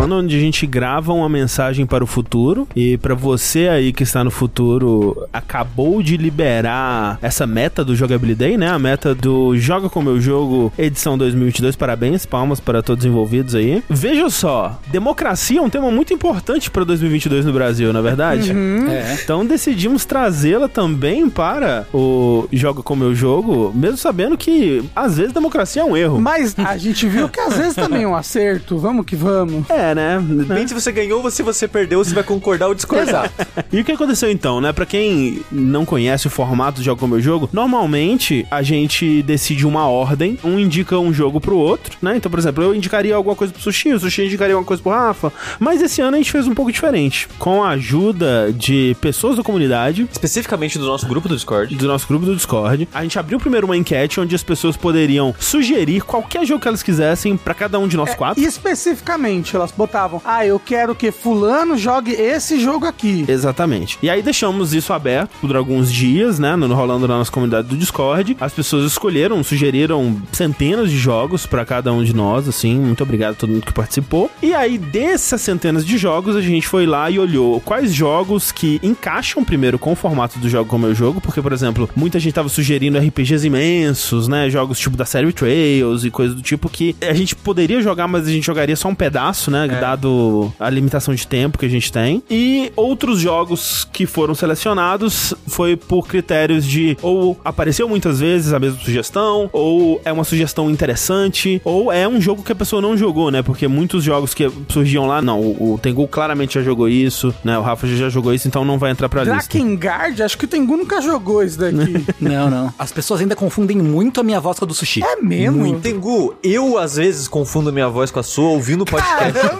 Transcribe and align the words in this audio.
Zona, 0.00 0.16
onde 0.16 0.34
a 0.34 0.40
gente 0.40 0.66
grava 0.66 1.12
uma 1.12 1.28
mensagem 1.28 1.84
para 1.84 2.02
o 2.02 2.06
futuro. 2.06 2.66
E 2.74 2.96
para 2.96 3.14
você 3.14 3.68
aí 3.68 3.92
que 3.92 4.02
está 4.02 4.24
no 4.24 4.30
futuro, 4.30 5.28
acabou 5.30 6.02
de 6.02 6.16
liberar 6.16 7.18
essa 7.20 7.46
meta 7.46 7.84
do 7.84 7.94
Jogabilidade, 7.94 8.56
né? 8.56 8.70
A 8.70 8.78
meta 8.78 9.14
do 9.14 9.54
Joga 9.58 9.90
com 9.90 10.00
Meu 10.00 10.18
Jogo, 10.18 10.72
edição 10.78 11.18
2022. 11.18 11.76
Parabéns, 11.76 12.24
palmas 12.24 12.58
para 12.58 12.82
todos 12.82 13.04
envolvidos 13.04 13.54
aí. 13.54 13.82
Veja 13.90 14.30
só, 14.30 14.80
democracia 14.86 15.58
é 15.58 15.62
um 15.62 15.68
tema 15.68 15.90
muito 15.90 16.14
importante 16.14 16.70
para 16.70 16.82
2022 16.84 17.44
no 17.44 17.52
Brasil, 17.52 17.92
na 17.92 17.98
é 17.98 18.02
verdade? 18.02 18.52
Uhum. 18.52 18.88
É. 18.88 19.18
Então 19.22 19.44
decidimos 19.44 20.06
trazê-la 20.06 20.66
também 20.66 21.28
para 21.28 21.86
o 21.92 22.48
Joga 22.50 22.82
com 22.82 22.96
Meu 22.96 23.14
Jogo, 23.14 23.70
mesmo 23.74 23.98
sabendo 23.98 24.38
que 24.38 24.82
às 24.96 25.18
vezes 25.18 25.34
democracia 25.34 25.82
é 25.82 25.84
um 25.84 25.94
erro. 25.94 26.18
Mas 26.18 26.54
a 26.58 26.78
gente 26.78 27.06
viu 27.06 27.28
que 27.28 27.38
às 27.38 27.54
vezes 27.54 27.74
também 27.74 28.04
é 28.04 28.08
um 28.08 28.16
acerto. 28.16 28.78
Vamos 28.78 29.04
que 29.04 29.14
vamos. 29.14 29.68
É, 29.68 29.89
né? 29.94 30.22
Depende 30.22 30.68
se 30.68 30.74
você 30.74 30.92
ganhou 30.92 31.22
ou 31.22 31.30
se 31.30 31.42
você 31.42 31.66
perdeu, 31.68 32.02
você 32.02 32.14
vai 32.14 32.24
concordar 32.24 32.68
ou 32.68 32.74
discordar. 32.74 33.30
e 33.72 33.80
o 33.80 33.84
que 33.84 33.92
aconteceu 33.92 34.30
então, 34.30 34.60
né? 34.60 34.72
Pra 34.72 34.86
quem 34.86 35.42
não 35.50 35.84
conhece 35.84 36.26
o 36.26 36.30
formato 36.30 36.80
de 36.80 36.86
Joga 36.86 37.00
com 37.00 37.06
Meu 37.06 37.20
Jogo, 37.20 37.48
normalmente 37.52 38.46
a 38.50 38.62
gente 38.62 39.22
decide 39.22 39.66
uma 39.66 39.86
ordem, 39.86 40.38
um 40.44 40.58
indica 40.58 40.98
um 40.98 41.12
jogo 41.12 41.40
pro 41.40 41.56
outro, 41.56 41.96
né? 42.02 42.16
Então, 42.16 42.30
por 42.30 42.38
exemplo, 42.38 42.62
eu 42.62 42.74
indicaria 42.74 43.14
alguma 43.14 43.36
coisa 43.36 43.52
pro 43.52 43.62
Sushi, 43.62 43.92
o 43.92 44.00
Sushi 44.00 44.24
indicaria 44.24 44.54
alguma 44.54 44.66
coisa 44.66 44.82
pro 44.82 44.92
Rafa, 44.92 45.32
mas 45.58 45.80
esse 45.82 46.00
ano 46.00 46.16
a 46.16 46.18
gente 46.18 46.32
fez 46.32 46.46
um 46.46 46.54
pouco 46.54 46.72
diferente. 46.72 47.28
Com 47.38 47.62
a 47.62 47.70
ajuda 47.70 48.52
de 48.52 48.96
pessoas 49.00 49.36
da 49.36 49.42
comunidade, 49.42 50.08
Especificamente 50.10 50.78
do 50.78 50.86
nosso 50.86 51.06
grupo 51.06 51.28
do 51.28 51.34
Discord. 51.34 51.74
do 51.74 51.86
nosso 51.86 52.06
grupo 52.06 52.26
do 52.26 52.34
Discord, 52.34 52.88
a 52.92 53.02
gente 53.02 53.18
abriu 53.18 53.38
primeiro 53.38 53.66
uma 53.66 53.76
enquete 53.76 54.20
onde 54.20 54.34
as 54.34 54.42
pessoas 54.42 54.76
poderiam 54.76 55.34
sugerir 55.38 56.02
qualquer 56.02 56.44
jogo 56.44 56.60
que 56.60 56.68
elas 56.68 56.82
quisessem 56.82 57.36
pra 57.36 57.54
cada 57.54 57.78
um 57.78 57.88
de 57.88 57.96
nós 57.96 58.14
quatro. 58.14 58.42
É, 58.42 58.46
Especificamente, 58.46 59.56
elas 59.56 59.72
botavam, 59.80 60.20
ah, 60.26 60.44
eu 60.44 60.58
quero 60.58 60.94
que 60.94 61.10
fulano 61.10 61.74
jogue 61.78 62.12
esse 62.12 62.60
jogo 62.60 62.84
aqui. 62.84 63.24
Exatamente. 63.26 63.98
E 64.02 64.10
aí 64.10 64.20
deixamos 64.20 64.74
isso 64.74 64.92
aberto 64.92 65.30
por 65.40 65.56
alguns 65.56 65.90
dias, 65.90 66.38
né? 66.38 66.54
No, 66.54 66.66
rolando 66.74 67.08
na 67.08 67.16
nossa 67.16 67.32
comunidade 67.32 67.68
do 67.68 67.76
Discord. 67.78 68.36
As 68.38 68.52
pessoas 68.52 68.84
escolheram, 68.84 69.42
sugeriram 69.42 70.20
centenas 70.32 70.90
de 70.90 70.98
jogos 70.98 71.46
pra 71.46 71.64
cada 71.64 71.90
um 71.94 72.04
de 72.04 72.14
nós, 72.14 72.46
assim. 72.46 72.78
Muito 72.78 73.02
obrigado 73.02 73.32
a 73.32 73.34
todo 73.36 73.50
mundo 73.50 73.64
que 73.64 73.72
participou. 73.72 74.30
E 74.42 74.52
aí, 74.52 74.76
dessas 74.76 75.40
centenas 75.40 75.86
de 75.86 75.96
jogos, 75.96 76.36
a 76.36 76.42
gente 76.42 76.66
foi 76.66 76.84
lá 76.84 77.10
e 77.10 77.18
olhou 77.18 77.58
quais 77.60 77.94
jogos 77.94 78.52
que 78.52 78.78
encaixam 78.82 79.42
primeiro 79.42 79.78
com 79.78 79.92
o 79.92 79.96
formato 79.96 80.38
do 80.38 80.48
jogo 80.48 80.68
como 80.68 80.86
eu 80.86 80.94
jogo. 80.94 81.22
Porque, 81.22 81.40
por 81.40 81.54
exemplo, 81.54 81.88
muita 81.96 82.20
gente 82.20 82.34
tava 82.34 82.50
sugerindo 82.50 82.98
RPGs 82.98 83.46
imensos, 83.46 84.28
né? 84.28 84.50
Jogos 84.50 84.78
tipo 84.78 84.96
da 84.96 85.06
série 85.06 85.32
Trails 85.32 86.04
e 86.04 86.10
coisas 86.10 86.36
do 86.36 86.42
tipo 86.42 86.68
que 86.68 86.94
a 87.00 87.14
gente 87.14 87.34
poderia 87.34 87.80
jogar, 87.80 88.06
mas 88.06 88.26
a 88.26 88.30
gente 88.30 88.44
jogaria 88.44 88.76
só 88.76 88.88
um 88.88 88.94
pedaço, 88.94 89.50
né? 89.50 89.69
Dado 89.78 90.52
a 90.58 90.68
limitação 90.68 91.14
de 91.14 91.26
tempo 91.26 91.58
que 91.58 91.66
a 91.66 91.68
gente 91.68 91.92
tem. 91.92 92.22
E 92.30 92.72
outros 92.76 93.20
jogos 93.20 93.88
que 93.92 94.06
foram 94.06 94.34
selecionados 94.34 95.34
foi 95.46 95.76
por 95.76 96.06
critérios 96.06 96.64
de 96.64 96.96
ou 97.00 97.38
apareceu 97.44 97.88
muitas 97.88 98.20
vezes 98.20 98.52
a 98.52 98.58
mesma 98.58 98.80
sugestão, 98.80 99.48
ou 99.52 100.00
é 100.04 100.12
uma 100.12 100.24
sugestão 100.24 100.70
interessante, 100.70 101.60
ou 101.64 101.92
é 101.92 102.06
um 102.08 102.20
jogo 102.20 102.42
que 102.42 102.52
a 102.52 102.56
pessoa 102.56 102.82
não 102.82 102.96
jogou, 102.96 103.30
né? 103.30 103.42
Porque 103.42 103.66
muitos 103.68 104.04
jogos 104.04 104.34
que 104.34 104.50
surgiam 104.68 105.06
lá, 105.06 105.22
não, 105.22 105.40
o 105.40 105.60
o 105.60 105.78
Tengu 105.78 106.06
claramente 106.08 106.54
já 106.54 106.62
jogou 106.62 106.88
isso, 106.88 107.34
né? 107.44 107.58
O 107.58 107.62
Rafa 107.62 107.86
já 107.86 108.08
jogou 108.08 108.34
isso, 108.34 108.48
então 108.48 108.64
não 108.64 108.78
vai 108.78 108.90
entrar 108.90 109.08
pra 109.08 109.22
lista. 109.22 109.34
Drakengard, 109.34 110.22
acho 110.22 110.36
que 110.36 110.44
o 110.44 110.48
Tengu 110.48 110.76
nunca 110.76 111.00
jogou 111.00 111.42
isso 111.42 111.58
daqui. 111.58 112.04
Não, 112.20 112.50
não. 112.50 112.72
As 112.78 112.92
pessoas 112.92 113.20
ainda 113.20 113.34
confundem 113.34 113.78
muito 113.78 114.20
a 114.20 114.22
minha 114.22 114.40
voz 114.40 114.58
com 114.58 114.64
a 114.64 114.68
do 114.68 114.74
sushi. 114.74 115.02
é 115.02 115.16
mesmo? 115.16 115.80
Tengu, 115.80 116.34
eu 116.42 116.78
às 116.78 116.96
vezes 116.96 117.28
confundo 117.28 117.72
minha 117.72 117.88
voz 117.88 118.10
com 118.10 118.20
a 118.20 118.22
sua 118.22 118.50
ouvindo 118.50 118.82
o 118.82 118.84
podcast. 118.84 119.59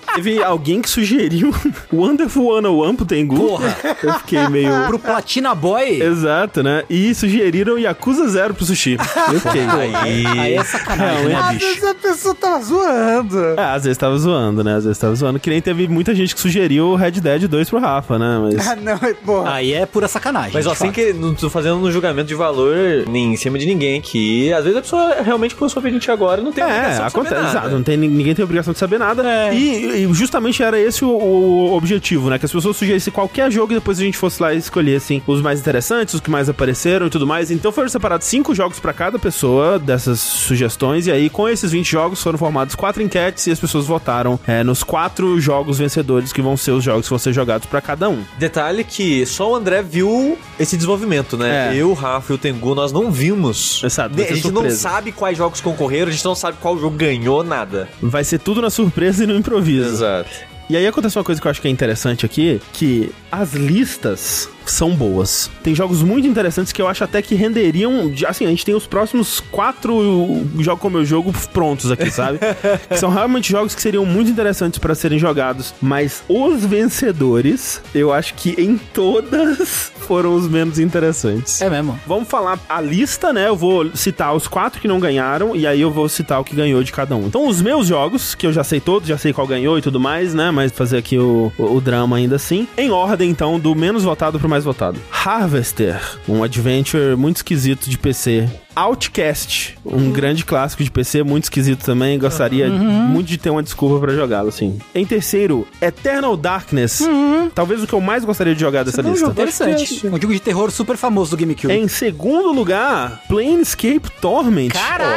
Teve 0.15 0.43
alguém 0.43 0.81
que 0.81 0.89
sugeriu 0.89 1.53
Wonderful 1.91 2.55
101 2.55 2.95
pro 2.95 3.05
Tengu. 3.05 3.35
Porra. 3.35 3.75
Eu 4.03 4.13
fiquei 4.15 4.47
meio... 4.49 4.71
Pro 4.87 4.99
Platina 4.99 5.53
Boy. 5.55 6.01
Exato, 6.01 6.61
né? 6.63 6.83
E 6.89 7.13
sugeriram 7.15 7.77
Yakuza 7.77 8.27
Zero 8.27 8.53
pro 8.53 8.65
Sushi. 8.65 8.97
Eu 9.31 9.39
fiquei... 9.39 9.61
Aí 9.61 10.53
é 10.55 10.63
sacanagem, 10.63 11.25
né, 11.27 11.35
Às 11.35 11.53
bicho? 11.53 11.65
vezes 11.67 11.83
a 11.83 11.95
pessoa 11.95 12.35
tava 12.35 12.63
zoando. 12.63 13.39
É, 13.57 13.63
às 13.75 13.83
vezes 13.83 13.97
tava 13.97 14.17
zoando, 14.17 14.63
né? 14.63 14.75
Às 14.75 14.83
vezes 14.85 14.97
tava 14.97 15.15
zoando. 15.15 15.39
Que 15.39 15.49
nem 15.49 15.61
teve 15.61 15.87
muita 15.87 16.13
gente 16.15 16.33
que 16.35 16.41
sugeriu 16.41 16.95
Red 16.95 17.11
Dead 17.11 17.47
2 17.47 17.69
pro 17.69 17.79
Rafa, 17.79 18.17
né? 18.19 18.39
Mas... 18.41 18.67
Ah, 18.67 18.75
não, 18.75 18.93
é- 18.93 19.13
porra. 19.13 19.53
Aí 19.53 19.73
é 19.73 19.85
pura 19.85 20.07
sacanagem. 20.07 20.51
Mas 20.53 20.65
ó, 20.67 20.73
sem 20.75 20.91
que 20.91 21.13
não 21.13 21.33
tô 21.33 21.49
fazendo 21.49 21.75
um 21.77 21.91
julgamento 21.91 22.27
de 22.27 22.35
valor 22.35 22.75
nem 23.07 23.33
em 23.33 23.37
cima 23.37 23.57
de 23.57 23.65
ninguém 23.65 23.99
aqui. 23.99 24.51
Às 24.53 24.63
vezes 24.63 24.77
a 24.77 24.81
pessoa 24.81 25.15
realmente 25.23 25.55
começou 25.55 25.79
a 25.79 25.83
ver 25.83 25.89
a 25.89 25.93
gente 25.93 26.09
agora 26.11 26.41
e 26.41 26.43
não 26.43 26.51
tem 26.51 26.63
É, 26.63 26.67
obrigação 26.67 26.89
de 26.91 26.97
saber 26.97 27.07
acontece, 27.27 27.35
nada. 27.41 27.49
exato. 27.49 27.69
Não 27.75 27.83
tem, 27.83 27.97
ninguém 27.97 28.35
tem 28.35 28.43
obrigação 28.43 28.73
de 28.73 28.79
saber 28.79 28.97
nada. 28.99 29.23
E, 29.53 30.00
e 30.01 30.13
justamente 30.13 30.63
era 30.63 30.79
esse 30.79 31.03
o, 31.05 31.09
o 31.09 31.73
objetivo, 31.75 32.29
né? 32.29 32.39
Que 32.39 32.45
as 32.45 32.51
pessoas 32.51 32.75
sugerissem 32.75 33.13
qualquer 33.13 33.51
jogo 33.51 33.73
e 33.73 33.75
depois 33.75 33.99
a 33.99 34.03
gente 34.03 34.17
fosse 34.17 34.41
lá 34.41 34.53
e 34.53 34.57
escolhesse 34.57 35.21
os 35.27 35.41
mais 35.41 35.59
interessantes, 35.59 36.13
os 36.13 36.21
que 36.21 36.29
mais 36.29 36.49
apareceram 36.49 37.07
e 37.07 37.09
tudo 37.09 37.27
mais. 37.27 37.51
Então 37.51 37.71
foram 37.71 37.89
separados 37.89 38.27
cinco 38.27 38.55
jogos 38.55 38.79
pra 38.79 38.93
cada 38.93 39.19
pessoa 39.19 39.77
dessas 39.77 40.19
sugestões. 40.19 41.07
E 41.07 41.11
aí, 41.11 41.29
com 41.29 41.47
esses 41.47 41.71
20 41.71 41.89
jogos, 41.89 42.21
foram 42.21 42.37
formados 42.37 42.75
quatro 42.75 43.01
enquetes 43.01 43.47
e 43.47 43.51
as 43.51 43.59
pessoas 43.59 43.85
votaram 43.85 44.39
é, 44.47 44.63
nos 44.63 44.83
quatro 44.83 45.39
jogos 45.39 45.77
vencedores 45.77 46.33
que 46.33 46.41
vão 46.41 46.57
ser 46.57 46.71
os 46.71 46.83
jogos 46.83 47.05
que 47.05 47.09
vão 47.09 47.19
ser 47.19 47.33
jogados 47.33 47.67
pra 47.67 47.81
cada 47.81 48.09
um. 48.09 48.23
Detalhe 48.37 48.83
que 48.83 49.25
só 49.25 49.51
o 49.51 49.55
André 49.55 49.81
viu 49.81 50.37
esse 50.59 50.75
desenvolvimento, 50.75 51.37
né? 51.37 51.75
É. 51.75 51.75
Eu, 51.75 51.91
o 51.91 51.93
Rafa 51.93 52.33
e 52.33 52.35
o 52.35 52.37
Tengu, 52.37 52.73
nós 52.75 52.91
não 52.91 53.11
vimos. 53.11 53.81
Exato, 53.83 54.15
vai 54.15 54.25
a 54.25 54.35
gente 54.35 54.51
não 54.51 54.69
sabe 54.69 55.11
quais 55.11 55.37
jogos 55.37 55.61
concorreram, 55.61 56.07
a 56.07 56.11
gente 56.11 56.25
não 56.25 56.35
sabe 56.35 56.57
qual 56.59 56.77
jogo 56.77 56.95
ganhou, 56.95 57.43
nada. 57.43 57.89
Vai 58.01 58.23
ser 58.23 58.39
tudo 58.39 58.61
na 58.61 58.69
surpresa 58.69 59.23
e 59.23 59.27
no 59.27 59.35
improviso. 59.35 59.90
Exato. 59.91 60.29
E 60.69 60.77
aí 60.77 60.87
acontece 60.87 61.17
uma 61.17 61.23
coisa 61.23 61.41
que 61.41 61.45
eu 61.47 61.51
acho 61.51 61.61
que 61.61 61.67
é 61.67 61.71
interessante 61.71 62.25
aqui, 62.25 62.61
que 62.71 63.11
as 63.31 63.53
listas 63.53 64.49
são 64.65 64.91
boas. 64.95 65.49
Tem 65.63 65.73
jogos 65.75 66.01
muito 66.03 66.27
interessantes 66.27 66.71
que 66.71 66.81
eu 66.81 66.87
acho 66.87 67.03
até 67.03 67.21
que 67.21 67.35
renderiam, 67.35 68.09
de- 68.09 68.25
assim, 68.25 68.45
a 68.45 68.49
gente 68.49 68.65
tem 68.65 68.75
os 68.75 68.85
próximos 68.87 69.39
quatro 69.39 70.45
jogos 70.59 70.81
como 70.81 70.97
eu 70.97 71.05
jogo 71.05 71.33
prontos 71.53 71.91
aqui, 71.91 72.09
sabe? 72.09 72.39
que 72.89 72.97
são 72.97 73.09
realmente 73.09 73.51
jogos 73.51 73.75
que 73.75 73.81
seriam 73.81 74.05
muito 74.05 74.31
interessantes 74.31 74.79
para 74.79 74.95
serem 74.95 75.19
jogados, 75.19 75.73
mas 75.81 76.23
os 76.29 76.65
vencedores, 76.65 77.81
eu 77.93 78.13
acho 78.13 78.33
que 78.35 78.55
em 78.61 78.77
todas 78.77 79.91
foram 80.07 80.35
os 80.35 80.47
menos 80.47 80.79
interessantes. 80.79 81.61
É 81.61 81.69
mesmo. 81.69 81.99
Vamos 82.07 82.27
falar 82.29 82.59
a 82.69 82.79
lista, 82.81 83.33
né? 83.33 83.47
Eu 83.47 83.55
vou 83.55 83.89
citar 83.95 84.35
os 84.35 84.47
quatro 84.47 84.79
que 84.81 84.87
não 84.87 84.99
ganharam 84.99 85.55
e 85.55 85.65
aí 85.67 85.81
eu 85.81 85.91
vou 85.91 86.07
citar 86.07 86.39
o 86.39 86.43
que 86.43 86.55
ganhou 86.55 86.83
de 86.83 86.91
cada 86.91 87.15
um. 87.15 87.27
Então, 87.27 87.47
os 87.47 87.61
meus 87.61 87.87
jogos, 87.87 88.35
que 88.35 88.45
eu 88.47 88.53
já 88.53 88.63
sei 88.63 88.79
todos, 88.79 89.07
já 89.07 89.17
sei 89.17 89.33
qual 89.33 89.47
ganhou 89.47 89.77
e 89.77 89.81
tudo 89.81 89.99
mais, 89.99 90.33
né? 90.33 90.51
Mas 90.51 90.71
fazer 90.71 90.97
aqui 90.97 91.17
o, 91.17 91.51
o, 91.57 91.75
o 91.75 91.81
drama 91.81 92.17
ainda 92.17 92.35
assim. 92.35 92.67
Em 92.77 92.91
ordem, 92.91 93.29
então, 93.29 93.59
do 93.59 93.73
menos 93.75 94.03
votado 94.03 94.39
pro 94.39 94.49
mais 94.51 94.63
votado. 94.63 94.99
Harvester, 95.11 95.99
um 96.27 96.43
adventure 96.43 97.15
muito 97.15 97.37
esquisito 97.37 97.89
de 97.89 97.97
PC. 97.97 98.47
Outcast, 98.75 99.77
um 99.85 100.11
grande 100.11 100.45
clássico 100.45 100.83
de 100.83 100.91
PC, 100.91 101.23
muito 101.23 101.45
esquisito 101.45 101.83
também. 101.83 102.17
Gostaria 102.17 102.69
muito 102.69 103.27
de 103.27 103.37
ter 103.37 103.49
uma 103.49 103.63
desculpa 103.63 103.99
pra 103.99 104.13
jogá-lo, 104.13 104.49
assim. 104.49 104.79
Em 104.93 105.05
terceiro, 105.05 105.67
Eternal 105.81 106.35
Darkness. 106.37 107.07
Talvez 107.53 107.83
o 107.83 107.87
que 107.87 107.93
eu 107.93 108.01
mais 108.01 108.23
gostaria 108.23 108.53
de 108.55 108.61
jogar 108.61 108.83
dessa 108.83 109.01
lista. 109.01 109.27
Interessante. 109.27 110.07
Um 110.07 110.19
jogo 110.19 110.33
de 110.33 110.39
terror 110.39 110.71
super 110.71 110.95
famoso 110.95 111.31
do 111.31 111.37
GameCube. 111.37 111.73
Em 111.73 111.87
segundo 111.87 112.51
lugar, 112.51 113.21
Planescape 113.27 114.09
Torment. 114.21 114.69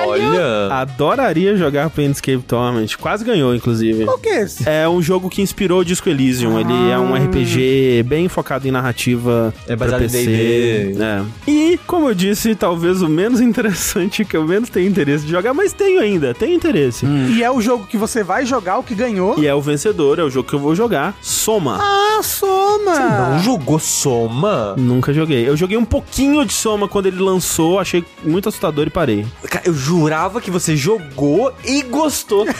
Olha. 0.06 0.72
Adoraria 0.72 1.56
jogar 1.56 1.90
Planescape 1.90 2.42
Torment. 2.42 2.96
Quase 2.98 3.24
ganhou, 3.24 3.54
inclusive. 3.54 4.04
Qual 4.04 4.18
que 4.18 4.28
é 4.28 4.42
esse? 4.42 4.68
É 4.68 4.88
um 4.88 5.00
jogo 5.00 5.28
que 5.28 5.42
inspirou 5.42 5.80
o 5.80 5.84
Disco 5.84 6.08
Elysium. 6.08 6.58
Ele 6.58 6.90
é 6.90 6.98
um 6.98 7.14
RPG 7.14 8.04
bem 8.04 8.28
focado 8.28 8.66
em 8.66 8.70
narrativa. 8.70 9.54
É 9.66 9.76
pra 9.76 9.86
baseado 9.86 10.02
em 10.02 10.10
PC. 10.10 10.26
D&D. 10.26 11.02
É. 11.02 11.22
E, 11.46 11.80
como 11.86 12.08
eu 12.08 12.14
disse, 12.14 12.54
talvez 12.54 13.02
o 13.02 13.08
menos 13.08 13.40
interessante, 13.44 14.24
que 14.24 14.36
eu 14.36 14.44
menos 14.44 14.68
tenho 14.68 14.88
interesse 14.88 15.24
de 15.24 15.30
jogar, 15.30 15.54
mas 15.54 15.72
tenho 15.72 16.00
ainda, 16.00 16.34
tenho 16.34 16.54
interesse. 16.54 17.06
E 17.06 17.42
é 17.42 17.50
o 17.50 17.60
jogo 17.60 17.86
que 17.86 17.96
você 17.96 18.22
vai 18.22 18.44
jogar, 18.46 18.78
o 18.78 18.82
que 18.82 18.94
ganhou. 18.94 19.38
E 19.38 19.46
é 19.46 19.54
o 19.54 19.60
vencedor, 19.60 20.18
é 20.18 20.22
o 20.22 20.30
jogo 20.30 20.48
que 20.48 20.54
eu 20.54 20.58
vou 20.58 20.74
jogar. 20.74 21.14
Soma. 21.20 21.78
Ah, 21.80 22.22
Soma! 22.22 22.98
Não 23.30 23.38
jogou 23.40 23.78
Soma? 23.78 24.74
Nunca 24.76 25.12
joguei. 25.12 25.48
Eu 25.48 25.56
joguei 25.56 25.76
um 25.76 25.84
pouquinho 25.84 26.44
de 26.44 26.52
Soma 26.52 26.88
quando 26.88 27.06
ele 27.06 27.20
lançou, 27.20 27.78
achei 27.78 28.04
muito 28.22 28.48
assustador 28.48 28.86
e 28.86 28.90
parei. 28.90 29.26
Cara, 29.50 29.64
eu 29.66 29.74
jurava 29.74 30.40
que 30.40 30.50
você 30.50 30.76
jogou 30.76 31.52
e 31.64 31.82
gostou. 31.82 32.46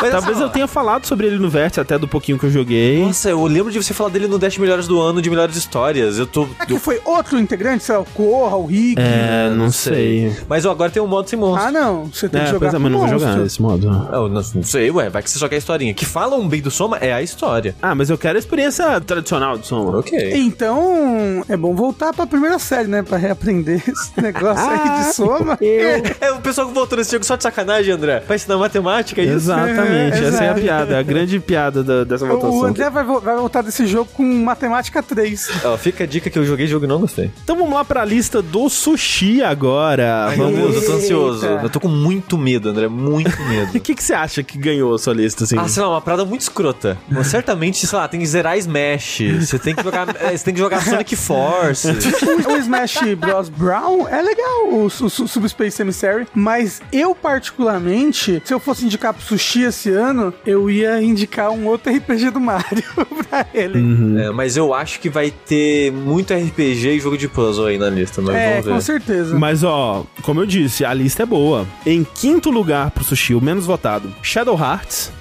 Mas, 0.00 0.10
Talvez 0.12 0.36
assim, 0.36 0.42
eu 0.42 0.48
tenha 0.48 0.66
falado 0.66 1.06
sobre 1.06 1.26
ele 1.26 1.38
no 1.38 1.48
Vértice, 1.50 1.80
até 1.80 1.98
do 1.98 2.06
pouquinho 2.06 2.38
que 2.38 2.46
eu 2.46 2.50
joguei. 2.50 3.02
Nossa, 3.02 3.30
eu 3.30 3.44
lembro 3.46 3.72
de 3.72 3.82
você 3.82 3.92
falar 3.92 4.10
dele 4.10 4.28
no 4.28 4.38
10 4.38 4.58
melhores 4.58 4.86
do 4.86 5.00
ano 5.00 5.20
de 5.20 5.28
melhores 5.28 5.56
histórias. 5.56 6.18
Eu 6.18 6.26
tô. 6.26 6.46
É 6.60 6.66
que 6.66 6.78
foi 6.78 7.00
outro 7.04 7.38
integrante, 7.38 7.84
sei 7.84 7.96
lá, 7.96 8.00
o 8.00 8.04
Corra, 8.04 8.56
o 8.56 8.66
Rick. 8.66 9.00
É, 9.00 9.50
não 9.50 9.70
sei. 9.70 9.97
Sei. 9.98 10.36
Mas 10.48 10.64
ó, 10.64 10.70
agora 10.70 10.90
tem 10.90 11.02
um 11.02 11.06
modo 11.06 11.28
sem 11.28 11.38
monstro. 11.38 11.68
Ah, 11.68 11.72
não. 11.72 12.04
Você 12.06 12.28
tem 12.28 12.40
É, 12.40 12.44
que 12.44 12.50
jogar 12.50 12.66
pois 12.70 12.74
é, 12.74 12.78
mas 12.78 12.92
não 12.92 12.98
vou 12.98 13.08
jogar 13.08 13.40
esse 13.46 13.60
modo. 13.62 13.86
Eu 14.12 14.28
não, 14.28 14.42
não 14.54 14.62
sei, 14.62 14.90
ué, 14.90 15.08
vai 15.08 15.22
que 15.22 15.30
você 15.30 15.38
só 15.38 15.48
quer 15.48 15.56
a 15.56 15.58
historinha. 15.58 15.94
Que 15.94 16.04
falam 16.06 16.46
bem 16.48 16.60
do 16.60 16.70
Soma 16.70 16.96
é 16.98 17.12
a 17.12 17.22
história. 17.22 17.74
Ah, 17.82 17.94
mas 17.94 18.10
eu 18.10 18.18
quero 18.18 18.36
a 18.36 18.38
experiência 18.38 19.00
tradicional 19.00 19.58
do 19.58 19.66
som. 19.66 19.96
Ok. 19.98 20.32
Então, 20.34 21.44
é 21.48 21.56
bom 21.56 21.74
voltar 21.74 22.12
pra 22.12 22.26
primeira 22.26 22.58
série, 22.58 22.88
né? 22.88 23.02
Pra 23.02 23.16
reaprender 23.16 23.82
esse 23.88 24.20
negócio 24.20 24.68
aí 24.68 24.78
Ah, 24.82 24.98
de 25.08 25.14
soma. 25.14 25.58
É 26.20 26.32
o 26.32 26.40
pessoal 26.40 26.66
que 26.68 26.74
voltou 26.74 26.98
nesse 26.98 27.12
jogo 27.12 27.24
só 27.24 27.36
de 27.36 27.42
sacanagem, 27.42 27.92
André. 27.92 28.20
Pra 28.20 28.36
ensinar 28.36 28.56
matemática, 28.58 29.20
é 29.20 29.24
isso? 29.24 29.34
Exatamente, 29.36 30.16
É, 30.24 30.24
essa 30.28 30.44
é 30.44 30.50
a 30.50 30.54
piada, 30.54 30.94
é 30.94 30.98
a 30.98 31.02
grande 31.02 31.38
piada 31.40 31.82
da- 31.82 32.04
dessa 32.04 32.24
O 32.24 32.28
votação. 32.28 32.64
André 32.64 32.90
vai, 32.90 33.04
vo- 33.04 33.20
vai 33.20 33.36
voltar 33.36 33.62
desse 33.62 33.86
jogo 33.86 34.10
com 34.14 34.22
matemática 34.44 35.02
3. 35.02 35.48
Ó, 35.64 35.76
fica 35.76 36.04
a 36.04 36.06
dica 36.06 36.28
que 36.30 36.38
eu 36.38 36.44
joguei 36.44 36.66
jogo 36.66 36.84
e 36.84 36.88
não 36.88 37.00
gostei. 37.00 37.30
Então 37.42 37.56
vamos 37.56 37.72
lá 37.72 37.84
pra 37.84 38.04
lista 38.04 38.42
do 38.42 38.68
sushi 38.68 39.42
agora. 39.42 39.87
Ai, 39.88 40.36
meu 40.36 40.50
vamos. 40.52 40.74
Eu 40.76 40.84
tô 40.86 40.92
ansioso. 40.92 41.46
Eu 41.46 41.70
tô 41.70 41.80
com 41.80 41.88
muito 41.88 42.36
medo, 42.38 42.68
André. 42.70 42.88
Muito 42.88 43.28
O 43.40 43.48
medo. 43.48 43.80
que, 43.80 43.94
que 43.94 44.02
você 44.02 44.12
acha 44.14 44.42
que 44.42 44.58
ganhou 44.58 44.94
a 44.94 44.98
sua 44.98 45.14
lista, 45.14 45.44
assim? 45.44 45.56
Ah, 45.58 45.68
sei 45.68 45.82
lá, 45.82 45.90
uma 45.90 46.00
parada 46.00 46.24
muito 46.24 46.42
escrota. 46.42 46.96
Mas 47.08 47.28
certamente, 47.28 47.86
sei 47.86 47.98
lá, 47.98 48.06
tem 48.08 48.20
que 48.20 48.26
zerar 48.26 48.56
Smash. 48.58 49.20
Você 49.40 49.58
tem 49.58 49.74
que 49.74 49.82
jogar. 49.82 50.08
é, 50.20 50.36
Você 50.36 50.44
tem 50.44 50.54
que 50.54 50.60
jogar 50.60 50.82
Sonic 50.84 51.14
Force. 51.16 51.88
o 52.48 52.56
Smash 52.58 52.98
Bros. 53.18 53.48
Brown 53.48 54.06
é 54.08 54.20
legal, 54.22 54.68
o, 54.72 54.90
su- 54.90 55.08
su- 55.10 55.28
Subspace 55.28 55.80
Emissary, 55.82 56.26
mas 56.34 56.80
eu, 56.92 57.14
particularmente, 57.14 58.40
se 58.44 58.52
eu 58.54 58.58
fosse 58.60 58.84
indicar 58.84 59.12
pro 59.12 59.22
Sushi 59.22 59.62
esse 59.62 59.90
ano, 59.90 60.32
eu 60.46 60.70
ia 60.70 61.00
indicar 61.02 61.50
um 61.50 61.66
outro 61.66 61.92
RPG 61.94 62.30
do 62.30 62.40
Mario 62.40 62.82
pra 63.28 63.46
ele. 63.52 64.20
É, 64.22 64.30
mas 64.30 64.56
eu 64.56 64.72
acho 64.72 65.00
que 65.00 65.08
vai 65.08 65.30
ter 65.30 65.92
muito 65.92 66.32
RPG 66.32 66.88
e 66.96 67.00
jogo 67.00 67.16
de 67.18 67.28
puzzle 67.28 67.66
aí 67.66 67.78
na 67.78 67.90
lista, 67.90 68.20
mas 68.22 68.34
É, 68.36 68.50
vamos 68.50 68.64
ver. 68.66 68.72
com 68.72 68.80
certeza. 68.80 69.38
Mas 69.38 69.62
ó, 69.64 69.77
como 70.22 70.40
eu 70.40 70.46
disse, 70.46 70.84
a 70.84 70.92
lista 70.92 71.22
é 71.22 71.26
boa. 71.26 71.66
Em 71.86 72.04
quinto 72.04 72.50
lugar 72.50 72.90
pro 72.90 73.04
sushi, 73.04 73.34
o 73.34 73.40
menos 73.40 73.66
votado, 73.66 74.12
Shadow 74.22 74.58
Hearts, 74.58 75.12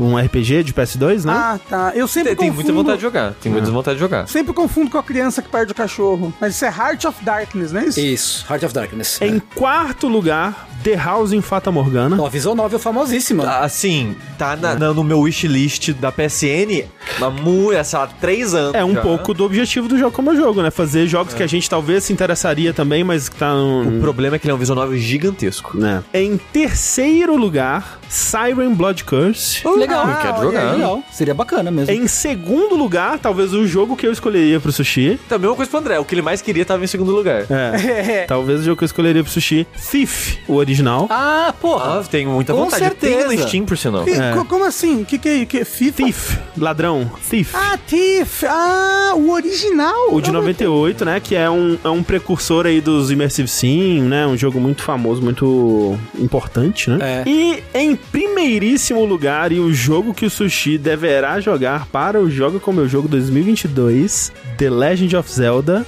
um 0.00 0.16
RPG 0.16 0.62
de 0.64 0.72
PS2, 0.72 1.24
né? 1.24 1.32
Ah, 1.32 1.60
tá. 1.68 1.92
Eu 1.94 2.06
sempre 2.08 2.30
Tem, 2.30 2.36
tem 2.36 2.48
confundo... 2.50 2.54
muita 2.64 2.72
vontade 2.72 2.96
de 2.98 3.02
jogar. 3.02 3.32
Tem 3.40 3.52
muita 3.52 3.70
vontade 3.70 3.94
de 3.96 4.00
jogar. 4.00 4.26
Sempre 4.28 4.52
confundo 4.52 4.90
com 4.90 4.98
a 4.98 5.02
criança 5.02 5.40
que 5.42 5.48
perde 5.48 5.72
o 5.72 5.74
cachorro. 5.74 6.32
Mas 6.40 6.54
isso 6.54 6.64
é 6.64 6.68
Heart 6.68 7.04
of 7.04 7.24
Darkness, 7.24 7.72
não 7.72 7.80
é 7.80 7.84
isso? 7.86 8.00
Isso, 8.00 8.46
Heart 8.48 8.62
of 8.64 8.74
Darkness. 8.74 9.20
Em 9.20 9.38
quarto 9.38 10.08
lugar, 10.08 10.68
The 10.82 10.96
House 10.96 11.32
em 11.32 11.40
Fata 11.40 11.70
Morgana. 11.70 12.16
Ó, 12.20 12.28
visual 12.28 12.54
novel 12.56 12.78
famosíssima. 12.78 13.44
Assim, 13.58 14.16
tá 14.38 14.56
na- 14.56 14.74
na- 14.74 14.92
no 14.92 15.04
meu 15.04 15.20
wishlist 15.20 15.92
da 15.92 16.10
PSN 16.10 16.84
há 17.20 17.30
muito, 17.30 17.84
sei 17.84 17.98
lá, 17.98 18.06
três 18.06 18.54
anos. 18.54 18.74
É 18.74 18.84
um 18.84 18.94
já. 18.94 19.00
pouco 19.00 19.32
do 19.34 19.44
objetivo 19.44 19.88
do 19.88 19.96
jogo 19.98 20.10
como 20.12 20.34
jogo, 20.34 20.62
né? 20.62 20.70
Fazer 20.70 21.06
jogos 21.06 21.34
que 21.34 21.42
a 21.42 21.46
gente 21.46 21.68
talvez 21.70 22.04
se 22.04 22.12
interessaria 22.12 22.72
também, 22.72 23.04
mas 23.04 23.28
que 23.28 23.36
tá 23.36 23.54
O 23.54 23.84
no... 23.84 24.00
problema 24.00 24.36
é 24.36 24.38
que 24.38 24.46
ele 24.46 24.52
é 24.52 24.54
um 24.54 24.58
visual 24.58 24.76
novel 24.78 24.98
gigantesco. 24.98 25.76
Né? 25.78 26.02
Em 26.12 26.36
terceiro 26.36 27.36
lugar, 27.36 28.00
Siren 28.12 28.74
Blood 28.74 29.04
Curse. 29.04 29.66
legal. 29.78 30.04
Ah, 30.06 30.18
quero 30.20 30.42
jogar. 30.42 30.66
aí. 30.68 30.72
Legal. 30.76 31.02
Seria 31.10 31.32
bacana 31.32 31.70
mesmo. 31.70 31.94
Em 31.94 32.06
segundo 32.06 32.76
lugar, 32.76 33.18
talvez 33.18 33.54
o 33.54 33.66
jogo 33.66 33.96
que 33.96 34.06
eu 34.06 34.12
escolheria 34.12 34.60
pro 34.60 34.70
sushi. 34.70 35.18
Também 35.28 35.48
uma 35.48 35.56
coisa 35.56 35.70
pro 35.70 35.80
André, 35.80 35.98
o 35.98 36.04
que 36.04 36.14
ele 36.14 36.20
mais 36.22 36.42
queria 36.42 36.64
tava 36.64 36.84
em 36.84 36.86
segundo 36.86 37.10
lugar. 37.12 37.46
É. 37.50 38.22
É. 38.22 38.24
Talvez 38.28 38.60
o 38.60 38.64
jogo 38.64 38.76
que 38.76 38.84
eu 38.84 38.86
escolheria 38.86 39.22
pro 39.24 39.32
sushi. 39.32 39.66
Thief, 39.90 40.36
o 40.46 40.56
original. 40.56 41.06
Ah, 41.08 41.54
porra. 41.58 42.00
Ah, 42.00 42.04
tenho 42.04 42.30
muita 42.30 42.52
Com 42.52 42.64
vontade. 42.64 42.90
Tem 42.96 43.12
certeza. 43.14 43.34
no 43.42 43.48
Steam, 43.48 43.64
por 43.64 43.78
sinal. 43.78 44.04
Co- 44.36 44.44
Como 44.44 44.64
assim? 44.64 45.04
Que 45.04 45.18
que 45.18 45.28
é? 45.28 45.44
Que, 45.46 45.64
FIFA? 45.64 45.96
Thief, 46.04 46.36
ladrão. 46.58 47.10
Thief. 47.30 47.54
Ah, 47.54 47.78
Thief! 47.86 48.44
Ah, 48.44 49.14
o 49.16 49.30
original! 49.32 50.12
O 50.14 50.20
de 50.20 50.30
98, 50.30 51.04
né? 51.04 51.18
Que 51.20 51.34
é 51.34 51.48
um, 51.48 51.78
é 51.82 51.88
um 51.88 52.02
precursor 52.02 52.66
aí 52.66 52.80
dos 52.80 53.10
Immersive 53.10 53.48
Sim, 53.48 54.02
né? 54.02 54.26
Um 54.26 54.36
jogo 54.36 54.60
muito 54.60 54.82
famoso, 54.82 55.22
muito 55.22 55.98
importante, 56.18 56.90
né? 56.90 56.98
É. 57.00 57.22
E 57.28 57.62
em 57.74 57.98
primeiríssimo 58.10 59.04
lugar, 59.04 59.52
e 59.52 59.60
o 59.60 59.72
jogo 59.72 60.12
que 60.12 60.26
o 60.26 60.30
Sushi 60.30 60.76
deverá 60.76 61.40
jogar 61.40 61.86
para 61.86 62.20
o 62.20 62.30
Joga 62.30 62.58
Como 62.58 62.80
Eu 62.80 62.88
Jogo 62.88 63.08
2022, 63.08 64.32
The 64.58 64.70
Legend 64.70 65.16
of 65.16 65.32
Zelda 65.32 65.86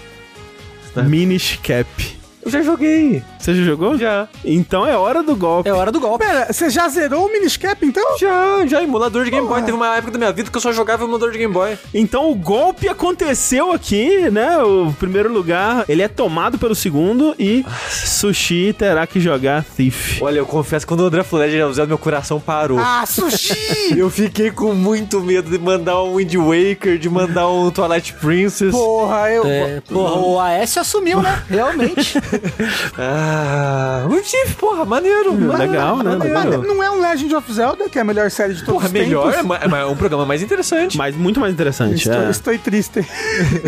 Minish 1.03 1.59
Cap. 1.63 2.24
Eu 2.45 2.51
já 2.51 2.63
joguei. 2.63 3.23
Você 3.39 3.55
já 3.55 3.63
jogou? 3.63 3.97
Já. 3.97 4.29
Então 4.45 4.87
é 4.87 4.97
hora 4.97 5.23
do 5.23 5.35
golpe. 5.35 5.69
É 5.69 5.73
hora 5.73 5.91
do 5.91 5.99
golpe. 5.99 6.25
Pera, 6.25 6.53
você 6.53 6.69
já 6.69 6.89
zerou 6.89 7.27
o 7.27 7.33
Miniscap, 7.33 7.85
então? 7.85 8.19
Já, 8.19 8.67
já. 8.67 8.83
Emulador 8.83 9.25
de 9.25 9.31
Game 9.31 9.47
Boy. 9.47 9.61
Teve 9.63 9.73
uma 9.73 9.97
época 9.97 10.13
da 10.13 10.19
minha 10.19 10.33
vida 10.33 10.51
que 10.51 10.57
eu 10.57 10.61
só 10.61 10.73
jogava 10.73 11.05
emulador 11.05 11.31
de 11.31 11.39
Game 11.39 11.53
Boy. 11.53 11.79
Então 11.95 12.31
o 12.31 12.35
golpe 12.35 12.89
aconteceu 12.89 13.73
aqui, 13.73 14.31
né? 14.31 14.59
O 14.59 14.93
primeiro 14.99 15.33
lugar, 15.33 15.85
ele 15.89 16.03
é 16.03 16.09
tomado 16.09 16.59
pelo 16.59 16.75
segundo 16.75 17.35
e 17.39 17.65
Sushi 17.89 18.75
terá 18.77 19.07
que 19.07 19.19
jogar 19.21 19.65
Thief. 19.65 20.21
Olha, 20.21 20.39
eu 20.39 20.47
confesso 20.47 20.87
que 20.87 20.89
quando 20.93 21.01
o 21.01 21.07
André 21.07 21.23
falou 21.23 21.47
Legend 21.47 21.63
of 21.65 21.75
Zelda, 21.75 21.89
meu 21.89 21.99
coração 21.99 22.39
parou. 22.39 22.79
Ah, 22.79 23.05
sushi! 23.07 23.55
Eu 23.97 24.11
fiquei 24.11 24.51
com 24.51 24.75
muito 24.75 25.21
medo 25.21 25.51
de 25.51 25.59
mandar 25.59 26.03
um 26.03 26.17
Wind 26.17 26.35
Waker, 26.35 26.99
de 26.99 27.09
mandar 27.09 27.49
um 27.49 27.71
Twilight 27.71 28.13
Princess. 28.15 28.73
Porra, 28.73 29.31
eu. 29.31 29.47
É, 29.47 29.81
porra, 29.81 30.15
o 30.21 30.41
AS 30.41 30.77
assumiu, 30.77 31.23
né? 31.23 31.43
Realmente. 31.49 32.19
Ah, 32.99 34.07
o 34.09 34.21
Thief, 34.23 34.55
porra, 34.57 34.85
maneiro. 34.85 35.35
Legal, 35.57 35.99
né? 35.99 36.17
Legal. 36.17 36.45
não 36.63 36.83
é 36.83 36.91
um 36.91 37.01
Legend 37.01 37.35
of 37.35 37.53
Zelda, 37.53 37.89
que 37.89 37.99
é 37.99 38.03
a 38.03 38.05
melhor 38.05 38.31
série 38.31 38.55
de 38.55 38.61
todos 38.61 38.75
Porra, 38.75 38.87
os 38.87 38.93
melhor, 38.93 39.29
é, 39.29 39.33
tempos. 39.33 39.47
ma- 39.47 39.57
é 39.59 39.69
ma- 39.69 39.87
um 39.87 39.97
programa 39.97 40.25
mais 40.27 40.43
interessante. 40.43 40.97
Mas 40.97 41.17
muito 41.17 41.41
mais 41.41 41.53
interessante. 41.53 41.97
Estou, 41.97 42.15
é. 42.15 42.31
estou 42.31 42.59
triste. 42.59 43.01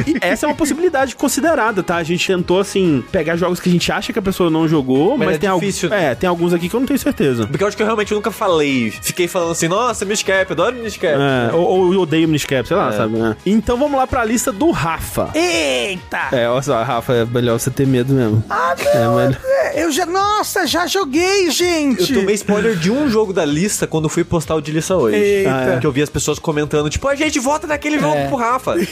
E 0.07 0.17
essa 0.21 0.47
é 0.47 0.49
uma 0.49 0.55
possibilidade 0.55 1.15
considerada, 1.17 1.83
tá? 1.83 1.97
A 1.97 2.03
gente 2.03 2.27
tentou, 2.27 2.61
assim, 2.61 3.05
pegar 3.13 3.37
jogos 3.37 3.61
que 3.61 3.69
a 3.69 3.73
gente 3.73 3.91
acha 3.91 4.13
que 4.13 4.19
a 4.19 4.23
pessoa 4.23 4.49
não 4.51 4.67
jogou, 4.69 5.17
mas, 5.17 5.27
Mas 5.27 5.37
é 5.37 5.39
tem 5.39 5.55
difícil, 5.55 5.89
alguns. 5.93 6.05
É, 6.05 6.15
tem 6.15 6.29
alguns 6.29 6.53
aqui 6.53 6.69
que 6.69 6.75
eu 6.77 6.81
não 6.81 6.87
tenho 6.87 6.99
certeza. 6.99 7.47
Porque 7.47 7.63
eu 7.63 7.69
acho 7.69 7.77
que 7.77 7.83
eu 7.83 7.87
realmente 7.87 8.13
nunca 8.15 8.31
falei. 8.31 8.91
Fiquei 8.91 9.29
falando 9.29 9.53
assim, 9.53 9.69
nossa, 9.69 10.05
Miniscap, 10.05 10.51
adoro 10.53 10.77
Miniscap. 10.77 11.15
É, 11.15 11.53
ou, 11.55 11.63
ou 11.65 11.95
eu 11.95 12.01
odeio 12.01 12.27
Miniscap, 12.29 12.67
sei 12.67 12.77
lá, 12.77 12.89
É. 12.89 12.93
sabe? 12.93 13.17
né? 13.17 13.37
Então 13.45 13.77
vamos 13.77 13.97
lá 13.99 14.07
pra 14.07 14.25
lista 14.25 14.53
do 14.53 14.71
Rafa. 14.71 15.31
Eita! 15.35 16.29
É, 16.33 16.49
olha 16.49 16.63
só, 16.63 16.83
Rafa, 16.83 17.13
é 17.13 17.25
melhor 17.25 17.59
você 17.59 17.71
ter 17.71 17.87
medo 17.87 18.13
mesmo. 18.15 18.43
Ah, 18.57 18.75
não! 18.95 19.21
É 19.21 19.27
melhor... 19.27 19.41
É, 19.45 19.83
Eu 19.85 19.93
já. 19.93 20.07
Nossa, 20.07 20.67
já 20.67 20.87
joguei, 20.87 21.49
Eu 21.49 21.51
gente! 21.51 22.13
tomei 22.15 22.35
spoiler 22.35 22.75
de 22.77 22.91
um 22.91 23.09
jogo 23.09 23.33
da 23.33 23.45
lista 23.45 23.87
quando 23.87 24.09
fui 24.09 24.25
postar 24.25 24.55
o 24.55 24.61
de 24.61 24.73
lista 24.73 24.97
hoje. 24.97 25.17
Eita. 25.17 25.51
Ah, 25.55 25.75
é. 25.75 25.79
Que 25.79 25.87
eu 25.87 25.93
vi 25.93 26.03
as 26.03 26.09
pessoas 26.11 26.39
comentando, 26.39 26.89
tipo, 26.89 27.07
a 27.09 27.15
gente 27.15 27.39
vota 27.39 27.67
naquele 27.67 27.99
jogo 27.99 28.15
É. 28.17 28.27
pro 28.29 28.37
Rafa. 28.37 28.75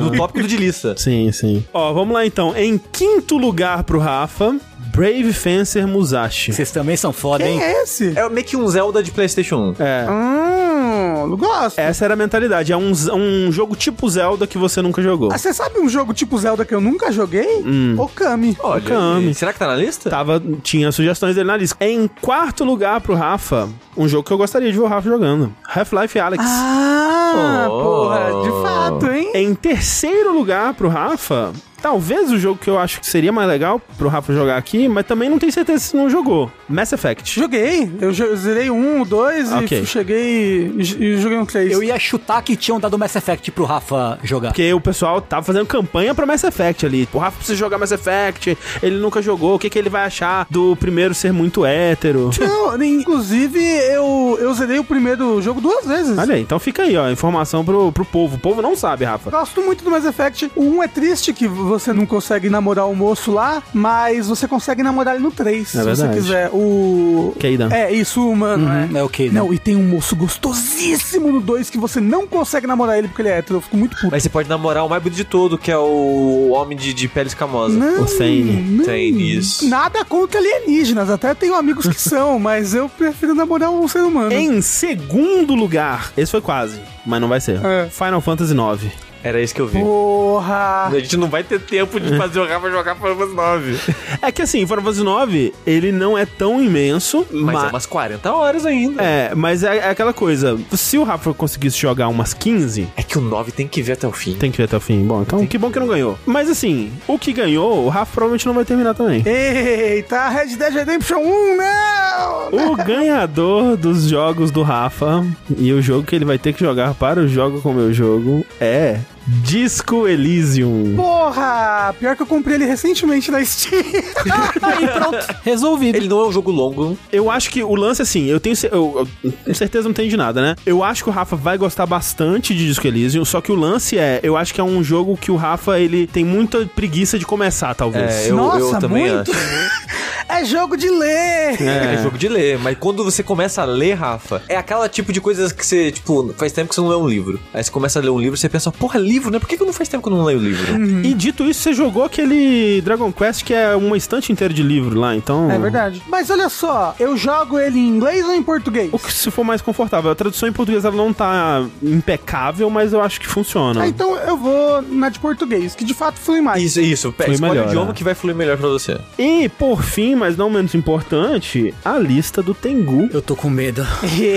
No 0.00 0.10
tópico 0.16 0.40
do 0.40 0.48
de 0.48 0.56
lista. 0.56 0.94
Sim, 0.96 1.30
sim. 1.32 1.64
Ó, 1.72 1.92
vamos 1.92 2.14
lá 2.14 2.26
então. 2.26 2.54
Em 2.56 2.76
quinto 2.78 3.36
lugar 3.38 3.84
pro 3.84 3.98
Rafa, 3.98 4.56
Brave 4.92 5.32
Fencer 5.32 5.86
Musashi. 5.86 6.52
Vocês 6.52 6.70
também 6.70 6.96
são 6.96 7.12
foda, 7.12 7.44
Quem 7.44 7.54
hein? 7.54 7.62
é 7.62 7.82
esse? 7.82 8.16
É 8.16 8.28
meio 8.28 8.46
que 8.46 8.56
um 8.56 8.66
Zelda 8.68 9.02
de 9.02 9.10
PlayStation 9.10 9.74
1. 9.78 9.82
É. 9.82 10.06
Hum, 10.10 11.36
gosto. 11.36 11.78
Essa 11.78 12.04
era 12.04 12.14
a 12.14 12.16
mentalidade. 12.16 12.72
É 12.72 12.76
um, 12.76 12.92
um 13.12 13.50
jogo 13.50 13.74
tipo 13.74 14.08
Zelda 14.08 14.46
que 14.46 14.58
você 14.58 14.80
nunca 14.82 15.02
jogou. 15.02 15.30
Ah, 15.32 15.38
Você 15.38 15.52
sabe 15.52 15.78
um 15.80 15.88
jogo 15.88 16.12
tipo 16.14 16.38
Zelda 16.38 16.64
que 16.64 16.74
eu 16.74 16.80
nunca 16.80 17.10
joguei? 17.10 17.62
Hum. 17.64 17.94
Okami. 17.98 18.56
Olha, 18.60 18.82
Okami. 18.84 19.34
será 19.34 19.52
que 19.52 19.58
tá 19.58 19.66
na 19.66 19.76
lista? 19.76 20.10
Tava, 20.10 20.42
tinha 20.62 20.92
sugestões 20.92 21.34
dele 21.34 21.46
na 21.48 21.56
lista. 21.56 21.76
Em 21.80 22.08
quarto 22.20 22.64
lugar 22.64 23.00
pro 23.00 23.14
Rafa, 23.14 23.68
um 23.96 24.08
jogo 24.08 24.24
que 24.24 24.32
eu 24.32 24.38
gostaria 24.38 24.70
de 24.70 24.76
ver 24.78 24.84
o 24.84 24.86
Rafa 24.88 25.08
jogando. 25.08 25.52
Half-Life 25.68 26.18
Alex. 26.18 26.44
Ah, 26.46 27.66
Oh. 27.68 27.82
porra, 27.82 28.42
de 28.44 28.62
fato, 28.62 29.10
hein? 29.10 29.30
Em 29.34 29.54
terceiro 29.54 30.32
lugar 30.32 30.74
pro 30.74 30.88
Rafa, 30.88 31.52
talvez 31.84 32.32
o 32.32 32.38
jogo 32.38 32.58
que 32.58 32.70
eu 32.70 32.78
acho 32.78 32.98
que 32.98 33.06
seria 33.06 33.30
mais 33.30 33.46
legal 33.46 33.78
pro 33.98 34.08
Rafa 34.08 34.32
jogar 34.32 34.56
aqui, 34.56 34.88
mas 34.88 35.04
também 35.04 35.28
não 35.28 35.38
tenho 35.38 35.52
certeza 35.52 35.84
se 35.84 35.94
não 35.94 36.08
jogou. 36.08 36.50
Mass 36.66 36.90
Effect. 36.94 37.38
Joguei. 37.38 37.90
Eu 38.00 38.10
zerei 38.36 38.70
um, 38.70 39.04
dois 39.04 39.52
Ok. 39.52 39.80
e 39.80 39.84
cheguei. 39.86 40.72
E 40.78 41.18
joguei 41.18 41.36
um 41.36 41.44
três. 41.44 41.70
Eu 41.70 41.82
ia 41.82 41.98
chutar 41.98 42.40
que 42.40 42.56
tinham 42.56 42.80
dado 42.80 42.98
Mass 42.98 43.14
Effect 43.16 43.50
pro 43.50 43.66
Rafa 43.66 44.18
jogar. 44.24 44.48
Porque 44.48 44.72
o 44.72 44.80
pessoal 44.80 45.20
tava 45.20 45.42
fazendo 45.42 45.66
campanha 45.66 46.14
pra 46.14 46.24
Mass 46.24 46.42
Effect 46.42 46.86
ali. 46.86 47.06
O 47.12 47.18
Rafa 47.18 47.36
precisa 47.36 47.58
jogar 47.58 47.76
Mass 47.76 47.92
Effect, 47.92 48.56
ele 48.82 48.96
nunca 48.96 49.20
jogou, 49.20 49.56
o 49.56 49.58
que, 49.58 49.68
que 49.68 49.78
ele 49.78 49.90
vai 49.90 50.06
achar 50.06 50.46
do 50.48 50.74
primeiro 50.76 51.12
ser 51.12 51.34
muito 51.34 51.66
hétero? 51.66 52.30
Não, 52.40 52.82
inclusive 52.82 53.62
eu, 53.62 54.38
eu 54.40 54.54
zerei 54.54 54.78
o 54.78 54.84
primeiro 54.84 55.42
jogo 55.42 55.60
duas 55.60 55.84
vezes. 55.86 56.16
Olha 56.16 56.34
aí, 56.34 56.40
então 56.40 56.58
fica 56.58 56.82
aí, 56.84 56.96
ó, 56.96 57.10
informação 57.10 57.62
pro, 57.62 57.92
pro 57.92 58.06
povo. 58.06 58.36
O 58.36 58.38
povo 58.40 58.62
não 58.62 58.74
sabe, 58.74 59.04
Rafa. 59.04 59.30
Gosto 59.30 59.60
muito 59.60 59.84
do 59.84 59.90
Mass 59.90 60.06
Effect. 60.06 60.50
O 60.56 60.62
1 60.78 60.82
é 60.82 60.88
triste 60.88 61.32
que 61.34 61.46
você 61.78 61.92
não 61.92 62.06
consegue 62.06 62.48
namorar 62.50 62.88
o 62.88 62.94
moço 62.94 63.30
lá, 63.32 63.62
mas 63.72 64.28
você 64.28 64.46
consegue 64.48 64.82
namorar 64.82 65.14
ele 65.14 65.22
no 65.24 65.30
3, 65.30 65.60
É 65.62 65.64
se 65.64 65.76
você 65.78 65.84
verdade. 65.84 66.14
quiser. 66.14 66.50
O. 66.52 67.34
Kaidan. 67.40 67.68
É, 67.70 67.92
isso, 67.92 68.20
o 68.20 68.30
humano, 68.30 68.66
né? 68.68 68.88
É 68.94 69.02
ok, 69.02 69.28
né? 69.30 69.40
Não, 69.40 69.52
e 69.52 69.58
tem 69.58 69.76
um 69.76 69.82
moço 69.82 70.14
gostosíssimo 70.16 71.30
no 71.32 71.40
2 71.40 71.70
que 71.70 71.78
você 71.78 72.00
não 72.00 72.26
consegue 72.26 72.66
namorar 72.66 72.98
ele 72.98 73.08
porque 73.08 73.22
ele 73.22 73.28
é 73.28 73.38
hétero. 73.38 73.56
Eu 73.58 73.60
fico 73.62 73.76
muito 73.76 73.96
puto. 73.96 74.08
Mas 74.10 74.22
você 74.22 74.28
pode 74.28 74.48
namorar 74.48 74.84
o 74.84 74.88
mais 74.88 75.02
bonito 75.02 75.16
de 75.16 75.24
todo, 75.24 75.58
que 75.58 75.70
é 75.70 75.78
o 75.78 76.50
homem 76.52 76.76
de, 76.76 76.92
de 76.94 77.08
pele 77.08 77.28
escamosa. 77.28 77.76
Não, 77.76 77.96
O 77.98 78.00
não. 78.00 78.84
Thane, 78.84 79.36
isso. 79.36 79.68
Nada 79.68 80.04
contra 80.04 80.38
alienígenas, 80.40 81.10
até 81.10 81.34
tenho 81.34 81.54
amigos 81.54 81.86
que 81.86 81.98
são, 82.00 82.38
mas 82.38 82.74
eu 82.74 82.88
prefiro 82.88 83.34
namorar 83.34 83.70
um 83.70 83.86
ser 83.88 84.02
humano. 84.02 84.32
Em 84.32 84.60
segundo 84.62 85.54
lugar, 85.54 86.12
esse 86.16 86.30
foi 86.30 86.40
quase, 86.40 86.80
mas 87.04 87.20
não 87.20 87.28
vai 87.28 87.40
ser. 87.40 87.60
É. 87.64 87.88
Final 87.90 88.20
Fantasy 88.20 88.52
IX. 88.54 88.92
Era 89.24 89.40
isso 89.40 89.54
que 89.54 89.60
eu 89.62 89.66
vi. 89.66 89.80
Porra! 89.80 90.88
A 90.92 90.98
gente 91.00 91.16
não 91.16 91.28
vai 91.28 91.42
ter 91.42 91.58
tempo 91.58 91.98
de 91.98 92.16
fazer 92.18 92.40
o 92.40 92.46
Rafa 92.46 92.70
jogar 92.70 92.94
Final 92.94 93.16
Fantasy 93.16 93.34
9. 93.34 93.78
É 94.20 94.30
que 94.30 94.42
assim, 94.42 94.66
Final 94.66 94.82
Fantasy 94.82 95.02
9, 95.02 95.54
ele 95.66 95.90
não 95.90 96.16
é 96.16 96.26
tão 96.26 96.62
imenso, 96.62 97.26
Mas 97.32 97.54
ma- 97.54 97.66
é 97.66 97.68
umas 97.70 97.86
40 97.86 98.32
horas 98.32 98.66
ainda. 98.66 99.02
É, 99.02 99.32
mas 99.34 99.62
é, 99.64 99.78
é 99.78 99.88
aquela 99.90 100.12
coisa. 100.12 100.58
Se 100.72 100.98
o 100.98 101.04
Rafa 101.04 101.32
conseguisse 101.32 101.78
jogar 101.78 102.08
umas 102.08 102.34
15, 102.34 102.86
É 102.96 103.02
que 103.02 103.16
o 103.16 103.20
9 103.22 103.50
tem 103.50 103.66
que 103.66 103.80
ver 103.82 103.92
até 103.92 104.06
o 104.06 104.12
fim. 104.12 104.34
tem 104.34 104.50
que 104.50 104.58
ver 104.58 104.64
até 104.64 104.76
o 104.76 104.80
fim. 104.80 105.02
Bom, 105.06 105.22
então 105.22 105.46
que 105.46 105.56
bom 105.56 105.70
que 105.70 105.80
não 105.80 105.86
ganhou. 105.86 106.18
Mas 106.26 106.50
assim, 106.50 106.92
o 107.08 107.18
que 107.18 107.32
ganhou, 107.32 107.84
o 107.86 107.88
Rafa 107.88 108.12
provavelmente 108.12 108.44
não 108.46 108.52
vai 108.54 108.64
terminar 108.66 108.94
também. 108.94 109.22
Eita, 109.26 110.28
Red 110.28 110.56
Dead 110.56 110.72
Redemption 110.74 111.18
1, 111.18 111.56
não! 111.56 112.70
O 112.72 112.76
ganhador 112.76 113.76
dos 113.76 114.04
jogos 114.08 114.50
do 114.50 114.62
Rafa 114.62 115.24
e 115.56 115.72
o 115.72 115.80
jogo 115.80 116.04
que 116.04 116.14
ele 116.14 116.24
vai 116.24 116.38
ter 116.38 116.52
que 116.52 116.60
jogar 116.60 116.94
para 116.94 117.20
o 117.20 117.28
Jogo 117.28 117.60
com 117.60 117.72
Meu 117.72 117.92
Jogo 117.92 118.44
é 118.60 118.98
Disco 119.26 120.06
Elysium. 120.06 120.94
Porra! 120.96 121.94
Pior 121.98 122.14
que 122.14 122.22
eu 122.22 122.26
comprei 122.26 122.56
ele 122.56 122.66
recentemente 122.66 123.30
na 123.30 123.44
Steam. 123.44 123.82
Aí 124.60 124.86
pronto, 124.88 125.36
resolvido. 125.42 125.96
Ele 125.96 126.08
não 126.08 126.20
é 126.20 126.28
um 126.28 126.32
jogo 126.32 126.50
longo. 126.50 126.98
Eu 127.10 127.30
acho 127.30 127.50
que 127.50 127.62
o 127.62 127.74
lance, 127.74 128.02
assim, 128.02 128.26
eu 128.26 128.38
tenho, 128.38 128.54
eu, 128.70 129.08
eu, 129.24 129.32
com 129.32 129.54
certeza 129.54 129.88
não 129.88 129.94
tem 129.94 130.08
de 130.08 130.16
nada, 130.16 130.42
né? 130.42 130.56
Eu 130.66 130.84
acho 130.84 131.02
que 131.02 131.08
o 131.08 131.12
Rafa 131.12 131.36
vai 131.36 131.56
gostar 131.56 131.86
bastante 131.86 132.54
de 132.54 132.66
Disco 132.66 132.86
Elysium, 132.86 133.24
só 133.24 133.40
que 133.40 133.50
o 133.50 133.54
lance 133.54 133.98
é, 133.98 134.20
eu 134.22 134.36
acho 134.36 134.52
que 134.52 134.60
é 134.60 134.64
um 134.64 134.82
jogo 134.82 135.16
que 135.16 135.30
o 135.30 135.36
Rafa, 135.36 135.78
ele 135.78 136.06
tem 136.06 136.24
muita 136.24 136.66
preguiça 136.66 137.18
de 137.18 137.24
começar, 137.24 137.74
talvez. 137.74 138.12
É, 138.12 138.30
eu, 138.30 138.36
Nossa, 138.36 138.58
eu 138.58 138.78
também 138.78 139.10
muito. 139.10 139.30
acho. 139.30 139.84
É 140.28 140.44
jogo 140.44 140.76
de 140.76 140.88
ler! 140.88 141.62
É. 141.62 142.02
jogo 142.02 142.18
de 142.18 142.28
ler, 142.28 142.58
mas 142.58 142.76
quando 142.78 143.04
você 143.04 143.22
começa 143.22 143.62
a 143.62 143.64
ler, 143.64 143.94
Rafa, 143.94 144.42
é 144.48 144.56
aquela 144.56 144.88
tipo 144.88 145.12
de 145.12 145.20
coisas 145.20 145.52
que 145.52 145.64
você, 145.64 145.92
tipo, 145.92 146.34
faz 146.36 146.50
tempo 146.50 146.70
que 146.70 146.74
você 146.74 146.80
não 146.80 146.88
lê 146.88 146.96
um 146.96 147.06
livro. 147.06 147.38
Aí 147.52 147.62
você 147.62 147.70
começa 147.70 147.98
a 147.98 148.02
ler 148.02 148.10
um 148.10 148.18
livro 148.18 148.34
e 148.34 148.38
você 148.38 148.48
pensa, 148.48 148.72
porra, 148.72 148.98
livro, 148.98 149.13
né? 149.30 149.38
Por 149.38 149.48
que, 149.48 149.56
que 149.56 149.62
eu 149.62 149.66
não 149.66 149.72
faz 149.72 149.88
tempo 149.88 150.02
que 150.02 150.12
eu 150.12 150.16
não 150.16 150.24
leio 150.24 150.38
livro? 150.38 151.04
E 151.04 151.14
dito 151.14 151.44
isso, 151.44 151.60
você 151.60 151.72
jogou 151.72 152.04
aquele 152.04 152.80
Dragon 152.82 153.12
Quest 153.12 153.44
que 153.44 153.54
é 153.54 153.74
uma 153.74 153.96
estante 153.96 154.32
inteira 154.32 154.52
de 154.52 154.62
livro 154.62 154.98
lá, 154.98 155.14
então... 155.14 155.50
É 155.50 155.58
verdade. 155.58 156.02
Mas 156.08 156.30
olha 156.30 156.48
só, 156.48 156.94
eu 156.98 157.16
jogo 157.16 157.58
ele 157.58 157.78
em 157.78 157.88
inglês 157.88 158.24
ou 158.24 158.34
em 158.34 158.42
português? 158.42 158.90
O 158.92 158.98
que 158.98 159.12
se 159.12 159.30
for 159.30 159.44
mais 159.44 159.60
confortável. 159.62 160.10
A 160.10 160.14
tradução 160.14 160.48
em 160.48 160.52
português 160.52 160.84
ela 160.84 160.96
não 160.96 161.12
tá 161.12 161.64
impecável, 161.82 162.68
mas 162.70 162.92
eu 162.92 163.00
acho 163.00 163.20
que 163.20 163.26
funciona. 163.26 163.82
Ah, 163.82 163.88
então 163.88 164.16
eu 164.16 164.36
vou 164.36 164.82
na 164.82 165.08
de 165.08 165.18
português, 165.18 165.74
que 165.74 165.84
de 165.84 165.94
fato 165.94 166.18
flui 166.18 166.40
mais. 166.40 166.62
Isso, 166.62 166.80
isso. 166.80 167.12
Pé, 167.12 167.24
Flui 167.24 167.34
escolhe 167.34 167.52
melhor, 167.52 167.66
o 167.66 167.70
idioma 167.70 167.90
é. 167.90 167.94
que 167.94 168.04
vai 168.04 168.14
fluir 168.14 168.36
melhor 168.36 168.56
pra 168.56 168.68
você. 168.68 168.98
E, 169.18 169.48
por 169.48 169.82
fim, 169.82 170.14
mas 170.14 170.36
não 170.36 170.50
menos 170.50 170.74
importante, 170.74 171.74
a 171.84 171.98
lista 171.98 172.42
do 172.42 172.54
Tengu. 172.54 173.08
Eu 173.12 173.22
tô 173.22 173.36
com 173.36 173.48
medo. 173.48 173.86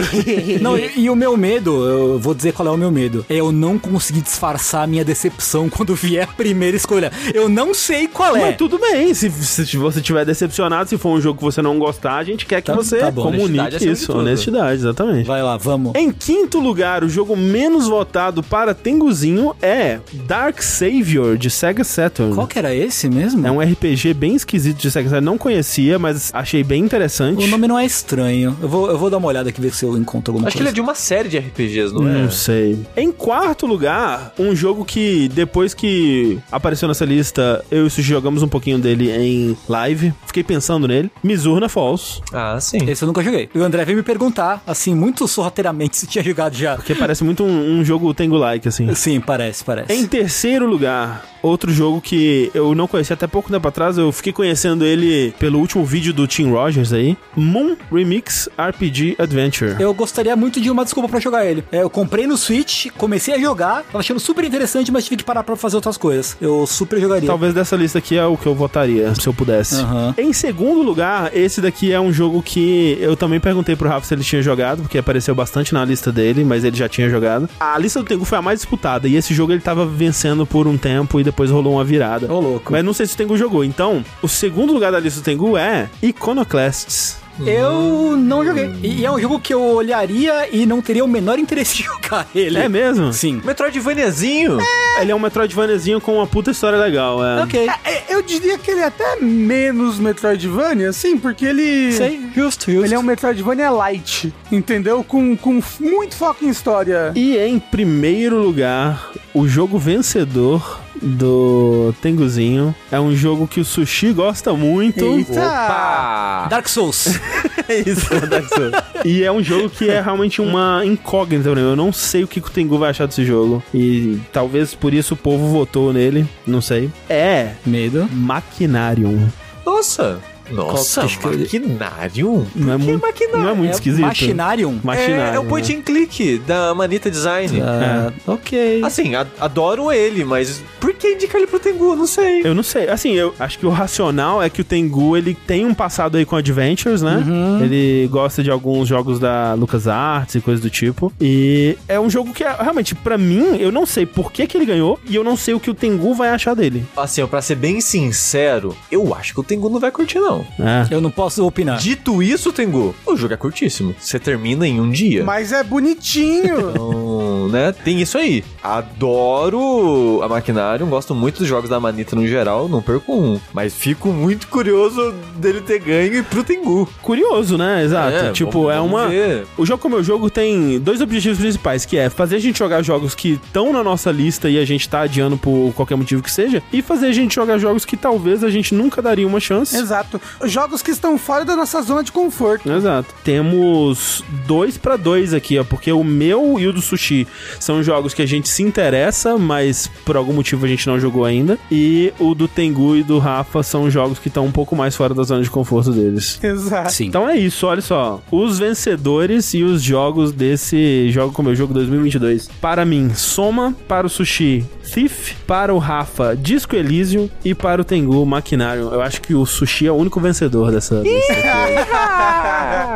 não, 0.61 0.77
e, 0.77 0.91
e 0.97 1.09
o 1.09 1.15
meu 1.15 1.35
medo, 1.35 1.83
eu 1.85 2.19
vou 2.19 2.33
dizer 2.33 2.53
qual 2.53 2.67
é 2.67 2.71
o 2.71 2.77
meu 2.77 2.91
medo. 2.91 3.25
É 3.29 3.35
eu 3.35 3.51
não 3.51 3.77
conseguir 3.77 4.21
disfarçar 4.21 4.66
a 4.75 4.87
minha 4.87 5.03
decepção 5.05 5.69
quando 5.71 5.95
vier 5.95 6.23
a 6.23 6.27
primeira 6.27 6.75
escolha. 6.77 7.11
Eu 7.33 7.47
não 7.49 7.73
sei 7.73 8.07
qual 8.07 8.35
é. 8.35 8.41
Mas 8.41 8.57
tudo 8.57 8.77
bem, 8.79 9.13
se, 9.13 9.29
se 9.31 9.77
você 9.77 10.01
tiver 10.01 10.25
decepcionado, 10.25 10.89
se 10.89 10.97
for 10.97 11.17
um 11.17 11.21
jogo 11.21 11.37
que 11.37 11.43
você 11.43 11.61
não 11.61 11.77
gostar, 11.79 12.17
a 12.17 12.23
gente 12.23 12.45
quer 12.45 12.61
que 12.61 12.67
Tá- 12.71 12.75
você 12.75 12.97
tá 12.99 13.11
bom. 13.11 13.23
comunique 13.31 13.87
isso. 13.89 14.11
Honestidade, 14.17 14.75
exatamente. 14.81 15.25
Vai 15.25 15.41
lá, 15.41 15.57
vamos. 15.57 15.93
Em 15.95 16.11
quinto 16.11 16.59
lugar, 16.59 17.03
o 17.03 17.09
jogo 17.09 17.35
menos 17.35 17.87
votado 17.87 18.41
para 18.43 18.73
Tenguzinho 18.73 19.53
é 19.61 19.99
Dark 20.25 20.61
Savior, 20.61 21.37
de 21.37 21.49
Sega 21.49 21.83
Saturn. 21.83 22.33
Qual 22.35 22.47
que 22.47 22.57
era 22.59 22.73
esse 22.73 23.09
mesmo? 23.09 23.45
É 23.45 23.51
um 23.51 23.59
RPG 23.61 24.13
bem 24.13 24.35
esquisito 24.35 24.77
de 24.77 24.89
Sega 24.91 25.09
Saturn. 25.09 25.25
Não 25.25 25.37
conhecia, 25.37 25.97
mas 25.99 26.29
achei 26.33 26.63
bem 26.63 26.83
interessante. 26.83 27.43
O 27.43 27.47
nome 27.47 27.67
não 27.67 27.77
é 27.77 27.85
estranho. 27.85 28.55
Eu 28.61 28.67
vou, 28.67 28.89
eu 28.89 28.97
vou 28.97 29.09
dar 29.09 29.17
uma 29.17 29.27
olhada 29.27 29.49
aqui 29.49 29.59
ver 29.61 29.73
se 29.73 29.85
eu 29.85 29.97
encontro 29.97 30.31
alguma 30.31 30.47
Acho 30.47 30.57
que 30.57 30.61
ele 30.63 30.69
é 30.69 30.71
coisa. 30.71 30.75
de 30.75 30.81
uma 30.81 30.95
série 30.95 31.29
de 31.29 31.37
RPGs, 31.37 31.93
não 31.93 32.07
é? 32.07 32.21
Não 32.23 32.31
sei. 32.31 32.79
Em 32.95 33.11
quarto 33.11 33.65
lugar, 33.65 34.33
um 34.39 34.55
jogo 34.57 34.83
que 34.83 35.29
depois 35.29 35.73
que 35.73 36.37
apareceu 36.51 36.87
nessa 36.87 37.05
lista, 37.05 37.63
eu 37.71 37.83
e 37.83 37.87
o 37.87 37.89
Sushi 37.89 38.09
jogamos 38.09 38.43
um 38.43 38.47
pouquinho 38.47 38.77
dele 38.77 39.09
em 39.11 39.55
live. 39.69 40.13
Fiquei 40.25 40.43
pensando 40.43 40.87
nele. 40.87 41.09
Mizurna 41.23 41.69
Falls. 41.69 42.21
Ah, 42.33 42.59
sim. 42.59 42.79
Esse 42.87 43.03
eu 43.03 43.07
nunca 43.07 43.23
joguei. 43.23 43.49
E 43.53 43.59
o 43.59 43.63
André 43.63 43.85
veio 43.85 43.97
me 43.97 44.03
perguntar, 44.03 44.61
assim, 44.67 44.93
muito 44.93 45.27
sorrateiramente, 45.27 45.95
se 45.95 46.07
tinha 46.07 46.23
jogado 46.23 46.55
já. 46.55 46.77
Que 46.77 46.93
parece 46.93 47.23
muito 47.23 47.43
um, 47.43 47.79
um 47.79 47.85
jogo 47.85 48.13
Tengu-like, 48.13 48.67
assim. 48.67 48.93
Sim, 48.95 49.21
parece, 49.21 49.63
parece. 49.63 49.93
Em 49.93 50.05
terceiro 50.05 50.65
lugar, 50.67 51.25
outro 51.41 51.71
jogo 51.71 52.01
que 52.01 52.51
eu 52.53 52.73
não 52.73 52.87
conhecia 52.87 53.13
até 53.13 53.27
pouco 53.27 53.51
tempo 53.51 53.67
atrás, 53.67 53.97
eu 53.97 54.11
fiquei 54.11 54.33
conhecendo 54.33 54.85
ele 54.85 55.33
pelo 55.39 55.59
último 55.59 55.85
vídeo 55.85 56.13
do 56.13 56.27
Tim 56.27 56.49
Rogers 56.49 56.93
aí. 56.93 57.17
Moon 57.35 57.75
Remix 57.91 58.49
RPG 58.57 59.15
Adventure. 59.19 59.75
Eu 59.79 59.93
gostaria 59.93 60.35
muito 60.35 60.59
de 60.59 60.69
uma 60.69 60.83
desculpa 60.83 61.09
pra 61.09 61.19
jogar 61.19 61.45
ele. 61.45 61.63
É, 61.71 61.81
eu 61.81 61.89
comprei 61.89 62.27
no 62.27 62.37
Switch, 62.37 62.87
comecei 62.97 63.33
a 63.33 63.39
jogar, 63.39 63.83
tava 63.83 63.99
achando 63.99 64.19
super 64.19 64.43
interessante, 64.47 64.91
mas 64.91 65.03
tive 65.03 65.17
que 65.17 65.23
parar 65.23 65.43
pra 65.43 65.55
fazer 65.55 65.75
outras 65.75 65.97
coisas. 65.97 66.37
Eu 66.39 66.65
super 66.65 66.99
jogaria. 66.99 67.27
Talvez 67.27 67.53
dessa 67.53 67.75
lista 67.75 67.97
aqui 67.99 68.17
é 68.17 68.25
o 68.25 68.37
que 68.37 68.45
eu 68.45 68.55
votaria, 68.55 69.13
se 69.15 69.27
eu 69.27 69.33
pudesse. 69.33 69.75
Aham. 69.75 70.13
Em 70.17 70.33
segundo 70.33 70.81
lugar, 70.81 71.35
esse 71.35 71.61
daqui 71.61 71.91
é 71.91 71.99
um 71.99 72.11
jogo 72.11 72.41
que 72.41 72.97
eu 72.99 73.15
também 73.15 73.39
perguntei 73.39 73.75
pro 73.75 73.89
Rafa 73.89 74.05
se 74.07 74.13
ele 74.13 74.23
tinha 74.23 74.41
jogado, 74.41 74.81
porque 74.81 74.97
apareceu 74.97 75.35
bastante 75.35 75.73
na 75.73 75.83
lista 75.83 76.11
dele, 76.11 76.43
mas 76.43 76.63
ele 76.63 76.75
já 76.75 76.87
tinha 76.87 77.09
jogado. 77.09 77.49
A 77.59 77.77
lista 77.77 77.99
do 77.99 78.05
Tengu 78.05 78.25
foi 78.25 78.37
a 78.37 78.41
mais 78.41 78.59
disputada, 78.59 79.07
e 79.07 79.15
esse 79.15 79.33
jogo 79.33 79.51
ele 79.51 79.61
tava 79.61 79.85
vencendo 79.85 80.45
por 80.45 80.67
um 80.67 80.77
tempo 80.77 81.19
e 81.19 81.23
depois 81.23 81.49
rolou 81.51 81.73
uma 81.73 81.83
virada. 81.83 82.31
Ô, 82.31 82.39
louco. 82.39 82.71
Mas 82.71 82.83
não 82.83 82.93
sei 82.93 83.05
se 83.05 83.13
o 83.13 83.17
Tengu 83.17 83.37
jogou. 83.37 83.63
Então, 83.63 84.03
o 84.21 84.27
segundo 84.27 84.73
lugar 84.73 84.91
da 84.91 84.99
lista 84.99 85.19
do 85.21 85.23
Tengu 85.23 85.57
é 85.57 85.89
Iconoclasts. 86.01 87.17
Eu 87.45 88.15
não 88.17 88.43
joguei. 88.43 88.73
E 88.81 89.05
é 89.05 89.11
um 89.11 89.19
jogo 89.19 89.39
que 89.39 89.53
eu 89.53 89.61
olharia 89.61 90.47
e 90.51 90.65
não 90.65 90.81
teria 90.81 91.03
o 91.03 91.07
menor 91.07 91.37
interesse 91.39 91.77
de 91.77 91.83
jogar 91.87 92.27
ele. 92.33 92.57
É 92.57 92.67
mesmo? 92.67 93.13
Sim. 93.13 93.41
Metroidvaniazinho? 93.43 94.57
Ele 94.99 95.11
é 95.11 95.15
um 95.15 95.19
Metroidvaniazinho 95.19 96.01
com 96.01 96.15
uma 96.15 96.27
puta 96.27 96.51
história 96.51 96.77
legal, 96.77 97.23
é. 97.23 97.43
Ok. 97.43 97.69
É, 97.85 98.03
Eu 98.13 98.21
diria 98.21 98.57
que 98.57 98.71
ele 98.71 98.81
é 98.81 98.85
até 98.85 99.17
menos 99.21 99.99
Metroidvania, 99.99 100.91
sim, 100.91 101.17
porque 101.17 101.45
ele. 101.45 101.91
Sei, 101.91 102.19
justo, 102.35 102.71
justo. 102.71 102.85
Ele 102.85 102.95
é 102.95 102.99
um 102.99 103.03
Metroidvania 103.03 103.69
light, 103.69 104.33
entendeu? 104.51 105.03
Com, 105.03 105.35
com 105.37 105.61
muito 105.79 106.15
foco 106.15 106.43
em 106.43 106.49
história. 106.49 107.11
E 107.15 107.37
em 107.37 107.59
primeiro 107.59 108.37
lugar, 108.41 109.11
o 109.37 109.47
jogo 109.47 109.77
vencedor 109.77 110.81
do 110.99 111.93
Tenguzinho 112.01 112.73
é 112.91 112.99
um 112.99 113.15
jogo 113.15 113.47
que 113.47 113.59
o 113.59 113.65
Sushi 113.65 114.11
gosta 114.11 114.51
muito. 114.53 115.05
Eita! 115.05 115.39
Opa! 115.39 116.47
Dark 116.49 116.67
Souls. 116.67 117.07
É 117.69 117.79
isso, 117.79 118.07
Dark 118.27 118.47
Souls. 118.47 118.71
E 119.03 119.25
é 119.25 119.31
um 119.31 119.43
jogo 119.43 119.69
que 119.69 119.89
é 119.89 119.99
realmente 119.99 120.41
uma 120.41 120.85
incógnita 120.85 121.51
pra 121.51 121.61
mim. 121.61 121.67
Eu 121.67 121.75
não 121.75 121.91
sei 121.91 122.23
o 122.23 122.27
que 122.27 122.39
que 122.39 122.47
o 122.47 122.51
Tengu 122.51 122.77
vai 122.77 122.91
achar 122.91 123.07
desse 123.07 123.25
jogo. 123.25 123.61
E 123.73 124.21
talvez 124.31 124.73
por 124.73 124.93
isso 124.93 125.15
o 125.15 125.17
povo 125.17 125.49
votou 125.49 125.91
nele. 125.91 126.25
Não 126.45 126.61
sei. 126.61 126.89
É 127.09 127.51
Medo. 127.65 128.07
Maquinarium. 128.09 129.27
Nossa! 129.65 130.17
Nossa, 130.51 131.03
maquinário? 131.03 132.47
Não 132.55 132.73
é 132.73 132.77
que 132.77 132.83
muito, 132.83 133.01
maquinário? 133.01 133.41
não 133.43 133.49
é 133.49 133.53
muito 133.53 133.71
É 133.71 133.73
esquisito. 133.75 134.05
Machinarium. 134.05 134.79
Machinário. 134.83 135.33
É, 135.33 135.35
é 135.35 135.39
o 135.39 135.45
point 135.45 135.71
né? 135.71 135.79
and 135.79 135.81
click 135.83 136.37
da 136.39 136.73
Manita 136.73 137.09
Design. 137.11 137.61
Ah, 137.61 138.11
Ok. 138.25 138.81
Assim, 138.83 139.13
adoro 139.15 139.91
ele, 139.91 140.23
mas 140.23 140.61
por 140.79 140.86
que 141.09 141.15
indicar 141.15 141.37
ele 141.37 141.47
pro 141.47 141.59
Tengu? 141.59 141.95
Não 141.95 142.07
sei. 142.07 142.41
Eu 142.43 142.53
não 142.53 142.63
sei. 142.63 142.87
Assim, 142.89 143.13
eu 143.13 143.33
acho 143.39 143.57
que 143.59 143.65
o 143.65 143.69
racional 143.69 144.41
é 144.41 144.49
que 144.49 144.61
o 144.61 144.63
Tengu, 144.63 145.15
ele 145.17 145.33
tem 145.47 145.65
um 145.65 145.73
passado 145.73 146.17
aí 146.17 146.25
com 146.25 146.35
Adventures, 146.35 147.01
né? 147.01 147.23
Ele 147.61 148.07
gosta 148.11 148.43
de 148.43 148.49
alguns 148.51 148.87
jogos 148.87 149.19
da 149.19 149.53
LucasArts 149.53 150.35
e 150.35 150.41
coisas 150.41 150.61
do 150.61 150.69
tipo. 150.69 151.11
E 151.19 151.77
é 151.87 151.99
um 151.99 152.09
jogo 152.09 152.33
que, 152.33 152.43
é- 152.43 152.55
realmente, 152.59 152.93
pra 152.95 153.17
mim, 153.17 153.57
eu 153.59 153.71
não 153.71 153.85
sei 153.85 154.05
por 154.05 154.31
que, 154.31 154.45
que 154.47 154.57
ele 154.57 154.65
ganhou 154.65 154.99
e 155.07 155.15
eu 155.15 155.23
não 155.23 155.35
sei 155.37 155.53
o 155.53 155.59
que 155.59 155.69
o 155.69 155.73
Tengu 155.73 156.13
vai 156.13 156.29
achar 156.29 156.53
dele. 156.55 156.85
Assim, 156.95 157.25
pra 157.27 157.41
ser 157.41 157.55
bem 157.55 157.79
sincero, 157.81 158.75
eu 158.91 159.13
acho 159.13 159.33
que 159.33 159.39
o 159.39 159.43
Tengu 159.43 159.69
não 159.69 159.79
vai 159.79 159.91
curtir, 159.91 160.19
não. 160.19 160.45
É. 160.59 160.87
Eu 160.91 161.01
não 161.01 161.11
posso 161.11 161.45
opinar. 161.45 161.77
Dito 161.77 162.21
isso, 162.21 162.51
Tengu, 162.51 162.95
o 163.05 163.15
jogo 163.15 163.33
é 163.33 163.37
curtíssimo. 163.37 163.95
Você 163.99 164.19
termina 164.19 164.67
em 164.67 164.79
um 164.79 164.89
dia. 164.89 165.23
Mas 165.23 165.51
é 165.51 165.63
bonitinho. 165.63 166.71
Então, 166.71 167.47
né, 167.49 167.71
tem 167.83 168.01
isso 168.01 168.17
aí. 168.17 168.43
Adoro 168.67 170.21
a 170.23 170.27
Maquinarium, 170.27 170.89
gosto 170.89 171.15
muito 171.15 171.39
dos 171.39 171.47
jogos 171.47 171.69
da 171.69 171.79
Manita 171.79 172.15
no 172.15 172.27
geral, 172.27 172.67
não 172.67 172.81
perco 172.81 173.13
um. 173.13 173.39
Mas 173.53 173.73
fico 173.73 174.09
muito 174.09 174.47
curioso 174.47 175.13
dele 175.37 175.61
ter 175.61 175.79
ganho 175.79 176.15
e 176.15 176.23
pro 176.23 176.43
Tengu. 176.43 176.87
Curioso, 177.01 177.57
né? 177.57 177.83
Exato. 177.83 178.15
É, 178.15 178.31
tipo, 178.31 178.51
vamos- 178.63 178.71
é 178.71 178.75
vamos 178.77 178.91
uma. 178.91 179.07
ver. 179.07 179.47
O 179.57 179.65
jogo 179.65 179.81
como 179.81 179.95
meu 179.95 180.03
jogo 180.03 180.29
tem 180.29 180.79
dois 180.79 180.99
objetivos 181.01 181.37
principais, 181.39 181.85
que 181.85 181.97
é 181.97 182.09
fazer 182.09 182.35
a 182.35 182.39
gente 182.39 182.59
jogar 182.59 182.81
jogos 182.83 183.15
que 183.15 183.39
estão 183.43 183.71
na 183.71 183.83
nossa 183.83 184.11
lista 184.11 184.49
e 184.49 184.57
a 184.59 184.65
gente 184.65 184.87
tá 184.89 185.01
adiando 185.01 185.37
por 185.37 185.71
qualquer 185.73 185.95
motivo 185.95 186.21
que 186.21 186.31
seja, 186.31 186.61
e 186.73 186.81
fazer 186.81 187.07
a 187.07 187.11
gente 187.13 187.35
jogar 187.35 187.57
jogos 187.57 187.85
que 187.85 187.95
talvez 187.95 188.43
a 188.43 188.49
gente 188.49 188.75
nunca 188.75 189.01
daria 189.01 189.25
uma 189.27 189.39
chance. 189.39 189.75
Exato. 189.75 190.19
Jogos 190.43 190.81
que 190.81 190.91
estão 190.91 191.17
fora 191.17 191.45
da 191.45 191.55
nossa 191.55 191.81
zona 191.81 192.03
de 192.03 192.11
conforto. 192.11 192.69
Exato. 192.71 193.13
Temos 193.23 194.23
dois 194.45 194.77
pra 194.77 194.97
dois 194.97 195.33
aqui, 195.33 195.57
ó, 195.57 195.63
porque 195.63 195.91
o 195.91 196.03
meu 196.03 196.59
e 196.59 196.67
o 196.67 196.73
do 196.73 196.81
Sushi 196.81 196.97
Sushi 196.97 197.27
são 197.59 197.83
jogos 197.83 198.13
que 198.13 198.21
a 198.23 198.25
gente 198.25 198.49
se 198.57 198.63
interessa, 198.63 199.37
mas 199.37 199.87
por 200.03 200.17
algum 200.17 200.33
motivo 200.33 200.65
a 200.65 200.67
gente 200.67 200.87
não 200.87 200.99
jogou 200.99 201.25
ainda. 201.25 201.59
E 201.71 202.11
o 202.19 202.33
do 202.33 202.47
Tengu 202.47 202.95
e 202.95 203.03
do 203.03 203.19
Rafa 203.19 203.61
são 203.61 203.89
jogos 203.89 204.17
que 204.17 204.29
estão 204.29 204.45
um 204.45 204.51
pouco 204.51 204.75
mais 204.75 204.95
fora 204.95 205.13
da 205.13 205.21
zona 205.21 205.43
de 205.43 205.49
conforto 205.49 205.91
deles. 205.91 206.39
Exato. 206.41 206.91
Sim. 206.91 207.05
Então 207.05 207.29
é 207.29 207.37
isso, 207.37 207.67
olha 207.67 207.81
só. 207.81 208.19
Os 208.31 208.57
vencedores 208.57 209.53
e 209.53 209.61
os 209.61 209.83
jogos 209.83 210.31
desse 210.31 211.11
jogo 211.11 211.31
como 211.33 211.49
meu 211.49 211.55
jogo 211.55 211.71
2022. 211.73 212.49
Para 212.59 212.83
mim, 212.83 213.11
Soma, 213.13 213.75
para 213.87 214.07
o 214.07 214.09
Sushi, 214.09 214.65
Thief, 214.91 215.35
para 215.45 215.73
o 215.73 215.77
Rafa, 215.77 216.35
Disco 216.35 216.75
Elysium 216.75 217.29
e 217.45 217.53
para 217.53 217.81
o 217.81 217.85
Tengu, 217.85 218.25
Maquinário. 218.25 218.89
Eu 218.91 219.01
acho 219.01 219.21
que 219.21 219.35
o 219.35 219.45
Sushi 219.45 219.85
é 219.85 219.91
o 219.91 219.95
único 219.95 220.19
vencedor 220.19 220.71
dessa. 220.71 221.03
dessa 221.03 221.33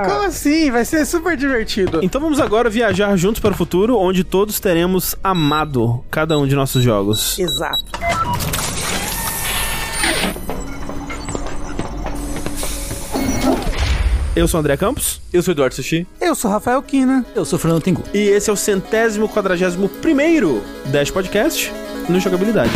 Como 0.10 0.24
assim? 0.26 0.72
Vai 0.72 0.86
ser 0.86 1.06
super 1.06 1.38
divertido. 1.38 2.00
então 2.02 2.20
vamos 2.20 2.40
agora 2.40 2.70
viajar 2.70 3.16
juntos 3.16 3.40
para 3.40 3.52
o 3.52 3.56
futuro, 3.56 3.98
onde 3.98 4.24
todos 4.24 4.60
teremos 4.60 5.16
amado 5.52 6.02
cada 6.10 6.38
um 6.38 6.48
de 6.48 6.56
nossos 6.56 6.82
jogos. 6.82 7.38
Exato. 7.38 7.84
Eu 14.34 14.48
sou 14.48 14.60
o 14.60 14.62
André 14.62 14.78
Campos. 14.78 15.20
Eu 15.34 15.44
sou 15.44 15.52
o 15.52 15.56
Eduardo 15.56 15.76
Sushi. 15.76 16.08
Eu 16.22 16.34
sou 16.36 16.50
Rafael 16.50 16.82
Kina. 16.82 17.26
Eu 17.36 17.44
sou 17.44 17.60
Fernando 17.60 17.84
Tengu. 17.84 18.02
E 18.14 18.20
esse 18.20 18.50
é 18.50 18.54
o 18.54 18.56
centésimo 18.56 19.28
quadragésimo 19.28 19.90
primeiro 19.90 20.64
Dash 20.86 21.12
Podcast 21.12 21.70
no 22.08 22.18
Jogabilidade. 22.18 22.72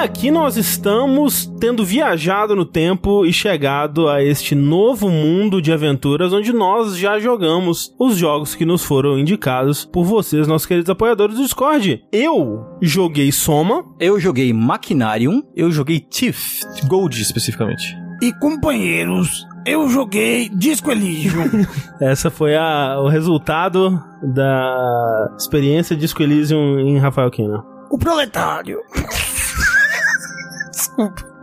Aqui 0.00 0.30
nós 0.30 0.56
estamos 0.56 1.44
tendo 1.60 1.84
viajado 1.84 2.56
no 2.56 2.64
tempo 2.64 3.26
e 3.26 3.32
chegado 3.32 4.08
a 4.08 4.22
este 4.22 4.54
novo 4.54 5.10
mundo 5.10 5.60
de 5.60 5.70
aventuras 5.72 6.32
onde 6.32 6.54
nós 6.54 6.96
já 6.96 7.18
jogamos 7.18 7.94
os 7.98 8.16
jogos 8.16 8.54
que 8.54 8.64
nos 8.64 8.82
foram 8.82 9.18
indicados 9.18 9.84
por 9.84 10.04
vocês, 10.04 10.48
nossos 10.48 10.64
queridos 10.64 10.88
apoiadores 10.88 11.36
do 11.36 11.42
Discord. 11.42 12.02
Eu 12.10 12.64
joguei 12.80 13.30
Soma, 13.30 13.84
Eu 14.00 14.18
joguei 14.18 14.54
Machinarium. 14.54 15.42
Eu 15.54 15.70
joguei 15.70 16.00
Thief, 16.00 16.62
Gold 16.88 17.20
especificamente. 17.20 17.94
E 18.22 18.32
companheiros, 18.38 19.46
eu 19.66 19.86
joguei 19.90 20.48
Disco 20.48 20.90
Elysium. 20.90 21.44
essa 22.00 22.30
foi 22.30 22.56
a, 22.56 22.98
o 23.00 23.08
resultado 23.08 24.02
da 24.22 25.34
experiência 25.38 25.94
de 25.94 26.00
Disco 26.00 26.22
Elysium 26.22 26.78
em 26.80 26.98
Rafael 26.98 27.30
Kina. 27.30 27.62
o 27.90 27.98
proletário. 27.98 28.78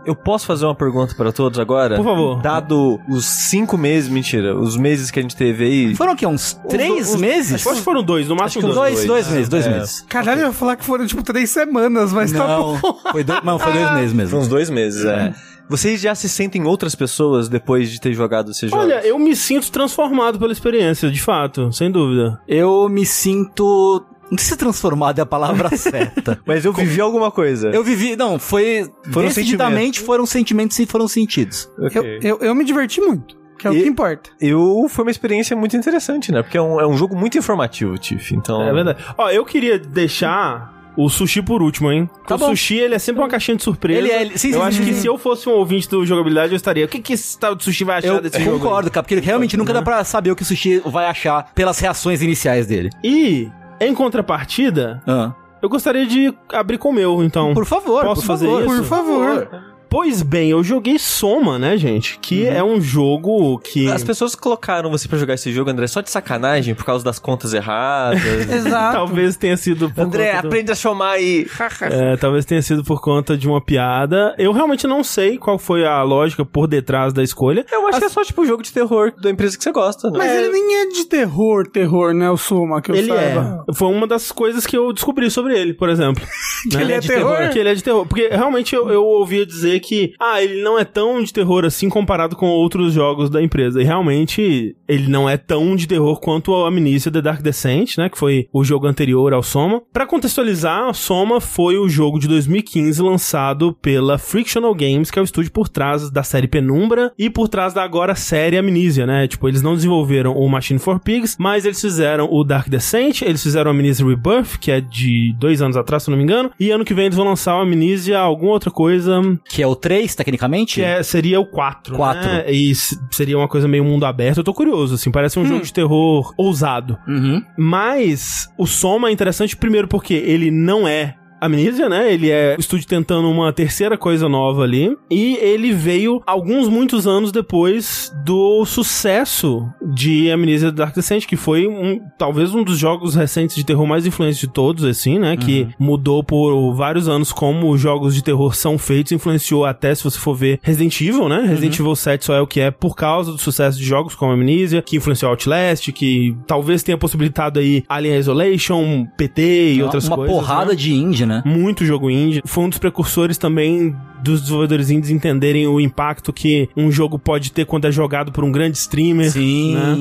Eu 0.06 0.14
posso 0.16 0.46
fazer 0.46 0.64
uma 0.64 0.74
pergunta 0.74 1.14
para 1.14 1.30
todos 1.32 1.58
agora? 1.58 1.96
Por 1.96 2.04
favor. 2.04 2.40
Dado 2.40 2.98
os 3.10 3.26
cinco 3.26 3.76
meses, 3.76 4.08
mentira, 4.08 4.56
os 4.58 4.74
meses 4.76 5.10
que 5.10 5.18
a 5.18 5.22
gente 5.22 5.36
teve 5.36 5.64
aí. 5.64 5.94
Foram 5.94 6.12
aqui 6.12 6.26
uns 6.26 6.54
três 6.68 7.12
os- 7.14 7.20
meses? 7.20 7.66
Acho 7.66 7.76
que 7.76 7.82
foram 7.82 8.02
dois, 8.02 8.26
no 8.26 8.34
máximo 8.34 8.62
dois. 8.62 8.74
dois, 8.74 8.94
dois 8.94 9.06
dois, 9.06 9.28
meses, 9.28 9.48
dois 9.50 9.66
é. 9.66 9.70
meses. 9.70 10.00
Caralho, 10.08 10.40
eu 10.42 10.46
ia 10.46 10.52
falar 10.52 10.76
que 10.76 10.84
foram 10.84 11.06
tipo 11.06 11.22
três 11.22 11.50
semanas, 11.50 12.12
mas 12.12 12.32
tá 12.32 12.46
Não, 12.48 12.78
bom. 12.80 12.94
foi 13.12 13.22
dois, 13.22 13.42
não, 13.44 13.58
foi 13.58 13.72
dois 13.72 13.92
meses 13.94 14.12
mesmo. 14.14 14.30
Foram 14.30 14.42
uns 14.42 14.48
dois 14.48 14.70
meses, 14.70 15.04
é. 15.04 15.34
Vocês 15.68 16.00
já 16.00 16.14
se 16.14 16.30
sentem 16.30 16.64
outras 16.64 16.94
pessoas 16.94 17.46
depois 17.46 17.90
de 17.90 18.00
ter 18.00 18.14
jogado 18.14 18.50
esses 18.52 18.70
jogos? 18.70 18.86
Olha, 18.86 19.06
eu 19.06 19.18
me 19.18 19.36
sinto 19.36 19.70
transformado 19.70 20.38
pela 20.38 20.52
experiência, 20.52 21.10
de 21.10 21.20
fato, 21.20 21.70
sem 21.70 21.90
dúvida. 21.90 22.40
Eu 22.48 22.88
me 22.88 23.04
sinto. 23.04 24.02
Não 24.30 24.38
sei 24.38 24.48
se 24.48 24.56
transformado 24.56 25.18
é 25.18 25.22
a 25.22 25.26
palavra 25.26 25.68
certa. 25.76 26.38
Mas 26.46 26.64
eu 26.64 26.72
vivi 26.72 27.00
alguma 27.00 27.30
coisa. 27.30 27.68
Eu 27.70 27.82
vivi. 27.82 28.14
Não, 28.16 28.38
foi. 28.38 28.90
Foram 29.10 29.28
decididamente 29.28 30.00
foram 30.00 30.26
sentimentos 30.26 30.78
e 30.78 30.86
foram 30.86 31.08
sentidos. 31.08 31.70
Eu, 31.78 31.86
Ok. 31.86 32.18
eu, 32.22 32.38
eu 32.40 32.54
me 32.54 32.64
diverti 32.64 33.00
muito, 33.00 33.36
que 33.58 33.66
é 33.66 33.70
o 33.70 33.74
E- 33.74 33.82
que 33.82 33.88
importa. 33.88 34.30
Eu 34.40 34.86
foi 34.88 35.04
uma 35.04 35.10
experiência 35.10 35.56
muito 35.56 35.76
interessante, 35.76 36.30
né? 36.30 36.42
Porque 36.42 36.58
é 36.58 36.62
um, 36.62 36.80
é 36.80 36.86
um 36.86 36.96
jogo 36.96 37.16
muito 37.16 37.38
informativo, 37.38 37.96
Tiff. 37.98 38.34
Então. 38.34 38.62
É 38.62 38.72
verdade. 38.72 39.02
Ó, 39.16 39.30
eu 39.30 39.44
queria 39.44 39.78
deixar 39.78 40.76
o 40.96 41.08
sushi 41.08 41.40
por 41.40 41.62
último, 41.62 41.92
hein? 41.92 42.10
Tá 42.26 42.34
o 42.34 42.38
bom. 42.38 42.48
sushi, 42.48 42.74
ele 42.76 42.94
é 42.96 42.98
sempre 42.98 43.22
uma 43.22 43.28
caixinha 43.28 43.56
de 43.56 43.62
surpresa. 43.62 44.00
Ele 44.00 44.10
é- 44.10 44.20
ele- 44.22 44.36
sim, 44.36 44.48
eu 44.48 44.54
sim, 44.60 44.66
acho 44.66 44.78
sim, 44.78 44.84
que 44.84 44.94
sim. 44.94 45.00
se 45.02 45.06
eu 45.06 45.16
fosse 45.16 45.48
um 45.48 45.52
ouvinte 45.52 45.88
do 45.88 46.04
jogabilidade, 46.04 46.52
eu 46.52 46.56
estaria. 46.56 46.84
O 46.84 46.88
que, 46.88 46.98
que 46.98 47.12
esse 47.12 47.38
tal 47.38 47.54
de 47.54 47.62
sushi 47.62 47.84
vai 47.84 47.98
achar 47.98 48.08
Eu 48.08 48.20
desse 48.20 48.38
jogo? 48.40 48.56
aí? 48.56 48.60
concordo, 48.62 48.90
cara, 48.90 49.04
porque 49.04 49.14
realmente 49.20 49.56
nunca 49.56 49.72
dá 49.72 49.80
pra 49.80 50.02
saber 50.02 50.32
o 50.32 50.36
que 50.36 50.42
o 50.42 50.44
sushi 50.44 50.82
vai 50.84 51.06
achar 51.06 51.52
pelas 51.54 51.78
reações 51.78 52.20
iniciais 52.20 52.66
dele. 52.66 52.90
E, 53.04 53.48
em 53.80 53.94
contrapartida, 53.94 55.02
Ah. 55.06 55.32
eu 55.62 55.68
gostaria 55.68 56.06
de 56.06 56.32
abrir 56.52 56.78
com 56.78 56.90
o 56.90 56.92
meu, 56.92 57.22
então. 57.22 57.54
Por 57.54 57.64
favor, 57.64 58.04
Posso 58.04 58.20
por 58.22 58.26
fazer 58.26 58.46
favor. 58.46 58.60
isso? 58.66 58.76
Por 58.76 58.84
favor. 58.84 59.48
Pois 59.90 60.22
bem, 60.22 60.50
eu 60.50 60.62
joguei 60.62 60.98
Soma, 60.98 61.58
né, 61.58 61.76
gente? 61.78 62.18
Que 62.20 62.46
é 62.46 62.62
um 62.62 62.80
jogo 62.80 63.58
que. 63.58 63.90
As 63.90 64.04
pessoas 64.04 64.34
colocaram 64.34 64.90
você 64.90 65.08
pra 65.08 65.16
jogar 65.18 65.34
esse 65.34 65.50
jogo, 65.50 65.70
André, 65.70 65.86
só 65.86 66.00
de 66.00 66.10
sacanagem, 66.10 66.74
por 66.74 66.84
causa 66.84 67.04
das 67.04 67.18
contas 67.18 67.54
erradas. 67.54 68.20
Exato. 68.50 68.96
Talvez 68.96 69.36
tenha 69.36 69.56
sido 69.56 69.90
por 69.90 70.02
André, 70.02 70.30
conta 70.32 70.42
do- 70.42 70.46
aprende 70.48 70.72
a 70.72 70.74
chamar 70.74 71.12
aí. 71.12 71.46
É, 71.90 72.16
talvez 72.16 72.44
tenha 72.44 72.60
sido 72.60 72.84
por 72.84 73.00
conta 73.00 73.36
de 73.36 73.48
uma 73.48 73.60
piada. 73.62 74.34
Eu 74.38 74.52
realmente 74.52 74.86
não 74.86 75.02
sei 75.02 75.38
qual 75.38 75.58
foi 75.58 75.86
a 75.86 76.02
lógica 76.02 76.44
por 76.44 76.66
detrás 76.66 77.12
da 77.12 77.22
escolha. 77.22 77.64
Eu 77.72 77.86
acho 77.88 77.98
que 77.98 78.04
é 78.04 78.08
só 78.10 78.22
tipo 78.22 78.44
jogo 78.44 78.62
de 78.62 78.72
terror 78.72 79.12
da 79.20 79.30
empresa 79.30 79.56
que 79.56 79.64
você 79.64 79.72
gosta, 79.72 80.10
né? 80.10 80.18
Mas 80.18 80.30
ele 80.32 80.50
nem 80.50 80.76
é 80.82 80.86
de 80.88 81.04
terror, 81.06 81.66
terror, 81.66 82.12
né? 82.12 82.30
O 82.30 82.36
Soma, 82.36 82.82
que 82.82 82.90
eu 82.90 82.94
Ele 82.96 83.08
saiba. 83.08 83.64
é. 83.68 83.72
Foi 83.74 83.88
uma 83.88 84.06
das 84.06 84.30
coisas 84.30 84.66
que 84.66 84.76
eu 84.76 84.92
descobri 84.92 85.30
sobre 85.30 85.58
ele, 85.58 85.72
por 85.72 85.88
exemplo. 85.88 86.22
que 86.70 86.76
ele 86.76 86.92
é 86.92 87.00
de 87.00 87.08
terror? 87.08 87.48
Que 87.50 87.58
ele 87.58 87.68
é 87.70 87.74
de 87.74 87.82
terror. 87.82 88.06
Porque 88.06 88.28
realmente 88.28 88.74
eu, 88.74 88.90
eu 88.90 89.02
ouvia 89.04 89.46
dizer 89.46 89.77
que, 89.80 90.12
ah, 90.20 90.42
ele 90.42 90.62
não 90.62 90.78
é 90.78 90.84
tão 90.84 91.22
de 91.22 91.32
terror 91.32 91.64
assim 91.64 91.88
comparado 91.88 92.36
com 92.36 92.46
outros 92.46 92.92
jogos 92.92 93.30
da 93.30 93.42
empresa. 93.42 93.80
E 93.80 93.84
realmente 93.84 94.76
ele 94.86 95.08
não 95.08 95.28
é 95.28 95.36
tão 95.36 95.76
de 95.76 95.86
terror 95.86 96.20
quanto 96.20 96.54
a 96.54 96.68
Amnesia 96.68 97.12
The 97.12 97.20
Dark 97.20 97.42
Descent, 97.42 97.96
né? 97.98 98.08
Que 98.08 98.18
foi 98.18 98.48
o 98.52 98.64
jogo 98.64 98.86
anterior 98.86 99.32
ao 99.32 99.42
Soma. 99.42 99.82
Pra 99.92 100.06
contextualizar, 100.06 100.92
Soma 100.94 101.40
foi 101.40 101.76
o 101.76 101.88
jogo 101.88 102.18
de 102.18 102.28
2015 102.28 103.00
lançado 103.02 103.72
pela 103.80 104.18
Frictional 104.18 104.74
Games, 104.74 105.10
que 105.10 105.18
é 105.18 105.22
o 105.22 105.24
estúdio 105.24 105.52
por 105.52 105.68
trás 105.68 106.10
da 106.10 106.22
série 106.22 106.48
Penumbra 106.48 107.12
e 107.18 107.30
por 107.30 107.48
trás 107.48 107.72
da 107.72 107.82
agora 107.82 108.14
série 108.14 108.56
Amnesia, 108.56 109.06
né? 109.06 109.26
Tipo, 109.26 109.48
eles 109.48 109.62
não 109.62 109.74
desenvolveram 109.74 110.36
o 110.36 110.48
Machine 110.48 110.78
for 110.78 111.00
Pigs, 111.00 111.36
mas 111.38 111.64
eles 111.64 111.80
fizeram 111.80 112.28
o 112.30 112.44
Dark 112.44 112.68
Descent, 112.68 113.22
eles 113.22 113.42
fizeram 113.42 113.70
o 113.70 113.74
Amnesia 113.74 114.06
Rebirth, 114.06 114.58
que 114.60 114.70
é 114.70 114.80
de 114.80 115.34
dois 115.38 115.62
anos 115.62 115.76
atrás, 115.76 116.02
se 116.02 116.10
não 116.10 116.16
me 116.16 116.24
engano, 116.24 116.50
e 116.58 116.70
ano 116.70 116.84
que 116.84 116.94
vem 116.94 117.06
eles 117.06 117.16
vão 117.16 117.26
lançar 117.26 117.56
o 117.56 117.60
Amnesia 117.60 118.18
alguma 118.18 118.52
outra 118.52 118.70
coisa, 118.70 119.20
Que 119.48 119.62
é 119.62 119.66
o 119.68 119.76
3, 119.76 120.14
tecnicamente? 120.14 120.82
é, 120.82 121.02
seria 121.02 121.40
o 121.40 121.46
4. 121.46 121.96
Quatro. 121.96 122.28
Né? 122.28 122.50
E 122.50 122.74
seria 123.10 123.36
uma 123.36 123.48
coisa 123.48 123.68
meio 123.68 123.84
mundo 123.84 124.04
aberto. 124.04 124.38
Eu 124.38 124.44
tô 124.44 124.54
curioso, 124.54 124.94
assim, 124.94 125.10
parece 125.10 125.38
um 125.38 125.46
jogo 125.46 125.64
de 125.64 125.72
terror 125.72 126.32
ousado. 126.36 126.98
Uhum. 127.06 127.42
Mas 127.56 128.48
o 128.56 128.66
Soma 128.66 129.08
é 129.08 129.12
interessante 129.12 129.56
primeiro 129.56 129.88
porque 129.88 130.14
ele 130.14 130.50
não 130.50 130.86
é 130.86 131.14
Amnesia, 131.40 131.88
né? 131.88 132.12
Ele 132.12 132.30
é 132.30 132.54
o 132.56 132.60
estúdio 132.60 132.86
tentando 132.86 133.28
uma 133.30 133.52
terceira 133.52 133.96
coisa 133.96 134.28
nova 134.28 134.62
ali. 134.62 134.96
E 135.10 135.36
ele 135.36 135.72
veio 135.72 136.22
alguns, 136.26 136.68
muitos 136.68 137.06
anos 137.06 137.32
depois 137.32 138.12
do 138.24 138.64
sucesso 138.64 139.68
de 139.82 140.30
Amnesia 140.30 140.72
Dark 140.72 140.94
Descent, 140.94 141.26
que 141.26 141.36
foi 141.36 141.66
um, 141.66 142.00
talvez 142.18 142.54
um 142.54 142.62
dos 142.62 142.78
jogos 142.78 143.14
recentes 143.14 143.56
de 143.56 143.64
terror 143.64 143.86
mais 143.86 144.06
influentes 144.06 144.38
de 144.38 144.48
todos, 144.48 144.84
assim, 144.84 145.18
né? 145.18 145.36
Que 145.36 145.68
mudou 145.78 146.22
por 146.22 146.74
vários 146.74 147.08
anos 147.08 147.32
como 147.32 147.70
os 147.70 147.80
jogos 147.80 148.14
de 148.14 148.22
terror 148.22 148.54
são 148.54 148.78
feitos, 148.78 149.12
influenciou 149.12 149.64
até, 149.64 149.94
se 149.94 150.04
você 150.04 150.18
for 150.18 150.34
ver, 150.34 150.58
Resident 150.62 151.00
Evil, 151.00 151.28
né? 151.28 151.42
Resident 151.46 151.78
Evil 151.78 151.94
7 151.94 152.24
só 152.24 152.34
é 152.34 152.40
o 152.40 152.46
que 152.46 152.60
é 152.60 152.70
por 152.70 152.94
causa 152.94 153.32
do 153.32 153.38
sucesso 153.38 153.78
de 153.78 153.84
jogos 153.84 154.14
como 154.14 154.32
Amnesia, 154.32 154.82
que 154.82 154.96
influenciou 154.96 155.30
Outlast, 155.30 155.92
que 155.92 156.36
talvez 156.46 156.82
tenha 156.82 156.98
possibilitado 156.98 157.58
aí 157.58 157.84
Alien 157.88 158.18
Isolation, 158.18 159.06
PT 159.16 159.74
e 159.74 159.82
outras 159.82 160.06
Uma 160.06 160.16
coisas. 160.16 160.34
porrada 160.34 160.70
né? 160.70 160.76
de 160.76 160.92
indie, 160.92 161.26
né? 161.28 161.42
Muito 161.44 161.84
jogo 161.84 162.10
indie. 162.10 162.42
Foi 162.44 162.64
um 162.64 162.68
dos 162.68 162.78
precursores 162.78 163.38
também 163.38 163.94
dos 164.22 164.40
desenvolvedores 164.40 164.90
indies 164.90 165.10
entenderem 165.10 165.66
o 165.66 165.80
impacto 165.80 166.32
que 166.32 166.68
um 166.76 166.90
jogo 166.90 167.18
pode 167.18 167.52
ter 167.52 167.64
quando 167.64 167.86
é 167.86 167.92
jogado 167.92 168.32
por 168.32 168.44
um 168.44 168.50
grande 168.50 168.76
streamer. 168.76 169.30
Sim. 169.30 169.74
né? 169.74 169.96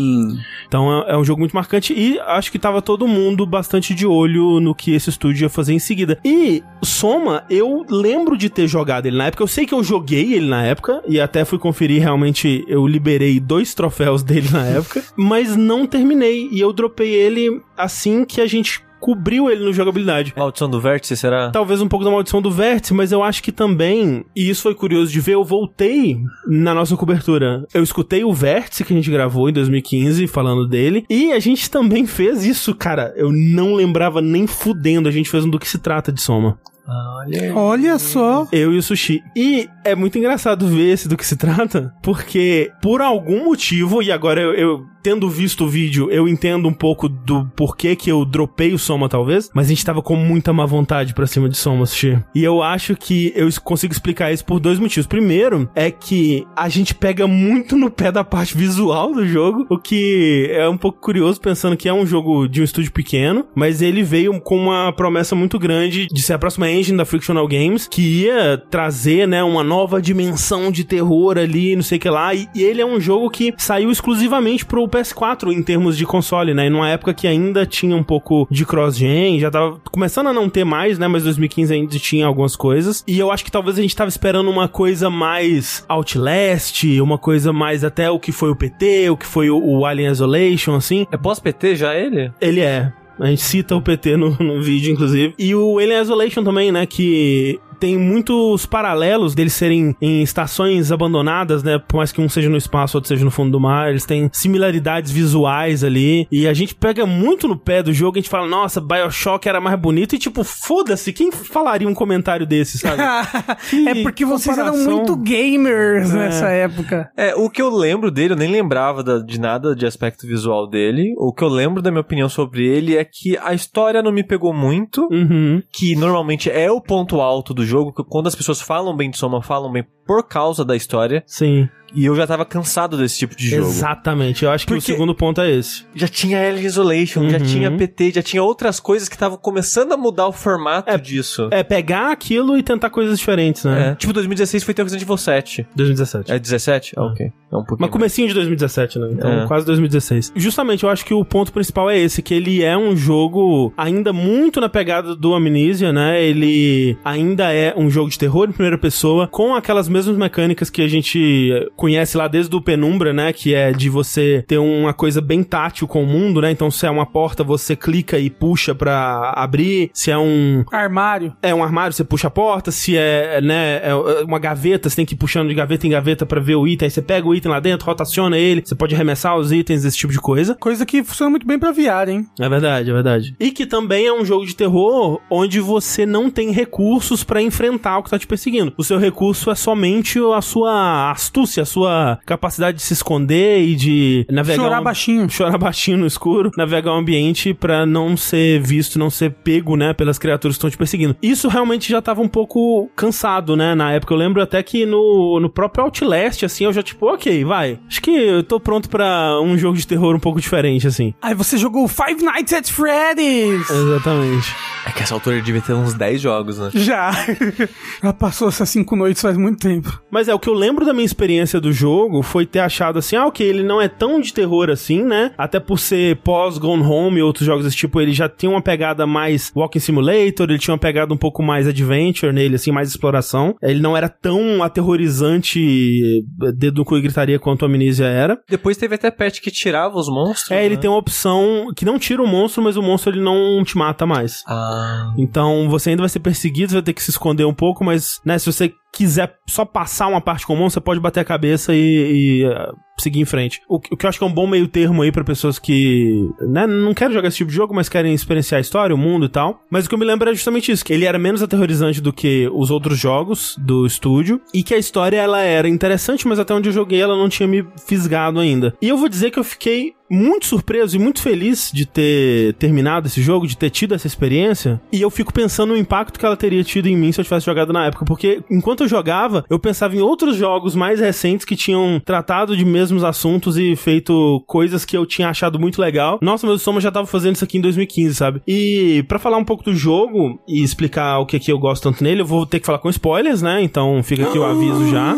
Então 0.67 1.01
é, 1.01 1.11
é 1.11 1.17
um 1.17 1.23
jogo 1.23 1.39
muito 1.39 1.53
marcante 1.53 1.93
e 1.93 2.19
acho 2.19 2.51
que 2.51 2.59
tava 2.59 2.81
todo 2.81 3.07
mundo 3.07 3.45
bastante 3.45 3.93
de 3.93 4.05
olho 4.05 4.59
no 4.59 4.73
que 4.73 4.93
esse 4.93 5.09
estúdio 5.09 5.45
ia 5.45 5.49
fazer 5.49 5.73
em 5.73 5.79
seguida. 5.79 6.19
E 6.23 6.63
Soma, 6.81 7.43
eu 7.49 7.85
lembro 7.89 8.37
de 8.37 8.49
ter 8.49 8.67
jogado 8.67 9.05
ele 9.05 9.17
na 9.17 9.27
época. 9.27 9.43
Eu 9.43 9.47
sei 9.47 9.65
que 9.65 9.73
eu 9.73 9.83
joguei 9.83 10.33
ele 10.33 10.47
na 10.47 10.63
época 10.63 11.01
e 11.07 11.19
até 11.19 11.45
fui 11.45 11.59
conferir 11.59 12.01
realmente. 12.01 12.65
Eu 12.67 12.87
liberei 12.87 13.39
dois 13.39 13.73
troféus 13.73 14.23
dele 14.27 14.49
na 14.51 14.65
época, 14.65 15.03
mas 15.15 15.55
não 15.55 15.85
terminei 15.85 16.49
e 16.51 16.59
eu 16.59 16.73
dropei 16.73 17.13
ele 17.13 17.61
assim 17.75 18.25
que 18.25 18.41
a 18.41 18.47
gente 18.47 18.86
cobriu 18.99 19.49
ele 19.49 19.63
no 19.63 19.73
jogabilidade. 19.73 20.33
Maldição 20.35 20.69
do 20.69 20.79
Vértice, 20.79 21.15
será? 21.15 21.49
Talvez 21.51 21.81
um 21.81 21.87
pouco 21.87 22.05
da 22.05 22.11
maldição 22.11 22.41
do 22.41 22.51
vértice, 22.51 22.93
mas 22.93 23.11
eu 23.11 23.23
acho 23.23 23.41
que 23.43 23.51
também, 23.51 24.25
e 24.35 24.49
isso 24.49 24.63
foi 24.63 24.75
curioso 24.75 25.11
de 25.11 25.19
ver, 25.19 25.33
eu 25.33 25.43
voltei 25.43 26.17
na 26.47 26.73
nossa 26.73 26.95
cobertura. 26.95 27.65
Eu 27.73 27.83
escutei 27.83 28.23
o 28.23 28.33
vértice 28.33 28.83
que 28.83 28.93
a 28.93 28.95
gente 28.95 29.11
gravou 29.11 29.49
em 29.49 29.53
2015, 29.53 30.27
falando 30.27 30.67
dele, 30.67 31.05
e 31.09 31.31
a 31.31 31.39
gente 31.39 31.69
também 31.69 32.05
fez 32.05 32.45
isso, 32.45 32.73
cara. 32.75 33.13
Eu 33.15 33.31
não 33.31 33.75
lembrava 33.75 34.21
nem 34.21 34.47
fudendo, 34.47 35.07
a 35.07 35.11
gente 35.11 35.29
fez 35.29 35.45
um 35.45 35.49
do 35.49 35.59
que 35.59 35.67
se 35.67 35.77
trata 35.77 36.11
de 36.11 36.21
Soma. 36.21 36.57
Olha. 36.87 37.55
Olha 37.55 37.99
só. 37.99 38.47
Eu 38.51 38.73
e 38.73 38.77
o 38.77 38.83
Sushi. 38.83 39.21
E 39.35 39.69
é 39.83 39.95
muito 39.95 40.17
engraçado 40.17 40.67
ver 40.67 40.93
esse 40.93 41.07
do 41.07 41.17
que 41.17 41.25
se 41.25 41.35
trata, 41.35 41.93
porque 42.01 42.71
por 42.81 43.01
algum 43.01 43.45
motivo, 43.45 44.01
e 44.01 44.11
agora 44.11 44.41
eu, 44.41 44.53
eu 44.53 44.85
tendo 45.07 45.29
visto 45.29 45.63
o 45.63 45.69
vídeo, 45.69 46.11
eu 46.11 46.27
entendo 46.27 46.67
um 46.67 46.73
pouco 46.73 47.07
do 47.07 47.45
porquê 47.55 47.95
que 47.95 48.11
eu 48.11 48.25
dropei 48.25 48.73
o 48.73 48.77
Soma, 48.77 49.07
talvez, 49.07 49.49
mas 49.53 49.67
a 49.67 49.69
gente 49.69 49.85
tava 49.85 50.01
com 50.01 50.17
muita 50.17 50.51
má 50.51 50.65
vontade 50.65 51.13
pra 51.13 51.25
cima 51.25 51.47
de 51.47 51.55
Soma, 51.55 51.85
Sushi. 51.85 52.19
E 52.35 52.43
eu 52.43 52.61
acho 52.61 52.93
que 52.93 53.31
eu 53.33 53.47
consigo 53.63 53.93
explicar 53.93 54.33
isso 54.33 54.43
por 54.43 54.59
dois 54.59 54.79
motivos. 54.79 55.07
Primeiro, 55.07 55.69
é 55.73 55.89
que 55.89 56.45
a 56.53 56.67
gente 56.67 56.93
pega 56.93 57.25
muito 57.25 57.77
no 57.77 57.89
pé 57.89 58.11
da 58.11 58.23
parte 58.23 58.57
visual 58.57 59.13
do 59.13 59.25
jogo, 59.25 59.65
o 59.69 59.77
que 59.77 60.49
é 60.51 60.67
um 60.67 60.77
pouco 60.77 60.99
curioso, 60.99 61.39
pensando 61.39 61.77
que 61.77 61.87
é 61.87 61.93
um 61.93 62.05
jogo 62.05 62.45
de 62.45 62.59
um 62.59 62.65
estúdio 62.65 62.91
pequeno, 62.91 63.45
mas 63.55 63.81
ele 63.81 64.03
veio 64.03 64.37
com 64.41 64.57
uma 64.57 64.91
promessa 64.91 65.33
muito 65.35 65.57
grande 65.57 66.07
de 66.07 66.21
ser 66.21 66.33
a 66.33 66.39
próxima 66.39 66.69
engine 66.77 66.97
da 66.97 67.05
Frictional 67.05 67.47
Games, 67.47 67.87
que 67.87 68.23
ia 68.23 68.61
trazer, 68.69 69.27
né, 69.27 69.43
uma 69.43 69.63
nova 69.63 70.01
dimensão 70.01 70.71
de 70.71 70.83
terror 70.83 71.37
ali, 71.37 71.75
não 71.75 71.83
sei 71.83 71.97
o 71.97 72.01
que 72.01 72.09
lá, 72.09 72.33
e, 72.33 72.47
e 72.53 72.63
ele 72.63 72.81
é 72.81 72.85
um 72.85 72.99
jogo 72.99 73.29
que 73.29 73.53
saiu 73.57 73.89
exclusivamente 73.91 74.65
pro 74.65 74.87
PS4 74.87 75.51
em 75.51 75.61
termos 75.61 75.97
de 75.97 76.05
console, 76.05 76.53
né, 76.53 76.67
e 76.67 76.69
numa 76.69 76.89
época 76.89 77.13
que 77.13 77.27
ainda 77.27 77.65
tinha 77.65 77.95
um 77.95 78.03
pouco 78.03 78.47
de 78.49 78.65
cross-gen, 78.65 79.39
já 79.39 79.49
tava 79.49 79.79
começando 79.91 80.27
a 80.27 80.33
não 80.33 80.49
ter 80.49 80.63
mais, 80.63 80.97
né, 80.99 81.07
mas 81.07 81.23
2015 81.23 81.73
ainda 81.73 81.99
tinha 81.99 82.25
algumas 82.25 82.55
coisas, 82.55 83.03
e 83.07 83.17
eu 83.19 83.31
acho 83.31 83.43
que 83.43 83.51
talvez 83.51 83.77
a 83.77 83.81
gente 83.81 83.95
tava 83.95 84.09
esperando 84.09 84.49
uma 84.49 84.67
coisa 84.67 85.09
mais 85.09 85.83
Outlast, 85.87 86.83
uma 87.01 87.17
coisa 87.17 87.51
mais 87.51 87.83
até 87.83 88.09
o 88.09 88.19
que 88.19 88.31
foi 88.31 88.49
o 88.49 88.55
PT, 88.55 89.09
o 89.09 89.17
que 89.17 89.25
foi 89.25 89.49
o, 89.49 89.57
o 89.63 89.85
Alien 89.85 90.11
Isolation, 90.11 90.75
assim, 90.75 91.05
É 91.11 91.17
pós-PT 91.17 91.75
já 91.75 91.95
ele? 91.95 92.31
ele 92.39 92.61
é. 92.61 92.91
A 93.19 93.27
gente 93.27 93.41
cita 93.41 93.75
o 93.75 93.81
PT 93.81 94.15
no, 94.15 94.29
no 94.37 94.61
vídeo, 94.61 94.91
inclusive. 94.91 95.33
E 95.37 95.55
o 95.55 95.79
Alien 95.79 96.01
Isolation 96.01 96.43
também, 96.43 96.71
né? 96.71 96.85
Que 96.85 97.59
tem 97.79 97.97
muitos 97.97 98.65
paralelos 98.65 99.33
deles 99.35 99.53
serem 99.53 99.95
em 100.01 100.21
estações 100.21 100.91
abandonadas, 100.91 101.63
né? 101.63 101.77
Por 101.79 101.97
mais 101.97 102.11
que 102.11 102.21
um 102.21 102.29
seja 102.29 102.49
no 102.49 102.57
espaço, 102.57 102.97
outro 102.97 103.07
seja 103.07 103.23
no 103.23 103.31
fundo 103.31 103.51
do 103.51 103.59
mar. 103.59 103.89
Eles 103.89 104.05
têm 104.05 104.29
similaridades 104.33 105.11
visuais 105.11 105.83
ali. 105.83 106.27
E 106.31 106.47
a 106.47 106.53
gente 106.53 106.73
pega 106.75 107.05
muito 107.05 107.47
no 107.47 107.57
pé 107.57 107.81
do 107.83 107.93
jogo. 107.93 108.17
A 108.17 108.21
gente 108.21 108.29
fala, 108.29 108.47
nossa, 108.47 108.81
Bioshock 108.81 109.47
era 109.47 109.59
mais 109.61 109.79
bonito. 109.79 110.15
E 110.15 110.17
tipo, 110.19 110.43
foda-se, 110.43 111.13
quem 111.13 111.31
falaria 111.31 111.87
um 111.87 111.93
comentário 111.93 112.45
desse, 112.45 112.77
sabe? 112.77 113.01
é 113.87 114.03
porque 114.03 114.25
vocês 114.25 114.57
eram 114.57 114.71
comparação. 114.71 114.93
muito 114.95 115.15
gamers 115.15 116.11
É. 116.13 116.17
nessa 116.17 116.47
época. 116.49 117.11
É, 117.15 117.35
o 117.35 117.49
que 117.49 117.61
eu 117.61 117.69
lembro 117.69 118.09
dele, 118.11 118.33
eu 118.33 118.37
nem 118.37 118.49
lembrava 118.51 119.03
da- 119.03 119.19
de 119.19 119.39
nada 119.39 119.75
de 119.75 119.85
aspecto 119.85 120.25
visual 120.27 120.67
dele. 120.67 121.13
O 121.17 121.33
que 121.33 121.43
eu 121.43 121.49
lembro 121.49 121.81
da 121.81 121.91
minha 121.91 122.01
opinião 122.01 122.29
sobre 122.29 122.65
ele 122.67 122.95
é 122.95 123.03
que 123.05 123.37
a 123.37 123.53
história 123.53 124.01
não 124.01 124.11
me 124.11 124.23
pegou 124.23 124.53
muito, 124.53 125.07
Uhum. 125.11 125.61
que 125.71 125.95
normalmente 125.95 126.49
é 126.49 126.71
o 126.71 126.81
ponto 126.81 127.21
alto 127.21 127.53
do 127.53 127.65
jogo, 127.67 127.93
que 127.93 128.03
quando 128.03 128.27
as 128.27 128.35
pessoas 128.35 128.61
falam 128.61 128.95
bem 128.95 129.09
de 129.09 129.17
Soma, 129.17 129.41
falam 129.41 129.71
bem 129.71 129.85
por 130.07 130.23
causa 130.23 130.63
da 130.63 130.75
história, 130.75 131.23
Sim. 131.27 131.67
e 131.93 132.05
eu 132.05 132.15
já 132.15 132.25
tava 132.25 132.45
cansado 132.45 132.97
desse 132.97 133.17
tipo 133.19 133.35
de 133.35 133.49
jogo. 133.49 133.67
Exatamente. 133.67 134.43
Eu 134.45 134.51
acho 134.51 134.65
que 134.65 134.73
o 134.73 134.77
Porque- 134.77 134.91
segundo 134.91 135.13
ponto 135.13 135.41
é 135.41 135.51
esse. 135.51 135.85
Já 135.95 136.07
tinha 136.07 136.39
Alien 136.47 136.65
Isolation, 136.65 137.29
já 137.29 137.37
Uhum. 137.37 137.43
tinha 137.45 137.71
PT, 137.71 138.11
já 138.15 138.21
tinha 138.23 138.43
outras 138.43 138.79
coisas 138.79 139.07
que 139.09 139.15
estavam 139.15 139.37
começando 139.37 139.91
a 139.93 139.97
mudar 139.97 140.27
o 140.27 140.31
formato 140.33 140.89
É, 140.89 140.97
disso. 140.97 141.47
É 141.51 141.63
pegar 141.63 142.11
aquilo 142.11 142.57
e 142.57 142.63
tentar 142.63 142.89
coisas 142.89 143.17
diferentes, 143.19 143.63
né? 143.65 143.91
É. 143.91 143.95
Tipo, 143.95 144.13
2016 144.13 144.63
foi 144.63 144.73
ter 144.73 144.81
o 144.81 144.85
Resident 144.85 145.03
Evil 145.03 145.17
7. 145.17 145.67
2017. 145.75 146.31
É 146.31 146.39
17? 146.39 146.93
Ah, 146.97 147.03
ok. 147.05 147.25
É 147.49 147.55
um 147.55 147.59
pouquinho. 147.63 147.77
Mas 147.79 147.89
comecinho 147.89 148.27
de 148.27 148.33
2017, 148.33 148.99
né? 148.99 149.09
Então, 149.13 149.31
É. 149.43 149.47
quase 149.47 149.65
2016. 149.65 150.33
Justamente, 150.35 150.83
eu 150.83 150.89
acho 150.89 151.05
que 151.05 151.13
o 151.13 151.23
ponto 151.23 151.53
principal 151.53 151.89
é 151.89 151.97
esse, 151.97 152.21
que 152.21 152.33
ele 152.33 152.61
é 152.61 152.77
um 152.77 152.95
jogo 152.95 153.73
ainda 153.77 154.11
muito 154.11 154.59
na 154.59 154.67
pegada 154.67 155.15
do 155.15 155.33
Amnesia, 155.33 155.93
né? 155.93 156.21
Ele 156.21 156.97
ainda 157.05 157.53
é 157.53 157.73
um 157.77 157.89
jogo 157.89 158.09
de 158.09 158.19
terror 158.19 158.49
em 158.49 158.51
primeira 158.51 158.77
pessoa, 158.77 159.27
com 159.27 159.55
aquelas 159.55 159.87
mesmas 159.97 160.17
mecânicas 160.17 160.69
que 160.69 160.81
a 160.81 160.87
gente 160.87 161.69
conhece 161.75 162.17
lá 162.17 162.27
desde 162.27 162.55
o 162.55 162.61
Penumbra, 162.61 163.13
né? 163.13 163.33
Que 163.33 163.53
é 163.53 163.71
de 163.71 163.89
você 163.89 164.43
ter 164.47 164.57
uma 164.57 164.93
coisa 164.93 165.21
bem 165.21 165.43
tátil 165.43 165.87
com 165.87 166.03
o 166.03 166.07
mundo, 166.07 166.41
né? 166.41 166.51
Então, 166.51 166.69
se 166.69 166.85
é 166.85 166.89
uma 166.89 167.05
porta, 167.05 167.43
você 167.43 167.75
clica 167.75 168.19
e 168.19 168.29
puxa 168.29 168.73
pra 168.75 169.33
abrir. 169.35 169.89
Se 169.93 170.11
é 170.11 170.17
um, 170.17 170.63
Armário. 170.71 171.33
é 171.41 171.53
um 171.53 171.63
armário, 171.63 171.93
você 171.93 172.03
puxa 172.03 172.27
a 172.27 172.31
porta. 172.31 172.71
Se 172.71 172.95
é, 172.97 173.41
né, 173.41 173.81
é 173.83 173.95
uma 174.23 174.39
gaveta, 174.39 174.89
você 174.89 174.95
tem 174.95 175.05
que 175.05 175.13
ir 175.15 175.17
puxando 175.17 175.47
de 175.49 175.55
gaveta 175.55 175.87
em 175.87 175.89
gaveta 175.89 176.25
pra 176.25 176.39
ver 176.39 176.55
o 176.55 176.67
item. 176.67 176.85
Aí 176.85 176.91
você 176.91 177.01
pega 177.01 177.27
o 177.27 177.33
item 177.33 177.51
lá 177.51 177.59
dentro, 177.59 177.85
rotaciona 177.85 178.37
ele. 178.37 178.61
Você 178.63 178.75
pode 178.75 178.93
arremessar 178.93 179.37
os 179.37 179.51
itens, 179.51 179.83
esse 179.83 179.97
tipo 179.97 180.13
de 180.13 180.19
coisa. 180.19 180.55
Coisa 180.55 180.85
que 180.85 181.03
funciona 181.03 181.29
muito 181.31 181.47
bem 181.47 181.57
pra 181.57 181.71
VR, 181.71 182.09
hein? 182.09 182.25
É 182.39 182.47
verdade, 182.47 182.89
é 182.89 182.93
verdade. 182.93 183.35
E 183.39 183.51
que 183.51 183.65
também 183.65 184.05
é 184.05 184.13
um 184.13 184.25
jogo 184.25 184.45
de 184.45 184.55
terror 184.55 185.19
onde 185.29 185.59
você 185.59 186.05
não 186.05 186.29
tem 186.29 186.51
recursos 186.51 187.23
pra 187.23 187.41
enfrentar 187.41 187.97
o 187.97 188.03
que 188.03 188.09
tá 188.09 188.19
te 188.19 188.27
perseguindo. 188.27 188.73
O 188.77 188.83
seu 188.83 188.97
recurso 188.97 189.49
é 189.49 189.55
somente 189.55 189.86
a 190.35 190.41
sua 190.41 191.11
astúcia, 191.11 191.63
a 191.63 191.65
sua 191.65 192.19
capacidade 192.25 192.77
de 192.77 192.83
se 192.83 192.93
esconder 192.93 193.61
e 193.61 193.75
de 193.75 194.25
navegar. 194.29 194.63
Chorar 194.63 194.81
um- 194.81 194.83
baixinho. 194.83 195.29
chorar 195.31 195.57
baixinho 195.57 195.97
no 195.97 196.05
escuro, 196.05 196.51
navegar 196.57 196.91
o 196.93 196.97
ambiente 196.97 197.53
pra 197.53 197.85
não 197.85 198.15
ser 198.17 198.61
visto, 198.61 198.99
não 198.99 199.09
ser 199.09 199.31
pego, 199.31 199.75
né, 199.75 199.93
pelas 199.93 200.17
criaturas 200.19 200.55
que 200.55 200.59
estão 200.59 200.69
te 200.69 200.77
perseguindo. 200.77 201.15
Isso 201.21 201.47
realmente 201.47 201.89
já 201.89 202.01
tava 202.01 202.21
um 202.21 202.27
pouco 202.27 202.89
cansado, 202.95 203.55
né, 203.55 203.75
na 203.75 203.91
época. 203.91 204.13
Eu 204.13 204.17
lembro 204.17 204.41
até 204.41 204.61
que 204.63 204.85
no, 204.85 205.39
no 205.39 205.49
próprio 205.49 205.83
Outlast, 205.85 206.43
assim, 206.43 206.65
eu 206.65 206.73
já 206.73 206.81
tipo, 206.83 207.05
ok, 207.07 207.43
vai. 207.45 207.79
Acho 207.87 208.01
que 208.01 208.11
eu 208.11 208.43
tô 208.43 208.59
pronto 208.59 208.89
pra 208.89 209.39
um 209.41 209.57
jogo 209.57 209.77
de 209.77 209.85
terror 209.87 210.15
um 210.15 210.19
pouco 210.19 210.39
diferente, 210.39 210.87
assim. 210.87 211.13
Aí 211.21 211.33
você 211.33 211.57
jogou 211.57 211.87
Five 211.87 212.23
Nights 212.23 212.53
at 212.53 212.69
Freddy's. 212.71 213.69
Exatamente. 213.69 214.55
É 214.85 214.91
que 214.91 215.03
essa 215.03 215.13
altura 215.13 215.35
ele 215.35 215.43
devia 215.45 215.61
ter 215.61 215.73
uns 215.73 215.93
10 215.93 216.21
jogos, 216.21 216.57
né? 216.57 216.69
Já. 216.73 217.11
Já 218.01 218.13
passou 218.13 218.47
essas 218.47 218.69
cinco 218.69 218.95
noites 218.95 219.21
faz 219.21 219.35
muito 219.37 219.59
tempo. 219.59 219.76
Mas 220.11 220.27
é, 220.27 220.33
o 220.33 220.39
que 220.39 220.49
eu 220.49 220.53
lembro 220.53 220.85
da 220.85 220.93
minha 220.93 221.05
experiência 221.05 221.59
do 221.59 221.71
jogo 221.71 222.21
foi 222.21 222.45
ter 222.45 222.59
achado 222.59 222.99
assim, 222.99 223.15
ah, 223.15 223.27
ok, 223.27 223.45
ele 223.45 223.63
não 223.63 223.81
é 223.81 223.87
tão 223.87 224.19
de 224.19 224.33
terror 224.33 224.69
assim, 224.69 225.03
né? 225.03 225.31
Até 225.37 225.59
por 225.59 225.79
ser 225.79 226.17
pós 226.17 226.57
Gone 226.57 226.83
Home 226.83 227.19
e 227.19 227.21
outros 227.23 227.45
jogos 227.45 227.65
desse 227.65 227.77
tipo, 227.77 227.99
ele 227.99 228.13
já 228.13 228.29
tinha 228.29 228.49
uma 228.49 228.61
pegada 228.61 229.05
mais 229.05 229.51
Walking 229.55 229.79
Simulator, 229.79 230.49
ele 230.49 230.59
tinha 230.59 230.73
uma 230.73 230.79
pegada 230.79 231.13
um 231.13 231.17
pouco 231.17 231.43
mais 231.43 231.67
adventure 231.67 232.31
nele, 232.31 232.55
assim, 232.55 232.71
mais 232.71 232.89
exploração. 232.89 233.55
Ele 233.61 233.79
não 233.79 233.95
era 233.95 234.09
tão 234.09 234.63
aterrorizante, 234.63 236.23
eh, 236.43 236.51
dedo 236.53 236.77
no 236.77 236.85
cu 236.85 236.97
e 236.97 237.01
gritaria 237.01 237.39
quanto 237.39 237.65
a 237.65 237.67
Amnesia 237.67 238.05
era. 238.05 238.37
Depois 238.49 238.77
teve 238.77 238.95
até 238.95 239.11
patch 239.11 239.39
que 239.39 239.51
tirava 239.51 239.97
os 239.97 240.07
monstros. 240.07 240.51
É, 240.51 240.65
ele 240.65 240.75
né? 240.75 240.81
tem 240.81 240.89
uma 240.89 240.99
opção 240.99 241.67
que 241.75 241.85
não 241.85 241.99
tira 241.99 242.21
o 242.21 242.27
monstro, 242.27 242.63
mas 242.63 242.77
o 242.77 242.81
monstro 242.81 243.11
ele 243.11 243.21
não 243.21 243.63
te 243.63 243.77
mata 243.77 244.05
mais. 244.05 244.43
Ah. 244.47 245.13
Então 245.17 245.69
você 245.69 245.89
ainda 245.89 246.01
vai 246.01 246.09
ser 246.09 246.19
perseguido, 246.19 246.69
você 246.69 246.75
vai 246.75 246.83
ter 246.83 246.93
que 246.93 247.03
se 247.03 247.11
esconder 247.11 247.45
um 247.45 247.53
pouco, 247.53 247.83
mas, 247.83 248.19
né, 248.25 248.37
se 248.37 248.51
você 248.51 248.73
quiser 248.97 249.35
só 249.47 249.63
passar 249.63 250.07
uma 250.07 250.19
parte 250.21 250.45
comum, 250.45 250.69
você 250.69 250.79
pode 250.81 250.99
bater 250.99 251.19
a 251.19 251.25
cabeça 251.25 251.73
e, 251.73 252.41
e, 252.41 252.45
uh, 252.47 252.75
seguir 252.99 253.19
em 253.19 253.25
frente. 253.25 253.61
O, 253.69 253.79
que- 253.79 253.93
o 253.93 253.97
que 253.97 254.05
eu 254.05 254.09
acho 254.09 254.17
que 254.17 254.23
é 254.23 254.27
um 254.27 254.33
bom 254.33 254.47
meio 254.47 254.67
termo 254.67 255.01
aí 255.03 255.11
pra 255.11 255.23
pessoas 255.23 255.59
que, 255.59 256.27
né, 256.41 256.65
não 256.65 256.93
querem 256.93 257.13
jogar 257.13 257.27
esse 257.27 257.37
tipo 257.37 257.49
de 257.51 257.55
jogo, 257.55 257.73
mas 257.75 257.87
querem 257.87 258.13
experienciar 258.13 258.57
a 258.57 258.61
história, 258.61 258.95
o 258.95 258.97
mundo 258.97 259.25
e 259.27 259.29
tal. 259.29 259.61
Mas 259.69 259.85
o 259.85 259.89
que 259.89 259.93
eu 259.95 259.99
me 259.99 260.05
lembro 260.05 260.29
é 260.29 260.33
justamente 260.33 260.71
isso, 260.71 260.83
que 260.83 260.93
ele 260.93 261.05
era 261.05 261.19
menos 261.19 261.43
aterrorizante 261.43 262.01
do 262.01 262.11
que 262.11 262.49
os 262.53 262.71
outros 262.71 262.97
jogos 262.97 263.55
do 263.59 263.85
estúdio 263.85 264.41
e 264.53 264.63
que 264.63 264.73
a 264.73 264.77
história 264.77 265.17
ela 265.17 265.41
era 265.41 265.69
interessante, 265.69 266.27
mas 266.27 266.39
até 266.39 266.53
onde 266.53 266.69
eu 266.69 266.73
joguei 266.73 266.99
ela 267.01 267.15
não 267.15 267.29
tinha 267.29 267.47
me 267.47 267.65
fisgado 267.87 268.39
ainda. 268.39 268.73
E 268.81 268.89
eu 268.89 268.97
vou 268.97 269.07
dizer 269.09 269.29
que 269.31 269.37
eu 269.39 269.43
fiquei 269.43 269.93
muito 270.09 270.45
surpreso 270.45 270.95
e 270.95 270.99
muito 270.99 271.21
feliz 271.21 271.71
de 271.73 271.85
ter 271.85 272.53
terminado 272.55 273.07
esse 273.07 273.21
jogo, 273.21 273.47
de 273.47 273.57
ter 273.57 273.69
tido 273.69 273.93
essa 273.93 274.07
experiência. 274.07 274.81
E 274.91 275.01
eu 275.01 275.09
fico 275.09 275.33
pensando 275.33 275.69
no 275.69 275.77
impacto 275.77 276.19
que 276.19 276.25
ela 276.25 276.37
teria 276.37 276.63
tido 276.63 276.87
em 276.87 276.95
mim 276.95 277.11
se 277.11 277.19
eu 277.19 277.25
tivesse 277.25 277.45
jogado 277.45 277.73
na 277.73 277.85
época. 277.85 278.05
Porque 278.05 278.41
enquanto 278.49 278.83
eu 278.83 278.87
jogava, 278.87 279.45
eu 279.49 279.59
pensava 279.59 279.95
em 279.95 279.99
outros 279.99 280.35
jogos 280.35 280.75
mais 280.75 280.99
recentes 280.99 281.45
que 281.45 281.55
tinham 281.55 282.01
tratado 282.03 282.55
de 282.55 282.65
mesmos 282.65 283.03
assuntos 283.03 283.57
e 283.57 283.75
feito 283.75 284.43
coisas 284.47 284.85
que 284.85 284.97
eu 284.97 285.05
tinha 285.05 285.29
achado 285.29 285.59
muito 285.59 285.81
legal. 285.81 286.19
Nossa, 286.21 286.47
o 286.47 286.57
Soma 286.57 286.81
já 286.81 286.91
tava 286.91 287.07
fazendo 287.07 287.35
isso 287.35 287.43
aqui 287.43 287.57
em 287.57 287.61
2015, 287.61 288.15
sabe? 288.15 288.41
E 288.47 289.03
para 289.07 289.19
falar 289.19 289.37
um 289.37 289.45
pouco 289.45 289.63
do 289.63 289.75
jogo 289.75 290.39
e 290.47 290.63
explicar 290.63 291.19
o 291.19 291.25
que, 291.25 291.39
que 291.39 291.51
eu 291.51 291.59
gosto 291.59 291.83
tanto 291.83 292.03
nele, 292.03 292.21
eu 292.21 292.25
vou 292.25 292.45
ter 292.45 292.59
que 292.59 292.65
falar 292.65 292.79
com 292.79 292.89
spoilers, 292.89 293.41
né? 293.41 293.61
Então 293.61 294.01
fica 294.03 294.23
aqui 294.23 294.37
o 294.37 294.43
aviso 294.43 294.89
já. 294.89 295.15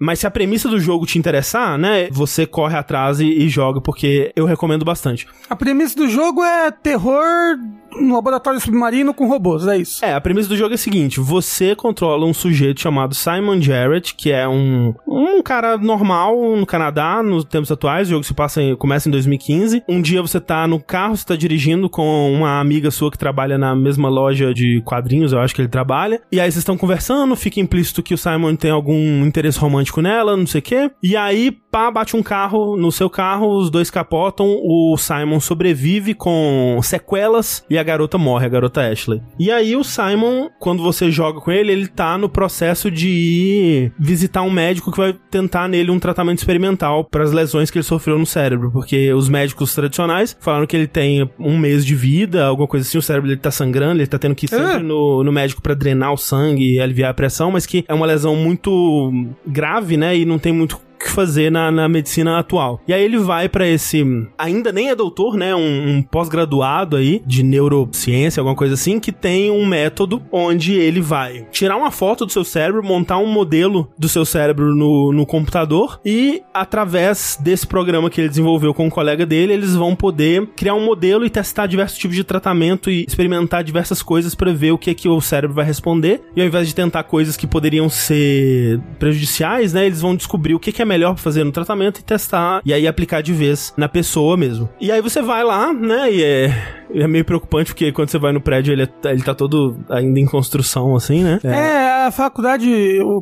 Mas 0.00 0.20
se 0.20 0.26
a 0.26 0.30
premissa 0.30 0.66
do 0.66 0.80
jogo 0.80 1.04
te 1.04 1.18
interessar, 1.18 1.76
né, 1.76 2.08
você 2.10 2.46
corre 2.46 2.74
atrás 2.74 3.20
e, 3.20 3.26
e 3.26 3.50
joga, 3.50 3.82
porque 3.82 4.32
eu 4.34 4.46
recomendo 4.46 4.82
bastante. 4.82 5.28
A 5.48 5.54
premissa 5.54 5.94
do 5.94 6.08
jogo 6.08 6.42
é 6.42 6.70
terror 6.70 7.58
no 7.98 8.14
laboratório 8.14 8.60
submarino 8.60 9.14
com 9.14 9.26
robôs, 9.26 9.66
é 9.66 9.78
isso. 9.78 10.04
É, 10.04 10.14
a 10.14 10.20
premissa 10.20 10.48
do 10.48 10.56
jogo 10.56 10.72
é 10.72 10.74
a 10.74 10.78
seguinte: 10.78 11.20
você 11.20 11.74
controla 11.74 12.26
um 12.26 12.34
sujeito 12.34 12.80
chamado 12.80 13.14
Simon 13.14 13.60
Jarrett, 13.60 14.14
que 14.14 14.30
é 14.30 14.46
um, 14.48 14.94
um 15.06 15.42
cara 15.42 15.76
normal 15.76 16.56
no 16.56 16.66
Canadá, 16.66 17.22
nos 17.22 17.44
tempos 17.44 17.70
atuais. 17.70 18.08
O 18.08 18.10
jogo 18.12 18.24
se 18.24 18.34
passa 18.34 18.62
em, 18.62 18.76
começa 18.76 19.08
em 19.08 19.12
2015. 19.12 19.82
Um 19.88 20.00
dia 20.00 20.22
você 20.22 20.40
tá 20.40 20.66
no 20.66 20.80
carro, 20.80 21.16
você 21.16 21.24
tá 21.24 21.36
dirigindo 21.36 21.88
com 21.88 22.32
uma 22.32 22.60
amiga 22.60 22.90
sua 22.90 23.10
que 23.10 23.18
trabalha 23.18 23.58
na 23.58 23.74
mesma 23.74 24.08
loja 24.08 24.52
de 24.54 24.82
quadrinhos, 24.84 25.32
eu 25.32 25.40
acho 25.40 25.54
que 25.54 25.60
ele 25.60 25.68
trabalha. 25.68 26.20
E 26.30 26.40
aí 26.40 26.50
vocês 26.50 26.62
estão 26.62 26.76
conversando, 26.76 27.34
fica 27.36 27.60
implícito 27.60 28.02
que 28.02 28.14
o 28.14 28.18
Simon 28.18 28.56
tem 28.56 28.70
algum 28.70 29.24
interesse 29.24 29.58
romântico 29.58 30.00
nela, 30.00 30.36
não 30.36 30.46
sei 30.46 30.60
o 30.60 30.62
quê. 30.62 30.90
E 31.02 31.16
aí, 31.16 31.50
pá, 31.50 31.90
bate 31.90 32.16
um 32.16 32.22
carro 32.22 32.76
no 32.76 32.92
seu 32.92 33.08
carro, 33.08 33.58
os 33.58 33.70
dois 33.70 33.90
capotam, 33.90 34.46
o 34.46 34.96
Simon 34.96 35.40
sobrevive 35.40 36.14
com 36.14 36.78
sequelas 36.82 37.64
e 37.68 37.78
a 37.80 37.84
garota 37.84 38.16
morre, 38.18 38.46
a 38.46 38.48
garota 38.48 38.80
Ashley. 38.80 39.20
E 39.38 39.50
aí 39.50 39.74
o 39.74 39.82
Simon, 39.82 40.48
quando 40.58 40.82
você 40.82 41.10
joga 41.10 41.40
com 41.40 41.50
ele, 41.50 41.72
ele 41.72 41.86
tá 41.88 42.16
no 42.18 42.28
processo 42.28 42.90
de 42.90 43.08
ir 43.08 43.92
visitar 43.98 44.42
um 44.42 44.50
médico 44.50 44.90
que 44.90 44.98
vai 44.98 45.14
tentar 45.30 45.68
nele 45.68 45.90
um 45.90 45.98
tratamento 45.98 46.38
experimental 46.38 47.04
para 47.04 47.24
as 47.24 47.32
lesões 47.32 47.70
que 47.70 47.78
ele 47.78 47.82
sofreu 47.84 48.18
no 48.18 48.26
cérebro, 48.26 48.70
porque 48.70 49.12
os 49.12 49.28
médicos 49.28 49.74
tradicionais 49.74 50.36
falaram 50.40 50.66
que 50.66 50.76
ele 50.76 50.86
tem 50.86 51.28
um 51.38 51.58
mês 51.58 51.84
de 51.84 51.94
vida, 51.94 52.46
alguma 52.46 52.68
coisa 52.68 52.86
assim, 52.86 52.98
o 52.98 53.02
cérebro 53.02 53.28
dele 53.28 53.40
tá 53.40 53.50
sangrando, 53.50 54.00
ele 54.00 54.06
tá 54.06 54.18
tendo 54.18 54.34
que 54.34 54.46
ir 54.46 54.48
sempre 54.48 54.64
Ah. 54.76 54.78
no, 54.78 55.24
no 55.24 55.32
médico 55.32 55.62
para 55.62 55.74
drenar 55.74 56.12
o 56.12 56.16
sangue 56.16 56.74
e 56.74 56.80
aliviar 56.80 57.10
a 57.10 57.14
pressão, 57.14 57.50
mas 57.50 57.66
que 57.66 57.84
é 57.88 57.94
uma 57.94 58.06
lesão 58.06 58.36
muito 58.36 59.12
grave, 59.46 59.96
né, 59.96 60.16
e 60.16 60.24
não 60.24 60.38
tem 60.38 60.52
muito 60.52 60.78
que 61.00 61.10
fazer 61.10 61.50
na, 61.50 61.70
na 61.70 61.88
medicina 61.88 62.38
atual. 62.38 62.80
E 62.86 62.92
aí 62.92 63.02
ele 63.02 63.18
vai 63.18 63.48
pra 63.48 63.66
esse. 63.66 64.04
Ainda 64.38 64.70
nem 64.70 64.90
é 64.90 64.94
doutor, 64.94 65.36
né? 65.36 65.54
Um, 65.54 65.96
um 65.96 66.02
pós-graduado 66.02 66.96
aí 66.96 67.22
de 67.26 67.42
neurociência, 67.42 68.40
alguma 68.40 68.56
coisa 68.56 68.74
assim, 68.74 69.00
que 69.00 69.10
tem 69.10 69.50
um 69.50 69.66
método 69.66 70.22
onde 70.30 70.74
ele 70.74 71.00
vai 71.00 71.46
tirar 71.50 71.76
uma 71.76 71.90
foto 71.90 72.26
do 72.26 72.32
seu 72.32 72.44
cérebro, 72.44 72.82
montar 72.82 73.18
um 73.18 73.26
modelo 73.26 73.90
do 73.98 74.08
seu 74.08 74.24
cérebro 74.24 74.74
no, 74.74 75.12
no 75.12 75.24
computador 75.24 76.00
e, 76.04 76.42
através 76.52 77.38
desse 77.40 77.66
programa 77.66 78.10
que 78.10 78.20
ele 78.20 78.28
desenvolveu 78.28 78.74
com 78.74 78.86
um 78.86 78.90
colega 78.90 79.24
dele, 79.24 79.52
eles 79.52 79.74
vão 79.74 79.96
poder 79.96 80.46
criar 80.56 80.74
um 80.74 80.84
modelo 80.84 81.24
e 81.24 81.30
testar 81.30 81.66
diversos 81.66 81.98
tipos 81.98 82.16
de 82.16 82.24
tratamento 82.24 82.90
e 82.90 83.04
experimentar 83.06 83.64
diversas 83.64 84.02
coisas 84.02 84.34
pra 84.34 84.52
ver 84.52 84.72
o 84.72 84.78
que 84.78 84.90
é 84.90 84.94
que 84.94 85.08
o 85.08 85.20
cérebro 85.20 85.54
vai 85.54 85.64
responder. 85.64 86.20
E 86.36 86.40
ao 86.40 86.46
invés 86.46 86.68
de 86.68 86.74
tentar 86.74 87.04
coisas 87.04 87.36
que 87.36 87.46
poderiam 87.46 87.88
ser 87.88 88.80
prejudiciais, 88.98 89.72
né, 89.72 89.86
eles 89.86 90.00
vão 90.00 90.14
descobrir 90.14 90.54
o 90.54 90.60
que 90.60 90.82
é 90.82 90.84
melhor 90.90 91.14
pra 91.14 91.22
fazer 91.22 91.44
no 91.44 91.52
tratamento 91.52 92.00
e 92.00 92.02
testar 92.02 92.60
e 92.64 92.74
aí 92.74 92.86
aplicar 92.86 93.22
de 93.22 93.32
vez 93.32 93.72
na 93.76 93.88
pessoa 93.88 94.36
mesmo. 94.36 94.68
E 94.80 94.90
aí 94.90 95.00
você 95.00 95.22
vai 95.22 95.44
lá, 95.44 95.72
né, 95.72 96.12
e 96.12 96.22
é 96.22 96.76
é 96.92 97.06
meio 97.06 97.24
preocupante 97.24 97.70
porque 97.72 97.92
quando 97.92 98.08
você 98.08 98.18
vai 98.18 98.32
no 98.32 98.40
prédio 98.40 98.72
ele, 98.72 98.82
é- 98.82 99.10
ele 99.12 99.22
tá 99.22 99.32
todo 99.32 99.78
ainda 99.88 100.18
em 100.18 100.26
construção, 100.26 100.96
assim, 100.96 101.22
né? 101.22 101.38
É, 101.44 102.06
a 102.06 102.10
faculdade 102.10 102.68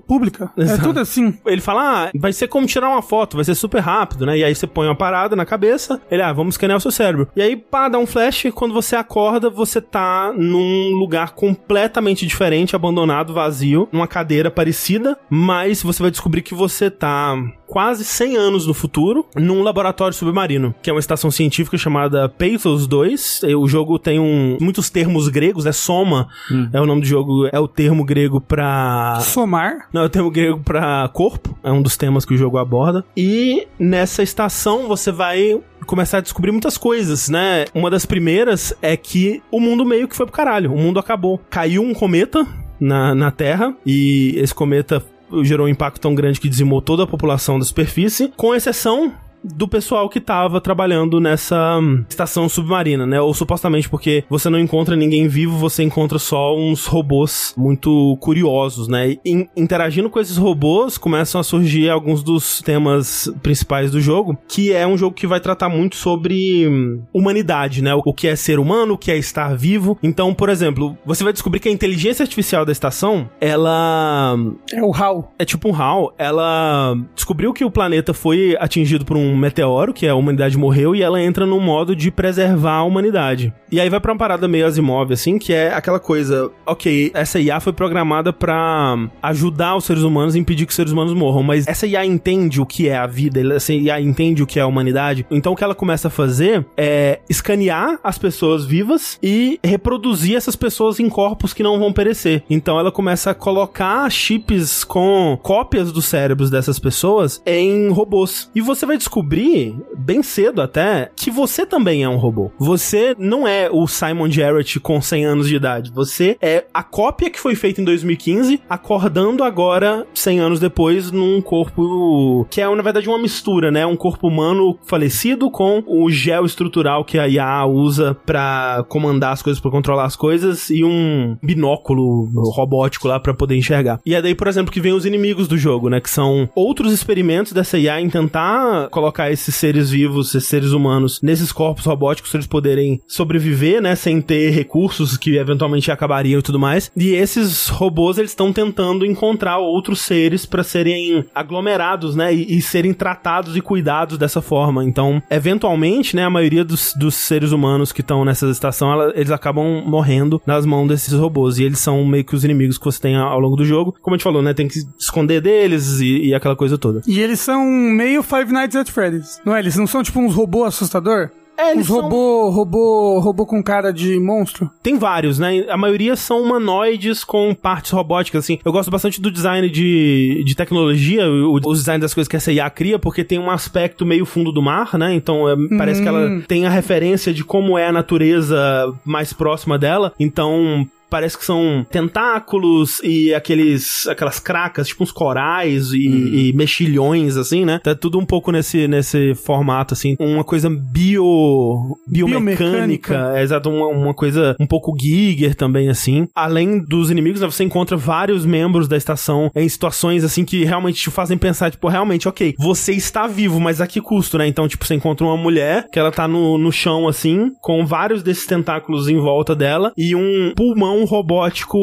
pública. 0.07 0.51
Exato. 0.57 0.81
É 0.81 0.85
tudo 0.85 1.01
assim. 1.01 1.35
Ele 1.45 1.61
fala, 1.61 2.07
ah, 2.07 2.11
vai 2.19 2.33
ser 2.33 2.49
como 2.49 2.67
tirar 2.67 2.89
uma 2.89 3.03
foto, 3.03 3.37
vai 3.37 3.45
ser 3.45 3.55
super 3.55 3.81
rápido, 3.81 4.25
né? 4.25 4.39
E 4.39 4.43
aí 4.45 4.55
você 4.55 4.67
põe 4.67 4.87
uma 4.89 4.95
parada 4.97 5.37
na 5.37 5.45
cabeça, 5.45 6.01
ele, 6.11 6.23
ah, 6.23 6.33
vamos 6.33 6.55
escanear 6.55 6.79
o 6.79 6.81
seu 6.81 6.91
cérebro. 6.91 7.29
E 7.37 7.43
aí, 7.43 7.57
pá, 7.57 7.91
dá 7.91 7.99
um 7.99 8.07
flash, 8.07 8.47
e 8.47 8.51
quando 8.53 8.73
você 8.73 8.97
acorda, 8.97 9.51
você 9.51 9.83
tá 9.83 10.33
num 10.35 10.93
lugar 10.95 11.33
completamente 11.35 12.27
diferente, 12.27 12.75
abandonado, 12.75 13.35
vazio, 13.35 13.87
numa 13.93 14.07
cadeira 14.07 14.51
parecida, 14.51 15.19
mas 15.29 15.83
você 15.83 16.01
vai 16.03 16.11
descobrir 16.11 16.41
que 16.41 16.55
você 16.55 16.91
tá 16.91 17.37
quase 17.69 18.05
100 18.05 18.37
anos 18.37 18.67
no 18.67 18.75
futuro, 18.75 19.27
num 19.37 19.63
laboratório 19.63 20.15
submarino, 20.15 20.75
que 20.83 20.91
é 20.91 20.93
uma 20.93 20.99
estação 20.99 21.31
científica 21.31 21.77
chamada 21.77 22.29
Pathos 22.29 22.87
2. 22.87 23.43
E 23.45 23.55
O 23.55 23.69
jogo 23.69 23.99
tem 23.99 24.19
um, 24.19 24.57
muitos 24.61 24.91
termos 24.91 25.29
gregos, 25.29 25.67
é 25.67 25.73
soma, 25.73 26.29
é 26.73 26.81
o 26.81 26.87
nome 26.87 27.03
do 27.03 27.07
jogo, 27.07 27.47
é 27.53 27.61
o 27.61 27.69
termo 27.69 28.05
grego 28.05 28.41
pra 28.41 29.21
Somar. 29.21 29.89
não, 29.93 30.03
é 30.03 30.07
o 30.07 30.09
termo 30.09 30.31
grego 30.31 30.61
pra 30.65 31.09
corpo, 31.13 31.57
é 31.63 31.71
um 31.71 31.83
dos 31.83 31.97
temas 31.97 32.25
que 32.25 32.35
o 32.35 32.37
jogo 32.39 32.57
aborda. 32.59 33.05
E 33.17 33.69
nessa 33.79 34.23
estação 34.23 34.89
você 34.89 35.13
vai 35.13 35.61
começar 35.87 36.19
a 36.19 36.21
descobrir 36.21 36.53
muitas 36.53 36.77
coisas, 36.79 37.29
né? 37.29 37.67
Uma 37.75 37.91
das 37.91 38.07
primeiras 38.07 38.75
é 38.81 38.97
que 38.97 39.43
o 39.51 39.61
mundo 39.61 39.85
meio 39.85 40.09
que 40.09 40.17
foi 40.17 40.27
pro 40.27 40.35
caralho, 40.35 40.73
o 40.73 40.79
mundo 40.79 40.99
acabou. 40.99 41.41
Caiu 41.51 41.83
um 41.83 41.95
cometa 41.95 42.47
na, 42.81 43.15
na 43.15 43.31
Terra 43.31 43.75
e 43.85 44.35
esse 44.37 44.55
cometa 44.55 45.05
gerou 45.43 45.67
um 45.67 45.71
impacto 45.71 46.01
tão 46.01 46.15
grande 46.15 46.41
que 46.41 46.49
dizimou 46.49 46.81
toda 46.81 47.05
a 47.05 47.07
população 47.07 47.59
da 47.59 47.65
superfície, 47.65 48.33
com 48.37 48.55
exceção 48.55 49.13
do 49.43 49.69
pessoal 49.69 50.09
que 50.09 50.21
tava 50.21 50.61
trabalhando 50.61 51.21
nessa 51.21 51.79
hum, 51.79 52.05
estação 52.09 52.49
submarina, 52.49 53.07
né? 53.07 53.21
Ou 53.21 53.33
supostamente 53.35 53.89
porque 53.89 54.25
você 54.29 54.49
não 54.51 54.59
encontra 54.59 54.97
ninguém 54.97 55.29
vivo, 55.29 55.57
você 55.59 55.83
encontra 55.83 56.19
só 56.19 56.57
uns 56.57 56.87
robôs 56.87 57.55
muito 57.57 58.17
curiosos, 58.21 58.89
né? 58.89 59.11
E 59.11 59.21
in- 59.25 59.49
interagindo 59.57 60.11
com 60.11 60.19
esses 60.21 60.37
robôs, 60.37 60.99
começam 60.99 61.41
a 61.41 61.45
surgir 61.45 61.89
alguns 61.91 62.23
dos 62.23 62.61
temas 62.63 63.33
principais 63.43 63.91
do 63.91 64.01
jogo, 64.01 64.37
que 64.49 64.73
é 64.73 64.87
um 64.87 64.97
jogo 64.99 65.15
que 65.15 65.27
vai 65.27 65.41
tratar 65.41 65.69
muito 65.69 65.97
sobre 65.97 66.67
hum, 66.69 67.03
humanidade, 67.13 67.83
né? 67.83 67.95
O 67.95 68.13
que 68.13 68.27
é 68.29 68.37
ser 68.37 68.59
humano, 68.59 68.95
o 68.95 68.99
que 68.99 69.11
é 69.11 69.17
estar 69.17 69.57
vivo. 69.57 69.99
Então, 70.03 70.35
por 70.35 70.49
exemplo, 70.49 70.97
você 71.05 71.23
vai 71.25 71.33
descobrir 71.33 71.61
que 71.61 71.69
a 71.69 71.73
inteligência 71.73 72.23
artificial 72.23 72.65
da 72.65 72.73
estação, 72.73 73.29
ela 73.41 74.37
É 74.73 74.83
o 74.83 74.93
HAL. 74.95 75.33
é 75.39 75.45
tipo 75.45 75.69
um 75.69 75.75
HAL, 75.75 76.13
ela 76.19 76.97
descobriu 77.15 77.53
que 77.53 77.65
o 77.65 77.71
planeta 77.71 78.13
foi 78.15 78.57
atingido 78.59 79.05
por 79.05 79.17
um 79.17 79.28
meteoro, 79.37 79.93
que 79.93 80.07
a 80.07 80.15
humanidade 80.15 80.57
morreu, 80.57 80.95
e 80.95 81.03
ela 81.03 81.23
entra 81.23 81.47
num 81.47 81.61
modo 81.61 81.95
de 81.95 82.11
preservar 82.11 82.77
a 82.77 82.83
humanidade. 82.83 83.53
E 83.71 83.81
aí 83.81 83.89
vai 83.89 84.01
pra 84.01 84.13
uma 84.13 84.19
parada 84.19 84.49
meio 84.49 84.67
Asimov, 84.67 85.13
assim, 85.13 85.39
que 85.39 85.53
é 85.53 85.73
aquela 85.73 86.01
coisa, 86.01 86.51
ok, 86.67 87.11
essa 87.15 87.39
IA 87.39 87.61
foi 87.61 87.73
programada 87.73 88.33
pra 88.33 88.97
ajudar 89.23 89.77
os 89.77 89.85
seres 89.85 90.03
humanos 90.03 90.35
a 90.35 90.39
impedir 90.39 90.65
que 90.67 90.71
os 90.71 90.77
seres 90.77 90.93
humanos 90.93 91.15
morram, 91.15 91.43
mas 91.43 91.67
essa 91.67 91.87
IA 91.87 92.05
entende 92.05 92.61
o 92.61 92.67
que 92.67 92.89
é 92.89 92.97
a 92.97 93.07
vida, 93.07 93.41
essa 93.55 93.73
IA 93.73 94.01
entende 94.01 94.43
o 94.43 94.47
que 94.47 94.59
é 94.59 94.63
a 94.63 94.67
humanidade, 94.67 95.27
então 95.31 95.53
o 95.53 95.57
que 95.57 95.65
ela 95.65 95.75
começa 95.75 96.09
a 96.09 96.11
fazer 96.11 96.67
é 96.77 97.21
escanear 97.29 97.99
as 98.03 98.19
pessoas 98.19 98.65
vivas 98.65 99.19
e 99.23 99.59
reproduzir 99.63 100.37
essas 100.37 100.57
pessoas 100.57 100.99
em 101.01 101.09
corpos 101.09 101.53
que 101.53 101.63
não 101.63 101.79
vão 101.79 101.93
perecer. 101.93 102.43
Então 102.49 102.79
ela 102.79 102.91
começa 102.91 103.31
a 103.31 103.35
colocar 103.35 104.11
chips 104.11 104.85
com 104.85 105.39
cópias 105.43 105.93
dos 105.93 106.07
cérebros 106.07 106.51
dessas 106.51 106.79
pessoas 106.79 107.43
em 107.47 107.91
robôs. 107.91 108.51
E 108.55 108.61
você 108.61 108.87
vai 108.87 108.97
descobrir, 108.97 109.18
bem 109.23 110.23
cedo 110.23 110.61
até, 110.61 111.11
que 111.15 111.31
você 111.31 111.65
também 111.65 112.03
é 112.03 112.09
um 112.09 112.17
robô. 112.17 112.51
Você 112.59 113.15
não 113.19 113.47
é 113.47 113.69
o 113.71 113.87
Simon 113.87 114.31
Jarrett 114.31 114.81
com 114.81 115.01
100 115.01 115.25
anos 115.25 115.49
de 115.49 115.57
idade. 115.57 115.93
Você 115.93 116.37
é 116.41 116.65
a 116.73 116.83
cópia 116.83 117.31
que 117.31 117.41
foi 117.41 117.55
feita 117.55 117.81
em 117.81 117.85
2015, 117.85 118.61
acordando 118.69 119.45
agora, 119.45 120.07
100 120.15 120.41
anos 120.41 120.61
depois, 120.61 121.11
num 121.11 121.41
corpo 121.41 122.47
que 122.51 122.61
é, 122.61 122.75
na 122.75 122.83
verdade, 122.83 123.09
uma 123.09 123.19
mistura, 123.19 123.71
né? 123.71 123.85
Um 123.87 123.97
corpo 123.97 124.29
humano 124.29 124.79
falecido 124.87 125.51
com 125.51 125.83
o 125.87 126.11
gel 126.11 126.45
estrutural 126.45 127.05
que 127.05 127.19
a 127.19 127.29
IA 127.29 127.65
usa 127.67 128.17
pra 128.27 128.85
comandar 128.89 129.33
as 129.33 129.43
coisas, 129.43 129.61
pra 129.61 129.71
controlar 129.71 130.05
as 130.05 130.17
coisas, 130.17 130.71
e 130.71 130.85
um 130.85 131.37
binóculo 131.43 132.29
robótico 132.53 133.09
lá 133.09 133.19
pra 133.21 133.35
poder 133.35 133.57
enxergar. 133.57 134.01
E 134.05 134.15
é 134.15 134.23
daí, 134.23 134.35
por 134.35 134.47
exemplo, 134.47 134.73
que 134.73 134.81
vem 134.81 134.93
os 134.93 135.07
inimigos 135.07 135.49
do 135.49 135.59
jogo, 135.59 135.89
né? 135.89 136.01
Que 136.01 136.11
são 136.11 136.49
outros 136.55 136.93
experimentos 136.93 137.53
dessa 137.53 137.79
IA 137.79 138.01
em 138.01 138.09
tentar 138.09 138.89
colocar 138.91 139.08
esses 139.31 139.55
seres 139.55 139.91
vivos, 139.91 140.35
esses 140.35 140.49
seres 140.49 140.73
humanos, 140.73 141.21
nesses 141.23 141.53
corpos 141.53 141.85
robóticos 141.85 142.31
pra 142.31 142.39
eles 142.39 142.47
poderem 142.47 143.01
sobreviver, 143.07 143.81
né? 143.83 143.95
Sem 143.95 144.21
ter 144.21 144.51
recursos 144.51 145.17
que 145.17 145.37
eventualmente 145.37 145.91
acabariam 145.91 146.39
e 146.39 146.43
tudo 146.43 146.59
mais. 146.59 146.91
E 146.97 147.11
esses 147.11 147.69
robôs, 147.69 148.19
eles 148.19 148.31
estão 148.31 148.53
tentando 148.53 149.05
encontrar 149.05 149.59
outros 149.59 150.01
seres 150.01 150.45
pra 150.47 150.63
serem 150.63 151.25
aglomerados, 151.35 152.15
né? 152.17 152.35
E, 152.35 152.59
e 152.59 152.63
serem 152.63 152.93
tratados 152.93 153.57
e 153.57 153.61
cuidados 153.61 154.19
dessa 154.19 154.41
forma. 154.43 154.85
Então, 154.85 155.23
eventualmente, 155.31 156.15
né? 156.15 156.25
A 156.25 156.31
maioria 156.31 156.65
dos, 156.65 156.95
dos 156.95 157.15
seres 157.15 157.53
humanos 157.53 157.93
que 157.93 158.01
estão 158.01 158.25
nessa 158.25 158.49
estação, 158.51 158.93
ela- 158.93 159.13
eles 159.15 159.31
acabam 159.31 159.83
morrendo 159.85 160.41
nas 160.47 160.65
mãos 160.67 160.87
desses 160.89 161.13
robôs. 161.15 161.59
E 161.59 161.65
eles 161.65 161.79
são 161.79 162.05
meio 162.05 162.25
que 162.25 162.35
os 162.35 162.45
inimigos 162.45 162.79
que 162.79 162.85
você 162.85 163.01
tem 163.01 163.17
ao 163.17 163.41
longo 163.41 163.57
do 163.57 163.65
jogo. 163.65 163.95
Como 164.01 164.15
a 164.15 164.17
gente 164.17 164.25
falou, 164.25 164.43
né? 164.43 164.55
Tem 164.55 164.69
que 164.69 164.79
esconder 164.99 165.41
deles 165.41 166.01
e, 166.01 166.27
e 166.29 166.35
aquela 166.35 166.57
coisa 166.57 166.77
toda. 166.79 167.01
E 167.07 167.21
eles 167.21 167.41
são 167.41 167.65
meio 167.65 168.23
Five 168.23 168.53
Nights 168.53 168.77
at 168.77 168.89
Freddy's. 168.99 169.41
Não 169.45 169.55
é? 169.55 169.61
Eles 169.61 169.77
não 169.77 169.87
são 169.87 170.03
tipo 170.03 170.19
uns 170.19 170.35
robôs 170.35 170.69
assustador? 170.75 171.31
É, 171.57 171.73
eles 171.73 171.91
Uns 171.91 171.95
são- 171.97 172.03
robô, 172.03 172.51
robô, 172.51 173.19
robô 173.19 173.45
com 173.45 173.61
cara 173.61 173.93
de 173.93 174.17
monstro. 174.21 174.71
Tem 174.81 174.97
vários, 174.97 175.41
né? 175.41 175.67
A 175.69 175.77
maioria 175.77 176.15
são 176.15 176.41
humanoides 176.41 177.25
com 177.25 177.53
partes 177.53 177.91
robóticas, 177.91 178.45
assim. 178.45 178.61
Eu 178.65 178.71
gosto 178.71 178.93
bastante 178.93 179.21
do 179.21 179.29
design 179.29 179.69
de, 179.69 180.45
de 180.47 180.55
tecnologia, 180.55 181.29
o, 181.29 181.55
os 181.67 181.79
designs 181.81 182.01
das 182.01 182.15
coisas 182.15 182.29
que 182.29 182.37
essa 182.37 182.53
IA 182.53 182.71
cria, 182.71 182.97
porque 182.97 183.25
tem 183.25 183.41
um 183.41 183.51
aspecto 183.51 184.07
meio 184.07 184.25
fundo 184.25 184.53
do 184.53 184.63
mar, 184.63 184.97
né? 184.97 185.13
Então 185.15 185.49
é, 185.49 185.57
parece 185.77 186.01
que 186.01 186.07
ela 186.09 186.41
tem 186.47 186.65
a 186.65 186.71
referência 186.71 187.35
de 187.35 187.43
como 187.43 187.77
é 187.77 187.89
a 187.89 187.93
natureza 187.93 188.95
mais 189.05 189.33
próxima 189.33 189.77
dela. 189.77 190.13
Então. 190.19 190.87
Parece 191.11 191.39
que 191.39 191.45
são 191.45 191.87
tentáculos 191.91 193.01
e 193.03 193.35
aqueles 193.35 194.07
aquelas 194.07 194.39
cracas, 194.39 194.89
tipo 194.89 195.03
uns 195.03 195.13
corais 195.13 195.93
e, 195.93 196.49
e 196.49 196.53
mexilhões, 196.53 197.37
assim, 197.37 197.65
né? 197.65 197.81
Tá 197.83 197.95
tudo 197.95 198.19
um 198.19 198.27
pouco 198.27 198.51
nesse, 198.53 198.87
nesse 198.89 199.35
formato, 199.35 199.95
assim. 199.95 200.17
Uma 200.19 200.45
coisa 200.45 200.69
bio, 200.69 201.97
biomecânica, 202.07 202.65
Biomecânica. 202.65 203.33
é 203.37 203.43
exato, 203.43 203.71
uma, 203.71 203.87
uma 203.87 204.15
coisa 204.15 204.57
um 204.61 204.67
pouco 204.67 204.95
Giger 204.99 205.55
também, 205.55 205.89
assim. 205.89 206.27
Além 206.35 206.85
dos 206.85 207.11
inimigos, 207.11 207.41
né, 207.41 207.47
você 207.47 207.65
encontra 207.65 207.97
vários 207.97 208.45
membros 208.45 208.89
da 208.89 208.97
estação 208.97 209.51
em 209.55 209.69
situações, 209.69 210.25
assim, 210.25 210.45
que 210.45 210.65
realmente 210.65 211.03
te 211.03 211.11
fazem 211.11 211.39
pensar, 211.39 211.71
tipo, 211.71 211.89
realmente, 211.89 212.29
ok, 212.29 212.55
você 212.59 212.93
está 212.93 213.27
vivo, 213.27 213.61
mas 213.61 213.81
a 213.81 213.87
que 213.87 214.01
custo, 214.01 214.39
né? 214.39 214.47
Então, 214.47 214.69
tipo, 214.69 214.87
você 214.87 214.95
encontra 214.95 215.27
uma 215.27 215.37
mulher 215.37 215.87
que 215.93 215.99
ela 215.99 216.11
tá 216.11 216.27
no, 216.27 216.59
no 216.59 216.73
chão, 216.73 217.09
assim, 217.09 217.51
com 217.61 217.87
vários 217.87 218.23
desses 218.23 218.47
tentáculos 218.47 219.09
em 219.09 219.19
volta 219.19 219.55
dela 219.55 219.93
e 219.97 220.15
um 220.15 220.53
pulmão 220.57 220.98
robótico 221.05 221.79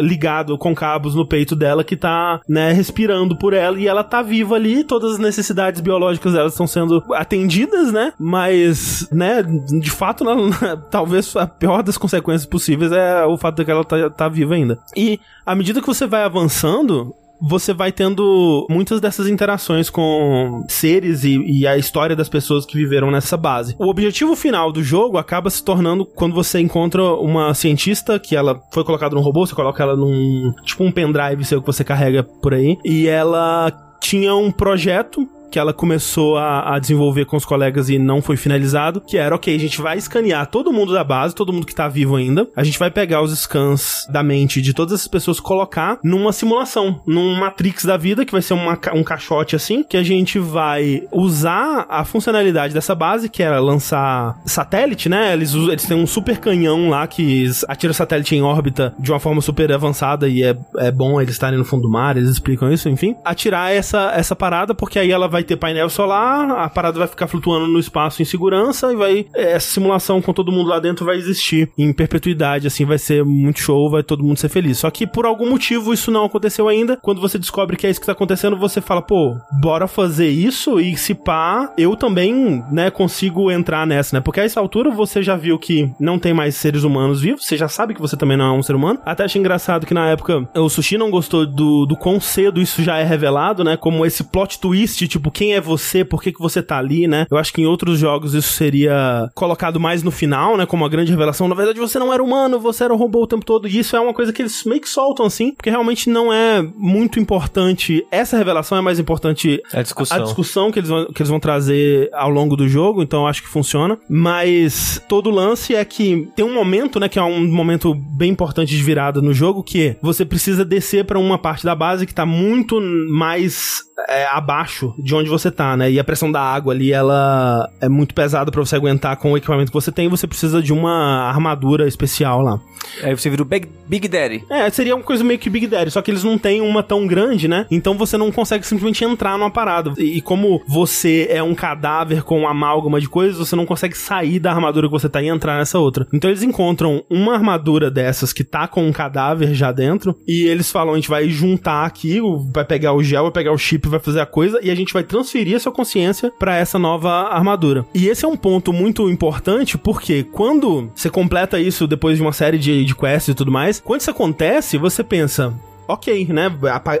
ligado 0.00 0.56
com 0.58 0.74
cabos 0.74 1.14
no 1.14 1.26
peito 1.26 1.54
dela 1.56 1.84
que 1.84 1.96
tá, 1.96 2.40
né, 2.48 2.72
respirando 2.72 3.36
por 3.36 3.52
ela 3.52 3.78
e 3.78 3.86
ela 3.86 4.04
tá 4.04 4.22
viva 4.22 4.54
ali, 4.54 4.84
todas 4.84 5.12
as 5.12 5.18
necessidades 5.18 5.80
biológicas 5.80 6.32
dela 6.32 6.48
estão 6.48 6.66
sendo 6.66 7.02
atendidas, 7.14 7.92
né? 7.92 8.12
Mas, 8.18 9.08
né, 9.10 9.42
de 9.42 9.90
fato, 9.90 10.24
não- 10.24 10.50
talvez 10.90 11.34
a 11.36 11.46
pior 11.46 11.82
das 11.82 11.96
consequências 11.98 12.46
possíveis 12.46 12.92
é 12.92 13.24
o 13.24 13.36
fato 13.36 13.56
de 13.56 13.64
que 13.64 13.70
ela 13.70 13.84
tá, 13.84 14.10
tá 14.10 14.28
viva 14.28 14.54
ainda. 14.54 14.78
E 14.96 15.18
à 15.44 15.54
medida 15.54 15.80
que 15.80 15.86
você 15.86 16.06
vai 16.06 16.22
avançando, 16.24 17.14
você 17.46 17.74
vai 17.74 17.92
tendo 17.92 18.66
muitas 18.70 19.00
dessas 19.00 19.28
interações 19.28 19.90
com 19.90 20.64
seres 20.68 21.24
e, 21.24 21.38
e 21.60 21.66
a 21.66 21.76
história 21.76 22.16
das 22.16 22.28
pessoas 22.28 22.64
que 22.64 22.76
viveram 22.76 23.10
nessa 23.10 23.36
base. 23.36 23.76
O 23.78 23.88
objetivo 23.88 24.34
final 24.34 24.72
do 24.72 24.82
jogo 24.82 25.18
acaba 25.18 25.50
se 25.50 25.62
tornando 25.62 26.06
quando 26.06 26.34
você 26.34 26.58
encontra 26.58 27.02
uma 27.02 27.52
cientista 27.52 28.18
que 28.18 28.34
ela 28.34 28.60
foi 28.72 28.82
colocada 28.82 29.14
num 29.14 29.20
robô, 29.20 29.46
você 29.46 29.54
coloca 29.54 29.82
ela 29.82 29.94
num 29.94 30.52
tipo 30.64 30.84
um 30.84 30.90
pendrive 30.90 31.44
seu 31.44 31.60
que 31.60 31.66
você 31.66 31.84
carrega 31.84 32.22
por 32.22 32.54
aí, 32.54 32.78
e 32.84 33.06
ela 33.06 33.72
tinha 34.00 34.34
um 34.34 34.50
projeto 34.50 35.28
que 35.54 35.58
ela 35.60 35.72
começou 35.72 36.36
a, 36.36 36.74
a 36.74 36.80
desenvolver 36.80 37.26
com 37.26 37.36
os 37.36 37.44
colegas 37.44 37.88
e 37.88 37.96
não 37.96 38.20
foi 38.20 38.36
finalizado, 38.36 39.00
que 39.00 39.16
era, 39.16 39.36
ok, 39.36 39.54
a 39.54 39.60
gente 39.60 39.80
vai 39.80 39.96
escanear 39.96 40.48
todo 40.48 40.72
mundo 40.72 40.92
da 40.92 41.04
base, 41.04 41.32
todo 41.32 41.52
mundo 41.52 41.64
que 41.64 41.72
tá 41.72 41.86
vivo 41.86 42.16
ainda, 42.16 42.48
a 42.56 42.64
gente 42.64 42.76
vai 42.76 42.90
pegar 42.90 43.22
os 43.22 43.32
scans 43.38 44.04
da 44.10 44.20
mente 44.20 44.60
de 44.60 44.74
todas 44.74 44.94
essas 44.94 45.06
pessoas, 45.06 45.38
colocar 45.38 46.00
numa 46.02 46.32
simulação, 46.32 47.00
num 47.06 47.36
Matrix 47.36 47.84
da 47.84 47.96
vida, 47.96 48.24
que 48.24 48.32
vai 48.32 48.42
ser 48.42 48.54
uma 48.54 48.76
um 48.92 49.04
caixote 49.04 49.54
assim, 49.54 49.84
que 49.84 49.96
a 49.96 50.02
gente 50.02 50.40
vai 50.40 51.04
usar 51.12 51.86
a 51.88 52.04
funcionalidade 52.04 52.74
dessa 52.74 52.92
base, 52.92 53.28
que 53.28 53.40
era 53.40 53.60
lançar 53.60 54.36
satélite, 54.44 55.08
né? 55.08 55.34
Eles, 55.34 55.54
eles 55.54 55.84
têm 55.84 55.96
um 55.96 56.06
super 56.06 56.38
canhão 56.38 56.88
lá 56.90 57.06
que 57.06 57.48
atira 57.68 57.92
satélite 57.92 58.34
em 58.34 58.42
órbita 58.42 58.92
de 58.98 59.12
uma 59.12 59.20
forma 59.20 59.40
super 59.40 59.70
avançada 59.70 60.28
e 60.28 60.42
é, 60.42 60.56
é 60.78 60.90
bom 60.90 61.20
eles 61.20 61.34
estarem 61.34 61.56
no 61.60 61.64
fundo 61.64 61.82
do 61.82 61.90
mar, 61.90 62.16
eles 62.16 62.30
explicam 62.30 62.72
isso, 62.72 62.88
enfim. 62.88 63.14
Atirar 63.24 63.70
essa, 63.70 64.10
essa 64.16 64.34
parada, 64.34 64.74
porque 64.74 64.98
aí 64.98 65.12
ela 65.12 65.28
vai 65.28 65.43
ter 65.44 65.56
painel 65.56 65.88
solar, 65.88 66.50
a 66.50 66.68
parada 66.68 66.98
vai 66.98 67.08
ficar 67.08 67.26
flutuando 67.26 67.66
no 67.66 67.78
espaço 67.78 68.22
em 68.22 68.24
segurança 68.24 68.92
e 68.92 68.96
vai. 68.96 69.26
Essa 69.34 69.70
simulação 69.70 70.20
com 70.20 70.32
todo 70.32 70.52
mundo 70.52 70.68
lá 70.68 70.78
dentro 70.78 71.04
vai 71.04 71.16
existir 71.16 71.70
em 71.78 71.92
perpetuidade, 71.92 72.66
assim, 72.66 72.84
vai 72.84 72.98
ser 72.98 73.24
muito 73.24 73.60
show, 73.60 73.90
vai 73.90 74.02
todo 74.02 74.24
mundo 74.24 74.38
ser 74.38 74.48
feliz. 74.48 74.78
Só 74.78 74.90
que 74.90 75.06
por 75.06 75.26
algum 75.26 75.48
motivo 75.48 75.92
isso 75.92 76.10
não 76.10 76.24
aconteceu 76.24 76.68
ainda. 76.68 76.96
Quando 76.96 77.20
você 77.20 77.38
descobre 77.38 77.76
que 77.76 77.86
é 77.86 77.90
isso 77.90 78.00
que 78.00 78.06
tá 78.06 78.12
acontecendo, 78.12 78.56
você 78.56 78.80
fala, 78.80 79.02
pô, 79.02 79.36
bora 79.60 79.86
fazer 79.86 80.28
isso 80.28 80.80
e 80.80 80.96
se 80.96 81.14
pá, 81.14 81.72
eu 81.76 81.96
também, 81.96 82.64
né, 82.70 82.90
consigo 82.90 83.50
entrar 83.50 83.86
nessa, 83.86 84.16
né? 84.16 84.20
Porque 84.20 84.40
a 84.40 84.44
essa 84.44 84.60
altura 84.60 84.90
você 84.90 85.22
já 85.22 85.36
viu 85.36 85.58
que 85.58 85.90
não 85.98 86.18
tem 86.18 86.32
mais 86.32 86.56
seres 86.56 86.82
humanos 86.82 87.20
vivos, 87.20 87.44
você 87.44 87.56
já 87.56 87.68
sabe 87.68 87.94
que 87.94 88.00
você 88.00 88.16
também 88.16 88.36
não 88.36 88.46
é 88.46 88.52
um 88.52 88.62
ser 88.62 88.74
humano. 88.74 89.00
Até 89.04 89.24
achei 89.24 89.40
engraçado 89.40 89.86
que 89.86 89.94
na 89.94 90.08
época 90.08 90.48
o 90.54 90.68
Sushi 90.68 90.96
não 90.96 91.10
gostou 91.10 91.46
do, 91.46 91.86
do 91.86 91.96
quão 91.96 92.20
cedo 92.20 92.60
isso 92.60 92.82
já 92.82 92.98
é 92.98 93.04
revelado, 93.04 93.64
né? 93.64 93.76
Como 93.76 94.04
esse 94.04 94.24
plot 94.24 94.58
twist, 94.58 95.06
tipo, 95.08 95.30
quem 95.34 95.54
é 95.54 95.60
você, 95.60 96.04
por 96.04 96.22
que, 96.22 96.32
que 96.32 96.40
você 96.40 96.62
tá 96.62 96.78
ali, 96.78 97.06
né? 97.06 97.26
Eu 97.30 97.36
acho 97.36 97.52
que 97.52 97.60
em 97.60 97.66
outros 97.66 97.98
jogos 97.98 98.32
isso 98.34 98.52
seria 98.52 99.28
colocado 99.34 99.80
mais 99.80 100.02
no 100.02 100.10
final, 100.10 100.56
né? 100.56 100.64
Como 100.64 100.84
uma 100.84 100.88
grande 100.88 101.10
revelação. 101.10 101.48
Na 101.48 101.54
verdade, 101.54 101.80
você 101.80 101.98
não 101.98 102.12
era 102.12 102.22
humano, 102.22 102.60
você 102.60 102.84
era 102.84 102.94
um 102.94 102.96
robô 102.96 103.22
o 103.22 103.26
tempo 103.26 103.44
todo. 103.44 103.66
E 103.66 103.78
isso 103.78 103.96
é 103.96 104.00
uma 104.00 104.14
coisa 104.14 104.32
que 104.32 104.42
eles 104.42 104.64
meio 104.64 104.80
que 104.80 104.88
soltam 104.88 105.26
assim, 105.26 105.52
porque 105.52 105.68
realmente 105.68 106.08
não 106.08 106.32
é 106.32 106.62
muito 106.76 107.18
importante. 107.18 108.06
Essa 108.10 108.36
revelação 108.36 108.78
é 108.78 108.80
mais 108.80 108.98
importante 108.98 109.60
A 109.72 109.82
discussão. 109.82 110.16
a 110.16 110.20
discussão 110.20 110.70
que 110.70 110.78
eles, 110.78 110.88
vão, 110.88 111.06
que 111.06 111.20
eles 111.20 111.28
vão 111.28 111.40
trazer 111.40 112.08
ao 112.12 112.30
longo 112.30 112.56
do 112.56 112.68
jogo, 112.68 113.02
então 113.02 113.22
eu 113.22 113.26
acho 113.26 113.42
que 113.42 113.48
funciona. 113.48 113.98
Mas 114.08 115.02
todo 115.08 115.30
o 115.30 115.34
lance 115.34 115.74
é 115.74 115.84
que 115.84 116.28
tem 116.36 116.44
um 116.44 116.54
momento, 116.54 117.00
né, 117.00 117.08
que 117.08 117.18
é 117.18 117.22
um 117.22 117.46
momento 117.46 117.94
bem 117.94 118.30
importante 118.30 118.76
de 118.76 118.82
virada 118.82 119.20
no 119.20 119.34
jogo, 119.34 119.62
que 119.64 119.96
você 120.00 120.24
precisa 120.24 120.64
descer 120.64 121.04
pra 121.04 121.18
uma 121.18 121.38
parte 121.38 121.64
da 121.64 121.74
base 121.74 122.06
que 122.06 122.14
tá 122.14 122.24
muito 122.24 122.80
mais 123.10 123.82
é, 124.08 124.26
abaixo 124.26 124.94
de 124.98 125.13
onde 125.14 125.28
você 125.28 125.50
tá, 125.50 125.76
né? 125.76 125.90
E 125.90 125.98
a 125.98 126.04
pressão 126.04 126.30
da 126.30 126.40
água 126.40 126.72
ali, 126.72 126.92
ela 126.92 127.68
é 127.80 127.88
muito 127.88 128.14
pesada 128.14 128.50
pra 128.50 128.60
você 128.60 128.76
aguentar 128.76 129.16
com 129.16 129.32
o 129.32 129.36
equipamento 129.36 129.70
que 129.70 129.74
você 129.74 129.92
tem, 129.92 130.08
você 130.08 130.26
precisa 130.26 130.62
de 130.62 130.72
uma 130.72 131.28
armadura 131.28 131.86
especial 131.86 132.40
lá. 132.42 132.60
Aí 133.02 133.16
você 133.16 133.30
vira 133.30 133.42
o 133.42 133.44
Big, 133.44 133.68
Big 133.88 134.08
Daddy. 134.08 134.44
É, 134.50 134.68
seria 134.70 134.94
uma 134.94 135.02
coisa 135.02 135.24
meio 135.24 135.38
que 135.38 135.50
Big 135.50 135.66
Daddy, 135.66 135.90
só 135.90 136.02
que 136.02 136.10
eles 136.10 136.24
não 136.24 136.38
têm 136.38 136.60
uma 136.60 136.82
tão 136.82 137.06
grande, 137.06 137.48
né? 137.48 137.66
Então 137.70 137.96
você 137.96 138.16
não 138.16 138.30
consegue 138.30 138.66
simplesmente 138.66 139.04
entrar 139.04 139.38
numa 139.38 139.50
parada. 139.50 139.92
E, 139.98 140.18
e 140.18 140.20
como 140.20 140.62
você 140.66 141.26
é 141.30 141.42
um 141.42 141.54
cadáver 141.54 142.22
com 142.22 142.40
uma 142.40 142.50
amálgama 142.50 143.00
de 143.00 143.08
coisas, 143.08 143.38
você 143.38 143.56
não 143.56 143.66
consegue 143.66 143.96
sair 143.96 144.38
da 144.38 144.52
armadura 144.52 144.86
que 144.86 144.92
você 144.92 145.08
tá 145.08 145.22
e 145.22 145.28
entrar 145.28 145.58
nessa 145.58 145.78
outra. 145.78 146.06
Então 146.12 146.30
eles 146.30 146.42
encontram 146.42 147.04
uma 147.08 147.34
armadura 147.34 147.90
dessas 147.90 148.32
que 148.32 148.44
tá 148.44 148.66
com 148.66 148.86
um 148.86 148.92
cadáver 148.92 149.54
já 149.54 149.72
dentro, 149.72 150.16
e 150.26 150.46
eles 150.46 150.70
falam: 150.70 150.94
a 150.94 150.96
gente 150.96 151.08
vai 151.08 151.28
juntar 151.28 151.84
aqui, 151.84 152.20
vai 152.52 152.64
pegar 152.64 152.92
o 152.92 153.02
gel, 153.02 153.24
vai 153.24 153.32
pegar 153.32 153.52
o 153.52 153.58
chip, 153.58 153.88
vai 153.88 154.00
fazer 154.00 154.20
a 154.20 154.26
coisa, 154.26 154.58
e 154.62 154.70
a 154.70 154.74
gente 154.74 154.92
vai 154.92 155.03
transferir 155.04 155.56
a 155.56 155.60
sua 155.60 155.72
consciência 155.72 156.32
pra 156.38 156.56
essa 156.56 156.78
nova 156.78 157.10
armadura. 157.10 157.86
E 157.94 158.08
esse 158.08 158.24
é 158.24 158.28
um 158.28 158.36
ponto 158.36 158.72
muito 158.72 159.08
importante, 159.10 159.78
porque 159.78 160.22
quando 160.22 160.90
você 160.94 161.10
completa 161.10 161.60
isso 161.60 161.86
depois 161.86 162.16
de 162.16 162.22
uma 162.22 162.32
série 162.32 162.58
de, 162.58 162.84
de 162.84 162.94
quests 162.94 163.28
e 163.28 163.34
tudo 163.34 163.52
mais, 163.52 163.80
quando 163.80 164.00
isso 164.00 164.10
acontece, 164.10 164.78
você 164.78 165.04
pensa. 165.04 165.54
Ok, 165.86 166.28
né? 166.30 166.50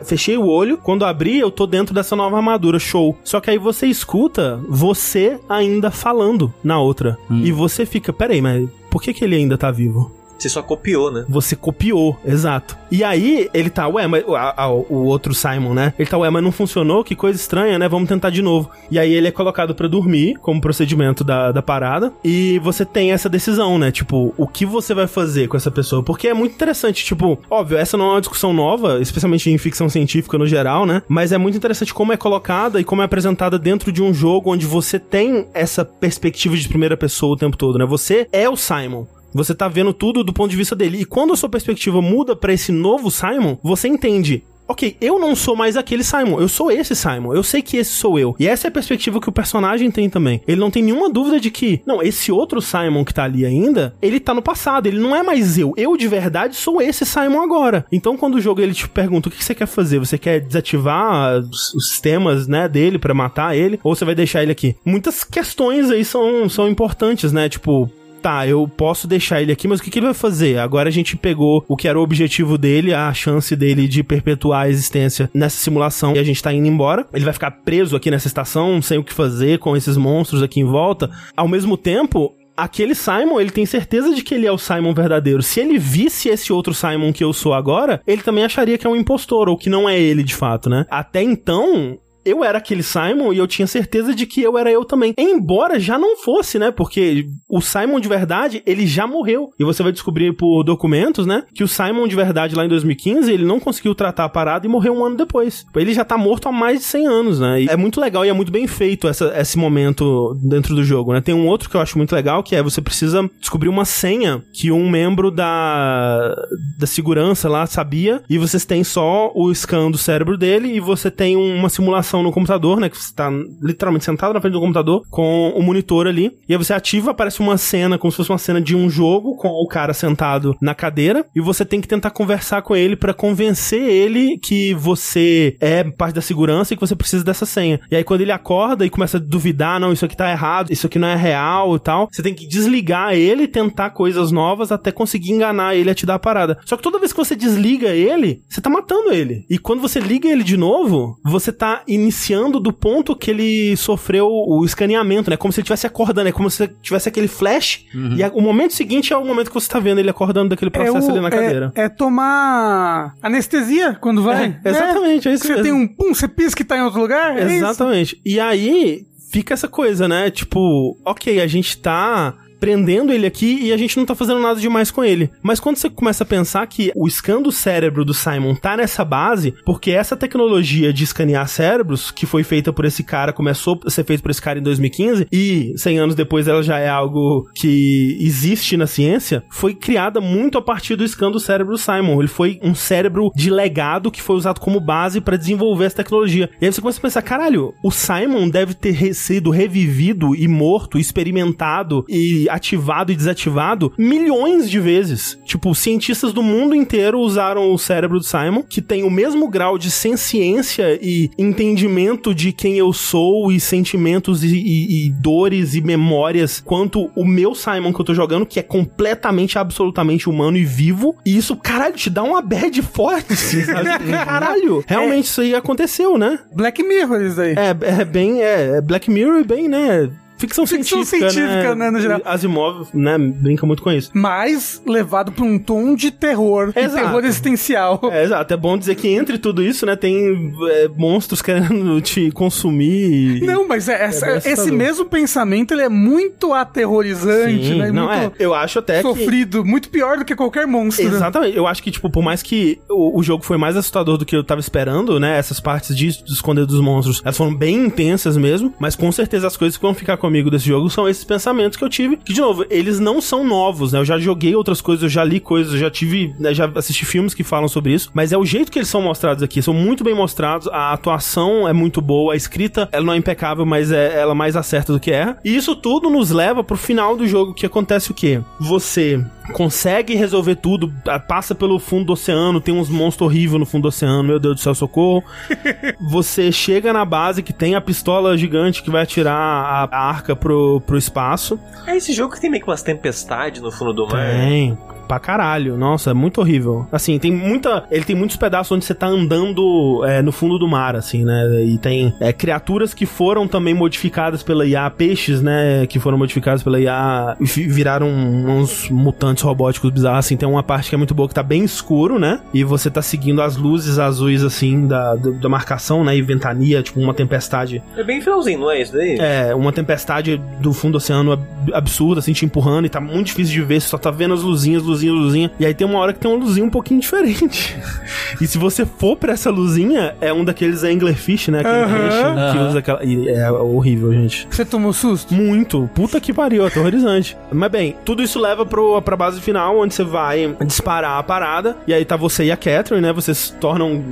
Fechei 0.04 0.36
o 0.36 0.46
olho. 0.46 0.76
Quando 0.76 1.04
abri, 1.04 1.38
eu 1.38 1.50
tô 1.50 1.66
dentro 1.66 1.94
dessa 1.94 2.14
nova 2.14 2.36
armadura. 2.36 2.78
Show. 2.78 3.16
Só 3.24 3.40
que 3.40 3.50
aí 3.50 3.58
você 3.58 3.86
escuta 3.86 4.60
você 4.68 5.40
ainda 5.48 5.90
falando 5.90 6.52
na 6.62 6.78
outra. 6.78 7.18
E 7.30 7.50
você 7.50 7.86
fica, 7.86 8.12
peraí, 8.12 8.42
mas 8.42 8.68
por 8.90 9.02
que, 9.02 9.14
que 9.14 9.24
ele 9.24 9.36
ainda 9.36 9.56
tá 9.56 9.70
vivo? 9.70 10.12
Você 10.44 10.48
só 10.50 10.62
copiou, 10.62 11.10
né? 11.10 11.24
Você 11.26 11.56
copiou, 11.56 12.18
exato. 12.22 12.76
E 12.90 13.02
aí, 13.02 13.48
ele 13.54 13.70
tá, 13.70 13.88
ué, 13.88 14.06
mas 14.06 14.22
a- 14.28 14.64
a- 14.64 14.68
o 14.70 15.04
outro 15.06 15.32
Simon, 15.32 15.72
né? 15.72 15.94
Ele 15.98 16.06
tá, 16.08 16.18
ué, 16.18 16.28
mas 16.28 16.42
não 16.42 16.52
funcionou, 16.52 17.02
que 17.02 17.16
coisa 17.16 17.38
estranha, 17.38 17.78
né? 17.78 17.88
Vamos 17.88 18.08
tentar 18.10 18.28
de 18.28 18.42
novo. 18.42 18.68
E 18.90 18.98
aí 18.98 19.10
ele 19.14 19.26
é 19.28 19.30
colocado 19.30 19.74
pra 19.74 19.88
dormir, 19.88 20.34
como 20.42 20.60
procedimento 20.60 21.24
da, 21.24 21.50
da 21.50 21.62
parada. 21.62 22.12
E 22.22 22.58
você 22.58 22.84
tem 22.84 23.10
essa 23.12 23.26
decisão, 23.26 23.78
né? 23.78 23.90
Tipo, 23.90 24.34
o 24.36 24.46
que 24.46 24.66
você 24.66 24.92
vai 24.92 25.06
fazer 25.06 25.48
com 25.48 25.56
essa 25.56 25.70
pessoa? 25.70 26.02
Porque 26.02 26.28
é 26.28 26.34
muito 26.34 26.54
interessante, 26.54 27.02
tipo, 27.02 27.38
óbvio, 27.50 27.78
essa 27.78 27.96
não 27.96 28.04
é 28.06 28.10
uma 28.12 28.20
discussão 28.20 28.52
nova, 28.52 29.00
especialmente 29.00 29.50
em 29.50 29.56
ficção 29.56 29.88
científica 29.88 30.36
no 30.36 30.46
geral, 30.46 30.84
né? 30.84 31.00
Mas 31.08 31.32
é 31.32 31.38
muito 31.38 31.56
interessante 31.56 31.94
como 31.94 32.12
é 32.12 32.18
colocada 32.18 32.78
e 32.78 32.84
como 32.84 33.00
é 33.00 33.06
apresentada 33.06 33.58
dentro 33.58 33.90
de 33.90 34.02
um 34.02 34.12
jogo 34.12 34.52
onde 34.52 34.66
você 34.66 34.98
tem 34.98 35.46
essa 35.54 35.86
perspectiva 35.86 36.54
de 36.54 36.68
primeira 36.68 36.98
pessoa 36.98 37.32
o 37.32 37.36
tempo 37.38 37.56
todo, 37.56 37.78
né? 37.78 37.86
Você 37.86 38.28
é 38.30 38.46
o 38.46 38.56
Simon. 38.56 39.06
Você 39.34 39.54
tá 39.54 39.68
vendo 39.68 39.92
tudo 39.92 40.22
do 40.22 40.32
ponto 40.32 40.50
de 40.50 40.56
vista 40.56 40.76
dele. 40.76 41.00
E 41.00 41.04
quando 41.04 41.32
a 41.32 41.36
sua 41.36 41.48
perspectiva 41.48 42.00
muda 42.00 42.36
pra 42.36 42.52
esse 42.52 42.70
novo 42.70 43.10
Simon, 43.10 43.56
você 43.62 43.88
entende. 43.88 44.44
Ok, 44.66 44.96
eu 44.98 45.18
não 45.18 45.36
sou 45.36 45.54
mais 45.54 45.76
aquele 45.76 46.02
Simon, 46.02 46.40
eu 46.40 46.48
sou 46.48 46.70
esse 46.70 46.96
Simon, 46.96 47.34
eu 47.34 47.42
sei 47.42 47.60
que 47.60 47.76
esse 47.76 47.92
sou 47.92 48.18
eu. 48.18 48.34
E 48.38 48.48
essa 48.48 48.66
é 48.66 48.70
a 48.70 48.72
perspectiva 48.72 49.20
que 49.20 49.28
o 49.28 49.32
personagem 49.32 49.90
tem 49.90 50.08
também. 50.08 50.40
Ele 50.48 50.58
não 50.58 50.70
tem 50.70 50.82
nenhuma 50.82 51.10
dúvida 51.10 51.38
de 51.38 51.50
que, 51.50 51.82
não, 51.86 52.02
esse 52.02 52.32
outro 52.32 52.62
Simon 52.62 53.04
que 53.04 53.12
tá 53.12 53.24
ali 53.24 53.44
ainda, 53.44 53.94
ele 54.00 54.18
tá 54.18 54.32
no 54.32 54.40
passado, 54.40 54.86
ele 54.86 54.98
não 54.98 55.14
é 55.14 55.22
mais 55.22 55.58
eu. 55.58 55.74
Eu 55.76 55.98
de 55.98 56.08
verdade 56.08 56.56
sou 56.56 56.80
esse 56.80 57.04
Simon 57.04 57.42
agora. 57.42 57.84
Então 57.92 58.16
quando 58.16 58.36
o 58.36 58.40
jogo 58.40 58.62
ele 58.62 58.72
te 58.72 58.88
pergunta 58.88 59.28
o 59.28 59.32
que 59.32 59.44
você 59.44 59.54
quer 59.54 59.66
fazer, 59.66 59.98
você 59.98 60.16
quer 60.16 60.40
desativar 60.40 61.40
os 61.40 61.72
sistemas, 61.86 62.48
né, 62.48 62.66
dele 62.66 62.98
pra 62.98 63.12
matar 63.12 63.54
ele, 63.54 63.78
ou 63.84 63.94
você 63.94 64.06
vai 64.06 64.14
deixar 64.14 64.42
ele 64.42 64.52
aqui? 64.52 64.76
Muitas 64.82 65.24
questões 65.24 65.90
aí 65.90 66.06
são, 66.06 66.48
são 66.48 66.66
importantes, 66.66 67.32
né? 67.32 67.50
Tipo, 67.50 67.90
tá, 68.24 68.48
eu 68.48 68.66
posso 68.66 69.06
deixar 69.06 69.42
ele 69.42 69.52
aqui, 69.52 69.68
mas 69.68 69.80
o 69.80 69.82
que, 69.82 69.90
que 69.90 69.98
ele 69.98 70.06
vai 70.06 70.14
fazer? 70.14 70.58
Agora 70.58 70.88
a 70.88 70.92
gente 70.92 71.14
pegou 71.14 71.62
o 71.68 71.76
que 71.76 71.86
era 71.86 71.98
o 71.98 72.02
objetivo 72.02 72.56
dele, 72.56 72.94
a 72.94 73.12
chance 73.12 73.54
dele 73.54 73.86
de 73.86 74.02
perpetuar 74.02 74.62
a 74.62 74.68
existência 74.70 75.30
nessa 75.34 75.58
simulação 75.58 76.16
e 76.16 76.18
a 76.18 76.24
gente 76.24 76.42
tá 76.42 76.50
indo 76.50 76.66
embora. 76.66 77.06
Ele 77.12 77.24
vai 77.24 77.34
ficar 77.34 77.50
preso 77.50 77.94
aqui 77.94 78.10
nessa 78.10 78.26
estação, 78.26 78.80
sem 78.80 78.96
o 78.96 79.04
que 79.04 79.12
fazer, 79.12 79.58
com 79.58 79.76
esses 79.76 79.98
monstros 79.98 80.42
aqui 80.42 80.58
em 80.58 80.64
volta. 80.64 81.10
Ao 81.36 81.46
mesmo 81.46 81.76
tempo, 81.76 82.32
aquele 82.56 82.94
Simon, 82.94 83.38
ele 83.38 83.50
tem 83.50 83.66
certeza 83.66 84.14
de 84.14 84.22
que 84.22 84.34
ele 84.34 84.46
é 84.46 84.52
o 84.52 84.56
Simon 84.56 84.94
verdadeiro. 84.94 85.42
Se 85.42 85.60
ele 85.60 85.76
visse 85.76 86.30
esse 86.30 86.50
outro 86.50 86.72
Simon 86.72 87.12
que 87.12 87.22
eu 87.22 87.32
sou 87.32 87.52
agora, 87.52 88.00
ele 88.06 88.22
também 88.22 88.44
acharia 88.44 88.78
que 88.78 88.86
é 88.86 88.90
um 88.90 88.96
impostor, 88.96 89.50
ou 89.50 89.58
que 89.58 89.68
não 89.68 89.86
é 89.88 90.00
ele 90.00 90.22
de 90.22 90.34
fato, 90.34 90.70
né? 90.70 90.86
Até 90.90 91.22
então, 91.22 91.98
eu 92.24 92.42
era 92.44 92.58
aquele 92.58 92.82
Simon 92.82 93.32
e 93.32 93.38
eu 93.38 93.46
tinha 93.46 93.66
certeza 93.66 94.14
de 94.14 94.26
que 94.26 94.42
eu 94.42 94.56
era 94.58 94.70
eu 94.70 94.84
também. 94.84 95.14
Embora 95.18 95.78
já 95.78 95.98
não 95.98 96.16
fosse, 96.16 96.58
né? 96.58 96.70
Porque 96.70 97.28
o 97.48 97.60
Simon 97.60 98.00
de 98.00 98.08
verdade, 98.08 98.62
ele 98.66 98.86
já 98.86 99.06
morreu. 99.06 99.50
E 99.58 99.64
você 99.64 99.82
vai 99.82 99.92
descobrir 99.92 100.32
por 100.34 100.62
documentos, 100.62 101.26
né? 101.26 101.44
Que 101.54 101.64
o 101.64 101.68
Simon 101.68 102.08
de 102.08 102.16
verdade 102.16 102.54
lá 102.54 102.64
em 102.64 102.68
2015, 102.68 103.32
ele 103.32 103.44
não 103.44 103.60
conseguiu 103.60 103.94
tratar 103.94 104.24
a 104.24 104.28
parada 104.28 104.66
e 104.66 104.68
morreu 104.68 104.94
um 104.94 105.04
ano 105.04 105.16
depois. 105.16 105.66
Ele 105.74 105.92
já 105.92 106.04
tá 106.04 106.16
morto 106.16 106.48
há 106.48 106.52
mais 106.52 106.78
de 106.78 106.84
100 106.84 107.06
anos, 107.06 107.40
né? 107.40 107.62
E 107.62 107.68
é 107.68 107.76
muito 107.76 108.00
legal 108.00 108.24
e 108.24 108.28
é 108.28 108.32
muito 108.32 108.52
bem 108.52 108.66
feito 108.66 109.08
essa, 109.08 109.32
esse 109.36 109.58
momento 109.58 110.36
dentro 110.42 110.74
do 110.74 110.84
jogo, 110.84 111.12
né? 111.12 111.20
Tem 111.20 111.34
um 111.34 111.46
outro 111.46 111.68
que 111.68 111.76
eu 111.76 111.80
acho 111.80 111.98
muito 111.98 112.14
legal, 112.14 112.42
que 112.42 112.56
é 112.56 112.62
você 112.62 112.80
precisa 112.80 113.28
descobrir 113.40 113.68
uma 113.68 113.84
senha 113.84 114.42
que 114.52 114.70
um 114.70 114.88
membro 114.88 115.30
da, 115.30 116.34
da 116.78 116.86
segurança 116.86 117.48
lá 117.48 117.66
sabia 117.66 118.22
e 118.28 118.38
vocês 118.38 118.64
têm 118.64 118.84
só 118.84 119.32
o 119.34 119.52
scan 119.54 119.90
do 119.90 119.98
cérebro 119.98 120.36
dele 120.36 120.68
e 120.74 120.80
você 120.80 121.10
tem 121.10 121.36
uma 121.36 121.68
simulação 121.68 122.13
no 122.22 122.32
computador, 122.32 122.80
né? 122.80 122.88
Que 122.88 122.96
você 122.96 123.14
tá 123.14 123.30
literalmente 123.62 124.04
sentado 124.04 124.32
na 124.32 124.40
frente 124.40 124.52
do 124.54 124.60
computador 124.60 125.02
com 125.10 125.50
o 125.50 125.62
monitor 125.62 126.06
ali. 126.06 126.32
E 126.48 126.52
aí 126.52 126.58
você 126.58 126.72
ativa, 126.72 127.10
aparece 127.10 127.40
uma 127.40 127.56
cena, 127.56 127.98
como 127.98 128.10
se 128.10 128.16
fosse 128.16 128.30
uma 128.30 128.38
cena 128.38 128.60
de 128.60 128.76
um 128.76 128.88
jogo, 128.88 129.36
com 129.36 129.48
o 129.48 129.66
cara 129.66 129.92
sentado 129.92 130.56
na 130.60 130.74
cadeira. 130.74 131.24
E 131.34 131.40
você 131.40 131.64
tem 131.64 131.80
que 131.80 131.88
tentar 131.88 132.10
conversar 132.10 132.62
com 132.62 132.76
ele 132.76 132.96
para 132.96 133.14
convencer 133.14 133.82
ele 133.82 134.38
que 134.38 134.74
você 134.74 135.56
é 135.60 135.84
parte 135.84 136.14
da 136.14 136.20
segurança 136.20 136.72
e 136.72 136.76
que 136.76 136.80
você 136.80 136.94
precisa 136.94 137.24
dessa 137.24 137.46
senha. 137.46 137.80
E 137.90 137.96
aí 137.96 138.04
quando 138.04 138.20
ele 138.20 138.32
acorda 138.32 138.84
e 138.84 138.90
começa 138.90 139.16
a 139.16 139.20
duvidar, 139.20 139.80
não, 139.80 139.92
isso 139.92 140.04
aqui 140.04 140.16
tá 140.16 140.30
errado, 140.30 140.72
isso 140.72 140.86
aqui 140.86 140.98
não 140.98 141.08
é 141.08 141.16
real 141.16 141.76
e 141.76 141.78
tal, 141.78 142.08
você 142.10 142.22
tem 142.22 142.34
que 142.34 142.46
desligar 142.46 143.14
ele, 143.14 143.48
tentar 143.48 143.90
coisas 143.90 144.30
novas 144.30 144.72
até 144.72 144.90
conseguir 144.90 145.32
enganar 145.32 145.74
ele 145.74 145.90
a 145.90 145.94
te 145.94 146.06
dar 146.06 146.14
a 146.14 146.18
parada. 146.18 146.58
Só 146.64 146.76
que 146.76 146.82
toda 146.82 146.98
vez 146.98 147.12
que 147.12 147.18
você 147.18 147.34
desliga 147.34 147.88
ele, 147.88 148.42
você 148.48 148.60
tá 148.60 148.70
matando 148.70 149.12
ele. 149.12 149.44
E 149.48 149.58
quando 149.58 149.80
você 149.80 150.00
liga 150.00 150.28
ele 150.28 150.42
de 150.42 150.56
novo, 150.56 151.18
você 151.24 151.52
tá 151.52 151.82
iniciando 152.04 152.60
do 152.60 152.72
ponto 152.72 153.16
que 153.16 153.30
ele 153.30 153.76
sofreu 153.76 154.28
o 154.28 154.64
escaneamento, 154.64 155.30
né? 155.30 155.36
Como 155.36 155.52
se 155.52 155.58
ele 155.60 155.64
estivesse 155.64 155.86
acordando, 155.86 156.28
é 156.28 156.32
como 156.32 156.50
se 156.50 156.68
tivesse 156.82 157.08
aquele 157.08 157.28
flash. 157.28 157.84
E 158.16 158.22
a- 158.22 158.30
o 158.34 158.40
momento 158.40 158.72
seguinte 158.74 159.12
é 159.12 159.16
o 159.16 159.24
momento 159.24 159.48
que 159.48 159.54
você 159.54 159.68
tá 159.68 159.78
vendo 159.80 159.98
ele 159.98 160.10
acordando 160.10 160.50
daquele 160.50 160.70
processo 160.70 161.08
o- 161.08 161.10
ali 161.10 161.20
na 161.20 161.30
cadeira. 161.30 161.72
É, 161.74 161.84
é 161.84 161.88
tomar 161.88 163.14
anestesia 163.22 163.96
quando 164.00 164.22
vai. 164.22 164.58
É, 164.64 164.68
exatamente, 164.70 165.28
é 165.28 165.32
isso 165.34 165.44
Você 165.44 165.48
mesmo. 165.54 165.62
tem 165.64 165.72
um 165.72 165.86
pum, 165.88 166.14
você 166.14 166.28
pisca 166.28 166.62
e 166.62 166.64
tá 166.64 166.76
em 166.76 166.82
outro 166.82 167.00
lugar? 167.00 167.36
É 167.36 167.42
isso? 167.46 167.54
Exatamente. 167.64 168.20
E 168.24 168.38
aí 168.38 169.02
fica 169.30 169.54
essa 169.54 169.66
coisa, 169.68 170.06
né? 170.06 170.30
Tipo, 170.30 170.96
ok, 171.04 171.40
a 171.40 171.46
gente 171.46 171.76
tá 171.78 172.34
prendendo 172.64 173.12
ele 173.12 173.26
aqui 173.26 173.58
e 173.60 173.74
a 173.74 173.76
gente 173.76 173.98
não 173.98 174.06
tá 174.06 174.14
fazendo 174.14 174.40
nada 174.40 174.58
demais 174.58 174.90
com 174.90 175.04
ele. 175.04 175.30
Mas 175.42 175.60
quando 175.60 175.76
você 175.76 175.90
começa 175.90 176.24
a 176.24 176.26
pensar 176.26 176.66
que 176.66 176.90
o 176.96 177.06
scan 177.10 177.42
do 177.42 177.52
cérebro 177.52 178.06
do 178.06 178.14
Simon 178.14 178.54
tá 178.54 178.74
nessa 178.74 179.04
base, 179.04 179.52
porque 179.66 179.90
essa 179.90 180.16
tecnologia 180.16 180.90
de 180.90 181.04
escanear 181.04 181.46
cérebros, 181.46 182.10
que 182.10 182.24
foi 182.24 182.42
feita 182.42 182.72
por 182.72 182.86
esse 182.86 183.04
cara, 183.04 183.34
começou 183.34 183.78
a 183.84 183.90
ser 183.90 184.02
feita 184.02 184.22
por 184.22 184.30
esse 184.30 184.40
cara 184.40 184.58
em 184.58 184.62
2015, 184.62 185.26
e 185.30 185.74
100 185.76 185.98
anos 185.98 186.14
depois 186.14 186.48
ela 186.48 186.62
já 186.62 186.78
é 186.78 186.88
algo 186.88 187.46
que 187.54 188.16
existe 188.18 188.78
na 188.78 188.86
ciência, 188.86 189.44
foi 189.50 189.74
criada 189.74 190.18
muito 190.18 190.56
a 190.56 190.62
partir 190.62 190.96
do 190.96 191.06
scan 191.06 191.30
do 191.30 191.38
cérebro 191.40 191.74
do 191.74 191.78
Simon. 191.78 192.18
Ele 192.18 192.28
foi 192.28 192.58
um 192.62 192.74
cérebro 192.74 193.30
de 193.36 193.50
legado 193.50 194.10
que 194.10 194.22
foi 194.22 194.36
usado 194.36 194.58
como 194.58 194.80
base 194.80 195.20
para 195.20 195.36
desenvolver 195.36 195.84
essa 195.84 195.96
tecnologia. 195.96 196.48
E 196.62 196.64
aí 196.64 196.72
você 196.72 196.80
começa 196.80 196.98
a 196.98 197.02
pensar, 197.02 197.20
caralho, 197.20 197.74
o 197.84 197.90
Simon 197.90 198.48
deve 198.48 198.72
ter 198.72 199.12
sido 199.12 199.50
revivido 199.50 200.34
e 200.34 200.48
morto, 200.48 200.98
experimentado 200.98 202.06
e 202.08 202.48
ativado 202.54 203.12
e 203.12 203.16
desativado 203.16 203.92
milhões 203.98 204.70
de 204.70 204.78
vezes. 204.80 205.38
Tipo, 205.44 205.74
cientistas 205.74 206.32
do 206.32 206.42
mundo 206.42 206.74
inteiro 206.74 207.18
usaram 207.20 207.72
o 207.72 207.78
cérebro 207.78 208.18
do 208.18 208.24
Simon, 208.24 208.62
que 208.62 208.80
tem 208.82 209.02
o 209.02 209.10
mesmo 209.10 209.48
grau 209.48 209.76
de 209.78 209.90
senciência 209.90 210.98
e 211.02 211.30
entendimento 211.38 212.34
de 212.34 212.52
quem 212.52 212.76
eu 212.78 212.92
sou 212.92 213.50
e 213.52 213.60
sentimentos 213.60 214.42
e, 214.44 214.48
e- 214.56 215.06
e 215.06 215.10
dores 215.12 215.74
e 215.74 215.80
memórias 215.80 216.60
quanto 216.64 217.10
o 217.16 217.24
meu 217.24 217.54
Simon 217.54 217.92
que 217.92 218.00
eu 218.00 218.04
tô 218.04 218.14
jogando, 218.14 218.46
que 218.46 218.58
é 218.58 218.62
completamente, 218.62 219.58
absolutamente 219.58 220.28
humano 220.28 220.56
e 220.56 220.64
vivo. 220.64 221.16
E 221.24 221.36
isso, 221.36 221.56
caralho, 221.56 221.94
te 221.94 222.10
dá 222.10 222.22
uma 222.22 222.40
bad 222.42 222.80
forte, 222.82 223.32
assim, 223.32 223.62
sabe? 223.64 223.88
Caralho, 224.24 224.84
realmente 224.86 225.24
isso 225.24 225.40
aí 225.40 225.54
aconteceu, 225.54 226.16
né? 226.18 226.38
Black 226.54 226.82
Mirror, 226.82 227.22
isso 227.22 227.40
aí. 227.40 227.54
É, 227.56 228.00
é 228.00 228.04
bem, 228.04 228.42
é, 228.42 228.76
é 228.76 228.80
Black 228.80 229.10
Mirror 229.10 229.44
bem, 229.44 229.68
né? 229.68 230.10
Ficção, 230.44 230.66
Ficção 230.66 231.04
científica, 231.04 231.30
científica, 231.30 231.74
né, 231.74 231.90
no 231.90 232.00
geral. 232.00 232.20
Asimov, 232.24 232.88
né, 232.92 233.16
brinca 233.18 233.66
muito 233.66 233.82
com 233.82 233.90
isso. 233.90 234.10
Mas 234.14 234.82
levado 234.86 235.32
pra 235.32 235.44
um 235.44 235.58
tom 235.58 235.94
de 235.94 236.10
terror. 236.10 236.72
Exato. 236.76 236.94
terror 237.04 237.24
existencial. 237.24 238.00
É, 238.10 238.24
exato. 238.24 238.52
É 238.52 238.56
bom 238.56 238.76
dizer 238.76 238.94
que 238.94 239.08
entre 239.08 239.38
tudo 239.38 239.62
isso, 239.62 239.86
né, 239.86 239.96
tem 239.96 240.52
é, 240.70 240.88
monstros 240.96 241.40
querendo 241.42 242.00
te 242.02 242.30
consumir. 242.30 243.38
e- 243.42 243.46
Não, 243.46 243.66
mas 243.66 243.88
é- 243.88 244.08
bem 244.08 244.52
esse 244.52 244.70
mesmo 244.70 245.04
pensamento 245.04 245.72
ele 245.72 245.82
é 245.82 245.88
muito 245.88 246.52
aterrorizante, 246.52 247.64
Sim, 247.66 247.78
né? 247.78 247.90
não, 247.90 248.10
é. 248.12 248.30
Eu 248.38 248.54
acho 248.54 248.78
até 248.78 248.96
que... 248.96 249.02
sofrido, 249.02 249.64
muito 249.64 249.88
pior 249.88 250.18
do 250.18 250.24
que 250.24 250.34
qualquer 250.34 250.66
monstro. 250.66 251.08
né? 251.08 251.14
Exatamente. 251.16 251.56
Eu 251.56 251.66
acho 251.66 251.82
que, 251.82 251.90
tipo, 251.90 252.08
por 252.10 252.22
mais 252.22 252.42
que 252.42 252.78
o, 252.88 253.18
o 253.18 253.22
jogo 253.22 253.44
foi 253.44 253.56
mais 253.56 253.76
assustador 253.76 254.16
do 254.18 254.24
que 254.24 254.34
eu 254.36 254.44
tava 254.44 254.60
esperando, 254.60 255.18
né? 255.20 255.38
Essas 255.38 255.60
partes 255.60 255.96
de, 255.96 256.22
de 256.22 256.32
esconder 256.32 256.66
dos 256.66 256.80
monstros, 256.80 257.20
elas 257.24 257.36
foram 257.36 257.54
bem 257.54 257.86
intensas 257.86 258.36
mesmo. 258.36 258.74
Mas 258.78 258.94
com 258.96 259.10
certeza 259.12 259.46
as 259.46 259.56
coisas 259.56 259.76
que 259.76 259.82
vão 259.82 259.94
ficar 259.94 260.16
comigo 260.16 260.33
desse 260.42 260.66
jogo 260.66 260.88
são 260.90 261.08
esses 261.08 261.24
pensamentos 261.24 261.76
que 261.76 261.84
eu 261.84 261.88
tive. 261.88 262.16
Que, 262.16 262.32
de 262.32 262.40
novo, 262.40 262.64
eles 262.70 262.98
não 262.98 263.20
são 263.20 263.44
novos, 263.44 263.92
né? 263.92 263.98
Eu 263.98 264.04
já 264.04 264.18
joguei 264.18 264.54
outras 264.54 264.80
coisas, 264.80 265.02
eu 265.02 265.08
já 265.08 265.24
li 265.24 265.40
coisas, 265.40 265.72
eu 265.72 265.78
já 265.78 265.90
tive. 265.90 266.34
né, 266.38 266.54
já 266.54 266.70
assisti 266.74 267.04
filmes 267.04 267.34
que 267.34 267.44
falam 267.44 267.68
sobre 267.68 267.92
isso. 267.92 268.10
Mas 268.14 268.32
é 268.32 268.38
o 268.38 268.44
jeito 268.44 268.70
que 268.70 268.78
eles 268.78 268.88
são 268.88 269.02
mostrados 269.02 269.42
aqui. 269.42 269.62
São 269.62 269.74
muito 269.74 270.04
bem 270.04 270.14
mostrados. 270.14 270.68
A 270.68 270.92
atuação 270.92 271.68
é 271.68 271.72
muito 271.72 272.00
boa. 272.00 272.34
A 272.34 272.36
escrita, 272.36 272.88
ela 272.92 273.04
não 273.04 273.12
é 273.12 273.16
impecável, 273.16 273.66
mas 273.66 273.92
é, 273.92 274.20
ela 274.20 274.34
mais 274.34 274.56
acerta 274.56 274.92
do 274.92 275.00
que 275.00 275.10
erra. 275.10 275.38
E 275.44 275.54
isso 275.54 275.76
tudo 275.76 276.10
nos 276.10 276.30
leva 276.30 276.64
pro 276.64 276.76
final 276.76 277.16
do 277.16 277.26
jogo, 277.26 277.54
que 277.54 277.66
acontece 277.66 278.10
o 278.10 278.14
quê? 278.14 278.40
Você 278.60 279.24
consegue 279.52 280.14
resolver 280.14 280.56
tudo, 280.56 280.92
passa 281.28 281.54
pelo 281.54 281.78
fundo 281.78 282.06
do 282.06 282.12
oceano, 282.14 282.60
tem 282.60 282.74
uns 282.74 282.88
monstros 282.88 283.26
horríveis 283.26 283.60
no 283.60 283.66
fundo 283.66 283.82
do 283.82 283.88
oceano, 283.88 284.24
meu 284.24 284.38
Deus 284.38 284.56
do 284.56 284.60
céu, 284.60 284.74
socorro. 284.74 285.22
Você 286.10 286.50
chega 286.50 286.92
na 286.92 287.04
base 287.04 287.42
que 287.42 287.52
tem 287.52 287.74
a 287.74 287.80
pistola 287.80 288.36
gigante 288.38 288.82
que 288.82 288.90
vai 288.90 289.02
atirar 289.02 289.34
a, 289.34 289.82
a 289.84 290.13
arca 290.14 290.36
pro, 290.36 290.80
pro 290.86 290.96
espaço. 290.96 291.58
É 291.86 291.96
esse 291.96 292.12
jogo 292.12 292.34
que 292.34 292.40
tem 292.40 292.50
meio 292.50 292.62
que 292.62 292.70
umas 292.70 292.82
tempestades 292.82 293.60
no 293.60 293.70
fundo 293.70 293.92
do 293.92 294.06
mar. 294.06 294.30
Tem. 294.30 294.78
Pra 295.06 295.18
caralho. 295.18 295.76
Nossa, 295.76 296.10
é 296.10 296.14
muito 296.14 296.40
horrível. 296.40 296.86
Assim, 296.90 297.18
tem 297.18 297.30
muita. 297.32 297.84
Ele 297.90 298.04
tem 298.04 298.16
muitos 298.16 298.36
pedaços 298.36 298.72
onde 298.72 298.84
você 298.84 298.94
tá 298.94 299.06
andando 299.06 300.02
é, 300.06 300.22
no 300.22 300.32
fundo 300.32 300.58
do 300.58 300.66
mar, 300.68 300.96
assim, 300.96 301.24
né? 301.24 301.64
E 301.64 301.78
tem 301.78 302.14
é, 302.20 302.32
criaturas 302.32 302.94
que 302.94 303.06
foram 303.06 303.46
também 303.46 303.74
modificadas 303.74 304.42
pela 304.42 304.66
IA, 304.66 304.88
peixes, 304.90 305.40
né? 305.42 305.86
Que 305.86 305.98
foram 305.98 306.16
modificados 306.18 306.62
pela 306.62 306.80
IA 306.80 307.36
e 307.40 307.44
viraram 307.44 308.08
uns 308.08 308.88
mutantes 308.90 309.42
robóticos 309.42 309.90
bizarros, 309.90 310.20
assim. 310.20 310.36
Tem 310.36 310.48
uma 310.48 310.62
parte 310.62 310.88
que 310.88 310.94
é 310.94 310.98
muito 310.98 311.14
boa 311.14 311.28
que 311.28 311.34
tá 311.34 311.42
bem 311.42 311.64
escuro, 311.64 312.18
né? 312.18 312.40
E 312.52 312.64
você 312.64 312.90
tá 312.90 313.02
seguindo 313.02 313.42
as 313.42 313.56
luzes 313.56 313.98
azuis, 313.98 314.42
assim, 314.42 314.86
da, 314.86 315.14
da, 315.14 315.48
marcação, 315.48 316.02
né? 316.04 316.16
E 316.16 316.22
ventania, 316.22 316.82
tipo 316.82 317.00
uma 317.00 317.14
tempestade 317.14 317.82
É 317.96 318.02
bem 318.02 318.20
finalzinho, 318.20 318.60
não 318.60 318.70
é 318.70 318.80
isso 318.80 318.92
daí? 318.92 319.18
é, 319.18 319.54
uma 319.54 319.72
tempestade 319.72 320.40
do 320.60 320.72
fundo 320.72 320.92
do 320.92 320.96
oceano 320.98 321.32
ab- 321.32 321.42
absurda, 321.72 322.20
assim, 322.20 322.32
te 322.32 322.44
empurrando, 322.44 322.84
e 322.86 322.88
tá 322.88 323.00
muito 323.00 323.26
difícil 323.26 323.54
de 323.54 323.62
ver, 323.62 323.80
você 323.80 323.88
só 323.88 323.98
tá 323.98 324.10
vendo 324.10 324.34
as 324.34 324.42
luzinhas, 324.42 324.82
luzinha, 324.94 325.12
luzinha. 325.12 325.50
E 325.58 325.66
aí 325.66 325.74
tem 325.74 325.86
uma 325.86 325.98
hora 325.98 326.12
que 326.12 326.18
tem 326.18 326.30
uma 326.30 326.42
luzinha 326.42 326.64
um 326.64 326.70
pouquinho 326.70 327.00
diferente. 327.00 327.76
e 328.40 328.46
se 328.46 328.58
você 328.58 328.86
for 328.86 329.16
pra 329.16 329.32
essa 329.32 329.50
luzinha, 329.50 330.14
é 330.20 330.32
um 330.32 330.44
daqueles 330.44 330.84
anglerfish, 330.84 331.48
né? 331.48 331.60
Aquele 331.60 331.86
peixe 331.86 332.52
que 332.52 332.58
usa 332.58 332.78
aquela. 332.78 333.04
e 333.04 333.28
é 333.28 333.50
horrível, 333.50 334.12
gente. 334.12 334.46
Você 334.50 334.64
tomou 334.64 334.92
susto? 334.92 335.34
Muito. 335.34 335.88
Puta 335.94 336.20
que 336.20 336.32
pariu, 336.32 336.64
aterrorizante. 336.64 337.36
Mas 337.52 337.70
bem, 337.70 337.96
tudo 338.04 338.22
isso 338.22 338.38
leva 338.38 338.64
pro, 338.64 339.00
pra 339.02 339.16
base 339.16 339.40
final, 339.40 339.78
onde 339.78 339.94
você 339.94 340.04
vai 340.04 340.54
disparar 340.66 341.18
a 341.18 341.22
parada. 341.22 341.76
E 341.86 341.94
aí 341.94 342.04
tá 342.04 342.16
você 342.16 342.44
e 342.44 342.52
a 342.52 342.56
Catherine, 342.56 343.00
né? 343.00 343.12
Vocês 343.12 343.38
se 343.38 343.52
tornam 343.54 344.02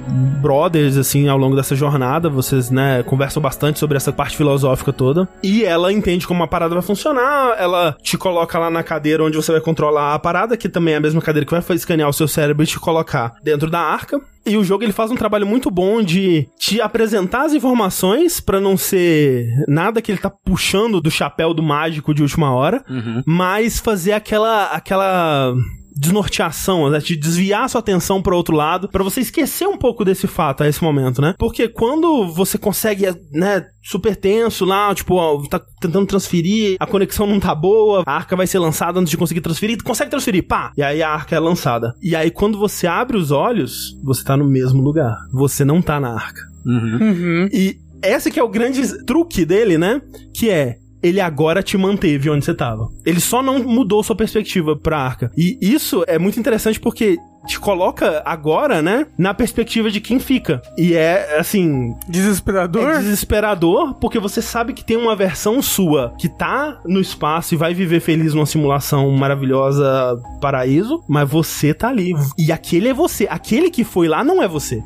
brothers, 0.41 0.97
assim, 0.97 1.29
ao 1.29 1.39
longo 1.39 1.57
dessa 1.57 1.75
jornada. 1.75 2.29
Vocês, 2.29 2.71
né, 2.71 3.03
conversam 3.03 3.43
bastante 3.43 3.79
sobre 3.79 3.97
essa 3.97 4.13
parte 4.13 4.37
filosófica 4.37 4.93
toda. 4.93 5.29
E 5.43 5.65
ela 5.65 5.93
entende 5.93 6.27
como 6.27 6.43
a 6.43 6.49
parada 6.49 6.75
vai 6.75 6.83
funcionar. 6.83 7.57
ela 7.59 7.97
te 8.03 8.17
coloca 8.19 8.59
lá 8.59 8.71
na 8.71 8.83
cadeira 8.83 9.25
onde 9.25 9.37
você 9.37 9.53
vai 9.53 9.61
controlar 9.61 10.15
a 10.15 10.19
parada, 10.19 10.57
que 10.57 10.69
também 10.73 10.95
é 10.95 10.97
a 10.97 11.01
mesma 11.01 11.21
cadeira 11.21 11.47
que 11.47 11.53
vai 11.53 11.77
escanear 11.77 12.09
o 12.09 12.13
seu 12.13 12.27
cérebro 12.27 12.65
e 12.65 12.67
te 12.67 12.81
colocar 12.81 13.35
dentro 13.43 13.71
da 13.71 13.81
arca. 13.81 14.21
E 14.45 14.57
o 14.57 14.65
jogo 14.65 14.83
ele 14.83 14.93
faz 14.93 15.11
um 15.11 15.17
trabalho 15.17 15.47
muito 15.47 15.71
bom 15.71 16.03
de 16.03 16.49
te 16.59 16.81
apresentar 16.81 17.45
as 17.45 17.53
informações 17.53 18.41
pra 18.41 18.61
não 18.61 18.77
ser 18.77 19.47
nada 19.69 20.03
que 20.03 20.11
ele 20.11 20.19
tá 20.19 20.29
puxando 20.31 21.01
do 21.01 21.11
chapéu 21.11 21.55
do 21.55 21.63
mágico 21.63 22.13
de 22.13 22.23
última 22.23 22.53
hora, 22.53 22.85
mas 23.25 23.79
fazer 23.79 24.13
aquela 24.13 24.65
aquela 24.67 25.55
desnorteação, 25.97 26.91
né? 26.91 27.01
Te 27.01 27.17
desviar 27.17 27.69
sua 27.69 27.81
atenção 27.81 28.23
para 28.23 28.37
outro 28.37 28.57
lado, 28.57 28.89
pra 28.89 29.05
você 29.05 29.21
esquecer 29.21 29.67
um 29.67 29.77
pouco 29.77 30.05
desse 30.05 30.27
fato 30.27 30.63
a 30.63 30.69
esse 30.69 30.83
momento, 30.83 31.21
né? 31.21 31.35
Porque 31.39 31.69
quando 31.69 32.27
você 32.33 32.59
consegue, 32.59 33.07
né, 33.33 33.67
super 33.83 34.17
tenso 34.17 34.65
lá, 34.65 34.95
tipo, 34.95 35.15
ó, 35.15 35.43
tá 35.49 35.61
tentando 35.81 36.07
transferir, 36.07 36.77
a 36.79 36.87
conexão 36.87 37.27
não 37.27 37.41
tá 37.41 37.55
boa, 37.55 38.03
a 38.07 38.13
arca 38.13 38.37
vai 38.37 38.47
ser 38.47 38.59
lançada 38.59 38.99
antes 38.99 39.11
de 39.11 39.17
conseguir 39.17 39.41
transferir, 39.41 39.77
tu 39.77 39.85
consegue 39.85 40.11
transferir, 40.11 40.47
pá! 40.47 40.73
E 40.77 40.83
aí 40.83 41.03
a 41.03 41.11
arca 41.11 41.37
é 41.37 41.41
lançada. 41.41 41.95
E 42.03 42.15
aí 42.15 42.31
quando 42.31 42.59
você 42.59 42.87
abre 42.87 43.17
os 43.17 43.31
olhos, 43.31 43.97
você 44.03 44.25
tá 44.25 44.37
no 44.37 44.49
mesmo 44.49 44.83
lugar. 44.83 45.17
Você 45.33 45.65
não 45.65 45.83
tá 45.83 46.01
na 46.01 46.15
arca. 46.15 46.41
Uhum. 46.65 47.49
E 47.53 47.77
esse 48.03 48.31
que 48.31 48.41
é 48.41 48.43
o 48.43 48.49
grande 48.49 49.05
truque 49.05 49.45
dele, 49.45 49.79
né? 49.79 50.01
Que 50.35 50.51
é 50.51 50.77
ele 51.03 51.21
agora 51.21 51.63
te 51.63 51.77
manteve 51.77 52.31
onde 52.31 52.45
você 52.45 52.55
tava. 52.55 52.89
Ele 53.05 53.21
só 53.21 53.43
não 53.43 53.59
mudou 53.63 54.03
sua 54.03 54.17
perspectiva 54.17 54.77
pra 54.77 54.99
arca. 54.99 55.31
E 55.37 55.59
isso 55.61 56.05
é 56.07 56.19
muito 56.19 56.39
interessante 56.39 56.79
porque 56.79 57.17
te 57.45 57.59
coloca 57.59 58.23
agora, 58.25 58.81
né, 58.81 59.07
na 59.19 59.35
perspectiva 59.35 59.91
de 59.91 60.01
quem 60.01 60.21
fica. 60.21 60.63
E 60.79 60.95
é 60.95 61.39
assim, 61.39 61.93
Desesperador? 62.09 62.89
é 62.89 62.99
desesperador 62.99 63.95
porque 63.95 64.21
você 64.21 64.41
sabe 64.41 64.73
que 64.73 64.85
tem 64.85 64.97
uma 64.97 65.17
versão 65.17 65.61
sua 65.61 66.15
que 66.19 66.29
tá 66.29 66.81
no 66.87 67.01
espaço 67.01 67.55
e 67.55 67.57
vai 67.57 67.75
viver 67.75 67.99
feliz 67.99 68.33
numa 68.33 68.47
simulação 68.47 69.11
maravilhosa 69.11 69.83
paraíso, 70.41 71.03
mas 71.09 71.29
você 71.29 71.75
tá 71.75 71.89
ali. 71.89 72.15
E 72.39 72.53
aquele 72.53 72.89
é 72.89 72.95
você. 72.95 73.27
Aquele 73.29 73.71
que 73.71 73.83
foi 73.83 74.07
lá 74.07 74.23
não 74.23 74.41
é 74.41 74.47
você. 74.47 74.81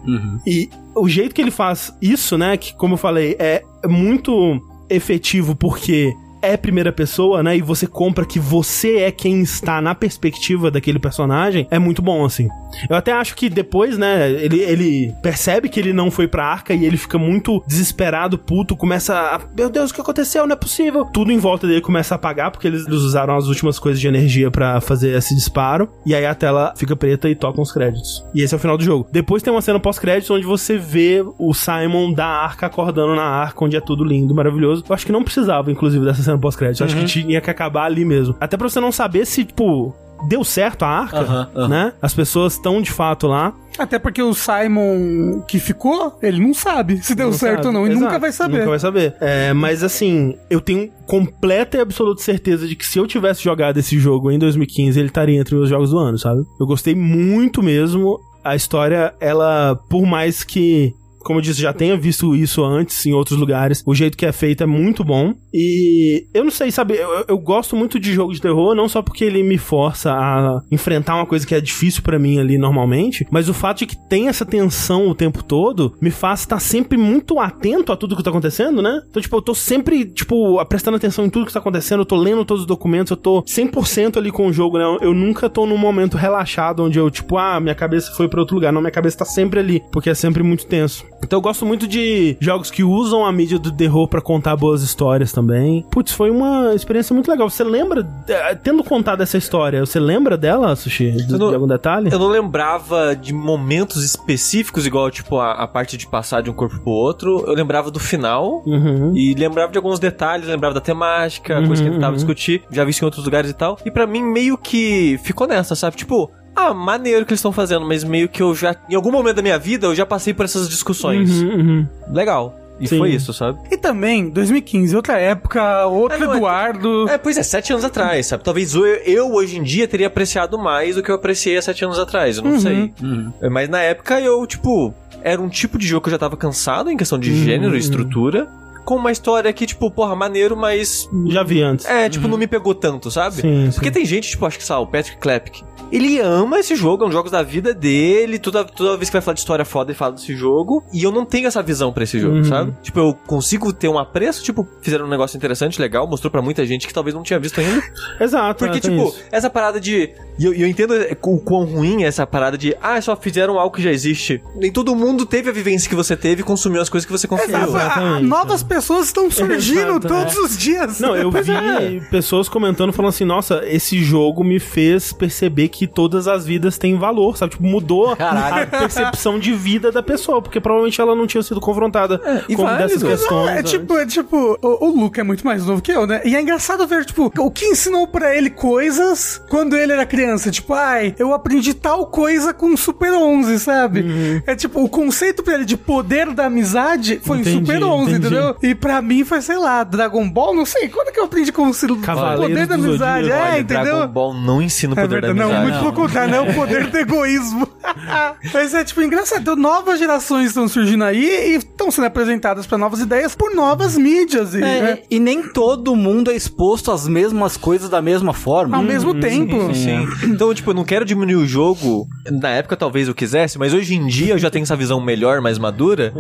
E 0.46 0.70
o 0.94 1.06
jeito 1.08 1.34
que 1.34 1.42
ele 1.42 1.50
faz 1.50 1.94
isso, 2.00 2.38
né, 2.38 2.56
que 2.56 2.74
como 2.74 2.94
eu 2.94 2.98
falei, 2.98 3.36
é 3.38 3.62
muito 3.86 4.58
efetivo 4.88 5.54
porque 5.54 6.14
é 6.46 6.56
primeira 6.56 6.92
pessoa, 6.92 7.42
né? 7.42 7.56
E 7.56 7.62
você 7.62 7.86
compra 7.86 8.24
que 8.24 8.38
você 8.38 8.98
é 8.98 9.10
quem 9.10 9.42
está 9.42 9.80
na 9.80 9.94
perspectiva 9.94 10.70
daquele 10.70 10.98
personagem, 10.98 11.66
é 11.70 11.78
muito 11.78 12.02
bom, 12.02 12.24
assim. 12.24 12.48
Eu 12.88 12.96
até 12.96 13.12
acho 13.12 13.34
que 13.34 13.48
depois, 13.48 13.96
né, 13.96 14.30
ele, 14.30 14.60
ele 14.60 15.14
percebe 15.22 15.68
que 15.68 15.80
ele 15.80 15.92
não 15.92 16.10
foi 16.10 16.28
pra 16.28 16.44
arca 16.44 16.74
e 16.74 16.84
ele 16.84 16.96
fica 16.96 17.18
muito 17.18 17.62
desesperado, 17.66 18.38
puto, 18.38 18.76
começa 18.76 19.14
a. 19.14 19.40
Meu 19.56 19.70
Deus, 19.70 19.90
o 19.90 19.94
que 19.94 20.00
aconteceu? 20.00 20.46
Não 20.46 20.52
é 20.52 20.56
possível. 20.56 21.04
Tudo 21.04 21.32
em 21.32 21.38
volta 21.38 21.66
dele 21.66 21.80
começa 21.80 22.14
a 22.14 22.16
apagar, 22.16 22.50
porque 22.50 22.66
eles, 22.66 22.86
usaram 22.86 23.36
as 23.36 23.46
últimas 23.46 23.78
coisas 23.78 24.00
de 24.00 24.08
energia 24.08 24.50
pra 24.50 24.80
fazer 24.80 25.16
esse 25.16 25.34
disparo. 25.34 25.88
E 26.04 26.14
aí 26.14 26.26
a 26.26 26.34
tela 26.34 26.74
fica 26.76 26.94
preta 26.96 27.28
e 27.28 27.34
tocam 27.34 27.62
os 27.62 27.72
créditos. 27.72 28.24
E 28.34 28.42
esse 28.42 28.54
é 28.54 28.56
o 28.56 28.60
final 28.60 28.76
do 28.76 28.84
jogo. 28.84 29.08
Depois 29.10 29.42
tem 29.42 29.52
uma 29.52 29.62
cena 29.62 29.80
pós-créditos 29.80 30.30
onde 30.30 30.44
você 30.44 30.76
vê 30.76 31.24
o 31.38 31.54
Simon 31.54 32.12
da 32.12 32.26
arca 32.26 32.66
acordando 32.66 33.14
na 33.14 33.24
arca, 33.24 33.64
onde 33.64 33.76
é 33.76 33.80
tudo 33.80 34.04
lindo, 34.04 34.34
maravilhoso. 34.34 34.84
Eu 34.88 34.94
acho 34.94 35.06
que 35.06 35.12
não 35.12 35.24
precisava, 35.24 35.70
inclusive, 35.70 36.04
dessa 36.04 36.22
cena 36.22 36.35
pós-crédito. 36.38 36.80
Eu 36.82 36.86
Acho 36.86 36.96
que 36.96 37.04
tinha 37.04 37.40
que 37.40 37.50
acabar 37.50 37.84
ali 37.84 38.04
mesmo. 38.04 38.34
Até 38.40 38.56
pra 38.56 38.68
você 38.68 38.80
não 38.80 38.92
saber 38.92 39.26
se, 39.26 39.44
tipo. 39.44 39.94
Deu 40.30 40.42
certo 40.42 40.82
a 40.82 40.88
arca, 40.88 41.18
Aham, 41.18 41.50
aham. 41.54 41.68
né? 41.68 41.92
As 42.00 42.14
pessoas 42.14 42.54
estão 42.54 42.80
de 42.80 42.90
fato 42.90 43.26
lá. 43.26 43.52
Até 43.78 43.98
porque 43.98 44.22
o 44.22 44.32
Simon 44.32 45.42
que 45.46 45.58
ficou, 45.58 46.18
ele 46.22 46.40
não 46.40 46.54
sabe 46.54 47.04
se 47.04 47.14
deu 47.14 47.26
Não 47.26 47.32
certo 47.34 47.64
sabe. 47.64 47.66
ou 47.66 47.72
não. 47.74 47.86
E 47.86 47.90
Exato, 47.90 48.04
nunca 48.06 48.18
vai 48.18 48.32
saber. 48.32 48.56
Nunca 48.60 48.70
vai 48.70 48.78
saber. 48.78 49.14
É, 49.20 49.52
mas 49.52 49.82
assim, 49.82 50.34
eu 50.48 50.58
tenho 50.62 50.90
completa 51.06 51.76
e 51.76 51.80
absoluta 51.80 52.22
certeza 52.22 52.66
de 52.66 52.74
que 52.74 52.86
se 52.86 52.98
eu 52.98 53.06
tivesse 53.06 53.44
jogado 53.44 53.76
esse 53.76 53.98
jogo 53.98 54.30
em 54.30 54.38
2015, 54.38 54.98
ele 54.98 55.08
estaria 55.08 55.38
entre 55.38 55.54
os 55.54 55.68
jogos 55.68 55.90
do 55.90 55.98
ano, 55.98 56.16
sabe? 56.18 56.40
Eu 56.58 56.66
gostei 56.66 56.94
muito 56.94 57.62
mesmo. 57.62 58.18
A 58.42 58.56
história, 58.56 59.12
ela, 59.20 59.78
por 59.90 60.06
mais 60.06 60.42
que. 60.42 60.94
Como 61.26 61.40
eu 61.40 61.42
disse, 61.42 61.60
já 61.60 61.72
tenha 61.72 61.96
visto 61.96 62.36
isso 62.36 62.64
antes 62.64 63.04
em 63.04 63.12
outros 63.12 63.38
lugares. 63.38 63.82
O 63.84 63.94
jeito 63.94 64.16
que 64.16 64.24
é 64.24 64.32
feito 64.32 64.62
é 64.62 64.66
muito 64.66 65.02
bom. 65.02 65.34
E 65.52 66.26
eu 66.32 66.44
não 66.44 66.50
sei, 66.50 66.70
sabe? 66.70 66.94
Eu, 66.94 67.24
eu 67.26 67.38
gosto 67.38 67.74
muito 67.74 67.98
de 67.98 68.12
jogo 68.12 68.32
de 68.32 68.40
terror, 68.40 68.74
não 68.74 68.88
só 68.88 69.02
porque 69.02 69.24
ele 69.24 69.42
me 69.42 69.58
força 69.58 70.12
a 70.12 70.62
enfrentar 70.70 71.16
uma 71.16 71.26
coisa 71.26 71.46
que 71.46 71.54
é 71.54 71.60
difícil 71.60 72.02
pra 72.02 72.18
mim 72.18 72.38
ali 72.38 72.58
normalmente, 72.58 73.26
mas 73.30 73.48
o 73.48 73.54
fato 73.54 73.78
de 73.78 73.86
que 73.86 74.08
tem 74.08 74.28
essa 74.28 74.46
tensão 74.46 75.08
o 75.08 75.14
tempo 75.14 75.42
todo 75.42 75.96
me 76.00 76.10
faz 76.10 76.40
estar 76.40 76.60
sempre 76.60 76.96
muito 76.96 77.40
atento 77.40 77.90
a 77.90 77.96
tudo 77.96 78.16
que 78.16 78.22
tá 78.22 78.30
acontecendo, 78.30 78.80
né? 78.80 79.00
Então, 79.10 79.20
tipo, 79.20 79.36
eu 79.36 79.42
tô 79.42 79.54
sempre, 79.54 80.04
tipo, 80.04 80.64
prestando 80.66 80.96
atenção 80.96 81.24
em 81.24 81.30
tudo 81.30 81.46
que 81.46 81.52
tá 81.52 81.58
acontecendo, 81.58 82.00
eu 82.00 82.06
tô 82.06 82.16
lendo 82.16 82.44
todos 82.44 82.62
os 82.62 82.66
documentos, 82.66 83.10
eu 83.10 83.16
tô 83.16 83.42
100% 83.42 84.16
ali 84.16 84.30
com 84.30 84.46
o 84.46 84.52
jogo, 84.52 84.78
né? 84.78 84.84
Eu 85.00 85.12
nunca 85.12 85.50
tô 85.50 85.66
num 85.66 85.78
momento 85.78 86.16
relaxado 86.16 86.84
onde 86.84 86.98
eu, 86.98 87.10
tipo, 87.10 87.38
ah, 87.38 87.58
minha 87.60 87.74
cabeça 87.74 88.12
foi 88.12 88.28
pra 88.28 88.40
outro 88.40 88.54
lugar. 88.54 88.72
Não, 88.72 88.80
minha 88.80 88.90
cabeça 88.90 89.18
tá 89.18 89.24
sempre 89.24 89.60
ali, 89.60 89.82
porque 89.90 90.10
é 90.10 90.14
sempre 90.14 90.42
muito 90.42 90.66
tenso. 90.66 91.04
Então 91.22 91.38
eu 91.38 91.42
gosto 91.42 91.64
muito 91.66 91.86
de 91.88 92.36
jogos 92.40 92.70
que 92.70 92.84
usam 92.84 93.24
a 93.24 93.32
mídia 93.32 93.58
do 93.58 93.72
terror 93.72 94.06
pra 94.06 94.20
contar 94.20 94.54
boas 94.56 94.82
histórias 94.82 95.32
também. 95.32 95.84
Putz, 95.90 96.12
foi 96.12 96.30
uma 96.30 96.72
experiência 96.74 97.12
muito 97.14 97.28
legal. 97.30 97.48
Você 97.50 97.64
lembra, 97.64 98.06
eh, 98.28 98.54
tendo 98.54 98.84
contado 98.84 99.22
essa 99.22 99.36
história, 99.36 99.80
você 99.84 99.98
lembra 99.98 100.36
dela, 100.36 100.74
Sushi? 100.76 101.10
De, 101.12 101.32
não- 101.38 101.48
de 101.48 101.54
algum 101.54 101.66
detalhe? 101.66 102.10
Eu 102.12 102.18
não 102.18 102.28
lembrava 102.28 103.14
de 103.16 103.32
momentos 103.32 104.04
específicos, 104.04 104.86
igual, 104.86 105.10
tipo, 105.10 105.38
a, 105.38 105.52
a 105.52 105.66
parte 105.66 105.96
de 105.96 106.06
passar 106.06 106.42
de 106.42 106.50
um 106.50 106.52
corpo 106.52 106.78
pro 106.80 106.90
outro. 106.92 107.44
Eu 107.46 107.54
lembrava 107.54 107.90
do 107.90 107.98
final. 107.98 108.62
Uhum. 108.66 109.12
E 109.16 109.34
lembrava 109.34 109.72
de 109.72 109.78
alguns 109.78 109.98
detalhes, 109.98 110.46
lembrava 110.46 110.74
da 110.74 110.80
temática, 110.80 111.56
coisa 111.66 111.82
que 111.82 111.88
Uhum, 111.88 111.94
tentava 111.94 112.12
uhum. 112.12 112.16
discutir, 112.16 112.62
já 112.70 112.84
vi 112.84 112.90
isso 112.90 113.02
em 113.02 113.06
outros 113.06 113.24
lugares 113.24 113.50
e 113.50 113.54
tal. 113.54 113.78
E 113.84 113.90
pra 113.90 114.06
mim, 114.06 114.22
meio 114.22 114.56
que 114.58 115.18
ficou 115.24 115.46
nessa, 115.46 115.74
sabe? 115.74 115.96
Tipo, 115.96 116.30
ah, 116.56 116.72
maneiro 116.74 117.24
que 117.26 117.32
eles 117.32 117.38
estão 117.38 117.52
fazendo, 117.52 117.84
mas 117.86 118.02
meio 118.02 118.28
que 118.28 118.42
eu 118.42 118.54
já, 118.54 118.74
em 118.88 118.94
algum 118.94 119.12
momento 119.12 119.36
da 119.36 119.42
minha 119.42 119.58
vida, 119.58 119.86
eu 119.86 119.94
já 119.94 120.06
passei 120.06 120.32
por 120.32 120.44
essas 120.44 120.68
discussões. 120.68 121.30
Uhum, 121.42 121.50
uhum. 121.54 121.86
Legal. 122.12 122.58
E 122.78 122.86
Sim. 122.86 122.98
foi 122.98 123.10
isso, 123.10 123.32
sabe? 123.32 123.58
E 123.70 123.76
também, 123.78 124.28
2015, 124.28 124.94
outra 124.96 125.18
época, 125.18 125.86
outro 125.86 126.16
É, 126.16 126.20
não, 126.20 126.34
é- 126.34 126.36
Eduardo. 126.36 127.08
É, 127.08 127.16
pois 127.16 127.38
é, 127.38 127.42
sete 127.42 127.72
anos 127.72 127.84
atrás, 127.84 128.26
sabe? 128.26 128.44
Talvez 128.44 128.74
eu, 128.74 128.84
eu 128.84 129.32
hoje 129.32 129.58
em 129.58 129.62
dia 129.62 129.88
teria 129.88 130.08
apreciado 130.08 130.58
mais 130.58 130.94
do 130.96 131.02
que 131.02 131.10
eu 131.10 131.14
apreciei 131.14 131.56
há 131.56 131.62
sete 131.62 131.84
anos 131.84 131.98
atrás, 131.98 132.36
eu 132.36 132.44
não 132.44 132.60
sei. 132.60 132.92
É, 133.40 133.48
Mas 133.48 133.68
na 133.70 133.80
época 133.80 134.20
eu, 134.20 134.46
tipo, 134.46 134.94
era 135.22 135.40
um 135.40 135.48
tipo 135.48 135.78
de 135.78 135.86
jogo 135.86 136.02
que 136.02 136.08
eu 136.08 136.12
já 136.12 136.18
tava 136.18 136.36
cansado 136.36 136.90
em 136.90 136.96
questão 136.98 137.18
de 137.18 137.34
gênero 137.44 137.74
e 137.76 137.78
estrutura. 137.78 138.46
Com 138.86 138.94
uma 138.96 139.12
história 139.12 139.52
que, 139.52 139.66
tipo, 139.66 139.90
porra, 139.90 140.14
maneiro, 140.16 140.56
mas. 140.56 141.10
Já 141.26 141.42
vi 141.42 141.60
antes. 141.60 141.84
É, 141.84 142.08
tipo, 142.08 142.26
não 142.28 142.38
me 142.38 142.46
pegou 142.46 142.74
tanto, 142.74 143.10
sabe? 143.10 143.42
Sim, 143.42 143.68
Porque 143.74 143.88
sim. 143.88 143.92
tem 143.92 144.04
gente, 144.06 144.30
tipo, 144.30 144.46
acho 144.46 144.56
que 144.56 144.64
sabe, 144.64 144.82
o 144.82 144.86
Patrick 144.86 145.18
Klepke. 145.18 145.62
Ele 145.92 146.18
ama 146.18 146.58
esse 146.58 146.74
jogo, 146.74 147.04
é 147.04 147.06
um 147.06 147.12
jogo 147.12 147.30
da 147.30 147.42
vida 147.44 147.72
dele. 147.72 148.38
Toda, 148.40 148.64
toda 148.64 148.96
vez 148.96 149.08
que 149.08 149.12
vai 149.12 149.22
falar 149.22 149.34
de 149.34 149.40
história 149.40 149.64
foda, 149.64 149.90
ele 149.92 149.98
fala 149.98 150.12
desse 150.14 150.34
jogo. 150.34 150.82
E 150.92 151.02
eu 151.04 151.12
não 151.12 151.24
tenho 151.24 151.46
essa 151.46 151.62
visão 151.62 151.92
pra 151.92 152.02
esse 152.04 152.18
jogo, 152.18 152.36
Uhum. 152.38 152.44
sabe? 152.44 152.74
Tipo, 152.82 152.98
eu 153.00 153.14
consigo 153.26 153.72
ter 153.72 153.88
um 153.88 153.96
apreço, 153.98 154.42
tipo, 154.42 154.66
fizeram 154.82 155.06
um 155.06 155.08
negócio 155.08 155.36
interessante, 155.36 155.80
legal, 155.80 156.06
mostrou 156.08 156.30
pra 156.30 156.42
muita 156.42 156.66
gente 156.66 156.86
que 156.88 156.94
talvez 156.94 157.14
não 157.14 157.22
tinha 157.22 157.38
visto 157.38 157.60
ainda. 157.60 157.82
Exato. 158.20 158.58
Porque, 158.64 158.78
é, 158.78 158.80
tipo, 158.80 159.08
isso. 159.08 159.22
essa 159.30 159.48
parada 159.50 159.78
de. 159.80 160.12
E 160.38 160.44
eu, 160.44 160.52
eu 160.52 160.66
entendo 160.66 160.94
o 161.22 161.38
quão 161.38 161.64
ruim 161.64 162.02
é 162.04 162.06
essa 162.06 162.26
parada 162.26 162.56
de. 162.58 162.76
Ah, 162.80 163.00
só 163.00 163.16
fizeram 163.16 163.58
algo 163.58 163.74
que 163.76 163.82
já 163.82 163.90
existe. 163.90 164.42
Nem 164.54 164.70
todo 164.70 164.94
mundo 164.94 165.24
teve 165.24 165.50
a 165.50 165.52
vivência 165.52 165.88
que 165.88 165.94
você 165.94 166.16
teve 166.16 166.42
e 166.42 166.44
consumiu 166.44 166.80
as 166.80 166.88
coisas 166.88 167.06
que 167.06 167.12
você 167.12 167.26
consumiu. 167.26 167.56
Ah, 167.56 167.62
Exatamente. 167.64 168.26
novas 168.26 168.62
pessoas 168.62 169.06
estão 169.06 169.30
surgindo 169.30 169.80
Exato, 169.92 170.08
todos 170.08 170.36
é. 170.36 170.40
os 170.40 170.58
dias. 170.58 171.00
Não, 171.00 171.16
eu 171.16 171.30
vi 171.30 171.50
é. 171.52 172.00
pessoas 172.10 172.48
comentando, 172.48 172.92
falando 172.92 173.10
assim, 173.10 173.24
nossa, 173.24 173.62
esse 173.66 174.02
jogo 174.02 174.44
me 174.44 174.58
fez 174.60 175.12
perceber 175.12 175.68
que 175.68 175.86
todas 175.86 176.28
as 176.28 176.44
vidas 176.44 176.76
têm 176.78 176.96
valor, 176.98 177.36
sabe? 177.36 177.52
Tipo, 177.52 177.64
mudou 177.64 178.16
Caralho. 178.16 178.62
a 178.62 178.66
percepção 178.78 179.38
de 179.38 179.52
vida 179.54 179.90
da 179.90 180.02
pessoa, 180.02 180.42
porque 180.42 180.60
provavelmente 180.60 181.00
ela 181.00 181.14
não 181.14 181.26
tinha 181.26 181.42
sido 181.42 181.60
confrontada 181.60 182.20
e 182.48 182.54
com 182.54 182.62
válido. 182.64 182.82
dessas 182.88 183.02
Não, 183.02 183.10
questões. 183.10 183.48
É 183.50 183.58
antes. 183.60 183.72
tipo, 183.72 183.96
é 183.98 184.06
tipo, 184.06 184.58
o, 184.62 184.86
o 184.86 185.00
Luke 185.02 185.18
é 185.18 185.22
muito 185.22 185.44
mais 185.46 185.64
novo 185.64 185.80
que 185.80 185.92
eu, 185.92 186.06
né? 186.06 186.20
E 186.24 186.34
é 186.36 186.40
engraçado 186.40 186.86
ver, 186.86 187.04
tipo, 187.04 187.32
o 187.38 187.50
que 187.50 187.64
ensinou 187.66 188.06
pra 188.06 188.36
ele 188.36 188.50
coisas 188.50 189.40
quando 189.48 189.76
ele 189.76 189.92
era 189.92 190.04
criança. 190.04 190.25
Tipo, 190.50 190.74
ai, 190.74 191.14
eu 191.18 191.32
aprendi 191.32 191.74
tal 191.74 192.06
coisa 192.06 192.52
com 192.52 192.76
Super 192.76 193.12
11, 193.12 193.58
sabe? 193.60 194.00
Uhum. 194.00 194.42
É 194.46 194.54
tipo, 194.54 194.82
o 194.82 194.88
conceito 194.88 195.42
pra 195.42 195.54
ele 195.54 195.64
de 195.64 195.76
poder 195.76 196.32
da 196.32 196.46
amizade 196.46 197.20
foi 197.22 197.38
Entendi, 197.38 197.56
em 197.56 197.60
Super 197.66 197.84
11, 197.84 198.10
entendi. 198.10 198.26
entendeu? 198.26 198.56
E 198.62 198.74
pra 198.74 199.00
mim 199.02 199.24
foi, 199.24 199.40
sei 199.40 199.56
lá, 199.58 199.84
Dragon 199.84 200.28
Ball, 200.28 200.54
não 200.54 200.66
sei. 200.66 200.88
Quando 200.88 201.08
é 201.08 201.12
que 201.12 201.20
eu 201.20 201.24
aprendi 201.24 201.52
com 201.52 201.68
o 201.68 201.72
poder 201.74 202.66
da 202.66 202.76
do 202.76 202.84
amizade? 202.84 203.22
Zodíaco. 203.24 203.44
É, 203.44 203.50
Olha, 203.50 203.60
entendeu? 203.60 203.84
Dragon 203.96 204.08
Ball 204.12 204.34
não 204.34 204.62
ensina 204.62 204.94
o 204.94 204.98
É 204.98 205.02
poder 205.02 205.20
da 205.20 205.26
verdade, 205.28 205.38
não, 205.38 205.56
amizade. 205.56 205.70
muito 205.70 205.78
pelo 205.94 206.06
contrário, 206.06 206.30
não 206.34 206.46
é 206.46 206.50
o 206.50 206.54
poder 206.54 206.86
do 206.88 206.96
egoísmo. 206.98 207.68
Mas 208.52 208.74
é, 208.74 208.84
tipo, 208.84 209.02
engraçado. 209.02 209.56
Novas 209.56 209.98
gerações 209.98 210.48
estão 210.48 210.68
surgindo 210.68 211.04
aí 211.04 211.24
e 211.24 211.56
estão 211.56 211.90
sendo 211.90 212.06
apresentadas 212.06 212.66
pra 212.66 212.76
novas 212.78 213.00
ideias 213.00 213.34
por 213.34 213.54
novas 213.54 213.96
mídias. 213.96 214.54
E, 214.54 214.58
É, 214.58 214.60
né, 214.82 214.98
e 215.10 215.18
nem 215.20 215.42
todo 215.42 215.94
mundo 215.96 216.30
é 216.30 216.34
exposto 216.36 216.90
às 216.90 217.06
mesmas 217.06 217.56
coisas 217.56 217.88
da 217.88 218.02
mesma 218.02 218.32
forma. 218.32 218.76
Ao 218.76 218.82
mesmo 218.82 219.14
tempo. 219.14 219.72
Sim. 219.74 220.06
Então, 220.24 220.52
tipo, 220.54 220.70
eu 220.70 220.74
não 220.74 220.84
quero 220.84 221.04
diminuir 221.04 221.36
o 221.36 221.46
jogo. 221.46 222.06
Na 222.30 222.50
época 222.50 222.76
talvez 222.76 223.08
eu 223.08 223.14
quisesse, 223.14 223.58
mas 223.58 223.72
hoje 223.72 223.94
em 223.94 224.06
dia 224.06 224.34
eu 224.34 224.38
já 224.38 224.50
tenho 224.50 224.62
essa 224.64 224.76
visão 224.76 225.00
melhor, 225.00 225.40
mais 225.40 225.58
madura. 225.58 226.12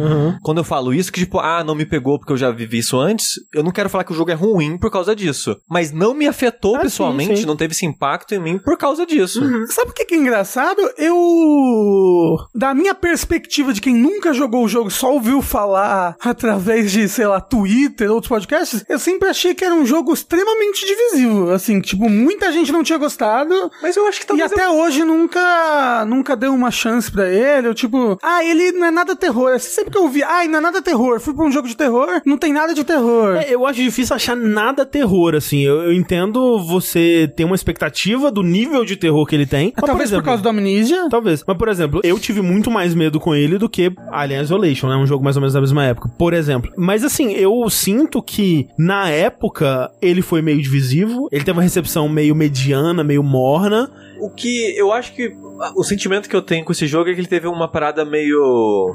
Quando 0.42 0.58
eu 0.58 0.64
falo 0.64 0.92
isso, 0.94 1.12
que 1.12 1.20
tipo, 1.20 1.38
ah, 1.38 1.62
não 1.64 1.74
me 1.74 1.84
pegou 1.86 2.18
porque 2.18 2.32
eu 2.32 2.36
já 2.36 2.50
vivi 2.50 2.78
isso 2.78 2.98
antes, 2.98 3.32
eu 3.54 3.62
não 3.62 3.70
quero 3.70 3.88
falar 3.88 4.04
que 4.04 4.12
o 4.12 4.14
jogo 4.16 4.30
é 4.30 4.34
ruim 4.34 4.78
por 4.78 4.90
causa 4.90 5.14
disso. 5.14 5.56
Mas 5.68 5.92
não 5.92 6.14
me 6.14 6.26
afetou 6.26 6.76
Ah, 6.76 6.80
pessoalmente, 6.80 7.34
sim, 7.36 7.40
sim. 7.42 7.46
não 7.46 7.56
teve 7.56 7.72
esse 7.72 7.86
impacto 7.86 8.34
em 8.34 8.38
mim 8.40 8.58
por 8.58 8.76
causa 8.78 9.04
disso. 9.06 9.40
Sabe 9.68 9.90
o 9.90 9.94
que 9.94 10.04
que 10.04 10.14
é 10.14 10.18
engraçado? 10.18 10.80
Eu. 10.98 12.36
Da 12.54 12.74
minha 12.74 12.94
perspectiva 12.94 13.72
de 13.72 13.80
quem 13.80 13.94
nunca 13.94 14.32
jogou 14.32 14.64
o 14.64 14.68
jogo, 14.68 14.90
só 14.90 15.12
ouviu 15.12 15.40
falar 15.42 16.16
através 16.20 16.90
de, 16.92 17.08
sei 17.08 17.26
lá, 17.26 17.40
Twitter, 17.40 18.10
outros 18.10 18.28
podcasts, 18.28 18.84
eu 18.88 18.98
sempre 18.98 19.28
achei 19.28 19.54
que 19.54 19.64
era 19.64 19.74
um 19.74 19.86
jogo 19.86 20.12
extremamente 20.12 20.84
divisivo. 20.86 21.50
Assim, 21.50 21.80
tipo, 21.80 22.08
muita 22.08 22.52
gente 22.52 22.72
não 22.72 22.82
tinha 22.82 22.98
gostado. 22.98 23.54
Mas 23.86 23.96
eu 23.96 24.06
acho 24.08 24.18
que 24.18 24.24
E 24.24 24.26
talvez. 24.26 24.50
até 24.52 24.68
hoje 24.68 25.04
nunca 25.04 26.04
nunca 26.08 26.34
deu 26.36 26.52
uma 26.52 26.70
chance 26.72 27.10
pra 27.10 27.28
ele. 27.28 27.68
Eu, 27.68 27.74
tipo, 27.74 28.18
ah, 28.20 28.44
ele 28.44 28.72
não 28.72 28.86
é 28.86 28.90
nada 28.90 29.14
terror. 29.14 29.52
Assim, 29.52 29.68
Sempre 29.70 29.92
que 29.92 29.98
eu 29.98 30.02
ouvi, 30.02 30.22
ah, 30.24 30.44
não 30.48 30.58
é 30.58 30.60
nada 30.60 30.82
terror. 30.82 31.20
Fui 31.20 31.32
pra 31.32 31.44
um 31.44 31.50
jogo 31.52 31.68
de 31.68 31.76
terror, 31.76 32.20
não 32.26 32.36
tem 32.36 32.52
nada 32.52 32.74
de 32.74 32.82
terror. 32.82 33.36
É, 33.36 33.46
eu 33.54 33.64
acho 33.64 33.80
difícil 33.80 34.16
achar 34.16 34.34
nada 34.36 34.84
terror, 34.84 35.34
assim. 35.36 35.60
Eu, 35.62 35.82
eu 35.82 35.92
entendo 35.92 36.58
você 36.66 37.32
ter 37.36 37.44
uma 37.44 37.54
expectativa 37.54 38.30
do 38.30 38.42
nível 38.42 38.84
de 38.84 38.96
terror 38.96 39.24
que 39.26 39.34
ele 39.36 39.46
tem. 39.46 39.72
Mas, 39.76 39.84
Ah, 39.84 39.86
Talvez 39.86 40.10
por, 40.10 40.14
exemplo, 40.14 40.24
causa 40.24 40.42
do 40.42 40.48
Amnesia. 40.48 41.08
Talvez. 41.08 41.44
Mas, 41.46 41.56
por 41.56 41.68
exemplo, 41.68 42.00
eu 42.02 42.18
tive 42.18 42.40
muito 42.42 42.70
mais 42.72 42.92
medo 42.94 43.20
com 43.20 43.34
ele 43.36 43.56
do 43.56 43.68
que 43.68 43.92
Alien 44.10 44.40
Isolation, 44.42 44.88
né? 44.88 44.96
Um 44.96 45.06
jogo 45.06 45.22
mais 45.22 45.36
ou 45.36 45.40
menos 45.40 45.54
da 45.54 45.60
mesma 45.60 45.84
época, 45.84 46.08
por 46.18 46.34
exemplo. 46.34 46.72
Mas, 46.76 47.04
assim, 47.04 47.32
eu 47.34 47.68
sinto 47.70 48.20
que, 48.20 48.66
na 48.76 49.08
época, 49.10 49.90
ele 50.02 50.22
foi 50.22 50.42
meio 50.42 50.60
divisivo. 50.60 51.28
Ele 51.30 51.44
teve 51.44 51.56
uma 51.56 51.62
recepção 51.62 52.08
meio 52.08 52.34
mediana, 52.34 53.04
meio 53.04 53.22
morna. 53.22 53.75
O 54.20 54.30
que 54.30 54.76
eu 54.76 54.92
acho 54.92 55.14
que. 55.14 55.36
O 55.74 55.82
sentimento 55.82 56.28
que 56.28 56.36
eu 56.36 56.42
tenho 56.42 56.64
com 56.64 56.72
esse 56.72 56.86
jogo 56.86 57.10
é 57.10 57.14
que 57.14 57.20
ele 57.20 57.26
teve 57.26 57.46
uma 57.46 57.70
parada 57.70 58.04
meio. 58.04 58.94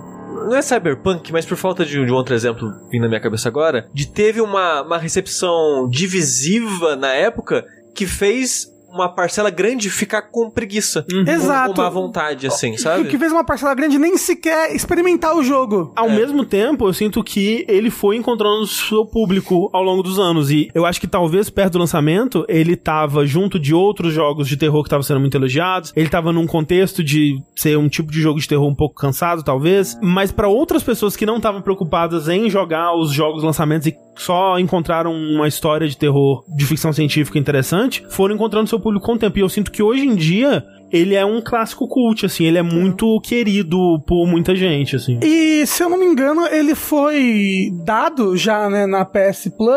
Não 0.50 0.56
é 0.56 0.62
cyberpunk, 0.62 1.32
mas 1.32 1.46
por 1.46 1.58
falta 1.58 1.86
de, 1.86 2.04
de 2.06 2.12
um 2.12 2.16
outro 2.16 2.34
exemplo 2.34 2.72
vindo 2.90 3.04
na 3.04 3.08
minha 3.08 3.20
cabeça 3.20 3.50
agora, 3.50 3.88
de 3.94 4.08
teve 4.08 4.42
uma, 4.42 4.82
uma 4.82 4.98
recepção 4.98 5.88
divisiva 5.90 6.96
na 6.96 7.14
época 7.14 7.66
que 7.94 8.06
fez 8.06 8.71
uma 8.92 9.10
parcela 9.10 9.50
grande 9.50 9.90
ficar 9.90 10.24
com 10.24 10.50
preguiça. 10.50 11.06
Exato. 11.28 11.76
Com 11.76 11.82
má 11.82 11.90
vontade, 11.90 12.48
assim, 12.48 12.72
Que, 12.72 12.78
sabe? 12.78 13.08
que 13.08 13.18
fez 13.18 13.32
uma 13.32 13.44
parcela 13.44 13.74
grande 13.74 13.98
nem 13.98 14.18
sequer 14.18 14.76
experimentar 14.76 15.36
o 15.36 15.44
jogo. 15.44 15.94
Ao 15.96 16.10
mesmo 16.10 16.46
tempo, 16.46 16.88
eu 16.88 16.94
sinto 16.94 17.24
que 17.24 17.66
ele 17.68 17.90
foi 17.90 18.16
encontrando 18.18 18.62
o 18.62 18.68
seu 18.68 19.06
público 19.06 19.70
ao 19.74 19.84
longo 19.84 20.04
dos 20.04 20.20
anos. 20.20 20.52
E 20.52 20.70
eu 20.74 20.86
acho 20.86 21.00
que 21.00 21.08
talvez 21.08 21.50
perto 21.50 21.74
do 21.74 21.80
lançamento, 21.80 22.46
ele 22.48 22.76
tava 22.76 23.26
junto 23.26 23.60
de 23.60 23.74
outros 23.74 24.14
jogos 24.14 24.48
de 24.48 24.58
terror 24.58 24.82
que 24.84 24.88
estavam 24.88 25.04
sendo 25.04 25.20
muito 25.20 25.36
elogiados. 25.36 25.94
Ele 25.96 26.10
tava 26.10 26.32
num 26.32 26.46
contexto 26.48 27.04
de 27.04 27.42
ser 27.56 27.78
um 27.78 27.88
tipo 27.88 28.12
de 28.12 28.22
jogo 28.22 28.40
de 28.40 28.48
terror 28.48 28.68
um 28.68 28.76
pouco 28.76 28.96
cansado, 28.96 29.44
talvez. 29.44 29.98
Mas 30.02 30.32
pra 30.32 30.48
outras 30.48 30.84
pessoas 30.84 31.16
que 31.16 31.26
não 31.26 31.38
estavam 31.38 31.62
preocupadas 31.62 32.28
em 32.28 32.50
jogar 32.50 32.96
os 32.96 33.12
jogos 33.12 33.44
lançamentos 33.44 33.88
e 33.88 33.96
só 34.16 34.60
encontraram 34.60 35.14
uma 35.14 35.48
história 35.48 35.88
de 35.88 35.98
terror 35.98 36.44
de 36.56 36.66
ficção 36.66 36.92
científica 36.92 37.40
interessante, 37.40 38.04
foram 38.10 38.36
encontrando 38.36 38.70
seu 38.70 38.80
público 38.82 39.06
com 39.06 39.14
o 39.14 39.18
tempo. 39.18 39.38
E 39.38 39.42
eu 39.42 39.50
sinto 39.50 39.72
que 39.72 39.82
hoje 39.84 40.06
em 40.06 40.16
dia 40.16 40.64
ele 40.92 41.16
é 41.16 41.24
um 41.24 41.40
clássico 41.42 41.88
cult, 41.88 42.26
assim, 42.26 42.44
ele 42.44 42.58
é 42.58 42.62
muito 42.62 43.18
querido 43.22 43.78
por 44.06 44.28
muita 44.28 44.54
gente, 44.54 44.98
assim. 44.98 45.18
E, 45.24 45.66
se 45.66 45.82
eu 45.82 45.90
não 45.90 45.98
me 45.98 46.06
engano, 46.06 46.46
ele 46.48 46.76
foi 46.76 47.70
dado 47.86 48.36
já, 48.36 48.70
né, 48.70 48.86
na 48.86 49.06
PS 49.06 49.50
Plus. 49.58 49.70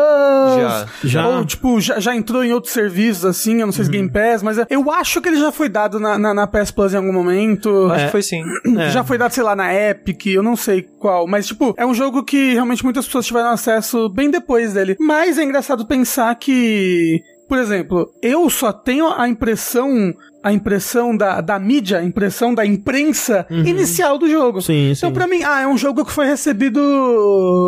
Já, 0.59 0.85
já. 1.05 1.27
Ou, 1.29 1.45
tipo, 1.45 1.79
já, 1.79 2.01
já 2.01 2.13
entrou 2.13 2.43
em 2.43 2.51
outros 2.51 2.73
serviços, 2.73 3.23
assim, 3.23 3.61
eu 3.61 3.65
não 3.65 3.71
sei 3.71 3.85
se 3.85 3.91
Game 3.91 4.09
Pass, 4.11 4.43
mas 4.43 4.57
eu 4.69 4.91
acho 4.91 5.21
que 5.21 5.29
ele 5.29 5.37
já 5.39 5.53
foi 5.53 5.69
dado 5.69 6.01
na, 6.01 6.17
na, 6.17 6.33
na 6.33 6.47
PS 6.47 6.71
Plus 6.71 6.93
em 6.93 6.97
algum 6.97 7.13
momento. 7.13 7.69
Acho 7.91 8.01
É. 8.01 8.05
que 8.07 8.11
foi 8.11 8.21
sim. 8.21 8.43
É. 8.77 8.89
Já 8.89 9.05
foi 9.05 9.17
dado, 9.17 9.31
sei 9.31 9.43
lá, 9.43 9.55
na 9.55 9.73
Epic, 9.73 10.25
eu 10.25 10.43
não 10.43 10.57
sei 10.57 10.81
qual. 10.81 11.25
Mas, 11.27 11.47
tipo, 11.47 11.73
é 11.77 11.85
um 11.85 11.93
jogo 11.93 12.23
que 12.23 12.51
realmente 12.53 12.83
muitas 12.83 13.05
pessoas 13.05 13.25
tiveram 13.25 13.51
acesso 13.51 14.09
bem 14.09 14.29
depois 14.29 14.73
dele. 14.73 14.97
Mas 14.99 15.37
é 15.37 15.43
engraçado 15.43 15.85
pensar 15.85 16.35
que. 16.35 17.21
Por 17.47 17.59
exemplo, 17.59 18.11
eu 18.21 18.49
só 18.49 18.73
tenho 18.73 19.07
a 19.07 19.27
impressão. 19.27 20.13
A 20.45 20.53
impressão 20.53 21.17
da, 21.17 21.41
da 21.41 21.57
mídia, 21.59 21.97
a 21.99 22.03
impressão 22.05 22.53
da 22.53 22.65
imprensa 22.65 23.45
inicial 23.49 24.17
do 24.17 24.29
jogo. 24.29 24.61
Sim, 24.61 24.91
Então, 24.91 25.09
sim. 25.09 25.13
pra 25.13 25.27
mim, 25.27 25.41
ah, 25.43 25.61
é 25.61 25.67
um 25.67 25.77
jogo 25.77 26.05
que 26.05 26.11
foi 26.11 26.25
recebido 26.27 26.79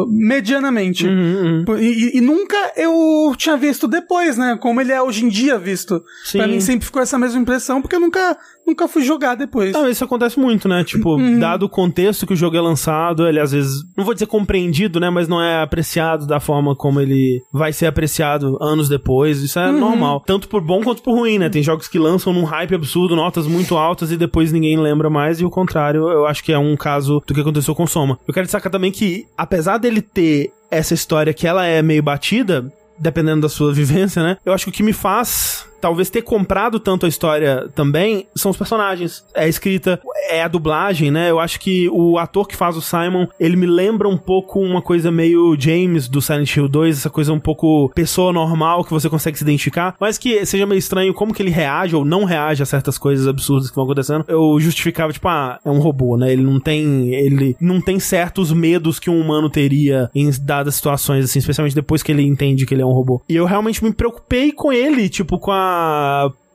medianamente. 0.09 1.07
Uhum, 1.07 1.63
uhum. 1.67 1.77
E, 1.77 1.85
e- 1.85 2.17
e 2.17 2.21
nunca 2.21 2.55
eu 2.75 3.33
tinha 3.37 3.57
visto 3.57 3.87
depois, 3.87 4.37
né? 4.37 4.57
Como 4.59 4.79
ele 4.81 4.91
é 4.91 5.01
hoje 5.01 5.25
em 5.25 5.29
dia 5.29 5.57
visto. 5.57 6.01
Sim. 6.23 6.37
Pra 6.39 6.47
mim 6.47 6.59
sempre 6.59 6.85
ficou 6.85 7.01
essa 7.01 7.17
mesma 7.17 7.39
impressão, 7.39 7.81
porque 7.81 7.95
eu 7.95 7.99
nunca, 7.99 8.37
nunca 8.65 8.87
fui 8.87 9.01
jogar 9.03 9.35
depois. 9.35 9.73
Não, 9.73 9.89
isso 9.89 10.03
acontece 10.03 10.39
muito, 10.39 10.67
né? 10.67 10.83
Tipo, 10.83 11.15
Uhum. 11.15 11.39
dado 11.39 11.63
o 11.63 11.69
contexto 11.69 12.25
que 12.25 12.33
o 12.33 12.37
jogo 12.37 12.55
é 12.57 12.61
lançado, 12.61 13.27
ele 13.27 13.39
às 13.39 13.51
vezes, 13.51 13.83
não 13.97 14.03
vou 14.05 14.13
dizer 14.13 14.27
compreendido, 14.27 14.99
né? 14.99 15.09
Mas 15.09 15.27
não 15.27 15.41
é 15.41 15.61
apreciado 15.61 16.25
da 16.27 16.39
forma 16.39 16.75
como 16.75 16.99
ele 17.01 17.41
vai 17.51 17.73
ser 17.73 17.85
apreciado 17.87 18.57
anos 18.61 18.89
depois. 18.89 19.41
Isso 19.41 19.59
é 19.59 19.69
Uhum. 19.71 19.79
normal. 19.79 20.23
Tanto 20.25 20.47
por 20.47 20.61
bom 20.61 20.81
quanto 20.83 21.01
por 21.01 21.13
ruim, 21.15 21.37
né? 21.39 21.49
Tem 21.49 21.63
jogos 21.63 21.87
que 21.87 21.97
lançam 21.99 22.33
num 22.33 22.43
hype 22.43 22.66
absurdo, 22.75 23.15
notas 23.15 23.47
muito 23.47 23.77
altas 23.77 24.11
e 24.11 24.17
depois 24.17 24.51
ninguém 24.51 24.79
lembra 24.79 25.09
mais. 25.09 25.39
E 25.39 25.45
o 25.45 25.49
contrário, 25.49 26.09
eu 26.09 26.25
acho 26.25 26.43
que 26.43 26.51
é 26.51 26.57
um 26.57 26.75
caso 26.75 27.21
do 27.25 27.33
que 27.33 27.41
aconteceu 27.41 27.75
com 27.75 27.87
Soma. 27.87 28.17
Eu 28.27 28.33
quero 28.33 28.45
destacar 28.45 28.71
também 28.71 28.91
que, 28.91 29.25
apesar 29.37 29.77
dele 29.77 30.01
ter 30.01 30.51
essa 30.69 30.93
história 30.93 31.33
que 31.33 31.47
ela 31.47 31.65
é 31.65 31.81
meio 31.81 32.03
batida, 32.03 32.71
dependendo 32.99 33.41
da 33.41 33.49
sua 33.49 33.71
vivência, 33.73 34.23
né? 34.23 34.37
Eu 34.45 34.53
acho 34.53 34.65
que 34.65 34.69
o 34.69 34.73
que 34.73 34.83
me 34.83 34.93
faz 34.93 35.66
talvez 35.79 36.09
ter 36.09 36.21
comprado 36.21 36.79
tanto 36.79 37.05
a 37.05 37.09
história 37.09 37.69
também 37.75 38.27
são 38.35 38.51
os 38.51 38.57
personagens. 38.57 39.25
É 39.33 39.45
a 39.45 39.47
escrita, 39.47 39.99
é 40.29 40.43
a 40.43 40.47
dublagem, 40.47 41.11
né? 41.11 41.29
Eu 41.29 41.39
acho 41.39 41.59
que 41.59 41.89
o 41.89 42.17
ator 42.17 42.47
que 42.47 42.55
faz 42.55 42.75
o 42.75 42.81
Simon, 42.81 43.27
ele 43.39 43.55
me 43.55 43.65
lembra 43.65 44.07
um 44.07 44.17
pouco 44.17 44.59
uma 44.59 44.81
coisa 44.81 45.11
meio 45.11 45.55
James 45.59 46.07
do 46.07 46.21
Silent 46.21 46.55
Hill 46.55 46.67
2, 46.67 46.97
essa 46.97 47.09
coisa 47.09 47.33
um 47.33 47.39
pouco 47.39 47.89
pessoa 47.93 48.33
normal 48.33 48.83
que 48.83 48.91
você 48.91 49.09
consegue 49.09 49.37
se 49.37 49.43
identificar, 49.43 49.95
mas 49.99 50.17
que 50.17 50.45
seja 50.45 50.65
meio 50.65 50.79
estranho 50.79 51.13
como 51.13 51.33
que 51.33 51.41
ele 51.41 51.51
reage 51.51 51.95
ou 51.95 52.03
não 52.03 52.23
reage 52.23 52.63
a 52.63 52.65
certas 52.65 52.97
coisas 52.97 53.27
absurdas 53.27 53.69
que 53.69 53.75
vão 53.75 53.85
acontecendo. 53.85 54.25
Eu 54.27 54.59
justificava, 54.59 55.13
tipo, 55.13 55.27
ah, 55.27 55.59
é 55.63 55.69
um 55.69 55.79
robô, 55.79 56.17
né? 56.17 56.31
Ele 56.31 56.43
não 56.43 56.59
tem, 56.59 57.13
ele 57.13 57.55
não 57.59 57.81
tem 57.81 57.99
certos 57.99 58.51
medos 58.51 58.99
que 58.99 59.09
um 59.09 59.19
humano 59.19 59.49
teria 59.49 60.09
em 60.13 60.29
dadas 60.41 60.75
situações, 60.75 61.25
assim, 61.25 61.39
especialmente 61.39 61.75
depois 61.75 62.03
que 62.03 62.11
ele 62.11 62.23
entende 62.23 62.65
que 62.65 62.73
ele 62.73 62.81
é 62.81 62.85
um 62.85 62.91
robô. 62.91 63.21
E 63.27 63.35
eu 63.35 63.45
realmente 63.45 63.83
me 63.83 63.93
preocupei 63.93 64.51
com 64.51 64.71
ele, 64.71 65.09
tipo, 65.09 65.39
com 65.39 65.51
a 65.51 65.66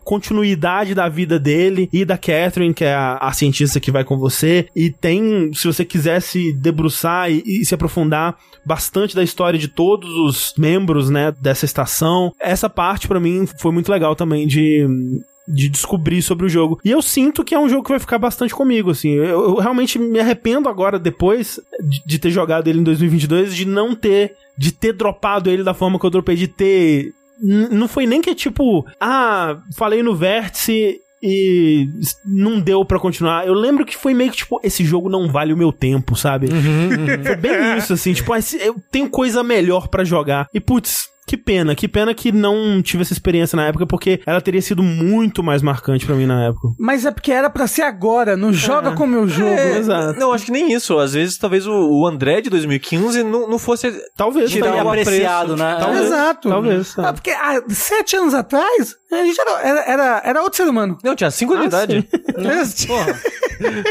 continuidade 0.05 0.95
da 0.95 1.09
vida 1.09 1.39
dele 1.39 1.89
e 1.93 2.05
da 2.05 2.19
Catherine, 2.19 2.75
que 2.75 2.85
é 2.85 2.95
a, 2.95 3.19
a 3.19 3.33
cientista 3.33 3.81
que 3.81 3.91
vai 3.91 4.05
com 4.05 4.19
você. 4.19 4.69
E 4.75 4.91
tem, 4.91 5.53
se 5.55 5.67
você 5.67 5.85
quiser 5.85 6.21
se 6.21 6.53
debruçar 6.53 7.31
e, 7.31 7.43
e 7.47 7.65
se 7.65 7.75
aprofundar 7.75 8.37
bastante 8.65 9.15
da 9.15 9.23
história 9.23 9.59
de 9.59 9.69
todos 9.69 10.11
os 10.11 10.55
membros, 10.57 11.11
né, 11.11 11.33
dessa 11.41 11.65
estação. 11.65 12.33
Essa 12.41 12.69
parte 12.69 13.09
pra 13.09 13.21
mim 13.21 13.47
foi 13.59 13.73
muito 13.73 13.91
legal 13.91 14.15
também 14.15 14.47
de 14.47 14.87
de 15.47 15.69
descobrir 15.69 16.23
sobre 16.23 16.47
o 16.47 16.49
jogo. 16.49 16.81
E 16.85 16.91
eu 16.91 17.03
sinto 17.03 17.45
que 17.45 17.55
é 17.55 17.59
um 17.59 17.69
jogo 17.69 17.83
que 17.83 17.91
vai 17.91 17.99
ficar 17.99 18.19
bastante 18.19 18.55
comigo, 18.55 18.91
assim. 18.91 19.11
Eu, 19.11 19.25
eu 19.25 19.55
realmente 19.57 19.99
me 19.99 20.21
arrependo 20.21 20.69
agora, 20.69 20.99
depois 20.99 21.61
de, 21.81 22.03
de 22.07 22.19
ter 22.19 22.31
jogado 22.31 22.69
ele 22.69 22.79
em 22.79 22.85
2022, 22.85 23.55
de 23.55 23.67
não 23.67 23.95
ter, 23.95 24.37
de 24.57 24.73
ter 24.73 24.93
dropado 24.93 25.51
ele 25.51 25.65
da 25.65 25.75
forma 25.75 25.99
que 25.99 26.07
eu 26.07 26.11
dropei, 26.11 26.37
de 26.37 26.49
ter... 26.49 27.13
Não 27.41 27.89
foi 27.89 28.07
nem 28.07 28.21
que 28.21 28.35
tipo, 28.35 28.87
ah, 29.01 29.59
falei 29.77 30.03
no 30.03 30.15
vértice 30.15 30.99
e 31.23 31.87
não 32.25 32.61
deu 32.61 32.85
pra 32.85 32.99
continuar. 32.99 33.47
Eu 33.47 33.55
lembro 33.55 33.87
que 33.87 33.97
foi 33.97 34.13
meio 34.13 34.31
que 34.31 34.39
tipo, 34.39 34.61
esse 34.63 34.85
jogo 34.85 35.09
não 35.09 35.31
vale 35.31 35.53
o 35.53 35.57
meu 35.57 35.73
tempo, 35.73 36.17
sabe? 36.17 36.49
Foi 36.49 37.37
bem 37.37 37.79
isso, 37.79 37.93
assim, 37.93 38.13
tipo, 38.13 38.33
ah, 38.33 38.39
eu 38.61 38.77
tenho 38.91 39.09
coisa 39.09 39.43
melhor 39.43 39.89
pra 39.89 40.05
jogar. 40.05 40.49
E 40.53 40.61
putz, 40.61 41.12
que 41.27 41.37
pena, 41.37 41.75
que 41.75 41.87
pena 41.89 42.13
que 42.15 42.33
não 42.33 42.83
tive 42.83 43.03
essa 43.03 43.13
experiência 43.13 43.57
na 43.57 43.67
época, 43.67 43.87
porque 43.87 44.21
ela 44.27 44.41
teria 44.41 44.61
sido 44.61 44.83
muito 44.83 45.43
mais 45.43 45.63
marcante 45.63 46.05
pra 46.05 46.15
mim 46.17 46.27
na 46.27 46.47
época. 46.47 46.69
Mas 46.79 47.07
é 47.07 47.11
porque 47.11 47.31
era 47.33 47.49
pra 47.49 47.67
ser 47.67 47.83
agora, 47.83 48.37
não 48.37 48.53
joga 48.53 48.93
com 48.93 49.05
o 49.05 49.07
meu 49.07 49.29
jogo. 49.29 49.49
É, 49.51 49.79
exato. 49.79 50.19
Não, 50.19 50.33
acho 50.33 50.47
que 50.47 50.53
nem 50.53 50.73
isso. 50.73 50.99
Às 50.99 51.13
vezes, 51.15 51.39
talvez 51.39 51.67
o, 51.67 51.73
o 51.73 52.07
André 52.07 52.41
de 52.41 52.51
2015 52.51 53.23
não, 53.23 53.49
não 53.49 53.59
fosse. 53.59 53.91
Talvez 54.17 54.51
Tirar 54.51 54.71
tenha 54.73 54.85
o 54.85 54.89
apreciado, 54.89 55.57
né? 55.57 55.77
Talvez. 55.79 56.07
Exato. 56.07 56.49
Talvez, 56.49 56.99
Ah, 56.99 57.09
é. 57.09 57.13
porque 57.13 57.31
há 57.31 57.63
sete 57.69 58.17
anos 58.17 58.35
atrás, 58.35 58.95
a 59.13 59.25
gente 59.25 59.41
era, 59.41 59.61
era, 59.63 59.81
era, 59.93 60.23
era 60.25 60.43
outro 60.43 60.57
ser 60.57 60.69
humano. 60.69 60.99
Não, 61.05 61.15
tinha 61.15 61.31
5 61.31 61.53
anos 61.55 61.69
de 61.69 61.75
Ah, 61.77 61.85
idade. 61.85 62.09
Porra. 62.87 63.21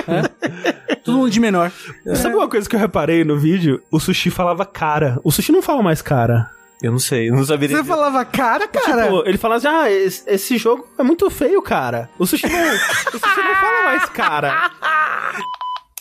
É. 0.07 0.95
Todo 0.95 1.17
mundo 1.17 1.29
de 1.29 1.39
menor. 1.39 1.71
Sabe 2.15 2.35
uma 2.35 2.47
coisa 2.49 2.69
que 2.69 2.75
eu 2.75 2.79
reparei 2.79 3.23
no 3.23 3.37
vídeo? 3.39 3.81
O 3.91 3.99
sushi 3.99 4.29
falava 4.29 4.65
cara. 4.65 5.19
O 5.23 5.31
sushi 5.31 5.51
não 5.51 5.61
fala 5.61 5.81
mais 5.81 6.01
cara. 6.01 6.49
Eu 6.81 6.91
não 6.91 6.99
sei, 6.99 7.29
eu 7.29 7.35
não 7.35 7.43
saberia. 7.45 7.77
Você 7.77 7.83
falava, 7.83 8.25
cara, 8.25 8.67
cara. 8.67 9.03
Tipo, 9.03 9.23
ele 9.27 9.37
fala 9.37 9.55
assim, 9.55 9.67
ah, 9.67 9.89
esse, 9.91 10.23
esse 10.27 10.57
jogo 10.57 10.87
é 10.97 11.03
muito 11.03 11.29
feio, 11.29 11.61
cara. 11.61 12.09
O 12.17 12.25
sushi 12.25 12.47
não, 12.47 12.59
o 12.59 13.19
sushi 13.19 13.41
não 13.43 13.55
fala 13.55 13.83
mais 13.83 14.05
cara. 14.05 14.71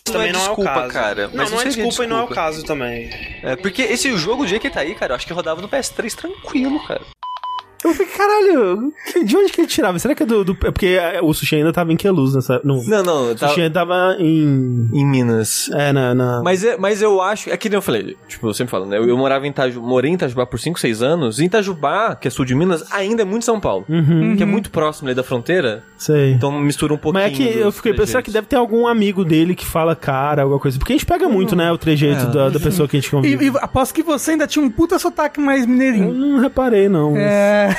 Também 0.04 0.32
não 0.32 0.40
é 0.40 0.42
o 0.44 0.46
desculpa, 0.46 0.72
caso. 0.74 0.92
cara. 0.92 1.28
Não, 1.28 1.36
Mas 1.36 1.50
não 1.50 1.58
é 1.60 1.62
seria 1.62 1.84
desculpa 1.84 2.04
e 2.04 2.06
não 2.06 2.16
é 2.16 2.20
o 2.20 2.22
desculpa. 2.26 2.42
caso 2.42 2.64
também. 2.64 3.10
É, 3.42 3.56
porque 3.56 3.82
esse 3.82 4.16
jogo, 4.16 4.42
do 4.44 4.48
jeito 4.48 4.62
que 4.62 4.68
ele 4.68 4.74
tá 4.74 4.80
aí, 4.80 4.94
cara, 4.94 5.12
eu 5.12 5.16
acho 5.16 5.26
que 5.26 5.32
rodava 5.32 5.60
no 5.60 5.68
PS3 5.68 6.14
tranquilo, 6.14 6.80
cara. 6.86 7.02
Eu 7.82 7.92
fiquei, 7.92 8.06
caralho, 8.06 8.92
de 9.24 9.36
onde 9.36 9.50
que 9.52 9.60
ele 9.62 9.68
tirava? 9.68 9.98
Será 9.98 10.14
que 10.14 10.22
é 10.22 10.26
do... 10.26 10.44
do 10.44 10.52
é 10.64 10.70
porque 10.70 10.86
é, 10.86 11.20
o 11.22 11.32
sushi 11.32 11.56
ainda 11.56 11.72
tava 11.72 11.92
em 11.92 11.96
Queluz 11.96 12.34
nessa... 12.34 12.60
No, 12.62 12.82
Não, 12.84 13.02
não, 13.02 13.30
o 13.30 13.34
tá 13.34 13.48
sushi 13.48 13.62
ainda 13.62 13.72
tava 13.80 14.16
em... 14.18 14.88
em 14.92 15.06
Minas. 15.06 15.70
É, 15.72 15.90
na... 15.92 16.14
na... 16.14 16.42
Mas, 16.42 16.62
é, 16.62 16.76
mas 16.76 17.00
eu 17.00 17.20
acho, 17.22 17.48
é 17.48 17.56
que 17.56 17.68
nem 17.70 17.76
eu 17.76 17.82
falei, 17.82 18.16
tipo, 18.28 18.46
eu 18.48 18.52
sempre 18.54 18.70
falo, 18.70 18.84
né? 18.84 18.98
Eu, 18.98 19.08
eu 19.08 19.16
morava 19.16 19.46
em 19.46 19.50
Itajubá, 19.50 19.86
morei 19.86 20.10
em 20.10 20.14
Itajubá 20.14 20.44
por 20.44 20.58
5, 20.60 20.78
6 20.78 21.02
anos, 21.02 21.38
e 21.40 21.44
Itajubá, 21.46 22.14
que 22.14 22.28
é 22.28 22.30
sul 22.30 22.44
de 22.44 22.54
Minas, 22.54 22.84
ainda 22.92 23.22
é 23.22 23.24
muito 23.24 23.44
São 23.46 23.58
Paulo. 23.58 23.84
Uhum, 23.88 24.36
Que 24.36 24.42
é 24.42 24.46
muito 24.46 24.70
próximo 24.70 25.08
ali 25.08 25.14
da 25.14 25.22
fronteira, 25.22 25.82
sei. 25.96 26.32
então 26.32 26.52
mistura 26.52 26.92
um 26.94 26.98
pouquinho. 26.98 27.24
Mas 27.24 27.32
é 27.32 27.36
que 27.36 27.58
eu 27.58 27.72
fiquei 27.72 27.94
pensando 27.94 28.22
que 28.22 28.30
deve 28.30 28.46
ter 28.46 28.56
algum 28.56 28.86
amigo 28.86 29.24
dele 29.24 29.54
que 29.54 29.64
fala 29.64 29.96
cara, 29.96 30.42
alguma 30.42 30.60
coisa. 30.60 30.78
Porque 30.78 30.92
a 30.92 30.96
gente 30.96 31.06
pega 31.06 31.28
muito, 31.28 31.56
né, 31.56 31.72
o 31.72 31.78
trejeito 31.78 32.26
da, 32.26 32.50
da 32.50 32.60
pessoa 32.60 32.86
que 32.86 32.96
a 32.96 33.00
gente 33.00 33.08
E, 33.08 33.10
convive. 33.10 33.46
e 33.46 33.52
aposto 33.60 33.94
que 33.94 34.02
você 34.02 34.32
ainda 34.32 34.46
tinha 34.46 34.64
um 34.64 34.70
puta 34.70 34.98
sotaque 34.98 35.40
mais 35.40 35.62
Eu 35.62 35.68
mineirinho. 35.68 36.12
não 36.12 36.38
reparei, 36.40 36.88
não. 36.88 37.16
É. 37.16 37.69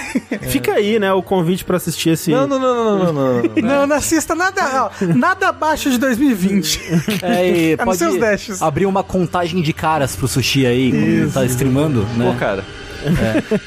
Fica 0.49 0.73
aí, 0.73 0.99
né, 0.99 1.11
o 1.13 1.21
convite 1.21 1.63
pra 1.63 1.77
assistir 1.77 2.09
esse... 2.11 2.31
Não, 2.31 2.47
não, 2.47 2.59
não, 2.59 2.75
não, 2.75 2.97
não, 2.97 3.13
não, 3.13 3.13
não. 3.13 3.41
Não, 3.61 3.87
não 3.87 3.95
assista 3.95 4.35
nada, 4.35 4.85
ó, 4.85 5.05
nada 5.15 5.49
abaixo 5.49 5.89
de 5.89 5.97
2020. 5.97 6.81
É, 7.23 7.47
e 7.47 7.75
nos 7.75 7.85
pode 7.85 7.97
seus 7.97 8.19
dashes. 8.19 8.61
abrir 8.61 8.85
uma 8.85 9.03
contagem 9.03 9.61
de 9.61 9.73
caras 9.73 10.15
pro 10.15 10.27
sushi 10.27 10.65
aí, 10.65 10.91
quando 10.91 11.33
tá 11.33 11.45
streamando, 11.45 12.03
né? 12.17 12.31
Pô, 12.31 12.39
cara. 12.39 12.63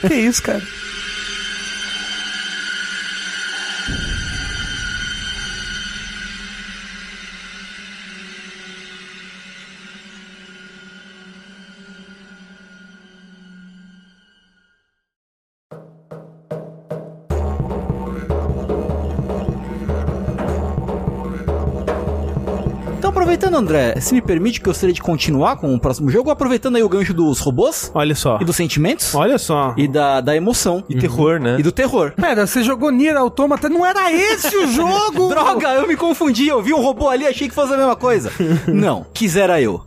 que 0.06 0.14
isso, 0.14 0.42
cara? 0.42 0.62
André, 23.54 24.00
se 24.00 24.12
me 24.14 24.20
permite 24.20 24.60
que 24.60 24.68
eu 24.68 24.72
gostaria 24.72 24.92
de 24.94 25.00
continuar 25.02 25.56
com 25.56 25.74
o 25.74 25.78
próximo 25.80 26.10
jogo, 26.10 26.30
aproveitando 26.30 26.76
aí 26.76 26.82
o 26.82 26.88
gancho 26.88 27.14
dos 27.14 27.38
robôs 27.38 27.90
Olha 27.94 28.14
só. 28.14 28.38
e 28.40 28.44
dos 28.44 28.56
sentimentos 28.56 29.14
Olha 29.14 29.38
só. 29.38 29.74
e 29.76 29.86
da, 29.88 30.20
da 30.20 30.34
emoção 30.36 30.84
E 30.88 30.96
terror, 30.96 31.38
né? 31.40 31.56
e 31.58 31.62
do 31.62 31.72
terror. 31.72 32.12
Pera, 32.16 32.46
você 32.46 32.62
jogou 32.62 32.90
Nier 32.90 33.16
Automata, 33.16 33.68
não 33.68 33.84
era 33.84 34.12
esse 34.12 34.56
o 34.56 34.66
jogo! 34.68 35.28
Droga, 35.32 35.68
eu 35.74 35.86
me 35.88 35.96
confundi, 35.96 36.48
eu 36.48 36.62
vi 36.62 36.72
um 36.74 36.80
robô 36.80 37.08
ali, 37.08 37.26
achei 37.26 37.48
que 37.48 37.54
fosse 37.54 37.72
a 37.72 37.76
mesma 37.76 37.96
coisa. 37.96 38.30
Não, 38.66 39.06
quisera 39.12 39.60
eu. 39.60 39.82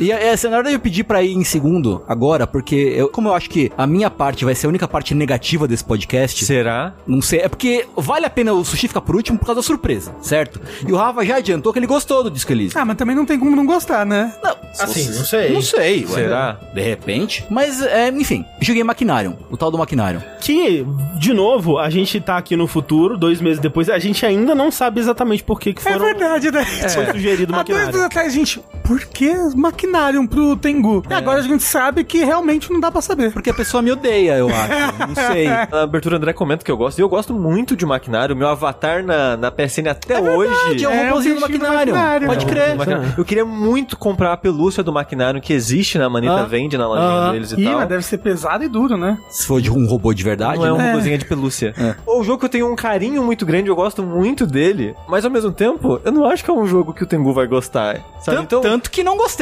E 0.00 0.10
essa 0.10 0.48
na 0.48 0.56
verdade 0.56 0.74
eu 0.76 0.80
pedi 0.80 1.04
pra 1.04 1.22
ir 1.22 1.32
em 1.34 1.44
segundo 1.44 2.02
agora, 2.08 2.46
porque 2.46 2.74
eu, 2.74 3.08
como 3.08 3.28
eu 3.28 3.34
acho 3.34 3.48
que 3.48 3.70
a 3.76 3.86
minha 3.86 4.10
parte 4.10 4.44
vai 4.44 4.54
ser 4.54 4.66
a 4.66 4.68
única 4.68 4.88
parte 4.88 5.14
negativa 5.14 5.66
desse 5.68 5.84
podcast, 5.84 6.44
Será? 6.44 6.94
não 7.06 7.20
sei, 7.22 7.40
é 7.40 7.48
porque 7.48 7.86
vale 7.96 8.26
a 8.26 8.30
pena 8.30 8.52
o 8.52 8.64
sushi 8.64 8.88
ficar 8.88 9.00
por 9.00 9.14
último 9.16 9.38
por 9.38 9.46
causa 9.46 9.60
da 9.60 9.62
surpresa, 9.62 10.14
certo? 10.20 10.60
E 10.86 10.92
o 10.92 10.96
Rafa 10.96 11.24
já 11.24 11.36
adiantou 11.36 11.72
que 11.72 11.78
ele 11.78 11.86
gostou 11.86 12.22
do 12.24 12.30
Disco 12.30 12.52
Elysium. 12.52 12.80
Ah, 12.80 12.84
mas 12.84 12.96
também 12.96 13.14
não 13.14 13.24
tem 13.26 13.38
como 13.38 13.54
não 13.54 13.66
gostar, 13.66 14.04
né? 14.06 14.34
Não, 14.42 14.56
Assim, 14.80 15.04
não 15.14 15.24
sei. 15.24 15.52
Não 15.52 15.60
sei, 15.62 16.04
ué. 16.06 16.14
Será? 16.14 16.58
De 16.74 16.80
repente. 16.80 17.44
Mas, 17.50 17.82
é, 17.82 18.08
enfim, 18.08 18.44
joguei 18.60 18.82
Maquinarium, 18.82 19.36
o 19.50 19.56
tal 19.56 19.70
do 19.70 19.76
Maquinarium. 19.78 20.22
Que, 20.40 20.84
de 21.18 21.34
novo, 21.34 21.78
a 21.78 21.90
gente 21.90 22.18
tá 22.20 22.38
aqui 22.38 22.56
no 22.56 22.66
futuro, 22.66 23.18
dois 23.18 23.40
meses 23.40 23.58
depois, 23.60 23.88
a 23.90 23.98
gente 23.98 24.24
ainda 24.24 24.54
não 24.54 24.70
sabe 24.70 24.98
exatamente 25.00 25.44
por 25.44 25.60
que 25.60 25.74
que 25.74 25.80
É 25.86 25.92
foram... 25.92 26.06
verdade, 26.06 26.50
né? 26.50 26.64
Foi 26.64 27.06
sugerido 27.12 27.52
o 27.52 27.56
Há 27.56 27.62
dois 27.62 27.78
maquinário. 27.78 27.88
anos 27.90 28.00
atrás, 28.06 28.32
gente, 28.32 28.60
por 28.82 28.98
que 29.04 29.30
Maquinarium 29.54 30.26
pro 30.26 30.56
Tengu? 30.56 31.02
E 31.08 31.12
agora 31.14 31.38
a 31.40 31.42
gente 31.42 31.62
sabe 31.62 32.04
que 32.04 32.24
realmente 32.24 32.70
não 32.72 32.80
dá 32.80 32.90
pra 32.90 33.00
saber. 33.00 33.32
Porque 33.32 33.50
a 33.50 33.54
pessoa 33.54 33.82
me 33.82 33.90
odeia, 33.92 34.36
eu 34.38 34.48
acho. 34.48 34.72
Não 35.08 35.14
sei. 35.14 35.48
Na 35.48 35.82
abertura, 35.82 36.14
o 36.14 36.18
André 36.18 36.32
comenta 36.32 36.64
que 36.64 36.70
eu 36.70 36.76
gosto. 36.76 36.98
E 36.98 37.02
eu 37.02 37.08
gosto 37.08 37.34
muito 37.34 37.76
de 37.76 37.84
maquinário. 37.84 38.34
Meu 38.36 38.48
avatar 38.48 39.04
na, 39.04 39.36
na 39.36 39.50
PSN 39.50 39.88
até 39.90 40.20
hoje. 40.20 40.52
Verdade, 40.52 40.84
é 40.84 40.88
o 40.88 40.90
É, 40.90 41.08
robôzinho 41.08 41.34
do 41.36 41.40
Maquinário. 41.40 41.76
Maquinário. 41.94 42.26
Pode 42.28 42.44
É, 42.44 42.48
crer. 42.48 42.76
Maquinário. 42.76 43.14
Eu 43.18 43.24
queria 43.24 43.44
muito 43.44 43.96
comprar 43.96 44.32
a 44.32 44.36
pelúcia 44.36 44.82
do 44.82 44.92
maquinário 44.92 45.40
que 45.40 45.52
existe 45.52 45.98
na 45.98 46.08
Manita 46.08 46.32
Ah. 46.40 46.44
Vende, 46.44 46.76
na 46.78 46.86
lojinha 46.86 47.08
Ah. 47.28 47.32
deles 47.32 47.52
e 47.52 47.60
Ih, 47.60 47.64
tal. 47.64 47.74
mas 47.78 47.88
deve 47.88 48.02
ser 48.04 48.18
pesado 48.18 48.64
e 48.64 48.68
duro, 48.68 48.96
né? 48.96 49.18
Se 49.30 49.46
for 49.46 49.60
de 49.60 49.70
um 49.70 49.86
robô 49.86 50.12
de 50.14 50.22
verdade, 50.22 50.58
Não 50.58 50.66
é 50.66 50.72
um 50.72 50.76
né? 50.76 50.90
robôzinho 50.92 51.18
de 51.18 51.24
pelúcia. 51.24 51.74
O 52.06 52.22
jogo 52.22 52.38
que 52.40 52.44
eu 52.46 52.48
tenho 52.50 52.70
um 52.72 52.76
carinho 52.76 53.22
muito 53.24 53.44
grande, 53.46 53.68
eu 53.68 53.76
gosto 53.76 54.02
muito 54.02 54.46
dele, 54.46 54.94
mas 55.08 55.24
ao 55.24 55.30
mesmo 55.30 55.52
tempo, 55.52 56.00
eu 56.04 56.12
não 56.12 56.24
acho 56.26 56.44
que 56.44 56.50
é 56.50 56.54
um 56.54 56.66
jogo 56.66 56.92
que 56.92 57.02
o 57.02 57.06
Tengu 57.06 57.32
vai 57.32 57.46
gostar. 57.46 58.00
Sabe? 58.20 58.36
Tanto, 58.38 58.42
Então, 58.44 58.60
tanto 58.62 58.90
que 58.90 59.02
não 59.02 59.16
gostei. 59.16 59.41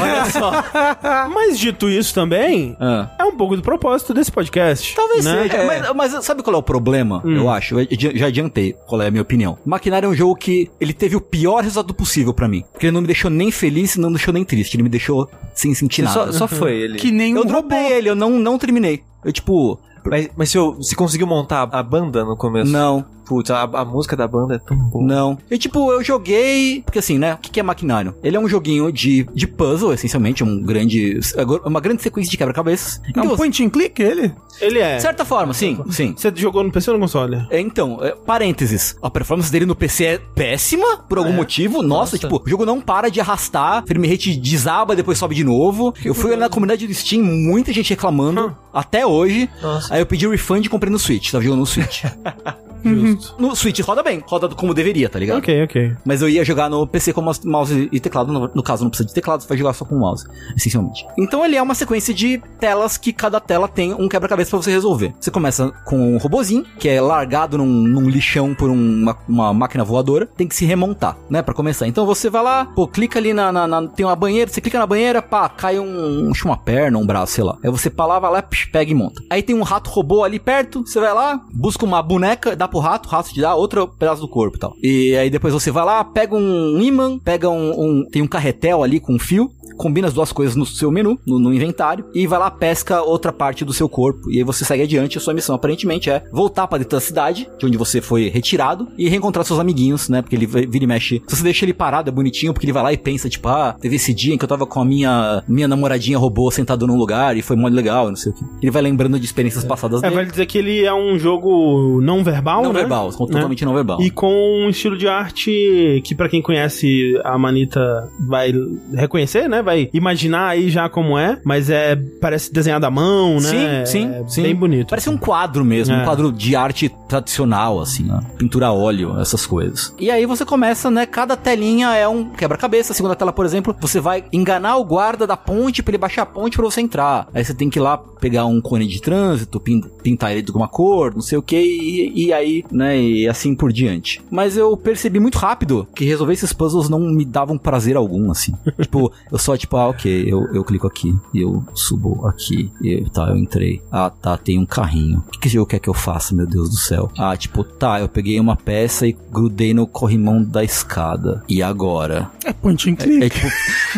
Olha 0.00 0.24
só. 0.30 0.52
Mas 1.32 1.58
dito 1.58 1.88
isso 1.88 2.14
também, 2.14 2.76
Ah. 2.80 3.10
é 3.18 3.24
um 3.24 3.36
pouco 3.36 3.56
do 3.56 3.62
propósito 3.62 4.12
desse 4.14 4.30
podcast. 4.30 4.94
Talvez 4.94 5.24
né? 5.24 5.48
seja. 5.48 5.64
Mas, 5.64 6.12
mas 6.12 6.24
sabe 6.24 6.42
qual 6.42 6.54
é 6.54 6.58
o 6.58 6.62
problema? 6.62 7.22
Eu 7.24 7.48
acho. 7.48 7.78
Eu 7.78 7.80
adi- 7.90 8.12
já 8.18 8.26
adiantei 8.26 8.74
qual 8.86 9.00
é 9.02 9.06
a 9.08 9.10
minha 9.10 9.22
opinião. 9.22 9.58
Maquinário 9.64 10.06
é 10.06 10.08
um 10.10 10.14
jogo 10.14 10.34
que 10.36 10.70
ele 10.80 10.92
teve 10.92 11.16
o 11.16 11.20
pior 11.20 11.62
resultado 11.62 11.94
possível 11.94 12.32
pra 12.34 12.48
mim. 12.48 12.64
Porque 12.72 12.86
ele 12.86 12.92
não 12.94 13.00
me 13.00 13.06
deixou 13.06 13.30
nem 13.30 13.50
feliz 13.50 13.94
e 13.94 14.00
não 14.00 14.10
me 14.10 14.16
deixou 14.16 14.32
nem 14.34 14.44
triste. 14.44 14.74
Ele 14.76 14.82
me 14.82 14.88
deixou 14.88 15.28
sem 15.54 15.74
sentir 15.74 16.06
só, 16.08 16.20
nada. 16.20 16.32
só 16.32 16.46
foi 16.48 16.74
ele. 16.76 16.98
Que 16.98 17.10
nem 17.10 17.34
eu 17.34 17.42
um 17.42 17.46
dropei 17.46 17.82
robô. 17.82 17.94
ele, 17.94 18.08
eu 18.10 18.14
não, 18.14 18.30
não 18.30 18.58
terminei. 18.58 19.02
Eu, 19.24 19.32
tipo, 19.32 19.78
Mas, 20.04 20.28
mas 20.36 20.50
se 20.50 20.58
eu, 20.58 20.74
você 20.74 20.94
conseguiu 20.96 21.26
montar 21.26 21.68
a 21.70 21.82
banda 21.82 22.24
no 22.24 22.36
começo? 22.36 22.70
não, 22.72 23.04
Putz, 23.32 23.50
a, 23.50 23.62
a 23.62 23.82
música 23.84 24.14
da 24.14 24.28
banda 24.28 24.56
é 24.56 24.58
tão 24.58 24.76
boa. 24.76 25.02
não. 25.02 25.38
E, 25.50 25.56
tipo, 25.56 25.90
eu 25.90 26.04
joguei. 26.04 26.82
Porque 26.84 26.98
assim, 26.98 27.16
né? 27.18 27.32
O 27.32 27.38
que 27.38 27.50
que 27.50 27.58
é 27.60 27.62
Maquinário? 27.62 28.14
Ele 28.22 28.36
é 28.36 28.40
um 28.40 28.46
joguinho 28.46 28.92
de, 28.92 29.26
de 29.34 29.46
puzzle, 29.46 29.94
essencialmente. 29.94 30.44
Um 30.44 30.60
grande. 30.60 31.18
Uma 31.64 31.80
grande 31.80 32.02
sequência 32.02 32.30
de 32.30 32.36
quebra-cabeças. 32.36 33.00
É 33.06 33.08
Então, 33.10 33.24
um 33.24 33.36
point 33.36 33.64
and 33.64 33.70
click 33.70 34.02
ele? 34.02 34.34
Ele 34.60 34.80
é. 34.80 34.96
De 34.96 35.02
certa 35.02 35.24
forma, 35.24 35.54
sim, 35.54 35.78
sim. 35.88 36.14
Você 36.14 36.30
jogou 36.36 36.62
no 36.62 36.70
PC 36.70 36.90
ou 36.90 36.98
no 36.98 37.02
console? 37.02 37.46
É, 37.50 37.58
Então, 37.58 37.98
é, 38.02 38.14
parênteses. 38.14 38.96
A 39.02 39.08
performance 39.08 39.50
dele 39.50 39.64
no 39.64 39.74
PC 39.74 40.04
é 40.04 40.18
péssima, 40.18 40.98
por 41.08 41.16
algum 41.16 41.32
motivo. 41.32 41.82
Nossa, 41.82 42.18
tipo, 42.18 42.42
o 42.44 42.50
jogo 42.50 42.66
não 42.66 42.82
para 42.82 43.08
de 43.08 43.18
arrastar, 43.18 43.82
frame 43.86 44.08
rate 44.08 44.36
desaba, 44.36 44.94
depois 44.94 45.16
sobe 45.16 45.34
de 45.34 45.42
novo. 45.42 45.94
eu 46.04 46.12
fui 46.14 46.36
na 46.36 46.50
comunidade 46.50 46.86
do 46.86 46.92
Steam, 46.92 47.24
muita 47.24 47.72
gente 47.72 47.90
reclamando, 47.90 48.54
até 48.74 49.06
hoje. 49.06 49.48
Nossa. 49.62 49.94
Aí 49.94 50.00
eu 50.02 50.06
pedi 50.06 50.28
refund 50.28 50.66
e 50.66 50.68
comprei 50.68 50.92
no 50.92 50.98
Switch, 50.98 51.30
tava 51.30 51.42
jogando 51.42 51.60
no 51.60 51.66
Switch. 51.66 52.04
Justo. 52.84 53.34
no 53.38 53.54
Switch 53.54 53.80
roda 53.80 54.02
bem, 54.02 54.22
roda 54.26 54.48
como 54.48 54.74
deveria, 54.74 55.08
tá 55.08 55.18
ligado? 55.18 55.38
Ok, 55.38 55.64
ok. 55.64 55.92
Mas 56.04 56.22
eu 56.22 56.28
ia 56.28 56.44
jogar 56.44 56.68
no 56.68 56.86
PC 56.86 57.12
com 57.12 57.20
mouse- 57.22 57.88
e 57.92 58.00
teclado. 58.00 58.32
No, 58.32 58.50
no 58.54 58.62
caso, 58.62 58.82
não 58.84 58.90
precisa 58.90 59.08
de 59.08 59.14
teclado, 59.14 59.42
você 59.42 59.48
vai 59.48 59.58
jogar 59.58 59.72
só 59.72 59.84
com 59.84 59.96
mouse, 59.96 60.26
essencialmente. 60.56 61.04
Então 61.18 61.44
ele 61.44 61.56
é 61.56 61.62
uma 61.62 61.74
sequência 61.74 62.12
de 62.14 62.40
telas 62.58 62.96
que 62.96 63.12
cada 63.12 63.40
tela 63.40 63.68
tem 63.68 63.92
um 63.94 64.08
quebra-cabeça 64.08 64.50
pra 64.50 64.58
você 64.62 64.70
resolver. 64.70 65.14
Você 65.20 65.30
começa 65.30 65.70
com 65.84 66.14
um 66.14 66.18
robozinho, 66.18 66.64
que 66.78 66.88
é 66.88 67.00
largado 67.00 67.58
num, 67.58 67.66
num 67.66 68.08
lixão 68.08 68.54
por 68.54 68.70
uma, 68.70 69.16
uma 69.28 69.52
máquina 69.52 69.84
voadora, 69.84 70.26
tem 70.26 70.46
que 70.48 70.54
se 70.54 70.64
remontar, 70.64 71.16
né, 71.30 71.42
Pra 71.42 71.54
começar. 71.54 71.86
Então 71.86 72.06
você 72.06 72.30
vai 72.30 72.42
lá, 72.42 72.64
pô, 72.64 72.86
clica 72.86 73.18
ali 73.18 73.32
na, 73.34 73.50
na- 73.52 73.66
na- 73.66 73.86
tem 73.88 74.06
uma 74.06 74.14
banheira, 74.16 74.50
você 74.50 74.60
clica 74.60 74.78
na 74.78 74.86
banheira, 74.86 75.20
pá, 75.20 75.48
cai 75.48 75.78
um, 75.78 76.30
acho 76.30 76.46
uma 76.46 76.56
perna, 76.56 76.98
um 76.98 77.06
braço, 77.06 77.32
sei 77.34 77.44
lá. 77.44 77.56
Aí 77.62 77.70
você 77.70 77.90
pá 77.90 78.06
lá, 78.06 78.18
vai 78.18 78.30
lá, 78.30 78.42
psh, 78.42 78.66
pega 78.66 78.90
e 78.90 78.94
monta. 78.94 79.22
Aí 79.28 79.42
tem 79.42 79.54
um 79.56 79.62
rato 79.62 79.90
robô 79.90 80.22
ali 80.24 80.38
perto, 80.38 80.84
você 80.86 81.00
vai 81.00 81.12
lá, 81.12 81.40
busca 81.52 81.84
uma 81.84 82.02
boneca, 82.02 82.54
dá 82.56 82.68
pro 82.72 82.80
rato, 82.80 83.06
o 83.06 83.10
rato 83.10 83.32
te 83.32 83.40
dá 83.40 83.54
outro 83.54 83.86
pedaço 83.86 84.20
do 84.20 84.28
corpo 84.28 84.56
e 84.56 84.60
tal. 84.60 84.72
E 84.82 85.14
aí 85.16 85.30
depois 85.30 85.52
você 85.54 85.70
vai 85.70 85.84
lá, 85.84 86.02
pega 86.02 86.34
um 86.34 86.80
imã, 86.80 87.18
pega 87.18 87.48
um, 87.48 87.70
um- 88.00 88.06
tem 88.10 88.22
um 88.22 88.26
carretel 88.26 88.82
ali 88.82 88.98
com 88.98 89.14
um 89.14 89.18
fio, 89.18 89.50
combina 89.76 90.06
as 90.08 90.14
duas 90.14 90.32
coisas 90.32 90.54
no 90.56 90.66
seu 90.66 90.90
menu, 90.90 91.18
no, 91.26 91.38
no 91.38 91.52
inventário, 91.52 92.04
e 92.14 92.26
vai 92.26 92.38
lá, 92.38 92.50
pesca 92.50 93.02
outra 93.02 93.32
parte 93.32 93.64
do 93.64 93.72
seu 93.72 93.88
corpo. 93.88 94.30
E 94.30 94.38
aí 94.38 94.44
você 94.44 94.64
segue 94.64 94.82
adiante. 94.82 95.18
A 95.18 95.20
sua 95.20 95.32
missão 95.34 95.54
aparentemente 95.54 96.10
é 96.10 96.22
voltar 96.32 96.66
pra 96.66 96.78
dentro 96.78 96.96
da 96.96 97.00
cidade, 97.00 97.48
de 97.58 97.66
onde 97.66 97.76
você 97.78 98.00
foi 98.00 98.28
retirado, 98.28 98.88
e 98.98 99.08
reencontrar 99.08 99.44
seus 99.44 99.58
amiguinhos, 99.58 100.08
né? 100.08 100.20
Porque 100.22 100.36
ele 100.36 100.46
vai- 100.46 100.66
vira 100.66 100.84
e 100.84 100.86
mexe. 100.86 101.22
Se 101.26 101.36
você 101.36 101.42
deixa 101.42 101.64
ele 101.64 101.72
parado, 101.74 102.08
é 102.10 102.12
bonitinho, 102.12 102.52
porque 102.52 102.66
ele 102.66 102.72
vai 102.72 102.82
lá 102.82 102.92
e 102.92 102.96
pensa, 102.98 103.28
tipo, 103.28 103.48
ah, 103.48 103.74
teve 103.80 103.96
esse 103.96 104.12
dia 104.14 104.34
em 104.34 104.38
que 104.38 104.44
eu 104.44 104.48
tava 104.48 104.66
com 104.66 104.80
a 104.80 104.84
minha, 104.84 105.42
minha 105.48 105.66
namoradinha 105.68 106.18
robô 106.18 106.50
sentado 106.50 106.86
num 106.86 106.96
lugar 106.96 107.36
e 107.36 107.42
foi 107.42 107.56
mó 107.56 107.68
legal, 107.68 108.08
não 108.08 108.16
sei 108.16 108.30
o 108.32 108.34
que. 108.34 108.44
Ele 108.62 108.70
vai 108.70 108.82
lembrando 108.82 109.18
de 109.18 109.24
experiências 109.24 109.64
passadas 109.64 110.00
É, 110.00 110.02
dele. 110.02 110.14
vale 110.16 110.30
dizer 110.30 110.46
que 110.46 110.58
ele 110.58 110.84
é 110.84 110.94
um 110.94 111.18
jogo 111.18 112.00
não 112.02 112.22
verbal, 112.22 112.61
não 112.62 112.72
né? 112.72 112.80
verbal, 112.80 113.10
totalmente 113.12 113.64
não 113.64 113.74
verbal. 113.74 114.00
E 114.00 114.10
com 114.10 114.32
um 114.64 114.68
estilo 114.68 114.96
de 114.96 115.08
arte 115.08 116.00
que, 116.04 116.14
pra 116.14 116.28
quem 116.28 116.40
conhece 116.42 117.18
a 117.24 117.36
Manita, 117.38 118.08
vai 118.20 118.52
reconhecer, 118.94 119.48
né? 119.48 119.62
Vai 119.62 119.88
imaginar 119.92 120.48
aí 120.48 120.70
já 120.70 120.88
como 120.88 121.18
é, 121.18 121.38
mas 121.44 121.70
é 121.70 121.96
parece 122.20 122.52
desenhado 122.52 122.86
à 122.86 122.90
mão, 122.90 123.34
né? 123.40 123.84
Sim, 123.84 123.86
sim, 123.86 124.10
é 124.14 124.24
sim. 124.28 124.42
Bem 124.42 124.54
bonito. 124.54 124.88
Parece 124.90 125.10
um 125.10 125.16
quadro 125.16 125.64
mesmo, 125.64 125.94
É. 125.94 126.02
um 126.02 126.04
quadro 126.04 126.32
de 126.32 126.54
arte 126.56 126.90
tradicional, 127.08 127.80
assim, 127.80 128.08
ó. 128.10 128.20
Pintura 128.36 128.66
a 128.68 128.72
óleo, 128.72 129.18
essas 129.20 129.46
coisas. 129.46 129.94
E 129.98 130.10
aí 130.10 130.26
você 130.26 130.44
começa, 130.44 130.90
né? 130.90 131.06
Cada 131.06 131.36
telinha 131.36 131.94
é 131.94 132.06
um 132.08 132.24
quebra-cabeça. 132.30 132.92
A 132.92 132.96
segunda 132.96 133.14
tela, 133.14 133.32
por 133.32 133.44
exemplo, 133.44 133.74
você 133.80 134.00
vai 134.00 134.24
enganar 134.32 134.76
o 134.76 134.84
guarda 134.84 135.26
da 135.26 135.36
ponte 135.36 135.82
pra 135.82 135.90
ele 135.92 135.98
baixar 135.98 136.22
a 136.22 136.26
ponte 136.26 136.56
pra 136.56 136.64
você 136.64 136.80
entrar. 136.80 137.28
Aí 137.34 137.44
você 137.44 137.54
tem 137.54 137.68
que 137.70 137.78
ir 137.78 137.82
lá 137.82 137.96
pegar 137.98 138.46
um 138.46 138.60
cone 138.60 138.86
de 138.86 139.00
trânsito, 139.00 139.58
pin- 139.60 139.82
pintar 140.02 140.32
ele 140.32 140.42
de 140.42 140.50
alguma 140.50 140.68
cor, 140.68 141.12
não 141.14 141.20
sei 141.22 141.36
o 141.38 141.42
que, 141.42 141.56
e, 141.60 142.26
e 142.26 142.32
aí, 142.32 142.51
né? 142.70 143.00
E 143.00 143.28
assim 143.28 143.54
por 143.54 143.72
diante. 143.72 144.20
Mas 144.30 144.56
eu 144.56 144.76
percebi 144.76 145.18
muito 145.20 145.38
rápido 145.38 145.86
que 145.94 146.04
resolver 146.04 146.32
esses 146.32 146.52
puzzles 146.52 146.88
não 146.88 147.00
me 147.00 147.24
davam 147.24 147.56
prazer 147.58 147.96
algum, 147.96 148.30
assim. 148.30 148.52
tipo, 148.80 149.12
eu 149.30 149.38
só, 149.38 149.56
tipo, 149.56 149.76
ah, 149.76 149.88
ok, 149.88 150.24
eu, 150.26 150.46
eu 150.54 150.64
clico 150.64 150.86
aqui, 150.86 151.14
e 151.32 151.40
eu 151.40 151.64
subo 151.74 152.26
aqui, 152.26 152.70
e 152.82 153.04
tá, 153.10 153.28
eu 153.28 153.36
entrei. 153.36 153.82
Ah, 153.90 154.10
tá, 154.10 154.36
tem 154.36 154.58
um 154.58 154.66
carrinho. 154.66 155.18
O 155.26 155.30
que, 155.30 155.38
que 155.40 155.46
esse 155.48 155.54
jogo 155.54 155.68
quer 155.70 155.78
que 155.78 155.88
eu 155.88 155.94
faça, 155.94 156.34
meu 156.34 156.46
Deus 156.46 156.68
do 156.70 156.76
céu? 156.76 157.10
Ah, 157.18 157.36
tipo, 157.36 157.62
tá, 157.64 158.00
eu 158.00 158.08
peguei 158.08 158.38
uma 158.40 158.56
peça 158.56 159.06
e 159.06 159.16
grudei 159.30 159.72
no 159.74 159.86
corrimão 159.86 160.42
da 160.42 160.62
escada. 160.64 161.42
E 161.48 161.62
agora? 161.62 162.30
É 162.44 162.52
point 162.52 162.90
and 162.90 162.96
click. 162.96 163.24
É 163.24 163.28
tipo. 163.28 163.46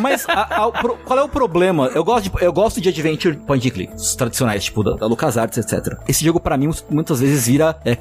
Mas 0.01 0.25
a- 0.29 0.65
a- 0.67 0.71
pro- 0.73 0.97
qual 1.05 1.19
é 1.19 1.23
o 1.23 1.29
problema? 1.29 1.87
Eu 1.95 2.05
gosto, 2.05 2.25
de, 2.31 2.45
eu 2.45 2.53
gosto 2.53 2.81
de 2.81 2.89
adventure 2.89 3.37
point 3.47 3.67
and 3.67 3.71
click, 3.71 3.95
os 3.95 4.15
tradicionais, 4.15 4.65
tipo 4.65 4.83
da, 4.83 4.97
da 4.97 5.07
LucasArts, 5.07 5.59
etc. 5.59 5.97
Esse 6.09 6.25
jogo, 6.25 6.41
pra 6.41 6.57
mim, 6.57 6.71
muitas 6.91 7.21
vezes 7.21 7.47
vira 7.47 7.77
é, 7.85 7.95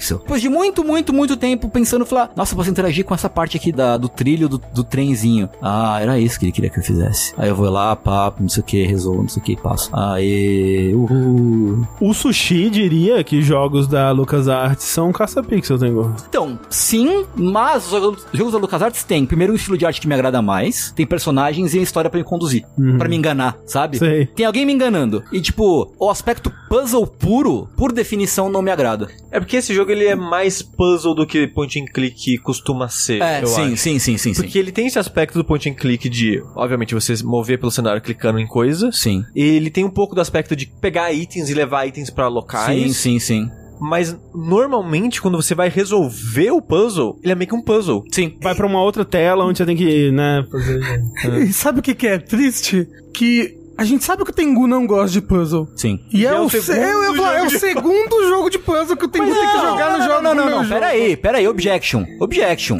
caça-pixel. 0.00 0.18
Depois 0.18 0.40
de 0.40 0.48
muito, 0.48 0.82
muito, 0.82 1.12
muito 1.12 1.36
tempo 1.36 1.68
pensando, 1.68 2.06
falar, 2.06 2.30
nossa, 2.34 2.52
eu 2.52 2.56
posso 2.56 2.70
interagir 2.70 3.04
com 3.04 3.14
essa 3.14 3.28
parte 3.28 3.56
aqui 3.56 3.70
da, 3.70 3.96
do 3.96 4.08
trilho 4.08 4.48
do, 4.48 4.60
do 4.72 4.82
trenzinho. 4.82 5.48
Ah, 5.62 5.98
era 6.00 6.18
isso 6.18 6.38
que 6.38 6.46
ele 6.46 6.52
queria 6.52 6.70
que 6.70 6.78
eu 6.78 6.82
fizesse. 6.82 7.34
Aí 7.36 7.48
eu 7.48 7.54
vou 7.54 7.68
lá, 7.68 7.94
papo, 7.94 8.42
não 8.42 8.48
sei 8.48 8.62
o 8.62 8.66
que, 8.66 8.86
resolvo, 8.86 9.22
não 9.22 9.28
sei 9.28 9.42
o 9.42 9.44
que, 9.44 9.56
passo. 9.56 9.90
Aê, 9.92 10.92
uhul. 10.94 11.86
O 12.00 12.14
Sushi 12.14 12.70
diria 12.70 13.22
que 13.22 13.42
jogos 13.42 13.86
da 13.86 14.10
LucasArts 14.10 14.84
são 14.84 15.12
caça-pixel, 15.12 15.78
Tengu. 15.78 16.14
Então, 16.28 16.58
sim, 16.68 17.24
mas 17.36 17.84
os 17.84 17.90
jogos, 17.90 18.26
os 18.32 18.38
jogos 18.38 18.52
da 18.52 18.58
LucasArts 18.58 19.04
têm, 19.04 19.26
primeiro, 19.26 19.52
um 19.52 19.56
estilo 19.56 19.76
de 19.76 19.84
arte 19.84 20.00
que 20.00 20.08
me 20.08 20.14
agrada 20.14 20.40
mais, 20.40 20.92
tem 20.92 21.06
personagens 21.06 21.74
e 21.74 21.78
a 21.78 21.82
história 21.82 22.08
pra 22.08 22.18
me 22.18 22.24
conduzir, 22.24 22.64
pra 22.98 23.08
me 23.08 23.16
enganar, 23.16 23.56
sabe? 23.66 23.98
Sei. 23.98 24.26
Tem 24.26 24.46
alguém 24.46 24.64
me 24.64 24.72
enganando. 24.72 25.22
E, 25.32 25.40
tipo, 25.40 25.92
o 25.98 26.10
aspecto 26.10 26.52
puzzle 26.70 27.04
puro, 27.04 27.68
por 27.76 27.92
definição, 27.92 28.48
não 28.48 28.62
me 28.62 28.70
agrada. 28.70 29.08
É 29.32 29.40
porque 29.40 29.56
esse 29.56 29.74
jogo 29.74 29.90
ele 29.90 30.04
é 30.04 30.14
mais 30.14 30.62
puzzle 30.62 31.16
do 31.16 31.26
que 31.26 31.48
point 31.48 31.80
and 31.80 31.86
click 31.86 32.38
costuma 32.38 32.88
ser. 32.88 33.20
É, 33.20 33.42
eu 33.42 33.48
sim, 33.48 33.72
acho. 33.72 33.76
sim, 33.76 33.98
sim, 33.98 34.16
sim, 34.16 34.32
Porque 34.32 34.56
ele 34.56 34.70
tem 34.70 34.86
esse 34.86 34.98
aspecto 34.98 35.36
do 35.36 35.44
point 35.44 35.68
and 35.68 35.74
click 35.74 36.08
de, 36.08 36.40
obviamente, 36.54 36.94
você 36.94 37.16
se 37.16 37.24
mover 37.24 37.58
pelo 37.58 37.72
cenário 37.72 38.00
clicando 38.00 38.38
em 38.38 38.46
coisas. 38.46 39.00
Sim. 39.00 39.24
Ele 39.34 39.68
tem 39.68 39.84
um 39.84 39.90
pouco 39.90 40.14
do 40.14 40.20
aspecto 40.20 40.54
de 40.54 40.66
pegar 40.66 41.12
itens 41.12 41.50
e 41.50 41.54
levar 41.54 41.86
itens 41.86 42.08
pra 42.08 42.28
locais. 42.28 42.80
Sim, 42.80 42.92
sim, 42.92 43.18
sim. 43.18 43.50
Mas 43.80 44.16
normalmente, 44.32 45.20
quando 45.20 45.42
você 45.42 45.54
vai 45.54 45.68
resolver 45.68 46.52
o 46.52 46.62
puzzle, 46.62 47.18
ele 47.22 47.32
é 47.32 47.34
meio 47.34 47.48
que 47.48 47.54
um 47.54 47.62
puzzle. 47.62 48.04
Sim. 48.12 48.36
Vai 48.40 48.54
pra 48.54 48.66
uma 48.66 48.80
outra 48.80 49.04
tela 49.04 49.44
onde 49.44 49.58
você 49.58 49.66
tem 49.66 49.76
que, 49.76 50.12
né, 50.12 50.44
fazer... 50.52 50.80
E 51.48 51.52
sabe 51.52 51.80
o 51.80 51.82
que, 51.82 51.94
que 51.94 52.06
é 52.06 52.18
triste? 52.18 52.86
Que 53.12 53.58
a 53.80 53.84
gente 53.84 54.04
sabe 54.04 54.24
que 54.24 54.30
o 54.30 54.34
Tengu 54.34 54.66
não 54.66 54.86
gosta 54.86 55.10
de 55.10 55.22
puzzle. 55.22 55.66
Sim. 55.74 55.98
E 56.12 56.26
é, 56.26 56.28
é 56.30 56.38
o 56.38 56.44
o, 56.44 56.50
se- 56.50 56.60
segundo 56.60 57.04
eu 57.04 57.14
falar, 57.14 57.32
é 57.32 57.36
o 57.36 57.38
jogo 57.44 57.50
de 57.50 57.58
segundo 57.58 58.28
jogo 58.28 58.50
de 58.50 58.58
puzzle 58.58 58.94
que 58.96 59.04
o 59.06 59.08
Tengu 59.08 59.32
tem 59.32 59.46
que 59.48 59.52
jogar 59.58 59.98
no 59.98 60.04
jogo 60.04 60.20
não, 60.22 60.34
não, 60.34 60.44
não, 60.50 60.58
jogo. 60.58 60.68
pera 60.68 60.86
aí, 60.88 61.16
pera 61.16 61.38
aí, 61.38 61.48
objection, 61.48 62.04
objection. 62.20 62.78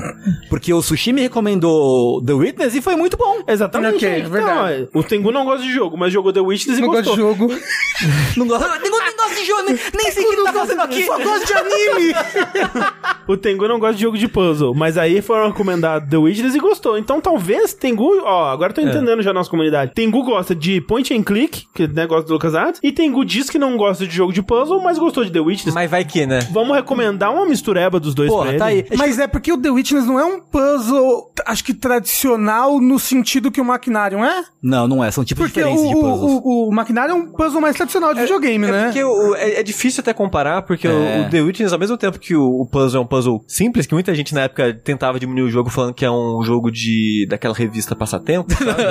Porque 0.51 0.75
o 0.75 0.83
Sushi 0.83 1.13
me 1.15 1.23
recomendou 1.23 2.23
The 2.23 2.35
Witness 2.35 2.75
e 2.75 2.83
foi 2.83 2.97
muito 2.97 3.17
bom. 3.17 3.43
Exatamente. 3.49 3.97
Ok, 4.05 4.19
Então, 4.19 4.31
verdade. 4.31 4.89
o 4.93 5.03
Tengu 5.03 5.33
não 5.33 5.45
gosta 5.47 5.63
de 5.65 5.73
jogo, 5.73 5.97
mas 5.97 6.13
jogou 6.13 6.33
The 6.35 6.41
Witness 6.41 6.79
e 6.79 6.81
Não 6.83 6.89
gosta 6.89 7.03
gostou. 7.05 7.17
de 7.17 7.39
jogo. 7.39 7.55
Não 8.37 8.47
gosto, 8.47 8.67
nem, 8.81 8.91
nem 8.91 8.91
gosto 8.91 9.35
de 9.35 9.45
jogo, 9.45 9.63
nem, 9.63 9.79
nem 9.95 10.11
sei 10.11 10.25
o 10.25 10.29
que 10.31 10.35
ele 10.37 10.45
tá 10.45 10.53
fazendo 10.55 10.81
aqui. 10.81 11.05
Só 11.05 11.19
gosto 11.19 11.47
de 11.47 11.53
anime. 11.55 12.15
O 13.29 13.37
Tengu 13.37 13.69
não 13.69 13.79
gosta 13.79 13.95
de 13.95 14.03
jogo 14.03 14.19
de 14.19 14.27
puzzle, 14.27 14.75
mas 14.75 14.99
aí 14.99 15.23
foram 15.23 15.49
recomendar 15.49 16.05
The 16.05 16.17
Witness 16.17 16.53
e 16.55 16.59
gostou. 16.59 16.99
Então 16.99 17.21
talvez 17.21 17.73
Tengu, 17.73 18.21
ó, 18.25 18.51
agora 18.51 18.73
tô 18.73 18.81
entendendo 18.81 19.23
já 19.23 19.31
a 19.31 19.35
nossa 19.35 19.49
comunidade. 19.49 19.93
Tengu 19.95 20.25
gosta 20.25 20.53
de 20.53 20.81
point 20.91 21.15
and 21.15 21.23
click, 21.23 21.67
que 21.73 21.85
é 21.85 21.87
negócio 21.87 22.27
do 22.27 22.33
LucasArts, 22.33 22.81
e 22.83 22.91
Tengu 22.91 23.25
diz 23.25 23.49
que 23.49 23.61
não 23.61 23.77
gosta 23.77 24.05
de 24.05 24.13
jogo 24.13 24.33
de 24.33 24.43
puzzle, 24.43 24.83
mas 24.83 24.99
gostou 24.99 25.25
de 25.25 25.31
The 25.31 25.39
Witness. 25.39 25.73
Mas 25.73 25.89
vai 25.89 26.05
que, 26.05 26.27
né? 26.27 26.41
Vamos 26.51 26.75
recomendar 26.75 27.33
uma 27.33 27.47
mistureba 27.47 28.01
dos 28.01 28.13
dois 28.13 28.29
pra 28.29 28.37
Porra, 28.39 28.49
ele. 28.51 28.59
tá 28.59 28.65
aí. 28.67 28.85
Mas 28.97 29.17
é 29.21 29.29
porque 29.29 29.53
o 29.53 29.57
The 29.57 29.71
Witness 29.71 30.05
não 30.05 30.19
é 30.19 30.25
um 30.25 30.41
puzzle, 30.41 31.31
acho 31.47 31.63
que 31.63 31.73
tradicional 31.75 32.81
no 32.81 32.99
sentido 32.99 33.53
que 33.53 33.61
o 33.61 33.65
Maquinarium 33.65 34.25
é? 34.25 34.43
Não, 34.61 34.89
não 34.89 35.05
é, 35.05 35.11
são 35.13 35.25
tipos 35.25 35.45
Porque 35.47 35.61
o, 35.63 35.69
diferentes 35.69 35.89
de 35.89 35.95
puzzles. 35.95 36.33
o, 36.33 36.43
o, 36.45 36.69
o 36.69 36.75
Maquinarium 36.75 37.17
é 37.17 37.19
um 37.21 37.27
puzzle 37.33 37.61
mais 37.61 37.77
tradicional 37.77 38.13
de 38.13 38.21
videogame, 38.23 38.67
É 38.67 38.71
né? 38.73 38.85
porque 38.87 39.05
o- 39.05 39.35
é, 39.37 39.61
é 39.61 39.63
difícil 39.63 40.01
até 40.01 40.13
comparar, 40.13 40.63
porque 40.63 40.89
o- 40.89 40.91
É. 40.91 41.27
o, 41.27 41.31
The 41.31 41.41
Witness, 41.41 41.73
ao 41.73 41.79
mesmo 41.79 41.97
tempo 41.97 42.19
que 42.19 42.35
o, 42.35 42.63
o 42.63 42.67
puzzle 42.67 43.01
é 43.01 43.05
um 43.05 43.07
puzzle 43.07 43.45
simples, 43.47 43.87
que 43.87 43.95
muita 43.95 44.13
gente 44.13 44.35
na 44.35 44.43
época 44.43 44.75
tentava 44.75 45.21
diminuir 45.21 45.43
o 45.45 45.51
jogo 45.51 45.71
falando 45.71 45.95
que 45.95 46.05
é 46.05 46.11
um 46.11 46.43
jogo 46.43 46.71
de 46.71 47.27
daquela 47.31 47.55
revista 47.55 47.95
Passatempo, 47.95 48.53
sabe? 48.53 48.83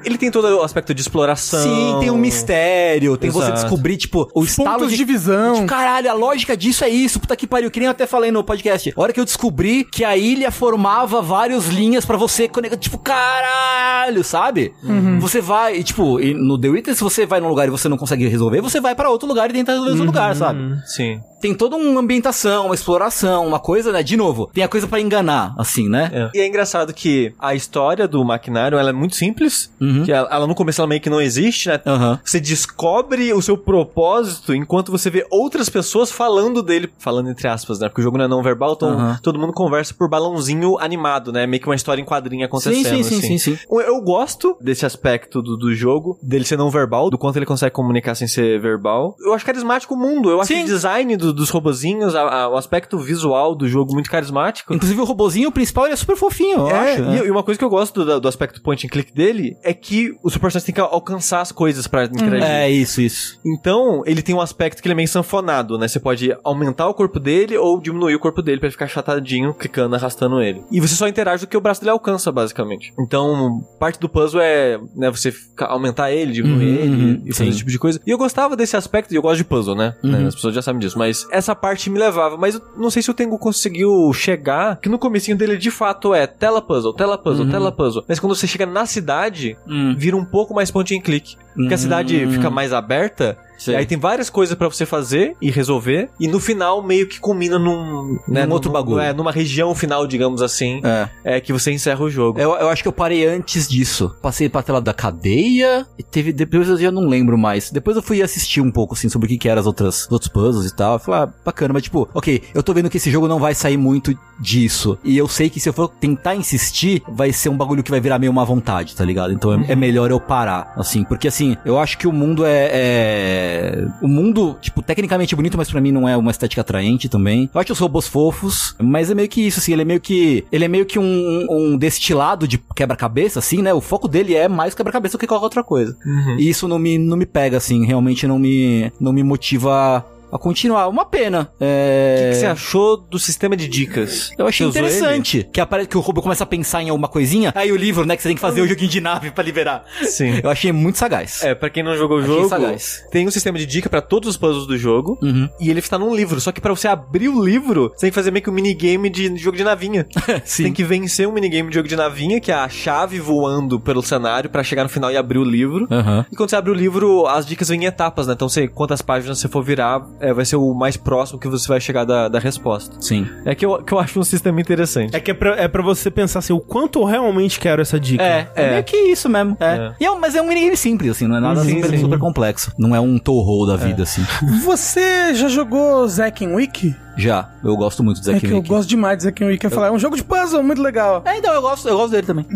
ele 0.04 0.16
tem 0.16 0.30
todo 0.30 0.46
o 0.58 0.62
aspecto 0.62 0.85
de 0.94 1.00
exploração. 1.00 1.62
Sim, 1.62 1.96
tem 2.00 2.10
um 2.10 2.16
mistério, 2.16 3.16
tem 3.16 3.30
você 3.30 3.48
Exato. 3.48 3.62
descobrir, 3.62 3.96
tipo, 3.96 4.28
o 4.34 4.44
estalo 4.44 4.78
Pontos 4.78 4.90
de... 4.90 4.96
de 4.96 5.04
visão. 5.04 5.54
Tipo, 5.56 5.66
caralho, 5.66 6.10
a 6.10 6.14
lógica 6.14 6.56
disso 6.56 6.84
é 6.84 6.88
isso, 6.88 7.20
puta 7.20 7.36
que 7.36 7.46
pariu, 7.46 7.70
que 7.70 7.78
nem 7.78 7.86
eu 7.86 7.90
até 7.90 8.06
falei 8.06 8.30
no 8.30 8.42
podcast. 8.42 8.92
A 8.96 9.00
hora 9.00 9.12
que 9.12 9.20
eu 9.20 9.24
descobri 9.24 9.84
que 9.84 10.04
a 10.04 10.16
ilha 10.16 10.50
formava 10.50 11.20
várias 11.22 11.66
linhas 11.66 12.04
pra 12.04 12.16
você 12.16 12.48
conectar, 12.48 12.76
tipo, 12.76 12.98
caralho, 12.98 14.22
sabe? 14.24 14.72
Você 15.20 15.40
vai, 15.40 15.76
e, 15.76 15.84
tipo, 15.84 16.20
e 16.20 16.34
no 16.34 16.58
The 16.58 16.68
Witness, 16.68 16.98
se 16.98 17.04
você 17.04 17.26
vai 17.26 17.40
num 17.40 17.48
lugar 17.48 17.66
e 17.68 17.70
você 17.70 17.88
não 17.88 17.96
consegue 17.96 18.26
resolver, 18.28 18.60
você 18.60 18.80
vai 18.80 18.94
pra 18.94 19.10
outro 19.10 19.28
lugar 19.28 19.50
e 19.50 19.52
tenta 19.52 19.72
resolver 19.72 19.92
esse 19.94 20.02
lugar, 20.02 20.34
sabe? 20.36 20.76
Sim. 20.86 21.20
Tem 21.46 21.54
toda 21.54 21.76
uma 21.76 22.00
ambientação, 22.00 22.66
uma 22.66 22.74
exploração, 22.74 23.46
uma 23.46 23.60
coisa, 23.60 23.92
né? 23.92 24.02
De 24.02 24.16
novo, 24.16 24.50
tem 24.52 24.64
a 24.64 24.68
coisa 24.68 24.88
pra 24.88 25.00
enganar, 25.00 25.54
assim, 25.56 25.88
né? 25.88 26.10
É. 26.12 26.30
E 26.38 26.40
é 26.40 26.46
engraçado 26.48 26.92
que 26.92 27.32
a 27.38 27.54
história 27.54 28.08
do 28.08 28.24
maquinário 28.24 28.76
ela 28.76 28.90
é 28.90 28.92
muito 28.92 29.14
simples. 29.14 29.70
Uhum. 29.80 30.02
Que 30.04 30.10
ela, 30.10 30.28
ela 30.28 30.46
no 30.48 30.56
começo 30.56 30.80
ela 30.80 30.88
meio 30.88 31.00
que 31.00 31.08
não 31.08 31.20
existe, 31.20 31.68
né? 31.68 31.80
Aham. 31.86 32.18
Você 32.24 32.40
descobre 32.40 33.32
o 33.32 33.40
seu 33.40 33.56
propósito 33.56 34.52
enquanto 34.52 34.90
você 34.90 35.08
vê 35.08 35.24
outras 35.30 35.68
pessoas 35.68 36.10
falando 36.10 36.64
dele, 36.64 36.90
falando 36.98 37.30
entre 37.30 37.46
aspas, 37.46 37.78
né? 37.78 37.88
Porque 37.88 38.00
o 38.00 38.04
jogo 38.04 38.18
não 38.18 38.24
é 38.24 38.28
não 38.28 38.42
verbal, 38.42 38.72
então 38.76 38.88
Aham. 38.90 39.18
todo 39.22 39.38
mundo 39.38 39.52
conversa 39.52 39.94
por 39.94 40.08
balãozinho 40.10 40.76
animado, 40.80 41.30
né? 41.32 41.46
Meio 41.46 41.62
que 41.62 41.68
uma 41.68 41.76
história 41.76 42.02
em 42.02 42.04
quadrinho 42.04 42.44
acontecendo. 42.44 42.74
Sim, 42.74 42.82
sim, 42.84 43.02
sim, 43.04 43.18
assim. 43.18 43.38
sim, 43.38 43.56
sim. 43.56 43.58
Eu- 43.70 43.80
Eu 43.96 44.00
gosto 44.02 44.56
desse 44.60 44.84
aspecto 44.84 45.40
do, 45.40 45.56
do 45.56 45.72
jogo, 45.74 46.18
dele 46.20 46.44
ser 46.44 46.56
não 46.56 46.70
verbal, 46.70 47.08
do 47.08 47.16
quanto 47.16 47.36
ele 47.36 47.46
consegue 47.46 47.72
comunicar 47.72 48.16
sem 48.16 48.26
ser 48.26 48.60
verbal. 48.60 49.14
Eu 49.20 49.32
acho 49.32 49.44
carismático 49.46 49.94
o 49.94 49.96
mundo, 49.96 50.28
eu 50.28 50.40
acho 50.40 50.52
Sim. 50.52 50.62
o 50.64 50.66
design 50.66 51.16
do- 51.16 51.32
dos 51.36 51.50
robozinhos, 51.50 52.14
a- 52.14 52.22
a- 52.44 52.48
o 52.48 52.56
aspecto 52.56 52.98
visual 52.98 53.54
do 53.54 53.68
jogo 53.68 53.92
muito 53.92 54.10
carismático. 54.10 54.74
Inclusive 54.74 55.00
o 55.00 55.04
robozinho 55.04 55.52
principal, 55.52 55.84
ele 55.84 55.92
é 55.94 55.96
super 55.96 56.16
fofinho, 56.16 56.58
eu 56.60 56.68
É, 56.70 56.92
acho. 56.92 57.02
e, 57.02 57.04
né? 57.04 57.26
e 57.26 57.30
uma 57.30 57.42
coisa 57.42 57.58
que 57.58 57.64
eu 57.64 57.68
gosto 57.70 58.04
do, 58.04 58.20
do 58.20 58.28
aspecto 58.28 58.60
point 58.62 58.86
and 58.86 58.90
click 58.90 59.12
dele 59.12 59.56
é 59.62 59.72
que 59.72 60.16
o 60.22 60.30
seu 60.30 60.40
personagem 60.40 60.66
tem 60.66 60.74
que 60.74 60.80
alcançar 60.80 61.40
as 61.40 61.52
coisas 61.52 61.86
pra 61.86 62.04
interagir. 62.06 62.44
É, 62.48 62.68
isso, 62.70 63.00
isso. 63.00 63.38
Então, 63.44 64.02
ele 64.06 64.22
tem 64.22 64.34
um 64.34 64.40
aspecto 64.40 64.80
que 64.82 64.88
ele 64.88 64.92
é 64.94 64.96
meio 64.96 65.08
sanfonado, 65.08 65.78
né? 65.78 65.86
Você 65.88 66.00
pode 66.00 66.34
aumentar 66.42 66.88
o 66.88 66.94
corpo 66.94 67.20
dele 67.20 67.56
ou 67.56 67.80
diminuir 67.80 68.14
o 68.14 68.18
corpo 68.18 68.42
dele 68.42 68.58
pra 68.58 68.66
ele 68.66 68.72
ficar 68.72 68.86
achatadinho, 68.86 69.52
clicando, 69.54 69.94
arrastando 69.94 70.40
ele. 70.40 70.62
E 70.72 70.80
você 70.80 70.94
só 70.94 71.06
interage 71.06 71.44
do 71.44 71.48
que 71.48 71.56
o 71.56 71.60
braço 71.60 71.80
dele 71.80 71.90
alcança, 71.90 72.32
basicamente. 72.32 72.92
Então, 72.98 73.60
parte 73.78 73.98
do 74.00 74.08
puzzle 74.08 74.40
é, 74.40 74.78
né, 74.94 75.10
você 75.10 75.32
aumentar 75.60 76.10
ele, 76.10 76.32
diminuir 76.32 76.66
Uhum, 76.66 76.74
ele 76.82 77.04
uhum, 77.04 77.22
e 77.26 77.32
fazer 77.32 77.44
sim. 77.44 77.48
esse 77.50 77.58
tipo 77.58 77.70
de 77.70 77.78
coisa. 77.78 78.00
E 78.06 78.10
eu 78.10 78.18
gostava 78.18 78.56
desse 78.56 78.76
aspecto, 78.76 79.12
e 79.12 79.16
eu 79.16 79.22
gosto 79.22 79.36
de 79.38 79.44
puzzle, 79.44 79.74
né? 79.74 79.94
Uhum. 80.02 80.10
Né, 80.10 80.26
As 80.26 80.34
pessoas 80.34 80.54
já 80.54 80.62
sabem 80.62 80.80
disso, 80.80 80.98
mas 80.98 81.15
essa 81.30 81.54
parte 81.54 81.88
me 81.88 81.98
levava. 81.98 82.36
Mas 82.36 82.54
eu 82.56 82.62
não 82.76 82.90
sei 82.90 83.02
se 83.02 83.10
o 83.10 83.14
Tengu 83.14 83.38
conseguiu 83.38 84.12
chegar, 84.12 84.76
que 84.80 84.88
no 84.88 84.98
comecinho 84.98 85.36
dele 85.36 85.56
de 85.56 85.70
fato 85.70 86.12
é 86.14 86.26
tela 86.26 86.60
puzzle, 86.60 86.92
tela 86.94 87.16
puzzle, 87.16 87.44
Uhum. 87.44 87.50
tela 87.50 87.70
puzzle. 87.72 88.04
Mas 88.08 88.18
quando 88.18 88.34
você 88.34 88.46
chega 88.46 88.66
na 88.66 88.84
cidade, 88.86 89.56
Hum. 89.66 89.94
vira 89.96 90.16
um 90.16 90.24
pouco 90.24 90.52
mais 90.54 90.70
point 90.70 90.94
and 90.96 91.00
click. 91.00 91.36
Porque 91.56 91.74
a 91.74 91.78
cidade 91.78 92.24
Hum. 92.24 92.32
fica 92.32 92.50
mais 92.50 92.72
aberta. 92.72 93.36
Aí 93.74 93.86
tem 93.86 93.96
várias 93.98 94.28
coisas 94.28 94.54
pra 94.54 94.68
você 94.68 94.84
fazer 94.84 95.34
e 95.40 95.50
resolver. 95.50 96.10
E 96.20 96.28
no 96.28 96.38
final 96.38 96.82
meio 96.82 97.08
que 97.08 97.18
culmina 97.18 97.58
num... 97.58 98.18
né, 98.28 98.44
Num 98.44 98.52
outro 98.52 98.70
bagulho. 98.70 99.00
É, 99.00 99.14
numa 99.14 99.32
região 99.32 99.74
final, 99.74 100.06
digamos 100.06 100.42
assim. 100.42 100.82
É. 100.84 101.08
É 101.36 101.40
que 101.40 101.54
você 101.54 101.72
encerra 101.72 102.04
o 102.04 102.10
jogo. 102.10 102.38
Eu, 102.38 102.54
eu 102.56 102.68
acho 102.68 102.82
que 102.82 102.88
eu 102.88 102.92
parei 102.92 103.26
antes 103.26 103.66
disso. 103.66 104.14
Passei 104.20 104.50
pra 104.50 104.62
tela 104.62 104.78
da 104.80 104.92
cadeia 104.92 105.86
e 105.98 106.02
teve. 106.02 106.34
Depois 106.34 106.68
eu 106.68 106.76
já 106.76 106.90
não 106.90 107.08
lembro 107.08 107.38
mais. 107.38 107.70
Depois 107.70 107.96
eu 107.96 108.02
fui 108.02 108.20
assistir 108.22 108.60
um 108.60 108.70
pouco, 108.70 108.92
assim, 108.94 109.08
sobre 109.08 109.24
o 109.24 109.28
que, 109.30 109.38
que 109.38 109.48
eram 109.48 109.60
as 109.60 109.66
outras, 109.66 110.04
os 110.04 110.12
outros 110.12 110.30
puzzles 110.30 110.70
e 110.70 110.76
tal. 110.76 110.94
Eu 110.94 110.98
falei, 110.98 111.20
ah, 111.22 111.28
bacana, 111.42 111.72
mas 111.72 111.82
tipo, 111.84 112.06
ok, 112.12 112.42
eu 112.54 112.62
tô 112.62 112.74
vendo 112.74 112.90
que 112.90 112.98
esse 112.98 113.10
jogo 113.10 113.26
não 113.26 113.38
vai 113.40 113.54
sair 113.54 113.78
muito 113.78 114.16
disso. 114.38 114.98
E 115.02 115.16
eu 115.16 115.26
sei 115.26 115.48
que 115.48 115.58
se 115.58 115.68
eu 115.68 115.72
for 115.72 115.88
tentar 115.88 116.34
insistir, 116.36 117.02
vai 117.08 117.32
ser 117.32 117.48
um 117.48 117.56
bagulho 117.56 117.82
que 117.82 117.90
vai 117.90 118.00
virar 118.00 118.18
meio 118.18 118.30
uma 118.30 118.44
vontade, 118.44 118.94
tá 118.94 119.04
ligado? 119.04 119.32
Então 119.32 119.54
é, 119.54 119.72
é 119.72 119.74
melhor 119.76 120.10
eu 120.10 120.20
parar, 120.20 120.74
assim. 120.76 121.02
Porque 121.04 121.26
assim, 121.28 121.45
eu 121.64 121.78
acho 121.78 121.98
que 121.98 122.06
o 122.06 122.12
mundo 122.12 122.44
é, 122.44 122.70
é. 122.72 123.88
O 124.00 124.08
mundo, 124.08 124.56
tipo, 124.60 124.82
tecnicamente 124.82 125.36
bonito, 125.36 125.56
mas 125.56 125.70
pra 125.70 125.80
mim 125.80 125.92
não 125.92 126.08
é 126.08 126.16
uma 126.16 126.30
estética 126.30 126.60
atraente 126.60 127.08
também. 127.08 127.50
Eu 127.52 127.60
acho 127.60 127.72
os 127.72 127.78
robôs 127.78 128.08
fofos, 128.08 128.74
mas 128.78 129.10
é 129.10 129.14
meio 129.14 129.28
que 129.28 129.46
isso, 129.46 129.58
assim. 129.58 129.72
Ele 129.72 129.82
é 129.82 129.84
meio 129.84 130.00
que. 130.00 130.44
Ele 130.50 130.64
é 130.64 130.68
meio 130.68 130.86
que 130.86 130.98
um, 130.98 131.46
um 131.50 131.76
destilado 131.76 132.48
de 132.48 132.58
quebra-cabeça, 132.74 133.38
assim, 133.38 133.62
né? 133.62 133.74
O 133.74 133.80
foco 133.80 134.08
dele 134.08 134.34
é 134.34 134.48
mais 134.48 134.74
quebra-cabeça 134.74 135.16
do 135.16 135.20
que 135.20 135.26
qualquer 135.26 135.44
outra 135.44 135.64
coisa. 135.64 135.96
E 136.38 136.48
isso 136.48 136.66
não 136.66 136.78
me, 136.78 136.98
não 136.98 137.16
me 137.16 137.26
pega, 137.26 137.56
assim. 137.56 137.84
Realmente 137.84 138.26
não 138.26 138.38
me, 138.38 138.92
não 139.00 139.12
me 139.12 139.22
motiva 139.22 140.04
a 140.36 140.38
continuar. 140.38 140.88
Uma 140.88 141.04
pena. 141.04 141.50
É... 141.60 142.28
O 142.28 142.32
que 142.32 142.40
você 142.40 142.46
achou 142.46 142.96
do 142.96 143.18
sistema 143.18 143.56
de 143.56 143.68
dicas? 143.68 144.32
Eu 144.38 144.46
achei 144.46 144.66
Você 144.66 144.78
interessante. 144.78 145.48
Que 145.52 145.60
aparece 145.60 145.88
que 145.88 145.96
o 145.96 146.00
robô 146.00 146.22
começa 146.22 146.44
a 146.44 146.46
pensar 146.46 146.82
em 146.82 146.88
alguma 146.90 147.08
coisinha. 147.08 147.52
Aí 147.54 147.72
o 147.72 147.76
livro, 147.76 148.04
né? 148.04 148.16
Que 148.16 148.22
você 148.22 148.28
tem 148.28 148.36
que 148.36 148.40
fazer 148.40 148.60
o 148.60 148.68
joguinho 148.68 148.90
de 148.90 149.00
nave 149.00 149.30
pra 149.30 149.42
liberar. 149.42 149.84
Sim. 150.02 150.40
Eu 150.42 150.50
achei 150.50 150.72
muito 150.72 150.98
sagaz. 150.98 151.42
É, 151.42 151.54
pra 151.54 151.70
quem 151.70 151.82
não 151.82 151.96
jogou 151.96 152.18
o 152.18 152.22
jogo, 152.22 152.48
sagaz. 152.48 153.04
tem 153.10 153.26
um 153.26 153.30
sistema 153.30 153.58
de 153.58 153.66
dica 153.66 153.88
pra 153.88 154.00
todos 154.00 154.28
os 154.28 154.36
puzzles 154.36 154.66
do 154.66 154.76
jogo. 154.76 155.18
Uhum. 155.22 155.48
E 155.60 155.70
ele 155.70 155.80
está 155.80 155.98
num 155.98 156.14
livro. 156.14 156.40
Só 156.40 156.52
que 156.52 156.60
pra 156.60 156.74
você 156.74 156.88
abrir 156.88 157.28
o 157.28 157.42
livro, 157.42 157.90
você 157.94 158.02
tem 158.02 158.10
que 158.10 158.14
fazer 158.14 158.30
meio 158.30 158.42
que 158.42 158.50
um 158.50 158.52
minigame 158.52 159.10
de 159.10 159.36
jogo 159.36 159.56
de 159.56 159.64
navinha. 159.64 160.06
Você 160.44 160.62
tem 160.62 160.72
que 160.72 160.84
vencer 160.84 161.26
um 161.26 161.32
minigame 161.32 161.68
de 161.68 161.74
jogo 161.74 161.88
de 161.88 161.96
navinha, 161.96 162.40
que 162.40 162.50
é 162.50 162.54
a 162.54 162.68
chave 162.68 163.18
voando 163.18 163.80
pelo 163.80 164.02
cenário 164.02 164.48
pra 164.50 164.62
chegar 164.62 164.82
no 164.82 164.88
final 164.88 165.10
e 165.10 165.16
abrir 165.16 165.38
o 165.38 165.44
livro. 165.44 165.86
Aham. 165.90 166.24
E 166.30 166.36
quando 166.36 166.50
você 166.50 166.56
abre 166.56 166.70
o 166.70 166.74
livro, 166.74 167.26
as 167.26 167.46
dicas 167.46 167.68
vêm 167.68 167.82
em 167.82 167.86
etapas, 167.86 168.26
né? 168.26 168.34
Então, 168.34 168.48
você, 168.48 168.68
quantas 168.68 169.02
páginas 169.02 169.38
você 169.38 169.48
for 169.48 169.62
virar, 169.62 170.02
é, 170.26 170.32
vai 170.32 170.44
ser 170.44 170.56
o 170.56 170.74
mais 170.74 170.96
próximo 170.96 171.38
que 171.38 171.46
você 171.46 171.68
vai 171.68 171.80
chegar 171.80 172.04
da, 172.04 172.28
da 172.28 172.38
resposta. 172.40 172.96
Sim. 173.00 173.26
É 173.44 173.54
que 173.54 173.64
eu, 173.64 173.82
que 173.82 173.92
eu 173.92 173.98
acho 173.98 174.18
um 174.18 174.24
sistema 174.24 174.60
interessante. 174.60 175.14
É 175.14 175.20
que 175.20 175.30
é 175.30 175.34
pra, 175.34 175.54
é 175.56 175.68
pra 175.68 175.82
você 175.82 176.10
pensar 176.10 176.40
assim, 176.40 176.52
o 176.52 176.58
quanto 176.58 176.98
eu 177.00 177.04
realmente 177.04 177.60
quero 177.60 177.80
essa 177.80 177.98
dica. 178.00 178.22
É, 178.22 178.50
é, 178.56 178.70
meio 178.70 178.84
que 178.84 178.96
isso 178.96 179.28
mesmo. 179.28 179.56
É. 179.60 179.66
É. 179.66 179.94
E 180.00 180.04
é- 180.04 180.16
mas 180.16 180.34
é 180.34 180.42
um 180.42 180.48
minigame 180.48 180.76
simples, 180.76 181.12
assim, 181.12 181.26
não 181.28 181.36
é 181.36 181.40
nada 181.40 181.60
Sim, 181.60 181.76
super, 181.76 181.90
sim. 181.90 181.98
super 181.98 182.18
complexo. 182.18 182.72
Não 182.78 182.94
é 182.94 183.00
um 183.00 183.18
Toho 183.18 183.66
da 183.66 183.76
vida, 183.76 184.02
assim. 184.02 184.24
Você 184.64 185.34
já 185.34 185.48
jogou 185.48 186.06
Zack 186.08 186.44
and 186.44 186.54
Wiki? 186.54 186.94
Já, 187.16 187.50
eu 187.62 187.76
gosto 187.76 188.02
muito 188.02 188.20
do 188.20 188.30
É 188.30 188.34
Zack 188.34 188.46
que 188.46 188.52
eu 188.52 188.62
gosto 188.62 188.88
demais 188.88 189.18
de 189.18 189.24
Zack 189.24 189.44
and 189.44 189.46
Wiki. 189.48 189.66
Eu 189.66 189.70
falar, 189.70 189.88
é 189.88 189.90
um 189.90 189.98
jogo 189.98 190.16
de 190.16 190.24
puzzle 190.24 190.62
muito 190.62 190.82
legal. 190.82 191.22
É, 191.24 191.38
então, 191.38 191.52
eu 191.54 191.62
gosto, 191.62 191.88
eu 191.88 191.96
gosto 191.96 192.10
dele 192.10 192.26
também. 192.26 192.46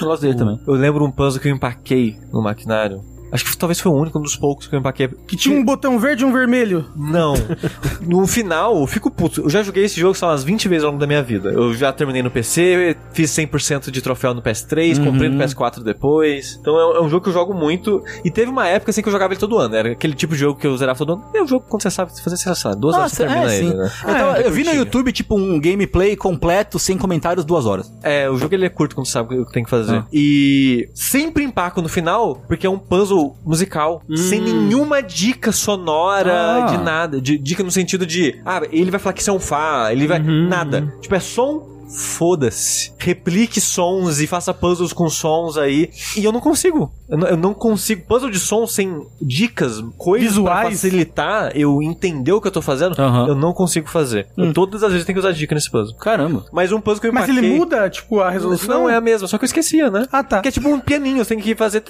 Eu 0.00 0.06
gosto 0.06 0.22
dele 0.22 0.34
também. 0.36 0.60
Eu 0.66 0.74
lembro 0.74 1.04
um 1.04 1.10
puzzle 1.10 1.40
que 1.40 1.48
eu 1.48 1.54
empaquei 1.54 2.16
no 2.32 2.42
maquinário. 2.42 3.02
Acho 3.32 3.44
que 3.44 3.56
talvez 3.56 3.80
foi 3.80 3.90
o 3.90 3.94
único, 3.94 4.18
um 4.18 4.22
dos 4.22 4.36
poucos 4.36 4.66
que 4.66 4.74
eu 4.74 4.78
empaquei. 4.78 5.08
Que 5.26 5.36
tinha 5.36 5.58
um 5.58 5.64
botão 5.64 5.98
verde 5.98 6.22
e 6.22 6.26
um 6.26 6.32
vermelho. 6.32 6.86
Não. 6.96 7.34
no 8.00 8.26
final, 8.26 8.80
eu 8.80 8.86
fico 8.86 9.10
puto. 9.10 9.42
Eu 9.42 9.50
já 9.50 9.62
joguei 9.62 9.84
esse 9.84 10.00
jogo, 10.00 10.14
sei 10.14 10.26
lá, 10.26 10.32
umas 10.32 10.44
20 10.44 10.68
vezes 10.68 10.84
ao 10.84 10.90
longo 10.90 11.00
da 11.00 11.06
minha 11.06 11.22
vida. 11.22 11.50
Eu 11.50 11.74
já 11.74 11.92
terminei 11.92 12.22
no 12.22 12.30
PC, 12.30 12.96
fiz 13.12 13.30
100% 13.30 13.90
de 13.90 14.00
troféu 14.00 14.32
no 14.32 14.42
PS3, 14.42 15.04
comprei 15.04 15.28
no 15.28 15.42
PS4 15.42 15.82
depois. 15.82 16.56
Então 16.60 16.78
é 16.78 16.86
um, 16.86 16.96
é 16.96 17.02
um 17.02 17.08
jogo 17.08 17.24
que 17.24 17.28
eu 17.28 17.34
jogo 17.34 17.52
muito. 17.52 18.02
E 18.24 18.30
teve 18.30 18.50
uma 18.50 18.68
época 18.68 18.90
assim 18.90 19.02
que 19.02 19.08
eu 19.08 19.12
jogava 19.12 19.32
ele 19.32 19.40
todo 19.40 19.58
ano. 19.58 19.74
Era 19.74 19.92
aquele 19.92 20.14
tipo 20.14 20.34
de 20.34 20.40
jogo 20.40 20.58
que 20.58 20.66
eu 20.66 20.76
zerava 20.76 20.98
todo 20.98 21.14
ano. 21.14 21.24
É 21.34 21.42
um 21.42 21.46
jogo 21.46 21.64
quando 21.68 21.82
você 21.82 21.90
sabe 21.90 22.12
fazer, 22.22 22.36
sei 22.36 22.52
lá, 22.64 22.74
duas 22.74 22.94
horas 22.94 23.12
você 23.12 23.24
Nossa, 23.24 23.34
termina 23.34 23.52
é, 23.52 23.58
ele, 23.58 23.74
né? 23.74 23.90
Eu, 24.02 24.14
tava- 24.14 24.40
eu 24.40 24.50
vi 24.52 24.64
no. 24.64 24.76
YouTube, 24.76 25.12
tipo, 25.12 25.36
um 25.38 25.60
gameplay 25.60 26.16
completo, 26.16 26.78
sem 26.78 26.96
comentários, 26.96 27.44
duas 27.44 27.66
horas. 27.66 27.92
É, 28.02 28.30
o 28.30 28.36
jogo 28.36 28.54
ele 28.54 28.66
é 28.66 28.68
curto 28.68 28.94
quando 28.94 29.06
você 29.06 29.12
sabe 29.12 29.38
o 29.38 29.46
que 29.46 29.52
tem 29.52 29.64
que 29.64 29.70
fazer. 29.70 29.96
Ah. 29.96 30.06
E 30.12 30.88
sempre 30.94 31.42
empaco 31.44 31.80
no 31.82 31.88
final, 31.88 32.36
porque 32.46 32.66
é 32.66 32.70
um 32.70 32.78
puzzle 32.78 33.15
musical. 33.44 34.02
Sem 34.14 34.40
nenhuma 34.40 35.02
dica 35.02 35.52
sonora, 35.52 36.32
Ah. 36.64 36.66
de 36.66 36.78
nada. 36.78 37.20
De, 37.20 37.38
dica 37.38 37.62
no 37.62 37.70
sentido 37.70 38.04
de, 38.06 38.40
ah, 38.44 38.62
ele 38.70 38.90
vai 38.90 38.98
falar 39.00 39.12
que 39.12 39.20
isso 39.20 39.30
é 39.30 39.32
um 39.32 39.38
Fá, 39.40 39.92
ele 39.92 40.06
vai. 40.06 40.18
Nada. 40.18 40.92
Tipo, 41.00 41.14
é 41.14 41.20
som. 41.20 41.75
Foda-se. 41.88 42.92
Replique 42.98 43.60
sons 43.60 44.20
e 44.20 44.26
faça 44.26 44.52
puzzles 44.52 44.92
com 44.92 45.08
sons 45.08 45.56
aí. 45.56 45.90
E 46.16 46.24
eu 46.24 46.32
não 46.32 46.40
consigo. 46.40 46.90
Eu 47.08 47.18
não, 47.18 47.28
eu 47.28 47.36
não 47.36 47.54
consigo. 47.54 48.04
Puzzle 48.06 48.30
de 48.30 48.38
som 48.38 48.66
sem 48.66 49.06
dicas, 49.20 49.80
coisas 49.96 50.32
pra 50.32 50.38
Visuais. 50.38 50.68
facilitar 50.70 51.52
eu 51.54 51.80
entender 51.82 52.32
o 52.32 52.40
que 52.40 52.48
eu 52.48 52.52
tô 52.52 52.60
fazendo, 52.60 53.00
Aham. 53.00 53.28
eu 53.28 53.34
não 53.34 53.52
consigo 53.52 53.88
fazer. 53.88 54.26
Eu, 54.36 54.52
todas 54.52 54.82
as 54.82 54.90
vezes 54.90 55.06
tenho 55.06 55.14
que 55.14 55.20
usar 55.20 55.32
dica 55.32 55.54
nesse 55.54 55.70
puzzle. 55.70 55.96
Caramba. 55.98 56.44
Mas 56.52 56.72
um 56.72 56.80
puzzle 56.80 57.00
que 57.00 57.06
eu 57.06 57.12
Mas 57.12 57.28
empaquei... 57.28 57.50
ele 57.50 57.56
muda, 57.58 57.88
tipo, 57.88 58.20
a 58.20 58.30
resolução? 58.30 58.82
Não 58.82 58.90
é 58.90 58.96
a 58.96 59.00
mesma, 59.00 59.28
só 59.28 59.38
que 59.38 59.44
eu 59.44 59.46
esquecia, 59.46 59.90
né? 59.90 60.06
Ah, 60.10 60.24
tá. 60.24 60.40
Que 60.40 60.48
é 60.48 60.50
tipo 60.52 60.68
um 60.68 60.80
pianinho, 60.80 61.18
você 61.24 61.34
tem 61.34 61.42
que 61.42 61.54
fazer. 61.54 61.82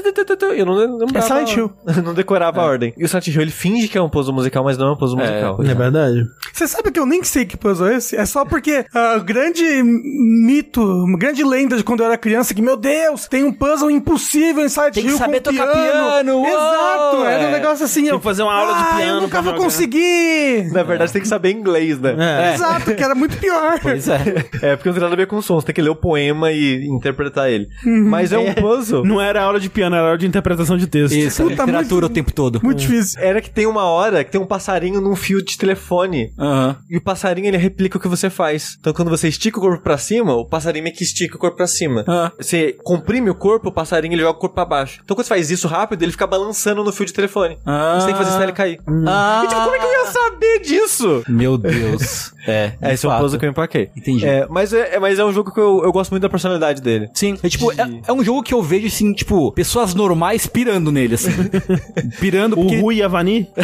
Eu 0.57 0.67
não, 0.67 0.99
não 0.99 1.07
dava- 1.07 1.27
Silent 1.27 1.57
Hill. 1.57 1.73
não 2.05 2.13
decorava 2.15 2.61
a 2.61 2.65
ordem. 2.65 2.93
E 2.97 3.05
o 3.05 3.09
Silent 3.09 3.29
Hill 3.29 3.43
ele 3.43 3.51
finge 3.51 3.89
que 3.89 3.97
é 3.97 4.03
um 4.03 4.09
puzzle 4.09 4.35
musical, 4.35 4.63
mas 4.65 4.77
não 4.77 4.89
é 4.89 4.93
um 4.93 4.97
puzzle 4.97 5.19
musical. 5.19 5.59
É 5.63 5.75
verdade. 5.75 6.27
Você 6.53 6.69
sabe 6.69 6.91
que 6.91 7.01
eu 7.01 7.07
nem 7.07 7.23
sei 7.25 7.47
que 7.47 7.57
puzzle 7.57 7.89
é 7.89 7.97
esse? 7.97 8.17
É 8.17 8.27
só 8.27 8.45
porque 8.45 8.85
ah, 8.95 9.17
o 9.19 9.25
grande 9.25 9.83
mito, 9.87 10.83
uma 10.83 11.19
grande 11.19 11.43
lenda 11.45 11.77
de 11.77 11.85
quando 11.85 12.01
eu 12.01 12.07
era 12.07 12.17
criança, 12.19 12.55
que, 12.55 12.63
meu 12.63 12.77
Deus, 12.77 13.27
tem 13.27 13.45
um 13.45 13.53
puzzle 13.53 13.91
impossível 13.91 14.65
em 14.65 14.69
Silent 14.69 14.95
Tem 14.95 15.05
que 15.05 15.11
Hill 15.11 15.19
saber 15.19 15.41
com 15.43 15.51
tocar 15.53 15.73
piano, 15.73 16.33
uou! 16.37 16.47
Exato, 16.47 17.25
era 17.25 17.45
um 17.45 17.49
É. 17.49 17.53
negócio 17.53 17.85
assim. 17.85 18.07
eu, 18.07 18.19
que 18.19 18.25
fazer 18.25 18.43
uma 18.43 18.55
aula 18.55 18.75
de 18.75 18.83
ah, 18.83 18.97
piano 18.97 19.17
eu 19.19 19.21
nunca 19.23 19.41
vou 19.43 19.53
jogar." 19.53 19.65
conseguir. 19.65 20.71
Na 20.73 20.83
verdade, 20.83 21.11
você 21.11 21.15
tem 21.15 21.23
que 21.23 21.29
saber 21.29 21.51
inglês, 21.51 21.99
né? 22.01 22.15
É. 22.19 22.55
Exato, 22.55 22.95
que 22.95 23.03
era 23.03 23.15
muito 23.15 23.37
pior. 23.39 23.79
Pois 23.81 24.09
é. 24.09 24.17
É, 24.63 24.77
porque 24.77 24.89
não 24.89 24.95
tem 24.95 25.03
nada 25.03 25.15
a 25.15 25.17
ver 25.17 25.27
com 25.27 25.41
som, 25.43 25.61
você 25.61 25.67
tem 25.67 25.75
que 25.75 25.83
ler 25.83 25.91
o 25.91 25.97
poema 25.97 26.51
e 26.53 26.87
interpretar 26.87 27.51
ele. 27.51 27.67
Uhum. 27.85 28.09
Mas 28.09 28.33
é 28.33 28.39
um 28.39 28.53
puzzle. 28.55 29.05
Não 29.05 29.21
era 29.21 29.43
aula 29.43 29.61
de 29.61 29.69
piano, 29.69 29.95
era 29.97 30.07
aula 30.07 30.19
de 30.19 30.27
interpretação 30.27 30.77
de 30.77 30.87
texto. 30.87 31.15
Isso, 31.15 31.43
Puta, 31.43 31.63
literatura 31.63 32.01
muito- 32.03 32.07
o 32.07 32.15
tempo 32.15 32.33
todo. 32.33 32.61
Muito 32.63 32.79
difícil. 32.79 33.21
Era 33.21 33.41
que 33.41 33.51
tem 33.51 33.67
uma 33.67 33.85
hora 33.85 34.25
que 34.25 34.31
tem 34.31 34.41
um 34.41 34.47
passarinho 34.47 35.01
num 35.01 35.15
fio 35.17 35.43
de 35.43 35.57
telefone. 35.57 36.33
Aham. 36.39 36.77
E 36.91 36.97
o 36.97 37.01
passarinho 37.03 37.47
ele 37.49 37.57
replica 37.57 37.99
o 37.99 38.01
que 38.01 38.09
você 38.09 38.29
faz. 38.31 38.77
Então 38.81 38.93
quando 38.93 39.09
você 39.11 39.29
estica 39.29 39.59
o 39.61 39.63
corpo 39.77 39.85
pra 39.85 39.99
cima, 39.99 40.35
o 40.35 40.45
passarinho 40.45 40.85
meio 40.85 40.95
que 40.97 41.03
estica 41.05 41.37
o 41.37 41.39
corpo 41.39 41.57
pra 41.57 41.67
cima. 41.67 42.05
Ah. 42.09 42.33
Você 42.39 42.77
comprime 42.85 43.31
o 43.31 43.35
corpo, 43.35 43.69
o 43.69 43.73
passarinho 43.73 44.15
ele 44.15 44.23
joga 44.23 44.37
o 44.39 44.41
corpo 44.41 44.55
pra 44.55 44.65
baixo. 44.65 45.01
Então 45.05 45.15
quando 45.17 45.27
você 45.27 45.35
faz 45.35 45.51
isso 45.51 45.69
rápido, 45.69 46.03
ele 46.03 46.13
fica 46.13 46.27
balançando 46.27 46.83
no 46.85 46.93
fio 46.93 47.07
de 47.07 47.13
telefone. 47.13 47.59
Ah. 47.65 47.99
Você 48.01 48.07
tem 48.07 48.15
que 48.15 48.19
fazer 48.19 48.31
senão 48.33 48.45
ele 48.45 48.53
cair. 48.53 48.81
Ah. 49.07 49.43
E 49.45 49.49
tipo, 49.49 49.61
como 49.63 49.75
é 49.75 49.79
que 49.79 49.85
eu 49.85 49.93
ia 49.93 50.07
saber 50.07 50.59
disso? 50.61 51.23
Meu 51.29 51.57
Deus. 51.59 52.33
É, 52.49 52.75
É, 52.81 52.95
esse 52.95 53.05
é 53.05 53.09
um 53.09 53.11
fato. 53.11 53.23
puzzle 53.23 53.41
que 53.41 53.45
eu 53.45 53.51
empaquei. 53.51 53.91
Entendi. 53.97 54.25
É, 54.25 54.47
mas, 54.49 54.73
é, 54.73 54.95
é- 54.95 55.01
mas 55.01 55.19
é 55.19 55.25
um 55.25 55.33
jogo 55.33 55.53
que 55.53 55.59
eu, 55.59 55.83
eu 55.85 55.91
gosto 55.91 56.13
muito 56.13 56.23
da 56.23 56.29
personalidade 56.29 56.81
dele. 56.81 57.11
Sim, 57.13 57.37
é 57.43 57.49
tipo, 57.49 57.75
De- 57.75 57.81
é, 57.81 58.01
é 58.07 58.13
um 58.13 58.23
jogo 58.23 58.41
que 58.41 58.55
eu 58.55 58.63
vejo 58.63 58.87
assim, 58.87 59.13
tipo, 59.13 59.51
pessoas 59.51 59.95
normais 59.97 60.47
pirando 60.47 60.93
nele, 60.93 61.17
assim. 61.17 61.33
pirando 62.21 62.53
O 62.53 62.57
porque. 62.63 62.79
Rui 62.81 62.95
e 62.99 63.03
a 63.03 63.09
Vani? 63.09 63.51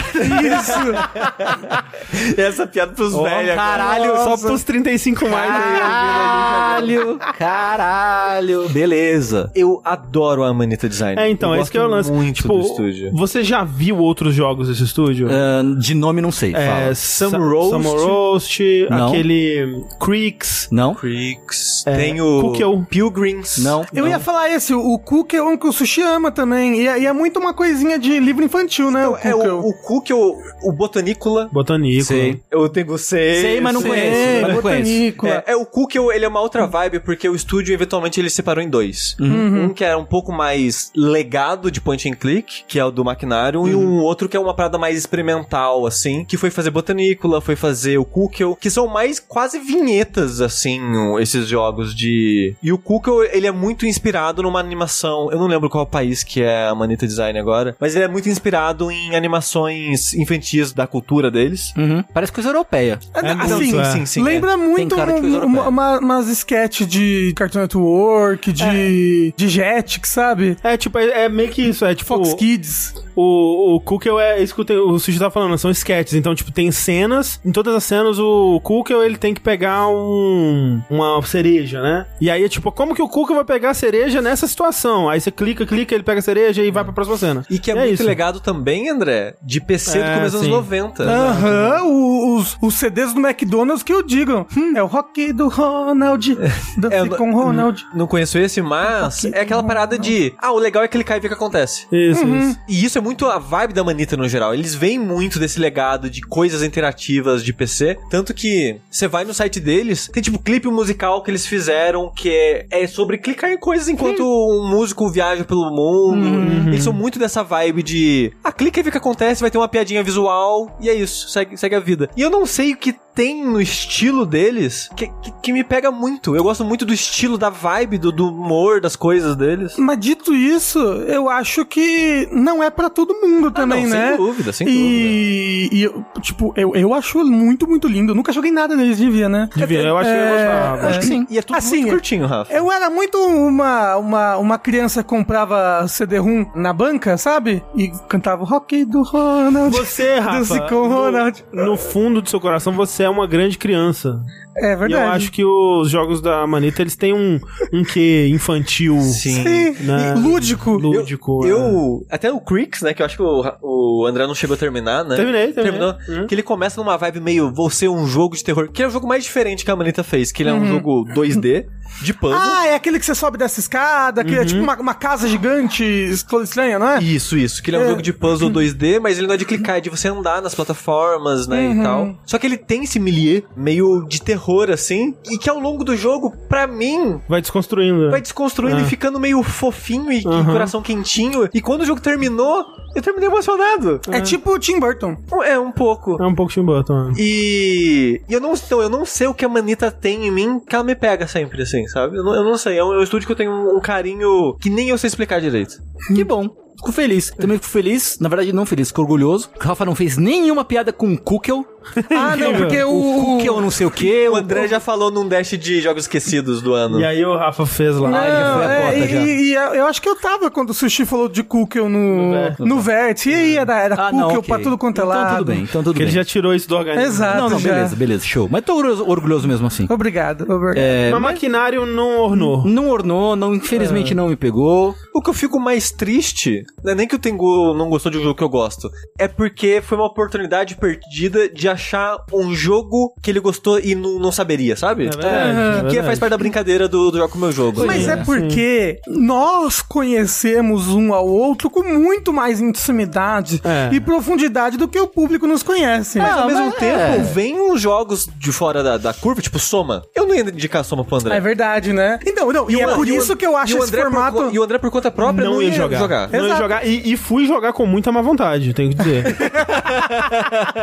Essa 2.36 2.66
piada 2.66 2.92
pros 2.92 3.14
Oh, 3.14 3.22
velhos. 3.22 3.54
caralho, 3.54 4.16
Só 4.16 4.36
pros 4.36 4.62
35 4.64 5.28
mais 5.28 5.50
aí. 5.50 5.72
Caralho, 6.02 7.18
caralho. 7.38 8.68
Beleza. 8.68 9.50
Eu 9.54 9.80
adoro 9.84 10.42
a 10.42 10.48
Amanita 10.48 10.88
Design. 10.88 11.20
É, 11.20 11.28
então, 11.30 11.50
eu 11.50 11.56
é 11.58 11.62
isso 11.62 11.70
que 11.70 11.78
é 11.78 11.80
o 11.80 11.84
gosto 11.88 11.96
lance. 11.96 12.12
muito 12.12 12.36
tipo, 12.36 12.54
do 12.54 12.60
estúdio. 12.60 13.12
você 13.12 13.44
já 13.44 13.62
viu 13.64 13.98
outros 13.98 14.34
jogos 14.34 14.68
desse 14.68 14.82
estúdio? 14.84 15.28
Ah, 15.30 15.62
de 15.78 15.94
nome 15.94 16.20
não 16.20 16.32
sei, 16.32 16.54
É. 16.54 16.92
Sam 16.94 17.30
Sam 17.30 17.38
Roast. 17.38 17.70
Sam 17.70 17.90
Roast, 18.06 18.60
Não. 18.90 19.08
aquele 19.08 19.84
Creeks, 20.00 20.68
Não? 20.70 20.94
Creeks. 20.94 21.86
É, 21.86 21.96
Tem 21.96 22.20
o. 22.20 22.52
Pilgrims. 22.88 23.58
Não. 23.58 23.84
Eu 23.92 24.04
não. 24.04 24.10
ia 24.10 24.18
falar 24.18 24.50
esse, 24.50 24.74
o 24.74 24.98
Cook 24.98 25.34
é 25.34 25.42
um 25.42 25.56
que 25.56 25.66
o 25.66 25.72
Sushi 25.72 26.02
ama 26.02 26.30
também. 26.30 26.80
E 26.82 26.88
é, 26.88 27.00
e 27.00 27.06
é 27.06 27.12
muito 27.12 27.38
uma 27.38 27.54
coisinha 27.54 27.98
de 27.98 28.18
livro 28.18 28.44
infantil, 28.44 28.90
né? 28.90 29.06
o 29.06 29.16
É 29.16 29.34
o, 29.34 29.60
o 29.60 29.72
Kukeu, 29.82 30.36
o 30.62 30.72
Botanícola. 30.72 31.48
Botanícola. 31.52 32.04
Sei. 32.04 32.40
Eu 32.50 32.68
tenho 32.68 32.96
sei. 32.98 33.40
Sei, 33.40 33.60
mas 33.60 33.74
não 33.74 33.80
sei. 33.80 33.90
conheço, 33.90 34.42
mas 34.42 34.54
não 34.54 34.62
conheço. 34.62 34.82
Botanícola. 34.82 35.32
É, 35.46 35.52
é, 35.52 35.56
o 35.56 35.66
Kukeu, 35.92 36.10
ele 36.10 36.24
é 36.24 36.28
uma 36.28 36.40
outra 36.40 36.66
vibe, 36.66 37.00
porque 37.00 37.28
o 37.28 37.34
estúdio, 37.34 37.74
eventualmente, 37.74 38.18
ele 38.18 38.30
separou 38.30 38.64
em 38.64 38.68
dois. 38.68 39.14
Uhum. 39.20 39.64
Um 39.64 39.68
que 39.74 39.84
era 39.84 39.98
um 39.98 40.04
pouco 40.04 40.32
mais 40.32 40.90
legado 40.96 41.70
de 41.70 41.80
point 41.80 42.08
and 42.08 42.14
click, 42.14 42.64
que 42.66 42.78
é 42.78 42.84
o 42.84 42.90
do 42.90 43.04
Maquinário, 43.04 43.68
e 43.68 43.74
um 43.74 43.98
outro 43.98 44.28
que 44.28 44.36
é 44.36 44.40
uma 44.40 44.54
parada 44.54 44.78
mais 44.78 44.96
experimental, 44.96 45.86
assim, 45.86 46.24
que 46.24 46.36
foi 46.38 46.50
fazer 46.50 46.70
Botanícola, 46.70 47.40
foi 47.40 47.56
fazer 47.56 47.98
o 47.98 48.04
Kukeu, 48.04 48.56
que 48.56 48.70
são 48.70 48.86
mais 48.86 49.20
quase 49.20 49.58
vinhetas, 49.58 50.40
assim, 50.40 50.80
esses 51.20 51.46
jogos 51.46 51.94
de... 51.94 52.54
E 52.62 52.72
o 52.72 52.78
Kukeu, 52.78 53.22
ele 53.24 53.46
é 53.46 53.52
muito 53.52 53.84
inspirado 53.84 54.42
numa 54.42 54.60
animação, 54.60 55.30
eu 55.30 55.38
não 55.38 55.46
lembro 55.46 55.68
qual 55.68 55.84
país 55.86 56.22
que 56.24 56.42
é 56.42 56.68
a 56.68 56.74
Manita 56.74 57.06
Design 57.06 57.38
agora, 57.38 57.76
mas 57.78 57.94
ele 57.94 58.04
é 58.04 58.08
muito 58.08 58.28
inspirado 58.28 58.90
em 58.90 59.14
animações 59.14 60.14
infantis 60.14 60.72
da 60.72 60.86
cultura 60.86 61.30
deles. 61.30 61.72
Uhum. 61.76 62.02
Parece 62.14 62.32
coisa 62.32 62.48
europeia. 62.48 62.98
assim, 63.14 63.54
muito, 63.72 63.80
é. 63.80 63.84
sim, 63.84 64.06
sim. 64.06 64.22
Lembra 64.22 64.56
muito 64.56 64.94
um- 64.94 65.02
uma, 65.02 65.26
europeia. 65.36 65.81
Uma- 65.82 65.98
umas 65.98 66.28
sketches 66.28 66.86
de 66.86 67.32
Cartoon 67.36 67.60
Network, 67.60 68.52
de, 68.52 69.32
de 69.36 69.48
Jetix, 69.48 70.08
sabe? 70.10 70.56
É, 70.62 70.76
tipo, 70.76 70.98
é, 70.98 71.24
é 71.24 71.28
meio 71.28 71.48
que 71.50 71.62
isso, 71.62 71.84
é 71.84 71.94
tipo... 71.94 72.08
Fox 72.08 72.34
Kids. 72.34 72.94
O, 73.14 73.74
o 73.76 73.80
Kukeu 73.80 74.18
é 74.18 74.42
isso 74.42 74.54
que 74.54 74.72
o 74.72 74.92
o 74.92 74.98
Sushi 74.98 75.18
tá 75.18 75.30
falando, 75.30 75.56
são 75.58 75.70
sketches. 75.70 76.14
Então, 76.14 76.34
tipo, 76.34 76.50
tem 76.50 76.70
cenas. 76.70 77.38
Em 77.44 77.52
todas 77.52 77.74
as 77.74 77.84
cenas, 77.84 78.18
o 78.18 78.58
Kukeu 78.62 79.02
ele 79.02 79.18
tem 79.18 79.34
que 79.34 79.40
pegar 79.40 79.86
um, 79.88 80.80
uma 80.88 81.20
cereja, 81.22 81.82
né? 81.82 82.06
E 82.20 82.30
aí 82.30 82.42
é 82.44 82.48
tipo, 82.48 82.72
como 82.72 82.94
que 82.94 83.02
o 83.02 83.08
Kukeu 83.08 83.36
vai 83.36 83.44
pegar 83.44 83.70
a 83.70 83.74
cereja 83.74 84.22
nessa 84.22 84.46
situação? 84.46 85.08
Aí 85.10 85.20
você 85.20 85.30
clica, 85.30 85.66
clica, 85.66 85.94
ele 85.94 86.02
pega 86.04 86.20
a 86.20 86.22
cereja 86.22 86.62
e 86.62 86.70
vai 86.70 86.84
pra 86.84 86.92
próxima 86.92 87.18
cena. 87.18 87.44
E 87.50 87.58
que 87.58 87.70
é, 87.70 87.74
É 87.74 87.78
muito 87.80 87.94
isso. 87.94 88.04
legado 88.04 88.40
também, 88.40 88.88
André, 88.88 89.34
de 89.42 89.60
PC 89.60 89.98
do 89.98 90.04
É, 90.04 90.14
começo 90.14 90.36
dos 90.36 90.46
anos 90.46 90.48
90. 90.56 91.02
Aham, 91.04 91.82
o- 91.84 92.36
os, 92.36 92.56
os 92.62 92.74
CDs 92.74 93.12
do 93.12 93.20
McDonald's 93.20 93.82
que 93.82 93.92
eu 93.92 94.02
digo. 94.02 94.46
Hum, 94.56 94.72
é 94.76 94.82
o 94.82 94.86
rock 94.86 95.32
do 95.34 95.48
Ronald. 95.72 96.34
Dance 96.78 96.94
É, 96.96 97.00
eu 97.00 97.06
não- 97.06 97.16
com 97.16 97.32
Ronald. 97.34 97.86
Não 97.94 98.06
conheço 98.06 98.38
esse, 98.38 98.60
mas 98.62 99.24
é 99.26 99.40
aquela 99.40 99.62
parada 99.62 99.98
de. 99.98 100.32
Ah, 100.38 100.52
o 100.52 100.58
legal 100.58 100.82
é 100.82 100.88
clicar 100.88 101.16
e 101.16 101.20
ver 101.20 101.26
o 101.26 101.30
que 101.30 101.34
acontece. 101.36 101.86
Isso, 101.92 102.26
isso. 102.26 102.58
E 102.68 102.84
isso 102.84 102.98
é 102.98 103.02
é 103.02 103.04
muito 103.04 103.26
a 103.26 103.36
vibe 103.36 103.72
da 103.74 103.82
Manita 103.82 104.16
no 104.16 104.28
geral. 104.28 104.54
Eles 104.54 104.76
vêm 104.76 104.96
muito 104.96 105.40
desse 105.40 105.58
legado 105.58 106.08
de 106.08 106.20
coisas 106.20 106.62
interativas 106.62 107.42
de 107.42 107.52
PC. 107.52 107.98
Tanto 108.08 108.32
que 108.32 108.76
você 108.88 109.08
vai 109.08 109.24
no 109.24 109.34
site 109.34 109.58
deles, 109.58 110.08
tem 110.12 110.22
tipo 110.22 110.38
clipe 110.38 110.68
musical 110.68 111.20
que 111.20 111.30
eles 111.30 111.44
fizeram 111.44 112.12
que 112.14 112.28
é, 112.30 112.66
é 112.70 112.86
sobre 112.86 113.18
clicar 113.18 113.50
em 113.50 113.58
coisas 113.58 113.88
enquanto 113.88 114.22
um 114.22 114.68
músico 114.68 115.10
viaja 115.10 115.44
pelo 115.44 115.68
mundo. 115.70 116.68
Eles 116.68 116.84
são 116.84 116.92
muito 116.92 117.18
dessa 117.18 117.42
vibe 117.42 117.82
de. 117.82 118.32
Ah, 118.44 118.52
clica 118.52 118.78
e 118.78 118.82
vê 118.84 118.88
o 118.88 118.92
que 118.92 118.98
acontece, 118.98 119.40
vai 119.40 119.50
ter 119.50 119.58
uma 119.58 119.68
piadinha 119.68 120.02
visual 120.04 120.76
e 120.80 120.88
é 120.88 120.94
isso, 120.94 121.28
segue, 121.28 121.56
segue 121.56 121.74
a 121.74 121.80
vida. 121.80 122.08
E 122.16 122.22
eu 122.22 122.30
não 122.30 122.46
sei 122.46 122.72
o 122.72 122.76
que 122.76 122.94
tem 123.14 123.44
no 123.44 123.60
estilo 123.60 124.24
deles 124.24 124.88
que, 124.96 125.06
que, 125.06 125.32
que 125.42 125.52
me 125.52 125.62
pega 125.62 125.90
muito. 125.90 126.34
Eu 126.34 126.42
gosto 126.42 126.64
muito 126.64 126.84
do 126.84 126.92
estilo, 126.92 127.36
da 127.36 127.50
vibe, 127.50 127.98
do, 127.98 128.12
do 128.12 128.28
humor, 128.28 128.80
das 128.80 128.96
coisas 128.96 129.36
deles. 129.36 129.76
Mas 129.76 129.98
dito 129.98 130.34
isso, 130.34 130.78
eu 130.78 131.28
acho 131.28 131.64
que 131.64 132.28
não 132.32 132.62
é 132.62 132.70
pra 132.70 132.88
todo 132.88 133.14
mundo 133.14 133.50
também, 133.50 133.84
não, 133.84 133.90
sem 133.90 134.00
né? 134.00 134.16
dúvida, 134.16 134.52
sem 134.52 134.66
e, 134.68 135.68
e 135.72 135.82
eu, 135.82 136.04
tipo, 136.20 136.52
eu, 136.56 136.74
eu 136.74 136.94
acho 136.94 137.24
muito, 137.24 137.68
muito 137.68 137.88
lindo. 137.88 138.12
Eu 138.12 138.16
nunca 138.16 138.32
joguei 138.32 138.50
nada 138.50 138.74
neles, 138.74 138.98
devia, 138.98 139.28
né? 139.28 139.48
Devia, 139.54 139.82
eu 139.82 139.98
acho 139.98 140.10
que 140.10 140.16
eu 140.16 140.28
gostava. 140.28 140.86
Acho 140.88 141.00
que 141.00 141.06
sim. 141.06 141.26
E 141.28 141.38
é 141.38 141.42
tudo 141.42 141.56
Assim, 141.56 141.80
muito 141.80 141.90
curtinho, 141.90 142.26
Rafa. 142.26 142.52
Eu 142.52 142.70
era 142.70 142.88
muito 142.90 143.18
uma, 143.18 143.96
uma, 143.96 144.36
uma 144.38 144.58
criança 144.58 145.02
que 145.02 145.08
comprava 145.08 145.86
CD-ROM 145.86 146.46
na 146.54 146.72
banca, 146.72 147.16
sabe? 147.16 147.62
E 147.74 147.90
cantava 148.08 148.42
o 148.42 148.46
rock 148.46 148.84
do 148.84 149.02
Ronald. 149.02 149.76
Você, 149.76 150.18
Rafa, 150.18 150.38
Dance 150.38 150.60
com 150.68 150.88
no, 150.88 150.88
Ronald. 150.88 151.44
no 151.52 151.76
fundo 151.76 152.22
do 152.22 152.28
seu 152.28 152.40
coração, 152.40 152.72
você 152.72 153.01
é 153.02 153.08
uma 153.08 153.26
grande 153.26 153.58
criança. 153.58 154.20
É 154.56 154.72
E 154.72 154.76
verdade. 154.76 154.92
eu 154.94 155.10
acho 155.10 155.32
que 155.32 155.44
os 155.44 155.90
jogos 155.90 156.20
da 156.20 156.46
Manita, 156.46 156.82
eles 156.82 156.94
têm 156.96 157.12
um, 157.14 157.40
um 157.72 157.82
quê 157.84 158.28
infantil, 158.30 158.98
Sim. 159.00 159.42
Né? 159.80 160.14
e 160.16 160.20
lúdico. 160.20 160.72
lúdico. 160.72 161.46
é. 161.46 161.50
Eu. 161.50 162.04
Até 162.10 162.30
o 162.30 162.40
Creeks, 162.40 162.82
né? 162.82 162.92
Que 162.94 163.02
eu 163.02 163.06
acho 163.06 163.16
que 163.16 163.22
o, 163.22 163.42
o 163.62 164.06
André 164.06 164.26
não 164.26 164.34
chegou 164.34 164.54
a 164.54 164.58
terminar, 164.58 165.04
né? 165.04 165.16
Terminei, 165.16 165.52
terminei. 165.52 165.62
Terminou. 165.80 165.94
Uhum. 166.08 166.26
Que 166.26 166.34
ele 166.34 166.42
começa 166.42 166.80
numa 166.80 166.96
vibe 166.96 167.20
meio. 167.20 167.52
Vou 167.52 167.70
ser 167.70 167.88
um 167.88 168.06
jogo 168.06 168.36
de 168.36 168.44
terror. 168.44 168.68
Que 168.70 168.82
é 168.82 168.86
o 168.86 168.90
jogo 168.90 169.06
mais 169.06 169.24
diferente 169.24 169.64
que 169.64 169.70
a 169.70 169.76
Manita 169.76 170.02
fez. 170.04 170.30
Que 170.32 170.42
ele 170.42 170.50
é 170.50 170.54
um 170.54 170.66
jogo 170.66 171.04
2D 171.14 171.66
de 172.02 172.12
puzzle. 172.14 172.38
Uhum. 172.38 172.44
Ah, 172.44 172.66
é 172.68 172.74
aquele 172.74 172.98
que 172.98 173.04
você 173.06 173.14
sobe 173.14 173.36
dessa 173.38 173.60
escada, 173.60 174.24
que 174.24 174.34
é 174.34 174.44
tipo 174.44 174.60
uma, 174.62 174.76
uma 174.78 174.94
casa 174.94 175.28
gigante 175.28 175.84
estranha, 175.84 176.78
não 176.78 176.88
é? 176.88 177.02
Isso, 177.02 177.36
isso. 177.36 177.62
Que 177.62 177.70
ele 177.70 177.76
é 177.76 177.80
um 177.80 177.84
É. 177.84 177.88
jogo 177.88 178.02
de 178.02 178.12
puzzle 178.12 178.50
2D, 178.50 178.98
mas 179.00 179.18
ele 179.18 179.26
não 179.26 179.34
é 179.34 179.36
de 179.38 179.44
clicar, 179.44 179.76
é 179.76 179.80
de 179.80 179.90
você 179.90 180.08
andar 180.08 180.40
nas 180.42 180.54
plataformas, 180.54 181.46
né, 181.46 181.68
Uhum. 181.68 181.80
e 181.80 181.82
tal. 181.82 182.18
Só 182.26 182.38
que 182.38 182.46
ele 182.46 182.56
tem 182.56 182.84
esse 182.84 182.98
milieu 182.98 183.42
meio 183.56 184.04
de 184.08 184.20
terror, 184.22 184.41
assim, 184.70 185.14
e 185.30 185.38
que 185.38 185.48
ao 185.48 185.58
longo 185.58 185.84
do 185.84 185.96
jogo, 185.96 186.32
pra 186.48 186.66
mim, 186.66 187.20
Vai 187.28 187.40
desconstruindo. 187.40 188.04
né? 188.06 188.10
vai 188.10 188.20
desconstruindo 188.20 188.76
Ah. 188.78 188.82
e 188.82 188.84
ficando 188.84 189.18
meio 189.20 189.42
fofinho 189.42 190.10
e, 190.12 190.22
e 190.22 190.26
Uhum. 190.26 190.44
coração 190.44 190.82
quentinho. 190.82 191.48
E 191.52 191.60
quando 191.60 191.82
o 191.82 191.84
jogo 191.86 192.00
terminou, 192.00 192.64
eu 192.94 193.02
terminei 193.02 193.28
emocionado. 193.28 194.00
É 194.10 194.20
tipo 194.20 194.50
o 194.54 194.58
Tim 194.58 194.78
Burton. 194.80 195.16
É, 195.44 195.58
um 195.58 195.72
pouco. 195.72 196.22
É 196.22 196.26
um 196.26 196.34
pouco 196.34 196.52
Tim 196.52 196.62
Burton. 196.62 197.08
né? 197.08 197.12
E, 197.18 198.20
e 198.28 198.32
eu 198.32 198.40
não 198.40 198.52
então, 198.54 198.80
eu 198.82 198.88
não 198.88 199.04
sei 199.04 199.26
o 199.26 199.34
que 199.34 199.44
a 199.44 199.48
Manita 199.48 199.90
tem 199.90 200.26
em 200.26 200.30
mim 200.30 200.60
que 200.60 200.74
ela 200.74 200.84
me 200.84 200.94
pega 200.94 201.26
sempre, 201.26 201.62
assim, 201.62 201.86
sabe? 201.88 202.16
Eu 202.16 202.24
não, 202.24 202.34
eu 202.34 202.44
não 202.44 202.56
sei. 202.58 202.78
É 202.78 202.84
um, 202.84 202.92
é 202.92 202.98
um 202.98 203.02
estúdio 203.02 203.26
que 203.26 203.32
eu 203.32 203.36
tenho 203.36 203.76
um, 203.76 203.80
carinho 203.80 204.56
que 204.60 204.68
nem 204.70 204.88
eu 204.88 204.98
sei 204.98 205.08
explicar 205.08 205.40
direito. 205.40 205.74
Que 206.14 206.22
bom. 206.24 206.48
Fico 206.76 206.92
feliz. 206.92 207.30
Também 207.38 207.58
fico 207.58 207.70
feliz, 207.70 208.18
na 208.20 208.28
verdade 208.28 208.52
não 208.52 208.66
feliz, 208.66 208.88
fico 208.88 209.02
orgulhoso. 209.02 209.50
O 209.56 209.62
Rafa 209.62 209.84
não 209.84 209.94
fez 209.94 210.16
nenhuma 210.16 210.64
piada 210.64 210.92
com 210.92 211.16
Kukel. 211.16 211.64
Ah, 212.10 212.36
não, 212.36 212.54
porque 212.54 212.82
O 212.82 212.90
o. 212.92 213.24
Kukel 213.38 213.60
não 213.60 213.70
sei 213.70 213.86
o 213.86 213.90
quê. 213.90 214.28
O 214.30 214.36
André 214.36 214.68
já 214.68 214.80
falou 214.80 215.10
num 215.10 215.26
dash 215.28 215.50
de 215.58 215.80
jogos 215.80 216.04
esquecidos 216.04 216.60
do 216.62 216.72
ano. 216.74 217.00
E 217.00 217.04
aí 217.04 217.24
o 217.24 217.36
Rafa 217.36 217.66
fez 217.66 217.96
lá. 217.96 218.08
Ah, 218.10 218.30
já 218.30 218.54
foi 218.54 218.64
a 218.66 218.72
é, 218.94 218.98
e, 218.98 219.08
já. 219.08 219.20
e- 219.20 219.42
e 219.50 219.54
eu 219.78 219.86
acho 219.86 220.00
que 220.00 220.08
eu 220.08 220.16
tava 220.16 220.50
quando 220.50 220.70
o 220.70 220.74
Sushi 220.74 221.04
falou 221.04 221.28
de 221.28 221.42
Cookie 221.42 221.78
no, 221.80 222.50
no 222.58 222.80
Vert. 222.80 223.26
E 223.26 223.34
aí 223.34 223.56
era, 223.56 223.78
era 223.80 223.94
Ah, 223.94 224.10
Cookie 224.10 224.16
não, 224.16 224.28
ok. 224.28 224.42
pra 224.42 224.58
tudo 224.58 224.78
quanto 224.78 225.00
é 225.00 225.04
lado. 225.04 225.22
Então 225.22 225.36
tudo 225.38 225.46
bem, 225.46 225.60
então 225.62 225.82
tudo 225.82 225.96
Que 225.96 226.02
ele 226.02 226.06
bem. 226.10 226.14
já 226.16 226.24
tirou 226.24 226.54
isso 226.54 226.68
do 226.68 226.76
organismo. 226.76 227.06
Exato. 227.06 227.36
Não, 227.38 227.50
não, 227.50 227.58
já. 227.58 227.72
beleza, 227.72 227.96
beleza, 227.96 228.24
show. 228.24 228.48
Mas 228.50 228.64
tô 228.64 228.74
orgulhoso, 228.76 229.04
orgulhoso 229.08 229.48
mesmo 229.48 229.66
assim. 229.66 229.86
Obrigado, 229.90 230.42
obrigado. 230.42 230.76
É, 230.78 231.10
Mas 231.10 231.20
maquinário 231.20 231.84
não 231.86 232.18
ornou. 232.20 232.64
não 232.66 232.88
ornou, 232.88 233.36
não, 233.36 233.54
infelizmente 233.54 234.14
não 234.14 234.28
me 234.28 234.36
pegou. 234.36 234.94
O 235.14 235.20
que 235.22 235.30
eu 235.30 235.34
fico 235.34 235.58
mais 235.60 235.90
triste, 235.90 236.62
não 236.84 236.92
é 236.92 236.94
nem 236.94 237.06
que 237.08 237.14
o 237.14 237.18
Tengu 237.18 237.74
não 237.74 237.88
gostou 237.88 238.10
de 238.10 238.18
um 238.18 238.22
jogo 238.22 238.34
que 238.34 238.42
eu 238.44 238.48
gosto, 238.48 238.90
é 239.18 239.26
porque 239.28 239.80
foi 239.82 239.96
uma 239.98 240.06
oportunidade 240.06 240.76
perdida 240.76 241.48
de 241.48 241.68
achar 241.72 242.16
um 242.32 242.54
jogo 242.54 243.12
que 243.22 243.30
ele 243.30 243.40
gostou 243.40 243.78
e 243.78 243.94
não, 243.94 244.18
não 244.18 244.32
saberia, 244.32 244.76
sabe? 244.76 245.06
É 245.06 245.10
verdade, 245.10 245.36
é 245.36 245.76
que 245.78 245.82
verdade. 245.86 246.02
faz 246.06 246.18
parte 246.18 246.30
da 246.30 246.38
brincadeira 246.38 246.88
do, 246.88 247.10
do 247.10 247.18
jogo 247.18 247.28
com 247.32 247.38
o 247.38 247.40
meu 247.40 247.52
jogo. 247.52 247.84
Mas 247.86 248.08
é 248.08 248.16
porque 248.16 249.00
nós 249.08 249.80
conhecemos 249.82 250.88
um 250.88 251.12
ao 251.12 251.26
outro 251.26 251.68
com 251.70 251.82
muito 251.82 252.32
mais 252.32 252.60
intimidade 252.60 253.60
É. 253.64 253.88
e 253.94 254.00
profundidade 254.00 254.76
do 254.76 254.86
que 254.88 254.98
o 255.00 255.06
público 255.06 255.46
nos 255.46 255.62
conhece. 255.62 256.18
Mas 256.18 256.32
ao 256.32 256.42
Ah, 256.44 256.46
mesmo 256.46 256.66
mas 256.66 256.74
tempo, 256.76 256.98
é. 256.98 257.18
vem 257.18 257.60
uns 257.60 257.80
jogos 257.80 258.28
de 258.38 258.52
fora 258.52 258.82
da, 258.82 258.96
da 258.98 259.12
curva, 259.14 259.40
tipo 259.40 259.58
Soma. 259.58 260.02
Eu 260.14 260.26
não 260.26 260.34
ia 260.34 260.42
indicar 260.42 260.84
Soma 260.84 261.04
pro 261.04 261.16
André. 261.16 261.36
É 261.36 261.40
verdade, 261.40 261.92
né? 261.92 262.18
Então, 262.26 262.52
não, 262.52 262.70
e, 262.70 262.80
é 262.80 262.86
o- 262.86 262.94
por 262.94 263.06
e 263.08 263.12
o- 263.12 263.16
isso 263.16 263.34
que 263.36 263.46
eu 263.46 263.56
acho 263.56 263.74
e 263.74 263.78
esse 263.78 263.90
por 263.90 264.00
formato. 264.00 264.36
co- 264.36 264.50
e 264.52 264.58
o 264.58 264.62
André, 264.62 264.78
por 264.78 264.90
conta 264.90 265.10
própria, 265.10 265.44
não, 265.44 265.60
ia 265.62 265.72
jogar. 265.72 266.28
Não 266.30 266.46
ia 266.48 266.56
jogar. 266.56 266.86
E, 266.86 267.12
e 267.12 267.16
fui 267.16 267.46
jogar 267.46 267.72
com 267.72 267.86
muita 267.86 268.10
má 268.12 268.20
vontade, 268.22 268.72
tenho 268.74 268.90
que 268.90 268.96
dizer. 268.96 269.36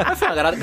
Mas 0.08 0.20
foi 0.20 0.28
uma 0.28 0.36
gara- 0.36 0.56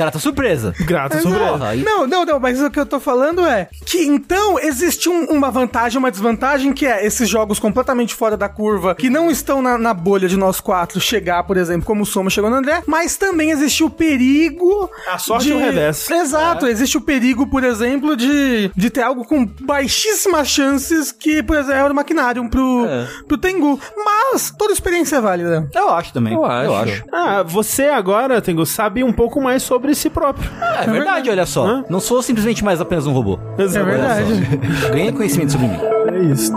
garota 0.85 1.19
surpresa. 1.21 1.49
Porra, 1.53 1.69
aí- 1.69 1.83
Não, 1.83 2.07
não, 2.07 2.25
não, 2.25 2.41
mas 2.41 2.61
o 2.61 2.71
que 2.71 2.79
eu 2.81 2.87
tô 2.87 2.99
falando 3.01 3.45
é 3.45 3.69
que 3.85 3.99
então 4.05 4.59
existe 4.59 5.09
um- 5.09 5.27
uma 5.27 5.51
vantagem, 5.51 5.99
uma 5.99 6.11
desvantagem 6.11 6.73
que 6.73 6.87
é 6.87 7.05
esses 7.07 7.29
jogos 7.29 7.59
completamente 7.59 8.15
fora 8.15 8.37
da 8.37 8.49
curva, 8.49 8.95
que 8.95 9.11
não 9.11 9.31
estão 9.31 9.61
na, 9.63 9.77
na 9.79 9.95
bolha 9.95 10.29
de 10.29 10.37
nós 10.37 10.61
quatro 10.61 11.01
chegar, 11.01 11.43
por 11.45 11.57
exemplo, 11.57 11.87
como 11.87 12.03
o 12.03 12.07
Soma 12.07 12.31
chegou 12.31 12.51
no 12.51 12.57
André, 12.57 12.83
mas 12.87 13.17
também 13.17 13.51
existe 13.51 13.83
o 13.85 13.91
perigo. 13.91 14.91
A 15.11 15.19
sorte 15.19 15.45
de... 15.47 15.51
e 15.51 15.55
o 15.55 15.59
revés. 15.59 16.11
Exato, 16.11 16.67
existe 16.67 16.97
o 16.97 17.01
perigo, 17.01 17.47
por 17.47 17.65
exemplo, 17.65 18.17
de, 18.17 18.71
de 18.75 18.91
ter 18.91 19.03
algo 19.03 19.25
com 19.25 19.45
baixíssimas 19.61 20.49
chances 20.49 21.13
que, 21.13 21.43
por 21.43 21.57
exemplo, 21.57 21.73
era 21.81 21.93
o 21.93 21.97
Maquinarium 21.97 22.49
pro, 22.49 22.87
É. 22.87 23.07
pro 23.27 23.39
Tengu. 23.39 23.79
Mas 24.05 24.51
toda 24.57 24.73
experiência 24.73 25.17
é 25.17 25.21
válida. 25.21 25.69
Eu 25.75 25.91
acho 25.91 26.13
também. 26.13 26.33
Eu 26.35 26.45
acho. 26.45 27.05
Ah, 27.13 27.43
você 27.43 27.85
agora, 27.85 28.41
Tengo, 28.41 28.65
sabe 28.67 29.03
um 29.03 29.13
pouco 29.13 29.41
mais 29.41 29.63
sobre 29.63 29.95
si 30.07 30.11
próprio. 30.11 30.49
Ah, 30.61 30.85
é 30.85 30.87
verdade, 30.91 31.31
olha 31.31 31.47
só. 31.47 31.67
Hã? 31.67 31.85
Não 31.89 32.01
sou 32.01 32.23
simplesmente 32.23 32.65
mais 32.65 32.81
apenas 32.81 33.07
um 33.07 33.13
robô. 33.13 33.39
É 33.59 33.67
verdade. 33.67 34.59
Ganhei 34.91 35.13
conhecimento 35.13 35.53
sobre 35.53 35.69
mim. 35.69 35.79
É 36.13 36.33
isto. 36.33 36.57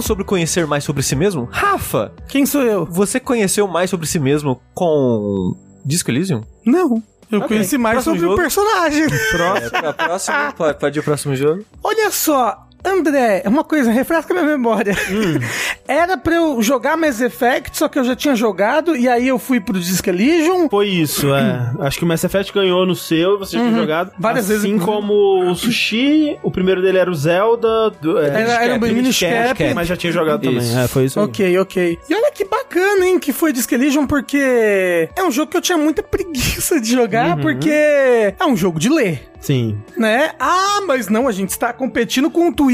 Aproveitando 0.00 0.02
sobre 0.06 0.24
conhecer 0.24 0.66
mais 0.66 0.82
sobre 0.84 1.02
si 1.02 1.14
mesmo, 1.14 1.48
Rafa, 1.50 2.12
Quem 2.28 2.44
sou 2.46 2.62
eu? 2.62 2.86
você 2.86 3.20
conheceu 3.20 3.66
mais 3.68 3.90
sobre 3.90 4.06
si 4.06 4.18
mesmo 4.18 4.60
com 4.74 5.54
Disco 5.84 6.10
Elysium? 6.10 6.42
Não. 6.64 7.02
Eu 7.30 7.38
Ok. 7.38 7.48
conheci 7.48 7.78
mais 7.78 8.02
Próximo 8.02 8.14
sobre 8.16 8.26
o 8.26 8.30
jogo. 8.30 8.42
personagem. 8.42 9.04
É, 9.04 9.70
pra 9.70 9.92
próximo, 9.92 10.36
pode, 10.56 10.78
pode 10.80 10.98
ir 10.98 11.00
o 11.00 11.04
próximo 11.04 11.36
jogo. 11.36 11.64
Olha 11.84 12.10
só, 12.10 12.66
André, 12.84 13.42
uma 13.46 13.62
coisa, 13.64 13.90
refresca 13.90 14.32
minha 14.32 14.46
memória. 14.46 14.94
Era 15.86 16.16
pra 16.16 16.34
eu 16.36 16.62
jogar 16.62 16.96
Mass 16.96 17.20
Effect, 17.20 17.76
só 17.76 17.88
que 17.88 17.98
eu 17.98 18.04
já 18.04 18.14
tinha 18.16 18.34
jogado, 18.34 18.96
e 18.96 19.08
aí 19.08 19.28
eu 19.28 19.38
fui 19.38 19.60
pro 19.60 19.78
Disc 19.78 20.06
Elysium. 20.06 20.68
Foi 20.68 20.88
isso, 20.88 21.34
é. 21.34 21.72
Acho 21.80 21.98
que 21.98 22.04
o 22.04 22.08
Mass 22.08 22.24
Effect 22.24 22.52
ganhou 22.52 22.86
no 22.86 22.94
seu, 22.94 23.38
você 23.38 23.56
já 23.56 23.62
tinha 23.64 23.74
jogado. 23.80 24.08
Uhum. 24.08 24.14
Várias 24.18 24.50
assim 24.50 24.72
vezes. 24.72 24.84
como 24.84 25.50
o 25.50 25.54
Sushi, 25.54 26.38
o 26.42 26.50
primeiro 26.50 26.80
dele 26.80 26.98
era 26.98 27.10
o 27.10 27.14
Zelda. 27.14 27.90
Do, 28.00 28.18
é, 28.18 28.28
Era- 28.28 28.64
era 28.64 28.74
um 28.74 28.80
Cap, 28.80 29.58
Cap. 29.58 29.74
mas 29.74 29.88
já 29.88 29.96
tinha 29.96 30.12
jogado 30.12 30.42
Isso. 30.44 30.68
também. 30.70 30.84
É, 30.84 30.88
foi 30.88 31.04
isso 31.04 31.18
aí. 31.18 31.26
Ok, 31.26 31.58
ok. 31.58 31.98
E 32.08 32.14
olha 32.14 32.30
que 32.32 32.44
bacana, 32.44 33.06
hein, 33.06 33.18
que 33.18 33.32
foi 33.32 33.52
Disc 33.52 33.70
Elysium, 33.70 34.06
porque 34.06 35.08
é 35.16 35.22
um 35.22 35.30
jogo 35.30 35.50
que 35.50 35.56
eu 35.56 35.60
tinha 35.60 35.76
muita 35.78 36.02
preguiça 36.02 36.80
de 36.80 36.90
jogar, 36.90 37.36
porque 37.38 37.70
é 37.70 38.46
um 38.46 38.56
jogo 38.56 38.78
de 38.78 38.88
ler. 38.88 39.28
Sim. 39.40 39.78
né? 39.96 40.32
Ah, 40.38 40.82
mas 40.86 41.08
não, 41.08 41.26
a 41.26 41.32
gente 41.32 41.48
está 41.48 41.72
competindo 41.72 42.30
com 42.30 42.48
o 42.48 42.52
Twitter. 42.52 42.69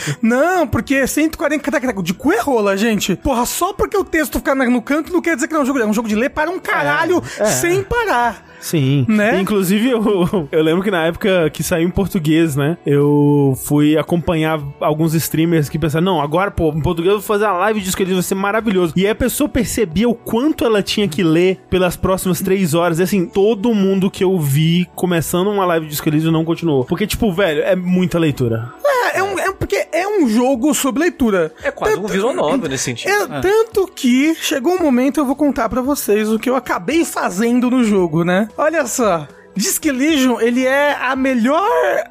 não, 0.22 0.66
porque 0.66 0.94
é 0.94 1.06
140 1.06 1.62
cataca, 1.62 2.02
de 2.02 2.14
cu 2.14 2.32
é 2.32 2.40
rola, 2.40 2.76
gente. 2.76 3.16
Porra, 3.16 3.46
só 3.46 3.72
porque 3.72 3.96
o 3.96 4.04
texto 4.04 4.38
ficar 4.38 4.54
no 4.54 4.82
canto 4.82 5.12
não 5.12 5.20
quer 5.20 5.34
dizer 5.34 5.48
que 5.48 5.54
não 5.54 5.60
é 5.60 5.62
um 5.62 5.66
jogo. 5.66 5.78
É 5.78 5.86
um 5.86 5.94
jogo 5.94 6.08
de 6.08 6.14
ler 6.14 6.30
para 6.30 6.50
um 6.50 6.58
caralho 6.58 7.22
sem 7.60 7.82
parar. 7.82 8.53
Sim. 8.64 9.04
Né? 9.06 9.42
Inclusive, 9.42 9.90
eu, 9.90 10.48
eu 10.50 10.62
lembro 10.62 10.82
que 10.82 10.90
na 10.90 11.04
época 11.04 11.50
que 11.50 11.62
saiu 11.62 11.86
em 11.86 11.90
português, 11.90 12.56
né? 12.56 12.78
Eu 12.86 13.54
fui 13.66 13.98
acompanhar 13.98 14.58
alguns 14.80 15.12
streamers 15.12 15.68
que 15.68 15.78
pensaram, 15.78 16.04
não, 16.04 16.20
agora, 16.20 16.50
pô, 16.50 16.70
em 16.70 16.80
português 16.80 17.12
eu 17.12 17.18
vou 17.18 17.26
fazer 17.26 17.44
a 17.44 17.52
live 17.52 17.80
disso 17.80 17.94
que 17.94 18.02
eles 18.02 18.14
vai 18.14 18.22
ser 18.22 18.34
maravilhoso. 18.34 18.94
E 18.96 19.04
aí 19.04 19.10
a 19.10 19.14
pessoa 19.14 19.50
percebia 19.50 20.08
o 20.08 20.14
quanto 20.14 20.64
ela 20.64 20.82
tinha 20.82 21.06
que 21.06 21.22
ler 21.22 21.60
pelas 21.68 21.94
próximas 21.94 22.40
três 22.40 22.72
horas. 22.72 22.98
E 22.98 23.02
assim, 23.02 23.26
todo 23.26 23.74
mundo 23.74 24.10
que 24.10 24.24
eu 24.24 24.38
vi 24.38 24.88
começando 24.94 25.48
uma 25.48 25.66
live 25.66 25.86
de 25.86 25.92
Escolhido 25.92 26.32
não 26.32 26.44
continuou. 26.44 26.86
Porque, 26.86 27.06
tipo, 27.06 27.30
velho, 27.32 27.60
é 27.60 27.76
muita 27.76 28.18
leitura. 28.18 28.72
É, 29.14 29.18
é 29.18 29.22
um, 29.22 29.38
é 29.38 29.50
um- 29.50 29.54
porque 29.54 29.86
é 29.92 30.06
um 30.06 30.28
jogo 30.28 30.74
sobre 30.74 31.04
leitura. 31.04 31.52
É 31.62 31.70
quase 31.70 31.94
um 31.94 32.02
Tanto- 32.02 32.12
visual 32.12 32.34
novel 32.34 32.68
nesse 32.68 32.84
sentido. 32.84 33.10
É, 33.10 33.40
Tanto 33.40 33.86
que 33.86 34.34
chegou 34.34 34.74
um 34.74 34.82
momento 34.82 35.20
eu 35.20 35.24
vou 35.24 35.36
contar 35.36 35.68
pra 35.68 35.80
vocês 35.80 36.30
o 36.30 36.38
que 36.38 36.50
eu 36.50 36.56
acabei 36.56 37.04
fazendo 37.04 37.70
no 37.70 37.82
jogo, 37.84 38.24
né? 38.24 38.48
Olha 38.58 38.86
só. 38.86 39.26
Disc 39.56 39.84
Elysium, 39.86 40.40
ele 40.40 40.66
é 40.66 40.96
a 41.00 41.14
melhor, 41.14 41.68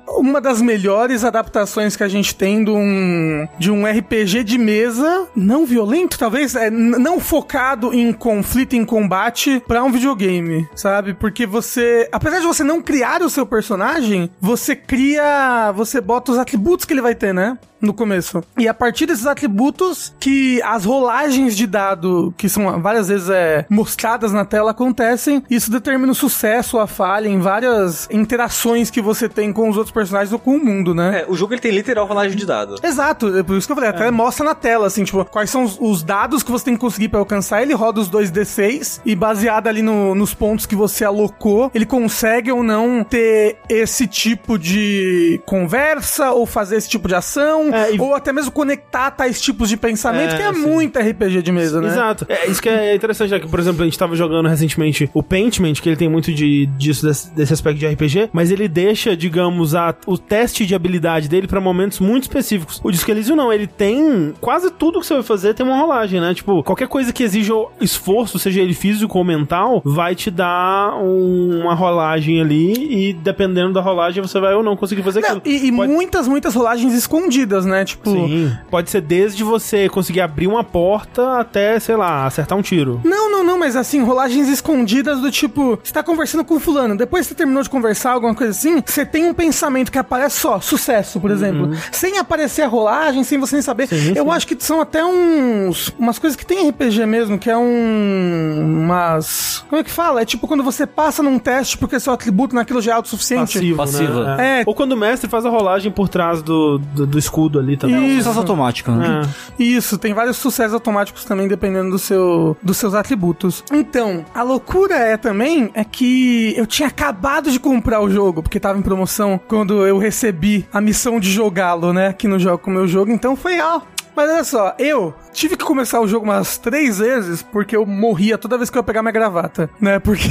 uma 0.07 0.39
das 0.39 0.61
melhores 0.61 1.23
adaptações 1.23 1.95
que 1.95 2.03
a 2.03 2.07
gente 2.07 2.35
tem 2.35 2.63
de 2.63 2.71
um, 2.71 3.47
de 3.59 3.71
um 3.71 3.85
RPG 3.85 4.43
de 4.43 4.57
mesa 4.57 5.27
não 5.35 5.65
violento, 5.65 6.17
talvez, 6.17 6.55
é, 6.55 6.69
não 6.69 7.19
focado 7.19 7.93
em 7.93 8.11
conflito, 8.13 8.75
em 8.75 8.85
combate, 8.85 9.61
pra 9.67 9.83
um 9.83 9.91
videogame, 9.91 10.67
sabe? 10.75 11.13
Porque 11.13 11.45
você, 11.45 12.07
apesar 12.11 12.39
de 12.39 12.45
você 12.45 12.63
não 12.63 12.81
criar 12.81 13.21
o 13.21 13.29
seu 13.29 13.45
personagem, 13.45 14.29
você 14.39 14.75
cria, 14.75 15.71
você 15.75 15.99
bota 15.99 16.31
os 16.31 16.37
atributos 16.37 16.85
que 16.85 16.93
ele 16.93 17.01
vai 17.01 17.15
ter, 17.15 17.33
né? 17.33 17.57
No 17.83 17.93
começo. 17.93 18.41
E 18.57 18.67
a 18.67 18.73
partir 18.73 19.05
desses 19.05 19.25
atributos 19.25 20.15
que 20.19 20.61
as 20.63 20.85
rolagens 20.85 21.55
de 21.55 21.67
dado, 21.67 22.33
que 22.37 22.47
são 22.49 22.81
várias 22.81 23.07
vezes 23.09 23.29
é, 23.29 23.65
mostradas 23.69 24.31
na 24.31 24.45
tela, 24.45 24.71
acontecem, 24.71 25.43
isso 25.49 25.69
determina 25.69 26.11
o 26.11 26.15
sucesso 26.15 26.77
ou 26.77 26.83
a 26.83 26.87
falha 26.87 27.27
em 27.27 27.39
várias 27.39 28.07
interações 28.11 28.89
que 28.89 29.01
você 29.01 29.27
tem 29.27 29.51
com 29.51 29.69
os 29.69 29.77
outros 29.77 29.93
personagens 29.93 30.31
ou 30.31 30.39
com 30.39 30.55
o 30.55 30.63
mundo, 30.65 30.93
né? 30.95 31.21
É, 31.21 31.25
o 31.31 31.35
jogo 31.35 31.53
ele 31.53 31.61
tem 31.61 31.71
literal 31.71 32.05
rolagem 32.05 32.37
de 32.37 32.45
dado. 32.45 32.75
Exato, 32.81 33.37
é 33.37 33.43
por 33.43 33.57
isso 33.57 33.67
que 33.67 33.71
eu 33.71 33.75
falei, 33.75 33.89
até 33.89 34.09
mostra 34.09 34.45
na 34.45 34.55
tela, 34.55 34.87
assim, 34.87 35.03
tipo, 35.03 35.23
quais 35.25 35.49
são 35.49 35.63
os, 35.63 35.77
os 35.79 36.03
dados 36.03 36.41
que 36.43 36.51
você 36.51 36.65
tem 36.65 36.75
que 36.75 36.79
conseguir 36.81 37.09
pra 37.09 37.19
alcançar, 37.19 37.61
ele 37.61 37.73
roda 37.73 37.99
os 37.99 38.09
2D6 38.09 39.01
e 39.05 39.15
baseado 39.15 39.67
ali 39.67 39.81
no- 39.81 40.15
nos 40.15 40.33
pontos 40.33 40.65
que 40.65 40.75
você 40.75 41.03
alocou, 41.03 41.69
ele 41.73 41.85
consegue 41.85 42.51
ou 42.51 42.63
não 42.63 43.03
ter 43.03 43.57
esse 43.69 44.07
tipo 44.07 44.57
de 44.57 45.41
conversa 45.45 46.31
ou 46.31 46.45
fazer 46.45 46.77
esse 46.77 46.89
tipo 46.89 47.07
de 47.07 47.15
ação, 47.15 47.71
É, 47.73 47.95
e- 47.95 47.99
ou 47.99 48.13
até 48.15 48.31
mesmo 48.31 48.51
conectar 48.51 49.11
tais 49.11 49.41
tipos 49.41 49.69
de 49.69 49.77
pensamento, 49.77 50.33
É, 50.33 50.37
que 50.37 50.43
é 50.43 50.53
sim. 50.53 50.59
muito 50.59 50.97
RPG 50.99 51.41
de 51.41 51.51
mesa, 51.51 51.81
né? 51.81 51.87
Exato. 51.87 52.25
É 52.29 52.47
isso 52.47 52.61
que 52.61 52.69
é 52.69 52.95
interessante, 52.95 53.31
né? 53.31 53.39
Que, 53.39 53.47
por 53.47 53.59
exemplo, 53.59 53.81
a 53.81 53.85
gente 53.85 53.97
tava 53.97 54.15
jogando 54.15 54.47
recentemente 54.47 55.09
o 55.13 55.23
Paintment, 55.23 55.73
que 55.75 55.89
ele 55.89 55.95
tem 55.95 56.09
muito 56.09 56.33
de, 56.33 56.65
disso, 56.77 57.05
desse, 57.05 57.31
desse 57.33 57.53
aspecto 57.53 57.79
de 57.79 57.87
RPG, 57.87 58.29
mas 58.31 58.51
ele 58.51 58.67
deixa, 58.67 59.15
digamos, 59.17 59.75
a, 59.75 59.93
o 60.05 60.17
teste 60.17 60.65
de 60.65 60.75
habilidade 60.75 61.27
dele 61.27 61.47
pra 61.47 61.59
momentos 61.59 61.99
muito 61.99 62.23
específicos. 62.23 62.79
O 62.83 62.91
Disco 62.91 63.09
Elysium 63.09 63.35
não, 63.35 63.51
ele 63.51 63.67
tem 63.67 64.33
quase 64.39 64.69
tudo 64.71 64.99
que 64.99 65.05
você 65.05 65.13
vai 65.15 65.23
fazer 65.23 65.53
tem 65.53 65.65
uma 65.65 65.77
rolagem, 65.77 66.19
né? 66.21 66.33
Tipo, 66.33 66.63
qualquer 66.63 66.87
coisa 66.87 67.11
que 67.11 67.23
exija 67.23 67.53
esforço, 67.81 68.37
seja 68.39 68.61
ele 68.61 68.73
físico 68.73 69.17
ou 69.17 69.23
mental, 69.23 69.81
vai 69.83 70.15
te 70.15 70.29
dar 70.31 70.95
um- 71.01 71.61
uma 71.63 71.73
rolagem 71.73 72.41
ali 72.41 72.73
e 73.09 73.13
dependendo 73.13 73.73
da 73.73 73.81
rolagem 73.81 74.21
você 74.21 74.39
vai 74.39 74.53
ou 74.53 74.63
não 74.63 74.75
conseguir 74.75 75.01
fazer 75.03 75.21
Não, 75.21 75.37
aquilo. 75.37 75.55
e 75.55 75.67
e 75.67 75.71
Pode- 75.71 75.91
muitas, 75.91 76.27
muitas 76.27 76.53
rolagens 76.55 76.93
escondidas, 76.93 77.62
né? 77.65 77.85
Tipo, 77.85 78.09
Sim, 78.11 78.55
pode 78.69 78.89
ser 78.89 79.01
desde 79.01 79.43
você 79.43 79.87
conseguir 79.89 80.21
abrir 80.21 80.47
uma 80.47 80.63
porta 80.63 81.39
até, 81.39 81.79
sei 81.79 81.95
lá, 81.95 82.25
acertar 82.25 82.57
um 82.57 82.61
tiro. 82.61 83.01
Não, 83.03 83.31
não, 83.31 83.43
não, 83.43 83.57
mas 83.59 83.75
assim, 83.75 84.01
rolagens 84.03 84.47
escondidas 84.49 85.19
do 85.19 85.31
tipo, 85.31 85.79
você 85.83 85.93
tá 85.93 86.03
conversando 86.03 86.43
com 86.43 86.59
fulano, 86.59 86.97
depois 86.97 87.25
que 87.25 87.29
você 87.29 87.35
terminou 87.35 87.63
de 87.63 87.69
conversar, 87.69 88.11
alguma 88.11 88.35
coisa 88.35 88.51
assim, 88.51 88.81
você 88.85 89.05
tem 89.05 89.25
um 89.25 89.33
pensamento 89.33 89.91
que 89.91 89.97
aparece 89.97 90.39
só, 90.39 90.59
sucesso, 90.59 91.19
por 91.19 91.31
exemplo. 91.31 91.71
Sem 91.91 92.17
aparecer 92.17 92.61
a 92.63 92.67
rolagem, 92.67 93.23
sem 93.23 93.39
você 93.39 93.55
nem 93.55 93.61
saber. 93.63 93.87
Sim, 93.87 94.13
Eu 94.15 94.25
sim. 94.25 94.31
acho 94.31 94.47
que 94.47 94.55
são 94.63 94.81
até 94.81 95.03
uns. 95.03 95.89
umas 95.99 96.17
coisas 96.19 96.35
que 96.37 96.45
tem 96.45 96.65
em 96.65 96.69
RPG 96.69 97.05
mesmo, 97.05 97.37
que 97.37 97.49
é 97.49 97.57
um. 97.57 98.83
umas. 98.83 99.63
Como 99.69 99.79
é 99.79 99.83
que 99.83 99.91
fala? 99.91 100.21
É 100.21 100.25
tipo 100.25 100.47
quando 100.47 100.63
você 100.63 100.85
passa 100.85 101.21
num 101.23 101.39
teste 101.39 101.77
porque 101.77 101.99
seu 101.99 102.13
atributo 102.13 102.55
naquilo 102.55 102.81
já 102.81 102.91
é 102.93 102.95
autossuficiente. 102.95 103.53
Passivo, 103.53 103.77
Passiva. 103.77 104.35
né? 104.37 104.61
É. 104.61 104.63
Ou 104.65 104.73
quando 104.75 104.93
o 104.93 104.97
mestre 104.97 105.29
faz 105.29 105.45
a 105.45 105.49
rolagem 105.49 105.91
por 105.91 106.07
trás 106.09 106.41
do, 106.41 106.77
do, 106.77 107.05
do 107.07 107.19
escudo 107.19 107.52
ali 107.59 107.77
também. 107.77 108.07
Isso. 108.07 108.23
Sucesso 108.23 108.39
automático, 108.39 108.91
né? 108.91 109.21
É. 109.59 109.63
Isso, 109.63 109.97
tem 109.97 110.13
vários 110.13 110.37
sucessos 110.37 110.73
automáticos 110.73 111.25
também, 111.25 111.47
dependendo 111.47 111.91
do 111.91 111.99
seu, 111.99 112.57
dos 112.61 112.77
seus 112.77 112.93
atributos. 112.93 113.63
Então, 113.71 114.25
a 114.33 114.43
loucura 114.43 114.95
é 114.95 115.17
também 115.17 115.71
é 115.73 115.83
que 115.83 116.53
eu 116.57 116.65
tinha 116.65 116.87
acabado 116.87 117.51
de 117.51 117.59
comprar 117.59 118.01
o 118.01 118.09
jogo, 118.09 118.41
porque 118.41 118.59
tava 118.59 118.77
em 118.77 118.81
promoção 118.81 119.39
quando 119.47 119.85
eu 119.85 119.97
recebi 119.97 120.65
a 120.71 120.79
missão 120.81 121.19
de 121.19 121.31
jogá-lo, 121.31 121.93
né, 121.93 122.07
aqui 122.07 122.27
no 122.27 122.39
jogo 122.39 122.57
com 122.57 122.71
o 122.71 122.73
meu 122.73 122.87
jogo. 122.87 123.11
Então 123.11 123.35
foi, 123.35 123.59
ó. 123.59 123.81
Mas 124.15 124.29
olha 124.29 124.43
só, 124.43 124.75
eu 124.77 125.13
tive 125.31 125.57
que 125.57 125.65
começar 125.65 125.99
o 125.99 126.07
jogo 126.07 126.25
umas 126.25 126.57
três 126.57 126.99
vezes 126.99 127.41
porque 127.41 127.75
eu 127.75 127.85
morria 127.85 128.37
toda 128.37 128.57
vez 128.57 128.69
que 128.69 128.77
eu 128.77 128.81
ia 128.81 128.83
pegar 128.83 129.01
minha 129.01 129.11
gravata, 129.11 129.69
né? 129.81 129.99
Porque. 129.99 130.27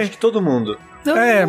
Acho 0.00 0.10
que 0.10 0.18
todo 0.18 0.40
mundo. 0.40 0.78
É. 1.06 1.46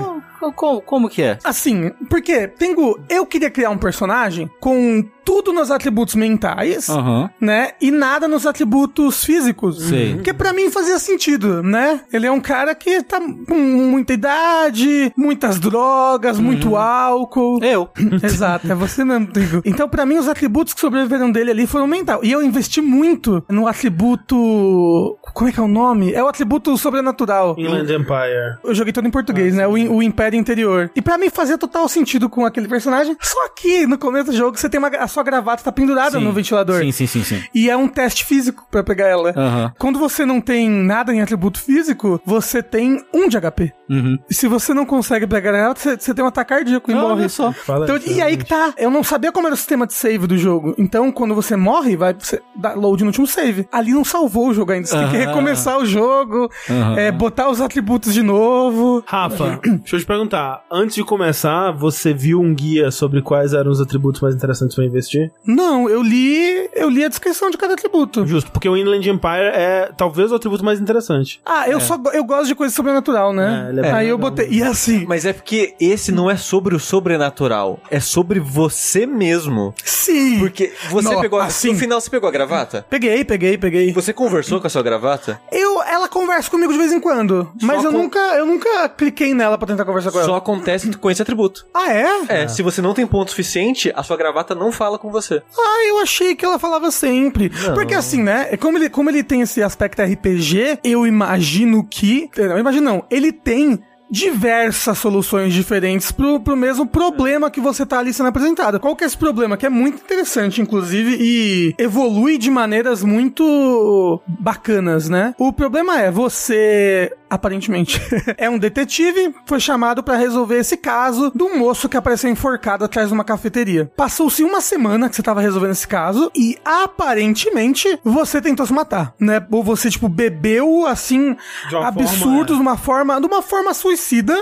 Como, 0.56 0.82
como 0.82 1.10
que 1.10 1.22
é? 1.22 1.38
Assim, 1.44 1.92
porque, 2.10 2.48
Tengu, 2.48 2.98
eu 3.10 3.26
queria 3.26 3.50
criar 3.50 3.70
um 3.72 3.78
personagem 3.78 4.50
com 4.62 5.04
tudo 5.26 5.54
nos 5.54 5.70
atributos 5.70 6.16
mentais, 6.16 6.90
Aham. 6.90 7.30
né? 7.40 7.72
E 7.80 7.92
nada 7.92 8.28
nos 8.28 8.48
atributos 8.48 9.24
físicos. 9.24 9.80
Sei. 9.84 10.16
Porque 10.16 10.34
pra 10.34 10.54
mim 10.54 10.72
fazia 10.72 10.98
sentido, 10.98 11.62
né? 11.62 12.02
Ele 12.12 12.26
é 12.26 12.32
um 12.32 12.40
cara 12.40 12.74
que 12.74 13.04
tá 13.04 13.20
com 13.20 13.56
muita 13.56 14.14
idade, 14.14 15.12
muitas 15.16 15.60
drogas, 15.60 16.40
muito 16.40 16.76
álcool. 16.76 17.60
Eu. 17.64 17.90
Exato, 18.24 18.72
é 18.72 18.74
você 18.74 19.04
mesmo, 19.04 19.28
Trigo. 19.28 19.62
Então, 19.66 19.88
pra 19.88 20.06
mim, 20.06 20.18
os 20.18 20.28
atributos 20.28 20.74
que 20.74 20.80
sobreviveram 20.80 21.32
dele 21.32 21.52
ali 21.52 21.68
foram 21.68 21.86
mental. 21.86 22.22
E 22.24 22.32
eu 22.32 22.42
investi 22.42 22.82
muito 22.82 23.44
no 23.50 23.68
atributo. 23.68 25.18
Como 25.34 25.50
é 25.50 25.54
que 25.54 25.60
é 25.60 25.64
o 25.64 25.68
nome? 25.68 26.12
É 26.12 26.24
o 26.24 26.28
atributo 26.28 26.76
sobrenatural. 26.76 27.56
Inland 27.58 27.92
Empire. 27.94 28.58
Eu 28.64 28.74
joguei 28.74 28.92
todo 28.92 29.08
em 29.08 29.12
português, 29.12 29.39
né? 29.52 29.68
O, 29.68 29.72
o 29.72 30.04
Império 30.04 30.38
Interior. 30.38 30.90
E 30.96 31.02
pra 31.02 31.18
mim 31.18 31.30
fazia 31.30 31.58
total 31.58 31.88
sentido 31.90 32.30
com 32.30 32.46
aquele 32.46 32.68
personagem. 32.68 33.16
Só 33.22 33.50
que 33.50 33.86
no 33.88 33.98
começo 33.98 34.32
do 34.32 34.38
jogo 34.38 34.58
você 34.58 34.70
tem 34.70 34.78
uma, 34.80 34.88
a 34.90 35.08
sua 35.08 35.24
gravata 35.24 35.64
tá 35.64 35.72
pendurada 35.72 36.18
Sim. 36.18 36.24
no 36.24 36.32
ventilador. 36.32 36.80
Sim, 36.82 36.92
sim, 36.92 37.08
sim, 37.08 37.24
sim. 37.24 37.44
E 37.54 37.70
é 37.70 37.76
um 37.78 37.88
teste 37.88 38.26
físico 38.26 38.66
pra 38.70 38.84
pegar 38.84 39.08
ela. 39.08 39.34
Aham. 39.36 39.74
Quando 39.78 40.00
você 40.00 40.26
não 40.26 40.40
tem 40.42 40.70
nada 40.70 41.14
em 41.14 41.22
atributo 41.22 41.60
físico, 41.60 42.22
você 42.26 42.62
tem 42.64 43.04
um 43.14 43.28
de 43.28 43.38
HP. 43.40 43.74
Uhum. 43.90 44.18
E 44.30 44.34
se 44.34 44.48
você 44.48 44.74
não 44.74 44.86
consegue 44.86 45.26
pegar 45.28 45.56
ela, 45.58 45.74
você, 45.76 45.98
você 45.98 46.14
tem 46.14 46.24
um 46.24 46.28
ataque 46.28 46.50
cardíaco 46.50 46.92
e 46.92 46.94
Ah, 46.94 46.98
morre. 46.98 47.30
só. 47.30 47.52
Fala 47.52 47.86
Então, 47.86 47.98
isso, 47.98 48.12
e 48.12 48.22
aí 48.22 48.38
que 48.38 48.46
tá. 48.46 48.74
Eu 48.78 48.90
não 48.92 49.04
sabia 49.04 49.32
como 49.32 49.48
era 49.48 49.54
o 49.54 49.58
sistema 49.58 49.86
de 49.88 49.94
save 49.94 50.28
do 50.28 50.38
jogo. 50.38 50.74
Então, 50.78 51.12
quando 51.12 51.34
você 51.36 51.56
morre, 51.56 51.96
vai 51.96 52.14
você 52.14 52.42
dá 52.56 52.74
load 52.74 53.04
no 53.04 53.10
último 53.10 53.28
save. 53.28 53.68
Ali 53.72 53.92
não 53.92 54.04
salvou 54.04 54.48
o 54.50 54.54
jogo 54.54 54.72
ainda. 54.72 54.88
Você 54.88 54.98
tem 54.98 55.10
que 55.10 55.18
recomeçar 55.18 55.78
o 55.78 55.86
jogo, 55.86 56.50
é, 56.98 57.12
botar 57.12 57.50
os 57.50 57.62
atributos 57.62 58.14
de 58.14 58.22
novo. 58.24 59.04
Rafa, 59.06 59.29
deixa 59.80 59.96
eu 59.96 60.00
te 60.00 60.06
perguntar. 60.06 60.64
Antes 60.72 60.96
de 60.96 61.04
começar, 61.04 61.72
você 61.72 62.14
viu 62.14 62.40
um 62.42 62.54
guia 62.54 62.92
sobre 62.92 63.22
quais 63.22 63.54
eram 63.54 63.72
os 63.72 63.80
atributos 63.82 64.22
mais 64.22 64.36
interessantes 64.36 64.76
pra 64.76 64.86
investir? 64.86 65.32
Não, 65.46 65.90
eu 65.90 66.02
li. 66.02 66.70
Eu 66.74 66.90
li 66.90 67.04
a 67.04 67.08
descrição 67.10 67.50
de 67.50 67.58
cada 67.58 67.74
atributo. 67.74 68.26
Justo, 68.26 68.52
porque 68.52 68.68
o 68.70 68.76
Inland 68.78 69.10
Empire 69.10 69.52
é 69.54 69.92
talvez 69.98 70.32
o 70.32 70.36
atributo 70.36 70.64
mais 70.64 70.80
interessante. 70.80 71.42
Ah, 71.46 71.68
eu 71.70 71.80
só 71.80 71.98
go- 71.98 72.12
eu 72.12 72.24
gosto 72.24 72.48
de 72.48 72.56
coisa 72.56 72.74
sobrenatural, 72.74 73.34
né? 73.34 73.66
É, 73.68 73.70
ele 73.72 73.80
é 73.86 73.92
Aí 73.92 74.08
eu 74.10 74.18
botei. 74.18 74.48
E 74.50 74.62
assim, 74.64 75.06
Mas 75.08 75.26
é 75.26 75.34
porque 75.34 75.74
esse 75.80 76.12
não 76.12 76.30
é 76.30 76.36
sobre 76.38 76.76
o 76.76 76.80
sobrenatural. 76.80 77.80
É 77.90 78.00
sobre 78.00 78.40
você 78.40 79.06
mesmo. 79.06 79.74
sim. 79.84 80.40
Porque 80.40 80.72
você 80.90 81.10
Não, 81.14 81.22
pegou. 81.22 81.40
a- 81.40 81.46
assim- 81.46 81.74
No 81.74 81.78
final 81.80 82.00
você 82.00 82.10
pegou 82.10 82.30
a 82.30 82.32
gravata? 82.32 82.86
Peguei, 82.90 83.24
peguei, 83.26 83.58
peguei. 83.58 83.92
Você 83.94 84.14
conversou 84.14 84.60
com 84.62 84.68
a 84.68 84.70
sua 84.70 84.82
gravata? 84.82 85.40
Eu, 85.52 85.82
ela 85.84 86.08
conversa 86.08 86.50
comigo 86.50 86.72
de 86.72 86.78
vez 86.78 86.92
em 86.92 87.00
quando, 87.00 87.52
mas 87.62 87.84
eu 87.84 87.92
com- 87.92 87.98
nunca, 87.98 88.20
eu 88.38 88.46
nunca 88.46 88.88
cliquei 88.90 89.19
nela 89.34 89.58
pra 89.58 89.68
tentar 89.68 89.86
conversar 89.86 90.12
com 90.12 90.20
Só 90.20 90.26
ela. 90.26 90.38
acontece 90.38 90.90
com 90.98 91.12
esse 91.12 91.22
atributo. 91.22 91.66
Ah, 91.74 91.94
é? 91.94 92.10
É, 92.28 92.48
se 92.48 92.62
você 92.62 92.82
não 92.82 92.94
tem 92.94 93.06
ponto 93.06 93.30
suficiente, 93.32 93.92
a 93.96 94.04
sua 94.04 94.18
gravata 94.18 94.56
não 94.56 94.72
fala 94.72 94.98
com 94.98 95.12
você. 95.12 95.42
Ah, 95.58 95.88
eu 95.88 96.00
achei 96.00 96.36
que 96.36 96.46
ela 96.46 96.60
falava 96.60 96.92
sempre. 96.92 97.50
Porque 97.74 97.94
assim, 97.94 98.24
né? 98.24 98.48
é 98.52 98.58
Como 98.58 98.78
ele, 98.78 98.90
como 98.90 99.10
ele 99.10 99.24
tem 99.24 99.42
esse 99.42 99.62
aspecto 99.62 100.02
RPG, 100.02 100.80
eu 100.84 101.06
imagino 101.06 101.86
que. 101.90 102.30
Não, 102.38 102.46
eu 102.46 102.60
imagino 102.60 102.86
não. 102.86 103.06
Ele 103.10 103.32
tem 103.32 103.80
diversas 104.12 104.98
soluções 104.98 105.54
diferentes 105.54 106.12
pro, 106.12 106.40
pro 106.40 106.58
mesmo 106.58 106.86
problema 106.86 107.52
que 107.52 107.62
você 107.62 107.86
tá 107.86 108.00
ali 108.00 108.12
sendo 108.12 108.30
apresentado. 108.30 108.80
Qual 108.80 108.96
que 108.96 109.04
é 109.04 109.08
esse 109.08 109.18
problema? 109.18 109.56
Que 109.56 109.68
é 109.68 109.70
muito 109.70 109.98
interessante, 109.98 110.62
inclusive, 110.62 111.16
e 111.20 111.76
evolui 111.78 112.38
de 112.38 112.50
maneiras 112.50 113.04
muito 113.04 114.20
bacanas, 114.28 115.10
né? 115.10 115.36
O 115.38 115.54
problema 115.54 116.02
é 116.02 116.10
você 116.10 117.12
aparentemente. 117.30 118.02
é 118.38 118.50
um 118.50 118.58
detetive, 118.58 119.34
foi 119.46 119.60
chamado 119.60 120.04
pra 120.04 120.16
resolver 120.16 120.58
esse 120.58 120.78
caso 120.78 121.32
de 121.34 121.44
um 121.44 121.58
moço 121.58 121.88
que 121.88 121.98
apareceu 121.98 122.30
enforcado 122.30 122.84
atrás 122.86 123.10
de 123.10 123.14
uma 123.14 123.24
cafeteria. 123.24 123.92
Passou-se 123.96 124.44
uma 124.44 124.62
semana 124.62 125.10
que 125.10 125.16
você 125.16 125.24
tava 125.24 125.42
resolvendo 125.42 125.72
esse 125.72 125.88
caso 125.88 126.32
e 126.36 126.58
aparentemente 126.64 128.00
você 128.04 128.42
tentou 128.42 128.66
se 128.66 128.74
matar, 128.74 129.14
né? 129.20 129.46
Ou 129.52 129.64
você, 129.64 129.90
tipo, 129.90 130.10
bebeu 130.10 130.86
assim, 130.86 131.36
De 131.70 131.76
absurdos, 131.76 132.56
de 132.56 132.62
uma 132.62 132.78
forma, 132.78 133.20
de 133.20 133.28
uma 133.28 133.42
forma 133.42 133.74
suicida, 133.74 134.36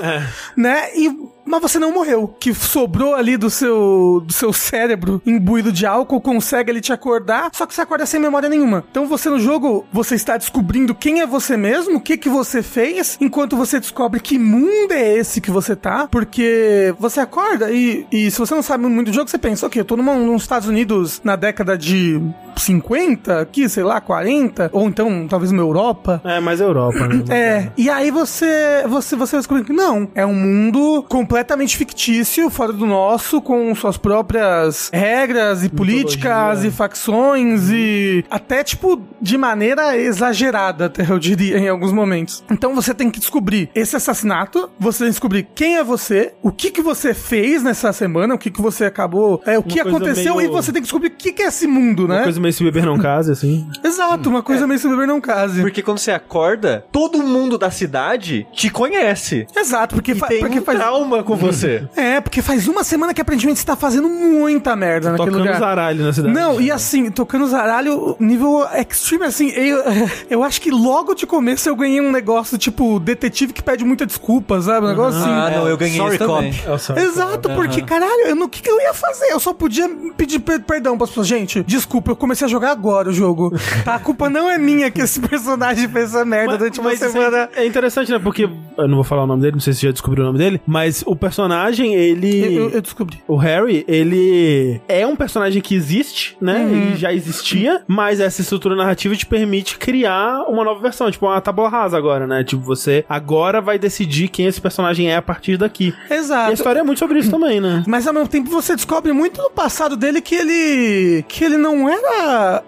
né? 0.55 0.89
E 0.95 1.36
mas 1.47 1.61
você 1.61 1.79
não 1.79 1.93
morreu. 1.93 2.23
O 2.23 2.27
Que 2.27 2.53
sobrou 2.53 3.15
ali 3.15 3.37
do 3.37 3.49
seu, 3.49 4.21
do 4.25 4.33
seu 4.33 4.51
cérebro 4.53 5.21
imbuído 5.25 5.71
de 5.71 5.85
álcool, 5.85 6.21
consegue 6.21 6.69
ele 6.71 6.81
te 6.81 6.93
acordar, 6.93 7.49
só 7.53 7.65
que 7.65 7.73
você 7.73 7.81
acorda 7.81 8.05
sem 8.05 8.19
memória 8.19 8.49
nenhuma. 8.49 8.83
Então 8.91 9.07
você 9.07 9.29
no 9.29 9.39
jogo, 9.39 9.85
você 9.91 10.15
está 10.15 10.37
descobrindo 10.37 10.93
quem 10.93 11.21
é 11.21 11.25
você 11.25 11.55
mesmo, 11.55 11.97
o 11.97 12.01
que 12.01 12.17
que 12.17 12.29
você 12.29 12.61
fez, 12.61 13.17
enquanto 13.19 13.55
você 13.55 13.79
descobre 13.79 14.19
que 14.19 14.37
mundo 14.37 14.91
é 14.91 15.15
esse 15.15 15.41
que 15.41 15.51
você 15.51 15.75
tá, 15.75 16.07
porque 16.07 16.93
você 16.99 17.19
acorda 17.19 17.71
e, 17.71 18.05
e 18.11 18.29
se 18.29 18.37
você 18.37 18.53
não 18.53 18.61
sabe 18.61 18.85
muito 18.85 19.11
do 19.11 19.13
jogo, 19.13 19.29
você 19.29 19.37
pensa, 19.37 19.65
ok, 19.65 19.79
eu 19.79 19.85
tô 19.85 19.95
numa, 19.95 20.15
nos 20.15 20.41
Estados 20.43 20.67
Unidos 20.67 21.21
na 21.23 21.35
década 21.35 21.77
de 21.77 22.21
50, 22.59 23.41
aqui, 23.41 23.67
sei 23.69 23.83
lá, 23.83 23.99
40, 24.01 24.69
ou 24.73 24.87
então 24.87 25.25
talvez 25.29 25.51
uma 25.51 25.61
Europa, 25.61 26.21
É, 26.23 26.39
mais 26.39 26.59
Europa, 26.59 27.07
né? 27.07 27.23
é, 27.29 27.71
e 27.77 27.89
aí 27.89 28.11
você, 28.11 28.83
você, 28.87 29.15
você 29.15 29.31
vai 29.35 29.39
descobrir 29.41 29.63
que 29.65 29.73
não, 29.73 30.07
é 30.15 30.25
um 30.25 30.33
mundo 30.33 31.03
completamente 31.09 31.75
fictício, 31.77 32.49
fora 32.49 32.73
do 32.73 32.85
nosso, 32.85 33.41
com 33.41 33.73
suas 33.75 33.97
próprias 33.97 34.89
regras 34.93 35.63
e 35.63 35.69
políticas 35.69 36.63
e 36.63 36.71
facções 36.71 37.69
e 37.71 38.23
até, 38.29 38.63
tipo, 38.63 39.01
de 39.21 39.37
maneira 39.37 39.97
exagerada, 39.97 40.85
até 40.85 41.05
eu 41.09 41.19
diria, 41.19 41.57
em 41.57 41.67
alguns 41.69 41.91
momentos. 41.91 42.43
Então 42.49 42.73
você 42.75 42.93
tem 42.93 43.09
que 43.09 43.19
descobrir 43.19 43.69
esse 43.75 43.95
assassinato, 43.95 44.69
você 44.79 44.99
tem 44.99 45.07
que 45.07 45.11
descobrir 45.11 45.47
quem 45.55 45.77
é 45.77 45.83
você, 45.83 46.33
o 46.41 46.51
que 46.51 46.71
que 46.71 46.81
você 46.81 47.13
fez 47.13 47.63
nessa 47.63 47.91
semana, 47.93 48.35
o 48.35 48.37
que 48.37 48.49
que 48.51 48.61
você 48.61 48.85
acabou, 48.85 49.41
é, 49.45 49.57
o 49.57 49.63
que 49.63 49.81
coisa 49.81 49.97
aconteceu 49.97 50.35
meio- 50.35 50.49
e 50.49 50.51
você 50.51 50.71
tem 50.71 50.81
que 50.81 50.85
descobrir 50.87 51.07
o 51.09 51.11
que 51.11 51.31
que 51.33 51.41
é 51.41 51.47
esse 51.47 51.67
mundo, 51.67 52.07
né? 52.07 52.15
Uma 52.17 52.23
coisa 52.23 52.39
meio 52.47 52.53
se 52.53 52.63
beber 52.63 52.85
não 52.85 52.97
case, 52.97 53.31
assim. 53.31 53.67
Exato, 53.83 54.29
uma 54.29 54.41
coisa 54.41 54.65
meio 54.65 54.79
se 54.79 54.87
beber 54.87 55.05
não 55.07 55.19
case. 55.19 55.61
Porque 55.61 55.81
quando 55.81 55.97
você 55.97 56.11
acorda, 56.11 56.85
todo 56.91 57.17
mundo 57.19 57.57
da 57.57 57.69
cidade 57.69 58.47
te 58.53 58.69
conhece. 58.69 59.45
Exato, 59.55 59.95
porque, 59.95 60.13
E 60.13 60.15
fa- 60.15 60.27
tem 60.27 60.39
porque 60.39 60.59
um 60.59 60.63
faz 60.63 60.77
trauma 60.79 61.23
com 61.23 61.35
você. 61.35 61.83
É, 61.97 62.21
porque 62.21 62.41
faz 62.41 62.67
uma 62.67 62.83
semana 62.83 63.13
que 63.13 63.19
aparentemente 63.21 63.59
você 63.59 63.65
tá 63.65 63.75
fazendo 63.75 64.07
muita 64.07 64.75
merda 64.75 65.11
naquele 65.11 65.31
Tocando 65.31 65.43
lugar. 65.45 65.59
zaralho 65.59 66.03
na 66.05 66.13
cidade. 66.13 66.33
Não, 66.33 66.61
e 66.61 66.71
assim, 66.71 67.09
tocando 67.11 67.47
zaralho, 67.47 68.15
nível 68.19 68.65
extreme, 68.75 69.25
assim, 69.25 69.49
eu, 69.49 69.79
eu 70.29 70.43
acho 70.43 70.61
que 70.61 70.69
logo 70.71 71.13
de 71.15 71.25
começo 71.25 71.67
eu 71.67 71.75
ganhei 71.75 71.99
um 71.99 72.11
negócio 72.11 72.57
tipo 72.57 72.99
detetive 72.99 73.51
que 73.53 73.63
pede 73.63 73.83
muita 73.83 74.05
desculpa, 74.05 74.61
sabe? 74.61 74.85
Um 74.85 74.89
negócio 74.89 75.19
assim. 75.19 75.29
Ah, 75.29 75.49
não, 75.55 75.67
eu 75.67 75.75
ganhei 75.77 75.97
Sorry, 75.97 76.15
isso 76.15 76.25
também. 76.27 76.53
cop. 76.53 76.69
É, 76.73 76.77
só- 76.77 76.95
Exato, 76.95 77.49
porque 77.49 77.81
caralho, 77.81 78.27
eu 78.27 78.35
não- 78.35 78.45
o 78.45 78.49
que, 78.49 78.61
que 78.61 78.69
eu 78.69 78.79
ia 78.79 78.93
fazer? 78.93 79.25
Eu 79.31 79.39
só 79.39 79.53
podia 79.53 79.89
pedir 80.15 80.39
per- 80.39 80.61
perdão 80.61 80.97
pras 80.97 81.09
pessoas. 81.09 81.27
Gente, 81.27 81.63
desculpa, 81.63 82.11
eu 82.11 82.15
comecei 82.15 82.36
a 82.45 82.47
jogar 82.47 82.71
agora 82.71 83.09
o 83.09 83.13
jogo. 83.13 83.51
Tá? 83.83 83.95
A 83.95 83.99
culpa 83.99 84.29
não 84.29 84.49
é 84.49 84.57
minha 84.57 84.89
que 84.91 85.01
esse 85.01 85.19
personagem 85.19 85.87
fez 85.87 86.05
essa 86.13 86.25
merda 86.25 86.57
durante 86.57 86.79
uma 86.79 86.89
mas 86.89 87.01
isso 87.01 87.11
semana. 87.11 87.49
é, 87.55 87.63
é 87.63 87.65
interessante, 87.65 88.11
né? 88.11 88.19
Porque 88.19 88.49
eu 88.77 88.87
não 88.87 88.95
vou 88.95 89.03
falar 89.03 89.23
o 89.23 89.27
nome 89.27 89.41
dele, 89.41 89.53
não 89.53 89.59
sei 89.59 89.73
se 89.73 89.79
você 89.79 89.85
já 89.87 89.91
descobriu 89.91 90.23
o 90.23 90.27
nome 90.27 90.37
dele, 90.39 90.61
mas 90.65 91.03
o 91.05 91.15
personagem, 91.15 91.93
ele. 91.95 92.55
Eu, 92.55 92.69
eu- 92.69 92.81
descobri. 92.81 93.21
O 93.27 93.35
Harry, 93.35 93.83
ele 93.87 94.81
é 94.87 95.05
um 95.05 95.15
personagem 95.15 95.61
que 95.61 95.75
existe, 95.75 96.37
né? 96.41 96.63
Ele 96.69 96.95
já 96.95 97.11
existia, 97.13 97.81
mas 97.87 98.19
essa 98.19 98.41
estrutura 98.41 98.75
narrativa 98.75 99.15
te 99.15 99.25
permite 99.25 99.77
criar 99.77 100.43
uma 100.47 100.63
nova 100.63 100.81
versão, 100.81 101.09
tipo 101.11 101.25
uma 101.25 101.41
tábua 101.41 101.69
rasa 101.69 101.97
agora, 101.97 102.25
né? 102.27 102.43
Tipo, 102.43 102.63
você 102.63 103.03
agora 103.09 103.59
vai 103.61 103.77
decidir 103.79 104.27
quem 104.29 104.45
esse 104.45 104.61
personagem 104.61 105.09
é 105.11 105.15
a 105.15 105.21
partir 105.21 105.57
daqui. 105.57 105.93
E 106.09 106.13
a 106.13 106.17
Exato. 106.17 106.53
história 106.53 106.79
é 106.79 106.83
muito 106.83 106.99
sobre 106.99 107.19
isso 107.19 107.29
também, 107.31 107.59
né? 107.61 107.83
Mas 107.87 108.07
ao 108.07 108.13
mesmo 108.13 108.27
tempo 108.27 108.49
você 108.49 108.75
descobre 108.75 109.11
muito 109.13 109.41
no 109.41 109.49
passado 109.49 109.95
dele 109.95 110.21
que 110.21 110.35
ele. 110.35 111.23
que 111.27 111.43
ele 111.43 111.57
não 111.57 111.87
era. 111.89 112.07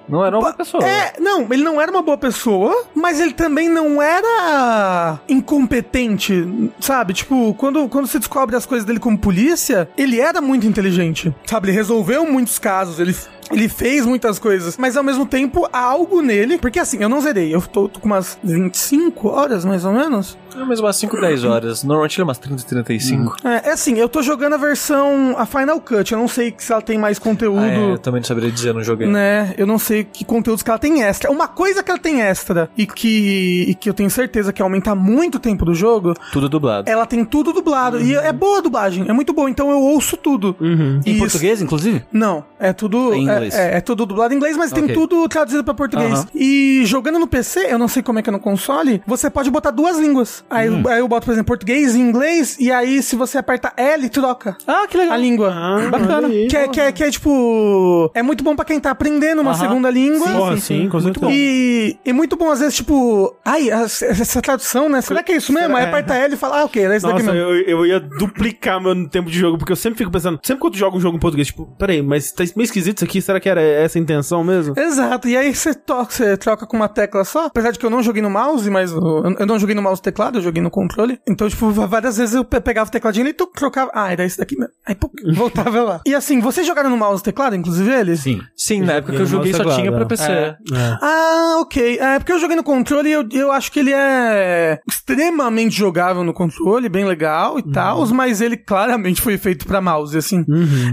Não 0.07 0.25
era 0.25 0.37
uma 0.37 0.53
pessoa. 0.53 0.83
É, 0.87 1.13
não, 1.19 1.47
ele 1.51 1.63
não 1.63 1.79
era 1.79 1.91
uma 1.91 2.01
boa 2.01 2.17
pessoa, 2.17 2.85
mas 2.93 3.19
ele 3.19 3.33
também 3.33 3.69
não 3.69 4.01
era 4.01 5.19
incompetente, 5.27 6.47
sabe? 6.79 7.13
Tipo, 7.13 7.53
quando, 7.55 7.87
quando 7.89 8.07
você 8.07 8.19
descobre 8.19 8.55
as 8.55 8.65
coisas 8.65 8.85
dele 8.85 8.99
como 8.99 9.17
polícia, 9.17 9.89
ele 9.97 10.19
era 10.19 10.41
muito 10.41 10.65
inteligente, 10.65 11.33
sabe? 11.45 11.67
Ele 11.67 11.77
resolveu 11.77 12.25
muitos 12.25 12.59
casos, 12.59 12.99
ele. 12.99 13.15
Ele 13.51 13.67
fez 13.67 14.05
muitas 14.05 14.37
coisas, 14.37 14.77
mas 14.77 14.95
ao 14.95 15.03
mesmo 15.03 15.25
tempo 15.25 15.67
há 15.73 15.79
algo 15.79 16.21
nele. 16.21 16.59
Porque 16.59 16.77
assim, 16.77 17.01
eu 17.01 17.09
não 17.09 17.19
zerei, 17.19 17.51
eu 17.53 17.59
tô, 17.61 17.89
tô 17.89 17.99
com 17.99 18.05
umas 18.05 18.37
25 18.43 19.27
horas 19.27 19.65
mais 19.65 19.85
ou 19.85 19.91
menos. 19.91 20.37
É 20.55 20.63
mais 20.65 20.79
umas 20.79 20.95
5, 20.95 21.19
10 21.19 21.43
horas. 21.45 21.83
Normalmente 21.83 22.15
ele 22.17 22.23
é 22.23 22.25
umas 22.25 22.37
30, 22.37 22.63
35. 22.63 23.35
É, 23.43 23.69
é 23.69 23.71
assim, 23.71 23.95
eu 23.97 24.09
tô 24.09 24.21
jogando 24.21 24.53
a 24.53 24.57
versão, 24.57 25.35
a 25.37 25.45
Final 25.45 25.79
Cut. 25.79 26.11
Eu 26.11 26.19
não 26.19 26.27
sei 26.27 26.53
se 26.57 26.71
ela 26.71 26.81
tem 26.81 26.97
mais 26.97 27.17
conteúdo. 27.19 27.59
Ah, 27.61 27.67
é, 27.67 27.91
eu 27.93 27.97
também 27.97 28.19
não 28.21 28.25
saberia 28.27 28.51
dizer, 28.51 28.73
não 28.73 28.83
joguei. 28.83 29.07
né? 29.07 29.53
Eu 29.57 29.65
não 29.67 29.77
sei 29.79 30.03
que 30.03 30.23
conteúdos 30.25 30.63
que 30.63 30.69
ela 30.69 30.79
tem 30.79 31.03
extra. 31.03 31.31
Uma 31.31 31.47
coisa 31.47 31.81
que 31.83 31.91
ela 31.91 31.99
tem 31.99 32.21
extra 32.21 32.69
e 32.77 32.85
que, 32.85 33.65
e 33.69 33.75
que 33.75 33.89
eu 33.89 33.93
tenho 33.93 34.09
certeza 34.09 34.51
que 34.51 34.61
aumenta 34.61 34.93
muito 34.95 35.35
o 35.35 35.39
tempo 35.39 35.63
do 35.65 35.73
jogo, 35.73 36.13
Tudo 36.31 36.49
dublado. 36.49 36.89
ela 36.89 37.05
tem 37.05 37.23
tudo 37.23 37.53
dublado. 37.53 37.99
E 38.01 38.15
é 38.15 38.31
boa 38.33 38.59
a 38.59 38.61
dublagem, 38.61 39.05
é 39.07 39.13
muito 39.13 39.33
boa. 39.33 39.49
Então 39.49 39.69
eu 39.71 39.79
ouço 39.79 40.17
tudo. 40.17 40.55
Uhum. 40.59 40.99
Em 41.05 41.17
português, 41.17 41.61
inclusive? 41.61 42.03
Não, 42.11 42.43
é 42.59 42.73
tudo. 42.73 43.13
Em 43.13 43.29
é- 43.29 43.33
inglês. 43.33 43.55
É, 43.55 43.77
é 43.77 43.81
tudo 43.81 44.05
dublado 44.05 44.33
em 44.33 44.37
inglês, 44.37 44.57
mas 44.57 44.71
tem 44.71 44.83
Ok. 44.83 44.95
tudo 44.95 45.27
traduzido 45.29 45.63
pra 45.63 45.73
português. 45.73 46.11
Aham. 46.19 46.27
E 46.35 46.81
jogando 46.85 47.19
no 47.19 47.27
PC, 47.27 47.67
eu 47.69 47.77
não 47.77 47.87
sei 47.87 48.01
como 48.03 48.19
é 48.19 48.21
que 48.21 48.29
é 48.29 48.31
no 48.31 48.39
console, 48.39 49.01
você 49.05 49.29
pode 49.29 49.49
botar 49.51 49.71
duas 49.71 49.97
línguas. 49.97 50.38
Aí, 50.49 50.69
Hum. 50.69 50.83
aí 50.87 50.99
eu 50.99 51.07
boto, 51.07 51.25
por 51.25 51.31
exemplo, 51.31 51.47
português 51.47 51.95
e 51.95 51.99
inglês, 51.99 52.57
e 52.59 52.71
aí 52.71 53.01
se 53.01 53.15
você 53.15 53.37
aperta 53.37 53.71
L, 53.77 54.07
troca. 54.09 54.57
Ah, 54.67 54.85
que 54.89 54.97
legal. 54.97 55.13
A 55.13 55.17
língua. 55.17 55.51
Ah, 55.53 55.89
Bacana. 55.89 56.27
aí. 56.27 56.47
Que 56.47 56.57
é, 56.57 56.67
que, 56.67 56.79
é, 56.79 56.91
que 56.91 57.03
é 57.03 57.11
tipo. 57.11 58.11
É 58.13 58.21
muito 58.21 58.43
bom 58.43 58.55
pra 58.55 58.65
quem 58.65 58.79
tá 58.79 58.91
aprendendo 58.91 59.41
uma 59.41 59.51
Aham. 59.51 59.59
segunda 59.59 59.89
língua. 59.89 60.27
Porra, 60.27 60.57
sim, 60.57 60.87
com 60.89 60.99
certeza. 60.99 61.27
E, 61.31 61.97
e 62.05 62.13
muito 62.13 62.35
bom, 62.35 62.51
às 62.51 62.59
vezes, 62.59 62.75
tipo, 62.75 63.35
ai, 63.45 63.69
essa 63.69 64.41
tradução, 64.41 64.89
né? 64.89 65.01
Será 65.01 65.23
que 65.23 65.31
é 65.31 65.37
isso 65.37 65.51
mesmo? 65.53 65.75
Aí 65.75 65.85
aperta 65.85 66.15
L 66.15 66.33
e 66.33 66.37
fala, 66.37 66.61
ah, 66.61 66.65
ok, 66.65 66.85
é 66.85 66.97
isso 66.97 67.05
daqui 67.07 67.23
mesmo. 67.23 67.37
eu, 67.37 67.55
eu 67.61 67.85
ia 67.85 67.99
duplicar 67.99 68.81
meu 68.81 69.07
tempo 69.09 69.29
de 69.29 69.37
jogo, 69.39 69.57
porque 69.57 69.71
eu 69.71 69.75
sempre 69.75 69.97
fico 69.97 70.11
pensando, 70.11 70.39
sempre 70.43 70.61
quando 70.61 70.73
eu 70.73 70.79
jogo 70.79 70.97
um 70.97 71.01
jogo 71.01 71.17
em 71.17 71.19
português, 71.19 71.47
tipo, 71.47 71.65
peraí, 71.77 72.01
mas 72.01 72.31
tá 72.31 72.43
meio 72.55 72.65
esquisito 72.65 72.97
isso 72.97 73.05
aqui, 73.05 73.21
será 73.21 73.39
que 73.39 73.49
era 73.49 73.61
essa 73.61 73.97
a 73.97 74.01
intenção 74.01 74.43
mesmo? 74.43 74.73
Exato, 74.77 75.27
e 75.27 75.35
aí 75.37 75.53
você 75.53 75.73
toca, 75.73 76.11
você 76.11 76.37
troca 76.37 76.65
com 76.65 76.75
uma 76.77 76.87
tecla 76.89 77.23
só. 77.23 77.45
Apesar 77.47 77.71
de 77.71 77.79
que 77.79 77.85
eu 77.85 77.89
não 77.89 78.01
joguei 78.03 78.21
no 78.21 78.29
mouse, 78.29 78.69
mas 78.69 78.91
eu, 78.91 79.35
eu 79.39 79.45
não 79.45 79.57
joguei 79.59 79.75
no 79.75 79.81
mouse 79.81 79.99
e 79.99 80.03
teclado, 80.29 80.37
eu 80.37 80.41
joguei 80.41 80.61
no 80.61 80.69
controle. 80.69 81.19
Então, 81.27 81.49
tipo, 81.49 81.69
várias 81.71 82.17
vezes 82.17 82.35
eu 82.35 82.45
pe- 82.45 82.61
pegava 82.61 82.87
o 82.87 82.91
tecladinho 82.91 83.27
e 83.27 83.33
tu 83.33 83.47
trocava. 83.47 83.91
Ah, 83.93 84.11
era 84.11 84.25
isso 84.25 84.37
daqui 84.37 84.57
mesmo. 84.57 84.73
Aí, 84.85 84.95
pum, 84.95 85.09
voltava 85.33 85.81
lá. 85.81 86.01
E 86.05 86.13
assim, 86.15 86.39
vocês 86.39 86.65
jogaram 86.65 86.89
no 86.89 86.97
mouse 86.97 87.21
e 87.21 87.25
teclado, 87.25 87.55
inclusive 87.55 87.91
eles? 87.91 88.21
Sim. 88.21 88.39
Sim, 88.55 88.81
na 88.81 88.93
época 88.93 89.13
que 89.13 89.21
eu 89.21 89.25
joguei 89.25 89.51
só 89.51 89.59
teclado, 89.59 89.79
tinha 89.79 89.91
pra 89.91 90.01
é. 90.01 90.05
PC. 90.05 90.31
É. 90.31 90.57
Ah, 91.01 91.57
ok. 91.61 91.97
É, 91.99 92.19
porque 92.19 92.31
eu 92.33 92.39
joguei 92.39 92.55
no 92.55 92.63
controle 92.63 93.09
e 93.09 93.11
eu, 93.11 93.27
eu 93.31 93.51
acho 93.51 93.71
que 93.71 93.79
ele 93.79 93.91
é 93.93 94.79
extremamente 94.87 95.75
jogável 95.75 96.23
no 96.23 96.33
controle, 96.33 96.87
bem 96.89 97.05
legal 97.05 97.57
e 97.59 97.63
tal, 97.63 98.05
mas 98.07 98.41
ele 98.41 98.57
claramente 98.57 99.21
foi 99.21 99.37
feito 99.37 99.65
pra 99.65 99.81
mouse, 99.81 100.17
assim. 100.17 100.45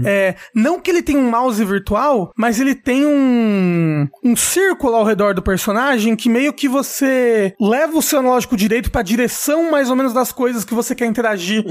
É, 0.05 0.35
não 0.55 0.79
que 0.79 0.89
ele 0.91 1.01
tenha 1.01 1.19
um 1.19 1.29
mouse 1.29 1.63
virtual, 1.63 2.31
mas 2.37 2.59
ele 2.59 2.73
tem 2.75 3.05
um, 3.05 4.07
um 4.23 4.35
círculo 4.35 4.95
ao 4.95 5.03
redor 5.05 5.33
do 5.33 5.41
personagem 5.41 6.15
que 6.15 6.29
meio 6.29 6.53
que 6.53 6.67
você 6.67 7.53
leva 7.59 7.97
o 7.97 8.01
seu 8.01 8.19
analógico 8.19 8.55
direito 8.57 8.91
pra 8.91 9.01
direção 9.01 9.26
mais 9.69 9.89
ou 9.89 9.95
menos 9.95 10.13
das 10.13 10.31
coisas 10.31 10.63
que 10.63 10.73
você 10.73 10.93
quer 10.95 11.05
interagir. 11.05 11.65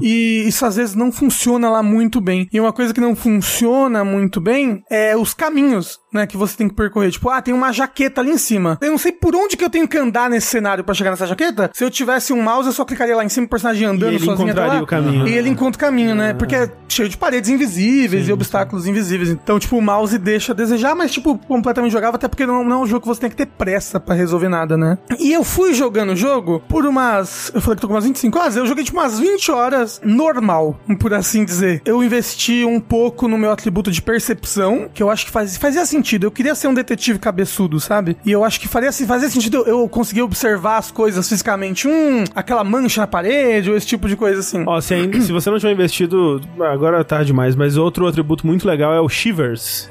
E 0.00 0.44
isso 0.46 0.64
às 0.66 0.76
vezes 0.76 0.94
não 0.94 1.10
funciona 1.12 1.68
lá 1.70 1.82
muito 1.82 2.20
bem. 2.20 2.48
E 2.52 2.60
uma 2.60 2.72
coisa 2.72 2.92
que 2.92 3.00
não 3.00 3.14
funciona 3.14 4.04
muito 4.04 4.40
bem 4.40 4.82
é 4.90 5.16
os 5.16 5.34
caminhos, 5.34 6.00
né, 6.12 6.26
que 6.26 6.36
você 6.36 6.56
tem 6.56 6.68
que 6.68 6.74
percorrer. 6.74 7.10
Tipo, 7.10 7.28
ah, 7.30 7.40
tem 7.42 7.54
uma 7.54 7.72
jaqueta 7.72 8.20
ali 8.20 8.30
em 8.30 8.38
cima. 8.38 8.78
Eu 8.80 8.90
não 8.90 8.98
sei 8.98 9.12
por 9.12 9.34
onde 9.34 9.56
que 9.56 9.64
eu 9.64 9.70
tenho 9.70 9.86
que 9.88 9.98
andar 9.98 10.28
nesse 10.30 10.46
cenário 10.48 10.84
pra 10.84 10.94
chegar 10.94 11.10
nessa 11.10 11.26
jaqueta. 11.26 11.70
Se 11.72 11.84
eu 11.84 11.90
tivesse 11.90 12.32
um 12.32 12.42
mouse, 12.42 12.66
eu 12.68 12.72
só 12.72 12.84
clicaria 12.84 13.16
lá 13.16 13.24
em 13.24 13.28
cima, 13.28 13.46
o 13.46 13.50
personagem 13.50 13.86
andando 13.86 14.12
E 14.12 14.16
ele 14.16 14.24
sozinho 14.24 14.46
encontraria 14.48 14.74
lá. 14.74 14.82
o 14.82 14.86
caminho. 14.86 15.28
E 15.28 15.34
ele 15.34 15.48
encontra 15.48 15.76
o 15.76 15.80
caminho, 15.80 16.14
né? 16.14 16.32
Porque 16.34 16.54
é 16.54 16.70
cheio 16.88 17.08
de 17.08 17.16
paredes 17.16 17.50
invisíveis 17.50 18.28
e 18.28 18.32
obstáculos 18.32 18.86
invisíveis. 18.86 19.30
Então, 19.30 19.58
tipo, 19.58 19.76
o 19.76 19.82
mouse 19.82 20.18
deixa 20.18 20.52
a 20.52 20.54
desejar, 20.54 20.94
mas, 20.94 21.10
tipo, 21.12 21.38
completamente 21.38 21.92
jogável, 21.92 22.16
até 22.16 22.28
porque 22.28 22.46
não, 22.46 22.64
não 22.64 22.80
é 22.80 22.82
um 22.82 22.86
jogo 22.86 23.02
que 23.02 23.08
você 23.08 23.20
tem 23.22 23.30
que 23.30 23.36
ter 23.36 23.46
pressa 23.46 23.98
pra 24.00 24.14
resolver 24.14 24.48
nada, 24.48 24.76
né? 24.76 24.98
E 25.18 25.32
eu 25.32 25.44
fui 25.44 25.74
jogando 25.74 26.10
o 26.10 26.16
jogo 26.16 26.62
por 26.68 26.84
umas. 27.02 27.50
Eu 27.54 27.60
falei 27.60 27.76
que 27.76 27.80
tô 27.82 27.88
com 27.88 27.94
umas 27.94 28.04
25 28.04 28.38
horas, 28.38 28.56
eu 28.56 28.66
joguei 28.66 28.84
tipo 28.84 28.98
umas 28.98 29.18
20 29.18 29.50
horas 29.50 30.00
normal, 30.04 30.78
por 31.00 31.12
assim 31.14 31.44
dizer. 31.44 31.82
Eu 31.84 32.02
investi 32.02 32.64
um 32.64 32.80
pouco 32.80 33.28
no 33.28 33.36
meu 33.36 33.50
atributo 33.50 33.90
de 33.90 34.00
percepção, 34.00 34.88
que 34.92 35.02
eu 35.02 35.10
acho 35.10 35.26
que 35.26 35.32
faz, 35.32 35.56
fazia 35.56 35.84
sentido. 35.84 36.24
Eu 36.26 36.30
queria 36.30 36.54
ser 36.54 36.68
um 36.68 36.74
detetive 36.74 37.18
cabeçudo, 37.18 37.80
sabe? 37.80 38.16
E 38.24 38.30
eu 38.30 38.44
acho 38.44 38.60
que 38.60 38.68
faria, 38.68 38.92
fazia 38.92 39.28
sentido 39.28 39.58
eu, 39.58 39.66
eu 39.82 39.88
conseguir 39.88 40.22
observar 40.22 40.78
as 40.78 40.90
coisas 40.90 41.28
fisicamente. 41.28 41.88
Hum, 41.88 42.24
aquela 42.34 42.62
mancha 42.64 43.00
na 43.00 43.06
parede, 43.06 43.70
ou 43.70 43.76
esse 43.76 43.86
tipo 43.86 44.08
de 44.08 44.16
coisa 44.16 44.40
assim. 44.40 44.64
Ó, 44.66 44.80
se, 44.80 44.94
ainda, 44.94 45.20
se 45.20 45.32
você 45.32 45.50
não 45.50 45.58
tiver 45.58 45.72
investido, 45.72 46.40
agora 46.60 47.00
é 47.00 47.04
tarde 47.04 47.26
demais, 47.26 47.54
mas 47.56 47.76
outro 47.76 48.06
atributo 48.06 48.46
muito 48.46 48.66
legal 48.66 48.92
é 48.94 49.00
o 49.00 49.08
Shivers, 49.08 49.32
Shivers. 49.32 49.90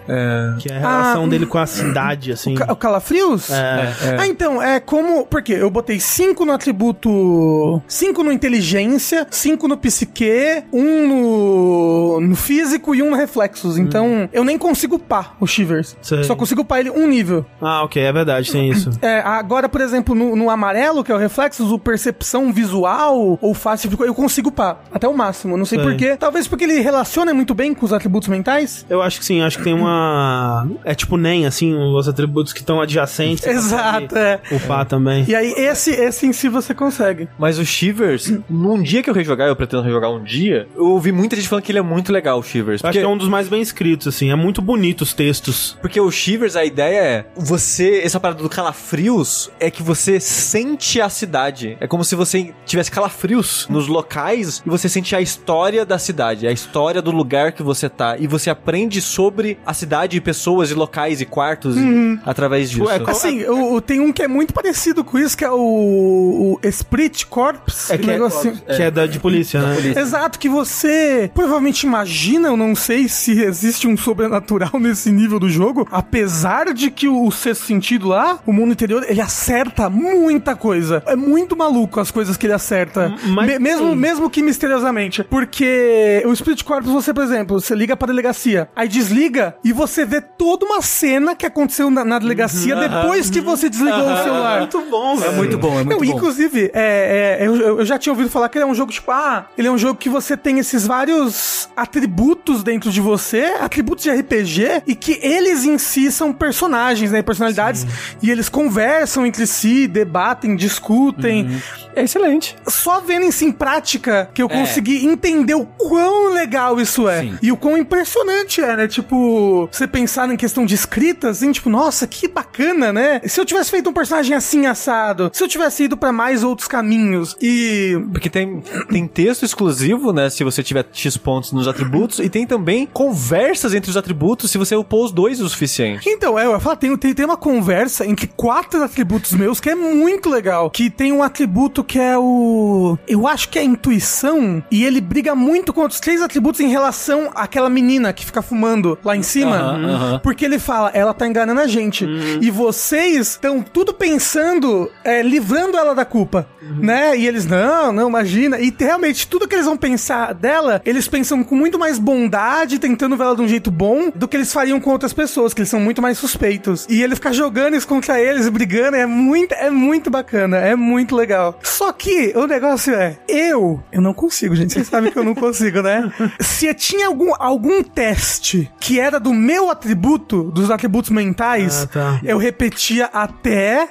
Que 0.61 0.71
é 0.71 0.77
a 0.77 0.79
relação 0.79 1.25
Ah, 1.25 1.27
dele 1.27 1.45
com 1.45 1.57
a 1.57 1.65
cidade, 1.65 2.31
assim. 2.31 2.55
Ca- 2.55 2.71
O 2.71 2.75
Calafrios? 2.75 3.49
É. 3.49 4.17
Ah, 4.19 4.27
então, 4.27 4.61
é 4.61 4.79
como. 4.79 5.25
Porque 5.25 5.53
eu 5.53 5.69
botei 5.69 5.99
5 5.99 6.45
no 6.45 6.51
atributo. 6.51 7.00
5 7.09 8.23
no 8.23 8.31
inteligência, 8.31 9.27
5 9.29 9.67
no 9.67 9.77
psique, 9.77 10.63
1 10.71 10.79
um 10.79 11.07
no, 11.07 12.21
no 12.21 12.35
físico 12.35 12.95
e 12.95 13.01
um 13.01 13.11
no 13.11 13.15
reflexos. 13.15 13.77
Então, 13.77 14.29
eu 14.31 14.43
nem 14.43 14.57
consigo 14.57 14.95
upar 14.95 15.35
o 15.39 15.47
Shivers. 15.47 15.97
Sei. 16.01 16.23
Só 16.23 16.35
consigo 16.35 16.61
upar 16.61 16.79
ele 16.79 16.89
um 16.89 17.07
nível. 17.07 17.45
Ah, 17.61 17.83
ok, 17.83 18.01
é 18.01 18.11
verdade, 18.11 18.51
tem 18.51 18.69
isso. 18.69 18.89
É, 19.01 19.19
agora, 19.19 19.67
por 19.67 19.81
exemplo, 19.81 20.13
no, 20.13 20.35
no 20.35 20.49
amarelo, 20.49 21.03
que 21.03 21.11
é 21.11 21.15
o 21.15 21.17
reflexos, 21.17 21.71
o 21.71 21.79
percepção 21.79 22.53
visual 22.53 23.37
ou 23.41 23.53
fácil, 23.53 23.89
eu 24.01 24.13
consigo 24.13 24.49
upar 24.49 24.81
até 24.93 25.07
o 25.07 25.13
máximo. 25.13 25.57
Não 25.57 25.65
sei 25.65 25.79
Sei. 25.79 25.89
porquê. 25.89 26.17
Talvez 26.17 26.47
porque 26.47 26.63
ele 26.63 26.79
relaciona 26.81 27.33
muito 27.33 27.53
bem 27.53 27.73
com 27.73 27.85
os 27.85 27.93
atributos 27.93 28.29
mentais. 28.29 28.85
Eu 28.89 29.01
acho 29.01 29.19
que 29.19 29.25
sim, 29.25 29.41
acho 29.41 29.57
que 29.57 29.63
tem 29.63 29.73
uma. 29.73 30.67
É 30.83 30.95
tipo 30.95 31.15
NEM, 31.15 31.45
assim, 31.45 31.73
os 31.75 32.07
atributos 32.07 32.53
que 32.53 32.59
estão 32.59 32.81
adjacentes. 32.81 33.45
Exato, 33.45 34.17
é. 34.17 34.39
Upar 34.51 34.85
também. 34.85 35.25
E 35.27 35.35
aí, 35.35 35.53
esse, 35.57 35.91
esse 35.91 36.25
em 36.25 36.33
si 36.33 36.49
você 36.49 36.73
consegue. 36.73 36.90
Mas 37.37 37.57
o 37.57 37.65
Shivers, 37.65 38.31
num 38.49 38.81
dia 38.81 39.01
que 39.03 39.09
eu 39.09 39.13
rejogar, 39.13 39.47
eu 39.47 39.55
pretendo 39.55 39.81
rejogar 39.83 40.11
um 40.11 40.23
dia, 40.23 40.67
eu 40.75 40.85
ouvi 40.87 41.11
muita 41.11 41.35
gente 41.35 41.47
falando 41.47 41.63
que 41.63 41.71
ele 41.71 41.79
é 41.79 41.83
muito 41.83 42.11
legal, 42.11 42.39
o 42.39 42.43
Shivers. 42.43 42.81
Eu 42.81 42.87
acho 42.89 42.93
Porque, 42.93 42.99
que 42.99 43.05
é 43.05 43.07
um 43.07 43.17
dos 43.17 43.27
mais 43.29 43.47
bem 43.47 43.61
escritos, 43.61 44.07
assim. 44.07 44.31
É 44.31 44.35
muito 44.35 44.61
bonito 44.61 45.01
os 45.01 45.13
textos. 45.13 45.77
porque 45.81 45.99
o 45.99 46.09
Shivers, 46.11 46.55
a 46.55 46.63
ideia 46.65 46.99
é 47.01 47.25
você, 47.35 48.01
essa 48.03 48.19
parada 48.19 48.41
do 48.41 48.49
calafrios, 48.49 49.49
é 49.59 49.69
que 49.71 49.81
você 49.83 50.19
sente 50.19 50.99
a 51.01 51.09
cidade. 51.09 51.77
É 51.79 51.87
como 51.87 52.03
se 52.03 52.15
você 52.15 52.53
tivesse 52.65 52.91
calafrios 52.91 53.67
nos 53.69 53.87
locais 53.87 54.61
e 54.65 54.69
você 54.69 54.89
sente 54.89 55.15
a 55.15 55.21
história 55.21 55.85
da 55.85 55.97
cidade, 55.99 56.47
a 56.47 56.51
história 56.51 57.01
do 57.01 57.11
lugar 57.11 57.51
que 57.51 57.63
você 57.63 57.89
tá. 57.89 58.17
E 58.17 58.27
você 58.27 58.49
aprende 58.49 59.01
sobre 59.01 59.57
a 59.65 59.73
cidade 59.73 60.17
e 60.17 60.21
pessoas 60.21 60.71
e 60.71 60.73
locais 60.73 61.21
e 61.21 61.25
quartos 61.25 61.75
e- 61.77 62.19
através 62.25 62.69
disso. 62.69 62.89
é 62.89 62.99
co- 62.99 63.11
Assim, 63.11 63.43
o, 63.43 63.75
o- 63.75 63.81
tem 63.81 63.99
um 63.99 64.11
que 64.11 64.23
é 64.23 64.27
muito 64.27 64.53
parecido 64.53 65.03
com 65.03 65.17
isso, 65.17 65.37
que 65.37 65.43
é 65.45 65.51
o, 65.51 65.55
o 65.57 66.59
Esprit 66.81 67.25
Corps. 67.27 67.89
É 67.91 67.97
que, 67.97 68.09
é, 68.09 68.13
negocinho. 68.13 68.55
que 68.65 68.81
é 68.81 68.89
da 68.91 69.05
de 69.05 69.19
polícia, 69.19 69.61
né? 69.61 69.93
Exato, 69.97 70.39
que 70.39 70.49
você 70.49 71.29
provavelmente 71.33 71.83
imagina, 71.85 72.47
eu 72.47 72.57
não 72.57 72.75
sei 72.75 73.07
se 73.07 73.39
existe 73.41 73.87
um 73.87 73.95
sobrenatural 73.95 74.71
nesse 74.79 75.11
nível 75.11 75.39
do 75.39 75.49
jogo, 75.49 75.87
apesar 75.91 76.73
de 76.73 76.89
que 76.89 77.07
o 77.07 77.29
sexto 77.31 77.65
sentido 77.65 78.07
lá, 78.07 78.39
o 78.45 78.51
mundo 78.53 78.71
interior, 78.71 79.05
ele 79.07 79.21
acerta 79.21 79.89
muita 79.89 80.55
coisa. 80.55 81.03
É 81.05 81.15
muito 81.15 81.55
maluco 81.55 81.99
as 81.99 82.09
coisas 82.11 82.35
que 82.37 82.45
ele 82.45 82.53
acerta. 82.53 83.13
mas 83.27 83.47
Me- 83.47 83.59
mesmo, 83.59 83.95
mesmo 83.95 84.29
que 84.29 84.41
misteriosamente. 84.41 85.23
Porque 85.23 86.23
o 86.25 86.35
Spirit 86.35 86.63
Corps, 86.63 86.85
você, 86.85 87.13
por 87.13 87.23
exemplo, 87.23 87.59
você 87.59 87.75
liga 87.75 87.95
pra 87.95 88.07
delegacia, 88.07 88.69
aí 88.75 88.87
desliga 88.87 89.55
e 89.63 89.71
você 89.71 90.05
vê 90.05 90.19
toda 90.21 90.65
uma 90.65 90.81
cena 90.81 91.35
que 91.35 91.45
aconteceu 91.45 91.89
na, 91.91 92.03
na 92.03 92.17
delegacia 92.19 92.75
depois 92.75 93.29
que 93.29 93.41
você 93.41 93.69
desligou 93.69 93.99
o 94.11 94.17
celular. 94.23 94.59
Muito 94.59 94.81
bom, 94.89 95.21
É 95.23 95.29
muito 95.31 95.57
bom, 95.57 95.71
é 95.79 95.83
muito 95.83 95.89
Não, 95.89 95.97
bom. 95.99 96.03
inclusive, 96.05 96.60
é, 96.73 97.37
é, 97.41 97.47
eu, 97.47 97.55
eu 97.79 97.85
já 97.85 97.97
tinha 97.97 98.11
ouvido 98.13 98.29
falar 98.29 98.49
que 98.49 98.57
ele 98.57 98.63
é 98.65 98.67
um 98.67 98.75
jogo 98.75 98.91
tipo, 98.91 99.09
ah, 99.11 99.47
ele 99.57 99.67
é 99.67 99.71
um 99.71 99.77
jogo 99.77 99.95
que 99.95 100.09
você 100.09 100.35
tem 100.37 100.59
esses 100.59 100.85
vários 100.85 101.69
atributos 101.75 102.63
dentro 102.63 102.91
de 102.91 103.01
você, 103.01 103.55
atributos 103.59 104.03
de 104.03 104.11
RPG, 104.11 104.83
e 104.87 104.95
que 104.95 105.19
eles 105.21 105.65
em 105.65 105.77
si 105.77 106.11
são 106.11 106.31
personagens, 106.33 107.11
né, 107.11 107.21
personalidades, 107.21 107.85
e 108.21 108.29
eles 108.29 108.49
conversam 108.49 109.25
entre 109.25 109.45
si, 109.47 109.87
debatem, 109.87 110.55
discutem. 110.55 111.61
É 111.95 112.03
excelente. 112.03 112.55
Só 112.67 113.01
vendo 113.01 113.25
isso 113.25 113.43
em 113.43 113.51
prática 113.51 114.29
que 114.33 114.41
eu 114.41 114.47
É. 114.49 114.59
consegui 114.59 115.05
entender 115.05 115.55
o 115.55 115.65
quão 115.65 116.31
legal 116.33 116.79
isso 116.79 117.07
é. 117.07 117.21
Sim. 117.21 117.37
E 117.41 117.51
o 117.51 117.57
quão 117.57 117.77
impressionante 117.77 118.61
é, 118.61 118.75
né? 118.77 118.87
Tipo, 118.87 119.67
você 119.71 119.87
pensar 119.87 120.29
em 120.31 120.37
questão 120.37 120.65
de 120.65 120.73
escrita, 120.75 121.29
assim, 121.29 121.51
tipo, 121.51 121.69
nossa, 121.69 122.07
que 122.07 122.27
bacana, 122.27 122.93
né? 122.93 123.21
Se 123.25 123.39
eu 123.39 123.45
tivesse 123.45 123.71
feito 123.71 123.89
um 123.89 123.93
personagem 123.93 124.35
assim 124.35 124.65
assado, 124.65 125.29
se 125.33 125.43
eu 125.43 125.47
tivesse 125.47 125.83
ido 125.83 125.97
pra 125.97 126.11
mais 126.11 126.43
outros 126.51 126.67
caminhos 126.67 127.35
e. 127.41 127.99
Porque 128.11 128.29
tem, 128.29 128.61
tem 128.89 129.07
texto 129.07 129.43
exclusivo, 129.43 130.13
né? 130.13 130.29
Se 130.29 130.43
você 130.43 130.61
tiver 130.61 130.85
X 130.91 131.17
pontos 131.17 131.51
nos 131.51 131.67
atributos, 131.67 132.19
e 132.19 132.29
tem 132.29 132.45
também 132.45 132.85
conversas 132.85 133.73
entre 133.73 133.89
os 133.89 133.97
atributos 133.97 134.51
se 134.51 134.57
você 134.57 134.75
upou 134.75 135.03
os 135.03 135.11
dois 135.11 135.39
o 135.41 135.49
suficiente. 135.49 136.07
Então, 136.07 136.37
é, 136.37 136.45
eu 136.45 136.51
ia 136.51 136.59
falar, 136.59 136.75
tem, 136.75 136.95
tem, 136.97 137.13
tem 137.13 137.25
uma 137.25 137.37
conversa 137.37 138.05
entre 138.05 138.27
quatro 138.27 138.83
atributos 138.83 139.33
meus 139.33 139.59
que 139.59 139.69
é 139.69 139.75
muito 139.75 140.29
legal. 140.29 140.69
Que 140.69 140.89
tem 140.89 141.11
um 141.11 141.23
atributo 141.23 141.83
que 141.83 141.99
é 141.99 142.17
o. 142.17 142.97
Eu 143.07 143.27
acho 143.27 143.49
que 143.49 143.57
é 143.57 143.61
a 143.61 143.65
intuição. 143.65 144.63
E 144.69 144.83
ele 144.83 145.01
briga 145.01 145.35
muito 145.35 145.73
com 145.73 145.81
outros 145.81 145.99
três 145.99 146.21
atributos 146.21 146.61
em 146.61 146.67
relação 146.67 147.31
àquela 147.33 147.69
menina 147.69 148.13
que 148.13 148.25
fica 148.25 148.41
fumando 148.41 148.97
lá 149.03 149.15
em 149.15 149.23
cima. 149.23 150.19
Porque 150.23 150.45
ele 150.45 150.59
fala, 150.59 150.89
ela 150.93 151.13
tá 151.13 151.27
enganando 151.27 151.61
a 151.61 151.67
gente. 151.67 152.05
E 152.41 152.49
vocês 152.51 153.29
estão 153.31 153.61
tudo 153.61 153.93
pensando, 153.93 154.91
é, 155.03 155.21
livrando 155.21 155.77
ela 155.77 155.93
da 155.93 156.05
culpa. 156.05 156.40
Né? 156.61 157.17
E 157.17 157.27
eles, 157.27 157.45
não, 157.45 157.91
não, 157.91 158.09
imagina. 158.09 158.59
E 158.59 158.73
realmente, 158.77 159.27
tudo 159.27 159.47
que 159.47 159.55
eles 159.55 159.65
vão 159.65 159.77
pensar 159.77 160.33
dela, 160.33 160.81
eles 160.85 161.07
pensam 161.07 161.43
com 161.43 161.55
muito 161.55 161.77
mais 161.79 161.97
bondade, 161.99 162.79
tentando 162.79 163.15
ver 163.17 163.23
ela 163.23 163.35
de 163.35 163.41
um 163.41 163.47
jeito 163.47 163.69
bom, 163.71 164.11
do 164.13 164.27
que 164.27 164.37
eles 164.37 164.51
fariam 164.53 164.79
com 164.79 164.89
outras 164.91 165.13
pessoas, 165.13 165.53
que 165.53 165.61
eles 165.61 165.69
são 165.69 165.79
muito 165.79 166.01
mais 166.01 166.17
suspeitos. 166.17 166.85
E 166.89 167.01
ele 167.01 167.15
ficar 167.15 167.31
jogando 167.33 167.75
isso 167.75 167.87
contra 167.87 168.19
eles, 168.21 168.47
brigando, 168.49 168.95
é 168.97 169.05
muito, 169.05 169.53
é 169.53 169.69
muito 169.69 170.09
bacana, 170.09 170.57
é 170.57 170.75
muito 170.75 171.15
legal. 171.15 171.59
Só 171.63 171.91
que 171.91 172.33
o 172.35 172.45
negócio 172.47 172.93
é, 172.93 173.17
eu, 173.27 173.81
eu 173.91 174.01
não 174.01 174.13
consigo, 174.13 174.55
gente. 174.55 174.73
Vocês 174.73 174.87
sabem 174.87 175.11
que 175.11 175.17
eu 175.19 175.23
não 175.23 175.35
consigo, 175.35 175.81
né? 175.81 176.11
Se 176.39 176.73
tinha 176.73 177.07
algum, 177.07 177.31
algum 177.37 177.83
teste 177.83 178.71
que 178.79 178.99
era 178.99 179.19
do 179.19 179.33
meu 179.33 179.69
atributo, 179.69 180.43
dos 180.51 180.69
atributos 180.71 181.09
mentais, 181.09 181.83
Ah, 181.83 181.87
tá. 181.87 182.19
eu 182.23 182.37
repetia 182.37 183.05
até. 183.13 183.89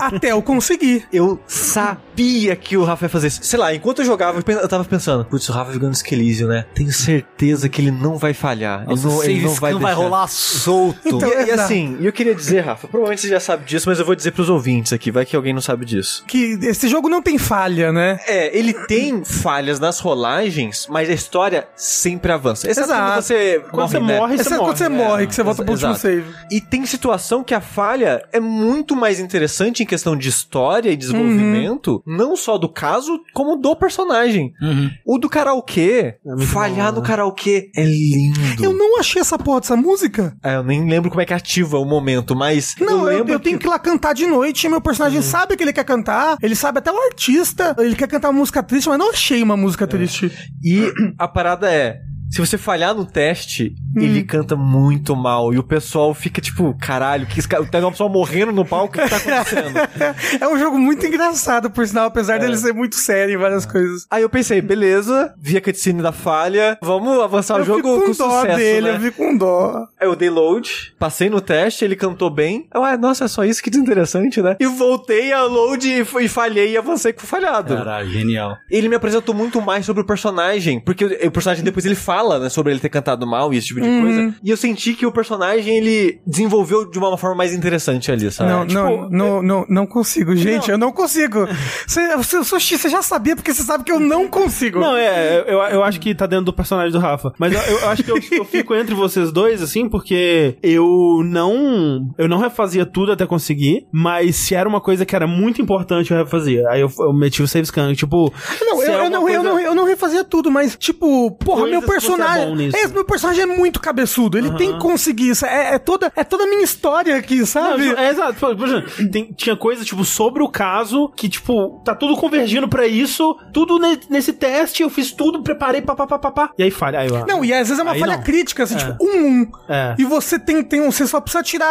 Até 0.00 0.32
eu 0.32 0.42
conseguir. 0.42 1.06
Eu 1.12 1.40
sabia 1.46 2.54
que 2.56 2.76
o 2.76 2.84
Rafa 2.84 3.04
ia 3.06 3.08
fazer 3.08 3.28
isso. 3.28 3.40
Sei 3.42 3.58
lá, 3.58 3.74
enquanto 3.74 4.00
eu 4.00 4.04
jogava, 4.04 4.42
eu 4.46 4.68
tava 4.68 4.84
pensando, 4.84 5.24
putz, 5.24 5.48
o 5.48 5.52
Rafa 5.52 5.72
jogando 5.72 5.94
Skelizio, 5.94 6.48
né? 6.48 6.64
Tenho 6.74 6.92
certeza 6.92 7.68
que 7.68 7.80
ele 7.80 7.90
não 7.90 8.16
vai 8.16 8.32
falhar. 8.34 8.82
Ele 8.82 8.90
Nossa, 8.90 9.08
não, 9.08 9.24
ele 9.24 9.40
não 9.42 9.54
vai 9.54 9.74
vai 9.74 9.94
rolar 9.94 10.26
solto. 10.28 10.98
Então, 11.04 11.28
E, 11.28 11.32
e 11.32 11.40
exato. 11.42 11.60
assim, 11.62 11.96
eu 12.00 12.12
queria 12.12 12.34
dizer, 12.34 12.60
Rafa, 12.60 12.86
provavelmente 12.88 13.22
você 13.22 13.28
já 13.28 13.40
sabe 13.40 13.64
disso, 13.64 13.88
mas 13.88 13.98
eu 13.98 14.04
vou 14.04 14.14
dizer 14.14 14.32
pros 14.32 14.48
ouvintes 14.48 14.92
aqui, 14.92 15.10
vai 15.10 15.24
que 15.24 15.34
alguém 15.36 15.52
não 15.52 15.60
sabe 15.60 15.84
disso. 15.84 16.24
Que 16.26 16.58
esse 16.62 16.88
jogo 16.88 17.08
não 17.08 17.22
tem 17.22 17.38
falha, 17.38 17.92
né? 17.92 18.18
É, 18.26 18.56
ele 18.56 18.72
tem 18.72 19.24
falhas 19.24 19.78
nas 19.80 19.98
rolagens, 19.98 20.86
mas 20.88 21.08
a 21.08 21.12
história 21.12 21.68
sempre 21.74 22.32
avança. 22.32 22.68
Exato. 22.70 22.88
quando 22.90 23.22
você 23.22 23.62
Quando 23.70 23.88
você 23.90 24.00
né? 24.00 24.18
morre, 24.18 24.36
você 24.36 24.50
morre. 24.50 24.64
quando 24.64 24.76
você 24.76 24.88
morre, 24.88 25.26
que 25.26 25.34
você 25.34 25.42
volta 25.42 25.62
pro 25.64 25.72
último 25.72 25.94
save. 25.94 26.24
E 26.50 26.60
tem 26.60 26.84
situação 26.86 27.42
que 27.42 27.54
a 27.54 27.60
falha 27.60 28.22
é 28.32 28.40
muito 28.40 28.94
mais 28.94 29.18
interessante 29.18 29.39
em 29.82 29.86
questão 29.86 30.16
de 30.16 30.28
história 30.28 30.90
e 30.90 30.96
desenvolvimento, 30.96 32.02
não 32.06 32.36
só 32.36 32.58
do 32.58 32.68
caso, 32.68 33.20
como 33.32 33.56
do 33.56 33.74
personagem. 33.76 34.52
Uhum. 34.60 34.90
O 35.06 35.18
do 35.18 35.28
karaokê, 35.28 36.16
muito 36.24 36.46
falhar 36.46 36.88
bom, 36.88 36.96
no 36.96 37.02
né? 37.02 37.06
karaokê 37.06 37.70
é 37.76 37.84
lindo. 37.84 38.40
Eu 38.62 38.72
não 38.72 38.98
achei 38.98 39.20
essa 39.20 39.38
porra 39.38 39.60
dessa 39.60 39.76
música. 39.76 40.36
É, 40.42 40.56
eu 40.56 40.62
nem 40.62 40.88
lembro 40.88 41.10
como 41.10 41.20
é 41.20 41.24
que 41.24 41.34
ativa 41.34 41.78
o 41.78 41.84
momento, 41.84 42.34
mas 42.34 42.74
Não, 42.80 43.00
eu, 43.00 43.18
lembro 43.18 43.32
eu 43.32 43.40
tenho 43.40 43.58
que 43.58 43.66
ir 43.66 43.70
lá 43.70 43.78
cantar 43.78 44.14
de 44.14 44.26
noite. 44.26 44.68
Meu 44.68 44.80
personagem 44.80 45.22
sabe 45.22 45.56
que 45.56 45.62
ele 45.62 45.72
quer 45.72 45.84
cantar. 45.84 46.36
Ele 46.42 46.54
sabe 46.54 46.78
até 46.78 46.90
o 46.90 47.02
artista. 47.04 47.74
Ele 47.78 47.94
quer 47.94 48.08
cantar 48.08 48.30
uma 48.30 48.38
música 48.38 48.62
triste, 48.62 48.88
mas 48.88 48.98
não 48.98 49.10
achei 49.10 49.42
uma 49.42 49.56
música 49.56 49.86
triste. 49.86 50.30
E 50.62 50.92
a 51.18 51.28
parada 51.28 51.70
é. 51.70 52.00
Se 52.30 52.38
você 52.40 52.56
falhar 52.56 52.94
no 52.94 53.04
teste, 53.04 53.74
ele 53.96 54.22
canta 54.22 54.54
muito 54.54 55.16
mal. 55.16 55.52
E 55.52 55.58
o 55.58 55.62
pessoal 55.62 56.14
fica 56.14 56.40
tipo, 56.40 56.76
caralho, 56.80 57.26
que 57.26 57.38
esse 57.38 57.48
cara- 57.48 57.64
tem 57.66 57.80
uma 57.80 57.90
pessoa 57.90 58.08
morrendo 58.08 58.52
no 58.52 58.64
palco, 58.64 58.96
o 58.98 59.02
que 59.02 59.08
tá 59.08 59.16
acontecendo? 59.16 59.76
é 60.40 60.48
um 60.48 60.58
jogo 60.58 60.78
muito 60.78 61.04
engraçado, 61.04 61.70
por 61.70 61.86
sinal, 61.86 62.06
apesar 62.06 62.38
dele 62.38 62.56
ser 62.56 62.72
muito 62.72 62.94
sério 62.96 63.34
em 63.34 63.36
várias 63.36 63.66
coisas. 63.66 64.06
Aí 64.10 64.22
eu 64.22 64.30
pensei, 64.30 64.60
beleza, 64.60 65.34
vi 65.40 65.56
a 65.56 65.60
cutscene 65.60 66.00
da 66.02 66.12
falha, 66.12 66.78
vamos 66.80 67.18
avançar 67.20 67.56
eu 67.58 67.62
o 67.62 67.64
jogo 67.66 67.78
fico 67.78 68.00
com 68.00 68.06
com 68.12 68.12
dó 68.28 68.40
sucesso, 68.40 68.56
dele, 68.56 68.86
né? 68.92 68.96
eu 68.96 69.00
fico 69.00 69.16
com 69.16 69.36
dó. 69.36 69.86
Aí 70.00 70.06
eu 70.06 70.14
dei 70.14 70.30
load, 70.30 70.94
passei 70.98 71.28
no 71.28 71.40
teste, 71.40 71.84
ele 71.84 71.96
cantou 71.96 72.30
bem. 72.30 72.68
Eu, 72.72 72.84
ah, 72.84 72.96
nossa, 72.96 73.24
é 73.24 73.28
só 73.28 73.44
isso 73.44 73.62
que 73.62 73.70
desinteressante, 73.70 74.40
né? 74.40 74.56
E 74.60 74.66
voltei 74.66 75.32
a 75.32 75.42
load 75.42 75.88
e, 75.88 76.00
e 76.24 76.28
falhei 76.28 76.72
e 76.72 76.76
avancei 76.76 77.12
com 77.12 77.24
o 77.24 77.26
falhado. 77.26 77.74
Caralho, 77.74 78.08
genial. 78.08 78.56
Ele 78.70 78.88
me 78.88 78.94
apresentou 78.94 79.34
muito 79.34 79.60
mais 79.60 79.84
sobre 79.84 80.02
o 80.02 80.06
personagem, 80.06 80.78
porque 80.78 81.04
o 81.04 81.30
personagem 81.30 81.64
depois 81.64 81.84
ele 81.84 81.94
fala, 81.96 82.19
né, 82.38 82.48
sobre 82.48 82.72
ele 82.72 82.80
ter 82.80 82.88
cantado 82.88 83.26
mal 83.26 83.52
e 83.52 83.56
esse 83.58 83.68
tipo 83.68 83.80
de 83.80 83.86
Uhum. 83.88 84.00
coisa. 84.02 84.34
E 84.42 84.50
eu 84.50 84.56
senti 84.56 84.94
que 84.94 85.06
o 85.06 85.12
personagem 85.12 85.76
ele 85.76 86.20
desenvolveu 86.26 86.88
de 86.90 86.98
uma 86.98 87.16
forma 87.16 87.36
mais 87.36 87.54
interessante 87.54 88.10
ali, 88.12 88.30
sabe? 88.30 88.50
Não, 88.50 88.66
Tipo, 88.66 88.80
não, 88.80 89.08
não, 89.10 89.42
não, 89.42 89.66
não 89.68 89.86
consigo, 89.86 90.34
gente, 90.36 90.70
eu 90.70 90.78
não 90.78 90.92
consigo. 90.92 91.46
Você, 91.86 92.16
você, 92.16 92.44
Sushi, 92.44 92.78
você 92.78 92.88
já 92.88 93.02
sabia 93.02 93.34
porque 93.36 93.52
você 93.52 93.62
sabe 93.62 93.84
que 93.84 93.92
eu 93.92 94.00
não 94.00 94.28
consigo. 94.28 94.78
Não, 94.80 94.96
é, 94.96 95.44
eu, 95.46 95.58
eu 95.58 95.82
acho 95.84 95.98
que 96.00 96.14
tá 96.14 96.26
dentro 96.26 96.46
do 96.46 96.52
personagem 96.52 96.92
do 96.92 96.98
Rafa. 96.98 97.32
Mas 97.38 97.52
eu, 97.52 97.60
eu 97.78 97.88
acho 97.88 98.02
que 98.02 98.10
eu, 98.10 98.18
eu 98.32 98.44
fico 98.44 98.74
entre 98.74 98.94
vocês 98.94 99.32
dois, 99.32 99.62
assim, 99.62 99.88
porque 99.88 100.56
eu 100.62 101.22
não. 101.24 102.08
Eu 102.18 102.28
não 102.28 102.38
refazia 102.38 102.84
tudo 102.86 103.12
até 103.12 103.26
conseguir, 103.26 103.86
mas 103.92 104.36
se 104.36 104.54
era 104.54 104.68
uma 104.68 104.80
coisa 104.80 105.04
que 105.06 105.14
era 105.16 105.26
muito 105.26 105.60
importante, 105.60 106.10
eu 106.12 106.16
refazia. 106.18 106.68
Aí 106.68 106.80
eu, 106.80 106.90
eu 106.98 107.12
meti 107.12 107.42
o 107.42 107.48
save 107.48 107.66
scan. 107.66 107.92
Tipo. 107.94 108.32
Não, 108.60 108.82
eu, 108.82 108.92
é 108.92 109.06
eu 109.06 109.10
não, 109.10 109.28
eu, 109.28 109.40
coisa- 109.40 109.42
não, 109.42 109.60
eu 109.60 109.74
não 109.74 109.84
refazia 109.84 110.24
tudo, 110.24 110.50
mas, 110.50 110.76
tipo, 110.76 111.30
porra, 111.32 111.60
Coisas 111.62 111.70
meu 111.70 111.80
que 111.80 111.86
você 112.16 112.22
é 112.22 112.24
personagem. 112.24 112.48
bom 112.48 112.56
nisso. 112.56 112.76
É, 112.76 112.86
meu 112.88 113.04
personagem 113.04 113.42
é 113.42 113.46
muito 113.46 113.80
cabeçudo. 113.80 114.38
Ele 114.38 114.50
tem 114.52 114.72
que 114.72 114.78
conseguir 114.78 115.30
isso. 115.30 115.44
É, 115.46 115.74
é 115.74 115.78
toda, 115.78 116.12
é 116.16 116.24
toda 116.24 116.44
a 116.44 116.46
minha 116.46 116.62
história 116.62 117.16
aqui, 117.16 117.38
Não, 117.40 117.46
sabe? 117.46 117.88
tipo, 117.88 118.00
é 118.00 118.10
exato. 118.10 118.34
Por 118.56 118.66
exemplo, 118.68 119.10
tem- 119.10 119.32
tinha 119.36 119.56
coisa, 119.56 119.84
tipo, 119.84 120.04
sobre 120.04 120.42
o 120.42 120.48
caso 120.48 121.08
que, 121.16 121.28
tipo, 121.28 121.80
tá 121.84 121.94
tudo 121.94 122.16
convergindo 122.16 122.68
pra 122.68 122.86
isso, 122.86 123.36
tudo 123.52 123.78
ne- 123.78 124.00
nesse 124.08 124.32
teste, 124.32 124.82
eu 124.82 124.90
fiz 124.90 125.12
tudo, 125.12 125.42
preparei, 125.42 125.80
papapá, 125.82 126.50
e 126.58 126.62
aí 126.62 126.70
falha. 126.70 127.00
Aí, 127.00 127.08
eu, 127.08 127.26
Não, 127.26 127.44
e 127.44 127.52
às 127.52 127.68
vezes 127.68 127.78
é 127.78 127.82
uma 127.82 127.94
falha 127.94 128.16
não. 128.16 128.22
crítica, 128.22 128.62
assim, 128.64 128.74
É. 128.74 128.78
tipo, 128.78 128.96
um, 129.04 129.20
um. 129.42 129.50
É. 129.68 129.94
E 129.98 130.04
você 130.04 130.38
tem, 130.38 130.62
tem 130.62 130.80
um. 130.80 130.90
Você 130.90 131.06
só 131.06 131.20
precisa 131.20 131.42
tirar. 131.42 131.70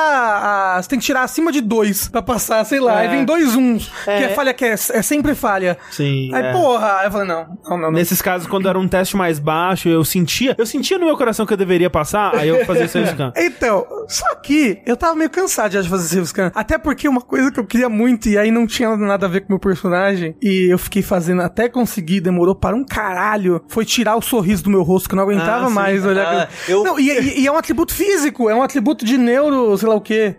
a- 0.77 0.81
você 0.81 0.89
tem 0.89 0.99
que 0.99 1.05
tirar 1.05 1.23
acima 1.23 1.51
de 1.51 1.61
dois 1.61 2.07
pra 2.07 2.21
passar, 2.21 2.63
sei 2.65 2.79
lá. 2.79 2.99
É. 3.03 3.07
Aí 3.07 3.07
vem 3.09 3.25
dois 3.25 3.55
uns. 3.55 3.91
É. 4.07 4.17
Que 4.17 4.23
é 4.25 4.29
falha 4.29 4.53
que 4.53 4.65
é, 4.65 4.71
é 4.73 5.01
sempre 5.01 5.33
falha. 5.35 5.77
Sim. 5.91 6.33
Aí, 6.33 6.43
é. 6.45 6.51
porra, 6.51 6.97
aí 6.99 7.07
eu 7.07 7.11
falei, 7.11 7.27
não, 7.27 7.45
não, 7.45 7.57
não. 7.69 7.77
não. 7.77 7.91
Nesses 7.91 8.21
casos, 8.21 8.47
quando 8.47 8.67
era 8.69 8.77
um 8.79 8.87
teste 8.87 9.15
mais 9.17 9.39
baixo, 9.39 9.89
eu 9.89 10.03
sentia, 10.29 10.55
eu 10.57 10.65
sentia 10.65 10.97
no 10.99 11.05
meu 11.05 11.17
coração 11.17 11.45
que 11.45 11.53
eu 11.53 11.57
deveria 11.57 11.89
passar, 11.89 12.35
aí 12.35 12.47
eu 12.49 12.63
fazia 12.65 12.87
save 12.87 13.07
scan. 13.11 13.33
Então, 13.35 13.85
só 14.07 14.35
que 14.35 14.79
eu 14.85 14.95
tava 14.95 15.15
meio 15.15 15.29
cansado 15.29 15.71
já 15.71 15.81
de 15.81 15.89
fazer 15.89 16.07
save 16.07 16.27
scan. 16.27 16.51
Até 16.53 16.77
porque 16.77 17.07
uma 17.07 17.21
coisa 17.21 17.51
que 17.51 17.59
eu 17.59 17.65
queria 17.65 17.89
muito 17.89 18.29
e 18.29 18.37
aí 18.37 18.51
não 18.51 18.67
tinha 18.67 18.95
nada 18.95 19.25
a 19.25 19.29
ver 19.29 19.41
com 19.41 19.47
o 19.47 19.51
meu 19.53 19.59
personagem. 19.59 20.35
E 20.41 20.71
eu 20.71 20.77
fiquei 20.77 21.01
fazendo 21.01 21.41
até 21.41 21.67
conseguir, 21.67 22.21
demorou 22.21 22.53
para 22.55 22.75
um 22.75 22.83
caralho. 22.85 23.61
Foi 23.67 23.83
tirar 23.85 24.15
o 24.15 24.21
sorriso 24.21 24.63
do 24.63 24.69
meu 24.69 24.83
rosto, 24.83 25.09
que 25.09 25.15
eu 25.15 25.17
não 25.17 25.23
aguentava 25.23 25.65
Ah, 25.65 25.69
mais 25.69 26.05
olhar. 26.05 26.47
Ah, 26.47 26.49
eu- 26.67 26.83
Não, 26.83 26.99
e, 26.99 27.09
e- 27.41 27.47
é 27.47 27.51
um 27.51 27.57
atributo 27.57 27.93
físico, 27.93 28.49
é 28.49 28.55
um 28.55 28.61
atributo 28.61 29.03
de 29.03 29.17
neuro, 29.17 29.75
sei 29.77 29.89
lá 29.89 29.95
o 29.95 30.01
quê. 30.01 30.35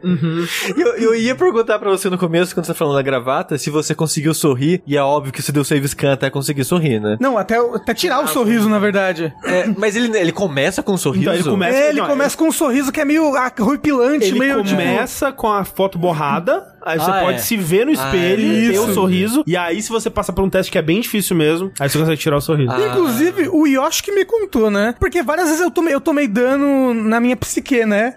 Eu, 0.77 0.97
eu 0.97 1.15
ia 1.15 1.35
perguntar 1.35 1.79
pra 1.79 1.91
você 1.91 2.09
no 2.09 2.19
começo, 2.19 2.55
quando 2.55 2.67
você 2.67 2.73
tá 2.73 2.79
falando 2.79 2.95
da 2.97 3.03
gravata, 3.03 3.59
se 3.59 3.71
você 3.71 3.95
conseguiu 3.95 4.33
sorrir, 4.35 4.83
e 4.87 4.97
é 4.97 5.03
óbvio 5.03 5.33
que 5.33 5.43
você 5.43 5.51
deu 5.53 5.65
save 5.65 5.87
scan 5.89 6.13
até 6.13 6.31
conseguir 6.31 6.65
sorrir, 6.65 7.01
né? 7.01 7.17
Não, 7.21 7.37
até, 7.37 7.57
até 7.59 7.95
tirar 7.95 8.21
o 8.23 8.29
sorriso, 8.29 8.69
na 8.69 8.79
verdade. 8.79 9.33
É, 9.45 9.67
mas 9.81 9.97
ele, 9.97 10.17
ele 10.17 10.31
começa 10.33 10.83
com 10.83 10.93
um 10.93 10.97
sorriso? 10.97 11.23
Então, 11.25 11.35
ele 11.35 11.43
começa- 11.43 11.77
É, 11.79 11.89
ele 11.89 12.01
não, 12.01 12.07
começa 12.07 12.37
com 12.37 12.45
um 12.49 12.53
sorriso 12.53 12.93
que 12.93 13.01
é 13.01 13.05
meio 13.05 13.35
arruipilante, 13.35 14.27
Ele 14.27 14.39
meio 14.39 14.63
tipo, 14.63 14.71
começa 14.77 15.33
com 15.33 15.49
a 15.51 15.65
foto 15.65 15.99
borrada, 15.99 16.65
aí 16.83 16.99
você 16.99 17.11
Ah, 17.11 17.21
pode 17.23 17.37
é. 17.37 17.39
se 17.39 17.57
ver 17.57 17.87
no 17.87 17.93
espelho, 17.93 18.53
é. 18.69 18.71
ter 18.73 18.79
o 18.79 18.85
Isso. 18.85 18.95
sorriso, 18.95 19.43
e 19.47 19.57
aí 19.57 19.81
se 19.83 19.89
você 19.91 20.09
passa 20.11 20.33
por 20.33 20.45
um 20.45 20.51
teste 20.51 20.71
que 20.71 20.79
é 20.79 20.83
bem 20.83 21.01
difícil 21.01 21.35
mesmo, 21.37 21.73
aí 21.81 21.89
você 21.89 21.99
consegue 21.99 22.17
tirar 22.21 22.37
o 22.37 22.41
sorriso. 22.41 22.71
Ah. 22.73 22.89
Inclusive, 22.89 23.49
o 23.49 23.67
Yoshi 23.67 24.03
que 24.03 24.13
me 24.13 24.25
contou, 24.25 24.71
né? 24.71 24.95
Porque 25.01 25.23
várias 25.23 25.47
vezes 25.49 25.61
eu 25.63 25.71
tomei, 25.71 25.95
eu 25.95 26.01
tomei 26.01 26.29
dano 26.29 26.93
na 26.95 27.19
minha 27.21 27.37
psique, 27.37 27.85
né? 27.87 28.15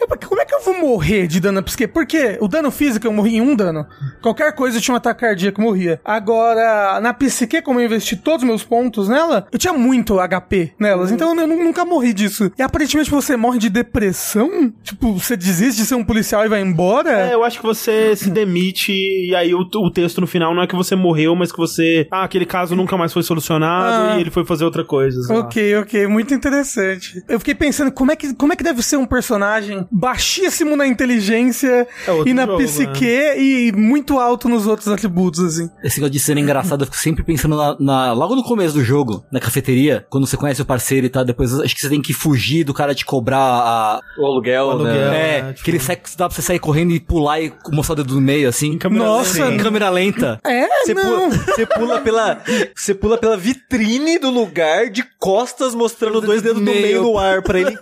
Eu, 0.00 0.06
porque 0.06 0.26
como 0.26 0.40
é 0.40 0.44
que 0.44 0.54
eu 0.54 0.60
vou 0.62 0.78
morrer 0.78 1.26
de 1.26 1.40
dano 1.40 1.56
na 1.56 1.62
psique? 1.62 1.86
Porque 1.86 2.38
o 2.40 2.48
dano 2.48 2.70
físico 2.70 3.06
eu 3.06 3.12
morri 3.12 3.36
em 3.36 3.40
um 3.40 3.54
dano. 3.54 3.86
Qualquer 4.22 4.52
coisa 4.54 4.78
eu 4.78 4.80
tinha 4.82 4.94
um 4.94 4.96
ataque 4.96 5.20
cardíaco, 5.20 5.60
morria. 5.60 6.00
Agora, 6.04 7.00
na 7.00 7.12
psique, 7.14 7.60
como 7.62 7.80
eu 7.80 7.86
investi 7.86 8.16
todos 8.16 8.42
os 8.42 8.48
meus 8.48 8.62
pontos 8.64 9.08
nela, 9.08 9.46
eu 9.50 9.58
tinha 9.58 9.72
muito 9.72 10.18
HP 10.20 10.72
nelas. 10.78 11.10
Então 11.10 11.34
eu 11.36 11.46
nu- 11.46 11.64
nunca 11.64 11.84
morri 11.84 12.12
disso. 12.12 12.50
E 12.58 12.62
aparentemente 12.62 13.10
você 13.10 13.36
morre 13.36 13.58
de 13.58 13.68
depressão? 13.68 14.72
Tipo, 14.82 15.12
você 15.14 15.36
desiste 15.36 15.80
de 15.82 15.86
ser 15.86 15.94
um 15.94 16.04
policial 16.04 16.44
e 16.44 16.48
vai 16.48 16.60
embora? 16.60 17.10
É, 17.28 17.34
eu 17.34 17.42
acho 17.44 17.58
que 17.60 17.66
você 17.66 18.14
se 18.16 18.30
demite 18.30 18.92
e 18.92 19.34
aí 19.34 19.54
o, 19.54 19.60
o 19.60 19.90
texto 19.90 20.20
no 20.20 20.26
final 20.26 20.54
não 20.54 20.62
é 20.62 20.66
que 20.66 20.76
você 20.76 20.94
morreu, 20.94 21.34
mas 21.34 21.50
que 21.50 21.58
você. 21.58 22.06
Ah, 22.10 22.24
aquele 22.24 22.46
caso 22.46 22.76
nunca 22.76 22.96
mais 22.96 23.12
foi 23.12 23.22
solucionado 23.22 24.12
Ah. 24.12 24.16
e 24.16 24.20
ele 24.20 24.30
foi 24.30 24.44
fazer 24.44 24.64
outra 24.64 24.84
coisa. 24.84 25.20
lá. 25.32 25.40
Ok, 25.40 25.76
ok, 25.76 26.06
muito 26.06 26.32
interessante. 26.34 27.22
Eu 27.28 27.38
fiquei 27.38 27.54
pensando 27.54 27.90
como 27.90 28.12
é 28.12 28.16
que, 28.16 28.34
como 28.34 28.52
é 28.52 28.56
que 28.56 28.62
deve 28.64 28.82
ser 28.82 28.96
um 28.96 29.06
personagem 29.06 29.47
baixíssimo 29.90 30.76
na 30.76 30.86
inteligência 30.86 31.86
É 32.06 32.22
e 32.26 32.32
na 32.34 32.46
jogo, 32.46 32.58
psique 32.58 33.04
e 33.06 33.72
muito 33.74 34.18
alto 34.18 34.48
nos 34.48 34.66
outros 34.66 34.88
atributos, 34.88 35.40
assim. 35.40 35.70
Esse 35.82 35.98
negócio 35.98 36.12
de 36.12 36.20
ser 36.20 36.36
engraçado, 36.38 36.82
eu 36.82 36.86
fico 36.86 36.96
sempre 36.98 37.22
pensando 37.24 37.56
na, 37.56 37.76
na- 37.78 38.12
logo 38.12 38.34
no 38.36 38.42
começo 38.42 38.74
do 38.74 38.84
jogo, 38.84 39.24
na 39.32 39.40
cafeteria, 39.40 40.06
quando 40.10 40.26
você 40.26 40.36
conhece 40.36 40.62
o 40.62 40.64
parceiro 40.64 41.06
e 41.06 41.08
tal, 41.08 41.24
depois 41.24 41.52
acho 41.60 41.74
que 41.74 41.80
você 41.80 41.88
tem 41.88 42.00
que 42.02 42.12
fugir 42.12 42.64
do 42.64 42.74
cara 42.74 42.94
te 42.94 43.04
cobrar 43.04 43.38
a. 43.38 44.00
O 44.18 44.26
aluguel, 44.26 44.66
O 44.66 44.70
aluguel. 44.70 44.94
né? 45.10 45.38
É, 45.38 45.42
né, 45.42 45.52
tipo- 45.52 45.64
que 45.64 45.70
ele 45.70 45.80
sai, 45.80 45.96
dá 46.16 46.28
pra 46.28 46.34
você 46.34 46.42
sair 46.42 46.58
correndo 46.58 46.92
e 46.92 47.00
pular 47.00 47.40
e 47.40 47.52
mostrar 47.72 47.94
o 47.94 47.96
dedo 47.96 48.14
no 48.14 48.20
meio, 48.20 48.48
assim. 48.48 48.78
Nossa, 48.90 49.50
Em 49.50 49.56
câmera 49.58 49.88
lenta. 49.90 50.38
É, 50.44 50.66
Você 50.84 50.94
não. 50.94 51.02
pula, 51.30 51.30
você 51.30 51.66
pula 51.66 52.00
pela 52.00 52.42
você 52.74 52.94
pula 52.94 53.18
pela 53.18 53.36
vitrine 53.36 54.18
do 54.18 54.30
lugar 54.30 54.90
de 54.90 55.04
costas 55.18 55.74
mostrando 55.74 56.20
dois 56.20 56.42
dedos 56.42 56.58
do 56.58 56.64
meio. 56.64 56.82
meio 56.82 57.02
no 57.02 57.18
ar 57.18 57.42
pra 57.42 57.60
ele. 57.60 57.76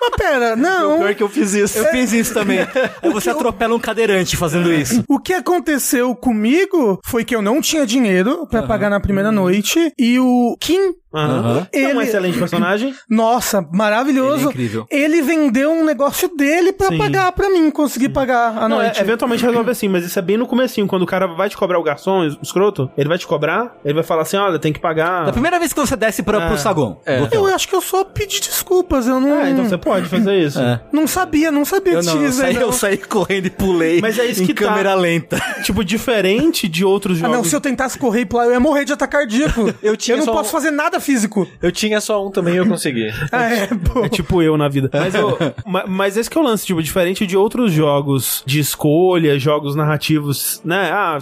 Mas 0.00 0.10
pera, 0.16 0.52
O 0.54 0.56
não. 0.56 0.98
pior 0.98 1.14
que 1.14 1.22
eu 1.22 1.28
fiz 1.28 1.54
isso. 1.54 1.78
Eu 1.78 1.86
fiz 1.86 2.12
isso 2.12 2.34
também. 2.34 2.60
Aí 3.02 3.10
você 3.10 3.30
atropela 3.30 3.74
um 3.74 3.78
cadeirante 3.80 4.36
fazendo 4.36 4.72
isso. 4.72 5.02
O 5.08 5.18
que 5.18 5.32
aconteceu 5.34 6.14
comigo 6.14 6.98
foi 7.04 7.24
que 7.24 7.34
eu 7.34 7.42
não 7.42 7.60
tinha 7.60 7.86
dinheiro 7.86 8.46
pra 8.46 8.62
pagar 8.62 8.90
na 8.90 9.00
primeira 9.00 9.30
noite 9.32 9.92
e 9.98 10.18
o 10.18 10.56
Kim, 10.60 10.94
Aham. 11.14 11.66
É 11.72 11.86
um 11.86 11.90
Ele- 11.90 12.02
excelente 12.02 12.38
personagem. 12.38 12.94
nossa, 13.08 13.66
maravilhoso. 13.72 14.36
Ele 14.36 14.46
é 14.46 14.50
incrível. 14.50 14.86
Ele 14.90 15.22
vendeu 15.22 15.70
um 15.72 15.84
negócio 15.84 16.28
dele 16.36 16.72
pra 16.72 16.88
Sim. 16.88 16.98
pagar 16.98 17.32
pra 17.32 17.48
mim, 17.50 17.70
conseguir 17.70 18.10
pagar 18.10 18.56
a 18.58 18.68
Não, 18.68 18.80
é, 18.80 18.84
noite. 18.84 19.00
eventualmente 19.00 19.44
resolve 19.44 19.70
assim, 19.70 19.88
mas 19.88 20.04
isso 20.04 20.18
é 20.18 20.22
bem 20.22 20.36
no 20.36 20.46
comecinho, 20.46 20.86
quando 20.86 21.02
o 21.02 21.06
cara 21.06 21.26
vai 21.26 21.48
te 21.48 21.56
cobrar 21.56 21.78
o 21.78 21.82
garçom, 21.82 22.20
o 22.28 22.38
escroto, 22.42 22.90
ele 22.96 23.08
vai 23.08 23.16
te 23.18 23.26
cobrar, 23.26 23.76
ele 23.84 23.94
vai 23.94 24.02
falar 24.02 24.22
assim, 24.22 24.36
olha, 24.36 24.58
tem 24.58 24.72
que 24.72 24.78
pagar. 24.80 25.24
Da 25.26 25.32
primeira 25.32 25.58
vez 25.58 25.72
que 25.72 25.80
você 25.80 25.96
desce 25.96 26.22
pra, 26.22 26.48
pro 26.48 26.58
saguão. 26.58 27.00
hotel. 27.22 27.28
Eu 27.32 27.46
acho 27.54 27.66
que 27.68 27.74
eu 27.74 27.80
só 27.80 28.04
pedi 28.04 28.40
desculpas, 28.40 29.06
eu 29.06 29.18
não. 29.20 29.40
É, 29.40 29.50
então 29.50 29.64
você 29.68 29.78
pode 29.78 30.08
fazer 30.08 30.34
isso. 30.38 30.58
É. 30.68 30.80
Não 30.92 31.06
sabia, 31.06 31.50
não 31.50 31.64
sabia 31.64 31.94
Eu 31.94 32.00
que 32.00 32.06
não, 32.06 32.12
tinha 32.14 32.24
eu 32.26 32.30
isso 32.30 32.40
aí. 32.42 32.46
saí, 32.52 32.54
não. 32.54 32.62
eu 32.68 32.72
saí 32.72 32.98
correndo 32.98 33.46
e 33.46 33.50
pulei 33.50 34.00
Mas 34.02 34.18
é 34.18 34.26
isso 34.26 34.42
em 34.42 34.46
que 34.46 34.52
tá. 34.52 34.66
câmera 34.66 34.92
lenta. 34.94 35.40
Tipo, 35.62 35.82
diferente 35.84 36.68
de 36.68 36.84
outros 36.84 37.16
Ah, 37.18 37.20
jogos. 37.22 37.36
não, 37.36 37.44
se 37.44 37.54
eu 37.56 37.60
tentasse 37.60 37.96
correr 37.98 38.22
e 38.22 38.26
pular, 38.26 38.44
eu 38.46 38.52
ia 38.52 38.60
morrer 38.60 38.84
de 38.84 38.92
ataque 38.92 39.12
cardíaco. 39.16 39.72
Eu 39.82 39.96
tinha 39.96 40.16
não 40.18 40.24
só 40.24 40.32
posso 40.32 40.50
fazer 40.50 40.70
nada 40.70 40.97
físico. 41.00 41.46
Eu 41.62 41.70
tinha 41.72 42.00
só 42.00 42.26
um 42.26 42.30
também 42.30 42.54
e 42.54 42.56
eu 42.58 42.66
consegui. 42.66 43.08
Ah, 43.32 43.52
é, 43.52 43.66
pô. 43.66 44.04
É 44.04 44.08
tipo 44.08 44.42
eu 44.42 44.56
na 44.56 44.68
vida. 44.68 44.90
Mas, 44.92 45.14
ma- 45.66 45.84
mas 45.86 46.16
esse 46.16 46.28
que 46.30 46.36
é 46.38 46.40
o 46.40 46.44
lance, 46.44 46.64
tipo, 46.66 46.82
diferente 46.82 47.26
de 47.26 47.36
outros 47.36 47.72
jogos 47.72 48.42
de 48.46 48.58
escolha, 48.60 49.38
jogos 49.38 49.74
narrativos, 49.74 50.60
né? 50.64 50.90
Ah, 50.92 51.18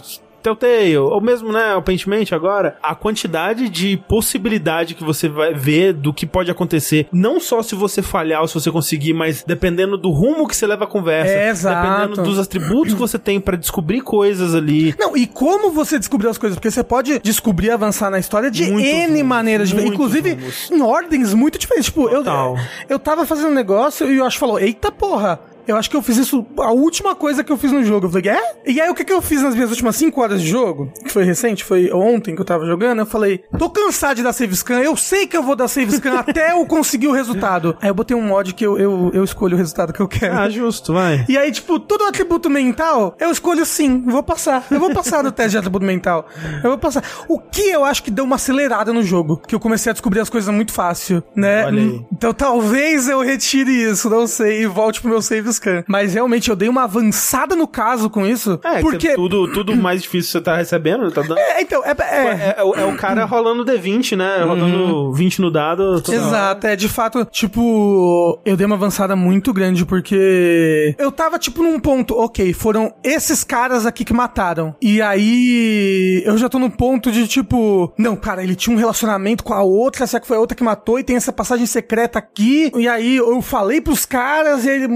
Telltale, 0.46 0.96
ou 0.96 1.20
mesmo, 1.20 1.52
né, 1.52 1.74
o 1.74 1.82
Paintment 1.82 2.26
agora, 2.32 2.76
a 2.82 2.94
quantidade 2.94 3.68
de 3.68 3.96
possibilidade 4.08 4.94
que 4.94 5.02
você 5.02 5.28
vai 5.28 5.52
ver 5.52 5.92
do 5.92 6.12
que 6.12 6.24
pode 6.24 6.50
acontecer, 6.50 7.08
não 7.12 7.40
só 7.40 7.62
se 7.62 7.74
você 7.74 8.00
falhar 8.02 8.42
ou 8.42 8.48
se 8.48 8.54
você 8.54 8.70
conseguir, 8.70 9.12
mas 9.12 9.42
dependendo 9.44 9.96
do 9.98 10.10
rumo 10.10 10.46
que 10.46 10.54
você 10.54 10.66
leva 10.66 10.84
a 10.84 10.86
conversa, 10.86 11.32
É, 11.32 11.52
dependendo 11.52 12.22
dos 12.22 12.38
atributos 12.38 12.94
que 12.94 13.00
você 13.00 13.18
tem 13.18 13.40
pra 13.40 13.56
descobrir 13.56 14.02
coisas 14.02 14.54
ali. 14.54 14.94
Não, 14.98 15.16
e 15.16 15.26
como 15.26 15.70
você 15.72 15.98
descobriu 15.98 16.30
as 16.30 16.38
coisas? 16.38 16.56
Porque 16.56 16.70
você 16.70 16.84
pode 16.84 17.18
descobrir 17.18 17.66
e 17.66 17.70
avançar 17.70 18.10
na 18.10 18.18
história 18.18 18.50
de 18.50 18.70
Muitos 18.70 18.88
N 18.90 19.06
rumos, 19.06 19.22
maneiras 19.22 19.72
Inclusive, 19.72 20.34
rumos. 20.34 20.70
em 20.70 20.80
ordens 20.82 21.34
muito 21.34 21.58
diferentes. 21.58 21.86
Tipo, 21.86 22.08
eu, 22.08 22.18
Total. 22.22 22.56
eu 22.88 22.98
tava 22.98 23.26
fazendo 23.26 23.48
um 23.48 23.54
negócio 23.54 24.06
e 24.10 24.20
o 24.20 24.24
Yoshi 24.24 24.38
falou: 24.38 24.58
Eita 24.60 24.92
porra! 24.92 25.40
Eu 25.66 25.76
acho 25.76 25.90
que 25.90 25.96
eu 25.96 26.02
fiz 26.02 26.16
isso, 26.16 26.46
a 26.58 26.70
última 26.70 27.14
coisa 27.14 27.42
que 27.42 27.52
eu 27.52 27.56
fiz 27.56 27.72
no 27.72 27.84
jogo. 27.84 28.06
Eu 28.06 28.10
falei, 28.10 28.30
é? 28.30 28.56
E 28.66 28.80
aí, 28.80 28.88
o 28.88 28.94
que, 28.94 29.04
que 29.04 29.12
eu 29.12 29.20
fiz 29.22 29.42
nas 29.42 29.54
minhas 29.54 29.70
últimas 29.70 29.96
5 29.96 30.20
horas 30.20 30.42
de 30.42 30.48
jogo? 30.48 30.92
Que 31.02 31.10
foi 31.12 31.24
recente, 31.24 31.64
foi 31.64 31.90
ontem 31.92 32.34
que 32.34 32.40
eu 32.40 32.44
tava 32.44 32.66
jogando. 32.66 33.00
Eu 33.00 33.06
falei, 33.06 33.42
tô 33.58 33.68
cansado 33.70 34.16
de 34.16 34.22
dar 34.22 34.32
save 34.32 34.54
scan. 34.54 34.80
Eu 34.80 34.96
sei 34.96 35.26
que 35.26 35.36
eu 35.36 35.42
vou 35.42 35.56
dar 35.56 35.68
save 35.68 35.92
scan 35.92 36.18
até 36.18 36.52
eu 36.52 36.64
conseguir 36.66 37.08
o 37.08 37.12
resultado. 37.12 37.76
Aí 37.80 37.88
eu 37.88 37.94
botei 37.94 38.16
um 38.16 38.22
mod 38.22 38.54
que 38.54 38.64
eu, 38.64 38.78
eu, 38.78 39.10
eu 39.12 39.24
escolho 39.24 39.54
o 39.54 39.58
resultado 39.58 39.92
que 39.92 40.00
eu 40.00 40.08
quero. 40.08 40.36
Ah, 40.38 40.48
justo, 40.48 40.92
vai. 40.92 41.24
E 41.28 41.36
aí, 41.36 41.50
tipo, 41.50 41.78
todo 41.78 42.04
atributo 42.04 42.48
mental, 42.48 43.16
eu 43.18 43.30
escolho 43.30 43.64
sim, 43.64 44.02
vou 44.02 44.22
passar. 44.22 44.66
Eu 44.70 44.78
vou 44.78 44.92
passar 44.92 45.22
no 45.22 45.32
teste 45.32 45.52
de 45.52 45.58
atributo 45.58 45.84
mental. 45.84 46.26
Eu 46.62 46.70
vou 46.70 46.78
passar. 46.78 47.02
O 47.28 47.38
que 47.38 47.62
eu 47.62 47.84
acho 47.84 48.02
que 48.02 48.10
deu 48.10 48.24
uma 48.24 48.36
acelerada 48.36 48.92
no 48.92 49.02
jogo, 49.02 49.40
que 49.46 49.54
eu 49.54 49.60
comecei 49.60 49.90
a 49.90 49.92
descobrir 49.92 50.20
as 50.20 50.30
coisas 50.30 50.52
muito 50.54 50.72
fácil, 50.72 51.22
né? 51.34 51.66
Olha 51.66 51.82
aí. 51.82 52.06
Então 52.12 52.32
talvez 52.32 53.08
eu 53.08 53.20
retire 53.20 53.70
isso, 53.70 54.08
não 54.08 54.26
sei, 54.26 54.62
e 54.62 54.66
volte 54.66 55.00
pro 55.00 55.10
meu 55.10 55.22
save 55.22 55.48
Mas 55.88 56.14
realmente 56.14 56.48
eu 56.50 56.56
dei 56.56 56.68
uma 56.68 56.84
avançada 56.84 57.54
no 57.56 57.66
caso 57.66 58.08
com 58.10 58.26
isso, 58.26 58.58
É, 58.64 58.80
porque... 58.80 59.14
tudo, 59.14 59.50
tudo 59.52 59.74
mais 59.76 60.02
difícil 60.02 60.32
você 60.32 60.40
tá 60.40 60.56
recebendo, 60.56 61.10
tá 61.10 61.22
dando. 61.22 61.38
É, 61.38 61.60
então, 61.62 61.82
é... 61.84 61.90
é- 61.90 62.26
É, 62.26 62.54
é 62.58 62.64
o- 62.64 62.74
é 62.74 62.84
o 62.84 62.96
cara 62.96 63.24
rolando 63.24 63.64
D20, 63.64 64.16
né? 64.16 64.42
Rodando 64.44 65.12
20 65.12 65.40
no 65.40 65.50
dado. 65.50 66.00
toda 66.00 66.18
hora. 66.18 66.26
Exato, 66.28 66.66
é 66.66 66.76
de 66.76 66.88
fato, 66.88 67.24
tipo, 67.26 68.38
eu 68.44 68.56
dei 68.56 68.66
uma 68.66 68.76
avançada 68.76 69.14
muito 69.16 69.52
grande 69.52 69.84
porque 69.84 70.94
eu 70.98 71.10
tava 71.12 71.38
tipo 71.38 71.62
num 71.62 71.78
ponto, 71.78 72.14
ok, 72.14 72.52
foram 72.52 72.92
esses 73.02 73.42
caras 73.44 73.86
aqui 73.86 74.04
que 74.04 74.12
mataram. 74.12 74.74
E 74.80 75.00
aí 75.02 76.22
eu 76.24 76.36
já 76.38 76.48
tô 76.48 76.58
no 76.58 76.70
ponto 76.70 77.10
de 77.10 77.26
tipo, 77.26 77.92
não, 77.98 78.16
cara, 78.16 78.42
ele 78.42 78.54
tinha 78.54 78.74
um 78.74 78.78
relacionamento 78.78 79.42
com 79.44 79.54
a 79.54 79.62
outra, 79.62 80.06
será 80.06 80.20
que 80.20 80.26
foi 80.26 80.36
a 80.36 80.40
outra 80.40 80.56
que 80.56 80.64
matou 80.64 80.98
e 80.98 81.04
tem 81.04 81.16
essa 81.16 81.32
passagem 81.32 81.66
secreta 81.66 82.18
aqui? 82.18 82.70
E 82.76 82.88
aí 82.88 83.16
eu 83.16 83.40
falei 83.42 83.80
pros 83.80 84.04
caras 84.04 84.64
e 84.64 84.70
ele 84.70 84.88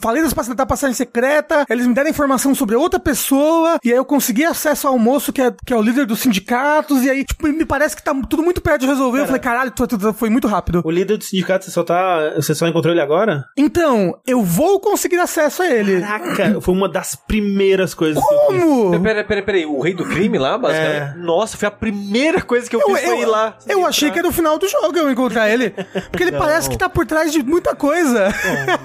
falei 0.00 0.22
das 0.22 0.32
passagens 0.32 0.56
da 0.56 0.66
passagem 0.66 0.94
secreta, 0.94 1.64
eles 1.68 1.86
me 1.86 1.94
deram 1.94 2.10
informação 2.10 2.54
sobre 2.54 2.74
outra 2.76 2.98
pessoa, 3.00 3.78
e 3.84 3.90
aí 3.90 3.96
eu 3.96 4.04
consegui 4.04 4.44
acesso 4.44 4.86
ao 4.88 4.98
moço 4.98 5.32
que 5.32 5.40
é, 5.42 5.52
que 5.64 5.72
é 5.72 5.76
o 5.76 5.82
líder 5.82 6.06
dos 6.06 6.20
sindicatos, 6.20 7.02
e 7.04 7.10
aí, 7.10 7.24
tipo, 7.24 7.46
me 7.48 7.64
parece 7.64 7.96
que 7.96 8.02
tá 8.02 8.14
tudo 8.28 8.42
muito 8.42 8.60
perto 8.60 8.80
de 8.82 8.86
resolver. 8.86 9.20
Eu 9.20 9.26
falei, 9.26 9.40
caralho, 9.40 9.70
tu- 9.70 9.86
tu- 9.86 9.98
tu- 9.98 10.12
foi 10.12 10.30
muito 10.30 10.46
rápido. 10.48 10.82
O 10.84 10.90
líder 10.90 11.16
do 11.16 11.24
sindicato, 11.24 11.64
você 11.64 11.70
só 11.70 11.82
tá. 11.82 12.32
Você 12.36 12.54
só 12.54 12.66
encontrou 12.66 12.92
ele 12.92 13.00
agora? 13.00 13.44
Então, 13.56 14.18
eu 14.26 14.42
vou 14.42 14.80
conseguir 14.80 15.18
acesso 15.18 15.62
a 15.62 15.66
ele. 15.70 16.00
Caraca, 16.00 16.60
foi 16.60 16.74
uma 16.74 16.88
das 16.88 17.14
primeiras 17.14 17.94
coisas 17.94 18.22
que 18.22 18.34
eu 18.34 18.38
fiz. 18.52 18.62
Como? 18.64 19.00
Peraí, 19.02 19.24
peraí, 19.24 19.42
peraí. 19.44 19.66
O 19.66 19.80
rei 19.80 19.94
do 19.94 20.04
crime 20.04 20.38
lá, 20.38 20.56
basicamente? 20.58 21.18
Nossa, 21.18 21.56
foi 21.56 21.68
a 21.68 21.70
primeira 21.70 22.40
coisa 22.42 22.68
que 22.68 22.74
eu, 22.76 22.80
Eu, 22.80 22.94
fiz 22.94 23.04
foi 23.04 23.20
ir 23.20 23.26
lá. 23.26 23.56
eu 23.68 23.86
achei 23.86 24.10
que 24.10 24.18
era 24.18 24.28
o 24.28 24.32
final 24.32 24.58
do 24.58 24.68
jogo 24.68 24.96
eu 24.96 25.10
encontrar 25.10 25.48
ele. 25.48 25.70
Porque 26.10 26.22
ele 26.22 26.32
parece 26.38 26.68
que 26.70 26.76
tá 26.78 26.88
por 26.88 27.04
trás 27.06 27.32
de 27.32 27.42
muita 27.42 27.74
coisa. 27.74 28.28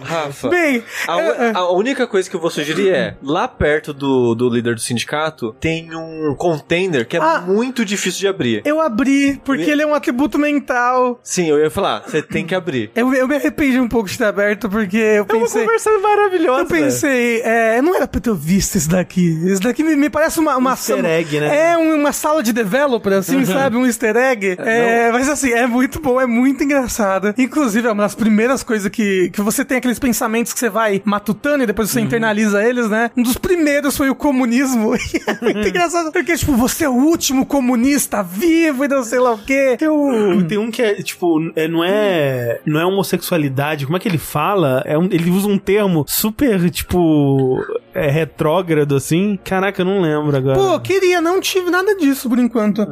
Rafa. 0.04 0.50
Bem, 0.54 0.84
A, 1.08 1.20
é, 1.22 1.50
é. 1.50 1.52
a 1.56 1.70
única 1.72 2.08
coisa 2.08 2.30
que 2.30 2.36
eu 2.36 2.40
vou 2.40 2.50
sugerir 2.50 2.90
é, 2.94 3.16
lá 3.22 3.48
perto 3.48 3.94
do, 3.94 4.34
do 4.36 4.50
líder 4.50 4.76
do 4.76 4.82
sindicato, 4.82 5.56
tem 5.60 5.94
um 5.96 6.36
container 6.38 7.08
que 7.08 7.18
é 7.18 7.20
Ah. 7.22 7.42
muito 7.42 7.84
difícil 7.86 8.20
de 8.22 8.28
abrir. 8.28 8.62
eu 8.66 8.80
abri, 8.82 9.40
porque 9.44 9.70
ele 9.70 9.82
é 9.82 9.88
um 9.88 9.94
atributo 9.94 10.38
mental. 10.40 11.20
Sim, 11.24 11.48
eu 11.50 11.60
ia 11.60 11.70
falar, 11.72 12.04
você 12.06 12.22
tem 12.22 12.46
que 12.46 12.56
abrir. 12.56 12.92
Eu, 12.96 13.14
eu 13.14 13.28
me 13.28 13.36
arrependi 13.36 13.80
um 13.80 13.88
pouco 13.88 14.10
de 14.10 14.18
ter 14.18 14.26
aberto, 14.26 14.70
porque 14.70 14.98
eu 14.98 15.26
pensei. 15.26 15.62
conversa 15.64 15.90
maravilhosa. 16.00 16.62
Eu 16.62 16.66
pensei, 16.68 17.42
é, 17.42 17.82
não 17.82 17.96
era 17.96 18.08
pra 18.08 18.20
ter 18.22 18.34
visto 18.36 18.76
isso 18.76 18.90
daqui. 18.90 19.28
Isso 19.52 19.62
daqui 19.62 19.84
me, 19.84 19.96
me 19.96 20.10
parece 20.10 20.40
uma, 20.40 20.56
uma 20.58 20.72
Easter 20.72 20.98
sala- 20.98 21.10
egg, 21.10 21.40
né? 21.40 21.72
É 21.72 21.78
um- 21.78 21.94
uma 21.96 22.12
sala 22.14 22.42
de 22.44 22.52
developer, 22.54 23.14
assim, 23.14 23.44
sabe? 23.46 23.78
Um 23.78 23.86
easter 23.86 24.16
egg. 24.16 24.56
É, 24.60 25.12
mas 25.12 25.30
assim, 25.30 25.52
é 25.52 25.66
muito 25.68 26.00
bom, 26.00 26.20
é 26.20 26.26
muito 26.26 26.64
engraçado. 26.64 27.34
Inclusive, 27.38 27.88
é 27.88 27.92
uma 27.92 28.04
das 28.04 28.16
primeiras 28.16 28.64
coisas 28.64 28.90
que, 28.90 29.30
que 29.32 29.42
você 29.42 29.64
tem 29.64 29.78
aqueles 29.78 30.00
pensamentos 30.00 30.54
que 30.54 30.60
você 30.60 30.70
vai 30.70 30.93
matutando 31.06 31.64
e 31.64 31.68
depois 31.68 31.90
você 31.90 32.00
internaliza 32.02 32.64
eles, 32.64 32.90
né? 32.90 33.12
Um 33.16 33.24
dos 33.24 33.38
primeiros 33.38 33.96
foi 33.98 34.10
o 34.10 34.16
comunismo. 34.16 34.94
E 35.14 35.22
é 35.30 35.38
muito 35.42 35.68
engraçado, 35.70 36.12
porque, 36.12 36.36
tipo, 36.36 36.54
você 36.54 36.86
é 36.86 36.90
o 36.90 36.94
último 36.94 37.46
comunista 37.46 38.24
vivo 38.24 38.84
e 38.86 38.88
não 38.88 39.04
sei 39.04 39.20
lá 39.20 39.34
o 39.34 39.38
quê. 39.38 39.78
Eu. 39.80 40.44
Tem 40.48 40.58
um 40.58 40.72
que 40.72 40.82
é, 40.82 40.96
tipo, 41.04 41.40
é, 41.56 41.68
não 41.68 41.84
é. 41.84 42.60
Não 42.66 42.80
é 42.80 42.86
homossexualidade. 42.86 43.86
Como 43.86 43.96
é 43.98 44.00
que 44.00 44.08
ele 44.08 44.18
fala? 44.18 44.82
É 44.86 44.98
um- 44.98 45.06
ele 45.12 45.30
usa 45.30 45.48
um 45.48 45.58
termo 45.58 46.04
super, 46.08 46.70
tipo. 46.70 47.60
É 47.94 48.10
retrógrado, 48.10 48.96
assim. 48.96 49.38
Caraca, 49.44 49.82
eu 49.82 49.86
não 49.86 50.02
lembro 50.02 50.36
agora. 50.36 50.58
Pô, 50.58 50.80
queria, 50.80 51.22
não 51.22 51.40
tive 51.40 51.70
nada 51.70 51.96
disso 51.96 52.28
por 52.28 52.40
enquanto. 52.40 52.88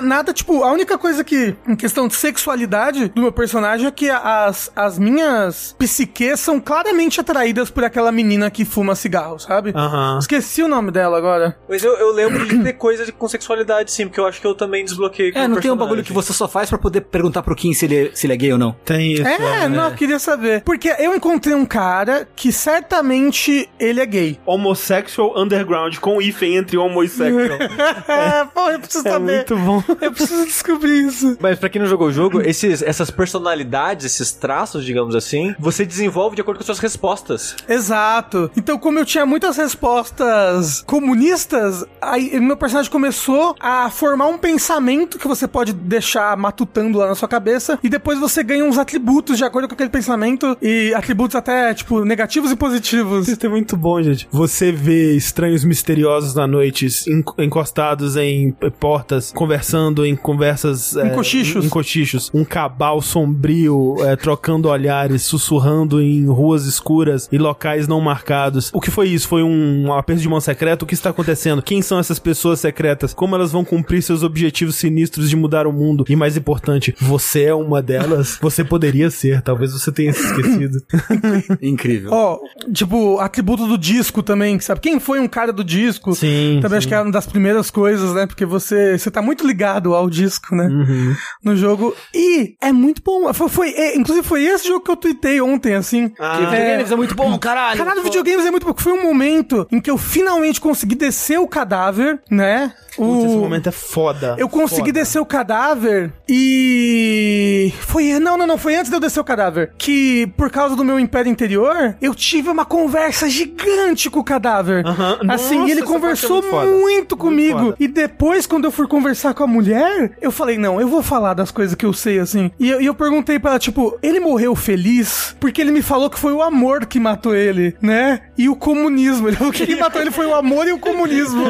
Nada, 0.00 0.32
tipo, 0.32 0.64
a 0.64 0.72
única 0.72 0.98
coisa 0.98 1.22
que, 1.22 1.54
em 1.68 1.76
questão 1.76 2.08
de 2.08 2.14
sexualidade 2.16 3.08
do 3.10 3.20
meu 3.22 3.30
personagem 3.32 3.86
é 3.86 3.90
que 3.92 4.10
as, 4.10 4.72
as 4.74 4.98
minhas 4.98 5.74
psiques 5.78 6.40
são 6.40 6.58
claramente 6.58 7.20
atraídas 7.40 7.70
por 7.70 7.84
aquela 7.84 8.12
menina 8.12 8.50
que 8.50 8.64
fuma 8.64 8.94
cigarro, 8.94 9.38
sabe? 9.38 9.72
Aham. 9.74 10.18
Esqueci 10.20 10.62
o 10.62 10.68
nome 10.68 10.90
dela 10.90 11.16
agora. 11.16 11.56
Mas 11.68 11.82
eu, 11.82 11.92
eu 11.96 12.12
lembro 12.12 12.46
de 12.46 12.58
ter 12.62 12.74
coisa 12.74 13.06
de- 13.06 13.12
com 13.12 13.26
sexualidade, 13.28 13.90
sim, 13.90 14.06
porque 14.06 14.20
eu 14.20 14.26
acho 14.26 14.40
que 14.40 14.46
eu 14.46 14.54
também 14.54 14.84
desbloqueei 14.84 15.32
com 15.32 15.38
É, 15.38 15.48
não 15.48 15.56
tem 15.60 15.70
um 15.70 15.74
bagulho 15.74 15.96
personagem. 16.02 16.04
que 16.04 16.12
você 16.12 16.32
só 16.36 16.46
faz 16.46 16.68
pra 16.68 16.78
poder 16.78 17.00
perguntar 17.02 17.42
pro 17.42 17.54
Kim 17.56 17.72
se 17.72 17.86
ele, 17.86 18.08
é- 18.08 18.10
se 18.14 18.26
ele 18.26 18.34
é 18.34 18.36
gay 18.36 18.52
ou 18.52 18.58
não. 18.58 18.72
Tem 18.84 19.12
isso. 19.14 19.26
É, 19.26 19.68
não, 19.68 19.88
eu 19.88 19.94
queria 19.94 20.18
saber. 20.18 20.62
Porque 20.62 20.94
eu 20.98 21.14
encontrei 21.14 21.54
um 21.54 21.64
cara 21.64 22.28
que 22.36 22.52
certamente 22.52 23.68
ele 23.78 24.00
é 24.00 24.06
gay. 24.06 24.38
Homosexual 24.44 25.32
Underground, 25.40 25.96
com 25.98 26.20
hífen 26.20 26.56
entre 26.56 26.76
homossexual. 26.76 27.58
É, 28.08 28.44
pô, 28.44 28.68
eu 28.70 28.80
preciso 28.80 29.06
é 29.06 29.10
saber. 29.12 29.34
muito 29.36 29.56
bom. 29.56 29.82
Eu 30.00 30.12
preciso 30.12 30.44
descobrir 30.44 31.06
isso. 31.06 31.36
Mas 31.40 31.58
pra 31.58 31.68
quem 31.68 31.80
não 31.80 31.88
jogou 31.88 32.08
o 32.08 32.12
jogo, 32.12 32.40
esses, 32.42 32.82
essas 32.82 33.10
personalidades, 33.10 34.04
esses 34.04 34.32
traços, 34.32 34.84
digamos 34.84 35.14
assim, 35.14 35.54
você 35.58 35.86
desenvolve 35.86 36.34
de 36.36 36.42
acordo 36.42 36.58
com 36.58 36.62
as 36.62 36.66
suas 36.66 36.78
respostas. 36.78 37.19
Exato. 37.68 38.50
Então, 38.56 38.78
como 38.78 38.98
eu 38.98 39.04
tinha 39.04 39.24
muitas 39.26 39.56
respostas 39.56 40.82
comunistas, 40.86 41.84
aí 42.00 42.38
meu 42.40 42.56
personagem 42.56 42.90
começou 42.90 43.54
a 43.60 43.90
formar 43.90 44.26
um 44.28 44.38
pensamento 44.38 45.18
que 45.18 45.26
você 45.28 45.46
pode 45.46 45.72
deixar 45.72 46.36
matutando 46.36 46.98
lá 46.98 47.08
na 47.08 47.14
sua 47.14 47.28
cabeça 47.28 47.78
e 47.82 47.88
depois 47.88 48.18
você 48.18 48.42
ganha 48.42 48.64
uns 48.64 48.78
atributos 48.78 49.36
de 49.38 49.44
acordo 49.44 49.68
com 49.68 49.74
aquele 49.74 49.90
pensamento 49.90 50.56
e 50.62 50.92
atributos 50.94 51.36
até, 51.36 51.72
tipo, 51.74 52.04
negativos 52.04 52.50
e 52.50 52.56
positivos. 52.56 53.28
Isso 53.28 53.44
é 53.44 53.48
muito 53.48 53.76
bom, 53.76 54.00
gente. 54.02 54.28
Você 54.30 54.72
vê 54.72 55.14
estranhos 55.14 55.64
misteriosos 55.64 56.34
na 56.34 56.46
noite, 56.46 56.86
en- 57.08 57.24
encostados 57.44 58.16
em 58.16 58.52
portas, 58.78 59.32
conversando 59.32 60.04
em 60.04 60.14
conversas... 60.16 60.96
é, 60.96 61.10
cochichos. 61.10 61.64
Em, 61.64 61.68
cochichos. 61.68 62.30
Um 62.34 62.44
cabal 62.44 63.00
sombrio, 63.02 63.96
é, 64.00 64.16
trocando 64.16 64.68
olhares, 64.68 65.22
sussurrando 65.22 66.00
em 66.00 66.26
ruas 66.26 66.64
escuras 66.66 67.09
e 67.30 67.38
locais 67.38 67.86
não 67.88 68.00
marcados. 68.00 68.70
O 68.72 68.80
que 68.80 68.90
foi 68.90 69.08
isso? 69.08 69.28
Foi 69.28 69.42
um, 69.42 69.86
um 69.86 69.92
aperto 69.92 70.22
de 70.22 70.28
mão 70.28 70.40
secreto? 70.40 70.82
O 70.82 70.86
que 70.86 70.94
está 70.94 71.10
acontecendo? 71.10 71.62
Quem 71.62 71.82
são 71.82 71.98
essas 71.98 72.18
pessoas 72.18 72.60
secretas? 72.60 73.12
Como 73.14 73.34
elas 73.34 73.52
vão 73.52 73.64
cumprir 73.64 74.02
seus 74.02 74.22
objetivos 74.22 74.76
sinistros 74.76 75.28
de 75.30 75.36
mudar 75.36 75.66
o 75.66 75.72
mundo? 75.72 76.04
E 76.08 76.16
mais 76.16 76.36
importante, 76.36 76.94
você 77.00 77.44
é 77.44 77.54
uma 77.54 77.82
delas? 77.82 78.38
Você 78.50 78.64
poderia 78.64 79.10
ser, 79.10 79.42
talvez 79.42 79.72
você 79.72 79.92
tenha 79.92 80.12
se 80.12 80.22
esquecido. 80.24 80.78
Incrível. 81.62 82.10
Ó, 82.12 82.38
tipo, 82.72 83.18
atributo 83.18 83.66
do 83.66 83.76
disco 83.78 84.22
também, 84.22 84.58
sabe? 84.60 84.80
Quem 84.80 84.98
foi 85.00 85.20
um 85.20 85.28
cara 85.28 85.52
do 85.52 85.62
disco? 85.64 86.14
Sim, 86.14 86.58
Também 86.62 86.78
acho 86.78 86.88
que 86.88 86.94
é 86.94 87.00
uma 87.00 87.12
das 87.12 87.26
primeiras 87.26 87.70
coisas, 87.70 88.14
né? 88.14 88.26
Porque 88.26 88.44
você, 88.44 88.98
você 88.98 89.10
tá 89.10 89.22
muito 89.22 89.46
ligado 89.46 89.94
ao 89.94 90.08
disco, 90.10 90.54
né? 90.54 90.66
Uhum. 90.66 91.14
No 91.44 91.56
jogo. 91.56 91.94
E 92.14 92.54
é 92.60 92.72
muito 92.72 93.02
bom. 93.04 93.32
Foi, 93.32 93.48
foi- 93.48 93.70
é, 93.74 93.96
inclusive, 93.96 94.26
foi 94.26 94.44
esse 94.44 94.66
jogo 94.68 94.84
que 94.84 94.90
eu 94.90 94.96
tuitei 94.96 95.40
ontem, 95.40 95.74
assim. 95.74 96.08
Que 96.08 96.22
videogames 96.50 96.90
é 96.90 96.96
muito 97.00 97.14
bom, 97.14 97.38
caralho. 97.38 97.78
Caralho, 97.78 98.02
videogames 98.02 98.46
é 98.46 98.50
muito 98.50 98.66
bom. 98.66 98.74
Foi 98.76 98.92
um 98.92 99.02
momento 99.02 99.66
em 99.70 99.80
que 99.80 99.90
eu 99.90 99.98
finalmente 99.98 100.60
consegui 100.60 100.94
descer 100.94 101.38
o 101.38 101.48
cadáver, 101.48 102.20
né? 102.30 102.72
Putz, 102.96 103.24
esse 103.24 103.34
O... 103.36 103.40
momento 103.40 103.68
é 103.68 103.72
foda. 103.72 104.34
Eu 104.38 104.48
consegui 104.48 104.80
Foda. 104.80 104.92
descer 104.92 105.20
o 105.20 105.24
cadáver 105.24 106.12
e. 106.28 107.72
Foi. 107.80 108.18
Não, 108.18 108.36
não, 108.36 108.46
não. 108.46 108.58
Foi 108.58 108.74
antes 108.74 108.90
de 108.90 108.96
eu 108.96 109.00
descer 109.00 109.20
o 109.20 109.24
cadáver. 109.24 109.72
Que, 109.78 110.26
por 110.36 110.50
causa 110.50 110.76
do 110.76 110.84
meu 110.84 110.98
império 110.98 111.30
interior, 111.30 111.96
eu 112.00 112.14
tive 112.14 112.50
uma 112.50 112.64
conversa 112.64 113.28
gigante 113.28 114.10
com 114.10 114.20
o 114.20 114.24
cadáver. 114.24 114.84
Assim, 115.28 115.58
Nossa, 115.58 115.70
ele 115.70 115.80
é 115.80 115.84
conversou 115.84 116.42
muito 116.42 116.80
muito 116.80 117.16
comigo. 117.16 117.58
foda. 117.58 117.76
E 117.78 117.88
depois, 117.88 118.46
quando 118.46 118.64
eu 118.64 118.70
fui 118.70 118.86
conversar 118.86 119.34
com 119.34 119.44
a 119.44 119.46
mulher, 119.46 120.12
eu 120.20 120.30
falei, 120.30 120.58
não, 120.58 120.80
eu 120.80 120.88
vou 120.88 121.02
falar 121.02 121.34
das 121.34 121.50
coisas 121.50 121.74
que 121.74 121.86
eu 121.86 121.92
sei, 121.92 122.18
assim. 122.18 122.50
E 122.58 122.68
eu, 122.68 122.80
e 122.80 122.86
eu 122.86 122.94
perguntei 122.94 123.38
pra 123.38 123.52
ela, 123.52 123.58
tipo, 123.58 123.98
ele 124.02 124.20
morreu 124.20 124.54
feliz? 124.54 125.34
Porque 125.40 125.60
ele 125.60 125.70
me 125.70 125.82
falou 125.82 126.10
que 126.10 126.18
foi 126.18 126.32
o 126.32 126.42
amor 126.42 126.84
que 126.90 127.00
matou 127.00 127.34
ele, 127.34 127.74
né? 127.80 128.20
E 128.36 128.48
o 128.48 128.56
comunismo. 128.56 129.28
Ele 129.30 129.36
falou 129.36 129.52
que 129.52 129.76
matou 129.76 130.02
ele 130.02 130.10
foi 130.10 130.26
o 130.26 130.34
amor 130.34 130.66
e 130.66 130.72
o 130.72 130.78
comunismo. 130.78 131.44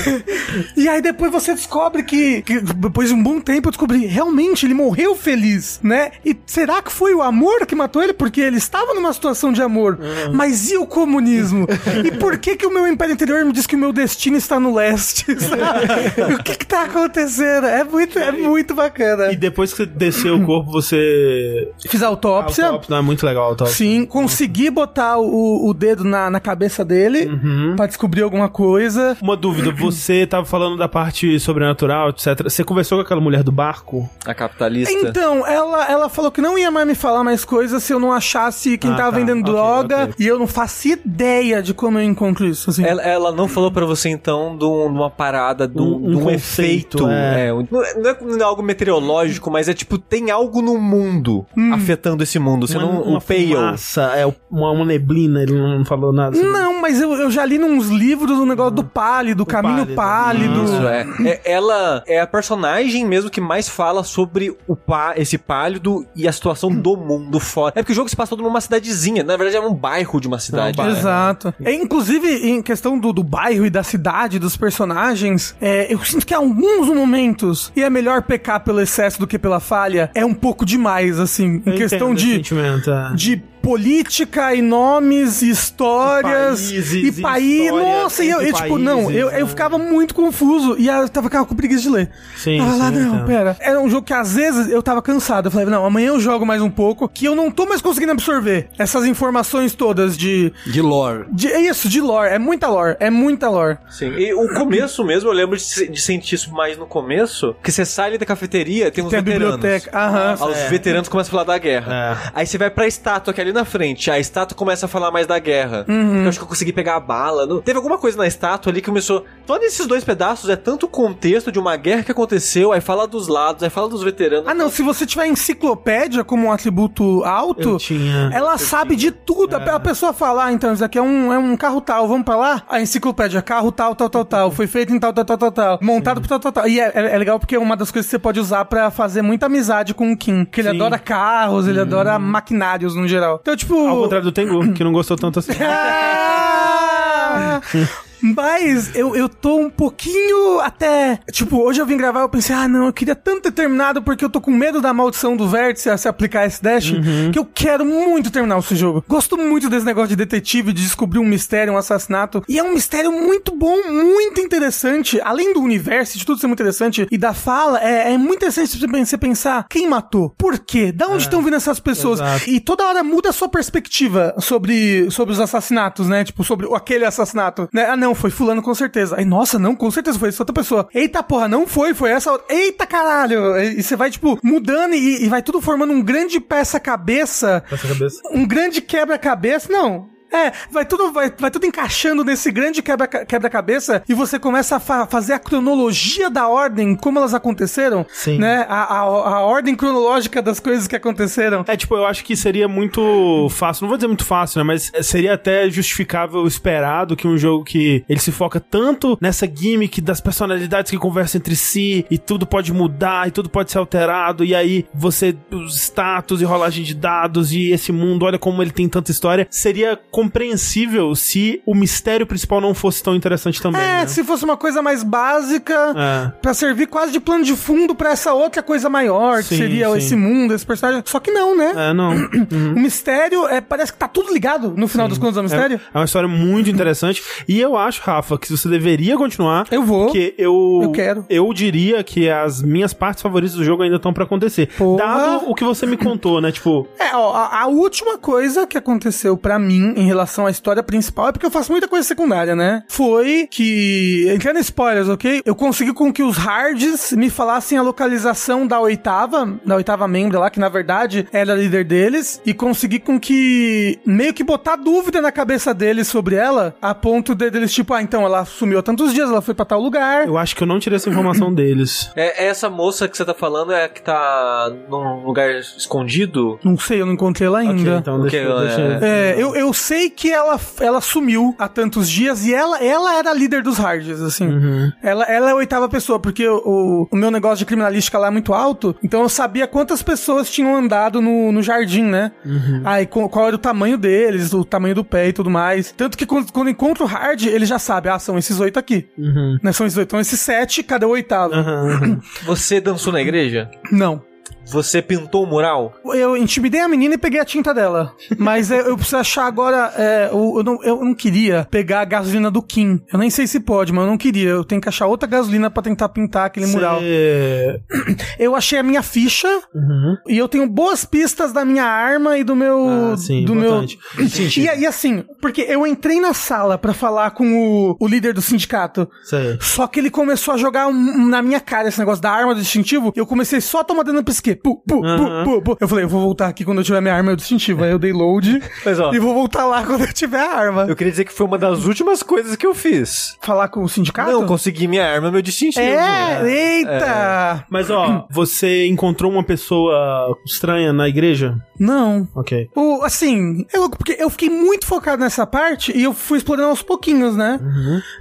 e 0.76 0.88
aí 0.88 1.00
depois 1.00 1.32
você 1.32 1.54
descobre 1.54 2.02
que, 2.02 2.42
que, 2.42 2.60
depois 2.60 3.08
de 3.08 3.14
um 3.14 3.22
bom 3.22 3.40
tempo, 3.40 3.68
eu 3.68 3.72
descobri, 3.72 4.06
realmente, 4.06 4.66
ele 4.66 4.74
morreu 4.74 5.16
feliz, 5.16 5.80
né? 5.82 6.12
E 6.24 6.36
será 6.46 6.82
que 6.82 6.92
foi 6.92 7.14
o 7.14 7.22
amor 7.22 7.64
que 7.66 7.74
matou 7.74 8.02
ele? 8.02 8.12
Porque 8.12 8.40
ele 8.40 8.58
estava 8.58 8.94
numa 8.94 9.12
situação 9.12 9.52
de 9.52 9.62
amor. 9.62 9.98
Mas 10.32 10.70
e 10.70 10.76
o 10.76 10.86
comunismo? 10.86 11.66
e 12.04 12.10
por 12.12 12.36
que 12.38 12.56
que 12.56 12.66
o 12.66 12.70
meu 12.70 12.86
império 12.86 13.14
interior 13.14 13.44
me 13.44 13.52
diz 13.52 13.66
que 13.66 13.74
o 13.74 13.78
meu 13.78 13.92
destino 13.92 14.36
está 14.36 14.60
no 14.60 14.74
leste? 14.74 15.24
sabe? 15.40 16.34
o 16.34 16.42
que 16.42 16.56
que 16.56 16.66
tá 16.66 16.82
acontecendo? 16.82 17.66
É 17.66 17.84
muito, 17.84 18.18
é 18.18 18.32
muito 18.32 18.74
bacana. 18.74 19.32
E 19.32 19.36
depois 19.36 19.70
que 19.70 19.78
você 19.78 19.86
desceu 19.86 20.36
o 20.36 20.44
corpo, 20.44 20.70
você. 20.70 21.70
Fiz 21.88 22.02
a 22.02 22.08
autópsia. 22.08 22.66
Autópsia, 22.66 22.90
não 22.90 22.98
é 22.98 23.02
muito 23.02 23.24
legal 23.24 23.44
a 23.44 23.46
autópsia. 23.48 23.76
Sim, 23.76 24.04
consegui 24.04 24.57
botar 24.70 25.18
o, 25.18 25.68
o 25.68 25.72
dedo 25.74 26.02
na, 26.04 26.28
na 26.30 26.40
cabeça 26.40 26.84
dele 26.84 27.30
pra 27.76 27.86
descobrir 27.86 28.22
alguma 28.22 28.48
coisa. 28.48 29.16
Uma 29.22 29.36
dúvida, 29.36 29.70
você 29.70 30.26
tava 30.26 30.44
falando 30.44 30.76
da 30.76 30.88
parte 30.88 31.38
sobrenatural, 31.38 32.10
etc. 32.10 32.42
Você 32.44 32.64
conversou 32.64 32.98
com 32.98 33.02
aquela 33.02 33.20
mulher 33.20 33.42
do 33.42 33.52
barco? 33.52 34.08
A 34.26 34.34
capitalista. 34.34 34.92
Então, 34.92 35.46
ela, 35.46 35.90
ela 35.90 36.08
falou 36.08 36.30
que 36.30 36.40
não 36.40 36.58
ia 36.58 36.70
mais 36.70 36.86
me 36.86 36.94
falar 36.94 37.22
mais 37.22 37.44
coisas 37.44 37.82
se 37.82 37.92
eu 37.92 38.00
não 38.00 38.12
achasse 38.12 38.76
quem 38.78 38.90
Ah, 38.92 38.96
tava 38.96 39.12
tá. 39.12 39.16
vendendo 39.18 39.40
Ok, 39.42 39.52
droga. 39.52 40.04
ok. 40.04 40.14
E 40.18 40.26
eu 40.26 40.38
não 40.38 40.46
faço 40.46 40.88
ideia 40.88 41.62
de 41.62 41.72
como 41.74 41.98
eu 41.98 42.02
encontro 42.02 42.46
isso. 42.46 42.70
Assim. 42.70 42.84
Ela, 42.84 43.02
ela 43.02 43.32
não 43.32 43.46
falou 43.48 43.70
pra 43.70 43.84
você, 43.84 44.08
então, 44.08 44.56
de, 44.56 44.64
um- 44.64 44.86
uma 44.86 45.10
parada, 45.10 45.66
de 45.68 45.80
um, 45.80 45.84
Um- 45.96 46.18
um 46.18 46.20
conceito, 46.20 46.98
efeito. 46.98 47.08
é. 47.08 47.46
É, 47.48 47.52
um- 47.54 47.66
não, 47.70 47.82
é, 47.84 47.94
não 47.94 48.38
é- 48.38 48.42
algo 48.42 48.62
meteorológico, 48.62 49.50
mas 49.50 49.68
é 49.68 49.74
tipo, 49.74 49.98
tem 49.98 50.30
algo 50.30 50.62
no 50.62 50.78
mundo 50.78 51.44
afetando 51.72 52.22
esse 52.22 52.38
mundo. 52.38 52.66
Você 52.66 52.76
uma, 52.78 52.86
não. 52.86 53.02
uma 53.02 53.18
Um 53.18 53.20
pale. 53.20 53.48
fumaça, 53.54 54.12
é 54.16 54.32
uma, 54.50 54.70
uma 54.70 54.84
neblina, 54.84 55.42
ele 55.42 55.52
não 55.54 55.84
falou 55.84 56.12
nada. 56.12 56.34
sobre 56.36 56.50
Não, 56.50 56.80
mas 56.80 57.00
eu, 57.00 57.12
eu 57.14 57.30
já 57.30 57.44
li 57.44 57.58
nos 57.58 57.88
livros 57.88 58.38
o 58.38 58.46
negócio 58.46 58.72
do 58.74 58.84
pálido, 58.84 59.44
caminho 59.44 59.86
pálido. 59.94 59.94
pálido. 59.94 60.64
Isso, 60.64 60.88
é. 60.88 61.06
É- 61.30 61.52
Ela 61.52 62.02
é 62.06 62.20
a 62.20 62.26
personagem 62.26 63.04
mesmo 63.06 63.30
que 63.30 63.40
mais 63.40 63.68
fala 63.68 64.02
sobre 64.04 64.56
o 64.66 64.74
pá, 64.76 65.14
esse 65.16 65.36
pálido 65.38 66.06
e 66.14 66.26
a 66.28 66.32
situação 66.32 66.70
do 66.70 66.96
mundo 66.96 67.38
fora. 67.40 67.72
É 67.76 67.82
porque 67.82 67.92
o 67.92 67.94
jogo 67.94 68.08
se 68.08 68.16
passa 68.16 68.30
todo 68.30 68.42
numa 68.42 68.60
cidadezinha. 68.60 69.22
Na 69.22 69.36
verdade, 69.36 69.56
é 69.56 69.60
um 69.60 69.74
bairro 69.74 70.20
de 70.20 70.28
uma 70.28 70.38
cidade. 70.38 70.76
bairro. 70.76 70.96
Exato. 70.96 71.54
É, 71.62 71.72
inclusive, 71.74 72.28
em 72.48 72.62
questão 72.62 72.98
do, 72.98 73.12
do 73.12 73.22
bairro 73.22 73.66
e 73.66 73.70
da 73.70 73.82
cidade, 73.82 74.38
dos 74.38 74.56
personagens, 74.56 75.54
é, 75.60 75.92
eu 75.92 75.98
sinto 76.04 76.26
que 76.26 76.34
há 76.34 76.38
alguns 76.38 76.88
momentos, 76.88 77.72
e 77.76 77.82
é 77.82 77.90
melhor 77.90 78.22
pecar 78.22 78.60
pelo 78.60 78.80
excesso 78.80 79.18
do 79.20 79.26
que 79.26 79.38
pela 79.38 79.60
falha, 79.60 80.10
é 80.14 80.24
um 80.24 80.34
pouco 80.34 80.64
demais, 80.64 81.18
assim, 81.20 81.62
em 81.66 81.70
Eu 81.70 81.76
questão 81.76 82.14
de, 82.14 82.34
sentimento, 82.36 82.90
é. 82.90 83.12
de 83.14 83.42
política 83.68 84.54
e 84.54 84.62
nomes 84.62 85.42
e 85.42 85.50
histórias 85.50 86.70
Países 86.70 86.92
e 86.94 87.06
e 87.08 87.12
país. 87.20 87.70
Nossa, 87.70 88.24
e 88.24 88.30
eu, 88.30 88.40
entre 88.40 88.52
eu, 88.52 88.56
tipo, 88.62 88.78
não, 88.78 89.04
países, 89.04 89.16
eu, 89.20 89.30
eu 89.30 89.44
né? 89.44 89.46
ficava 89.46 89.76
muito 89.76 90.14
confuso 90.14 90.76
e 90.78 90.88
eu 90.88 91.06
tava 91.08 91.28
ficava 91.28 91.44
com 91.44 91.54
preguiça 91.54 91.82
de 91.82 91.90
ler. 91.90 92.10
Sim, 92.34 92.58
Tava 92.58 92.76
lá, 92.76 92.88
sim, 92.90 92.98
não, 92.98 93.14
entendo. 93.16 93.26
pera. 93.26 93.56
Era 93.60 93.78
um 93.78 93.90
jogo 93.90 94.06
que 94.06 94.14
às 94.14 94.34
vezes 94.34 94.70
eu 94.70 94.82
tava 94.82 95.02
cansado. 95.02 95.48
Eu 95.48 95.50
falei, 95.50 95.66
não, 95.66 95.84
amanhã 95.84 96.08
eu 96.08 96.18
jogo 96.20 96.46
mais 96.46 96.62
um 96.62 96.70
pouco, 96.70 97.06
que 97.08 97.26
eu 97.26 97.34
não 97.34 97.50
tô 97.50 97.66
mais 97.66 97.82
conseguindo 97.82 98.12
absorver 98.12 98.68
essas 98.78 99.04
informações 99.04 99.74
todas 99.74 100.16
de. 100.16 100.50
De 100.66 100.80
lore. 100.80 101.26
de 101.30 101.48
é 101.48 101.60
isso, 101.60 101.90
de 101.90 102.00
lore. 102.00 102.32
É 102.32 102.38
muita 102.38 102.68
lore. 102.68 102.96
É 102.98 103.10
muita 103.10 103.50
lore. 103.50 103.76
Sim. 103.90 104.14
E 104.16 104.32
o 104.32 104.48
começo 104.54 105.04
mesmo, 105.04 105.28
eu 105.28 105.34
lembro 105.34 105.58
de, 105.58 105.88
de 105.88 106.00
sentir 106.00 106.36
isso 106.36 106.50
mais 106.54 106.78
no 106.78 106.86
começo, 106.86 107.54
que 107.62 107.70
você 107.70 107.84
sai 107.84 108.08
ali 108.08 108.18
da 108.18 108.24
cafeteria, 108.24 108.90
tem 108.90 109.04
uns 109.04 109.10
Tem 109.10 109.18
a 109.18 109.22
veteranos. 109.22 109.56
biblioteca. 109.56 109.98
Aham. 109.98 110.34
Os 110.48 110.58
veteranos 110.70 111.08
começam 111.08 111.28
a 111.28 111.32
falar 111.32 111.44
da 111.44 111.58
guerra. 111.58 112.18
É. 112.24 112.30
Aí 112.34 112.46
você 112.46 112.56
vai 112.56 112.70
pra 112.70 112.86
estátua 112.86 113.34
que 113.34 113.40
é 113.40 113.44
ali 113.44 113.52
na 113.58 113.64
frente. 113.64 114.10
A 114.10 114.18
estátua 114.18 114.56
começa 114.56 114.86
a 114.86 114.88
falar 114.88 115.10
mais 115.10 115.26
da 115.26 115.38
guerra. 115.38 115.84
Uhum. 115.88 116.22
Eu 116.22 116.28
acho 116.28 116.38
que 116.38 116.44
eu 116.44 116.48
consegui 116.48 116.72
pegar 116.72 116.96
a 116.96 117.00
bala. 117.00 117.46
Não- 117.46 117.60
Teve 117.60 117.76
alguma 117.76 117.98
coisa 117.98 118.16
na 118.16 118.26
estátua 118.26 118.70
ali 118.72 118.80
que 118.80 118.86
começou. 118.88 119.24
Todos 119.46 119.66
esses 119.66 119.86
dois 119.86 120.04
pedaços 120.04 120.48
é 120.50 120.56
tanto 120.56 120.86
contexto 120.88 121.50
de 121.52 121.58
uma 121.58 121.76
guerra 121.76 122.02
que 122.02 122.12
aconteceu. 122.12 122.72
Aí 122.72 122.80
fala 122.80 123.06
dos 123.06 123.28
lados, 123.28 123.62
aí 123.62 123.70
fala 123.70 123.88
dos 123.88 124.02
veteranos. 124.02 124.48
Ah, 124.48 124.54
não, 124.54 124.68
se 124.70 124.82
você 124.82 125.04
tiver 125.06 125.26
enciclopédia 125.26 126.22
como 126.24 126.46
um 126.46 126.52
atributo 126.52 127.22
alto, 127.24 127.70
Eu 127.70 127.76
tinha. 127.78 128.30
ela 128.32 128.56
sabe 128.58 128.96
de 128.96 129.10
tudo. 129.10 129.56
A- 129.56 129.78
A 129.78 129.80
pessoa 129.80 130.12
fala, 130.12 130.46
ah, 130.46 130.52
então, 130.52 130.72
isso 130.72 130.84
aqui 130.84 130.98
é 130.98 131.02
um, 131.02 131.32
é 131.32 131.38
um 131.38 131.56
carro 131.56 131.80
tal, 131.80 132.08
vamos 132.08 132.24
pra 132.24 132.34
lá? 132.36 132.62
A 132.68 132.80
enciclopédia, 132.80 133.40
carro 133.42 133.70
tal, 133.70 133.94
tal, 133.94 134.08
tal, 134.08 134.24
tal, 134.24 134.50
foi 134.50 134.66
feito 134.66 134.92
em 134.92 134.98
tal, 134.98 135.12
tal, 135.12 135.24
tal, 135.24 135.36
tal, 135.38 135.52
tal, 135.52 135.78
montado 135.82 136.20
por 136.20 136.26
tal, 136.28 136.38
tal, 136.40 136.50
tal. 136.52 136.66
E 136.68 136.80
é, 136.80 136.90
é- 136.94 137.14
é 137.14 137.18
legal 137.18 137.38
porque 137.38 137.54
é 137.54 137.58
uma 137.58 137.76
das 137.76 137.90
coisas 137.90 138.06
que 138.06 138.10
você 138.10 138.18
pode 138.18 138.40
usar 138.40 138.64
pra 138.64 138.90
fazer 138.90 139.22
muita 139.22 139.46
amizade 139.46 139.94
com 139.94 140.10
o 140.12 140.16
Kim, 140.16 140.44
que 140.44 140.60
ele 140.60 140.70
Sim. 140.70 140.76
adora 140.76 140.98
carros, 140.98 141.68
ele 141.68 141.80
adora 141.80 142.18
maquinários 142.18 142.94
no 142.96 143.06
geral. 143.06 143.37
Então, 143.40 143.56
tipo... 143.56 143.86
Ao 143.86 144.02
contrário 144.02 144.24
do 144.24 144.32
Tengu, 144.32 144.72
que 144.72 144.84
não 144.84 144.92
gostou 144.92 145.16
tanto 145.16 145.38
assim. 145.38 145.52
Mas 148.20 148.94
eu, 148.94 149.14
eu 149.14 149.28
tô 149.28 149.58
um 149.58 149.70
pouquinho 149.70 150.60
até. 150.60 151.20
Tipo, 151.32 151.58
hoje 151.58 151.80
eu 151.80 151.86
vim 151.86 151.96
gravar 151.96 152.20
eu 152.20 152.28
pensei, 152.28 152.54
ah, 152.54 152.68
não, 152.68 152.86
eu 152.86 152.92
queria 152.92 153.14
tanto 153.14 153.42
ter 153.42 153.52
terminado 153.52 154.02
porque 154.02 154.24
eu 154.24 154.30
tô 154.30 154.40
com 154.40 154.50
medo 154.50 154.80
da 154.80 154.92
maldição 154.92 155.36
do 155.36 155.48
vértice 155.48 155.88
a 155.88 155.96
se 155.96 156.08
aplicar 156.08 156.46
esse 156.46 156.62
dash, 156.62 156.92
que 157.32 157.38
eu 157.38 157.44
quero 157.44 157.84
muito 157.84 158.30
terminar 158.30 158.58
esse 158.58 158.76
jogo. 158.76 159.04
Gosto 159.08 159.36
muito 159.36 159.68
desse 159.68 159.86
negócio 159.86 160.08
de 160.08 160.16
detetive, 160.16 160.72
de 160.72 160.82
descobrir 160.82 161.18
um 161.18 161.24
mistério, 161.24 161.72
um 161.72 161.76
assassinato. 161.76 162.42
E 162.48 162.58
é 162.58 162.62
um 162.62 162.74
mistério 162.74 163.12
muito 163.12 163.54
bom, 163.56 163.90
muito 163.90 164.40
interessante. 164.40 165.20
Além 165.22 165.52
do 165.54 165.60
universo, 165.60 166.18
de 166.18 166.24
tudo 166.24 166.40
ser 166.40 166.46
muito 166.46 166.60
interessante, 166.60 167.06
e 167.10 167.18
da 167.18 167.32
fala, 167.32 167.82
é, 167.82 168.12
é 168.12 168.18
muito 168.18 168.36
interessante 168.36 168.78
você 168.78 169.18
pensar 169.18 169.66
quem 169.68 169.88
matou, 169.88 170.30
por 170.30 170.58
quê, 170.58 170.92
da 170.92 171.06
onde 171.08 171.22
estão 171.22 171.42
vindo 171.42 171.56
essas 171.56 171.80
pessoas. 171.80 172.20
exato. 172.20 172.48
E 172.48 172.60
toda 172.60 172.84
hora 172.84 173.02
muda 173.02 173.30
a 173.30 173.32
sua 173.32 173.48
perspectiva 173.48 174.34
sobre, 174.38 175.10
sobre 175.10 175.32
os 175.32 175.40
assassinatos, 175.40 176.08
né? 176.08 176.24
Tipo, 176.24 176.44
sobre 176.44 176.68
aquele 176.74 177.04
assassinato. 177.04 177.68
Né? 177.72 177.86
Ah, 177.86 177.96
não, 177.96 178.07
foi 178.14 178.30
fulano 178.30 178.62
com 178.62 178.74
certeza. 178.74 179.16
Aí, 179.16 179.24
nossa, 179.24 179.58
não, 179.58 179.74
com 179.74 179.90
certeza 179.90 180.18
foi 180.18 180.28
essa 180.28 180.42
outra 180.42 180.54
pessoa. 180.54 180.88
Eita 180.94 181.22
porra, 181.22 181.48
não 181.48 181.66
foi, 181.66 181.94
foi 181.94 182.10
essa 182.10 182.32
outra. 182.32 182.54
Eita 182.54 182.86
caralho! 182.86 183.56
E, 183.58 183.82
você 183.82 183.96
vai, 183.96 184.10
tipo, 184.10 184.38
mudando 184.42 184.94
e, 184.94 185.24
e 185.24 185.28
vai 185.28 185.42
tudo 185.42 185.60
formando 185.60 185.92
um 185.92 186.02
grande 186.02 186.40
peça-cabeça. 186.40 187.62
Essa 187.70 187.88
cabeça. 187.88 188.20
Um 188.32 188.46
grande 188.46 188.80
quebra-cabeça. 188.80 189.72
Não. 189.72 190.17
É, 190.32 190.52
vai 190.70 190.84
tudo, 190.84 191.12
vai, 191.12 191.32
vai 191.38 191.50
tudo 191.50 191.66
encaixando 191.66 192.24
nesse 192.24 192.50
grande 192.50 192.82
quebra- 192.82 193.06
quebra-cabeça 193.08 194.02
e 194.08 194.14
você 194.14 194.38
começa 194.38 194.76
a 194.76 194.80
fa- 194.80 195.06
fazer 195.06 195.32
a 195.32 195.38
cronologia 195.38 196.28
da 196.30 196.48
ordem, 196.48 196.94
como 196.96 197.18
elas 197.18 197.34
aconteceram, 197.34 198.04
Sim. 198.12 198.38
né? 198.38 198.66
A, 198.68 198.82
a, 198.82 198.98
a 199.00 199.40
ordem 199.44 199.74
cronológica 199.74 200.42
das 200.42 200.60
coisas 200.60 200.86
que 200.86 200.96
aconteceram. 200.96 201.64
É, 201.66 201.76
tipo, 201.76 201.96
eu 201.96 202.04
acho 202.06 202.24
que 202.24 202.36
seria 202.36 202.68
muito 202.68 203.48
fácil, 203.50 203.82
não 203.82 203.88
vou 203.88 203.96
dizer 203.96 204.06
muito 204.08 204.24
fácil, 204.24 204.58
né, 204.58 204.64
mas 204.64 204.90
seria 205.02 205.34
até 205.34 205.68
justificável 205.70 206.46
esperado 206.46 207.16
que 207.16 207.26
um 207.26 207.36
jogo 207.36 207.64
que 207.64 208.04
ele 208.08 208.20
se 208.20 208.32
foca 208.32 208.60
tanto 208.60 209.16
nessa 209.20 209.46
gimmick 209.46 210.00
das 210.00 210.20
personalidades 210.20 210.90
que 210.90 210.98
conversam 210.98 211.38
entre 211.38 211.56
si 211.56 212.04
e 212.10 212.18
tudo 212.18 212.46
pode 212.46 212.72
mudar 212.72 213.28
e 213.28 213.30
tudo 213.30 213.48
pode 213.48 213.70
ser 213.70 213.78
alterado 213.78 214.44
e 214.44 214.54
aí 214.54 214.86
você, 214.94 215.36
os 215.50 215.76
status 215.76 216.40
e 216.40 216.44
rolagem 216.44 216.84
de 216.84 216.94
dados 216.94 217.52
e 217.52 217.70
esse 217.70 217.92
mundo, 217.92 218.24
olha 218.24 218.38
como 218.38 218.62
ele 218.62 218.70
tem 218.70 218.88
tanta 218.88 219.10
história, 219.10 219.46
seria 219.50 219.98
compreensível 220.18 221.14
se 221.14 221.62
o 221.64 221.74
mistério 221.74 222.26
principal 222.26 222.60
não 222.60 222.74
fosse 222.74 223.02
tão 223.02 223.14
interessante 223.14 223.62
também, 223.62 223.80
É, 223.80 224.00
né? 224.00 224.06
se 224.08 224.24
fosse 224.24 224.44
uma 224.44 224.56
coisa 224.56 224.82
mais 224.82 225.02
básica, 225.04 225.94
É. 225.96 226.32
pra 226.42 226.52
servir 226.54 226.86
quase 226.88 227.12
de 227.12 227.20
plano 227.20 227.44
de 227.44 227.54
fundo 227.54 227.94
pra 227.94 228.10
essa 228.10 228.32
outra 228.34 228.60
coisa 228.62 228.88
maior, 228.90 229.38
que 229.38 229.44
Sim, 229.50 229.56
seria 229.58 229.88
sim. 229.92 229.96
esse 229.98 230.16
mundo, 230.16 230.52
esse 230.54 230.66
personagem. 230.66 231.02
Só 231.06 231.20
que 231.20 231.30
não, 231.30 231.56
né? 231.56 231.72
É, 231.76 231.92
não. 231.94 232.12
O 232.76 232.80
mistério, 232.80 233.46
é, 233.46 233.60
parece 233.60 233.92
que 233.92 233.98
tá 233.98 234.08
tudo 234.08 234.32
ligado 234.32 234.74
no 234.76 234.88
final 234.88 235.06
dos 235.08 235.18
contos 235.18 235.34
do 235.36 235.42
mistério. 235.42 235.80
É 235.94 235.98
uma 235.98 236.04
história 236.04 236.28
muito 236.28 236.68
interessante. 236.68 237.22
E 237.46 237.60
eu 237.60 237.76
acho, 237.76 238.02
Rafa, 238.02 238.36
que 238.38 238.50
você 238.50 238.68
deveria 238.68 239.16
continuar. 239.16 239.66
Eu 239.70 239.82
vou. 239.84 240.06
Porque 240.06 240.34
eu. 240.36 240.80
Eu 240.82 240.90
quero. 240.92 241.24
Eu 241.30 241.52
diria 241.54 242.02
que 242.02 242.28
as 242.28 242.60
minhas 242.62 242.92
partes 242.92 243.22
favoritas 243.22 243.54
do 243.56 243.64
jogo 243.64 243.82
ainda 243.82 243.96
estão 243.96 244.12
pra 244.12 244.24
acontecer. 244.24 244.68
Porra. 244.76 244.98
Dado 244.98 245.50
o 245.50 245.54
que 245.54 245.64
você 245.64 245.86
me 245.86 245.96
contou, 245.96 246.40
né? 246.40 246.50
Tipo. 246.50 246.86
É, 246.98 247.14
ó, 247.16 247.34
a, 247.34 247.62
a 247.62 247.66
última 247.68 248.18
coisa 248.18 248.66
que 248.66 248.76
aconteceu 248.78 249.36
pra 249.36 249.58
mim 249.58 249.94
em 249.96 250.06
relação 250.08 250.46
à 250.46 250.50
história 250.50 250.82
principal 250.82 251.28
é 251.28 251.32
porque 251.32 251.46
eu 251.46 251.50
faço 251.50 251.70
muita 251.70 251.86
coisa 251.86 252.06
secundária, 252.06 252.56
né? 252.56 252.82
Foi 252.88 253.46
que, 253.50 254.26
entrando 254.34 254.56
em 254.58 254.60
spoilers, 254.60 255.08
ok? 255.08 255.42
Eu 255.44 255.54
consegui 255.54 255.92
com 255.92 256.12
que 256.12 256.22
os 256.22 256.36
hards 256.36 257.12
me 257.12 257.30
falassem 257.30 257.78
a 257.78 257.82
localização 257.82 258.66
da 258.66 258.80
oitava, 258.80 259.58
da 259.64 259.76
oitava 259.76 260.08
membra 260.08 260.38
lá, 260.40 260.50
que 260.50 260.58
na 260.60 260.68
verdade 260.68 261.26
era 261.32 261.52
a 261.52 261.56
líder 261.56 261.84
deles, 261.84 262.40
e 262.44 262.52
consegui 262.52 262.98
com 262.98 263.18
que 263.20 263.98
meio 264.04 264.32
que 264.34 264.42
botar 264.42 264.76
dúvida 264.76 265.20
na 265.20 265.30
cabeça 265.30 265.72
deles 265.74 266.08
sobre 266.08 266.34
ela, 266.34 266.74
a 266.80 266.94
ponto 266.94 267.34
de, 267.34 267.50
deles, 267.50 267.72
tipo, 267.72 267.92
ah, 267.94 268.02
então 268.02 268.22
ela 268.24 268.44
sumiu 268.44 268.78
há 268.78 268.82
tantos 268.82 269.12
dias, 269.12 269.28
ela 269.30 269.42
foi 269.42 269.54
pra 269.54 269.64
tal 269.64 269.80
lugar. 269.80 270.26
Eu 270.26 270.38
acho 270.38 270.56
que 270.56 270.62
eu 270.62 270.66
não 270.66 270.78
tirei 270.78 270.96
essa 270.96 271.08
informação 271.08 271.52
deles. 271.54 272.10
É, 272.16 272.46
essa 272.46 272.68
moça 272.70 273.08
que 273.08 273.16
você 273.16 273.24
tá 273.24 273.34
falando 273.34 273.72
é 273.72 273.84
a 273.84 273.88
que 273.88 274.02
tá 274.02 274.72
num 274.88 275.24
lugar 275.24 275.50
escondido? 275.50 276.58
Não 276.62 276.78
sei, 276.78 277.00
eu 277.00 277.06
não 277.06 277.14
encontrei 277.14 277.46
ela 277.46 277.58
ainda. 277.58 277.98
então 277.98 278.20
deixa, 278.20 278.38
Ok, 278.38 278.66
deixa 278.66 278.80
é. 278.80 278.98
É, 279.02 279.42
eu, 279.42 279.54
eu 279.56 279.72
sei 279.72 279.97
que 280.10 280.30
ela, 280.30 280.60
ela 280.80 281.00
sumiu 281.00 281.54
há 281.58 281.68
tantos 281.68 282.08
dias 282.08 282.44
e 282.44 282.52
ela, 282.52 282.82
ela 282.82 283.16
era 283.16 283.30
a 283.30 283.34
líder 283.34 283.62
dos 283.62 283.78
hards, 283.78 284.20
assim. 284.20 284.46
Uhum. 284.46 284.92
Ela, 285.02 285.24
ela 285.24 285.48
é 285.48 285.52
a 285.52 285.56
oitava 285.56 285.88
pessoa, 285.88 286.18
porque 286.18 286.46
o, 286.46 287.08
o, 287.10 287.16
meu 287.16 287.30
negócio 287.30 287.58
de 287.58 287.64
criminalística 287.64 288.18
lá 288.18 288.28
é 288.28 288.30
muito 288.30 288.52
alto, 288.52 288.94
então 289.02 289.22
eu 289.22 289.28
sabia 289.28 289.66
quantas 289.66 290.02
pessoas 290.02 290.50
tinham 290.50 290.76
andado 290.76 291.20
no, 291.20 291.50
no 291.50 291.62
jardim, 291.62 292.02
né? 292.02 292.32
Uhum. 292.44 292.82
Aí 292.84 293.06
qual 293.06 293.46
era 293.46 293.56
o 293.56 293.58
tamanho 293.58 293.96
deles, 293.96 294.52
o 294.52 294.64
tamanho 294.64 294.94
do 294.94 295.04
pé 295.04 295.28
e 295.28 295.32
tudo 295.32 295.50
mais. 295.50 295.92
Tanto 295.92 296.16
que 296.16 296.26
quando, 296.26 296.52
quando 296.52 296.70
encontra 296.70 297.04
o 297.04 297.06
hard, 297.06 297.46
ele 297.46 297.66
já 297.66 297.78
sabe, 297.78 298.08
ah, 298.08 298.18
são 298.18 298.36
esses 298.36 298.60
oito 298.60 298.78
aqui. 298.78 299.08
Uhum. 299.16 299.58
Né, 299.62 299.72
são 299.72 299.86
esses 299.86 299.96
oito. 299.96 300.08
Então 300.08 300.20
esses 300.20 300.40
sete, 300.40 300.82
cadê 300.82 301.06
o 301.06 301.10
oitavo? 301.10 301.54
Aham. 301.54 302.20
Você 302.44 302.80
dançou 302.80 303.12
na 303.12 303.20
igreja? 303.20 303.70
Não. 303.90 304.22
Você 304.70 305.00
pintou 305.02 305.44
o 305.44 305.46
mural? 305.46 305.94
Eu 306.14 306.36
intimidei 306.36 306.80
a 306.80 306.88
menina 306.88 307.14
e 307.14 307.18
peguei 307.18 307.40
a 307.40 307.44
tinta 307.44 307.72
dela. 307.74 308.12
Mas 308.38 308.70
é, 308.70 308.80
eu 308.80 308.96
preciso 308.96 309.16
achar 309.16 309.46
agora. 309.46 309.92
é, 309.96 310.28
eu, 310.30 310.54
eu 310.58 310.62
não, 310.62 310.82
eu 310.84 311.04
não 311.04 311.14
queria 311.14 311.66
pegar 311.70 312.00
a 312.00 312.04
gasolina 312.04 312.50
do 312.50 312.62
Kim. 312.62 313.00
Eu 313.12 313.18
nem 313.18 313.30
sei 313.30 313.46
se 313.46 313.60
pode, 313.60 313.92
mas 313.92 314.04
eu 314.04 314.10
não 314.10 314.18
queria. 314.18 314.50
Eu 314.50 314.64
tenho 314.64 314.80
que 314.80 314.88
achar 314.88 315.06
outra 315.06 315.28
gasolina 315.28 315.70
pra 315.70 315.82
tentar 315.82 316.08
pintar 316.10 316.46
aquele 316.46 316.66
mural. 316.66 317.00
Cê- 317.00 317.80
Eu 318.38 318.54
achei 318.54 318.78
a 318.78 318.82
minha 318.82 319.02
ficha 319.02 319.48
Uhum. 319.74 320.16
e 320.28 320.38
eu 320.38 320.48
tenho 320.48 320.66
boas 320.68 321.04
pistas 321.04 321.52
da 321.52 321.64
minha 321.64 321.84
arma 321.84 322.36
e 322.38 322.44
do 322.44 322.54
meu. 322.56 322.86
Ah, 323.12 323.16
sim, 323.16 323.44
do 323.44 323.54
importante. 323.54 323.98
meu. 324.16 324.28
E, 324.58 324.80
e 324.80 324.86
assim, 324.86 325.24
porque 325.40 325.62
eu 325.62 325.86
entrei 325.86 326.20
na 326.20 326.32
sala 326.34 326.76
pra 326.78 326.92
falar 326.92 327.30
com 327.32 327.90
o, 327.90 327.96
o 328.00 328.06
líder 328.08 328.32
do 328.34 328.40
sindicato. 328.42 329.08
Sei. 329.24 329.56
Só 329.60 329.86
que 329.86 329.98
ele 330.00 330.10
começou 330.10 330.54
a 330.54 330.56
jogar 330.56 330.86
um- 330.88 331.26
na 331.28 331.42
minha 331.42 331.60
cara 331.60 331.88
esse 331.88 331.98
negócio 331.98 332.22
da 332.22 332.30
arma 332.30 332.54
do 332.54 332.60
distintivo. 332.60 333.12
E 333.14 333.18
eu 333.18 333.26
comecei 333.26 333.60
só 333.60 333.80
a 333.80 333.84
tomar 333.84 334.02
dano 334.02 334.18
no 334.18 334.24
pisquê. 334.24 334.57
Pu, 334.62 334.76
pu, 334.76 335.00
pu, 335.00 335.44
pu, 335.44 335.62
pu. 335.62 335.76
Eu 335.80 335.88
falei, 335.88 336.04
eu 336.04 336.08
vou 336.08 336.20
voltar 336.20 336.48
aqui 336.48 336.64
quando 336.64 336.78
eu 336.78 336.84
tiver 336.84 337.00
minha 337.00 337.14
arma 337.14 337.30
e 337.30 337.34
o 337.34 337.36
distintivo. 337.36 337.84
Aí 337.84 337.90
eu 337.90 337.98
dei 337.98 338.12
load 338.12 338.60
Mas 338.84 338.98
ó, 338.98 339.12
e 339.12 339.18
vou 339.18 339.34
voltar 339.34 339.64
lá 339.66 339.84
quando 339.84 340.02
eu 340.02 340.12
tiver 340.12 340.40
a 340.40 340.52
arma. 340.52 340.86
eu 340.88 340.96
queria 340.96 341.10
dizer 341.10 341.24
que 341.24 341.32
foi 341.32 341.46
uma 341.46 341.58
das 341.58 341.84
últimas 341.84 342.22
coisas 342.22 342.56
que 342.56 342.66
eu 342.66 342.74
fiz. 342.74 343.36
Falar 343.42 343.68
com 343.68 343.82
o 343.82 343.88
sindicato? 343.88 344.30
Não, 344.30 344.46
consegui 344.46 344.86
minha 344.86 345.06
arma, 345.06 345.30
meu 345.30 345.42
distintivo. 345.42 345.84
É, 345.84 346.42
eita! 346.44 347.64
Mas 347.70 347.90
ó, 347.90 348.26
você 348.30 348.86
encontrou 348.86 349.30
uma 349.30 349.42
pessoa 349.42 350.36
estranha 350.44 350.92
na 350.92 351.08
igreja? 351.08 351.56
Não. 351.78 352.26
Ok. 352.34 352.68
O, 352.74 353.02
assim, 353.02 353.64
eu, 353.72 353.88
porque 353.88 354.16
eu 354.18 354.28
fiquei 354.30 354.50
muito 354.50 354.86
focado 354.86 355.22
nessa 355.22 355.46
parte 355.46 355.96
e 355.96 356.02
eu 356.02 356.12
fui 356.12 356.38
explorando 356.38 356.70
aos 356.70 356.82
pouquinhos, 356.82 357.36
né? 357.36 357.60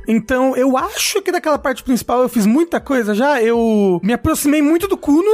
Então, 0.07 0.55
eu 0.55 0.77
acho 0.77 1.21
que 1.21 1.31
daquela 1.31 1.57
parte 1.57 1.83
principal 1.83 2.21
eu 2.21 2.29
fiz 2.29 2.45
muita 2.45 2.79
coisa 2.79 3.15
já. 3.15 3.41
Eu 3.41 3.99
me 4.03 4.13
aproximei 4.13 4.61
muito 4.61 4.87
do 4.87 4.95
Kuno. 4.97 5.27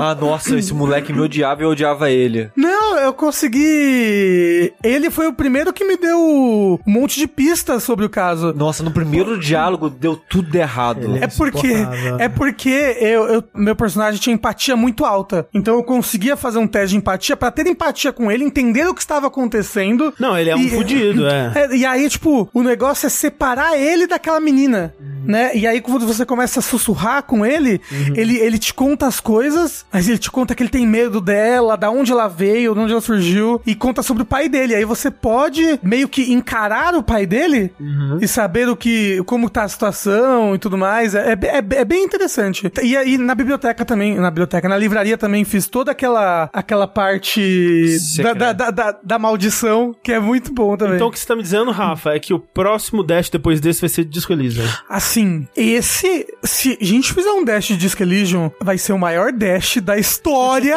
Ah, 0.00 0.14
Nossa, 0.30 0.56
esse 0.58 0.72
moleque 0.74 1.12
me 1.12 1.20
odiava 1.20 1.62
e 1.62 1.64
eu 1.64 1.70
odiava 1.70 2.10
ele. 2.10 2.50
Não, 2.56 2.96
eu 2.98 3.12
consegui. 3.12 4.72
Ele 4.82 5.10
foi 5.10 5.26
o 5.26 5.32
primeiro 5.32 5.72
que 5.72 5.84
me 5.84 5.96
deu 5.96 6.18
um 6.18 6.78
monte 6.86 7.18
de 7.18 7.26
pistas 7.26 7.82
sobre 7.82 8.04
o 8.04 8.08
caso. 8.08 8.52
Nossa, 8.54 8.82
no 8.82 8.90
primeiro 8.90 9.38
diálogo 9.38 9.88
deu 9.90 10.16
tudo 10.16 10.54
errado. 10.54 11.16
É 11.20 11.26
porque, 11.26 11.68
insuportável. 11.72 12.16
é 12.18 12.28
porque 12.28 12.96
eu, 13.00 13.24
eu- 13.28 13.44
meu 13.54 13.76
personagem 13.76 14.20
tinha 14.20 14.34
empatia 14.34 14.76
muito 14.76 15.04
alta. 15.04 15.46
Então 15.54 15.74
eu 15.74 15.82
conseguia 15.82 16.36
fazer 16.36 16.58
um 16.58 16.66
teste 16.66 16.90
de 16.90 16.96
empatia 16.96 17.36
pra 17.36 17.50
ter 17.50 17.66
empatia 17.66 18.12
com 18.12 18.30
ele, 18.30 18.44
entender 18.44 18.86
o 18.86 18.94
que 18.94 19.00
estava 19.00 19.26
acontecendo. 19.26 20.12
Não, 20.18 20.36
ele 20.36 20.50
é 20.50 20.56
um 20.56 20.60
E- 20.60 20.70
fudido, 20.70 21.26
é. 21.26 21.52
É, 21.58 21.76
e 21.76 21.84
aí, 21.86 22.08
tipo, 22.08 22.48
o 22.52 22.62
negócio 22.62 23.06
é 23.06 23.10
separar 23.10 23.76
ele 23.78 24.06
daquela 24.06 24.38
menina, 24.40 24.94
né? 25.24 25.50
E 25.56 25.66
aí, 25.66 25.80
quando 25.80 26.06
você 26.06 26.24
começa 26.24 26.60
a 26.60 26.62
sussurrar 26.62 27.22
com 27.22 27.44
ele, 27.44 27.80
ele, 28.14 28.36
ele 28.38 28.58
te 28.58 28.72
conta 28.74 29.06
as 29.06 29.18
coisas, 29.18 29.84
mas 29.92 30.08
ele 30.08 30.17
te 30.18 30.30
conta 30.30 30.54
que 30.54 30.62
ele 30.62 30.70
tem 30.70 30.86
medo 30.86 31.20
dela, 31.20 31.76
da 31.76 31.90
onde 31.90 32.12
ela 32.12 32.28
veio, 32.28 32.74
de 32.74 32.80
onde 32.80 32.92
ela 32.92 33.00
surgiu, 33.00 33.60
e 33.66 33.74
conta 33.74 34.02
sobre 34.02 34.22
o 34.22 34.26
pai 34.26 34.48
dele. 34.48 34.74
Aí 34.74 34.84
você 34.84 35.10
pode 35.10 35.78
meio 35.82 36.08
que 36.08 36.32
encarar 36.32 36.94
o 36.94 37.02
pai 37.02 37.26
dele 37.26 37.72
e 38.20 38.28
saber 38.28 38.68
o 38.68 38.76
que, 38.76 39.22
como 39.24 39.48
tá 39.50 39.64
a 39.64 39.68
situação 39.68 40.54
e 40.54 40.58
tudo 40.58 40.76
mais. 40.78 41.14
É, 41.14 41.32
é, 41.32 41.38
é- 41.58 41.80
é 41.80 41.84
bem 41.84 42.04
interessante. 42.04 42.70
E 42.82 42.96
aí, 42.96 43.16
na 43.18 43.34
biblioteca 43.34 43.84
também, 43.84 44.16
na 44.16 44.30
biblioteca, 44.30 44.68
na 44.68 44.76
livraria 44.76 45.16
também 45.18 45.44
fiz 45.44 45.66
toda 45.68 45.92
aquela, 45.92 46.48
aquela 46.52 46.86
parte 46.86 47.96
da, 48.22 48.32
da, 48.34 48.52
da, 48.52 48.70
da- 48.70 48.98
da 49.02 49.18
maldição, 49.18 49.94
que 50.02 50.12
é 50.12 50.18
muito 50.20 50.52
bom 50.52 50.76
também. 50.76 50.96
Então 50.96 51.08
o 51.08 51.10
que 51.10 51.18
você 51.18 51.26
tá 51.26 51.36
me 51.36 51.42
dizendo, 51.42 51.70
Rafa, 51.70 52.10
é 52.14 52.18
que 52.18 52.32
o 52.34 52.38
próximo 52.38 53.02
dash 53.02 53.28
depois 53.30 53.60
desse 53.60 53.80
vai 53.80 53.88
ser 53.88 54.04
Disco 54.04 54.32
Elysium. 54.32 54.64
Assim, 54.88 55.46
esse. 55.56 56.26
Se 56.42 56.78
a 56.80 56.84
gente 56.84 57.12
fizer 57.12 57.30
um 57.30 57.44
dash 57.44 57.66
de 57.68 57.76
Disco 57.76 58.02
Elysium, 58.02 58.50
vai 58.60 58.78
ser 58.78 58.92
o 58.92 58.98
maior 58.98 59.32
dash 59.32 59.78
da 59.82 59.97
história 59.98 60.76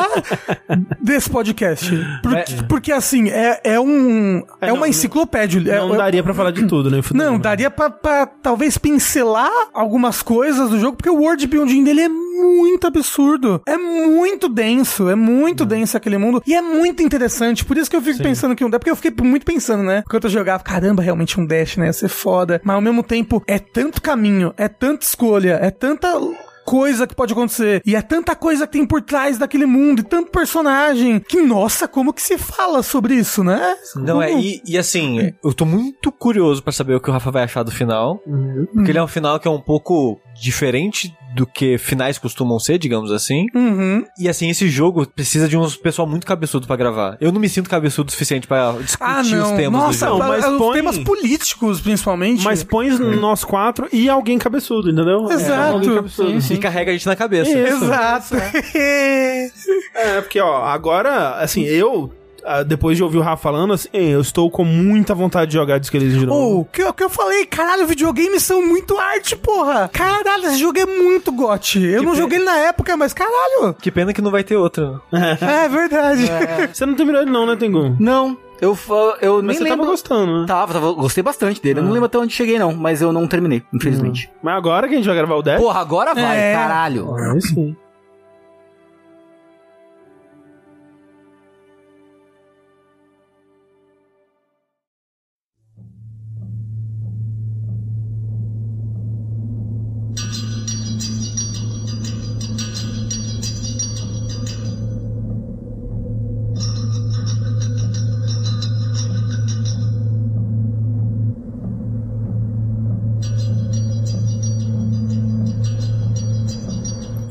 desse 1.01 1.29
podcast. 1.29 1.89
Por- 2.21 2.65
Porque, 2.67 2.91
assim, 2.91 3.29
é, 3.29 3.59
é 3.63 3.79
um. 3.79 4.43
É, 4.59 4.69
É, 4.69 4.73
uma 4.73 4.81
não, 4.81 4.87
enciclopédia. 4.87 5.59
É- 5.71 5.79
Não 5.79 5.93
é- 5.93 5.97
daria 5.97 6.23
pra 6.23 6.33
falar 6.33 6.51
de 6.51 6.65
tudo, 6.65 6.89
né? 6.89 6.99
Não, 7.13 7.39
daria 7.39 7.69
pra, 7.69 7.89
pra 7.89 8.25
talvez 8.25 8.77
pincelar 8.77 9.51
algumas 9.73 10.21
coisas 10.21 10.69
do 10.69 10.79
jogo, 10.79 10.97
porque 10.97 11.09
o 11.09 11.17
world 11.19 11.45
building 11.47 11.83
dele 11.83 12.01
é 12.01 12.09
muito 12.09 12.87
absurdo. 12.87 13.61
É 13.67 13.77
muito 13.77 14.47
denso, 14.49 15.09
é 15.09 15.15
muito 15.15 15.65
denso 15.65 15.95
aquele 15.97 16.17
mundo. 16.17 16.41
E 16.45 16.55
é 16.55 16.61
muito 16.61 17.03
interessante. 17.03 17.63
Por 17.65 17.77
isso 17.77 17.89
que 17.89 17.95
eu 17.95 18.01
fico 18.01 18.21
pensando 18.23 18.55
que 18.55 18.63
um 18.65 18.69
dash, 18.69 18.79
porque 18.79 18.91
eu 18.91 18.95
fiquei 18.95 19.13
muito 19.23 19.45
pensando, 19.45 19.83
né? 19.83 20.03
Enquanto 20.05 20.25
eu 20.25 20.29
jogava, 20.29 20.63
caramba, 20.63 21.01
realmente 21.03 21.39
um 21.39 21.45
dash, 21.45 21.77
né? 21.77 21.87
Ia 21.87 21.93
ser 21.93 22.09
foda. 22.09 22.61
Mas 22.63 22.75
ao 22.75 22.81
mesmo 22.81 23.03
tempo, 23.03 23.43
é 23.47 23.59
tanto 23.59 24.01
caminho, 24.01 24.53
é 24.57 24.67
tanta 24.67 25.05
escolha, 25.05 25.59
é 25.61 25.69
tanta 25.69 26.07
coisa 26.71 27.05
que 27.05 27.13
pode 27.13 27.33
acontecer. 27.33 27.81
E 27.85 27.97
é 27.97 28.01
tanta 28.01 28.33
coisa 28.33 28.65
que 28.65 28.71
tem 28.73 28.85
por 28.85 29.01
trás 29.01 29.37
daquele 29.37 29.65
mundo, 29.65 29.99
e 29.99 30.03
tanto 30.03 30.31
personagem, 30.31 31.19
que, 31.19 31.41
nossa, 31.41 31.85
como 31.85 32.13
que 32.13 32.21
se 32.21 32.37
fala 32.37 32.81
sobre 32.81 33.15
isso, 33.15 33.43
né? 33.43 33.75
Não, 33.97 34.21
é, 34.21 34.29
Como- 34.29 34.39
e, 34.41 34.61
e 34.65 34.77
assim, 34.77 35.33
eu 35.43 35.53
tô 35.53 35.65
muito 35.65 36.11
curioso 36.13 36.63
pra 36.63 36.71
saber 36.71 36.95
o 36.95 37.01
que 37.01 37.09
o 37.09 37.13
Rafa 37.13 37.29
vai 37.29 37.43
achar 37.43 37.63
do 37.63 37.71
final. 37.71 38.21
Porque 38.73 38.89
ele 38.91 38.97
é 38.99 39.03
um 39.03 39.07
final 39.07 39.37
que 39.37 39.47
é 39.47 39.51
um 39.51 39.59
pouco 39.59 40.17
diferente 40.39 41.13
do 41.35 41.45
que 41.45 41.77
finais 41.77 42.17
costumam 42.17 42.59
ser, 42.59 42.77
digamos 42.77 43.11
assim. 43.11 43.45
Uhum. 43.55 44.03
E 44.19 44.27
assim, 44.27 44.49
esse 44.49 44.67
jogo 44.69 45.05
precisa 45.07 45.47
de 45.47 45.55
um 45.57 45.69
pessoal 45.69 46.07
muito 46.07 46.25
cabeçudo 46.27 46.67
pra 46.67 46.75
gravar. 46.75 47.17
Eu 47.21 47.31
não 47.31 47.39
me 47.39 47.47
sinto 47.49 47.69
cabeçudo 47.69 48.09
o 48.09 48.11
suficiente 48.11 48.47
pra 48.47 48.73
discutir 48.81 49.09
Ah, 49.09 49.21
os 49.21 49.31
não. 49.31 49.55
temas 49.55 49.81
Nossa, 49.81 50.05
do 50.05 50.11
jogo. 50.11 50.27
Mas 50.27 50.45
os 50.45 50.57
põe- 50.57 50.73
temas 50.75 50.97
políticos, 50.99 51.81
principalmente. 51.81 52.43
Mas 52.43 52.63
põe 52.63 52.89
nós 52.89 53.43
quatro 53.43 53.87
e 53.93 54.09
alguém 54.09 54.37
cabeçudo, 54.37 54.89
entendeu? 54.91 55.29
Exato. 55.31 55.51
É, 55.51 55.69
alguém 55.69 55.95
cabeçudo. 55.95 56.53
E 56.53 56.57
carrega 56.57 56.91
a 56.91 56.93
gente 56.93 57.05
na 57.07 57.15
cabeça. 57.15 57.49
Isso. 57.51 57.83
Exato. 57.85 58.35
É, 59.95 60.21
porque, 60.21 60.39
ó, 60.39 60.63
agora, 60.65 61.35
assim, 61.35 61.63
eu, 61.63 62.11
depois 62.67 62.97
de 62.97 63.03
ouvir 63.03 63.17
o 63.17 63.21
Rafa 63.21 63.41
falando, 63.41 63.73
assim, 63.73 63.89
eu 63.93 64.21
estou 64.21 64.49
com 64.49 64.63
muita 64.63 65.13
vontade 65.13 65.51
de 65.51 65.57
jogar 65.57 65.79
Disco 65.79 65.95
Elysium 65.97 66.19
de 66.19 66.25
novo. 66.25 66.39
Ou, 66.57 66.65
que, 66.65 66.91
que 66.93 67.03
eu 67.03 67.09
falei, 67.09 67.45
caralho, 67.45 67.85
videogames 67.87 68.43
são 68.43 68.65
muito 68.65 68.97
arte, 68.97 69.35
porra. 69.35 69.89
Caralho, 69.91 70.45
esse 70.45 70.57
jogo 70.57 70.79
é 70.79 70.85
muito 70.85 71.31
gote. 71.31 71.83
Eu 71.83 72.03
não 72.03 72.15
joguei 72.15 72.37
ele 72.37 72.45
na 72.45 72.57
época, 72.57 72.95
mas 72.97 73.13
caralho. 73.13 73.73
Que 73.79 73.91
pena 73.91 74.13
que 74.13 74.21
não 74.21 74.31
vai 74.31 74.43
ter 74.43 74.55
outro. 74.55 75.01
É 75.41 75.67
verdade. 75.69 76.23
Você 76.73 76.85
não 76.85 76.95
terminou 76.95 77.21
ele 77.21 77.31
não, 77.31 77.45
né, 77.45 77.55
Tengu? 77.55 77.95
Não, 77.99 78.37
eu, 78.61 78.77
eu 79.21 79.35
Mas 79.37 79.45
nem 79.45 79.57
você 79.57 79.63
lembro. 79.63 79.77
tava 79.79 79.89
gostando, 79.89 80.41
né? 80.41 80.45
Tava, 80.47 80.73
tava, 80.73 80.91
gostei 80.93 81.23
bastante 81.23 81.61
dele. 81.61 81.79
Eu 81.79 81.83
não 81.83 81.91
lembro 81.91 82.05
até 82.05 82.17
onde 82.17 82.33
cheguei, 82.33 82.59
não, 82.59 82.73
mas 82.73 83.01
eu 83.01 83.11
não 83.11 83.27
terminei, 83.27 83.63
infelizmente. 83.73 84.31
Mas 84.41 84.55
agora 84.55 84.87
que 84.87 84.93
a 84.93 84.97
gente 84.97 85.07
vai 85.07 85.15
gravar 85.15 85.35
o 85.35 85.41
Death... 85.41 85.59
Porra, 85.59 85.79
agora 85.79 86.13
vai, 86.13 86.37
É. 86.37 86.53
caralho. 86.53 87.15
Aí 87.15 87.41
sim. 87.41 87.75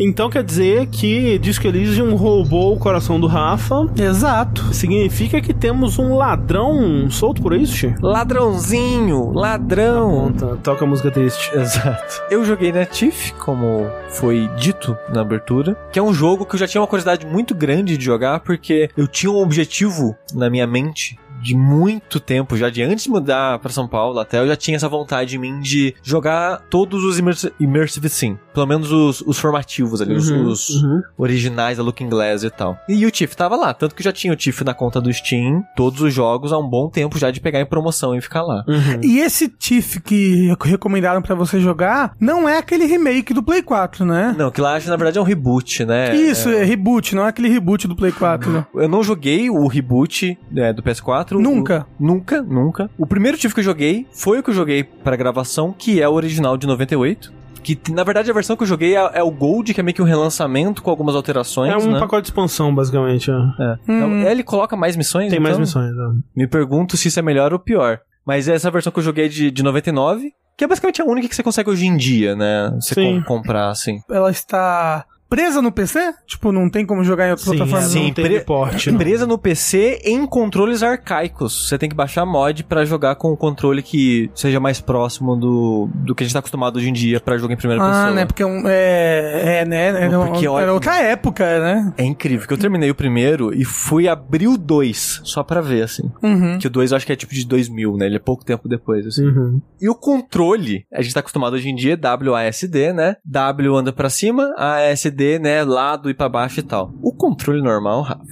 Então 0.02 0.30
quer 0.30 0.42
dizer 0.42 0.86
que 0.86 1.38
Disco 1.38 1.66
Elysium 1.66 2.14
roubou 2.14 2.74
o 2.74 2.78
coração 2.78 3.20
do 3.20 3.26
Rafa. 3.26 3.86
Exato. 3.94 4.72
Significa 4.72 5.42
que 5.42 5.52
temos 5.52 5.98
um 5.98 6.16
ladrão 6.16 7.10
solto 7.10 7.42
por 7.42 7.52
isso, 7.52 7.76
Xê? 7.76 7.94
Ladrãozinho, 8.00 9.30
ladrão. 9.32 10.32
Tá, 10.32 10.56
toca 10.56 10.86
a 10.86 10.88
música 10.88 11.10
triste. 11.10 11.50
Exato. 11.54 12.22
Eu 12.30 12.42
joguei 12.46 12.72
na 12.72 12.86
TIFF, 12.86 13.34
como 13.34 13.86
foi 14.08 14.48
dito 14.56 14.96
na 15.12 15.20
abertura, 15.20 15.76
que 15.92 15.98
é 15.98 16.02
um 16.02 16.14
jogo 16.14 16.46
que 16.46 16.54
eu 16.54 16.58
já 16.58 16.66
tinha 16.66 16.80
uma 16.80 16.86
curiosidade 16.86 17.26
muito 17.26 17.54
grande 17.54 17.98
de 17.98 18.04
jogar, 18.04 18.40
porque 18.40 18.88
eu 18.96 19.06
tinha 19.06 19.30
um 19.30 19.42
objetivo 19.42 20.16
na 20.34 20.48
minha 20.48 20.66
mente 20.66 21.18
de 21.40 21.56
muito 21.56 22.20
tempo, 22.20 22.56
já 22.56 22.70
de 22.70 22.82
antes 22.82 23.04
de 23.04 23.10
mudar 23.10 23.58
pra 23.58 23.70
São 23.70 23.86
Paulo 23.86 24.18
até, 24.18 24.38
eu 24.38 24.46
já 24.46 24.56
tinha 24.56 24.76
essa 24.76 24.88
vontade 24.88 25.36
em 25.36 25.38
mim 25.38 25.60
de 25.60 25.94
jogar 26.02 26.62
todos 26.70 27.04
os 27.04 27.18
immersive, 27.18 27.52
immersive 27.60 28.08
sim, 28.08 28.38
pelo 28.52 28.66
menos 28.66 28.90
os, 28.92 29.20
os 29.22 29.38
formativos 29.38 30.00
ali, 30.00 30.14
os, 30.14 30.30
Uhum, 30.30 30.46
os 30.46 30.68
uhum. 30.70 31.02
originais 31.18 31.78
da 31.78 31.82
Looking 31.82 32.08
Glass 32.08 32.42
e 32.44 32.50
tal. 32.50 32.78
E 32.88 33.04
o 33.04 33.10
TIFF 33.10 33.36
tava 33.36 33.56
lá, 33.56 33.74
tanto 33.74 33.94
que 33.94 34.00
eu 34.00 34.04
já 34.04 34.12
tinha 34.12 34.32
o 34.32 34.36
TIFF 34.36 34.64
na 34.64 34.74
conta 34.74 35.00
do 35.00 35.12
Steam, 35.12 35.64
todos 35.76 36.00
os 36.00 36.12
jogos 36.12 36.52
há 36.52 36.58
um 36.58 36.68
bom 36.68 36.88
tempo 36.88 37.18
já 37.18 37.30
de 37.30 37.40
pegar 37.40 37.60
em 37.60 37.66
promoção 37.66 38.14
e 38.14 38.20
ficar 38.20 38.42
lá. 38.42 38.64
Uhum. 38.66 39.00
E 39.02 39.18
esse 39.18 39.48
Tiff 39.48 40.00
que 40.00 40.54
recomendaram 40.64 41.22
pra 41.22 41.34
você 41.34 41.60
jogar 41.60 42.14
não 42.20 42.48
é 42.48 42.58
aquele 42.58 42.86
remake 42.86 43.34
do 43.34 43.42
Play 43.42 43.62
4, 43.62 44.04
né? 44.04 44.34
Não, 44.36 44.50
que 44.50 44.60
lá 44.60 44.78
na 44.78 44.96
verdade 44.96 45.18
é 45.18 45.20
um 45.20 45.24
reboot, 45.24 45.84
né? 45.84 46.14
Isso, 46.14 46.48
é. 46.48 46.64
reboot, 46.64 47.14
não 47.14 47.24
é 47.24 47.28
aquele 47.28 47.48
reboot 47.48 47.86
do 47.86 47.96
Play 47.96 48.12
4. 48.12 48.50
né? 48.50 48.66
Eu 48.74 48.88
não 48.88 49.02
joguei 49.02 49.50
o 49.50 49.66
reboot 49.66 50.38
né, 50.50 50.72
do 50.72 50.82
PS4. 50.82 51.29
Nunca. 51.38 51.86
O- 51.98 52.04
nunca, 52.06 52.42
nunca. 52.42 52.90
O 52.98 53.06
primeiro 53.06 53.36
TIFF 53.38 53.54
que 53.54 53.60
eu 53.60 53.64
joguei 53.64 54.06
foi 54.12 54.38
o 54.38 54.42
que 54.42 54.50
eu 54.50 54.54
joguei 54.54 54.82
pra 54.84 55.16
gravação, 55.16 55.72
que 55.76 56.00
é 56.00 56.08
o 56.08 56.12
original 56.12 56.56
de 56.56 56.66
98. 56.66 57.32
Que, 57.62 57.78
na 57.92 58.02
verdade, 58.02 58.30
a 58.30 58.34
versão 58.34 58.56
que 58.56 58.62
eu 58.62 58.66
joguei 58.66 58.96
é, 58.96 59.10
é 59.14 59.22
o 59.22 59.30
Gold, 59.30 59.74
que 59.74 59.80
é 59.80 59.82
meio 59.82 59.94
que 59.94 60.00
um 60.00 60.06
relançamento 60.06 60.82
com 60.82 60.90
algumas 60.90 61.14
alterações, 61.14 61.70
É 61.70 61.76
um 61.76 61.92
né? 61.92 61.98
pacote 62.00 62.22
de 62.22 62.28
expansão, 62.28 62.74
basicamente. 62.74 63.30
é. 63.30 63.34
É. 63.34 63.78
Então, 63.84 64.12
ele 64.22 64.42
coloca 64.42 64.74
mais 64.76 64.96
missões, 64.96 65.28
Tem 65.30 65.38
mais 65.38 65.52
então? 65.56 65.60
missões. 65.60 65.90
é. 65.92 66.20
Me 66.34 66.46
pergunto 66.46 66.96
se 66.96 67.08
isso 67.08 67.18
é 67.18 67.22
melhor 67.22 67.52
ou 67.52 67.58
pior. 67.58 68.00
Mas 68.26 68.48
essa 68.48 68.70
versão 68.70 68.90
que 68.90 68.98
eu 68.98 69.02
joguei 69.04 69.28
de, 69.28 69.50
de 69.50 69.62
99, 69.62 70.32
que 70.56 70.64
é 70.64 70.66
basicamente 70.66 71.02
a 71.02 71.04
única 71.04 71.28
que 71.28 71.36
você 71.36 71.42
consegue 71.42 71.68
hoje 71.68 71.86
em 71.86 71.96
dia, 71.98 72.34
né? 72.34 72.70
Você 72.80 72.94
Sim. 72.94 73.20
com- 73.26 73.36
comprar, 73.36 73.68
assim. 73.68 73.98
Ela 74.10 74.30
está 74.30 75.04
presa 75.30 75.62
no 75.62 75.70
PC? 75.72 76.12
Tipo, 76.26 76.50
não 76.52 76.68
tem 76.68 76.84
como 76.84 77.02
jogar 77.04 77.28
em 77.28 77.30
outra 77.30 77.44
Sim, 77.44 77.56
plataforma? 77.56 77.86
sim, 77.86 78.06
não? 78.08 78.12
tem 78.12 78.24
pre- 78.24 78.40
porte. 78.40 78.90
não. 78.90 78.98
Presa 78.98 79.26
no 79.26 79.38
PC 79.38 80.00
em 80.04 80.26
controles 80.26 80.82
arcaicos. 80.82 81.68
Você 81.68 81.78
tem 81.78 81.88
que 81.88 81.94
baixar 81.94 82.26
mod 82.26 82.64
pra 82.64 82.84
jogar 82.84 83.14
com 83.14 83.32
o 83.32 83.36
controle 83.36 83.82
que 83.82 84.30
seja 84.34 84.58
mais 84.60 84.80
próximo 84.80 85.36
do, 85.36 85.88
do 85.94 86.14
que 86.14 86.24
a 86.24 86.26
gente 86.26 86.32
tá 86.32 86.40
acostumado 86.40 86.76
hoje 86.76 86.88
em 86.90 86.92
dia 86.92 87.20
pra 87.20 87.38
jogar 87.38 87.54
em 87.54 87.56
primeira 87.56 87.82
Ah, 87.82 87.88
pessoa. 87.88 88.10
né? 88.10 88.24
Porque 88.26 88.42
é 88.42 88.46
um- 88.46 88.62
é, 88.66 89.60
é, 89.60 89.64
né? 89.64 89.86
Era, 90.04 90.18
um- 90.20 90.26
Porque, 90.26 90.46
era 90.46 90.72
outra 90.74 90.96
época, 91.00 91.44
né? 91.60 91.94
É 91.96 92.04
incrível, 92.04 92.46
que 92.46 92.52
eu 92.52 92.58
terminei 92.58 92.90
o 92.90 92.94
primeiro 92.94 93.54
e 93.54 93.64
fui 93.64 94.08
abrir 94.08 94.48
o 94.48 94.58
2, 94.58 95.20
só 95.24 95.42
pra 95.44 95.60
ver, 95.60 95.82
assim. 95.84 96.10
Uhum. 96.22 96.58
Que 96.58 96.66
o 96.66 96.70
2 96.70 96.90
eu 96.90 96.96
acho 96.96 97.06
que 97.06 97.12
é 97.12 97.16
tipo 97.16 97.32
de 97.34 97.46
2000, 97.46 97.96
né? 97.96 98.06
Ele 98.06 98.16
é 98.16 98.20
pouco 98.20 98.44
tempo 98.44 98.68
depois, 98.68 99.06
assim. 99.06 99.24
Uhum. 99.26 99.60
E 99.80 99.88
o 99.88 99.94
controle, 99.94 100.84
a 100.92 101.00
gente 101.02 101.14
tá 101.14 101.20
acostumado 101.20 101.54
hoje 101.54 101.68
em 101.68 101.74
dia, 101.74 101.98
WASD, 102.02 102.92
né? 102.92 103.16
W 103.24 103.76
anda 103.76 103.92
pra 103.92 104.10
cima, 104.10 104.52
ASD, 104.56 105.19
né? 105.38 105.62
Lado 105.64 106.08
e 106.10 106.14
pra 106.14 106.28
baixo 106.28 106.60
e 106.60 106.62
tal. 106.62 106.92
O 107.02 107.12
controle 107.12 107.62
normal, 107.62 108.02
Rafa, 108.02 108.22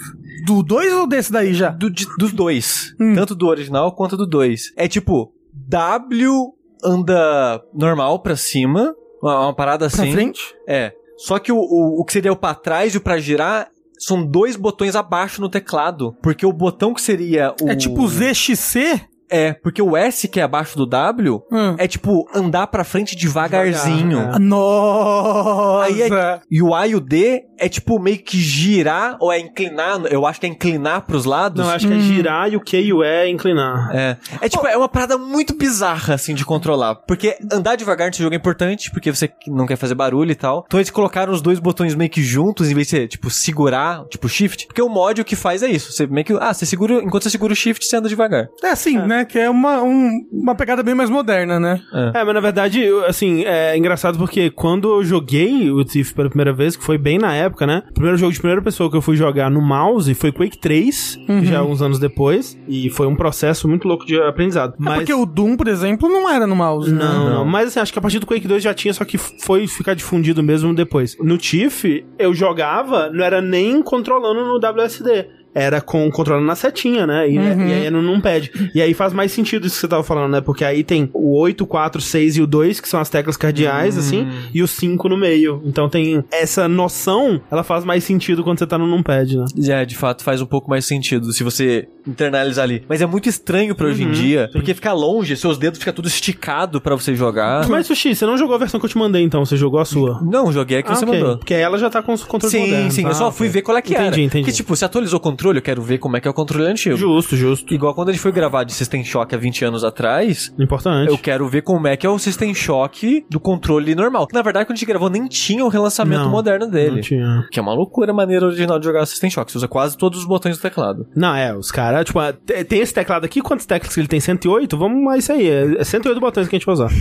Do 0.46 0.62
2 0.62 0.92
ou 0.94 1.06
desse 1.06 1.30
daí 1.32 1.52
já? 1.54 1.70
do, 1.70 1.90
de- 1.90 2.06
dos 2.18 2.32
dois. 2.32 2.94
Hum. 3.00 3.14
Tanto 3.14 3.34
do 3.34 3.46
original 3.46 3.92
quanto 3.94 4.16
do 4.16 4.26
2. 4.26 4.72
É 4.76 4.88
tipo, 4.88 5.32
W 5.52 6.52
anda 6.84 7.62
normal 7.74 8.20
pra 8.20 8.36
cima, 8.36 8.94
uma, 9.22 9.40
uma 9.46 9.54
parada 9.54 9.88
Pra 9.90 10.02
assim. 10.02 10.12
frente? 10.12 10.40
É. 10.66 10.92
Só 11.16 11.38
que 11.38 11.50
o, 11.50 11.56
o, 11.58 12.00
o 12.00 12.04
que 12.04 12.12
seria 12.12 12.32
o 12.32 12.36
pra 12.36 12.54
trás 12.54 12.94
e 12.94 12.98
o 12.98 13.00
pra 13.00 13.18
girar 13.18 13.68
são 13.98 14.24
dois 14.24 14.54
botões 14.54 14.94
abaixo 14.94 15.40
no 15.40 15.48
teclado. 15.48 16.14
Porque 16.22 16.46
o 16.46 16.52
botão 16.52 16.94
que 16.94 17.00
seria 17.02 17.52
o. 17.60 17.68
É 17.68 17.74
tipo 17.74 18.06
ZXC? 18.06 19.00
É, 19.30 19.52
porque 19.52 19.82
o 19.82 19.96
S 19.96 20.26
que 20.28 20.40
é 20.40 20.42
abaixo 20.42 20.76
do 20.76 20.86
W 20.86 21.42
Hum. 21.50 21.74
é 21.78 21.86
tipo 21.86 22.28
andar 22.34 22.66
pra 22.68 22.84
frente 22.84 23.14
devagarzinho. 23.16 24.18
Devagar, 24.18 24.40
Nossa! 24.40 25.84
Aí 25.86 26.02
é, 26.02 26.40
e 26.50 26.62
o 26.62 26.74
A 26.74 26.86
e 26.86 26.94
o 26.94 27.00
D 27.00 27.44
é 27.58 27.68
tipo 27.68 27.98
meio 27.98 28.18
que 28.18 28.38
girar 28.38 29.16
ou 29.20 29.32
é 29.32 29.38
inclinar, 29.40 30.00
eu 30.10 30.26
acho 30.26 30.40
que 30.40 30.46
é 30.46 30.48
inclinar 30.48 31.02
pros 31.02 31.24
lados. 31.24 31.64
Não, 31.64 31.72
acho 31.72 31.86
que 31.88 31.92
é 31.94 31.98
girar 32.00 32.50
e 32.52 32.56
o 32.56 32.60
Q 32.60 32.80
e 32.80 32.92
o 32.92 33.02
E 33.02 33.06
é 33.06 33.28
inclinar. 33.28 33.90
É. 33.94 34.16
É 34.40 34.48
tipo, 34.48 34.66
é 34.66 34.76
uma 34.76 34.88
parada 34.88 35.18
muito 35.18 35.54
bizarra, 35.54 36.14
assim, 36.14 36.34
de 36.34 36.44
controlar. 36.44 36.94
Porque 36.94 37.36
andar 37.52 37.76
devagar 37.76 38.08
nesse 38.08 38.22
jogo 38.22 38.34
é 38.34 38.38
importante, 38.38 38.90
porque 38.90 39.10
você 39.12 39.30
não 39.48 39.66
quer 39.66 39.76
fazer 39.76 39.94
barulho 39.94 40.30
e 40.30 40.34
tal. 40.36 40.64
Então 40.66 40.78
eles 40.78 40.90
colocaram 40.90 41.32
os 41.32 41.42
dois 41.42 41.58
botões 41.58 41.94
meio 41.94 42.10
que 42.10 42.22
juntos, 42.22 42.70
em 42.70 42.74
vez 42.74 42.86
de 42.86 42.90
ser, 42.90 43.08
tipo, 43.08 43.30
segurar, 43.30 44.04
tipo, 44.06 44.28
shift. 44.28 44.66
Porque 44.66 44.82
o 44.82 44.88
mod 44.88 45.20
o 45.20 45.24
que 45.24 45.36
faz 45.36 45.62
é 45.62 45.68
isso. 45.68 45.92
Você 45.92 46.06
meio 46.06 46.24
que. 46.24 46.32
Ah, 46.40 46.54
você 46.54 46.64
segura. 46.64 46.94
Enquanto 47.02 47.24
você 47.24 47.30
segura 47.30 47.52
o 47.52 47.56
shift, 47.56 47.84
você 47.84 47.96
anda 47.96 48.08
devagar. 48.08 48.48
É 48.62 48.70
assim, 48.70 48.98
né? 48.98 49.17
Que 49.24 49.38
é 49.38 49.50
uma, 49.50 49.82
um- 49.82 50.26
uma 50.32 50.54
pegada 50.54 50.82
bem 50.82 50.94
mais 50.94 51.10
moderna, 51.10 51.58
né? 51.60 51.80
É, 52.14 52.24
mas 52.24 52.34
na 52.34 52.40
verdade, 52.40 52.82
assim, 53.06 53.44
é 53.44 53.76
engraçado 53.76 54.18
porque 54.18 54.50
quando 54.50 54.88
eu 54.88 55.04
joguei 55.04 55.70
o 55.70 55.84
Thief 55.84 56.12
pela 56.12 56.28
primeira 56.28 56.52
vez, 56.52 56.76
que 56.76 56.84
foi 56.84 56.98
bem 56.98 57.18
na 57.18 57.34
época, 57.34 57.66
né? 57.66 57.82
O 57.90 57.94
primeiro 57.94 58.16
jogo 58.16 58.32
de 58.32 58.38
primeira 58.38 58.62
pessoa 58.62 58.90
que 58.90 58.96
eu 58.96 59.02
fui 59.02 59.16
jogar 59.16 59.50
no 59.50 59.60
mouse 59.60 60.12
foi 60.14 60.32
Quake 60.32 60.58
3, 60.58 61.18
já 61.44 61.62
uns 61.62 61.82
anos 61.82 61.98
depois, 61.98 62.58
e 62.68 62.90
foi 62.90 63.06
um 63.06 63.14
processo 63.16 63.68
muito 63.68 63.86
louco 63.88 64.04
de 64.06 64.20
aprendizado. 64.20 64.74
É 64.80 64.94
porque 64.96 65.14
o 65.14 65.26
Doom, 65.26 65.56
por 65.56 65.68
exemplo, 65.68 66.08
não 66.08 66.28
era 66.28 66.46
no 66.46 66.56
mouse, 66.56 66.92
né? 66.92 66.98
Não, 67.04 67.30
não, 67.30 67.44
mas 67.44 67.68
assim, 67.68 67.80
acho 67.80 67.92
que 67.92 67.98
a 67.98 68.02
partir 68.02 68.18
do 68.18 68.26
Quake 68.26 68.46
2 68.48 68.62
já 68.62 68.74
tinha, 68.74 68.92
só 68.94 69.04
que 69.04 69.18
foi 69.18 69.66
ficar 69.66 69.94
difundido 69.94 70.42
mesmo 70.42 70.74
depois. 70.74 71.16
No 71.20 71.36
Tiff, 71.38 72.04
eu 72.18 72.32
jogava, 72.34 73.10
não 73.10 73.24
era 73.24 73.40
nem 73.40 73.82
controlando 73.82 74.40
no 74.44 74.58
WSD. 74.58 75.26
Era 75.54 75.80
com 75.80 76.10
controlando 76.10 76.46
na 76.46 76.54
setinha, 76.54 77.06
né? 77.06 77.28
E, 77.28 77.34
e 77.34 77.38
aí 77.72 77.84
era 77.86 77.90
no 77.90 78.02
numpad. 78.02 78.50
E 78.74 78.80
aí 78.82 78.94
faz 78.94 79.12
mais 79.12 79.32
sentido 79.32 79.66
isso 79.66 79.76
que 79.76 79.80
você 79.82 79.88
tava 79.88 80.02
falando, 80.02 80.30
né? 80.32 80.40
Porque 80.40 80.64
aí 80.64 80.84
tem 80.84 81.10
o 81.12 81.38
8, 81.38 81.66
4, 81.66 82.00
6 82.00 82.36
e 82.36 82.42
o 82.42 82.46
2, 82.46 82.80
que 82.80 82.88
são 82.88 83.00
as 83.00 83.08
teclas 83.08 83.36
cardeais, 83.36 83.96
assim, 83.98 84.26
e 84.54 84.62
o 84.62 84.68
5 84.68 85.08
no 85.08 85.16
meio. 85.16 85.60
Então 85.64 85.88
tem 85.88 86.22
essa 86.30 86.68
noção, 86.68 87.40
ela 87.50 87.62
faz 87.64 87.84
mais 87.84 88.04
sentido 88.04 88.44
quando 88.44 88.58
você 88.58 88.66
tá 88.66 88.78
no 88.78 88.86
numpad, 88.86 89.36
né? 89.36 89.44
É, 89.68 89.84
de 89.84 89.96
fato, 89.96 90.22
faz 90.22 90.40
um 90.40 90.46
pouco 90.46 90.68
mais 90.70 90.84
sentido 90.84 91.32
se 91.32 91.42
você 91.42 91.88
internalizar 92.06 92.64
ali. 92.64 92.82
Mas 92.88 93.00
é 93.02 93.06
muito 93.06 93.28
estranho 93.28 93.74
pra 93.74 93.86
hoje 93.88 94.02
em 94.04 94.10
dia, 94.10 94.48
porque 94.52 94.72
fica 94.74 94.92
longe, 94.92 95.36
seus 95.36 95.58
dedos 95.58 95.78
ficam 95.78 95.92
tudo 95.94 96.08
esticado 96.08 96.80
pra 96.80 96.94
você 96.94 97.14
jogar. 97.14 97.68
Mas, 97.68 97.86
Sushi, 97.86 98.14
você 98.14 98.24
não 98.26 98.36
jogou 98.36 98.54
a 98.54 98.58
versão 98.58 98.78
que 98.80 98.86
eu 98.86 98.90
te 98.90 98.96
mandei, 98.98 99.22
então? 99.22 99.44
Você 99.44 99.56
jogou 99.56 99.80
a 99.80 99.84
sua? 99.84 100.20
Não, 100.22 100.52
joguei 100.52 100.78
a 100.78 100.82
que 100.82 100.90
Ah, 100.90 100.94
você 100.94 101.04
ok. 101.04 101.18
mandou. 101.18 101.38
Porque 101.38 101.54
ela 101.54 101.78
já 101.78 101.90
tá 101.90 102.02
com 102.02 102.12
os 102.12 102.22
controles 102.24 102.52
Sim, 102.52 102.60
modernos. 102.60 102.94
sim, 102.94 103.02
eu 103.02 103.08
Ah, 103.08 103.14
só 103.14 103.30
fui 103.32 103.46
ok. 103.48 103.54
ver 103.54 103.62
qual 103.62 103.76
é 103.76 103.82
que 103.82 103.92
entendi, 103.92 104.06
era. 104.06 104.20
Entendi, 104.20 104.44
Porque, 104.44 104.52
tipo, 104.56 104.74
se 104.76 104.84
atualizou 104.84 105.18
o 105.18 105.22
controle, 105.22 105.47
eu 105.56 105.62
quero 105.62 105.80
ver 105.82 105.98
como 105.98 106.16
é 106.16 106.20
que 106.20 106.28
é 106.28 106.30
o 106.30 106.34
controle 106.34 106.66
antigo. 106.66 106.96
Justo, 106.96 107.36
justo. 107.36 107.72
Igual 107.72 107.94
quando 107.94 108.10
a 108.10 108.12
gente 108.12 108.20
foi 108.20 108.32
gravar 108.32 108.64
de 108.64 108.72
System 108.72 109.04
Shock 109.04 109.34
há 109.34 109.38
20 109.38 109.64
anos 109.64 109.84
atrás, 109.84 110.52
Importante. 110.58 111.08
eu 111.10 111.16
quero 111.18 111.48
ver 111.48 111.62
como 111.62 111.86
é 111.86 111.96
que 111.96 112.06
é 112.06 112.10
o 112.10 112.18
System 112.18 112.54
Shock 112.54 113.24
do 113.30 113.40
controle 113.40 113.94
normal. 113.94 114.26
Na 114.32 114.42
verdade, 114.42 114.66
quando 114.66 114.72
a 114.72 114.76
gente 114.76 114.86
gravou, 114.86 115.08
nem 115.08 115.26
tinha 115.26 115.64
o 115.64 115.68
relançamento 115.68 116.22
Não, 116.24 116.30
moderno 116.30 116.66
Não 116.66 116.72
dele. 116.72 117.00
tinha. 117.00 117.46
Que 117.50 117.58
é 117.58 117.62
uma 117.62 117.72
loucura 117.74 118.10
a 118.12 118.14
maneira 118.14 118.46
original 118.46 118.78
de 118.78 118.84
jogar 118.86 119.04
System 119.06 119.30
Shock. 119.30 119.50
Você 119.50 119.58
usa 119.58 119.68
quase 119.68 119.96
todos 119.96 120.18
os 120.20 120.24
botões 120.26 120.56
do 120.58 120.60
teclado. 120.62 121.06
Não, 121.16 121.34
é, 121.34 121.56
os 121.56 121.70
caras, 121.70 122.04
tipo, 122.04 122.18
ah, 122.18 122.32
te- 122.32 122.64
tem 122.64 122.80
esse 122.80 122.92
teclado 122.94 123.24
aqui, 123.24 123.40
quantas 123.40 123.66
teclas 123.66 123.94
que 123.94 124.00
ele 124.00 124.08
tem? 124.08 124.20
108? 124.20 124.76
Vamos, 124.76 125.14
é 125.14 125.18
isso 125.18 125.32
aí, 125.32 125.48
é 125.48 125.84
108 125.84 126.20
botões 126.20 126.48
que 126.48 126.56
a 126.56 126.58
gente 126.58 126.66
vai 126.66 126.72
usar. 126.74 126.88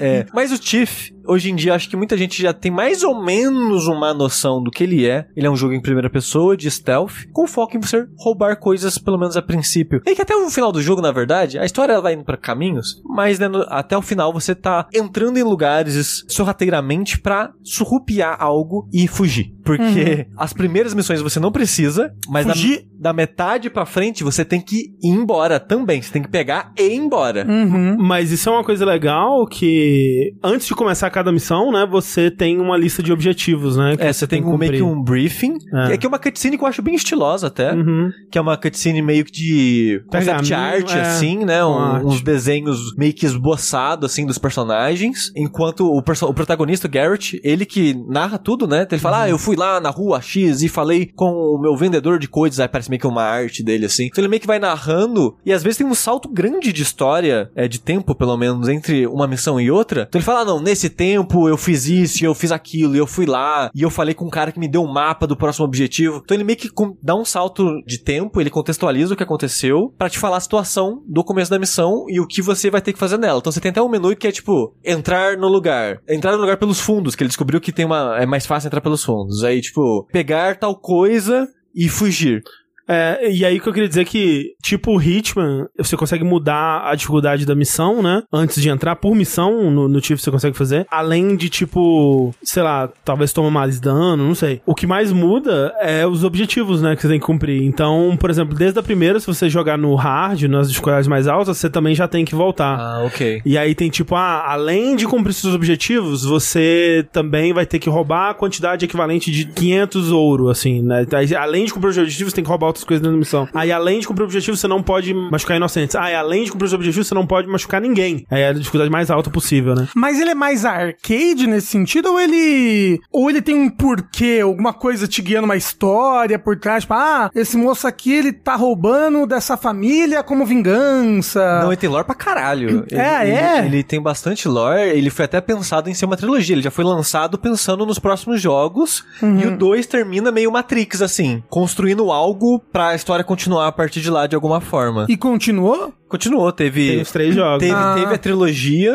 É. 0.00 0.26
Mas 0.34 0.50
o 0.50 0.58
Tiff, 0.58 1.12
hoje 1.26 1.50
em 1.50 1.54
dia, 1.54 1.72
acho 1.74 1.88
que 1.88 1.96
muita 1.96 2.16
gente 2.16 2.40
já 2.42 2.52
tem 2.52 2.70
mais 2.70 3.02
ou 3.04 3.22
menos 3.24 3.86
uma 3.86 4.12
noção 4.12 4.60
do 4.62 4.70
que 4.70 4.82
ele 4.82 5.06
é. 5.06 5.26
Ele 5.36 5.46
é 5.46 5.50
um 5.50 5.54
jogo 5.56 5.72
em 5.72 5.80
primeira 5.80 6.10
pessoa, 6.10 6.56
de 6.56 6.68
stealth, 6.70 7.26
com 7.32 7.43
foco 7.46 7.76
em 7.76 7.80
você 7.80 8.06
roubar 8.18 8.56
coisas, 8.58 8.98
pelo 8.98 9.18
menos 9.18 9.36
a 9.36 9.42
princípio. 9.42 10.00
E 10.06 10.14
que 10.14 10.22
até 10.22 10.34
o 10.34 10.48
final 10.50 10.72
do 10.72 10.80
jogo, 10.82 11.00
na 11.02 11.12
verdade, 11.12 11.58
a 11.58 11.64
história 11.64 11.92
ela 11.92 12.02
vai 12.02 12.14
indo 12.14 12.24
pra 12.24 12.36
caminhos, 12.36 13.00
mas 13.04 13.38
né, 13.38 13.48
no- 13.48 13.64
até 13.68 13.96
o 13.96 14.02
final 14.02 14.32
você 14.32 14.54
tá 14.54 14.86
entrando 14.92 15.38
em 15.38 15.42
lugares 15.42 16.24
sorrateiramente 16.28 17.18
pra 17.20 17.52
surrupiar 17.62 18.36
algo 18.40 18.88
e 18.92 19.06
fugir. 19.08 19.52
Porque 19.64 20.26
as 20.36 20.52
primeiras 20.52 20.92
missões 20.92 21.22
você 21.22 21.40
não 21.40 21.50
precisa, 21.50 22.12
mas 22.28 22.44
da, 22.46 22.52
Fugir? 22.52 22.86
da 22.98 23.12
metade 23.14 23.70
pra 23.70 23.86
frente 23.86 24.22
você 24.22 24.44
tem 24.44 24.60
que 24.60 24.76
ir 25.02 25.08
embora 25.08 25.58
também. 25.58 26.02
Você 26.02 26.12
tem 26.12 26.22
que 26.22 26.28
pegar 26.28 26.70
e 26.78 26.82
ir 26.82 26.96
embora. 26.96 27.46
Uhum. 27.48 27.96
Mas 27.98 28.30
isso 28.30 28.48
é 28.50 28.52
uma 28.52 28.62
coisa 28.64 28.84
legal 28.84 29.46
que, 29.46 30.34
antes 30.42 30.66
de 30.66 30.74
começar 30.74 31.08
cada 31.10 31.32
missão, 31.32 31.72
né, 31.72 31.86
você 31.90 32.30
tem 32.30 32.60
uma 32.60 32.76
lista 32.76 33.02
de 33.02 33.10
objetivos, 33.12 33.76
né? 33.76 33.96
que 33.96 34.02
É, 34.02 34.12
você 34.12 34.26
tem 34.26 34.42
que 34.42 34.48
um, 34.48 34.58
meio 34.58 34.72
que 34.72 34.78
cumprir. 34.80 34.98
um 34.98 35.02
briefing, 35.02 35.54
É. 35.72 35.86
que 35.86 35.92
é 35.92 35.96
que 35.96 36.06
é 36.06 36.08
uma 36.08 36.18
cutscene 36.18 36.58
que 36.58 36.62
eu 36.64 36.68
acho 36.68 36.82
bem 36.82 36.94
estilosa 36.94 37.33
até, 37.42 37.72
Uhum. 37.72 38.10
que 38.30 38.38
é 38.38 38.40
uma 38.40 38.56
cutscene 38.56 39.02
meio 39.02 39.24
que 39.24 39.32
de 39.32 40.04
concept 40.08 40.48
Pergaminho, 40.48 40.76
art, 40.84 40.94
é, 40.94 41.00
assim, 41.00 41.38
né? 41.44 41.64
Um- 41.64 41.78
arte. 41.78 42.06
uns 42.06 42.20
desenhos 42.20 42.94
meio 42.96 43.12
que 43.12 43.26
esboçados, 43.26 44.10
assim, 44.12 44.26
dos 44.26 44.38
personagens, 44.38 45.32
enquanto 45.36 45.86
o, 45.90 46.02
perso- 46.02 46.26
o 46.26 46.34
protagonista, 46.34 46.86
o 46.86 46.90
Garrett, 46.90 47.40
ele 47.42 47.64
que 47.64 47.94
narra 48.08 48.38
tudo, 48.38 48.66
né? 48.66 48.86
Ele 48.90 49.00
fala, 49.00 49.22
ah, 49.22 49.28
eu 49.28 49.38
fui 49.38 49.56
lá 49.56 49.80
na 49.80 49.90
rua 49.90 50.20
X 50.20 50.62
e 50.62 50.68
falei 50.68 51.06
com 51.06 51.26
o 51.32 51.58
meu 51.60 51.76
vendedor 51.76 52.18
de 52.18 52.28
coisas, 52.28 52.60
aí 52.60 52.68
parece 52.68 52.90
meio 52.90 53.00
que 53.00 53.06
uma 53.06 53.22
arte 53.22 53.62
dele, 53.62 53.86
assim. 53.86 54.06
Então 54.06 54.22
ele 54.22 54.28
meio 54.28 54.40
que 54.40 54.46
vai 54.46 54.58
narrando, 54.58 55.36
e 55.44 55.52
às 55.52 55.62
vezes 55.62 55.78
tem 55.78 55.86
um 55.86 55.94
salto 55.94 56.28
grande 56.28 56.72
de 56.72 56.82
história, 56.82 57.50
é, 57.54 57.66
de 57.66 57.80
tempo, 57.80 58.14
pelo 58.14 58.36
menos, 58.36 58.68
entre 58.68 59.06
uma 59.06 59.26
missão 59.26 59.60
e 59.60 59.70
outra. 59.70 60.02
Então 60.08 60.18
ele 60.18 60.24
fala, 60.24 60.40
ah, 60.40 60.44
não, 60.44 60.60
nesse 60.60 60.90
tempo 60.90 61.48
eu 61.48 61.56
fiz 61.56 61.86
isso, 61.86 62.24
eu 62.24 62.34
fiz 62.34 62.52
aquilo, 62.52 62.94
eu 62.96 63.06
fui 63.06 63.26
lá, 63.26 63.70
e 63.74 63.82
eu 63.82 63.90
falei 63.90 64.14
com 64.14 64.26
um 64.26 64.30
cara 64.30 64.52
que 64.52 64.58
me 64.60 64.68
deu 64.68 64.82
um 64.82 64.92
mapa 64.92 65.26
do 65.26 65.36
próximo 65.36 65.64
objetivo. 65.64 66.20
Então 66.24 66.36
ele 66.36 66.44
meio 66.44 66.58
que 66.58 66.68
dá 67.02 67.14
um 67.14 67.23
salto 67.24 67.82
de 67.86 67.98
tempo, 67.98 68.40
ele 68.40 68.50
contextualiza 68.50 69.14
o 69.14 69.16
que 69.16 69.22
aconteceu, 69.22 69.92
pra 69.98 70.08
te 70.08 70.18
falar 70.18 70.38
a 70.38 70.40
situação 70.40 71.02
do 71.06 71.24
começo 71.24 71.50
da 71.50 71.58
missão 71.58 72.04
e 72.08 72.20
o 72.20 72.26
que 72.26 72.42
você 72.42 72.70
vai 72.70 72.80
ter 72.80 72.92
que 72.92 72.98
fazer 72.98 73.18
nela. 73.18 73.38
Então 73.38 73.52
você 73.52 73.60
tem 73.60 73.70
até 73.70 73.82
um 73.82 73.88
menu 73.88 74.14
que 74.16 74.26
é 74.26 74.32
tipo, 74.32 74.74
entrar 74.84 75.36
no 75.36 75.48
lugar. 75.48 76.00
Entrar 76.08 76.32
no 76.32 76.38
lugar 76.38 76.56
pelos 76.56 76.80
fundos, 76.80 77.14
que 77.14 77.22
ele 77.22 77.28
descobriu 77.28 77.60
que 77.60 77.72
tem 77.72 77.84
uma. 77.84 78.16
É 78.18 78.26
mais 78.26 78.46
fácil 78.46 78.68
entrar 78.68 78.80
pelos 78.80 79.04
fundos. 79.04 79.44
Aí, 79.44 79.60
tipo, 79.60 80.06
pegar 80.12 80.56
tal 80.56 80.76
coisa 80.76 81.48
e 81.74 81.88
fugir. 81.88 82.42
É, 82.88 83.30
e 83.30 83.44
aí 83.44 83.58
que 83.58 83.68
eu 83.68 83.72
queria 83.72 83.88
dizer 83.88 84.04
que, 84.04 84.54
tipo 84.62 84.92
o 84.92 85.02
Hitman, 85.02 85.66
você 85.76 85.96
consegue 85.96 86.24
mudar 86.24 86.82
a 86.84 86.94
dificuldade 86.94 87.46
da 87.46 87.54
missão, 87.54 88.02
né? 88.02 88.22
Antes 88.32 88.60
de 88.60 88.68
entrar, 88.68 88.96
por 88.96 89.14
missão, 89.14 89.70
no, 89.70 89.88
no 89.88 90.00
você 90.04 90.30
consegue 90.30 90.56
fazer. 90.56 90.86
Além 90.90 91.34
de, 91.34 91.48
tipo, 91.48 92.34
sei 92.42 92.62
lá, 92.62 92.90
talvez 93.04 93.32
toma 93.32 93.50
mais 93.50 93.80
dano, 93.80 94.26
não 94.26 94.34
sei. 94.34 94.60
O 94.66 94.74
que 94.74 94.86
mais 94.86 95.10
muda 95.12 95.74
é 95.80 96.06
os 96.06 96.24
objetivos, 96.24 96.82
né? 96.82 96.94
Que 96.94 97.02
você 97.02 97.08
tem 97.08 97.18
que 97.18 97.24
cumprir. 97.24 97.62
Então, 97.62 98.16
por 98.20 98.28
exemplo, 98.28 98.54
desde 98.54 98.78
a 98.78 98.82
primeira, 98.82 99.18
se 99.18 99.26
você 99.26 99.48
jogar 99.48 99.78
no 99.78 99.94
hard, 99.94 100.42
nas 100.42 100.68
dificuldades 100.68 101.08
mais 101.08 101.26
altas, 101.26 101.56
você 101.56 101.70
também 101.70 101.94
já 101.94 102.06
tem 102.06 102.24
que 102.24 102.34
voltar. 102.34 102.78
Ah, 102.78 103.02
ok. 103.04 103.40
E 103.44 103.56
aí 103.56 103.74
tem 103.74 103.88
tipo, 103.88 104.14
ah, 104.14 104.44
além 104.46 104.94
de 104.94 105.06
cumprir 105.06 105.32
seus 105.32 105.54
objetivos, 105.54 106.24
você 106.24 107.06
também 107.12 107.52
vai 107.52 107.64
ter 107.64 107.78
que 107.78 107.88
roubar 107.88 108.30
a 108.30 108.34
quantidade 108.34 108.84
equivalente 108.84 109.30
de 109.30 109.46
500 109.46 110.10
ouro, 110.10 110.48
assim, 110.50 110.82
né? 110.82 111.06
Além 111.38 111.64
de 111.64 111.72
cumprir 111.72 111.90
os 111.90 111.98
objetivos, 111.98 112.32
você 112.32 112.36
tem 112.36 112.44
que 112.44 112.50
roubar 112.50 112.73
outras 112.74 112.84
coisas 112.84 113.00
dentro 113.02 113.16
da 113.16 113.18
missão. 113.18 113.48
Aí, 113.54 113.70
além 113.72 114.00
de 114.00 114.06
cumprir 114.06 114.22
o 114.22 114.26
objetivo, 114.26 114.56
você 114.56 114.66
não 114.68 114.82
pode 114.82 115.12
machucar 115.14 115.56
inocentes. 115.56 115.94
Ah, 115.96 116.10
e 116.10 116.14
além 116.14 116.44
de 116.44 116.52
cumprir 116.52 116.66
os 116.66 116.72
objetivos, 116.74 117.06
você 117.06 117.14
não 117.14 117.26
pode 117.26 117.48
machucar 117.48 117.80
ninguém. 117.80 118.26
Aí 118.30 118.42
é 118.42 118.48
a 118.48 118.52
dificuldade 118.52 118.90
mais 118.90 119.10
alta 119.10 119.30
possível, 119.30 119.74
né? 119.74 119.88
Mas 119.94 120.20
ele 120.20 120.30
é 120.30 120.34
mais 120.34 120.64
arcade 120.64 121.46
nesse 121.46 121.68
sentido 121.68 122.10
ou 122.10 122.20
ele 122.20 123.00
ou 123.12 123.30
ele 123.30 123.40
tem 123.42 123.54
um 123.54 123.70
porquê, 123.70 124.40
alguma 124.42 124.72
coisa 124.72 125.06
te 125.08 125.22
guiando 125.22 125.44
uma 125.44 125.56
história 125.56 126.38
por 126.38 126.58
trás, 126.58 126.84
tipo, 126.84 126.94
ah, 126.94 127.30
esse 127.34 127.56
moço 127.56 127.86
aqui 127.86 128.12
ele 128.12 128.32
tá 128.32 128.54
roubando 128.56 129.26
dessa 129.26 129.56
família 129.56 130.22
como 130.22 130.44
vingança. 130.46 131.60
Não, 131.60 131.68
ele 131.68 131.76
tem 131.76 131.88
lore 131.90 132.04
pra 132.04 132.14
caralho. 132.14 132.84
Ele, 132.90 133.00
É, 133.00 133.22
ele- 133.22 133.32
é? 133.32 133.64
Ele 133.66 133.82
tem 133.82 134.00
bastante 134.00 134.48
lore. 134.48 134.80
Ele 134.80 135.10
foi 135.10 135.24
até 135.24 135.40
pensado 135.40 135.88
em 135.88 135.94
ser 135.94 136.04
uma 136.06 136.16
trilogia. 136.16 136.54
Ele 136.54 136.62
já 136.62 136.70
foi 136.70 136.84
lançado 136.84 137.38
pensando 137.38 137.86
nos 137.86 137.98
próximos 137.98 138.40
jogos. 138.40 139.04
Uhum. 139.22 139.38
E 139.40 139.46
o 139.46 139.56
2 139.56 139.86
termina 139.86 140.30
meio 140.32 140.50
Matrix, 140.50 141.02
assim. 141.02 141.42
Construindo 141.48 142.10
algo 142.10 142.62
pra 142.72 142.94
história 142.94 143.24
continuar 143.24 143.68
a 143.68 143.72
partir 143.72 144.00
de 144.00 144.10
lá 144.10 144.26
de 144.26 144.34
alguma 144.34 144.60
forma. 144.60 145.06
E 145.08 145.16
continuou? 145.16 145.92
Continuou, 146.08 146.52
teve... 146.52 146.88
Tem 146.92 147.00
os 147.02 147.10
três 147.10 147.34
jogos. 147.34 147.58
Teve, 147.58 147.72
Ah. 147.74 147.94
teve 147.98 148.14
a 148.14 148.18
trilogia, 148.18 148.94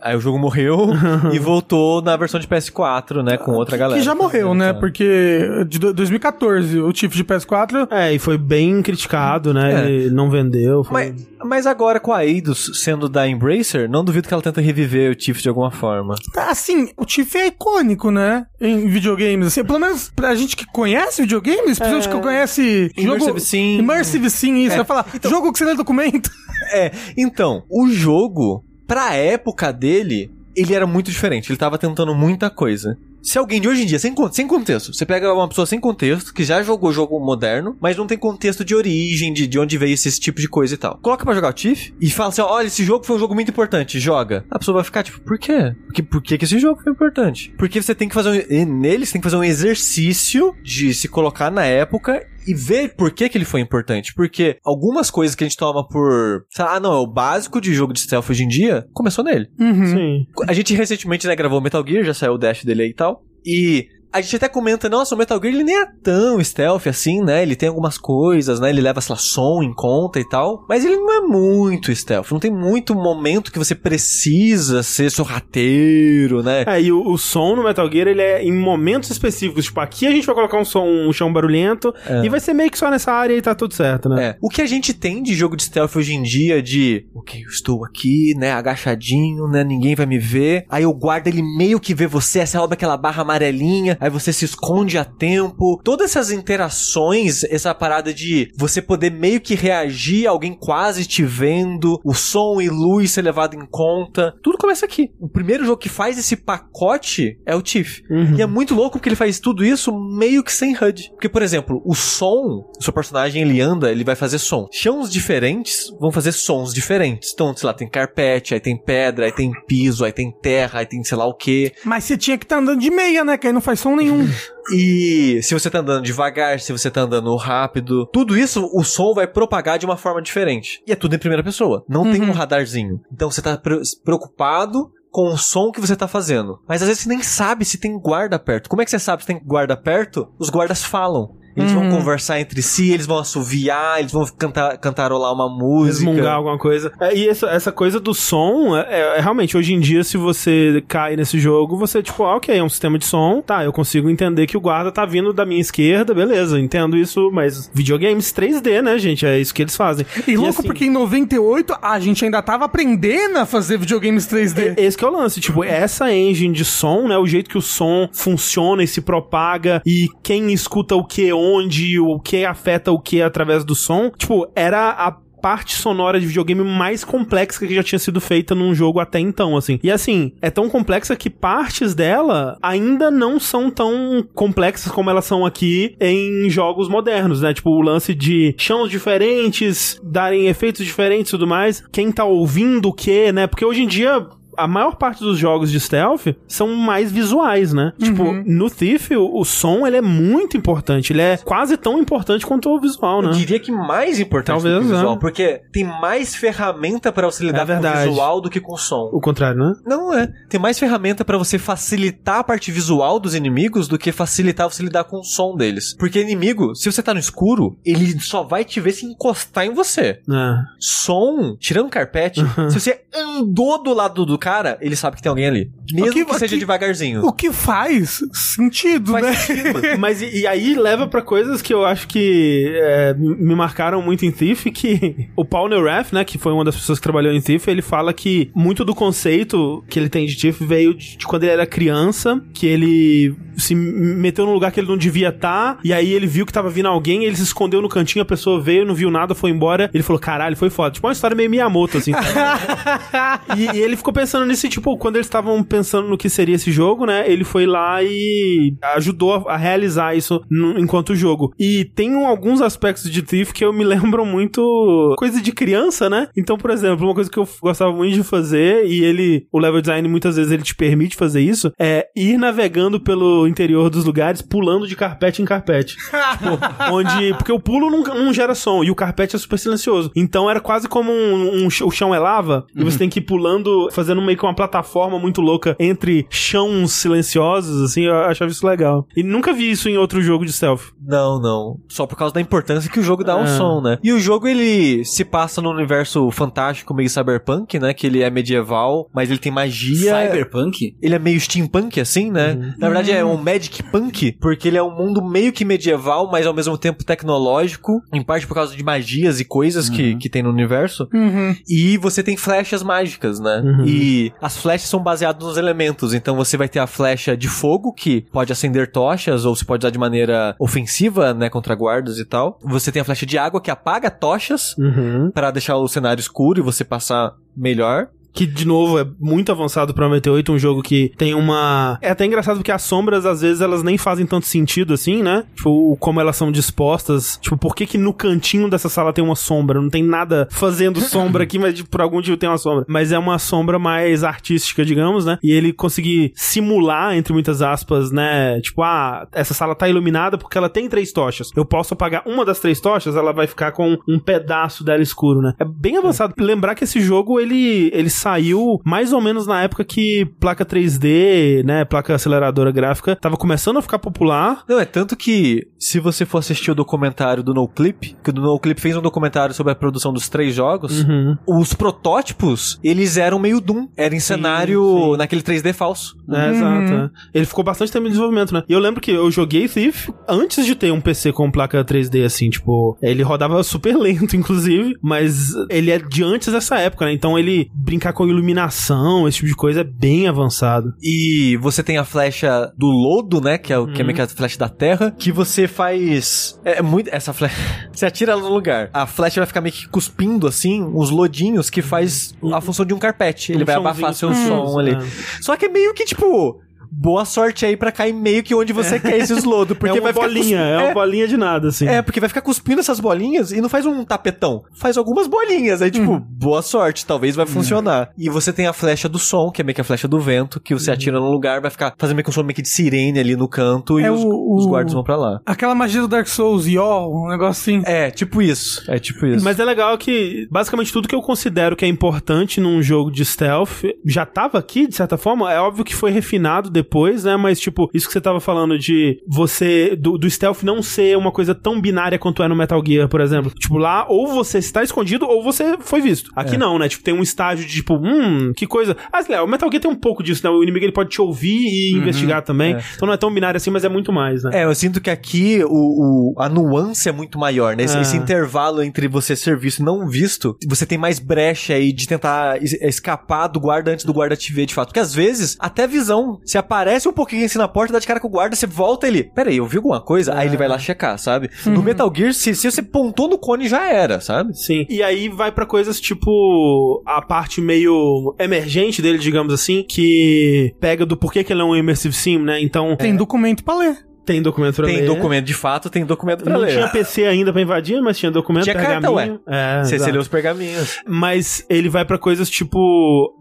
aí 0.00 0.14
o 0.16 0.20
jogo 0.20 0.38
morreu 0.38 0.88
e 1.32 1.38
voltou 1.38 2.02
na 2.02 2.16
versão 2.16 2.38
de 2.38 2.46
PS4, 2.46 3.22
né? 3.22 3.38
Com 3.38 3.52
outra 3.52 3.76
galera. 3.76 3.98
que 3.98 4.04
já 4.04 4.14
morreu, 4.14 4.54
né? 4.54 4.70
Então. 4.70 4.80
Porque 4.80 5.40
de 5.66 5.78
do- 5.78 5.94
2014, 5.94 6.78
o 6.80 6.92
Tiff 6.92 7.16
de 7.16 7.24
PS4 7.24 7.88
É, 7.90 8.12
e 8.12 8.18
foi 8.18 8.36
bem 8.36 8.82
criticado, 8.82 9.54
né? 9.54 9.84
É. 9.86 9.90
Ele 9.90 10.10
não 10.14 10.28
vendeu. 10.30 10.84
Foi... 10.84 10.92
Mas, 11.12 11.26
mas 11.44 11.66
agora 11.66 11.98
com 12.00 12.12
a 12.12 12.24
Eidos 12.26 12.70
sendo 12.74 13.08
da 13.08 13.26
Embracer, 13.26 13.88
não 13.88 14.04
duvido 14.04 14.28
que 14.28 14.34
ela 14.34 14.42
tenta 14.42 14.60
reviver 14.60 15.10
o 15.10 15.14
Tiff 15.14 15.40
de 15.40 15.48
alguma 15.48 15.70
forma. 15.70 16.16
Tá, 16.34 16.50
Assim, 16.50 16.90
o 16.96 17.04
Tiff 17.06 17.36
é 17.38 17.46
icônico, 17.46 18.10
né? 18.10 18.46
Em 18.60 18.88
videogames. 18.88 19.46
Assim, 19.46 19.64
pelo 19.64 19.78
menos 19.78 20.10
pra 20.14 20.34
gente 20.34 20.56
que 20.56 20.66
conhece 20.66 21.22
videogames, 21.22 21.78
principalmente 21.78 22.08
que 22.08 22.20
conhece 22.20 22.92
Immersive 22.96 23.26
jogo... 23.26 23.40
Sim. 23.40 23.78
Immersive 23.78 24.28
Sim, 24.28 24.56
isso. 24.66 24.76
Vai 24.76 24.84
falar, 24.84 25.06
jogo 25.24 25.52
que 25.52 25.58
você 25.58 25.64
lê 25.64 25.74
documento. 25.74 26.28
É, 26.72 26.90
então, 27.16 27.62
o 27.68 27.88
jogo, 27.88 28.64
pra 28.86 29.14
época 29.14 29.72
dele, 29.72 30.30
ele 30.54 30.74
era 30.74 30.86
muito 30.86 31.10
diferente. 31.10 31.50
Ele 31.50 31.58
tava 31.58 31.78
tentando 31.78 32.14
muita 32.14 32.50
coisa. 32.50 32.98
Se 33.22 33.36
alguém 33.36 33.60
de 33.60 33.68
hoje 33.68 33.82
em 33.82 33.86
dia, 33.86 33.98
sem, 33.98 34.14
sem 34.32 34.46
contexto, 34.46 34.92
você 34.94 35.04
pega 35.04 35.32
uma 35.32 35.48
pessoa 35.48 35.66
sem 35.66 35.78
contexto, 35.78 36.32
que 36.32 36.44
já 36.44 36.62
jogou 36.62 36.92
jogo 36.92 37.18
moderno, 37.18 37.76
mas 37.80 37.96
não 37.96 38.06
tem 38.06 38.16
contexto 38.16 38.64
de 38.64 38.74
origem, 38.74 39.32
de, 39.32 39.46
de 39.46 39.58
onde 39.58 39.76
veio 39.76 39.92
esse, 39.94 40.08
esse 40.08 40.20
tipo 40.20 40.40
de 40.40 40.48
coisa 40.48 40.74
e 40.74 40.76
tal. 40.76 40.98
Coloca 41.02 41.24
pra 41.24 41.34
jogar 41.34 41.50
o 41.50 41.52
Tiff 41.52 41.92
e 42.00 42.10
fala 42.10 42.30
assim: 42.30 42.40
olha, 42.40 42.66
esse 42.68 42.84
jogo 42.84 43.04
foi 43.04 43.16
um 43.16 43.18
jogo 43.18 43.34
muito 43.34 43.50
importante, 43.50 44.00
joga. 44.00 44.44
A 44.50 44.58
pessoa 44.58 44.76
vai 44.76 44.84
ficar 44.84 45.02
tipo, 45.02 45.20
por 45.20 45.38
quê? 45.38 45.74
Porque, 45.86 46.02
por 46.02 46.22
que, 46.22 46.38
que 46.38 46.44
esse 46.44 46.58
jogo 46.58 46.80
foi 46.82 46.92
importante? 46.92 47.52
Porque 47.58 47.82
você 47.82 47.94
tem 47.94 48.08
que 48.08 48.14
fazer 48.14 48.46
um. 48.50 48.64
Nele, 48.78 49.04
você 49.04 49.12
tem 49.12 49.20
que 49.20 49.26
fazer 49.26 49.36
um 49.36 49.44
exercício 49.44 50.54
de 50.62 50.94
se 50.94 51.08
colocar 51.08 51.50
na 51.50 51.64
época 51.64 52.26
e 52.48 52.54
ver 52.54 52.94
por 52.96 53.10
que, 53.12 53.28
que 53.28 53.36
ele 53.36 53.44
foi 53.44 53.60
importante. 53.60 54.14
Porque 54.14 54.56
algumas 54.64 55.10
coisas 55.10 55.34
que 55.36 55.44
a 55.44 55.46
gente 55.46 55.56
toma 55.56 55.86
por. 55.86 56.46
sei 56.50 56.64
lá, 56.64 56.76
Ah, 56.76 56.80
não, 56.80 56.92
é 56.92 56.98
o 56.98 57.06
básico 57.06 57.60
de 57.60 57.74
jogo 57.74 57.92
de 57.92 58.00
stealth 58.00 58.30
hoje 58.30 58.44
em 58.44 58.48
dia, 58.48 58.86
começou 58.92 59.22
nele. 59.22 59.46
Uhum. 59.60 59.86
Sim. 59.86 60.26
A 60.48 60.52
gente 60.52 60.74
recentemente, 60.74 61.26
né, 61.26 61.36
gravou 61.36 61.58
o 61.58 61.62
Metal 61.62 61.84
Gear, 61.86 62.04
já 62.04 62.14
saiu 62.14 62.32
o 62.32 62.38
dash 62.38 62.64
dele 62.64 62.82
aí 62.82 62.88
e 62.90 62.94
tal. 62.94 63.22
E 63.44 63.86
a 64.12 64.20
gente 64.20 64.36
até 64.36 64.48
comenta, 64.48 64.88
nossa, 64.88 65.14
o 65.14 65.18
Metal 65.18 65.38
Gear 65.40 65.54
ele 65.54 65.64
nem 65.64 65.76
é 65.76 65.86
tão 66.02 66.42
stealth 66.42 66.86
assim, 66.86 67.22
né? 67.22 67.42
Ele 67.42 67.54
tem 67.54 67.68
algumas 67.68 67.98
coisas, 67.98 68.60
né? 68.60 68.70
Ele 68.70 68.80
leva, 68.80 69.00
sei 69.00 69.12
lá, 69.12 69.18
som 69.18 69.62
em 69.62 69.74
conta 69.74 70.18
e 70.18 70.28
tal. 70.28 70.64
Mas 70.68 70.84
ele 70.84 70.96
não 70.96 71.12
é 71.12 71.20
muito 71.20 71.94
stealth. 71.94 72.30
Não 72.30 72.38
tem 72.38 72.50
muito 72.50 72.94
momento 72.94 73.52
que 73.52 73.58
você 73.58 73.74
precisa 73.74 74.82
ser 74.82 75.10
sorrateiro, 75.10 76.42
né? 76.42 76.64
É, 76.66 76.80
e 76.80 76.92
o, 76.92 77.06
o 77.06 77.18
som 77.18 77.56
no 77.56 77.64
Metal 77.64 77.90
Gear, 77.90 78.08
ele 78.08 78.22
é 78.22 78.42
em 78.42 78.52
momentos 78.52 79.10
específicos. 79.10 79.66
Tipo, 79.66 79.80
aqui 79.80 80.06
a 80.06 80.10
gente 80.10 80.26
vai 80.26 80.34
colocar 80.34 80.58
um 80.58 80.64
som, 80.64 80.86
um 80.86 81.12
chão 81.12 81.32
barulhento, 81.32 81.94
e 82.24 82.28
vai 82.28 82.40
ser 82.40 82.54
meio 82.54 82.70
que 82.70 82.78
só 82.78 82.90
nessa 82.90 83.12
área 83.12 83.34
e 83.34 83.42
tá 83.42 83.54
tudo 83.54 83.74
certo, 83.74 84.08
né? 84.08 84.24
É. 84.24 84.36
O 84.40 84.48
que 84.48 84.62
a 84.62 84.66
gente 84.66 84.94
tem 84.94 85.22
de 85.22 85.34
jogo 85.34 85.56
de 85.56 85.64
stealth 85.64 85.96
hoje 85.96 86.14
em 86.14 86.22
dia, 86.22 86.62
de 86.62 87.06
ok, 87.14 87.42
eu 87.42 87.48
estou 87.48 87.84
aqui, 87.84 88.34
né, 88.36 88.52
agachadinho, 88.52 89.46
né, 89.48 89.62
ninguém 89.62 89.94
vai 89.94 90.06
me 90.06 90.18
ver. 90.18 90.64
Aí 90.68 90.86
o 90.86 90.92
guarda 90.92 91.28
ele 91.28 91.42
meio 91.42 91.78
que 91.78 91.94
vê 91.94 92.06
você, 92.06 92.28
você 92.28 92.46
sobe 92.46 92.74
aquela 92.74 92.96
barra 92.96 93.22
amarelinha, 93.22 93.97
aí 94.00 94.10
você 94.10 94.32
se 94.32 94.44
esconde 94.44 94.98
a 94.98 95.04
tempo. 95.04 95.80
Todas 95.84 96.10
essas 96.10 96.30
interações, 96.30 97.44
essa 97.44 97.74
parada 97.74 98.12
de 98.12 98.50
você 98.56 98.80
poder 98.80 99.10
meio 99.10 99.40
que 99.40 99.54
reagir 99.54 100.26
alguém 100.26 100.54
quase 100.54 101.04
te 101.04 101.24
vendo, 101.24 102.00
o 102.04 102.14
som 102.14 102.60
e 102.60 102.68
luz 102.68 103.12
ser 103.12 103.22
levado 103.22 103.54
em 103.54 103.66
conta. 103.66 104.34
Tudo 104.42 104.58
começa 104.58 104.86
aqui. 104.86 105.10
O 105.20 105.28
primeiro 105.28 105.64
jogo 105.64 105.78
que 105.78 105.88
faz 105.88 106.18
esse 106.18 106.36
pacote 106.36 107.38
é 107.46 107.54
o 107.54 107.62
Tiff. 107.62 108.02
Uhum. 108.10 108.36
E 108.36 108.42
é 108.42 108.46
muito 108.46 108.74
louco 108.74 108.98
porque 108.98 109.08
ele 109.08 109.16
faz 109.16 109.38
tudo 109.38 109.64
isso 109.64 109.92
meio 109.92 110.42
que 110.42 110.52
sem 110.52 110.74
HUD. 110.74 111.10
Porque, 111.12 111.28
por 111.28 111.42
exemplo, 111.42 111.82
o 111.84 111.94
som, 111.94 112.70
o 112.78 112.82
seu 112.82 112.92
personagem 112.92 113.42
ele 113.42 113.60
anda, 113.60 113.90
ele 113.90 114.04
vai 114.04 114.14
fazer 114.14 114.38
som. 114.38 114.66
Chãos 114.72 115.10
diferentes 115.10 115.92
vão 116.00 116.10
fazer 116.10 116.32
sons 116.32 116.72
diferentes. 116.72 117.32
Então, 117.32 117.56
sei 117.56 117.66
lá, 117.66 117.74
tem 117.74 117.88
carpete, 117.88 118.54
aí 118.54 118.60
tem 118.60 118.76
pedra, 118.76 119.26
aí 119.26 119.32
tem 119.32 119.52
piso, 119.66 120.04
aí 120.04 120.12
tem 120.12 120.30
terra, 120.30 120.80
aí 120.80 120.86
tem 120.86 121.02
sei 121.04 121.16
lá 121.16 121.26
o 121.26 121.34
que. 121.34 121.72
Mas 121.84 122.04
você 122.04 122.16
tinha 122.16 122.38
que 122.38 122.44
estar 122.44 122.58
andando 122.58 122.80
de 122.80 122.90
meia, 122.90 123.24
né? 123.24 123.36
Que 123.36 123.46
aí 123.46 123.52
não 123.52 123.60
faz 123.60 123.80
som 123.80 123.87
nenhum. 123.96 124.26
E 124.74 125.40
se 125.42 125.54
você 125.54 125.70
tá 125.70 125.78
andando 125.78 126.04
devagar, 126.04 126.60
se 126.60 126.72
você 126.72 126.90
tá 126.90 127.02
andando 127.02 127.34
rápido, 127.36 128.06
tudo 128.12 128.36
isso 128.36 128.68
o 128.72 128.84
som 128.84 129.14
vai 129.14 129.26
propagar 129.26 129.78
de 129.78 129.86
uma 129.86 129.96
forma 129.96 130.20
diferente. 130.20 130.82
E 130.86 130.92
é 130.92 130.96
tudo 130.96 131.14
em 131.14 131.18
primeira 131.18 131.42
pessoa. 131.42 131.84
Não 131.88 132.10
tem 132.10 132.22
um 132.22 132.32
radarzinho. 132.32 133.00
Então 133.12 133.30
você 133.30 133.40
tá 133.40 133.56
pre- 133.56 133.80
preocupado 134.04 134.90
com 135.10 135.28
o 135.32 135.38
som 135.38 135.72
que 135.72 135.80
você 135.80 135.96
tá 135.96 136.06
fazendo. 136.06 136.60
Mas 136.68 136.82
às 136.82 136.88
vezes 136.88 137.02
você 137.02 137.08
nem 137.08 137.22
sabe 137.22 137.64
se 137.64 137.78
tem 137.78 137.98
guarda 137.98 138.38
perto. 138.38 138.68
Como 138.68 138.82
é 138.82 138.84
que 138.84 138.90
você 138.90 138.98
sabe 138.98 139.22
se 139.22 139.26
tem 139.26 139.40
guarda 139.42 139.76
perto? 139.76 140.28
Os 140.38 140.50
guardas 140.50 140.84
falam. 140.84 141.34
Eles 141.56 141.72
vão 141.72 141.90
conversar 141.90 142.40
entre 142.40 142.62
si, 142.62 142.92
eles 142.92 143.04
vão 143.06 143.18
assoviar, 143.18 143.98
eles 143.98 144.12
vão 144.12 144.24
cantar, 144.38 144.78
cantarolar 144.78 145.32
uma 145.32 145.48
música. 145.48 146.06
Resmungar 146.10 146.34
alguma 146.36 146.56
coisa. 146.58 146.92
É, 147.00 147.16
e 147.16 147.28
essa, 147.28 147.46
essa 147.48 147.72
coisa 147.72 147.98
do 147.98 148.14
som, 148.14 148.76
é, 148.76 148.86
é- 148.88 149.18
é 149.18 149.20
realmente, 149.20 149.56
hoje 149.56 149.74
em 149.74 149.80
dia, 149.80 150.04
se 150.04 150.16
você 150.16 150.82
cai 150.86 151.16
nesse 151.16 151.38
jogo, 151.38 151.76
você, 151.76 152.02
tipo, 152.02 152.22
ah, 152.24 152.36
ok, 152.36 152.56
é 152.56 152.62
um 152.62 152.68
sistema 152.68 152.98
de 152.98 153.04
som, 153.04 153.42
tá, 153.42 153.64
eu 153.64 153.72
consigo 153.72 154.08
entender 154.08 154.46
que 154.46 154.56
o 154.56 154.60
guarda 154.60 154.92
tá 154.92 155.04
vindo 155.04 155.32
da 155.32 155.44
minha 155.44 155.60
esquerda, 155.60 156.14
beleza, 156.14 156.60
entendo 156.60 156.96
isso, 156.96 157.30
mas 157.32 157.70
videogames 157.74 158.32
3D, 158.32 158.80
né, 158.82 158.98
gente? 158.98 159.26
É 159.26 159.38
isso 159.40 159.52
que 159.54 159.62
eles 159.62 159.76
fazem. 159.76 160.06
E 160.26 160.36
louco 160.36 160.50
assim, 160.50 160.62
porque 160.62 160.84
em 160.84 160.90
98 160.90 161.74
a 161.82 161.98
gente 161.98 162.24
ainda 162.24 162.40
tava 162.42 162.64
aprendendo 162.66 163.36
a 163.38 163.46
fazer 163.46 163.78
videogames 163.78 164.26
3D. 164.26 164.74
É- 164.76 164.84
Esse 164.84 164.96
que 164.96 165.04
é 165.04 165.08
o 165.08 165.10
lance, 165.12 165.40
tipo, 165.40 165.64
essa 165.64 166.12
engine 166.12 166.54
de 166.54 166.64
som, 166.64 167.08
né, 167.08 167.18
o 167.18 167.26
jeito 167.26 167.50
que 167.50 167.58
o 167.58 167.62
som 167.62 168.08
funciona 168.12 168.82
e 168.82 168.86
se 168.86 169.00
propaga 169.00 169.82
e 169.84 170.06
quem 170.22 170.52
escuta 170.52 170.94
o 170.94 171.04
que 171.04 171.32
onde, 171.38 171.98
o 171.98 172.18
que 172.18 172.44
afeta 172.44 172.92
o 172.92 172.98
que 172.98 173.22
através 173.22 173.64
do 173.64 173.74
som, 173.74 174.10
tipo, 174.10 174.50
era 174.54 174.90
a 174.90 175.16
parte 175.40 175.74
sonora 175.74 176.20
de 176.20 176.26
videogame 176.26 176.62
mais 176.62 177.04
complexa 177.04 177.66
que 177.66 177.74
já 177.74 177.82
tinha 177.82 177.98
sido 177.98 178.20
feita 178.20 178.54
num 178.54 178.74
jogo 178.74 179.00
até 179.00 179.18
então, 179.18 179.56
assim. 179.56 179.78
E 179.82 179.90
assim, 179.90 180.32
é 180.42 180.50
tão 180.50 180.68
complexa 180.68 181.16
que 181.16 181.30
partes 181.30 181.94
dela 181.94 182.58
ainda 182.62 183.10
não 183.10 183.38
são 183.38 183.70
tão 183.70 184.24
complexas 184.34 184.92
como 184.92 185.10
elas 185.10 185.24
são 185.24 185.46
aqui 185.46 185.96
em 186.00 186.48
jogos 186.50 186.88
modernos, 186.88 187.40
né? 187.40 187.54
Tipo, 187.54 187.70
o 187.70 187.80
lance 187.80 188.14
de 188.14 188.54
chãos 188.58 188.90
diferentes, 188.90 190.00
darem 190.02 190.46
efeitos 190.46 190.84
diferentes 190.84 191.30
e 191.30 191.36
tudo 191.36 191.46
mais. 191.46 191.82
Quem 191.92 192.10
tá 192.12 192.24
ouvindo 192.24 192.88
o 192.88 192.92
que, 192.92 193.32
né? 193.32 193.46
Porque 193.46 193.64
hoje 193.64 193.82
em 193.82 193.86
dia 193.86 194.26
a 194.58 194.66
maior 194.66 194.96
parte 194.96 195.20
dos 195.20 195.38
jogos 195.38 195.70
de 195.70 195.78
stealth 195.80 196.26
são 196.46 196.74
mais 196.74 197.10
visuais, 197.12 197.72
né? 197.72 197.92
Tipo, 197.98 198.32
no 198.44 198.68
Thief, 198.68 199.10
o, 199.12 199.40
o 199.40 199.44
som, 199.44 199.86
ele 199.86 199.96
é 199.96 200.02
muito 200.02 200.56
importante. 200.56 201.12
Ele 201.12 201.22
é 201.22 201.36
quase 201.36 201.76
tão 201.76 201.98
importante 201.98 202.44
quanto 202.44 202.68
o 202.70 202.80
visual, 202.80 203.22
Eu 203.22 203.28
né? 203.30 203.34
diria 203.34 203.60
que 203.60 203.70
mais 203.70 204.18
importante 204.20 204.62
Talvez, 204.62 204.74
do 204.74 204.80
que 204.80 204.86
o 204.86 204.90
visual, 204.96 205.14
né? 205.14 205.18
porque 205.20 205.62
tem 205.72 205.84
mais 205.84 206.34
ferramenta 206.34 207.12
pra 207.12 207.26
você 207.26 207.44
lidar 207.44 207.68
É 207.68 207.76
com 207.80 207.86
o 207.86 208.08
visual 208.08 208.40
do 208.40 208.50
que 208.50 208.60
com 208.60 208.74
o 208.74 208.78
som. 208.78 209.08
O 209.12 209.20
contrário, 209.20 209.58
né? 209.58 209.72
Não 209.86 210.12
é. 210.12 210.28
Tem 210.48 210.60
mais 210.60 210.78
ferramenta 210.78 211.24
pra 211.24 211.38
você 211.38 211.58
facilitar 211.58 212.38
a 212.40 212.44
parte 212.44 212.70
visual 212.72 213.20
dos 213.20 213.34
inimigos 213.34 213.86
do 213.88 213.98
que 213.98 214.10
facilitar 214.12 214.68
você 214.68 214.82
lidar 214.82 215.04
com 215.04 215.18
o 215.20 215.24
som 215.24 215.54
deles. 215.56 215.94
Porque 215.96 216.20
inimigo, 216.20 216.74
se 216.74 216.90
você 216.90 217.02
tá 217.02 217.14
no 217.14 217.20
escuro, 217.20 217.78
ele 217.84 218.18
só 218.20 218.42
vai 218.42 218.64
te 218.64 218.80
ver 218.80 218.92
se 218.92 219.06
encostar 219.06 219.66
em 219.66 219.72
você. 219.74 220.20
É. 220.30 220.54
Som, 220.80 221.56
tirando 221.58 221.88
carpete, 221.90 222.40
se 222.70 222.80
você 222.80 223.02
andou 223.14 223.82
do 223.82 223.92
lado 223.94 224.24
do 224.24 224.38
cara, 224.38 224.47
ele 224.80 224.96
sabe 224.96 225.16
que 225.16 225.22
tem 225.22 225.30
alguém 225.30 225.46
ali. 225.46 225.70
Mesmo 225.92 226.10
Aqui- 226.10 226.24
que 226.24 226.32
seja 226.34 226.46
aqui- 226.46 226.58
devagarzinho. 226.58 227.24
O 227.24 227.32
que 227.32 227.52
faz 227.52 228.20
sentido, 228.32 229.12
Faz 229.12 229.24
né? 229.24 229.32
sentido. 229.34 229.80
Mas 229.98 230.22
e, 230.22 230.40
e 230.40 230.46
aí 230.46 230.74
leva 230.74 231.06
pra 231.06 231.22
coisas 231.22 231.60
que 231.62 231.72
eu 231.72 231.84
acho 231.84 232.06
que 232.08 232.72
é, 232.74 233.14
me 233.14 233.54
marcaram 233.54 234.00
muito 234.02 234.24
em 234.26 234.30
Thief, 234.30 234.66
que 234.66 235.28
o 235.36 235.44
Paul 235.44 235.68
Neurath, 235.68 236.12
né, 236.12 236.24
que 236.24 236.38
foi 236.38 236.52
uma 236.52 236.64
das 236.64 236.74
pessoas 236.76 236.98
que 236.98 237.02
trabalhou 237.02 237.32
em 237.32 237.40
Thief, 237.40 237.68
ele 237.68 237.82
fala 237.82 238.12
que 238.12 238.50
muito 238.54 238.84
do 238.84 238.94
conceito 238.94 239.84
que 239.88 239.98
ele 239.98 240.08
tem 240.08 240.26
de 240.26 240.36
Thief 240.36 240.60
veio 240.60 240.94
de, 240.94 241.16
de 241.18 241.26
quando 241.26 241.44
ele 241.44 241.52
era 241.52 241.66
criança, 241.66 242.40
que 242.52 242.66
ele 242.66 243.34
se 243.56 243.74
meteu 243.74 244.46
num 244.46 244.52
lugar 244.52 244.70
que 244.70 244.78
ele 244.80 244.88
não 244.88 244.96
devia 244.96 245.30
estar, 245.30 245.78
e 245.82 245.92
aí 245.92 246.12
ele 246.12 246.26
viu 246.26 246.46
que 246.46 246.52
tava 246.52 246.70
vindo 246.70 246.86
alguém, 246.86 247.24
ele 247.24 247.34
se 247.36 247.42
escondeu 247.42 247.82
no 247.82 247.88
cantinho, 247.88 248.22
a 248.22 248.26
pessoa 248.26 248.60
veio, 248.60 248.84
não 248.86 248.94
viu 248.94 249.10
nada, 249.10 249.34
foi 249.34 249.50
embora, 249.50 249.90
ele 249.92 250.02
falou, 250.02 250.20
caralho, 250.20 250.56
foi 250.56 250.70
foda. 250.70 250.92
Tipo 250.92 251.06
uma 251.06 251.12
história 251.12 251.36
meio 251.36 251.50
Miyamoto, 251.50 251.98
assim. 251.98 252.12
e, 253.56 253.76
e 253.76 253.80
ele 253.80 253.96
ficou 253.96 254.12
pensando 254.12 254.37
nisso, 254.46 254.66
e, 254.66 254.70
tipo, 254.70 254.96
quando 254.96 255.16
eles 255.16 255.26
estavam 255.26 255.62
pensando 255.62 256.08
no 256.08 256.16
que 256.18 256.28
seria 256.28 256.54
esse 256.56 256.70
jogo, 256.70 257.06
né, 257.06 257.30
ele 257.30 257.44
foi 257.44 257.66
lá 257.66 258.02
e 258.02 258.74
ajudou 258.96 259.46
a, 259.48 259.56
realizar 259.56 260.14
isso 260.16 260.40
no- 260.50 260.78
enquanto 260.78 261.14
jogo. 261.14 261.52
E 261.58 261.84
tem 261.94 262.24
alguns 262.26 262.60
aspectos 262.60 263.10
de 263.10 263.22
Thief 263.22 263.52
que 263.52 263.64
eu 263.64 263.72
me 263.72 263.84
lembro 263.84 264.24
muito 264.24 265.14
coisa 265.18 265.40
de 265.40 265.52
criança, 265.52 266.08
né? 266.08 266.28
Então, 266.36 266.56
por 266.56 266.70
exemplo, 266.70 267.06
uma 267.06 267.14
coisa 267.14 267.30
que 267.30 267.38
eu 267.38 267.48
gostava 267.60 267.92
muito 267.92 268.14
de 268.14 268.22
fazer, 268.22 268.86
e 268.86 269.04
ele, 269.04 269.46
o 269.52 269.58
level 269.58 269.80
design 269.80 270.08
muitas 270.08 270.36
vezes 270.36 270.52
ele 270.52 270.62
te 270.62 270.74
permite 270.74 271.16
fazer 271.16 271.40
isso, 271.40 271.72
é 271.78 272.06
ir 272.16 272.36
navegando 272.38 273.00
pelo 273.00 273.46
interior 273.46 273.90
dos 273.90 274.04
lugares, 274.04 274.42
pulando 274.42 274.86
de 274.86 274.96
carpete 274.96 275.42
em 275.42 275.44
carpete. 275.44 275.96
tipo, 276.38 276.92
onde. 276.92 277.34
Porque 277.34 277.52
o 277.52 277.60
pulo 277.60 277.90
não, 277.90 278.02
não 278.02 278.32
gera 278.32 278.54
som 278.54 278.82
e 278.84 278.90
o 278.90 278.94
carpete 278.94 279.36
é 279.36 279.38
super 279.38 279.58
silencioso. 279.58 280.10
Então 280.14 280.50
era 280.50 280.60
quase 280.60 280.88
como 280.88 281.10
um. 281.12 281.64
um 281.64 281.68
o 281.68 281.90
chão 281.90 282.14
é 282.14 282.18
lava 282.18 282.66
e 282.74 282.82
você 282.84 282.98
tem 282.98 283.08
que 283.08 283.18
ir 283.20 283.22
pulando, 283.22 283.88
fazendo 283.92 284.17
meio 284.24 284.38
que 284.38 284.44
uma 284.44 284.54
plataforma 284.54 285.18
muito 285.18 285.40
louca 285.40 285.76
entre 285.78 286.26
chãos 286.30 286.92
silenciosos, 286.92 287.82
assim. 287.82 288.02
Eu 288.04 288.16
achava 288.24 288.50
isso 288.50 288.66
legal. 288.66 289.06
E 289.16 289.22
nunca 289.22 289.52
vi 289.52 289.70
isso 289.70 289.88
em 289.88 289.96
outro 289.96 290.20
jogo 290.22 290.44
de 290.44 290.52
stealth. 290.52 290.92
Não, 291.00 291.40
não. 291.40 291.78
Só 291.88 292.06
por 292.06 292.16
causa 292.16 292.34
da 292.34 292.40
importância 292.40 292.90
que 292.90 293.00
o 293.00 293.02
jogo 293.02 293.24
dá 293.24 293.32
ao 293.34 293.44
É. 293.44 293.46
som, 293.46 293.80
né? 293.80 293.98
E 294.02 294.12
o 294.12 294.20
jogo, 294.20 294.46
ele 294.46 295.04
se 295.04 295.24
passa 295.24 295.60
num 295.60 295.70
universo 295.70 296.30
fantástico, 296.30 296.94
meio 296.94 297.08
cyberpunk, 297.10 297.78
né? 297.78 297.92
Que 297.94 298.06
ele 298.06 298.22
é 298.22 298.30
medieval, 298.30 299.08
mas 299.14 299.30
ele 299.30 299.38
tem 299.38 299.52
magia. 299.52 300.14
Cyberpunk? 300.26 300.96
Ele 301.00 301.14
é 301.14 301.18
meio 301.18 301.40
steampunk, 301.40 302.00
assim, 302.00 302.30
né? 302.30 302.74
Na 302.78 302.88
verdade, 302.88 303.12
é 303.12 303.24
um 303.24 303.36
magic 303.36 303.82
punk, 303.84 304.32
porque 304.40 304.68
ele 304.68 304.76
é 304.76 304.82
um 304.82 304.94
mundo 304.94 305.22
meio 305.24 305.52
que 305.52 305.64
medieval, 305.64 306.28
mas 306.30 306.46
ao 306.46 306.54
mesmo 306.54 306.76
tempo 306.76 307.04
tecnológico, 307.04 308.02
em 308.12 308.22
parte 308.22 308.46
por 308.46 308.54
causa 308.54 308.76
de 308.76 308.82
magias 308.82 309.40
e 309.40 309.44
coisas 309.44 309.88
que, 309.88 310.16
que 310.16 310.28
tem 310.28 310.42
no 310.42 310.50
universo. 310.50 311.08
Uhum. 311.12 311.54
E 311.68 311.96
você 311.98 312.22
tem 312.22 312.36
flechas 312.36 312.82
mágicas, 312.82 313.38
né? 313.40 313.62
E 313.86 314.07
as 314.40 314.56
flechas 314.56 314.88
são 314.88 315.00
baseadas 315.02 315.42
nos 315.46 315.56
elementos. 315.56 316.14
Então 316.14 316.36
você 316.36 316.56
vai 316.56 316.68
ter 316.68 316.78
a 316.78 316.86
flecha 316.86 317.36
de 317.36 317.48
fogo, 317.48 317.92
que 317.92 318.22
pode 318.32 318.52
acender 318.52 318.90
tochas, 318.90 319.44
ou 319.44 319.54
se 319.54 319.64
pode 319.64 319.84
usar 319.84 319.90
de 319.90 319.98
maneira 319.98 320.54
ofensiva, 320.58 321.34
né? 321.34 321.48
Contra 321.50 321.74
guardas 321.74 322.18
e 322.18 322.24
tal. 322.24 322.58
Você 322.62 322.90
tem 322.92 323.02
a 323.02 323.04
flecha 323.04 323.26
de 323.26 323.36
água, 323.38 323.60
que 323.60 323.70
apaga 323.70 324.10
tochas 324.10 324.76
Uhum. 324.78 325.30
pra 325.32 325.50
deixar 325.50 325.76
o 325.76 325.88
cenário 325.88 326.20
escuro 326.20 326.60
e 326.60 326.62
você 326.62 326.84
passar 326.84 327.32
melhor. 327.56 328.08
Que 328.38 328.46
de 328.46 328.64
novo 328.64 329.00
é 329.00 329.06
muito 329.18 329.50
avançado 329.50 329.92
pra 329.92 330.06
98, 330.06 330.52
um 330.52 330.58
jogo 330.60 330.80
que 330.80 331.12
tem 331.18 331.34
uma... 331.34 331.98
É 332.00 332.10
até 332.10 332.24
engraçado 332.24 332.58
porque 332.58 332.70
as 332.70 332.82
sombras, 332.82 333.26
às 333.26 333.40
vezes, 333.40 333.60
elas 333.60 333.82
nem 333.82 333.98
fazem 333.98 334.24
tanto 334.24 334.46
sentido 334.46 334.94
assim, 334.94 335.24
né? 335.24 335.44
Tipo, 335.56 335.96
como 335.98 336.20
elas 336.20 336.36
são 336.36 336.52
dispostas. 336.52 337.36
Tipo, 337.42 337.56
por 337.56 337.74
que 337.74 337.84
que 337.84 337.98
no 337.98 338.14
cantinho 338.14 338.70
dessa 338.70 338.88
sala 338.88 339.12
tem 339.12 339.24
uma 339.24 339.34
sombra? 339.34 339.82
Não 339.82 339.90
tem 339.90 340.04
nada 340.04 340.46
fazendo 340.52 341.00
sombra 341.02 341.42
aqui, 341.42 341.58
mas 341.58 341.74
tipo, 341.74 341.90
por 341.90 342.00
algum 342.00 342.18
motivo 342.18 342.36
tem 342.36 342.48
uma 342.48 342.58
sombra. 342.58 342.84
Mas 342.86 343.10
é 343.10 343.18
uma 343.18 343.40
sombra 343.40 343.76
mais 343.76 344.22
artística, 344.22 344.84
digamos, 344.84 345.26
né? 345.26 345.36
E 345.42 345.50
ele 345.50 345.72
conseguir 345.72 346.30
simular, 346.36 347.16
entre 347.16 347.32
muitas 347.32 347.60
aspas, 347.60 348.12
né? 348.12 348.60
Tipo, 348.60 348.84
ah, 348.84 349.26
essa 349.32 349.52
sala 349.52 349.74
tá 349.74 349.88
iluminada 349.88 350.38
porque 350.38 350.56
ela 350.56 350.68
tem 350.68 350.88
três 350.88 351.10
tochas. 351.10 351.50
Eu 351.56 351.64
posso 351.64 351.94
apagar 351.94 352.22
uma 352.24 352.44
das 352.44 352.60
três 352.60 352.80
tochas, 352.80 353.16
ela 353.16 353.32
vai 353.32 353.48
ficar 353.48 353.72
com 353.72 353.98
um 354.06 354.20
pedaço 354.20 354.84
dela 354.84 355.02
escuro, 355.02 355.42
né? 355.42 355.54
É 355.58 355.64
bem 355.64 355.96
avançado. 355.96 356.34
Lembrar 356.38 356.76
que 356.76 356.84
esse 356.84 357.00
jogo, 357.00 357.40
ele, 357.40 357.90
ele 357.92 358.08
saiu 358.28 358.80
mais 358.84 359.12
ou 359.12 359.20
menos 359.20 359.46
na 359.46 359.62
época 359.62 359.82
que 359.84 360.26
placa 360.38 360.64
3D, 360.64 361.64
né? 361.64 361.84
Placa 361.84 362.14
aceleradora 362.14 362.70
gráfica, 362.70 363.16
tava 363.16 363.36
começando 363.36 363.78
a 363.78 363.82
ficar 363.82 363.98
popular. 363.98 364.64
Não, 364.68 364.78
é 364.78 364.84
tanto 364.84 365.16
que 365.16 365.66
se 365.78 365.98
você 365.98 366.26
for 366.26 366.38
assistir 366.38 366.70
o 366.70 366.74
documentário 366.74 367.42
do 367.42 367.54
NoClip, 367.54 368.16
que 368.22 368.30
o 368.30 368.34
NoClip 368.34 368.80
fez 368.80 368.96
um 368.96 369.00
documentário 369.02 369.54
sobre 369.54 369.72
a 369.72 369.76
produção 369.76 370.12
dos 370.12 370.28
três 370.28 370.54
jogos, 370.54 370.98
Uhum. 371.08 371.36
os 371.46 371.72
protótipos, 371.72 372.78
eles 372.82 373.16
eram 373.16 373.38
meio 373.38 373.60
Doom. 373.60 373.88
Era 373.96 374.14
em 374.14 374.20
cenário 374.20 374.82
sim. 375.12 375.16
naquele 375.16 375.42
3D 375.42 375.72
falso. 375.72 376.16
É, 376.30 376.50
exato. 376.50 376.92
é. 376.92 377.10
Ele 377.32 377.46
ficou 377.46 377.64
bastante 377.64 377.90
tempo 377.92 378.06
em 378.06 378.10
desenvolvimento, 378.10 378.52
né? 378.52 378.62
E 378.68 378.72
eu 378.72 378.78
lembro 378.78 379.00
que 379.00 379.10
eu 379.10 379.30
joguei 379.30 379.68
Thief 379.68 380.08
antes 380.28 380.66
de 380.66 380.74
ter 380.74 380.92
um 380.92 381.00
PC 381.00 381.32
com 381.32 381.50
placa 381.50 381.84
3D, 381.84 382.24
assim, 382.24 382.50
tipo, 382.50 382.96
ele 383.00 383.22
rodava 383.22 383.62
super 383.62 383.96
lento, 383.98 384.36
inclusive, 384.36 384.96
mas 385.02 385.52
ele 385.70 385.90
é 385.90 385.98
de 385.98 386.22
antes 386.22 386.52
dessa 386.52 386.78
época, 386.78 387.06
né? 387.06 387.12
Então 387.12 387.38
ele 387.38 387.70
brincar 387.74 388.12
com 388.18 388.26
iluminação, 388.26 389.28
esse 389.28 389.36
tipo 389.36 389.48
de 389.48 389.54
coisa 389.54 389.82
é 389.82 389.84
bem 389.84 390.26
avançado. 390.26 390.92
E 391.00 391.56
você 391.60 391.84
tem 391.84 391.98
a 391.98 392.04
flecha 392.04 392.72
do 392.76 392.86
lodo, 392.88 393.40
né? 393.40 393.56
Que 393.58 393.72
é, 393.72 393.78
o, 393.78 393.86
que 393.86 394.00
é 394.00 394.04
meio 394.04 394.16
que 394.16 394.20
a 394.20 394.26
flecha 394.26 394.58
da 394.58 394.68
terra. 394.68 395.14
Que 395.16 395.30
você 395.30 395.68
faz. 395.68 396.58
É, 396.64 396.78
é 396.78 396.82
muito. 396.82 397.08
Essa 397.12 397.32
flecha. 397.32 397.54
você 397.92 398.06
atira 398.06 398.32
ela 398.32 398.42
no 398.42 398.52
lugar. 398.52 398.90
A 398.92 399.06
flecha 399.06 399.40
vai 399.40 399.46
ficar 399.46 399.60
meio 399.60 399.72
que 399.72 399.88
cuspindo, 399.88 400.48
assim, 400.48 400.82
uns 400.82 401.10
lodinhos 401.10 401.70
que 401.70 401.80
faz 401.80 402.34
a 402.52 402.60
função 402.60 402.84
de 402.84 402.92
um 402.92 402.98
carpete. 402.98 403.52
Ele 403.52 403.62
Um 403.62 403.66
vai 403.66 403.76
somzinho 403.76 403.88
abafar 403.90 404.14
seu 404.14 404.34
som 404.34 404.66
som, 404.66 404.78
ali. 404.80 404.94
é. 404.94 404.98
Só 405.40 405.56
que 405.56 405.66
é 405.66 405.68
meio 405.68 405.94
que 405.94 406.04
tipo. 406.04 406.60
Boa 406.90 407.24
sorte 407.24 407.64
aí 407.66 407.76
pra 407.76 407.92
cair 407.92 408.12
meio 408.12 408.42
que 408.42 408.54
onde 408.54 408.72
você 408.72 408.98
quer 408.98 409.16
esses 409.18 409.44
lodos. 409.44 409.76
Porque 409.76 409.90
é 409.96 410.00
uma 410.00 410.12
vai 410.12 410.12
bolinha, 410.12 410.58
cusp- 410.58 410.70
é 410.80 410.84
uma 410.84 410.94
bolinha 410.94 411.28
de 411.28 411.36
nada, 411.36 411.68
assim. 411.68 411.86
É, 411.86 412.02
porque 412.02 412.20
vai 412.20 412.28
ficar 412.28 412.40
cuspindo 412.40 412.80
essas 412.80 412.98
bolinhas 413.00 413.52
e 413.52 413.60
não 413.60 413.68
faz 413.68 413.86
um 413.86 414.04
tapetão. 414.04 414.64
Faz 414.72 414.96
algumas 414.96 415.26
bolinhas. 415.26 415.80
Aí, 415.82 415.90
tipo, 415.90 416.18
boa 416.18 416.62
sorte, 416.62 417.04
talvez 417.06 417.36
vai 417.36 417.46
funcionar. 417.46 418.10
E 418.16 418.28
você 418.28 418.52
tem 418.52 418.66
a 418.66 418.72
flecha 418.72 419.08
do 419.08 419.18
som, 419.18 419.50
que 419.50 419.60
é 419.60 419.64
meio 419.64 419.74
que 419.74 419.80
a 419.80 419.84
flecha 419.84 420.08
do 420.08 420.18
vento, 420.20 420.60
que 420.60 420.74
você 420.74 420.90
atira 420.90 421.20
no 421.20 421.30
lugar, 421.30 421.60
vai 421.60 421.70
ficar 421.70 421.94
fazendo 421.96 422.16
meio 422.16 422.24
que 422.24 422.30
um 422.30 422.32
som 422.32 422.42
meio 422.42 422.54
que 422.54 422.62
de 422.62 422.68
sirene 422.68 423.18
ali 423.18 423.36
no 423.36 423.48
canto 423.48 424.00
e 424.00 424.04
É 424.04 424.10
os, 424.10 424.22
o- 424.24 424.56
os 424.56 424.66
guardas 424.66 424.92
vão 424.92 425.04
pra 425.04 425.16
lá. 425.16 425.40
Aquela 425.46 425.74
magia 425.74 426.00
do 426.00 426.08
Dark 426.08 426.26
Souls, 426.26 426.66
Yó, 426.66 427.08
um 427.08 427.28
negócio 427.28 427.60
assim. 427.60 427.82
É, 427.86 428.10
tipo 428.10 428.42
isso. 428.42 428.82
É 428.90 428.98
tipo 428.98 429.24
isso. 429.26 429.44
Mas 429.44 429.58
é 429.60 429.64
legal 429.64 429.96
que, 429.98 430.48
basicamente, 430.50 430.92
tudo 430.92 431.06
que 431.08 431.14
eu 431.14 431.22
considero 431.22 431.76
que 431.76 431.84
é 431.84 431.88
importante 431.88 432.60
num 432.60 432.82
jogo 432.82 433.10
de 433.10 433.24
stealth 433.24 433.84
já 434.04 434.24
tava 434.26 434.58
aqui, 434.58 434.86
de 434.86 434.94
certa 434.94 435.16
forma. 435.16 435.52
É 435.52 435.60
óbvio 435.60 435.84
que 435.84 435.94
foi 435.94 436.10
refinado 436.10 436.70
depois, 436.82 437.24
né? 437.24 437.36
Mas, 437.36 437.58
tipo, 437.60 437.88
isso 437.92 438.06
que 438.06 438.12
você 438.12 438.20
tava 438.20 438.40
falando 438.40 438.78
de 438.78 439.20
você, 439.26 439.96
do, 439.96 440.16
do 440.18 440.28
stealth 440.30 440.62
não 440.62 440.82
ser 440.82 441.16
uma 441.16 441.30
coisa 441.32 441.54
tão 441.54 441.80
binária 441.80 442.18
quanto 442.18 442.42
é 442.42 442.48
no 442.48 442.56
Metal 442.56 442.82
Gear, 442.86 443.08
por 443.08 443.20
exemplo. 443.20 443.50
Tipo, 443.58 443.78
lá, 443.78 444.06
ou 444.08 444.28
você 444.28 444.58
está 444.58 444.82
escondido 444.82 445.26
ou 445.26 445.42
você 445.42 445.76
foi 445.80 446.00
visto. 446.00 446.30
Aqui 446.34 446.56
não, 446.56 446.78
né? 446.78 446.88
Tipo, 446.88 447.04
tem 447.04 447.14
um 447.14 447.22
estágio 447.22 447.66
de, 447.66 447.72
tipo, 447.74 447.94
hum, 447.94 448.52
que 448.56 448.66
coisa. 448.66 448.96
Ah, 449.12 449.20
lá, 449.28 449.42
o 449.42 449.46
Metal 449.48 449.70
Gear 449.70 449.82
tem 449.82 449.90
um 449.90 449.94
pouco 449.96 450.22
disso, 450.22 450.42
né? 450.44 450.50
O 450.50 450.62
inimigo 450.62 450.84
ele 450.84 450.92
pode 450.92 451.10
te 451.10 451.20
ouvir 451.20 451.56
e 451.58 451.96
investigar 451.96 452.42
também. 452.42 452.76
Então 452.94 453.06
não 453.06 453.12
é 453.14 453.16
tão 453.16 453.32
binário 453.32 453.56
assim, 453.56 453.70
mas 453.70 453.84
é 453.84 453.88
muito 453.88 454.12
mais, 454.12 454.42
né? 454.44 454.50
É, 454.54 454.64
eu 454.64 454.74
sinto 454.74 455.00
que 455.00 455.10
aqui 455.10 455.62
o, 455.64 456.32
o- 456.32 456.34
a 456.38 456.48
nuance 456.48 457.08
é 457.08 457.12
muito 457.12 457.38
maior, 457.38 457.76
né? 457.76 457.84
Esse, 457.84 457.96
É. 457.96 458.00
esse 458.00 458.16
intervalo 458.16 458.82
entre 458.82 459.08
você 459.08 459.34
ser 459.36 459.56
visto 459.58 459.80
e 459.80 459.84
não 459.84 460.08
visto, 460.08 460.56
você 460.68 460.86
tem 460.86 460.98
mais 460.98 461.18
brecha 461.18 461.74
aí 461.74 461.92
de 461.92 462.06
tentar 462.06 462.62
es- 462.62 462.74
escapar 462.82 463.48
do 463.48 463.60
guarda 463.60 463.90
antes 463.92 464.04
do 464.04 464.12
guarda 464.12 464.36
te 464.36 464.52
ver 464.52 464.66
de 464.66 464.74
fato. 464.74 464.88
Porque 464.88 465.00
às 465.00 465.14
vezes, 465.14 465.56
até 465.58 465.86
visão, 465.86 466.40
se 466.44 466.58
aparece 466.68 467.08
um 467.08 467.12
pouquinho 467.12 467.46
assim 467.46 467.58
na 467.58 467.66
porta, 467.66 467.94
dá 467.94 467.98
de 467.98 468.06
cara 468.06 468.20
com 468.20 468.28
o 468.28 468.30
guarda, 468.30 468.54
você 468.54 468.66
volta 468.66 469.08
ele. 469.08 469.24
Pera 469.24 469.48
aí, 469.48 469.56
eu 469.56 469.66
vi 469.66 469.78
alguma 469.78 470.00
coisa? 470.00 470.34
Aí 470.36 470.46
ele 470.46 470.56
vai 470.56 470.68
lá 470.68 470.78
checar, 470.78 471.18
sabe? 471.18 471.50
No 471.78 471.82
Metal 471.82 472.12
Gear, 472.14 472.34
se, 472.34 472.54
se 472.54 472.70
você 472.70 472.82
pontou 472.82 473.28
no 473.28 473.38
cone, 473.38 473.68
já 473.68 473.88
era, 473.88 474.20
sabe? 474.20 474.56
Sim. 474.56 474.84
E 474.88 475.02
aí 475.02 475.28
vai 475.28 475.52
pra 475.52 475.64
coisas 475.64 476.00
tipo 476.00 477.02
a 477.06 477.22
parte 477.22 477.60
meio 477.60 478.34
emergente 478.38 479.00
dele, 479.00 479.18
digamos 479.18 479.52
assim, 479.52 479.84
que 479.88 480.74
pega 480.80 481.06
do 481.06 481.16
porquê 481.16 481.44
que 481.44 481.52
ele 481.52 481.62
é 481.62 481.64
um 481.64 481.76
immersive 481.76 482.14
sim, 482.14 482.38
né? 482.38 482.60
Então 482.60 482.96
Tem 482.96 483.14
documento 483.14 483.62
pra 483.64 483.76
ler. 483.76 484.07
Tem 484.28 484.42
documento 484.42 484.76
pra 484.76 484.86
Tem 484.86 484.96
ler. 484.98 485.06
documento 485.06 485.44
de 485.46 485.54
fato, 485.54 485.88
tem 485.88 486.04
documento 486.04 486.44
pra 486.44 486.52
Não 486.52 486.60
ler. 486.60 486.72
tinha 486.72 486.86
PC 486.88 487.24
ainda 487.24 487.50
pra 487.50 487.62
invadir, 487.62 487.98
mas 488.02 488.18
tinha 488.18 488.30
documento, 488.30 488.64
Tinha 488.64 488.74
carta, 488.74 489.00
pergaminho. 489.08 489.40
É, 489.48 489.82
Você, 489.82 490.12
lê 490.12 490.18
os 490.18 490.28
pergaminhos. 490.28 490.98
Mas 491.06 491.64
ele 491.70 491.88
vai 491.88 492.04
pra 492.04 492.18
coisas 492.18 492.50
tipo. 492.50 492.78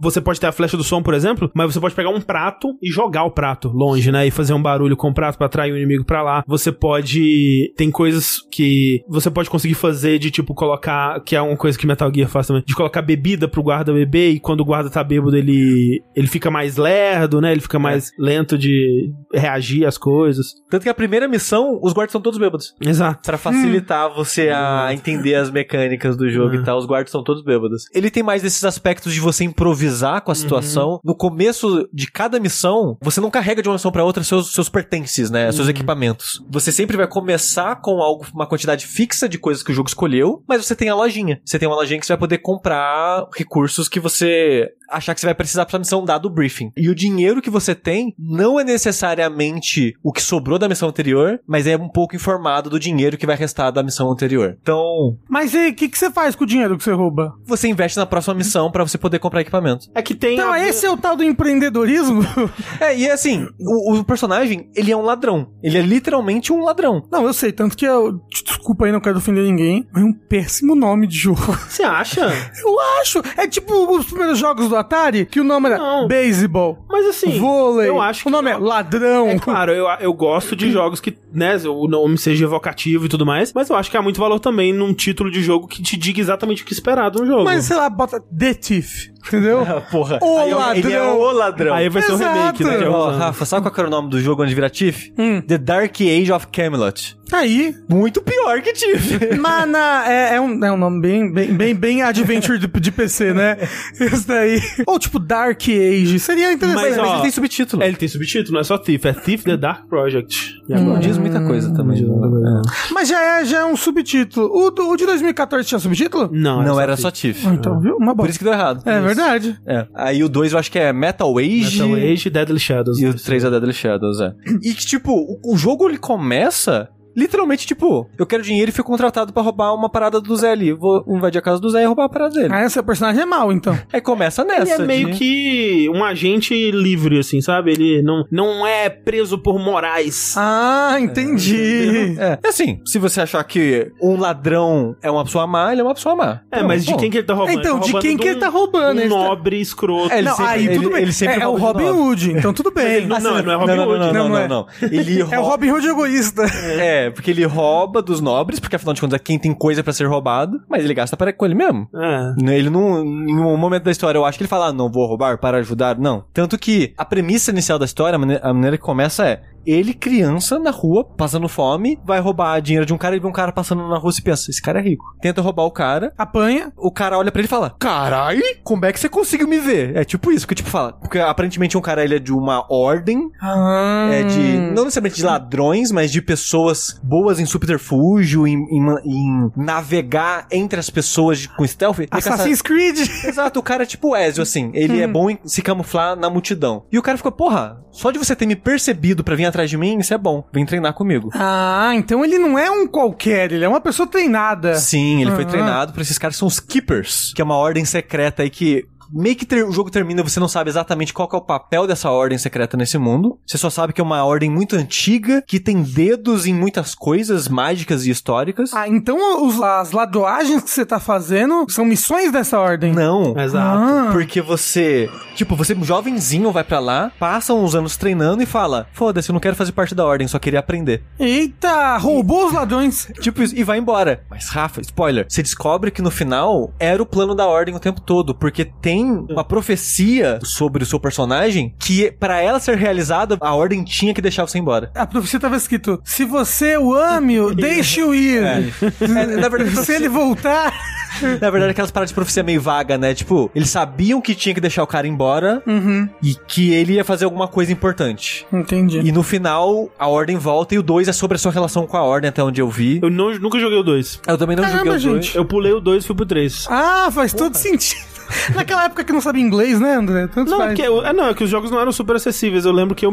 Você 0.01 0.21
pode 0.21 0.39
ter 0.39 0.47
a 0.47 0.51
flecha 0.53 0.77
do 0.77 0.83
som, 0.83 1.03
por 1.03 1.13
exemplo, 1.13 1.51
mas 1.53 1.73
você 1.73 1.79
pode 1.79 1.93
pegar 1.93 2.09
um 2.09 2.21
prato 2.21 2.69
e 2.81 2.89
jogar 2.89 3.23
o 3.25 3.31
prato 3.31 3.67
longe, 3.69 4.11
né? 4.11 4.25
E 4.25 4.31
fazer 4.31 4.53
um 4.53 4.61
barulho 4.61 4.95
com 4.95 5.09
o 5.09 5.13
prato 5.13 5.37
pra 5.37 5.47
atrair 5.47 5.73
o 5.73 5.77
inimigo 5.77 6.05
pra 6.05 6.21
lá. 6.23 6.43
Você 6.47 6.71
pode. 6.71 7.73
Tem 7.75 7.91
coisas 7.91 8.37
que 8.51 9.01
você 9.09 9.29
pode 9.29 9.49
conseguir 9.49 9.73
fazer 9.75 10.19
de 10.19 10.31
tipo 10.31 10.53
colocar. 10.53 11.21
Que 11.25 11.35
é 11.35 11.41
uma 11.41 11.57
coisa 11.57 11.77
que 11.77 11.85
Metal 11.85 12.09
Gear 12.13 12.29
faz 12.29 12.47
também. 12.47 12.63
De 12.65 12.73
colocar 12.75 13.01
bebida 13.01 13.47
pro 13.47 13.61
guarda 13.63 13.91
beber 13.91 14.31
e 14.31 14.39
quando 14.39 14.61
o 14.61 14.65
guarda 14.65 14.89
tá 14.89 15.03
bêbado 15.03 15.35
ele. 15.35 16.01
Ele 16.15 16.27
fica 16.27 16.49
mais 16.49 16.77
lerdo, 16.77 17.41
né? 17.41 17.51
Ele 17.51 17.61
fica 17.61 17.77
mais 17.79 18.09
lento 18.17 18.57
de 18.57 19.11
reagir 19.33 19.85
às 19.85 19.97
coisas. 19.97 20.47
Tanto 20.69 20.76
que 20.79 20.89
a 20.89 20.93
primeira 20.93 21.27
missão, 21.27 21.79
os 21.81 21.93
guardas 21.93 22.11
são 22.11 22.21
todos 22.21 22.39
bêbados. 22.39 22.73
Exato. 22.81 23.21
Pra 23.25 23.37
facilitar 23.37 24.13
você 24.13 24.49
a 24.49 24.89
entender 24.93 25.35
as 25.35 25.49
mecânicas 25.49 26.15
do 26.17 26.29
jogo 26.29 26.55
Uhum. 26.55 26.61
e 26.61 26.63
tal, 26.63 26.77
os 26.77 26.85
guardas 26.85 27.11
são 27.11 27.23
todos 27.23 27.43
bêbados. 27.43 27.85
Ele 27.93 28.09
tem 28.09 28.23
mais 28.23 28.41
desses 28.41 28.63
aspectos 28.63 29.13
de 29.13 29.19
você 29.19 29.43
improvisar 29.43 30.21
com 30.21 30.31
a 30.31 30.35
situação. 30.35 30.99
No 31.03 31.15
começo 31.15 31.87
de 31.93 32.09
cada 32.11 32.39
missão, 32.39 32.97
você 33.01 33.19
não 33.19 33.29
carrega 33.29 33.61
de 33.61 33.67
uma 33.69 33.75
missão 33.75 33.91
pra 33.91 34.03
outra 34.03 34.23
seus, 34.23 34.51
seus 34.53 34.69
pertences, 34.69 35.29
né? 35.29 35.51
Seus 35.51 35.67
equipamentos. 35.67 36.43
Você 36.49 36.71
sempre 36.71 36.97
vai 36.97 37.07
começar 37.07 37.75
com 37.81 38.01
algo, 38.01 38.25
uma 38.33 38.47
quantidade 38.47 38.85
fixa 38.85 39.27
de 39.27 39.37
coisas 39.37 39.63
que 39.63 39.71
o 39.71 39.73
jogo 39.75 39.89
escolheu, 39.89 40.43
mas 40.47 40.65
você 40.65 40.75
tem 40.75 40.89
a 40.89 40.95
lojinha. 40.95 41.39
Você 41.45 41.57
tem 41.59 41.67
uma 41.67 41.75
lojinha 41.75 41.99
que 41.99 42.05
você 42.05 42.13
vai 42.13 42.19
poder 42.19 42.37
comprar 42.39 43.25
recursos 43.35 43.87
que 43.89 43.99
você 43.99 44.69
achar 44.89 45.13
que 45.13 45.19
você 45.21 45.27
vai 45.27 45.35
precisar 45.35 45.65
pra 45.65 45.79
missão 45.79 46.03
dado 46.05 46.25
o 46.25 46.29
briefing. 46.29 46.71
E 46.77 46.89
o 46.89 46.95
dinheiro 46.95 47.41
que 47.41 47.49
você 47.49 47.73
tem 47.75 48.13
não 48.17 48.59
é 48.59 48.63
necessariamente 48.63 49.95
o 50.03 50.11
que 50.11 50.21
sobrou 50.21 50.57
da 50.59 50.67
missão 50.69 50.89
anterior, 50.89 51.39
mas 51.47 51.67
é 51.67 51.75
um 51.75 51.89
pouco 51.89 52.15
informado 52.15 52.69
do 52.69 52.79
dinheiro 52.79 53.17
que 53.17 53.25
vai 53.25 53.35
restar 53.35 53.71
da 53.71 53.83
missão 53.83 54.11
anterior. 54.11 54.57
Então, 54.61 55.17
Mas 55.29 55.53
e 55.53 55.69
o 55.69 55.73
que, 55.75 55.89
que 55.89 55.97
você 55.97 56.11
faz 56.11 56.35
com 56.35 56.43
o 56.43 56.47
dinheiro 56.47 56.77
que 56.77 56.83
você 56.83 56.91
rouba? 56.93 57.33
você 57.45 57.67
investe 57.67 57.97
na 57.97 58.05
próxima 58.05 58.33
missão 58.35 58.71
pra 58.71 58.83
você 58.83 58.97
poder 58.97 59.19
comprar 59.19 59.41
equipamento. 59.41 59.87
É 59.95 60.01
que 60.01 60.13
tem. 60.15 60.33
Então, 60.35 60.51
a- 60.51 60.59
esse 60.59 60.85
é 60.85 60.91
o 60.91 60.97
tal 60.97 61.15
do 61.15 61.23
empreendedorismo? 61.23 62.21
É, 62.79 62.95
e 62.95 63.09
assim, 63.09 63.47
o, 63.59 63.93
o 63.97 64.03
personagem, 64.03 64.69
ele 64.75 64.91
é 64.91 64.95
um 64.97 65.01
ladrão. 65.01 65.51
Ele 65.63 65.77
é 65.77 65.81
literalmente 65.81 66.53
um 66.53 66.63
ladrão. 66.63 67.01
Não, 67.11 67.25
eu 67.25 67.33
sei, 67.33 67.51
tanto 67.51 67.75
que 67.75 67.85
eu. 67.85 68.19
Desculpa 68.45 68.85
aí, 68.85 68.91
não 68.91 68.99
quero 68.99 69.17
ofender 69.17 69.43
ninguém, 69.43 69.87
mas 69.91 70.03
é 70.03 70.05
um 70.05 70.13
péssimo 70.13 70.75
nome 70.75 71.07
de 71.07 71.17
jogo. 71.17 71.41
Você 71.67 71.83
acha? 71.83 72.21
Eu 72.63 72.79
acho. 73.01 73.21
É 73.35 73.47
tipo 73.47 73.73
os 73.97 74.05
primeiros 74.05 74.37
jogos 74.37 74.69
do 74.69 74.75
Atari, 74.77 75.25
que 75.25 75.39
o 75.39 75.43
nome 75.43 75.67
era 75.69 75.77
Não. 75.77 76.07
Beisebol. 76.07 76.79
Mas 76.89 77.05
assim. 77.07 77.39
vôlei. 77.39 77.89
eu 77.89 78.01
acho 78.01 78.27
O 78.27 78.31
nome 78.31 78.49
que- 78.49 78.55
é 78.55 78.59
ladrão. 78.59 79.29
É 79.29 79.39
claro, 79.39 79.71
eu, 79.71 79.85
eu 79.99 80.13
gosto 80.13 80.55
de 80.55 80.71
jogos 80.71 80.99
que, 80.99 81.17
né, 81.33 81.55
o 81.67 81.87
nome 81.87 82.17
seja 82.17 82.45
evocativo 82.45 83.05
e 83.05 83.09
tudo 83.09 83.25
mais, 83.25 83.51
mas 83.53 83.69
eu 83.69 83.75
acho 83.75 83.89
que 83.91 83.97
há 83.97 84.01
muito 84.01 84.19
valor 84.19 84.39
também 84.39 84.71
num 84.73 84.93
título 84.93 85.29
de 85.31 85.41
jogo 85.41 85.67
que 85.67 85.81
te 85.81 85.97
diga 85.97 86.19
exatamente 86.19 86.63
o 86.63 86.65
que 86.65 86.73
esperar 86.73 87.09
de 87.11 87.21
um 87.21 87.25
jogo. 87.25 87.43
Mas 87.43 87.65
sei 87.65 87.75
lá, 87.77 87.89
bota 87.89 88.19
The 88.21 88.53
Thief. 88.53 89.09
Entendeu? 89.27 89.65
Porra. 89.91 90.19
O 90.21 90.37
Aí 90.37 90.51
é- 90.51 90.79
Ele 90.79 90.93
é 90.93 90.99
ladrão. 90.99 91.19
o 91.19 91.31
ladrão. 91.31 91.73
Aí 91.73 91.89
vai 91.89 92.01
ser 92.01 92.11
um 92.11 92.15
Exato. 92.15 92.33
remake, 92.63 92.63
né? 92.63 92.87
Ó. 92.89 93.11
Rafa, 93.11 93.45
sabe 93.45 93.63
qual 93.63 93.73
que 93.73 93.79
era 93.79 93.87
o 93.87 93.91
nome 93.91 94.09
do 94.09 94.19
jogo 94.21 94.43
onde 94.43 94.53
vira 94.55 94.69
Tiff? 94.69 95.13
Hum. 95.17 95.41
The 95.41 95.57
Dark 95.57 95.95
Age 96.01 96.31
of 96.31 96.47
Camelot. 96.47 97.17
Aí. 97.31 97.75
Muito 97.89 98.21
pior 98.21 98.61
que 98.61 98.71
Tiff. 98.71 99.35
Mana, 99.37 100.05
é, 100.07 100.35
é 100.35 100.41
um, 100.41 100.63
é 100.63 100.71
um 100.71 100.77
nome 100.77 101.01
bem, 101.01 101.31
bem, 101.31 101.53
bem, 101.53 101.75
bem 101.75 102.01
adventure 102.01 102.57
de, 102.57 102.67
de 102.67 102.91
PC, 102.91 103.33
né? 103.33 103.57
Isso 103.99 104.25
daí. 104.27 104.61
Ou 104.85 104.97
tipo 104.97 105.19
Dark 105.19 105.61
Age. 105.61 106.19
Seria 106.19 106.53
interessante. 106.53 106.87
Mas, 106.89 106.97
Mas 106.97 107.07
ó, 107.07 107.13
ele 107.15 107.21
tem 107.23 107.31
subtítulo. 107.31 107.83
É, 107.83 107.87
ele 107.87 107.97
tem 107.97 108.07
subtítulo, 108.07 108.53
não 108.53 108.61
é 108.61 108.63
só 108.63 108.77
Thief, 108.77 109.03
é 109.05 109.11
Thief 109.13 109.43
the 109.43 109.57
Dark 109.57 109.87
Project. 109.89 110.55
E 110.69 110.73
Não 110.73 110.81
agora? 110.83 110.99
diz 110.99 111.17
muita 111.17 111.41
coisa 111.45 111.73
também. 111.73 112.01
Hum, 112.05 112.61
Mas 112.91 113.09
já 113.09 113.21
é, 113.41 113.45
já 113.45 113.59
é 113.59 113.65
um 113.65 113.75
subtítulo. 113.75 114.47
O, 114.47 114.91
o 114.91 114.95
de 114.95 115.05
2014 115.05 115.67
tinha 115.67 115.79
subtítulo? 115.79 116.29
Não, 116.31 116.63
Não, 116.63 116.75
só 116.75 116.81
era 116.81 116.93
Thief. 116.93 117.01
só 117.01 117.11
Tiff. 117.11 117.47
Ah, 117.47 117.53
Então, 117.53 117.79
viu? 117.79 117.97
Uma 117.97 118.07
Por 118.15 118.17
bosta. 118.17 118.29
isso 118.31 118.39
que 118.39 118.45
deu 118.45 118.53
errado. 118.53 118.81
É 118.85 119.01
verdade. 119.01 119.16
É. 119.65 119.87
Aí 119.93 120.23
o 120.23 120.29
2 120.29 120.53
eu 120.53 120.59
acho 120.59 120.71
que 120.71 120.79
é 120.79 120.91
Metal 120.93 121.37
Age. 121.37 121.81
Metal 121.81 121.95
Age 121.95 122.27
e 122.27 122.31
Deadly 122.31 122.59
Shadows. 122.59 122.99
E 122.99 123.05
o 123.05 123.13
3 123.13 123.43
é 123.43 123.49
Deadly 123.49 123.73
Shadows, 123.73 124.21
é. 124.21 124.33
E 124.63 124.73
que, 124.73 124.85
tipo, 124.85 125.11
o, 125.11 125.53
o 125.53 125.57
jogo 125.57 125.87
ele 125.87 125.97
começa 125.97 126.89
literalmente, 127.17 127.65
tipo, 127.65 128.07
eu 128.17 128.25
quero 128.25 128.43
dinheiro 128.43 128.69
e 128.69 128.73
fui 128.73 128.83
contratado 128.83 129.33
pra 129.33 129.41
roubar 129.41 129.73
uma 129.73 129.89
parada 129.89 130.21
do 130.21 130.35
Zé 130.35 130.51
ali. 130.51 130.71
Vou 130.71 131.03
invadir 131.07 131.39
a 131.39 131.41
casa 131.41 131.59
do 131.59 131.69
Zé 131.69 131.81
e 131.81 131.85
roubar 131.85 132.05
a 132.05 132.09
parada 132.09 132.35
dele. 132.35 132.49
Ah, 132.51 132.63
esse 132.63 132.81
personagem 132.83 133.21
é 133.23 133.25
mau, 133.25 133.51
então. 133.51 133.77
Aí 133.91 133.99
começa 133.99 134.43
Ele 134.43 134.51
nessa. 134.59 134.83
é 134.83 134.85
meio 134.85 135.11
de- 135.11 135.17
que 135.17 135.89
um 135.93 136.03
agente 136.03 136.71
livre, 136.71 137.19
assim, 137.19 137.41
sabe? 137.41 137.71
Ele 137.71 138.01
não, 138.03 138.23
não 138.31 138.65
é 138.67 138.89
preso 138.89 139.37
por 139.37 139.57
morais. 139.59 140.35
Ah, 140.37 140.97
entendi. 140.99 142.15
É, 142.19 142.37
e 142.43 142.47
assim, 142.47 142.79
se 142.85 142.99
você 142.99 143.21
achar 143.21 143.43
que 143.43 143.91
um 144.01 144.17
ladrão 144.17 144.95
é 145.01 145.09
uma 145.09 145.23
pessoa 145.23 145.47
má, 145.47 145.71
ele 145.71 145.81
é 145.81 145.83
uma 145.83 145.93
pessoa 145.95 146.15
má. 146.15 146.41
É, 146.51 146.57
Pronto, 146.57 146.67
mas 146.67 146.85
de 146.85 146.95
quem 146.97 147.09
que 147.09 147.17
ele 147.17 147.25
tá 147.27 147.33
roubando? 147.33 147.59
Então, 147.59 147.75
Ele 147.77 147.79
de 147.85 147.91
roubando 147.91 148.01
quem 148.01 148.17
que 148.17 148.27
ele 148.27 148.39
tá 148.39 148.49
roubando? 148.49 148.97
Um 148.97 149.01
Ele 149.01 149.09
tá- 149.09 149.15
nobre 149.15 149.59
escroto. 149.61 150.13
É, 150.13 150.19
ele 150.19 150.29
não, 150.29 150.35
sempre- 150.35 150.51
aí 150.51 150.67
tudo 150.69 150.83
ele- 150.87 150.93
bem. 150.93 151.01
ele 151.03 151.13
sempre 151.13 151.35
é, 151.39 151.43
é 151.43 151.47
o 151.47 151.55
de 151.55 151.61
Robin. 151.61 151.83
Hood, 151.87 152.31
então 152.33 152.53
tudo 152.53 152.71
bem. 152.71 153.05
Não, 153.07 153.19
não, 153.19 153.41
não 153.43 153.51
é 153.51 153.55
Robin 153.55 153.75
não, 153.75 153.85
não, 153.85 153.87
Hood. 153.91 153.99
Não, 153.99 154.13
não, 154.13 154.29
Não, 154.29 154.47
não, 154.47 154.47
não. 154.81 154.89
Ele 154.91 155.21
É 155.31 155.39
o. 155.39 155.43
Robin 155.43 155.71
Hood 155.71 155.87
egoísta. 155.87 156.43
É, 156.63 157.06
porque 157.11 157.31
ele 157.31 157.45
rouba 157.45 158.01
dos 158.01 158.21
nobres, 158.21 158.59
porque 158.59 158.75
afinal 158.75 158.93
de 158.93 159.01
contas 159.01 159.19
é 159.19 159.23
quem 159.23 159.39
tem 159.39 159.53
coisa 159.53 159.83
pra 159.83 159.93
ser 159.93 160.05
roubado, 160.05 160.61
mas 160.69 160.83
ele 160.83 160.93
gasta 160.93 161.15
para 161.15 161.31
com 161.33 161.45
ele 161.45 161.55
mesmo. 161.55 161.87
É. 161.95 162.53
Ele 162.53 162.69
não, 162.69 163.03
em 163.03 163.37
um 163.37 163.57
momento 163.57 163.83
da 163.83 163.91
história, 163.91 164.17
eu 164.17 164.25
acho 164.25 164.37
que 164.37 164.43
ele 164.43 164.49
fala, 164.49 164.67
ah, 164.67 164.73
não 164.73 164.91
vou 164.91 165.05
roubar 165.05 165.37
para 165.37 165.57
ajudar, 165.57 165.97
não. 165.97 166.25
Tanto 166.33 166.57
que 166.57 166.93
a 166.97 167.05
premissa 167.05 167.51
inicial 167.51 167.77
da 167.77 167.85
história, 167.85 168.17
a 168.41 168.53
maneira 168.53 168.77
que 168.77 168.83
começa 168.83 169.25
é, 169.25 169.41
ele, 169.67 169.93
criança, 169.93 170.57
na 170.59 170.71
rua, 170.71 171.03
passando 171.03 171.47
fome, 171.49 171.99
vai 172.05 172.19
roubar 172.19 172.59
dinheiro 172.61 172.85
de 172.85 172.93
um 172.93 172.97
cara 172.97 173.15
e 173.15 173.19
vê 173.19 173.27
um 173.27 173.31
cara 173.31 173.51
passando 173.51 173.87
na 173.87 173.97
rua 173.97 174.11
e 174.17 174.21
pensa, 174.21 174.49
esse 174.49 174.61
cara 174.61 174.79
é 174.79 174.83
rico. 174.83 175.03
Tenta 175.21 175.41
roubar 175.41 175.63
o 175.63 175.71
cara, 175.71 176.13
Apanha. 176.17 176.71
o 176.77 176.91
cara 176.91 177.17
olha 177.17 177.31
pra 177.31 177.39
ele 177.39 177.47
e 177.47 177.49
fala, 177.49 177.75
carai, 177.79 178.39
como 178.63 178.85
é 178.85 178.93
que 178.93 178.99
você 178.99 179.09
conseguiu 179.09 179.47
me 179.47 179.59
ver? 179.59 179.95
É 179.95 180.03
tipo 180.03 180.31
isso, 180.31 180.47
que 180.47 180.55
tipo 180.55 180.69
fala, 180.69 180.93
porque 180.93 181.19
aparentemente 181.19 181.77
um 181.77 181.81
cara, 181.81 182.03
ele 182.03 182.15
é 182.15 182.19
de 182.19 182.31
uma 182.33 182.65
ordem, 182.71 183.29
Ah. 183.41 184.09
é 184.11 184.23
de, 184.23 184.57
não 184.57 184.83
necessariamente 184.85 185.15
de 185.17 185.23
ladrões, 185.25 185.91
mas 185.91 186.11
de 186.11 186.21
pessoas 186.21 186.99
boas 187.03 187.39
em 187.39 187.45
subterfúgio, 187.45 188.47
em, 188.47 188.55
em 188.71 188.87
em 189.05 189.51
navegar 189.55 190.47
entre 190.51 190.79
as 190.79 190.89
pessoas 190.89 191.39
de- 191.39 191.49
com 191.49 191.65
stealth. 191.67 191.97
Assassin's 192.11 192.61
Creed. 192.61 192.97
Exato, 193.25 193.59
o 193.59 193.63
cara 193.63 193.83
é 193.83 193.85
tipo 193.85 194.15
Ezio, 194.15 194.41
assim. 194.43 194.71
Ele 194.73 195.01
é 195.01 195.07
bom 195.07 195.29
em 195.29 195.39
se 195.45 195.61
camuflar 195.61 196.15
na 196.15 196.29
multidão. 196.29 196.85
E 196.91 196.97
o 196.97 197.01
cara 197.01 197.17
ficou, 197.17 197.31
porra, 197.31 197.81
só 197.91 198.11
de 198.11 198.17
você 198.19 198.35
ter 198.35 198.45
me 198.45 198.55
percebido 198.55 199.23
pra 199.23 199.35
vir 199.35 199.45
atrás 199.45 199.56
de 199.65 199.77
mim, 199.77 199.97
isso 199.99 200.13
é 200.13 200.17
bom. 200.17 200.43
Vem 200.53 200.65
treinar 200.65 200.93
comigo. 200.93 201.29
Ah, 201.33 201.91
então 201.95 202.23
ele 202.23 202.37
não 202.37 202.57
é 202.59 202.69
um 202.69 202.85
qualquer, 202.87 203.51
ele 203.51 203.63
é 203.65 203.67
uma 203.67 203.81
pessoa 203.81 204.07
treinada. 204.07 204.75
Sim, 204.75 205.21
ele 205.21 205.31
foi 205.31 205.43
Ah. 205.43 205.47
treinado 205.47 205.93
por 205.93 206.01
esses 206.01 206.17
caras 206.17 206.35
são 206.35 206.47
os 206.47 206.59
Keepers, 206.59 207.31
que 207.35 207.41
é 207.41 207.45
uma 207.45 207.55
ordem 207.57 207.85
secreta 207.85 208.43
aí 208.43 208.49
que. 208.49 208.85
Meio 209.11 209.35
que 209.35 209.45
ter- 209.45 209.65
o 209.65 209.71
jogo 209.71 209.89
termina, 209.89 210.23
você 210.23 210.39
não 210.39 210.47
sabe 210.47 210.69
exatamente 210.69 211.13
qual 211.13 211.27
que 211.27 211.35
é 211.35 211.39
o 211.39 211.41
papel 211.41 211.87
dessa 211.87 212.09
ordem 212.09 212.37
secreta 212.37 212.75
nesse 212.77 212.97
mundo. 212.97 213.39
Você 213.45 213.57
só 213.57 213.69
sabe 213.69 213.93
que 213.93 214.01
é 214.01 214.03
uma 214.03 214.23
ordem 214.23 214.49
muito 214.49 214.75
antiga, 214.75 215.41
que 215.45 215.59
tem 215.59 215.81
dedos 215.81 216.45
em 216.45 216.53
muitas 216.53 216.93
coisas 216.95 217.47
mágicas 217.47 218.05
e 218.05 218.09
históricas. 218.11 218.73
Ah, 218.73 218.87
então 218.87 219.45
os- 219.47 219.61
as 219.61 219.91
ladroagens 219.91 220.63
que 220.63 220.69
você 220.69 220.85
tá 220.85 220.99
fazendo 220.99 221.65
são 221.69 221.85
missões 221.85 222.31
dessa 222.31 222.59
ordem. 222.59 222.93
Não. 222.93 223.37
Exato. 223.39 223.77
Ah. 223.83 224.09
Porque 224.11 224.41
você, 224.41 225.09
tipo, 225.35 225.55
você 225.55 225.75
jovenzinho 225.81 226.51
vai 226.51 226.63
pra 226.63 226.79
lá, 226.79 227.11
passa 227.19 227.53
uns 227.53 227.75
anos 227.75 227.95
treinando 227.97 228.41
e 228.43 228.45
fala: 228.45 228.87
"Foda-se, 228.93 229.29
eu 229.29 229.33
não 229.33 229.39
quero 229.39 229.55
fazer 229.55 229.71
parte 229.71 229.93
da 229.95 230.05
ordem, 230.05 230.27
só 230.27 230.39
queria 230.39 230.59
aprender". 230.59 231.03
Eita, 231.19 231.97
roubou 231.97 232.47
os 232.47 232.53
ladrões. 232.53 233.07
Tipo 233.21 233.41
isso, 233.43 233.55
e 233.55 233.63
vai 233.63 233.77
embora. 233.77 234.23
Mas 234.29 234.49
Rafa, 234.49 234.81
spoiler, 234.81 235.25
você 235.29 235.41
descobre 235.43 235.91
que 235.91 236.01
no 236.01 236.09
final 236.11 236.73
era 236.79 237.01
o 237.01 237.05
plano 237.05 237.35
da 237.35 237.45
ordem 237.47 237.75
o 237.75 237.79
tempo 237.79 238.01
todo, 238.01 238.33
porque 238.35 238.65
tem 238.65 238.96
uma 239.05 239.43
profecia 239.43 240.39
sobre 240.43 240.83
o 240.83 240.85
seu 240.85 240.99
personagem 240.99 241.73
que 241.79 242.11
pra 242.11 242.41
ela 242.41 242.59
ser 242.59 242.77
realizada, 242.77 243.37
a 243.39 243.53
ordem 243.53 243.83
tinha 243.83 244.13
que 244.13 244.21
deixar 244.21 244.45
você 244.47 244.57
embora. 244.57 244.91
A 244.95 245.05
profecia 245.05 245.39
tava 245.39 245.55
escrito: 245.57 245.99
se 246.03 246.25
você 246.25 246.77
o 246.77 246.93
ame, 246.93 247.37
deixe-o 247.55 248.13
ir. 248.13 248.43
É, 248.43 249.25
na 249.37 249.49
verdade, 249.49 249.85
se 249.85 249.93
ele 249.93 250.09
voltar. 250.09 250.73
Na 251.41 251.49
verdade, 251.49 251.71
aquelas 251.71 251.89
paradas 251.89 252.11
de 252.11 252.13
profecia 252.13 252.43
meio 252.43 252.61
vaga, 252.61 252.95
né? 252.95 253.11
Tipo, 253.11 253.49
eles 253.55 253.71
sabiam 253.71 254.21
que 254.21 254.35
tinha 254.35 254.53
que 254.53 254.61
deixar 254.61 254.83
o 254.83 254.87
cara 254.87 255.07
embora 255.07 255.63
Uhum, 255.65 256.07
e 256.21 256.35
que 256.35 256.69
ele 256.71 256.93
ia 256.93 257.03
fazer 257.03 257.25
alguma 257.25 257.47
coisa 257.47 257.71
importante. 257.71 258.45
entendi. 258.53 258.99
E 258.99 259.11
no 259.11 259.23
final, 259.23 259.89
a 259.97 260.07
ordem 260.07 260.37
volta 260.37 260.75
e 260.75 260.77
o 260.77 260.83
2 260.83 261.07
é 261.07 261.11
sobre 261.13 261.33
a 261.35 261.39
sua 261.39 261.51
relação 261.51 261.87
com 261.87 261.97
a 261.97 262.03
ordem, 262.03 262.29
até 262.29 262.43
onde 262.43 262.61
eu 262.61 262.69
vi. 262.69 262.99
Eu 263.01 263.09
não- 263.09 263.33
nunca 263.39 263.57
joguei 263.59 263.79
o 263.79 263.83
2. 263.83 264.21
Eu 264.27 264.37
também 264.37 264.55
não 264.55 264.63
Caramba, 264.63 264.77
joguei 264.99 265.09
o 265.09 265.13
2. 265.13 265.25
gente. 265.25 265.35
Eu 265.37 265.43
pulei 265.45 265.73
o 265.73 265.79
2 265.79 266.03
e 266.03 266.05
fui 266.07 266.15
pro 266.15 266.25
3. 266.25 266.67
Ah, 266.69 267.09
faz 267.11 267.33
todo 267.33 267.55
sentido. 267.55 268.05
Naquela 268.55 268.85
época 268.85 269.03
que 269.03 269.13
não 269.13 269.21
sabia 269.21 269.41
inglês, 269.41 269.79
né, 269.79 269.95
André? 269.95 270.27
Tanto 270.27 270.49
Não, 270.51 270.57
é 270.61 270.65
faz. 270.65 270.69
porque, 270.71 270.87
eu- 270.87 271.05
é, 271.05 271.13
não, 271.13 271.27
é 271.29 271.33
que 271.33 271.43
os 271.43 271.49
jogos 271.49 271.71
não 271.71 271.79
eram 271.79 271.91
super 271.91 272.15
acessíveis. 272.15 272.65
Eu 272.65 272.71
lembro 272.71 272.95
que 272.95 273.05
eu, 273.05 273.11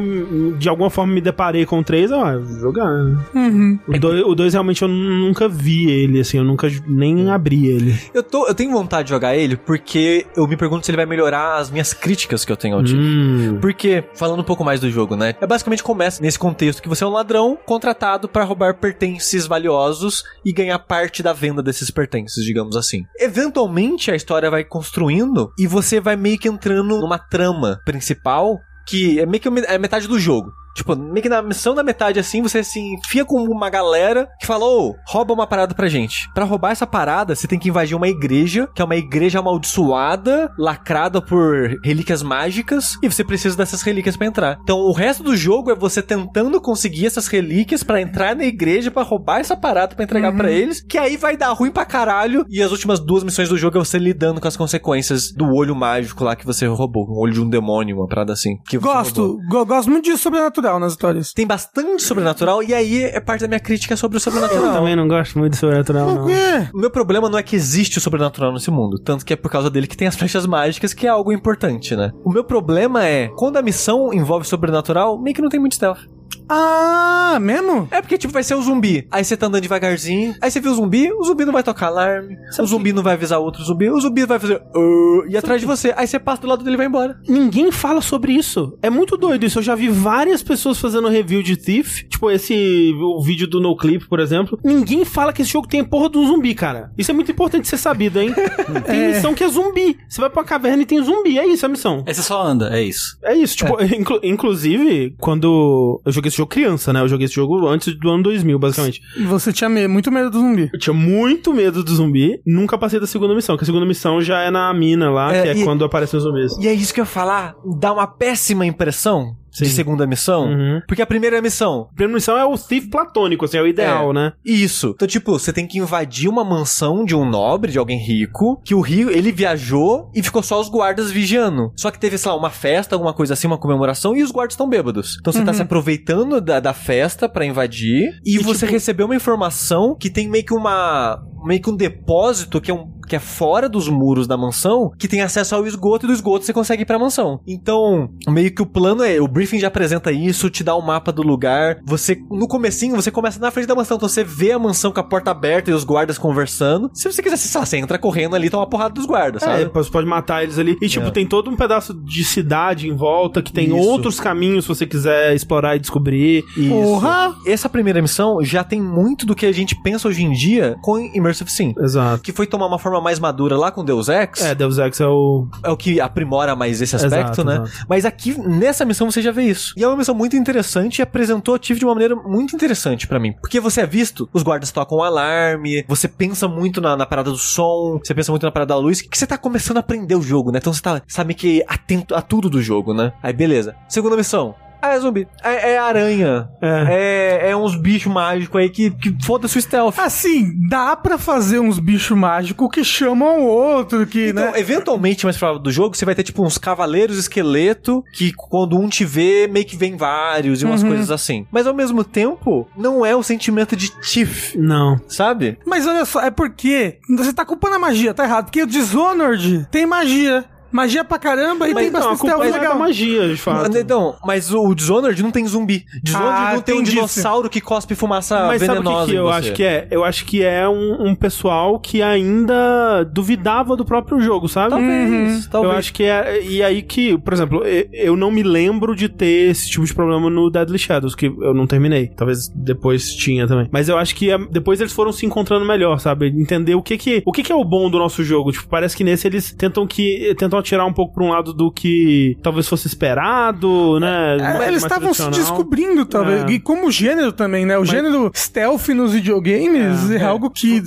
de 0.59 0.69
alguma 0.69 0.91
forma, 0.91 1.13
me 1.13 1.21
deparei 1.21 1.65
com 1.67 1.79
o 1.79 1.85
3, 1.85 2.11
eu, 2.11 2.21
ah, 2.21 2.37
vou 2.39 2.61
jogar. 2.61 2.91
né? 2.91 3.19
Uhum. 3.35 3.79
O 3.89 3.99
2, 3.99 4.23
o 4.25 4.35
2 4.35 4.53
realmente 4.55 4.83
eu 4.83 4.89
nunca 4.89 5.49
vi 5.49 5.91
ele, 5.91 6.21
assim, 6.21 6.39
eu 6.39 6.45
nunca 6.45 6.69
nem 6.87 7.31
abri 7.31 7.67
ele. 7.67 7.99
Eu, 8.13 8.23
tô, 8.23 8.47
eu 8.47 8.55
tenho 8.55 8.71
vontade 8.73 9.05
de 9.07 9.11
jogar 9.11 9.37
ele 9.37 9.57
porque 9.57 10.27
eu 10.37 10.47
me 10.47 10.57
pergunto 10.57 10.85
se 10.87 10.91
ele 10.91 10.97
vai 10.97 11.07
melhorar 11.07 11.57
as 11.59 11.71
minhas 11.71 11.93
críticas 11.93 12.45
que 12.45 12.53
eu 12.53 12.57
tenho 12.57 12.77
ao 12.77 12.85
time. 12.85 13.03
Hum. 13.03 13.59
Porque, 13.61 14.05
falando 14.15 14.41
um 14.41 14.45
pouco 14.45 14.65
mais 14.65 14.81
do 14.81 14.91
jogo, 14.91 15.17
né? 15.17 15.35
É 15.41 15.47
basicamente 15.47 15.83
começa 15.83 16.23
nesse 16.23 16.39
contexto 16.39 16.83
que 16.83 16.89
você 16.89 17.05
é 17.05 17.07
um 17.07 17.11
ladrão 17.11 17.59
contratado 17.65 18.29
para 18.29 18.45
roubar 18.45 18.75
pertences 18.75 19.47
valiosos 19.47 20.25
e 20.45 20.53
ganhar 20.53 20.79
parte 20.79 21.23
da 21.23 21.33
venda 21.33 21.63
desses 21.63 21.91
pertences, 21.91 22.45
digamos 22.45 22.77
assim. 22.77 23.05
Eventualmente 23.19 24.11
a 24.11 24.17
história 24.17 24.51
vai 24.51 24.65
construindo 25.05 25.53
e 25.59 25.67
você 25.67 26.01
vai 26.01 26.17
meio 26.17 26.39
que 26.39 26.49
entrando 26.49 26.99
numa 26.99 27.19
trama 27.19 27.81
principal 27.85 28.59
que 28.87 29.21
é 29.21 29.27
meio 29.27 29.41
que 29.41 29.49
é 29.49 29.79
metade 29.79 30.09
do 30.09 30.19
jogo. 30.19 30.53
Tipo, 30.75 30.97
meio 30.97 31.23
que 31.23 31.29
na 31.29 31.41
missão 31.43 31.75
da 31.75 31.83
metade 31.83 32.19
assim, 32.19 32.43
você 32.43 32.63
se 32.65 32.81
enfia 32.81 33.25
com 33.25 33.43
uma 33.45 33.71
galera 33.71 34.29
que 34.41 34.47
fala, 34.47 34.65
ô, 34.65 34.95
rouba 35.07 35.33
uma 35.33 35.47
parada 35.47 35.75
pra 35.75 35.89
gente. 35.89 36.29
Pra 36.35 36.45
roubar 36.45 36.73
essa 36.73 36.87
parada, 36.87 37.35
você 37.35 37.47
tem 37.47 37.59
que 37.59 37.69
invadir 37.69 37.97
uma 37.97 38.09
igreja, 38.09 38.69
que 38.75 38.83
é 38.83 38.85
uma 38.85 38.97
igreja 38.97 39.39
amaldiçoada, 39.39 40.51
lacrada 40.59 41.21
por 41.21 41.79
relíquias 41.85 42.23
mágicas, 42.23 42.95
e 43.03 43.09
você 43.11 43.25
precisa 43.25 43.57
dessas 43.57 43.83
relíquias 43.83 44.17
pra 44.17 44.27
entrar. 44.27 44.59
Então, 44.63 44.79
o 44.79 44.93
resto 44.93 45.23
do 45.23 45.37
jogo 45.37 45.71
é 45.71 45.75
você 45.75 46.03
tentando 46.03 46.61
conseguir 46.61 47.07
essas 47.07 47.27
relíquias 47.27 47.83
pra 47.83 48.01
entrar 48.01 48.35
na 48.37 48.45
igreja, 48.45 48.91
pra 48.91 49.03
roubar 49.03 49.41
essa 49.41 49.57
parada 49.57 49.95
pra 49.95 50.05
entregar 50.05 50.33
pra 50.37 50.51
eles, 50.51 50.83
que 50.83 50.99
aí 50.99 51.17
vai 51.17 51.37
dar 51.37 51.53
ruim 51.53 51.71
pra 51.71 51.85
caralho, 51.85 52.45
e 52.49 52.63
as 52.63 52.71
últimas 52.71 52.99
duas 53.01 53.23
missões 53.25 53.49
do 53.49 53.57
jogo 53.59 53.77
é 53.79 53.81
você 53.85 53.99
lidando 53.99 54.41
com 54.41 54.49
as 54.49 54.57
consequências 54.57 55.33
do 55.33 55.47
olho 55.55 55.75
mágico 55.75 56.25
lá 56.25 56.35
que 56.37 56.47
você 56.47 56.67
roubou. 56.67 57.07
Um 57.09 57.19
olho 57.21 57.33
de 57.33 57.41
um 57.41 57.49
demônio, 57.49 57.97
uma 57.97 58.09
parada 58.09 58.33
assim. 58.33 58.57
Gosto, 58.79 59.39
go- 59.49 59.67
gosto 59.67 59.91
muito 59.91 60.05
de 60.05 60.17
sobrenatural 60.65 60.81
nas 60.81 60.93
histórias. 60.93 61.33
Tem 61.33 61.47
bastante 61.47 62.03
sobrenatural, 62.03 62.63
e 62.63 62.75
aí 62.75 63.05
é 63.05 63.21
parte 63.21 63.43
da 63.43 63.49
minha 63.49 63.61
crítica 63.61 63.97
sobre 63.97 64.17
o 64.17 64.19
Eu 64.19 64.21
sobrenatural. 64.21 64.73
também 64.73 64.97
não 64.97 65.07
gosto 65.07 65.39
muito 65.39 65.53
de 65.53 65.59
sobrenatural, 65.59 66.15
não. 66.15 66.27
O 66.75 66.79
meu 66.79 66.91
problema 66.91 67.29
não 67.29 67.39
é 67.39 67.43
que 67.43 67.55
existe 67.55 67.99
o 67.99 68.01
sobrenatural 68.01 68.53
nesse 68.53 68.71
mundo, 68.71 68.99
tanto 68.99 69.25
que 69.25 69.33
é 69.33 69.37
por 69.37 69.51
causa 69.51 69.71
dele 69.71 69.87
que 69.87 69.97
tem 69.97 70.09
as 70.09 70.17
flechas 70.17 70.47
mágicas, 70.47 70.93
que 70.95 71.07
é 71.07 71.11
algo 71.11 71.33
importante, 71.33 71.95
né? 71.95 72.11
O 72.25 72.31
meu 72.33 72.45
problema 72.45 73.05
é, 73.05 73.29
quando 73.37 73.57
a 73.57 73.63
missão 73.63 74.13
envolve 74.13 74.47
sobrenatural, 74.47 75.21
meio 75.21 75.35
que 75.35 75.43
não 75.43 75.49
tem 75.49 75.61
muito 75.61 75.75
stealth. 75.75 76.01
Ah, 76.49 77.39
mesmo? 77.41 77.89
É 77.91 78.01
porque, 78.01 78.19
tipo, 78.19 78.33
vai 78.33 78.43
ser 78.43 78.55
o 78.55 78.63
zumbi. 78.63 79.07
Aí 79.11 79.25
você 79.25 79.37
tá 79.37 79.47
andando 79.47 79.63
devagarzinho. 79.63 80.35
Aí 80.41 80.51
você 80.51 80.61
viu 80.61 80.73
o 80.73 80.75
zumbi, 80.75 81.11
o 81.13 81.25
zumbi 81.25 81.45
não 81.45 81.53
vai 81.53 81.63
tocar 81.63 81.87
alarme. 81.87 82.37
o 82.59 82.67
zumbi 82.67 82.93
não 82.93 83.03
vai 83.03 83.15
avisar 83.15 83.39
outro 83.41 83.63
zumbi. 83.65 83.91
O 83.91 84.01
zumbi 84.01 84.25
vai 84.27 84.39
fazer. 84.39 84.61
"Uh", 84.75 85.25
e 85.29 85.37
atrás 85.37 85.61
de 85.61 85.67
você. 85.67 85.93
Aí 85.97 86.07
você 86.07 86.19
passa 86.19 86.43
do 86.43 86.49
lado 86.49 86.63
dele 86.65 86.75
e 86.75 86.79
vai 86.79 86.87
embora. 86.87 87.19
Ninguém 87.29 87.71
fala 87.73 88.01
sobre 88.01 88.33
isso. 88.33 88.77
É 88.83 88.91
muito 88.91 89.17
doido 89.17 89.45
isso. 89.45 89.59
Eu 89.59 89.63
já 89.63 89.75
vi 89.75 89.89
várias 89.89 90.43
pessoas 90.43 90.79
fazendo 90.79 91.09
review 91.09 91.43
de 91.43 91.57
Thief. 91.57 92.03
Tipo, 92.09 92.31
esse 92.31 92.93
o 93.01 93.23
vídeo 93.23 93.47
do 93.47 93.61
No 93.61 93.77
Clip, 93.77 94.07
por 94.09 94.21
exemplo. 94.21 94.59
Ninguém 94.65 95.05
fala 95.05 95.33
que 95.33 95.43
esse 95.43 95.51
jogo 95.53 95.67
tem 95.69 95.81
a 95.81 95.85
porra 95.85 96.09
do 96.09 96.25
zumbi, 96.27 96.55
cara. 96.55 96.91
Isso 96.97 97.11
é 97.11 97.15
muito 97.15 97.31
importante 97.31 97.67
ser 97.69 97.79
sabido, 97.79 98.21
hein? 98.21 98.33
tem 98.87 99.09
missão 99.09 99.35
que 99.35 99.45
é 99.45 99.49
zumbi. 99.49 99.97
Você 100.09 100.21
vai 100.21 100.31
pra 100.31 100.45
caverna 100.45 100.83
e 100.83 100.87
tem 100.87 101.03
zumbi. 101.03 101.39
É 101.39 101.47
isso 101.47 101.65
a 101.67 101.69
missão. 101.69 102.05
Aí 102.07 102.15
você 102.15 102.23
só 102.23 102.43
anda, 102.43 102.77
é 102.77 102.83
isso. 102.83 103.19
É 103.23 103.35
isso, 103.35 103.57
tipo, 103.57 103.83
inclu- 103.83 104.21
inclusive, 104.23 105.15
quando 105.19 106.01
eu 106.05 106.13
joguei 106.13 106.31
esse 106.35 106.39
jogo 106.39 106.51
criança, 106.51 106.93
né? 106.93 107.01
Eu 107.01 107.09
joguei 107.09 107.25
esse 107.27 107.35
jogo 107.35 107.67
antes 107.67 107.95
do 107.99 108.11
ano 108.11 108.23
2000, 108.23 108.59
basicamente. 108.59 109.01
Você 109.27 109.53
tinha 109.53 109.69
me- 109.71 109.89
muito 109.89 110.11
medo 110.11 110.31
do 110.31 110.39
zumbi. 110.39 110.69
Eu 110.73 110.79
tinha 110.79 110.95
muito 110.95 111.53
medo 111.55 111.83
do 111.85 111.95
zumbi, 111.95 112.41
nunca 112.47 112.77
passei 112.77 112.99
da 113.01 113.07
segunda 113.07 113.35
missão, 113.35 113.57
que 113.57 113.63
a 113.63 113.67
segunda 113.67 113.87
missão 113.87 114.21
já 114.21 114.41
é 114.43 114.51
na 114.51 114.73
mina 114.75 115.11
lá, 115.11 115.33
É, 115.35 115.43
que 115.43 115.49
é 115.49 115.57
e- 115.59 115.65
quando 115.65 115.85
aparecem 115.85 116.17
os 116.19 116.25
zumbis. 116.25 116.53
E 116.59 116.69
é 116.69 116.73
isso 116.75 116.93
que 116.93 117.01
eu 117.01 117.05
ia 117.05 117.07
falar. 117.07 117.55
Dá 117.79 117.93
uma 117.93 118.07
péssima 118.07 118.67
impressão 118.67 119.37
de 119.63 119.69
Sim. 119.69 119.75
segunda 119.75 120.07
missão. 120.07 120.47
Uhum. 120.49 120.81
Porque 120.87 121.03
a 121.03 121.07
primeira 121.07 121.41
missão, 121.41 121.89
A 121.93 121.95
primeira 121.95 122.15
missão 122.15 122.37
é 122.37 122.45
o 122.45 122.57
Thief 122.59 122.89
platônico, 122.91 123.45
assim, 123.45 123.57
é 123.59 123.63
o 123.63 123.67
ideal, 123.67 124.13
né? 124.13 124.33
Isso. 124.45 124.93
Então, 124.95 125.07
tipo, 125.09 125.33
você 125.39 125.53
tem 125.53 125.67
que 125.67 125.79
invadir 125.79 126.29
uma 126.29 126.45
mansão 126.45 127.05
de 127.05 127.15
um 127.15 127.25
nobre, 127.29 127.71
de 127.73 127.79
alguém 127.79 127.99
rico, 127.99 128.61
que 128.65 128.75
o 128.75 128.81
rio, 128.81 129.11
ele 129.11 129.31
viajou 129.33 130.11
e 130.15 130.23
ficou 130.23 130.43
só 130.43 130.61
os 130.61 130.69
guardas 130.69 131.11
vigiando. 131.11 131.73
Só 131.77 131.91
que 131.91 131.99
teve, 131.99 132.19
sei 132.19 132.31
lá, 132.31 132.37
uma 132.37 132.51
festa, 132.51 132.95
alguma 132.95 133.13
coisa 133.13 133.35
assim, 133.35 133.47
uma 133.47 133.59
comemoração, 133.59 134.17
e 134.17 134.23
os 134.23 134.31
guardas 134.31 134.55
estão 134.55 134.69
bêbados. 134.69 135.17
Então 135.21 135.33
você 135.33 135.45
tá 135.45 135.53
se 135.53 135.63
aproveitando 135.63 136.41
da, 136.41 136.59
da 136.61 136.73
festa 136.73 137.29
pra 137.29 137.45
invadir, 137.47 138.11
e, 138.25 138.37
E, 138.37 138.39
você 138.39 138.61
tipo- 138.67 138.73
recebeu 138.73 139.07
uma 139.07 139.17
informação 139.17 139.97
que 139.99 140.11
tem 140.11 140.29
meio 140.29 140.45
que 140.45 140.55
uma 140.55 141.23
meio 141.47 141.61
que 141.61 141.69
um 141.69 141.77
depósito 141.77 142.59
que 142.59 142.71
é, 142.71 142.75
um, 142.75 142.91
que 143.07 143.15
é 143.15 143.19
fora 143.19 143.69
dos 143.69 143.87
muros 143.87 144.27
da 144.27 144.35
mansão, 144.35 144.91
que 144.99 145.07
tem 145.07 145.21
acesso 145.21 145.55
ao 145.55 145.67
esgoto 145.67 146.07
e 146.07 146.09
do 146.09 146.13
esgoto 146.15 146.43
você 146.43 146.55
consegue 146.55 146.85
ir 146.85 146.87
pra 146.87 146.99
mansão. 146.99 147.39
Então, 147.47 148.09
meio 148.27 148.51
que 148.55 148.63
o 148.63 148.67
plano 148.67 149.03
é, 149.05 149.21
o 149.21 149.29
briefing 149.45 149.59
já 149.61 149.69
apresenta 149.69 150.11
isso, 150.11 150.49
te 150.49 150.65
dá 150.65 150.75
o 150.75 150.81
mapa 150.81 151.13
do 151.13 151.23
lugar. 151.23 151.79
Você, 151.85 152.19
no 152.31 152.49
comecinho, 152.49 152.97
você 152.97 153.11
começa 153.11 153.39
na 153.39 153.51
frente 153.51 153.67
da 153.67 153.75
mansão, 153.75 153.97
então 153.97 154.09
você 154.09 154.25
vê 154.25 154.53
a 154.53 154.59
mansão 154.59 154.91
com 154.91 155.01
a 155.01 155.03
porta 155.03 155.31
aberta 155.31 155.71
e 155.71 155.75
os 155.75 155.85
guardas 155.85 156.17
conversando. 156.17 156.91
Se 156.95 157.11
você 157.11 157.23
quiser, 157.23 157.37
lá, 157.59 157.67
você 157.67 157.77
entra 157.77 157.99
correndo 157.99 158.35
ali 158.35 158.47
e 158.47 158.51
toma 158.51 158.63
uma 158.63 158.69
porrada 158.71 158.95
dos 158.95 159.05
guardas, 159.07 159.43
É, 159.43 159.47
sabe? 159.47 159.71
você 159.73 159.91
pode 159.91 160.07
matar 160.07 160.43
eles 160.43 160.59
ali. 160.59 160.77
E, 160.81 160.89
tipo, 160.89 161.07
É. 161.07 161.11
tem 161.11 161.27
todo 161.27 161.51
um 161.51 161.57
pedaço 161.57 161.93
de 161.95 162.25
cidade 162.25 162.89
em 162.89 162.95
volta 162.97 163.43
que 163.43 163.53
tem 163.53 163.67
Isso. 163.67 163.77
outros 163.77 164.19
caminhos 164.19 164.65
se 164.65 164.69
você 164.69 164.87
quiser 164.87 165.35
explorar 165.35 165.77
e 165.77 165.79
descobrir. 165.79 166.45
Porra! 166.69 167.35
Essa 167.47 167.69
primeira 167.69 168.01
missão 168.01 168.43
já 168.43 168.65
tem 168.65 168.81
muito 168.81 169.27
do 169.27 169.35
que 169.35 169.45
a 169.47 169.53
gente 169.53 169.75
pensa 169.83 170.09
hoje 170.09 170.25
em 170.25 170.33
dia 170.33 170.77
com 170.83 170.99
Immersive 170.99 171.51
Sim. 171.51 171.75
Exato. 171.79 172.23
Que 172.23 172.33
foi 172.33 172.47
tomar 172.47 172.67
uma 172.67 172.79
forma 172.79 173.01
mais 173.01 173.19
madura 173.19 173.57
lá 173.57 173.71
com 173.71 173.85
Deus 173.85 174.09
Ex. 174.09 174.41
É, 174.43 174.55
Deus 174.55 174.79
Ex 174.79 175.01
é 175.01 175.07
o. 175.07 175.47
é 175.63 175.71
o 175.71 175.77
que 175.77 176.01
aprimora 176.01 176.57
mais 176.57 176.81
esse 176.81 176.97
aspecto, 176.97 177.15
Exato, 177.43 177.45
né? 177.45 177.55
exato. 177.57 177.71
Mas 177.89 178.05
aqui, 178.05 178.39
nessa 178.41 178.85
missão, 178.85 179.11
você 179.11 179.21
já 179.21 179.31
vê 179.35 179.43
isso. 179.43 179.75
E 179.77 179.85
é 179.85 179.89
uma 179.89 179.97
missão 179.97 180.15
muito 180.15 180.37
interessante 180.37 180.99
e 180.99 181.03
apresentou 181.03 181.55
a 181.55 181.59
Tiff 181.59 181.79
de 181.79 181.85
uma 181.85 181.95
maneira 181.95 182.17
muito 182.17 182.55
interessante 182.55 183.07
pra 183.07 183.21
mim. 183.21 183.35
Porque 183.41 183.61
você 183.61 183.83
é 183.83 183.87
visto, 183.87 184.29
os 184.33 184.43
guardas 184.43 184.71
tocam 184.71 184.99
o 184.99 185.03
alarme, 185.03 185.85
você 185.87 186.09
pensa 186.09 186.49
muito 186.49 186.81
na, 186.81 186.97
na 186.97 187.07
parada 187.07 187.31
do 187.31 187.39
som, 187.39 188.01
você 188.03 188.15
pensa 188.15 188.33
muito 188.33 188.45
na 188.45 188.53
parada 188.53 188.75
da 188.75 188.79
luz, 188.79 189.03
que 189.03 189.19
você 189.19 189.27
tá 189.27 189.37
começando 189.37 189.77
a 189.77 189.81
aprender 189.81 190.15
o 190.15 190.23
jogo, 190.23 190.51
né? 190.51 190.59
Então 190.59 190.73
você 190.73 190.83
tá, 190.83 191.03
sabe 191.07 191.35
que 191.35 191.63
atento 191.69 192.15
a 192.15 192.23
tudo 192.23 192.49
do 192.49 192.63
jogo, 192.63 192.95
né? 192.95 193.13
Aí 193.23 193.33
beleza. 193.33 193.75
Segunda 193.89 194.17
missão. 194.17 194.55
Ah, 194.85 194.95
é 194.95 195.01
zumbi. 195.01 195.27
É, 195.43 195.73
é 195.73 195.79
aranha. 195.79 196.49
É. 196.61 197.51
é, 197.51 197.57
uns 197.57 197.75
bichos 197.75 198.13
mágicos 198.13 198.61
aí 198.61 198.69
que, 198.69 198.91
que 198.91 199.17
foda-se 199.25 199.57
o 199.57 199.63
stealth. 199.63 199.99
Assim, 199.99 200.53
dá 200.69 200.95
pra 200.95 201.17
fazer 201.17 201.59
uns 201.59 201.79
bichos 201.79 202.17
mágicos 202.17 202.69
que 202.71 202.85
chamam 202.85 203.41
o 203.41 203.47
outro, 203.47 204.07
que, 204.07 204.29
Então, 204.29 204.53
né? 204.53 204.61
eventualmente, 204.61 205.25
mais 205.25 205.39
pra 205.39 205.53
lá 205.53 205.59
do 205.59 205.71
jogo, 205.73 205.97
você 205.97 206.05
vai 206.05 206.15
ter, 206.15 206.23
tipo, 206.23 206.45
uns 206.45 206.59
cavaleiros 206.59 207.17
esqueleto 207.17 208.05
que, 208.13 208.33
quando 208.35 208.77
um 208.79 208.89
te 208.89 209.05
vê, 209.07 209.49
meio 209.51 209.65
que 209.65 209.77
vem 209.77 209.97
vários 209.97 210.61
e 210.61 210.67
umas 210.67 210.83
coisas 210.83 211.11
assim. 211.11 211.47
Mas, 211.51 211.67
ao 211.67 211.75
mesmo 211.75 212.05
tempo, 212.05 212.69
não 212.77 213.07
é 213.07 213.17
o 213.17 213.23
sentimento 213.23 213.75
de 213.75 213.89
Tiff, 214.03 214.59
Não. 214.59 215.01
sabe? 215.09 215.59
Mas 215.65 215.87
olha 215.87 216.05
só, 216.05 216.21
é 216.21 216.31
porque 216.31 216.99
você 217.09 217.33
tá 217.33 217.45
culpando 217.45 217.77
a 217.77 217.79
magia, 217.79 218.13
tá 218.13 218.25
errado. 218.25 218.45
Porque 218.47 218.63
o 218.63 218.67
Dishonored 218.67 219.67
tem 219.71 219.87
magia. 219.87 220.45
Magia 220.75 221.05
pra 221.05 221.19
caramba 221.21 221.69
e 221.69 221.73
Mas 221.73 221.85
tem 221.85 221.93
não, 221.93 222.01
a 222.01 222.03
bastante 222.11 222.19
stealth 222.33 222.43
é 222.43 222.59
legal. 222.59 222.77
magia, 222.79 223.29
de 223.29 223.37
fato. 223.37 223.79
Então, 223.79 224.17
mas 224.27 224.53
o 224.53 224.75
Dishonored 224.75 225.23
não 225.23 225.31
tem 225.31 225.47
zumbi. 225.47 225.85
Dishonored 226.03 226.35
Ah, 226.37 226.53
não 226.55 226.61
tem 226.63 226.75
um 226.77 226.83
dinossauro 226.83 227.49
que 227.49 227.61
cospe 227.61 227.95
fumaça 227.95 228.47
Mas 228.49 228.61
sabe 228.61 228.73
o 228.81 228.83
venenosa 228.83 229.07
que, 229.07 229.13
que 229.13 229.17
eu 229.19 229.25
você. 229.27 229.33
acho 229.39 229.53
que 229.53 229.63
é? 229.63 229.89
Eu 229.91 230.05
acho 230.05 230.25
que 230.25 230.43
é 230.43 230.69
um, 230.69 231.11
um 231.11 231.15
pessoal 231.15 231.79
que 231.79 232.03
ainda 232.03 233.05
duvidava 233.05 233.77
do 233.77 233.85
próprio 233.85 234.21
jogo, 234.21 234.49
sabe? 234.49 234.71
Talvez, 234.71 235.47
talvez. 235.47 235.73
Eu 235.73 235.79
acho 235.79 235.93
que 235.93 236.03
é. 236.05 236.43
E 236.43 236.63
aí 236.63 236.83
que, 236.83 237.17
por 237.19 237.33
exemplo, 237.33 237.63
eu 237.93 238.17
não 238.17 238.31
me 238.33 238.43
lembro 238.43 238.97
de 238.97 239.09
ter 239.09 239.51
esse 239.51 239.71
tipo 239.71 239.85
de 239.85 239.95
problema 239.95 240.29
no 240.29 240.51
Deadly 240.51 240.79
Shadows, 240.79 241.15
que 241.15 241.27
eu 241.27 241.55
não 241.55 241.67
terminei. 241.67 242.09
Talvez 242.09 242.49
depois 242.49 243.15
tinha 243.15 243.47
também. 243.47 243.69
Mas 243.71 243.89
eu 243.89 243.97
acho 243.97 244.15
que 244.15 244.31
é- 244.31 244.39
depois 244.51 244.81
eles 244.81 244.93
foram 244.93 245.13
se 245.13 245.25
encontrando 245.25 245.65
melhor, 245.65 245.99
sabe? 246.01 246.27
Entender 246.29 246.75
o 246.75 246.83
que 246.83 246.99
que, 246.99 247.23
o 247.25 247.31
que 247.33 247.43
que 247.43 247.53
é 247.53 247.55
o 247.55 247.65
bom 247.65 247.89
do 247.89 247.99
nosso 247.99 248.25
jogo. 248.25 248.51
Tipo, 248.51 248.67
parece 248.69 248.97
que 248.97 249.05
nesse 249.05 249.27
eles 249.29 249.53
tentam 249.53 249.87
que 249.87 250.35
tentam 250.37 250.59
atirar 250.65 250.87
um 250.87 250.93
pouco 250.93 251.15
pra 251.15 251.23
um 251.25 251.29
lado 251.31 251.53
do 251.53 251.71
que 251.71 252.37
talvez 252.43 252.67
fosse 252.69 252.87
esperado, 252.87 253.99
né? 254.01 254.37
É, 254.37 254.43
mais- 254.43 254.69
eles 254.69 254.83
estavam 254.83 255.13
se 255.15 255.29
descobrindo, 255.31 256.05
talvez. 256.07 256.45
É. 256.45 256.51
E 256.53 256.59
como 256.59 256.91
gênero 256.91 257.33
também, 257.33 257.65
né? 257.67 257.79
O 257.79 257.85
gênero 257.85 258.31
stealth 258.35 258.89
nos 258.89 259.13
videogames 259.13 260.11
é, 260.11 260.23
algo 260.25 260.51
que 260.51 260.83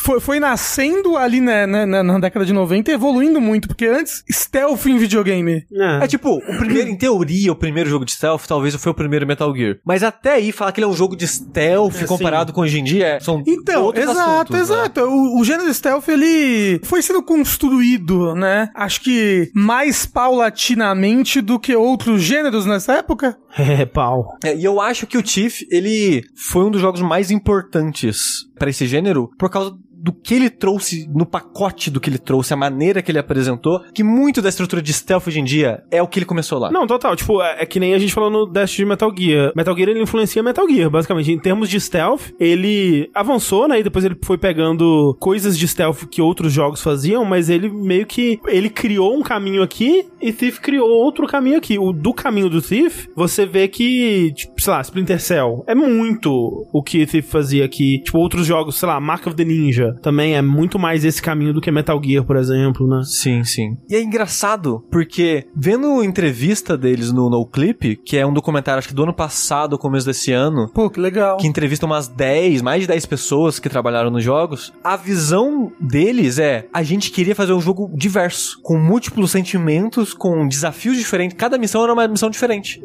foi, 0.00 0.20
foi 0.20 0.40
nascendo 0.40 1.16
ali 1.16 1.40
né, 1.40 1.66
né, 1.66 1.84
na, 1.86 2.02
na 2.02 2.18
década 2.18 2.44
de 2.44 2.52
90 2.52 2.90
e 2.90 2.94
evoluindo 2.94 3.40
muito. 3.40 3.68
Porque 3.68 3.86
antes, 3.86 4.22
stealth 4.30 4.86
em 4.86 4.98
videogame. 4.98 5.64
É. 5.72 6.04
É 6.04 6.06
tipo, 6.06 6.36
o 6.36 6.58
primeiro, 6.58 6.88
em 6.90 6.96
teoria, 6.96 7.52
o 7.52 7.56
primeiro 7.56 7.88
jogo 7.88 8.04
de 8.04 8.12
stealth 8.12 8.42
talvez 8.46 8.74
foi 8.76 8.92
o 8.92 8.94
primeiro 8.94 9.26
Metal 9.26 9.54
Gear. 9.54 9.76
Mas 9.84 10.02
até 10.02 10.34
aí, 10.34 10.52
falar 10.52 10.72
que 10.72 10.80
ele 10.80 10.86
é 10.86 10.88
um 10.88 10.94
jogo 10.96 11.16
de 11.16 11.26
stealth 11.26 12.02
É, 12.02 12.04
comparado 12.04 12.52
com 12.52 12.60
hoje 12.60 12.78
em 12.78 12.84
dia, 12.84 13.06
é- 13.06 13.20
são 13.20 13.42
Então, 13.46 13.84
outros 13.84 14.04
exato, 14.04 14.20
assuntos, 14.54 14.54
né? 14.54 14.60
exato. 14.60 15.00
O, 15.02 15.40
o 15.40 15.44
gênero 15.44 15.72
stealth, 15.72 16.08
ele 16.08 16.80
foi 16.84 17.00
sendo 17.02 17.22
construído, 17.22 18.34
né? 18.34 18.68
Acho 18.74 19.00
que 19.00 19.12
mais 19.54 20.06
paulatinamente 20.06 21.40
do 21.40 21.58
que 21.58 21.74
outros 21.74 22.22
gêneros 22.22 22.66
nessa 22.66 22.94
época. 22.94 23.36
É, 23.56 23.84
pau. 23.84 24.38
É, 24.44 24.56
e 24.56 24.64
eu 24.64 24.80
acho 24.80 25.06
que 25.06 25.18
o 25.18 25.22
Tiff, 25.22 25.66
ele 25.70 26.24
foi 26.34 26.64
um 26.64 26.70
dos 26.70 26.80
jogos 26.80 27.00
mais 27.00 27.30
importantes 27.30 28.46
pra 28.58 28.70
esse 28.70 28.86
gênero 28.86 29.30
por 29.38 29.50
causa 29.50 29.76
do 30.02 30.12
que 30.12 30.34
ele 30.34 30.50
trouxe 30.50 31.08
no 31.14 31.24
pacote 31.24 31.88
do 31.88 32.00
que 32.00 32.10
ele 32.10 32.18
trouxe, 32.18 32.52
a 32.52 32.56
maneira 32.56 33.00
que 33.00 33.12
ele 33.12 33.20
apresentou, 33.20 33.80
que 33.94 34.02
muito 34.02 34.42
da 34.42 34.48
estrutura 34.48 34.82
de 34.82 34.92
stealth 34.92 35.28
hoje 35.28 35.38
em 35.38 35.44
dia 35.44 35.84
é 35.92 36.02
o 36.02 36.08
que 36.08 36.18
ele 36.18 36.26
começou 36.26 36.58
lá. 36.58 36.72
Não, 36.72 36.88
total. 36.88 37.14
Tipo, 37.14 37.40
é, 37.40 37.62
é 37.62 37.66
que 37.66 37.78
nem 37.78 37.94
a 37.94 37.98
gente 37.98 38.12
falou 38.12 38.28
no 38.28 38.46
Dash 38.46 38.72
de 38.72 38.84
Metal 38.84 39.12
Gear. 39.16 39.52
Metal 39.54 39.76
Gear, 39.76 39.90
ele 39.90 40.02
influencia 40.02 40.42
Metal 40.42 40.68
Gear, 40.68 40.90
basicamente. 40.90 41.30
Em 41.30 41.38
termos 41.38 41.68
de 41.68 41.80
stealth, 41.80 42.32
ele 42.40 43.08
avançou, 43.14 43.68
né? 43.68 43.78
E 43.78 43.84
depois 43.84 44.04
ele 44.04 44.16
foi 44.24 44.36
pegando 44.36 45.16
coisas 45.20 45.56
de 45.56 45.68
stealth 45.68 46.06
que 46.10 46.20
outros 46.20 46.52
jogos 46.52 46.82
faziam, 46.82 47.24
mas 47.24 47.48
ele 47.48 47.68
meio 47.68 48.04
que... 48.04 48.40
Ele 48.48 48.68
criou 48.68 49.16
um 49.16 49.22
caminho 49.22 49.62
aqui 49.62 50.04
e 50.20 50.32
Thief 50.32 50.58
criou 50.58 50.88
outro 50.88 51.26
caminho 51.28 51.58
aqui. 51.58 51.78
O 51.78 51.92
do 51.92 52.12
caminho 52.12 52.48
do 52.48 52.60
Thief, 52.60 53.06
você 53.14 53.46
vê 53.46 53.68
que, 53.68 54.32
tipo, 54.34 54.60
sei 54.60 54.72
lá, 54.72 54.80
Splinter 54.80 55.20
Cell 55.20 55.64
é 55.68 55.74
muito 55.74 56.30
o 56.72 56.82
que 56.82 57.06
Thief 57.06 57.30
fazia 57.30 57.64
aqui. 57.64 58.02
Tipo, 58.02 58.18
outros 58.18 58.46
jogos, 58.46 58.76
sei 58.76 58.88
lá, 58.88 59.00
Mark 59.00 59.26
of 59.26 59.36
the 59.36 59.44
Ninja, 59.44 59.91
também 60.00 60.34
é 60.36 60.42
muito 60.42 60.78
mais 60.78 61.04
esse 61.04 61.20
caminho 61.20 61.52
do 61.52 61.60
que 61.60 61.70
Metal 61.70 62.00
Gear, 62.02 62.24
por 62.24 62.36
exemplo, 62.36 62.86
né? 62.86 63.02
Sim, 63.04 63.44
sim. 63.44 63.76
E 63.88 63.94
é 63.94 64.02
engraçado, 64.02 64.84
porque 64.90 65.46
vendo 65.56 66.02
entrevista 66.02 66.76
deles 66.76 67.12
no 67.12 67.28
No 67.28 67.46
Clip, 67.46 67.96
que 67.96 68.16
é 68.16 68.26
um 68.26 68.32
documentário, 68.32 68.78
acho 68.78 68.88
que 68.88 68.94
do 68.94 69.02
ano 69.02 69.14
passado, 69.14 69.78
começo 69.78 70.06
desse 70.06 70.32
ano, 70.32 70.68
Pô, 70.72 70.88
que 70.90 71.00
legal. 71.00 71.36
que 71.36 71.46
entrevista 71.46 71.86
umas 71.86 72.08
10, 72.08 72.62
mais 72.62 72.82
de 72.82 72.88
10 72.88 73.06
pessoas 73.06 73.58
que 73.58 73.68
trabalharam 73.68 74.10
nos 74.10 74.22
jogos, 74.24 74.72
a 74.82 74.96
visão 74.96 75.72
deles 75.80 76.38
é: 76.38 76.66
a 76.72 76.82
gente 76.82 77.10
queria 77.10 77.34
fazer 77.34 77.52
um 77.52 77.60
jogo 77.60 77.90
diverso, 77.94 78.58
com 78.62 78.78
múltiplos 78.78 79.30
sentimentos, 79.30 80.14
com 80.14 80.46
desafios 80.46 80.96
diferentes. 80.96 81.36
Cada 81.36 81.58
missão 81.58 81.82
era 81.82 81.92
uma 81.92 82.06
missão 82.08 82.30
diferente. 82.30 82.82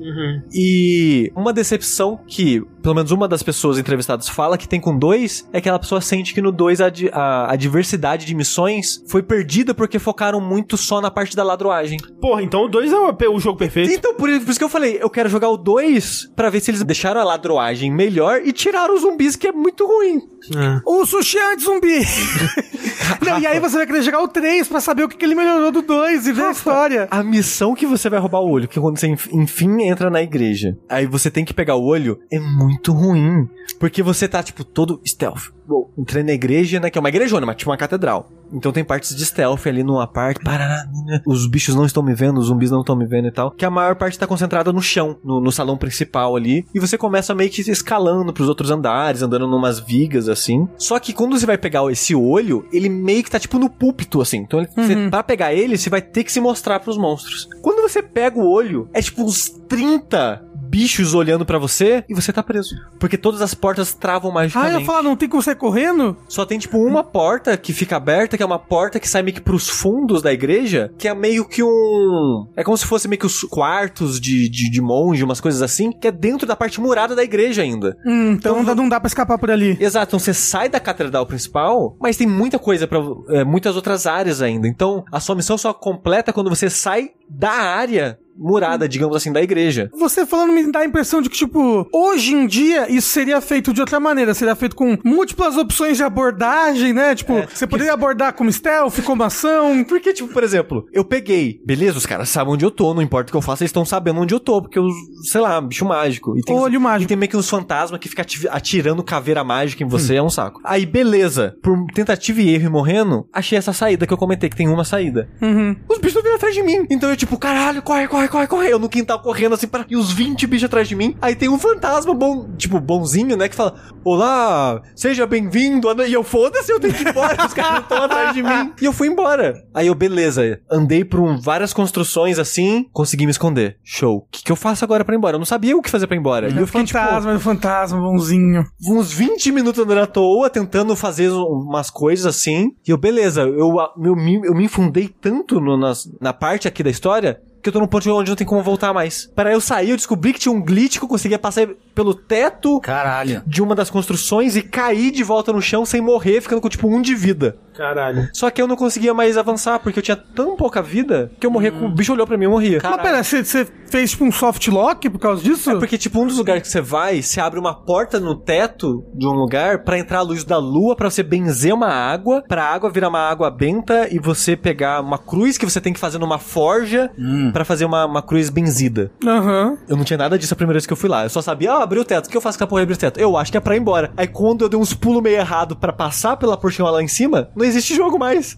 E 0.53 1.31
uma 1.35 1.53
decepção 1.53 2.19
que, 2.27 2.61
pelo 2.81 2.95
menos 2.95 3.11
uma 3.11 3.27
das 3.27 3.43
pessoas 3.43 3.77
entrevistadas 3.77 4.27
fala 4.29 4.57
que 4.57 4.67
tem 4.67 4.79
com 4.79 4.97
dois, 4.97 5.47
é 5.51 5.61
que 5.61 5.67
aquela 5.67 5.79
pessoa 5.79 6.01
sente 6.01 6.33
que 6.33 6.41
no 6.41 6.51
dois 6.51 6.79
a, 6.81 6.89
a, 7.11 7.51
a 7.51 7.55
diversidade 7.55 8.25
de 8.25 8.33
missões 8.35 9.03
foi 9.07 9.21
perdida 9.23 9.73
porque 9.73 9.99
focaram 9.99 10.39
muito 10.41 10.75
só 10.77 10.99
na 11.01 11.09
parte 11.11 11.35
da 11.35 11.43
ladroagem. 11.43 11.99
Porra, 12.21 12.41
então 12.43 12.63
o 12.63 12.67
2 12.67 12.91
é 12.91 12.95
o, 12.97 13.15
o 13.35 13.39
jogo 13.39 13.57
perfeito. 13.57 13.91
Então, 13.91 14.13
por, 14.15 14.29
isso- 14.29 14.41
por 14.45 14.49
isso 14.51 14.59
que 14.59 14.63
eu 14.65 14.69
falei, 14.69 14.97
eu 15.01 15.09
quero 15.09 15.29
jogar 15.29 15.49
o 15.49 15.57
2 15.57 16.31
pra 16.35 16.49
ver 16.49 16.59
se 16.59 16.71
eles 16.71 16.83
deixaram 16.83 17.21
a 17.21 17.23
ladroagem 17.23 17.91
melhor 17.91 18.41
e 18.43 18.51
tiraram 18.51 18.95
os 18.95 19.01
zumbis, 19.01 19.35
que 19.35 19.47
é 19.47 19.51
muito 19.51 19.85
ruim. 19.85 20.21
É. 20.55 20.81
O 20.85 21.05
sushi 21.05 21.37
é 21.37 21.53
anti-zumbi. 21.53 22.01
Não, 23.25 23.39
e 23.39 23.47
aí 23.47 23.59
você 23.59 23.77
vai 23.77 23.85
querer 23.85 24.01
jogar 24.01 24.21
o 24.21 24.27
3 24.27 24.67
pra 24.67 24.79
saber 24.81 25.03
o 25.03 25.09
que, 25.09 25.17
que 25.17 25.25
ele 25.25 25.35
melhorou 25.35 25.71
do 25.71 25.81
2 25.81 26.27
e 26.27 26.33
ver 26.33 26.45
a 26.45 26.51
história. 26.51 27.07
A 27.09 27.23
missão 27.23 27.73
que 27.75 27.85
você 27.85 28.09
vai 28.09 28.19
roubar 28.19 28.39
o 28.41 28.49
olho, 28.49 28.67
que 28.67 28.79
quando 28.79 28.97
você 28.97 29.07
enf- 29.07 29.29
enfim 29.33 29.83
entra 29.83 30.09
na 30.09 30.21
igreja, 30.21 30.77
aí 30.89 31.05
você 31.05 31.29
tem 31.31 31.45
que 31.45 31.53
pegar 31.53 31.75
o 31.75 31.83
olho, 31.85 32.19
é 32.31 32.39
muito 32.39 32.91
ruim. 32.91 33.47
Porque 33.79 34.01
você 34.01 34.27
tá, 34.27 34.41
tipo, 34.41 34.63
todo 34.63 35.01
stealth. 35.05 35.51
Uou. 35.67 35.91
Entrei 35.97 36.23
na 36.23 36.31
igreja, 36.31 36.79
né? 36.87 36.91
Que 36.91 36.97
é 36.97 37.01
uma 37.01 37.09
igrejona, 37.09 37.45
mas 37.45 37.55
tipo 37.57 37.69
uma 37.69 37.77
catedral. 37.77 38.29
Então 38.51 38.71
tem 38.71 38.83
partes 38.83 39.13
de 39.15 39.25
stealth 39.25 39.67
ali 39.67 39.83
numa 39.83 40.07
parte. 40.07 40.41
Parará, 40.41 40.85
né, 41.05 41.21
os 41.25 41.47
bichos 41.47 41.75
não 41.75 41.85
estão 41.85 42.01
me 42.01 42.13
vendo, 42.13 42.39
os 42.39 42.47
zumbis 42.47 42.71
não 42.71 42.79
estão 42.79 42.95
me 42.95 43.05
vendo 43.05 43.27
e 43.27 43.31
tal. 43.31 43.51
Que 43.51 43.65
a 43.65 43.69
maior 43.69 43.95
parte 43.95 44.17
tá 44.17 44.25
concentrada 44.25 44.71
no 44.71 44.81
chão, 44.81 45.17
no, 45.23 45.41
no 45.41 45.51
salão 45.51 45.77
principal 45.77 46.35
ali. 46.35 46.65
E 46.73 46.79
você 46.79 46.97
começa 46.97 47.35
meio 47.35 47.49
que 47.49 47.61
escalando 47.69 48.31
pros 48.31 48.47
outros 48.47 48.71
andares, 48.71 49.21
andando 49.21 49.47
numas 49.47 49.79
vigas 49.79 50.29
assim. 50.29 50.67
Só 50.77 50.97
que 50.99 51.11
quando 51.11 51.37
você 51.37 51.45
vai 51.45 51.57
pegar 51.57 51.89
esse 51.91 52.15
olho, 52.15 52.65
ele 52.71 52.89
meio 52.89 53.23
que 53.23 53.31
tá 53.31 53.39
tipo 53.39 53.59
no 53.59 53.69
púlpito, 53.69 54.21
assim. 54.21 54.37
Então 54.37 54.59
ele, 54.59 54.69
você, 54.73 55.09
pra 55.09 55.23
pegar 55.23 55.53
ele, 55.53 55.77
você 55.77 55.89
vai 55.89 56.01
ter 56.01 56.23
que 56.23 56.31
se 56.31 56.39
mostrar 56.39 56.79
pros 56.79 56.97
monstros. 56.97 57.49
Quando 57.61 57.81
você 57.81 58.01
pega 58.01 58.39
o 58.39 58.49
olho, 58.49 58.89
é 58.93 59.01
tipo 59.01 59.23
uns 59.23 59.49
30 59.67 60.46
bichos 60.77 61.15
olhando 61.15 61.43
pra 61.45 61.57
você 61.57 62.03
e 62.07 62.13
você 62.13 62.31
tá 62.31 62.43
preso. 62.43 62.75
Porque 62.99 63.17
todas 63.17 63.41
as 63.41 63.53
portas 63.55 63.93
travam 63.95 64.29
Ah, 64.31 64.33
magicamente. 64.35 64.73
eu 64.75 64.79
ia 64.81 64.85
falar, 64.85 65.01
não 65.01 65.15
tem 65.15 65.27
como 65.27 65.41
sair 65.41 65.55
correndo? 65.55 66.15
Só 66.27 66.45
tem, 66.45 66.59
tipo, 66.59 66.77
uma 66.77 67.03
porta 67.03 67.57
que 67.57 67.73
fica 67.73 67.95
aberta, 67.97 68.37
que 68.37 68.43
é 68.43 68.45
uma 68.45 68.59
porta 68.59 68.99
que 68.99 69.09
sai 69.09 69.23
meio 69.23 69.33
que 69.33 69.41
pros 69.41 69.67
fundos 69.67 70.21
da 70.21 70.31
igreja, 70.31 70.91
que 70.97 71.07
é 71.07 71.15
meio 71.15 71.47
que 71.47 71.63
um. 71.63 72.47
É 72.55 72.63
como 72.63 72.77
se 72.77 72.85
fosse 72.85 73.07
meio 73.07 73.19
que 73.19 73.25
os 73.25 73.41
quartos 73.41 74.19
de, 74.19 74.47
de, 74.47 74.69
de 74.69 74.81
monge, 74.81 75.23
umas 75.23 75.41
coisas 75.41 75.61
assim, 75.63 75.91
que 75.91 76.07
é 76.07 76.11
dentro 76.11 76.45
da 76.45 76.55
parte 76.55 76.79
murada 76.79 77.15
da 77.15 77.23
igreja 77.23 77.63
ainda. 77.63 77.97
Hum, 78.05 78.33
então, 78.33 78.63
dá- 78.63 78.75
não 78.75 78.87
dá 78.87 78.99
pra 78.99 79.07
escapar 79.07 79.37
por 79.39 79.49
ali. 79.49 79.75
Exato, 79.79 80.09
então 80.11 80.19
você 80.19 80.33
sai 80.33 80.69
da 80.69 80.79
catedral 80.79 81.25
principal, 81.25 81.95
mas 81.99 82.17
tem 82.17 82.27
muita 82.27 82.59
coisa 82.59 82.87
para 82.87 82.99
muitas 83.45 83.75
outras 83.75 84.05
áreas 84.05 84.41
ainda. 84.43 84.67
Então, 84.67 85.03
a 85.11 85.19
sua 85.19 85.35
missão 85.35 85.57
só 85.57 85.73
completa 85.73 86.31
quando 86.31 86.49
você 86.51 86.69
sai 86.69 87.09
da 87.29 87.51
área 87.51 88.19
murada, 88.37 88.87
digamos 88.87 89.15
assim, 89.15 89.31
da 89.31 89.41
igreja. 89.41 89.89
Você 89.97 90.25
falando 90.25 90.53
me 90.53 90.71
dá 90.71 90.79
a 90.79 90.85
impressão 90.85 91.21
de 91.21 91.29
que, 91.29 91.37
tipo, 91.37 91.87
hoje 91.93 92.33
em 92.33 92.45
dia 92.47 92.91
isso 92.91 93.09
seria 93.09 93.39
feito 93.41 93.73
de 93.73 93.81
outra 93.81 93.99
maneira. 93.99 94.33
Seria 94.33 94.55
feito 94.55 94.75
com 94.75 94.97
múltiplas 95.03 95.57
opções 95.57 95.97
de 95.97 96.03
abordagem, 96.03 96.93
né? 96.93 97.15
Tipo, 97.15 97.33
você 97.53 97.65
poderia 97.65 97.93
abordar 97.93 98.33
como 98.33 98.51
stealth, 98.51 99.01
como 99.03 99.23
ação. 99.23 99.83
Porque, 99.83 100.13
tipo, 100.13 100.29
por 100.31 100.43
exemplo, 100.43 100.87
eu 100.91 101.03
peguei, 101.03 101.59
beleza, 101.65 101.97
os 101.97 102.05
caras 102.05 102.29
sabem 102.29 102.53
onde 102.53 102.65
eu 102.65 102.71
tô, 102.71 102.93
não 102.93 103.01
importa 103.01 103.29
o 103.29 103.31
que 103.31 103.37
eu 103.37 103.41
faça, 103.41 103.63
eles 103.63 103.69
estão 103.69 103.85
sabendo 103.85 104.19
onde 104.21 104.33
eu 104.33 104.39
tô, 104.39 104.61
porque 104.61 104.77
eu, 104.79 104.87
sei 105.31 105.41
lá, 105.41 105.59
bicho 105.61 105.85
mágico. 105.85 106.37
E 106.37 106.41
tem, 106.41 106.55
Olho 106.55 106.79
mágico. 106.81 107.03
E 107.03 107.07
tem 107.07 107.17
meio 107.17 107.29
que 107.29 107.37
uns 107.37 107.49
fantasmas 107.49 107.99
que 107.99 108.09
ficam 108.09 108.21
ati- 108.23 108.47
atirando 108.49 109.03
caveira 109.03 109.43
mágica 109.43 109.83
em 109.83 109.87
você, 109.87 110.15
é 110.15 110.23
um 110.23 110.29
saco. 110.29 110.59
Aí, 110.63 110.85
beleza, 110.85 111.55
por 111.61 111.77
tentativa 111.93 112.41
e 112.41 112.53
erro 112.53 112.65
e 112.65 112.69
morrendo, 112.69 113.27
achei 113.33 113.57
essa 113.57 113.73
saída 113.73 114.05
que 114.05 114.13
eu 114.13 114.17
comentei, 114.17 114.49
que 114.49 114.55
tem 114.55 114.67
uma 114.67 114.83
saída. 114.83 115.29
Uhum. 115.41 115.75
Os 115.89 115.97
bichos 115.99 116.21
vindo 116.21 116.35
atrás 116.35 116.53
de 116.53 116.63
mim. 116.63 116.85
Então 116.89 117.09
eu, 117.09 117.15
tipo, 117.17 117.37
caralho, 117.37 117.81
corre, 117.81 118.07
corre, 118.07 118.26
corre, 118.27 118.47
corre. 118.47 118.71
Eu 118.71 118.79
no 118.79 118.89
quintal 118.89 119.19
correndo 119.21 119.53
assim, 119.55 119.67
para... 119.67 119.85
e 119.89 119.95
os 119.95 120.11
20 120.11 120.45
bichos 120.47 120.65
atrás 120.65 120.87
de 120.87 120.95
mim. 120.95 121.15
Aí 121.21 121.35
tem 121.35 121.49
um 121.49 121.59
fantasma 121.59 122.13
bom, 122.13 122.49
tipo, 122.57 122.79
bonzinho, 122.79 123.35
né, 123.37 123.47
que 123.49 123.55
fala: 123.55 123.75
Olá, 124.03 124.81
seja 124.95 125.25
bem-vindo. 125.27 125.87
E 126.07 126.13
eu, 126.13 126.23
foda-se, 126.23 126.71
eu 126.71 126.79
tenho 126.79 126.93
que 126.93 127.03
ir 127.03 127.09
embora. 127.09 127.45
os 127.45 127.53
caras 127.53 127.81
estão 127.81 128.01
atrás 128.03 128.33
de 128.33 128.41
mim. 128.43 128.73
E 128.81 128.85
eu 128.85 128.93
fui 128.93 129.07
embora. 129.07 129.53
Aí 129.73 129.87
eu, 129.87 129.95
beleza, 129.95 130.59
andei 130.71 131.03
por 131.03 131.19
um- 131.19 131.39
várias 131.39 131.73
construções 131.73 132.39
assim, 132.39 132.85
consegui 132.93 133.25
me 133.25 133.31
esconder. 133.31 133.77
Show. 133.83 134.17
O 134.17 134.27
que, 134.31 134.43
que 134.43 134.51
eu 134.51 134.55
faço 134.55 134.83
agora 134.83 135.03
pra 135.05 135.13
ir 135.13 135.17
embora? 135.17 135.35
Eu 135.35 135.39
não 135.39 135.45
sabia 135.45 135.75
o 135.77 135.81
que 135.81 135.89
fazer 135.89 136.07
pra 136.07 136.15
ir 136.15 136.19
embora. 136.19 136.49
E 136.49 136.57
eu 136.57 136.65
fiquei, 136.67 136.83
tipo, 136.83 136.99
fantasma, 136.99 137.33
é 137.33 137.39
fantasma, 137.39 137.99
bonzinho. 137.99 138.63
uns 138.87 139.11
20 139.11 139.51
minutos 139.51 139.83
andando 139.83 139.99
à 140.01 140.07
toa, 140.07 140.49
tentando 140.49 140.95
fazer 140.95 141.29
umas 141.31 141.89
coisas 141.89 142.25
assim. 142.25 142.71
E 142.87 142.91
eu, 142.91 142.97
beleza, 142.97 143.41
eu, 143.41 143.75
eu, 144.03 144.15
me, 144.15 144.35
eu 144.43 144.53
me 144.55 144.65
infundei 144.65 145.07
tanto 145.07 145.59
no- 145.59 145.77
na 146.21 146.33
parte 146.33 146.67
aqui 146.67 146.81
da 146.83 146.89
história 146.89 147.39
que 147.61 147.69
eu 147.69 147.73
tô 147.73 147.79
num 147.79 147.87
ponto 147.87 148.09
onde 148.11 148.29
não 148.29 148.35
tem 148.35 148.47
como 148.47 148.61
voltar 148.61 148.93
mais. 148.93 149.29
Para 149.35 149.51
eu 149.51 149.59
sair, 149.59 149.89
eu 149.89 149.95
descobri 149.95 150.33
que 150.33 150.39
tinha 150.39 150.51
um 150.51 150.61
glitch 150.61 150.97
que 150.97 151.03
eu 151.03 151.09
conseguia 151.09 151.39
passar 151.39 151.67
pelo 151.97 152.13
teto 152.13 152.79
Caralho. 152.79 153.41
de 153.47 153.59
uma 153.59 153.73
das 153.73 153.89
construções 153.89 154.55
e 154.55 154.61
cair 154.61 155.09
de 155.09 155.23
volta 155.23 155.51
no 155.51 155.59
chão 155.59 155.83
sem 155.83 155.99
morrer, 155.99 156.41
ficando 156.41 156.61
com 156.61 156.69
tipo 156.69 156.87
um 156.87 157.01
de 157.01 157.15
vida. 157.15 157.57
Caralho. 157.75 158.27
Só 158.33 158.49
que 158.49 158.61
eu 158.61 158.67
não 158.67 158.75
conseguia 158.75 159.13
mais 159.13 159.37
avançar, 159.37 159.79
porque 159.79 159.99
eu 159.99 160.03
tinha 160.03 160.17
tão 160.17 160.55
pouca 160.55 160.81
vida 160.81 161.31
que 161.39 161.45
eu 161.45 161.51
morria 161.51 161.71
com. 161.71 161.85
O 161.85 161.89
bicho 161.89 162.11
olhou 162.11 162.25
pra 162.25 162.37
mim 162.37 162.45
e 162.45 162.47
morria. 162.47 162.79
Mas 162.81 163.01
pera, 163.01 163.23
você 163.23 163.43
você 163.43 163.67
fez 163.89 164.11
tipo 164.11 164.25
um 164.25 164.31
soft 164.31 164.67
lock 164.67 165.09
por 165.09 165.19
causa 165.19 165.43
disso? 165.43 165.71
É 165.71 165.75
porque, 165.75 165.97
tipo, 165.97 166.19
um 166.19 166.25
dos 166.25 166.37
lugares 166.37 166.63
que 166.63 166.67
você 166.67 166.81
vai, 166.81 167.21
você 167.21 167.39
abre 167.39 167.59
uma 167.59 167.73
porta 167.73 168.19
no 168.19 168.35
teto 168.35 169.03
de 169.13 169.27
um 169.27 169.31
lugar 169.31 169.83
pra 169.83 169.99
entrar 169.99 170.19
a 170.19 170.21
luz 170.23 170.43
da 170.43 170.57
lua, 170.57 170.95
pra 170.95 171.09
você 171.09 171.21
benzer 171.21 171.73
uma 171.73 171.87
água, 171.87 172.43
pra 172.47 172.63
água 172.63 172.89
virar 172.89 173.09
uma 173.09 173.19
água 173.19 173.51
benta 173.51 174.07
e 174.11 174.17
você 174.17 174.55
pegar 174.55 174.99
uma 175.01 175.19
cruz 175.19 175.57
que 175.57 175.65
você 175.65 175.79
tem 175.79 175.93
que 175.93 175.99
fazer 175.99 176.17
numa 176.17 176.39
forja 176.39 177.11
pra 177.53 177.63
fazer 177.63 177.85
uma, 177.85 178.05
uma 178.05 178.21
cruz 178.23 178.49
benzida. 178.49 179.11
Aham. 179.25 179.77
Eu 179.87 179.95
não 179.95 180.03
tinha 180.03 180.17
nada 180.17 180.37
disso 180.37 180.53
a 180.53 180.57
primeira 180.57 180.77
vez 180.77 180.87
que 180.87 180.93
eu 180.93 180.97
fui 180.97 181.09
lá. 181.09 181.23
Eu 181.23 181.29
só 181.29 181.41
sabia, 181.43 181.73
ah, 181.73 181.85
abri 181.87 181.99
o 181.99 182.05
teto. 182.05 182.27
O 182.27 182.29
que 182.29 182.37
eu 182.37 182.41
faço 182.41 182.57
com 182.57 182.63
a 182.63 182.67
porra 182.67 182.81
de 182.81 182.83
abrir 182.83 182.95
o 182.95 182.97
teto? 182.97 183.19
Eu 183.19 183.37
acho 183.37 183.51
que 183.51 183.57
é 183.57 183.61
pra 183.61 183.75
ir 183.75 183.79
embora. 183.79 184.11
Aí 184.15 184.27
quando 184.27 184.63
eu 184.63 184.69
dei 184.69 184.79
uns 184.79 184.93
pulos 184.93 185.23
meio 185.23 185.37
errado 185.37 185.75
pra 185.75 185.91
passar 185.93 186.37
pela 186.37 186.57
portinha 186.57 186.89
lá 186.89 187.01
em 187.01 187.07
cima, 187.07 187.49
não 187.55 187.65
existe 187.65 187.95
jogo 187.95 188.19
mais. 188.19 188.57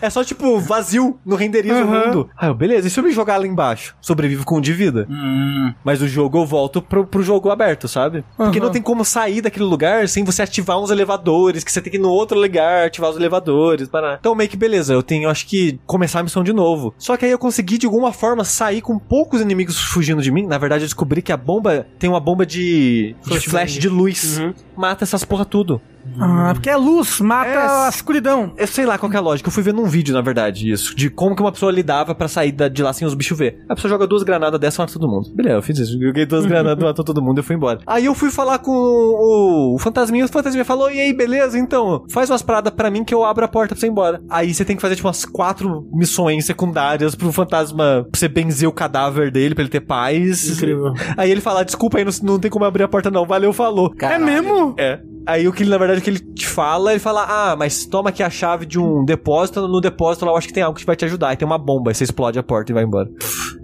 é 0.00 0.10
só, 0.10 0.22
tipo, 0.24 0.58
vazio, 0.58 1.18
não 1.24 1.36
renderiza 1.36 1.84
o 1.84 1.86
mundo. 1.86 2.28
Ah, 2.36 2.46
eu, 2.46 2.54
beleza. 2.54 2.88
E 2.88 2.90
se 2.90 2.98
eu 2.98 3.04
me 3.04 3.12
jogar 3.12 3.38
lá 3.38 3.46
embaixo? 3.46 3.96
Sobrevivo 4.00 4.44
com 4.44 4.58
um 4.58 4.60
de 4.60 4.72
vida. 4.72 5.06
Mas 5.84 6.02
o 6.02 6.08
jogo 6.08 6.38
eu 6.38 6.46
volto 6.46 6.82
pro, 6.82 7.06
pro 7.06 7.22
jogo 7.22 7.50
aberto, 7.50 7.88
sabe? 7.88 8.24
Porque 8.36 8.60
não 8.60 8.70
tem 8.70 8.82
como 8.82 9.04
sair 9.04 9.40
daquele 9.40 9.64
lugar 9.64 10.08
sem 10.08 10.24
você 10.24 10.42
ativar 10.42 10.78
uns 10.78 10.90
elevadores, 10.90 11.64
que 11.64 11.72
você 11.72 11.80
tem 11.80 11.90
que 11.90 11.98
ir 11.98 12.00
no 12.00 12.10
outro 12.10 12.38
lugar, 12.38 12.86
ativar 12.86 13.10
os 13.10 13.16
elevadores, 13.16 13.88
parar. 13.88 14.18
Então 14.18 14.34
meio 14.34 14.50
que 14.50 14.56
beleza, 14.56 14.92
eu 14.92 15.02
tenho, 15.02 15.28
acho 15.28 15.46
que, 15.46 15.78
começar 15.86 16.20
a 16.20 16.22
missão 16.22 16.42
de 16.42 16.52
novo. 16.52 16.94
Só 16.98 17.16
que 17.16 17.24
aí 17.24 17.30
eu 17.30 17.38
consegui, 17.38 17.78
de 17.78 17.86
alguma 17.86 18.12
forma, 18.12 18.44
sair 18.44 18.80
com 18.80 18.98
poucos 18.98 19.40
inimigos 19.40 19.78
fugindo 19.78 20.22
de 20.22 20.30
mim. 20.30 20.46
Na 20.46 20.58
verdade, 20.58 20.84
eu 20.84 20.86
descobri 20.86 21.22
que 21.22 21.32
a 21.32 21.36
bomba 21.36 21.86
tem 21.98 22.08
uma 22.08 22.20
bomba 22.24 22.46
de, 22.46 23.14
de 23.26 23.40
flash 23.40 23.78
de 23.78 23.88
luz. 23.88 24.40
Mata 24.74 25.04
essas 25.04 25.24
porra 25.24 25.44
tudo. 25.44 25.80
Ah, 26.18 26.50
porque 26.54 26.70
é 26.70 26.76
luz, 26.76 27.20
mata 27.20 27.48
É, 27.50 27.86
a 27.86 27.88
escuridão. 27.88 28.52
Eu 28.56 28.66
sei 28.66 28.86
lá 28.86 28.98
qual 28.98 29.10
que 29.10 29.16
é 29.16 29.18
a 29.18 29.22
lógica. 29.22 29.48
Eu 29.48 29.52
fui 29.52 29.62
ver 29.62 29.74
num 29.74 29.86
vídeo, 29.86 30.14
na 30.14 30.20
verdade, 30.20 30.70
isso. 30.70 30.94
De 30.94 31.10
como 31.10 31.34
que 31.34 31.42
uma 31.42 31.52
pessoa 31.52 31.72
lidava 31.72 32.14
pra 32.14 32.28
sair 32.28 32.52
de 32.52 32.82
lá 32.82 32.92
sem 32.92 33.06
os 33.06 33.14
bichos 33.14 33.36
ver. 33.36 33.64
A 33.68 33.74
pessoa 33.74 33.90
joga 33.90 34.06
duas 34.06 34.22
granadas 34.22 34.58
dessa 34.60 34.80
e 34.80 34.82
mata 34.82 34.92
todo 34.92 35.08
mundo. 35.08 35.30
Beleza, 35.34 35.56
eu 35.56 35.62
fiz 35.62 35.78
isso. 35.78 35.98
Joguei 36.00 36.26
duas 36.26 36.44
granadas, 36.46 36.82
matou 36.82 37.04
todo 37.04 37.22
mundo 37.22 37.40
e 37.40 37.42
fui 37.42 37.56
embora. 37.56 37.80
Aí 37.86 38.04
eu 38.04 38.14
fui 38.14 38.30
falar 38.30 38.58
com 38.58 38.70
o, 38.70 39.74
o 39.74 39.78
fantasminha. 39.78 40.24
O 40.24 40.28
fantasminha 40.28 40.64
falou: 40.64 40.90
E 40.90 41.00
aí, 41.00 41.12
beleza? 41.12 41.58
Então, 41.58 42.04
faz 42.10 42.30
umas 42.30 42.42
paradas 42.42 42.72
pra 42.72 42.90
mim 42.90 43.04
que 43.04 43.14
eu 43.14 43.24
abro 43.24 43.44
a 43.44 43.48
porta 43.48 43.74
pra 43.74 43.80
você 43.80 43.86
ir 43.86 43.90
embora. 43.90 44.22
Aí 44.28 44.54
você 44.54 44.64
tem 44.64 44.76
que 44.76 44.82
fazer, 44.82 44.96
tipo, 44.96 45.08
umas 45.08 45.24
quatro 45.24 45.86
missões 45.92 46.44
secundárias 46.44 47.14
pro 47.14 47.32
fantasma. 47.32 48.06
Pra 48.10 48.18
você 48.18 48.28
benzer 48.28 48.68
o 48.68 48.72
cadáver 48.72 49.30
dele, 49.30 49.54
pra 49.54 49.62
ele 49.62 49.70
ter 49.70 49.80
paz. 49.80 50.48
Incrível. 50.48 50.92
Aí 51.16 51.30
ele 51.30 51.40
fala: 51.40 51.64
Desculpa 51.64 51.98
aí, 51.98 52.04
não, 52.04 52.12
não 52.22 52.38
tem 52.38 52.50
como 52.50 52.64
abrir 52.64 52.84
a 52.84 52.88
porta, 52.88 53.10
não. 53.10 53.26
Valeu, 53.26 53.52
falou. 53.52 53.92
É 54.00 54.18
mesmo? 54.18 54.74
É. 54.78 55.00
Aí 55.26 55.48
o 55.48 55.52
que 55.52 55.62
ele, 55.62 55.70
na 55.70 55.78
verdade, 55.78 56.00
o 56.00 56.02
que 56.02 56.10
ele 56.10 56.18
te 56.18 56.46
fala, 56.46 56.92
ele 56.92 57.00
fala: 57.00 57.24
Ah, 57.26 57.56
mas 57.56 57.86
toma 57.86 58.10
aqui 58.10 58.22
a 58.22 58.30
chave 58.30 58.66
de 58.66 58.78
um 58.78 59.04
depósito. 59.04 59.66
No 59.66 59.80
depósito 59.80 60.24
lá 60.24 60.32
eu 60.32 60.36
acho 60.36 60.48
que 60.48 60.54
tem 60.54 60.62
algo 60.62 60.78
que 60.78 60.84
vai 60.84 60.96
te 60.96 61.04
ajudar. 61.04 61.28
Aí 61.28 61.36
tem 61.36 61.46
uma 61.46 61.58
bomba, 61.58 61.90
aí 61.90 61.94
você 61.94 62.04
explode 62.04 62.38
a 62.38 62.42
porta 62.42 62.72
e 62.72 62.74
vai 62.74 62.84
embora. 62.84 63.08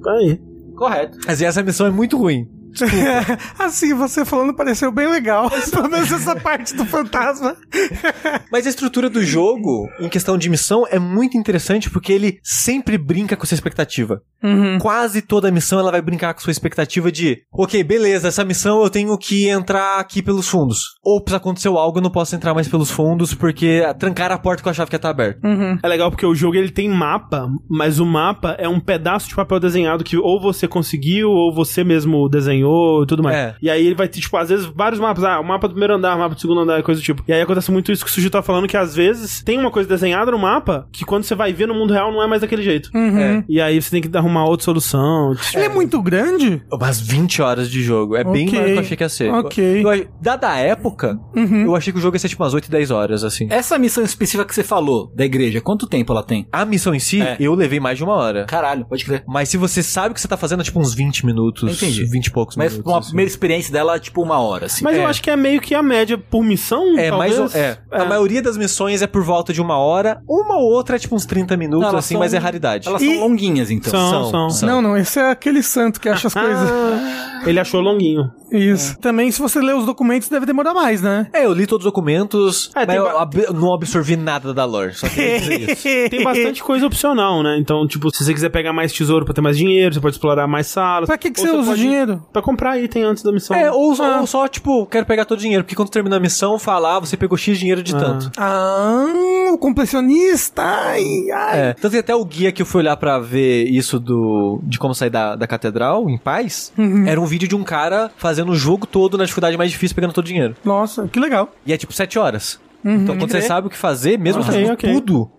Aí. 0.07 0.41
Correto. 0.77 1.19
Mas 1.27 1.43
essa 1.43 1.63
missão 1.63 1.87
é 1.87 1.91
muito 1.91 2.17
ruim. 2.17 2.49
assim, 3.59 3.95
você 3.95 4.25
falando 4.25 4.55
pareceu 4.55 4.93
bem 4.93 5.09
legal. 5.09 5.51
Pelo 5.71 5.89
menos 5.89 6.11
essa 6.11 6.37
parte 6.37 6.75
do 6.75 6.85
fantasma. 6.85 7.57
Mas 8.51 8.67
a 8.67 8.71
estrutura 8.71 9.09
do 9.09 9.25
jogo, 9.25 9.89
em 9.99 10.09
questão 10.09 10.37
de 10.37 10.49
missão, 10.49 10.87
é 10.89 10.99
muito 10.99 11.37
interessante 11.37 11.91
porque 11.91 12.13
ele 12.13 12.39
sempre 12.43 12.97
brinca 12.99 13.37
com 13.37 13.47
sua 13.47 13.55
expectativa. 13.55 14.21
Uhum. 14.43 14.79
Quase 14.79 15.23
toda 15.23 15.51
missão 15.51 15.79
ela 15.79 15.91
vai 15.91 16.01
brincar 16.01 16.35
com 16.35 16.41
sua 16.41 16.51
expectativa 16.51 17.13
de, 17.13 17.39
ok, 17.53 17.83
beleza, 17.85 18.29
essa 18.29 18.45
missão 18.45 18.83
eu 18.83 18.91
tenho 18.91 19.17
que 19.19 19.49
entrar 19.49 19.99
aqui 19.99 20.23
pelos 20.23 20.49
fundos. 20.49 20.97
Ou 21.03 21.23
se 21.27 21.35
aconteceu 21.35 21.77
algo, 21.77 21.99
eu 21.99 22.03
não 22.03 22.11
posso 22.11 22.35
entrar 22.35 22.55
mais 22.55 22.69
pelos 22.69 22.91
fundos 22.91 23.35
porque 23.35 23.83
trancaram 23.99 24.35
a 24.35 24.39
porta 24.39 24.63
que 24.63 24.69
eu 24.69 24.71
achava 24.71 24.89
que 24.89 24.95
ia 24.95 24.99
estar 24.99 25.11
aberta. 25.11 25.41
É 25.83 25.89
legal 25.89 26.11
porque 26.11 26.27
o 26.27 26.35
jogo 26.35 26.57
ele 26.57 26.71
tem 26.71 26.89
mapa, 26.89 27.49
mas 27.69 27.99
o 27.99 28.07
mapa 28.07 28.57
é 28.59 28.69
um 28.69 28.81
pedaço 28.81 29.29
de 29.29 29.35
papel 29.35 29.61
desenhado 29.61 30.05
que 30.05 30.17
ou 30.17 30.41
você 30.41 30.67
conseguiu 30.67 31.29
ou 31.31 31.55
você 31.55 31.85
mesmo 31.85 32.29
desenhou 32.29 32.60
e 32.69 33.07
tudo 33.07 33.23
mais. 33.23 33.37
É. 33.37 33.55
E 33.63 33.71
aí 33.71 33.87
ele 33.87 33.95
vai 33.95 34.09
ter, 34.09 34.21
tipo, 34.21 34.37
às 34.37 34.49
vezes 34.49 34.67
vários 34.67 35.01
mapas. 35.01 35.25
Ah, 35.25 35.41
o 35.41 35.45
mapa 35.45 35.67
do 35.69 35.73
primeiro 35.73 35.95
andar, 35.95 36.17
o 36.17 36.19
mapa 36.19 36.35
do 36.35 36.41
segundo 36.41 36.61
andar, 36.61 36.83
coisa 36.83 37.01
do 37.01 37.05
tipo. 37.05 37.23
E 37.27 37.33
aí 37.33 37.41
acontece 37.41 37.71
muito 37.71 37.91
isso 37.93 38.05
que 38.05 38.11
o 38.11 38.15
Suji 38.15 38.31
tá 38.31 38.43
falando, 38.43 38.67
que 38.67 38.77
às 38.77 38.95
vezes 38.95 39.43
tem 39.43 39.59
uma 39.59 39.71
coisa 39.71 39.89
desenhada 39.89 40.31
no 40.31 40.39
mapa 40.39 40.87
que 40.93 41.05
quando 41.05 41.25
você 41.25 41.35
vai 41.35 41.53
ver 41.53 41.67
no 41.67 41.75
mundo 41.75 41.93
real 41.93 42.13
não 42.13 42.23
é 42.23 42.27
mais 42.27 42.41
daquele 42.41 42.63
jeito. 42.63 42.91
É. 42.97 43.45
E 43.49 43.61
aí 43.61 43.81
você 43.81 43.91
tem 43.91 44.01
que 44.03 44.17
arrumar 44.17 44.45
outra 44.45 44.65
solução. 44.65 45.35
Ele 45.55 45.65
é 45.65 45.69
muito 45.69 46.01
grande? 46.03 46.63
Umas 46.73 47.01
20 47.01 47.43
horas 47.43 47.71
de 47.71 47.83
jogo. 47.83 48.17
É 48.17 48.25
bem 48.25 48.47
Ok. 48.49 48.59
maior 48.59 48.67
do 48.69 48.73
que 48.73 48.79
eu 48.79 48.81
achei 48.81 48.97
que 48.97 49.03
ia 49.05 49.09
ser. 49.09 49.31
Ok. 49.33 49.85
Eu- 49.85 49.93
eu- 49.95 50.09
dada 50.21 50.49
a 50.51 50.57
época, 50.59 51.19
Uhum. 51.35 51.65
eu 51.67 51.77
achei 51.77 51.93
que 51.93 51.99
o 51.99 52.03
jogo 52.03 52.15
ia 52.17 52.19
ser 52.21 52.29
tipo 52.29 52.43
umas 52.43 52.55
8, 52.55 52.71
10 52.71 52.91
horas, 52.91 53.25
assim. 53.25 53.47
Essa 53.51 53.79
missão 53.79 54.03
específica 54.05 54.45
que 54.45 54.55
você 54.55 54.63
falou, 54.63 55.13
da 55.15 55.25
igreja, 55.25 55.61
quanto 55.61 55.87
tempo 55.87 56.13
ela 56.13 56.23
tem? 56.23 56.47
A 56.53 56.65
missão 56.65 56.95
em 56.95 56.99
si, 56.99 57.21
É. 57.21 57.37
eu 57.41 57.55
levei 57.55 57.81
mais 57.81 57.99
de 57.99 58.05
uma 58.05 58.15
hora. 58.15 58.45
Caralho, 58.47 58.85
pode 58.87 59.05
crer. 59.05 59.25
Mas 59.27 59.49
se 59.49 59.57
você 59.57 59.83
sabe 59.83 60.11
o 60.13 60.15
que 60.15 60.21
você 60.21 60.29
tá 60.29 60.37
fazendo, 60.37 60.61
é 60.61 60.65
tipo 60.65 60.79
uns 60.81 60.95
20 60.95 61.25
minutos. 61.27 61.83
Entendi. 61.83 62.05
20 62.05 62.27
e 62.27 62.31
poucos 62.55 62.57
Mas 62.57 62.73
minutos. 62.73 62.93
uma 62.93 62.99
assim. 62.99 63.09
primeira 63.09 63.29
experiência 63.31 63.73
dela, 63.73 63.99
tipo 63.99 64.23
uma 64.23 64.39
hora, 64.41 64.67
assim. 64.67 64.85
Mas 64.85 64.97
eu 64.97 65.03
É. 65.03 65.07
acho 65.07 65.23
que 65.23 65.31
é 65.31 65.37
meio 65.37 65.61
que 65.61 65.75
a 65.75 65.83
média 65.83 66.17
por 66.19 66.43
missão, 66.45 66.99
É, 66.99 67.11
mais 67.11 67.35
talvez. 67.37 67.55
ou- 67.55 67.61
é. 67.61 67.79
A 67.91 68.05
maioria 68.05 68.43
das 68.43 68.57
missões 68.57 69.03
é 69.03 69.07
por 69.07 69.23
volta 69.23 69.53
de 69.53 69.61
uma 69.61 69.77
hora. 69.79 70.21
Uma 70.29 70.57
ou 70.57 70.71
outra 70.71 70.97
é 70.97 70.99
tipo 70.99 71.15
uns 71.15 71.25
30 71.27 71.57
minutos, 71.57 71.89
Elas 71.89 72.05
assim, 72.05 72.15
são- 72.15 72.21
mas 72.21 72.35
é 72.35 72.39
raridade. 72.39 72.89
Elas 72.89 73.03
E- 73.03 73.07
são 73.15 73.21
longuinhas, 73.29 73.71
então. 73.71 73.91
São, 73.91 74.31
são. 74.31 74.51
são. 74.51 74.69
Não, 74.69 74.83
não, 74.83 74.97
esse 74.97 75.19
é 75.19 75.31
aquele 75.31 75.63
santo 75.63 76.01
que 76.01 76.09
acha 76.09 76.29
as 76.29 76.35
coisas. 76.35 76.71
Ah, 76.71 77.43
ele 77.47 77.59
achou 77.61 77.81
longuinho. 77.81 78.31
Isso. 78.53 78.99
Também, 78.99 79.31
se 79.31 79.41
você 79.41 79.61
ler 79.61 79.77
os 79.77 79.87
documentos, 79.87 80.29
deve 80.29 80.45
demorar 80.45 80.75
mais, 80.75 81.01
né? 81.01 81.29
É, 81.33 81.45
eu 81.47 81.53
li 81.53 81.67
todos 81.69 81.87
os 81.87 81.93
documentos, 81.93 82.71
É, 82.75 82.85
mas 82.85 82.97
eu 82.97 83.05
ba- 83.05 83.23
ab- 83.23 83.47
não 83.55 83.73
absorvi 83.73 84.17
nada 84.17 84.53
da 84.53 84.65
lore. 84.65 84.93
Só 84.93 85.09
queria 85.09 85.39
dizer 85.39 85.61
isso. 85.71 86.11
Tem 86.11 86.25
bastante 86.25 86.63
coisa 86.63 86.85
opcional, 86.85 87.43
né? 87.45 87.57
Então, 87.61 87.87
tipo, 87.87 88.11
se 88.15 88.25
você 88.25 88.35
quiser 88.35 88.49
pegar 88.51 88.73
mais 88.73 88.93
tesouro 88.93 89.25
pra 89.25 89.33
ter 89.33 89.41
mais 89.41 89.57
dinheiro, 89.57 89.95
você 89.95 90.01
pode 90.01 90.17
explorar 90.17 90.49
mais 90.49 90.67
salas. 90.67 91.07
Pra 91.07 91.17
que, 91.17 91.31
que 91.31 91.41
você 91.41 91.49
usa 91.49 91.61
o 91.61 91.65
pode- 91.67 91.81
dinheiro? 91.81 92.27
Pra 92.33 92.40
comprar 92.43 92.79
item 92.79 93.03
antes 93.05 93.23
da 93.23 93.33
missão. 93.33 93.57
É, 93.57 93.71
ou, 93.71 93.95
Ah. 94.01 94.21
ou 94.21 94.27
só, 94.27 94.47
tipo, 94.49 94.87
quero 94.87 95.07
pegar 95.07 95.25
todo 95.25 95.39
o 95.39 95.43
dinheiro. 95.43 95.65
Porque 95.65 95.75
quando 95.75 95.91
termina 95.91 96.17
a 96.17 96.21
missão, 96.21 96.59
fala, 96.59 96.97
ah, 96.97 97.01
você 97.01 97.17
pegou 97.17 97.37
X 97.39 97.59
dinheiro 97.59 97.83
de 97.83 97.95
Ah. 97.95 97.99
tanto. 97.99 98.31
Ah, 98.37 99.05
o 99.53 99.59
completionista. 99.59 100.63
Ai, 100.63 101.05
ai. 101.33 101.59
É, 101.61 101.73
tanto 101.75 101.93
que 101.93 101.99
até 101.99 102.15
o 102.15 102.25
guia 102.25 102.53
que 102.53 102.63
eu 102.63 102.67
fui 102.67 102.81
olhar 102.81 102.97
pra 102.97 103.19
ver 103.19 103.65
isso 103.65 103.99
do 103.99 104.61
de 104.63 104.79
como 104.79 104.95
sair 104.95 105.11
da, 105.11 105.37
da 105.37 105.47
catedral 105.47 106.09
em 106.09 106.19
paz, 106.19 106.73
Uhum. 106.79 107.07
era 107.07 107.21
um 107.21 107.27
vídeo 107.27 107.49
de 107.49 107.57
um 107.57 107.63
cara 107.65 108.11
fazendo 108.17 108.53
o 108.53 108.57
jogo 108.57 108.87
todo 108.87 109.17
na 109.19 109.25
dificuldade 109.25 109.57
mais 109.57 109.71
difícil, 109.71 109.95
pegando 109.95 110.13
todo 110.13 110.25
o 110.25 110.29
dinheiro. 110.29 110.55
Nossa, 110.65 111.09
que 111.09 111.19
legal. 111.19 111.51
E 111.67 111.73
é 111.73 111.77
tipo 111.77 111.93
7 111.93 112.19
horas. 112.19 112.59
Então 112.85 113.17
quando 113.17 113.31
você 113.31 113.43
sabe 113.43 113.67
o 113.67 113.71
que 113.71 113.77
fazer, 113.77 114.19
mesmo 114.19 114.43
fazendo 114.43 114.73
ok. 114.73 114.93
tudo, 114.95 115.31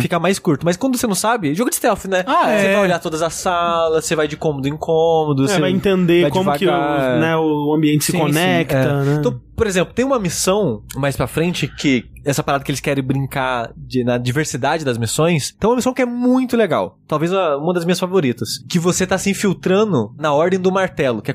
fica 0.00 0.18
mais 0.18 0.38
curto. 0.38 0.64
Mas 0.64 0.76
quando 0.76 0.96
você 0.98 1.06
não 1.06 1.14
sabe, 1.14 1.54
jogo 1.54 1.70
de 1.70 1.76
stealth, 1.76 2.04
né? 2.06 2.24
Ah, 2.26 2.44
Você 2.46 2.66
é. 2.66 2.72
vai 2.74 2.82
olhar 2.82 2.98
todas 2.98 3.22
as 3.22 3.32
salas, 3.34 4.04
você 4.04 4.14
vai 4.14 4.28
de 4.28 4.36
cômodo 4.36 4.68
em 4.68 4.76
cômodo, 4.76 5.44
É, 5.44 5.48
você 5.48 5.60
vai 5.60 5.70
entender 5.70 6.22
vai 6.22 6.30
como 6.30 6.52
que 6.52 6.66
o, 6.66 6.70
né, 6.70 7.36
o 7.36 7.72
ambiente 7.74 8.04
se 8.04 8.12
Sim, 8.12 8.18
conecta, 8.18 8.82
sim, 8.82 8.88
é. 8.88 9.04
né? 9.04 9.16
Então, 9.20 9.40
por 9.56 9.66
exemplo, 9.66 9.94
tem 9.94 10.04
uma 10.04 10.18
missão 10.18 10.82
mais 10.96 11.16
pra 11.16 11.26
frente 11.26 11.66
que 11.68 12.04
essa 12.24 12.42
parada 12.42 12.64
que 12.64 12.70
eles 12.70 12.80
querem 12.80 13.02
brincar 13.04 13.72
de- 13.76 14.04
na 14.04 14.18
diversidade 14.18 14.84
das 14.84 14.98
missões. 14.98 15.54
Então 15.56 15.70
é 15.70 15.72
uma 15.72 15.76
missão 15.76 15.92
que 15.94 16.02
é 16.02 16.06
muito 16.06 16.56
legal. 16.56 16.98
Talvez 17.06 17.32
a- 17.32 17.56
uma 17.58 17.72
das 17.72 17.84
minhas 17.84 17.98
favoritas. 18.00 18.58
Que 18.68 18.78
você 18.78 19.06
tá 19.06 19.16
se 19.18 19.30
infiltrando 19.30 20.14
na 20.18 20.32
Ordem 20.32 20.58
do 20.60 20.70
Martelo, 20.72 21.22
que 21.22 21.30
é, 21.30 21.34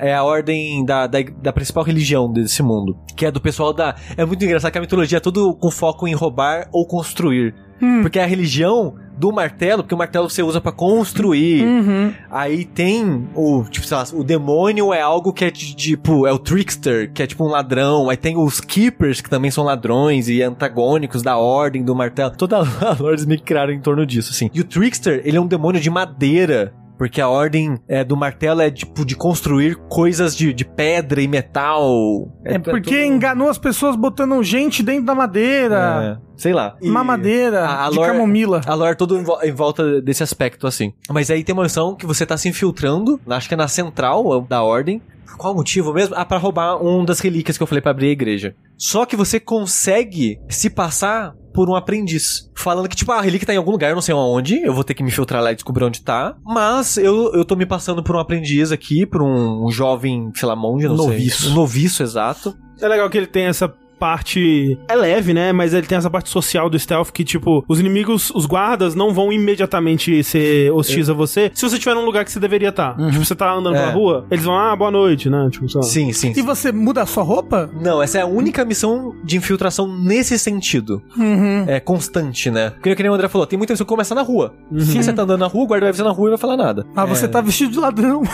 é, 0.00 0.08
é 0.10 0.14
a 0.14 0.22
ordem 0.24 0.84
da, 0.84 1.06
da, 1.06 1.18
da 1.42 1.52
principal 1.52 1.84
religião 1.84 2.30
desse 2.32 2.62
mundo. 2.62 2.96
Que 3.16 3.26
é 3.26 3.30
do 3.30 3.40
pessoal 3.40 3.72
da. 3.72 3.94
É 4.16 4.24
muito 4.24 4.44
engraçado 4.44 4.72
que 4.72 4.78
a 4.78 4.80
mitologia 4.80 5.18
é 5.18 5.20
tudo 5.20 5.54
com 5.56 5.70
foco 5.70 6.06
em 6.08 6.14
roubar 6.14 6.68
ou 6.72 6.86
construir. 6.86 7.54
Porque 8.02 8.18
é 8.18 8.22
a 8.24 8.26
religião 8.26 8.94
do 9.16 9.32
martelo, 9.32 9.82
porque 9.82 9.94
o 9.94 9.98
martelo 9.98 10.28
você 10.28 10.42
usa 10.42 10.60
pra 10.60 10.72
construir. 10.72 11.64
Uhum. 11.64 12.12
Aí 12.30 12.64
tem 12.64 13.26
o, 13.34 13.64
tipo, 13.64 13.86
sei 13.86 13.96
lá, 13.96 14.04
o 14.12 14.22
demônio 14.22 14.92
é 14.92 15.00
algo 15.00 15.32
que 15.32 15.44
é 15.44 15.50
de, 15.50 15.74
tipo, 15.74 16.26
é 16.26 16.32
o 16.32 16.38
trickster, 16.38 17.10
que 17.12 17.22
é 17.22 17.26
tipo 17.26 17.44
um 17.44 17.48
ladrão. 17.48 18.10
Aí 18.10 18.16
tem 18.16 18.36
os 18.36 18.60
keepers, 18.60 19.20
que 19.20 19.30
também 19.30 19.50
são 19.50 19.64
ladrões 19.64 20.28
e 20.28 20.42
antagônicos 20.42 21.22
da 21.22 21.36
ordem 21.36 21.82
do 21.82 21.94
martelo. 21.94 22.30
Toda 22.36 22.58
a 22.60 22.96
lore 22.98 23.14
eles 23.14 23.26
me 23.26 23.38
criaram 23.38 23.72
em 23.72 23.80
torno 23.80 24.04
disso, 24.04 24.32
assim. 24.32 24.50
E 24.52 24.60
o 24.60 24.64
trickster, 24.64 25.22
ele 25.24 25.36
é 25.36 25.40
um 25.40 25.46
demônio 25.46 25.80
de 25.80 25.90
madeira. 25.90 26.74
Porque 26.98 27.20
a 27.20 27.28
ordem 27.28 27.78
é, 27.86 28.02
do 28.02 28.16
martelo 28.16 28.60
é 28.62 28.70
tipo 28.70 29.04
de 29.04 29.14
construir 29.14 29.76
coisas 29.88 30.34
de, 30.36 30.52
de 30.52 30.64
pedra 30.64 31.20
e 31.20 31.28
metal. 31.28 32.28
É 32.44 32.58
porque 32.58 32.80
tudo- 32.90 32.96
enganou 33.14 33.48
as 33.48 33.58
pessoas 33.58 33.96
botando 33.96 34.42
gente 34.42 34.82
dentro 34.82 35.04
da 35.04 35.14
madeira. 35.14 36.18
É, 36.22 36.26
sei 36.36 36.52
lá. 36.52 36.74
E- 36.80 36.88
Mamadeira, 36.88 37.64
a- 37.64 37.86
a 37.86 37.90
de 37.90 37.96
lore- 37.96 38.12
camomila. 38.12 38.60
A 38.66 38.74
lore 38.74 38.92
é 38.92 38.94
todo 38.94 39.18
em, 39.18 39.22
vo- 39.22 39.38
em 39.42 39.52
volta 39.52 40.00
desse 40.00 40.22
aspecto, 40.22 40.66
assim. 40.66 40.92
Mas 41.10 41.30
aí 41.30 41.44
tem 41.44 41.52
uma 41.52 41.64
missão 41.64 41.94
que 41.94 42.06
você 42.06 42.24
tá 42.24 42.36
se 42.36 42.48
infiltrando, 42.48 43.20
acho 43.28 43.48
que 43.48 43.54
é 43.54 43.56
na 43.56 43.68
central 43.68 44.40
da 44.48 44.62
ordem. 44.62 45.02
Qual 45.38 45.52
o 45.52 45.56
motivo 45.56 45.92
mesmo? 45.92 46.14
Ah, 46.16 46.24
pra 46.24 46.38
roubar 46.38 46.82
um 46.82 47.04
das 47.04 47.20
relíquias 47.20 47.56
que 47.56 47.62
eu 47.62 47.66
falei 47.66 47.82
pra 47.82 47.90
abrir 47.90 48.08
a 48.08 48.12
igreja. 48.12 48.54
Só 48.76 49.04
que 49.06 49.16
você 49.16 49.38
consegue 49.40 50.38
se 50.48 50.70
passar 50.70 51.34
por 51.52 51.68
um 51.70 51.74
aprendiz. 51.74 52.50
Falando 52.54 52.88
que, 52.88 52.96
tipo, 52.96 53.12
ah, 53.12 53.18
a 53.18 53.22
relíquia 53.22 53.46
tá 53.46 53.54
em 53.54 53.56
algum 53.56 53.70
lugar, 53.70 53.88
eu 53.90 53.94
não 53.94 54.02
sei 54.02 54.14
aonde, 54.14 54.60
eu 54.62 54.74
vou 54.74 54.84
ter 54.84 54.94
que 54.94 55.02
me 55.02 55.10
filtrar 55.10 55.42
lá 55.42 55.52
e 55.52 55.54
descobrir 55.54 55.84
onde 55.84 56.02
tá. 56.02 56.36
Mas 56.44 56.96
eu, 56.98 57.32
eu 57.34 57.44
tô 57.44 57.56
me 57.56 57.64
passando 57.66 58.02
por 58.02 58.14
um 58.14 58.18
aprendiz 58.18 58.70
aqui, 58.72 59.06
por 59.06 59.22
um 59.22 59.70
jovem, 59.70 60.30
sei 60.34 60.46
lá, 60.48 60.54
monge, 60.54 60.86
não 60.86 60.96
Noviço. 60.96 61.42
sei. 61.44 61.50
Um 61.50 61.54
noviço, 61.54 62.02
exato. 62.02 62.54
É 62.80 62.86
legal 62.88 63.08
que 63.08 63.16
ele 63.16 63.26
tem 63.26 63.46
essa 63.46 63.72
parte. 63.98 64.78
É 64.88 64.94
leve, 64.94 65.32
né? 65.34 65.52
Mas 65.52 65.74
ele 65.74 65.86
tem 65.86 65.96
essa 65.98 66.10
parte 66.10 66.28
social 66.28 66.68
do 66.70 66.78
stealth 66.78 67.10
que, 67.10 67.24
tipo, 67.24 67.64
os 67.68 67.80
inimigos, 67.80 68.30
os 68.34 68.46
guardas, 68.46 68.94
não 68.94 69.12
vão 69.12 69.32
imediatamente 69.32 70.22
ser 70.22 70.70
hostis 70.72 71.08
a 71.08 71.12
você 71.12 71.50
se 71.54 71.62
você 71.68 71.76
estiver 71.76 71.94
num 71.94 72.04
lugar 72.04 72.24
que 72.24 72.30
você 72.32 72.40
deveria 72.40 72.68
estar. 72.70 72.94
Tipo, 72.96 73.24
você 73.24 73.34
tá 73.34 73.52
andando 73.52 73.76
É. 73.76 73.80
pela 73.80 73.92
rua, 73.92 74.26
eles 74.30 74.44
vão, 74.44 74.56
ah, 74.58 74.74
boa 74.76 74.90
noite, 74.90 75.28
né? 75.30 75.48
Tipo, 75.50 75.66
lá. 75.74 75.82
Sim, 75.82 76.12
sim. 76.12 76.32
E 76.36 76.42
você 76.42 76.72
muda 76.72 77.02
a 77.02 77.06
sua 77.06 77.22
roupa? 77.22 77.70
Não, 77.80 78.02
essa 78.02 78.18
é 78.18 78.22
a 78.22 78.26
única 78.26 78.64
missão 78.64 79.14
de 79.24 79.36
infiltração 79.36 79.86
nesse 79.86 80.38
sentido. 80.38 81.02
Uhum. 81.16 81.64
É 81.66 81.80
constante, 81.80 82.50
né? 82.50 82.70
Porque 82.70 82.94
que 82.94 83.02
nem 83.02 83.10
o 83.10 83.14
André 83.14 83.28
falou, 83.28 83.46
tem 83.46 83.56
muita 83.56 83.72
missão 83.72 83.84
que 83.84 83.88
começa 83.88 84.14
na 84.14 84.22
rua. 84.22 84.54
Se 84.78 84.96
você 85.02 85.12
tá 85.12 85.22
andando 85.22 85.40
na 85.40 85.46
rua, 85.46 85.64
o 85.64 85.66
guarda 85.66 85.84
vai 85.84 85.88
avisar 85.90 86.06
na 86.06 86.12
rua 86.12 86.28
e 86.28 86.30
não 86.30 86.36
vai 86.36 86.40
falar 86.40 86.56
nada. 86.56 86.86
Ah, 86.94 87.04
você 87.04 87.26
tá 87.28 87.40
vestido 87.40 87.72
de 87.72 87.78
ladrão. 87.78 88.22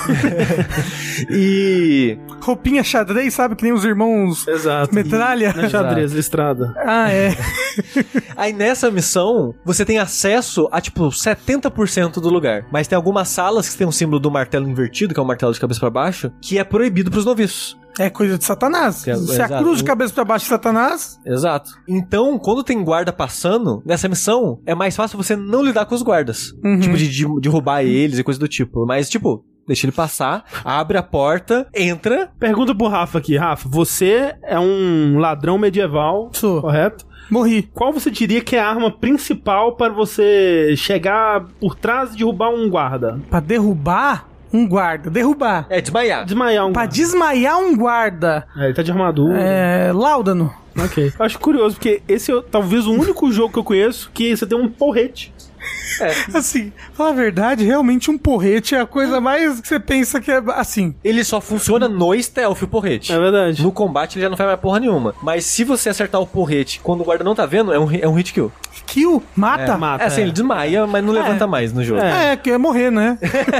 E. 1.31 2.19
Roupinha 2.41 2.83
xadrez, 2.83 3.35
sabe? 3.35 3.55
Que 3.57 3.65
nem 3.65 3.73
os 3.73 3.85
irmãos 3.85 4.47
Exato. 4.49 4.95
metralha. 4.95 5.52
Na 5.57 5.69
xadrez, 5.69 6.13
listrada. 6.13 6.73
Ah, 6.77 7.11
é. 7.11 7.37
Aí 8.37 8.53
nessa 8.53 8.91
missão, 8.91 9.55
você 9.65 9.85
tem 9.85 9.99
acesso 9.99 10.69
a 10.71 10.81
tipo 10.81 11.09
70% 11.09 12.15
do 12.15 12.29
lugar. 12.29 12.67
Mas 12.73 12.87
tem 12.87 12.97
algumas 12.97 13.29
salas 13.29 13.69
que 13.69 13.77
tem 13.77 13.87
um 13.87 13.93
símbolo 13.93 14.21
do 14.21 14.31
martelo 14.31 14.69
invertido, 14.69 15.15
que 15.15 15.21
é 15.21 15.23
um 15.23 15.27
martelo 15.27 15.53
de 15.53 15.61
cabeça 15.61 15.81
pra 15.81 15.91
baixo, 15.91 16.31
que 16.41 16.59
é 16.59 16.65
proibido 16.65 17.11
pros 17.11 17.25
noviços. 17.25 17.77
É 17.99 18.09
coisa 18.09 18.39
de 18.39 18.45
Satanás. 18.45 19.07
É, 19.07 19.15
Se 19.15 19.43
a 19.43 19.49
cruz 19.49 19.79
de 19.79 19.85
cabeça 19.85 20.15
pra 20.15 20.25
baixo 20.25 20.47
de 20.47 20.49
Satanás, 20.49 21.21
Exato. 21.27 21.73
Então, 21.87 22.39
quando 22.39 22.65
tem 22.65 22.83
guarda 22.83 23.13
passando, 23.13 23.83
nessa 23.85 24.09
missão, 24.09 24.61
é 24.65 24.75
mais 24.75 24.97
fácil 24.97 25.19
você 25.19 25.37
não 25.37 25.63
lidar 25.63 25.85
com 25.85 25.95
os 25.95 26.03
guardas. 26.03 26.53
Uhum. 26.65 26.81
Tipo, 26.81 26.97
de, 26.97 27.09
de, 27.09 27.41
de 27.41 27.49
roubar 27.49 27.83
eles 27.83 28.19
e 28.19 28.25
coisa 28.25 28.41
do 28.41 28.49
tipo. 28.49 28.87
Mas, 28.87 29.11
tipo, 29.11 29.45
deixa 29.67 29.87
ele 29.87 29.93
passar, 29.93 30.45
abre 30.65 30.99
a 30.99 31.03
porta, 31.03 31.67
entra. 31.75 32.31
Pergunta 32.39 32.75
pro 32.75 32.89
Rafa 32.89 33.19
aqui. 33.19 33.37
Rafa, 33.37 33.69
você 33.69 34.35
é 34.43 34.59
um 34.59 35.19
ladrão 35.19 35.59
medieval, 35.59 36.31
Sou. 36.33 36.61
correto? 36.61 37.07
morri. 37.31 37.63
Qual 37.73 37.93
você 37.93 38.11
diria 38.11 38.43
que 38.43 38.57
é 38.57 38.61
a 38.61 38.69
arma 38.69 38.91
principal 38.91 39.73
para 39.77 39.91
você 39.93 40.75
chegar 40.77 41.47
por 41.59 41.75
trás 41.75 42.13
e 42.13 42.19
derrubar 42.19 42.51
um 42.51 42.69
guarda? 42.69 43.19
Pra 43.31 43.41
derrubar 43.41 44.29
um 44.53 44.69
guarda. 44.69 45.09
Derrubar. 45.09 45.65
É, 45.71 45.81
desmaiar. 45.81 46.27
Desmaiar 46.27 46.67
um 46.67 46.73
Pra 46.75 46.83
guarda. 46.83 46.95
desmaiar 46.95 47.59
um 47.59 47.75
guarda. 47.75 48.47
É, 48.55 48.65
ele 48.67 48.75
tá 48.75 48.83
de 48.83 48.91
armadura. 48.91 49.41
É. 49.41 49.93
Láudano. 49.95 50.53
Ok. 50.79 51.11
Acho 51.19 51.39
curioso, 51.39 51.77
porque 51.77 52.03
esse 52.07 52.31
é 52.31 52.43
talvez 52.51 52.87
o 52.87 52.93
único 52.93 53.33
jogo 53.33 53.53
que 53.53 53.59
eu 53.59 53.65
conheço 53.65 54.11
que 54.13 54.37
você 54.37 54.47
tem 54.47 54.59
um 54.59 54.69
porrete. 54.69 55.33
Assim, 56.35 56.73
fala 56.93 57.11
a 57.11 57.13
verdade, 57.13 57.65
realmente 57.65 58.11
um 58.11 58.19
porrete 58.19 58.75
é 58.75 58.81
a 58.81 58.87
coisa 58.87 59.21
mais 59.21 59.61
que 59.61 59.69
você 59.69 59.79
pensa 59.79 60.21
que 60.21 60.31
é 60.31 60.43
assim. 60.55 60.95
Ele 61.05 61.23
só 61.25 61.41
funciona 61.41 61.89
no 61.89 62.21
stealth, 62.21 62.63
o 62.63 62.69
porrete. 62.69 63.13
É 63.13 63.19
verdade. 63.19 63.63
No 63.63 63.73
combate 63.73 64.17
ele 64.17 64.23
já 64.23 64.31
não 64.31 64.37
faz 64.37 64.49
mais 64.49 64.61
porra 64.61 64.81
nenhuma. 64.81 65.15
Mas 65.23 65.45
se 65.45 65.65
você 65.65 65.89
acertar 65.89 66.21
o 66.21 66.27
porrete 66.27 66.81
quando 66.83 67.03
o 67.03 67.05
guarda 67.05 67.25
não 67.25 67.35
tá 67.35 67.47
vendo, 67.47 67.73
é 67.73 67.79
um, 67.79 67.91
é 67.91 68.09
um 68.09 68.15
hit 68.15 68.33
kill. 68.33 68.53
Kill, 68.87 69.23
mata. 69.37 69.77
mata. 69.79 70.05
É 70.05 70.07
assim, 70.07 70.23
ele 70.23 70.33
desmaia, 70.33 70.87
mas 70.87 71.05
não 71.05 71.13
levanta 71.13 71.47
mais 71.47 71.73
no 71.73 71.85
jogo. 71.85 72.01
É, 72.01 72.37
que 72.37 72.51
é 72.51 72.59
morrer, 72.59 72.91
né? 72.91 73.19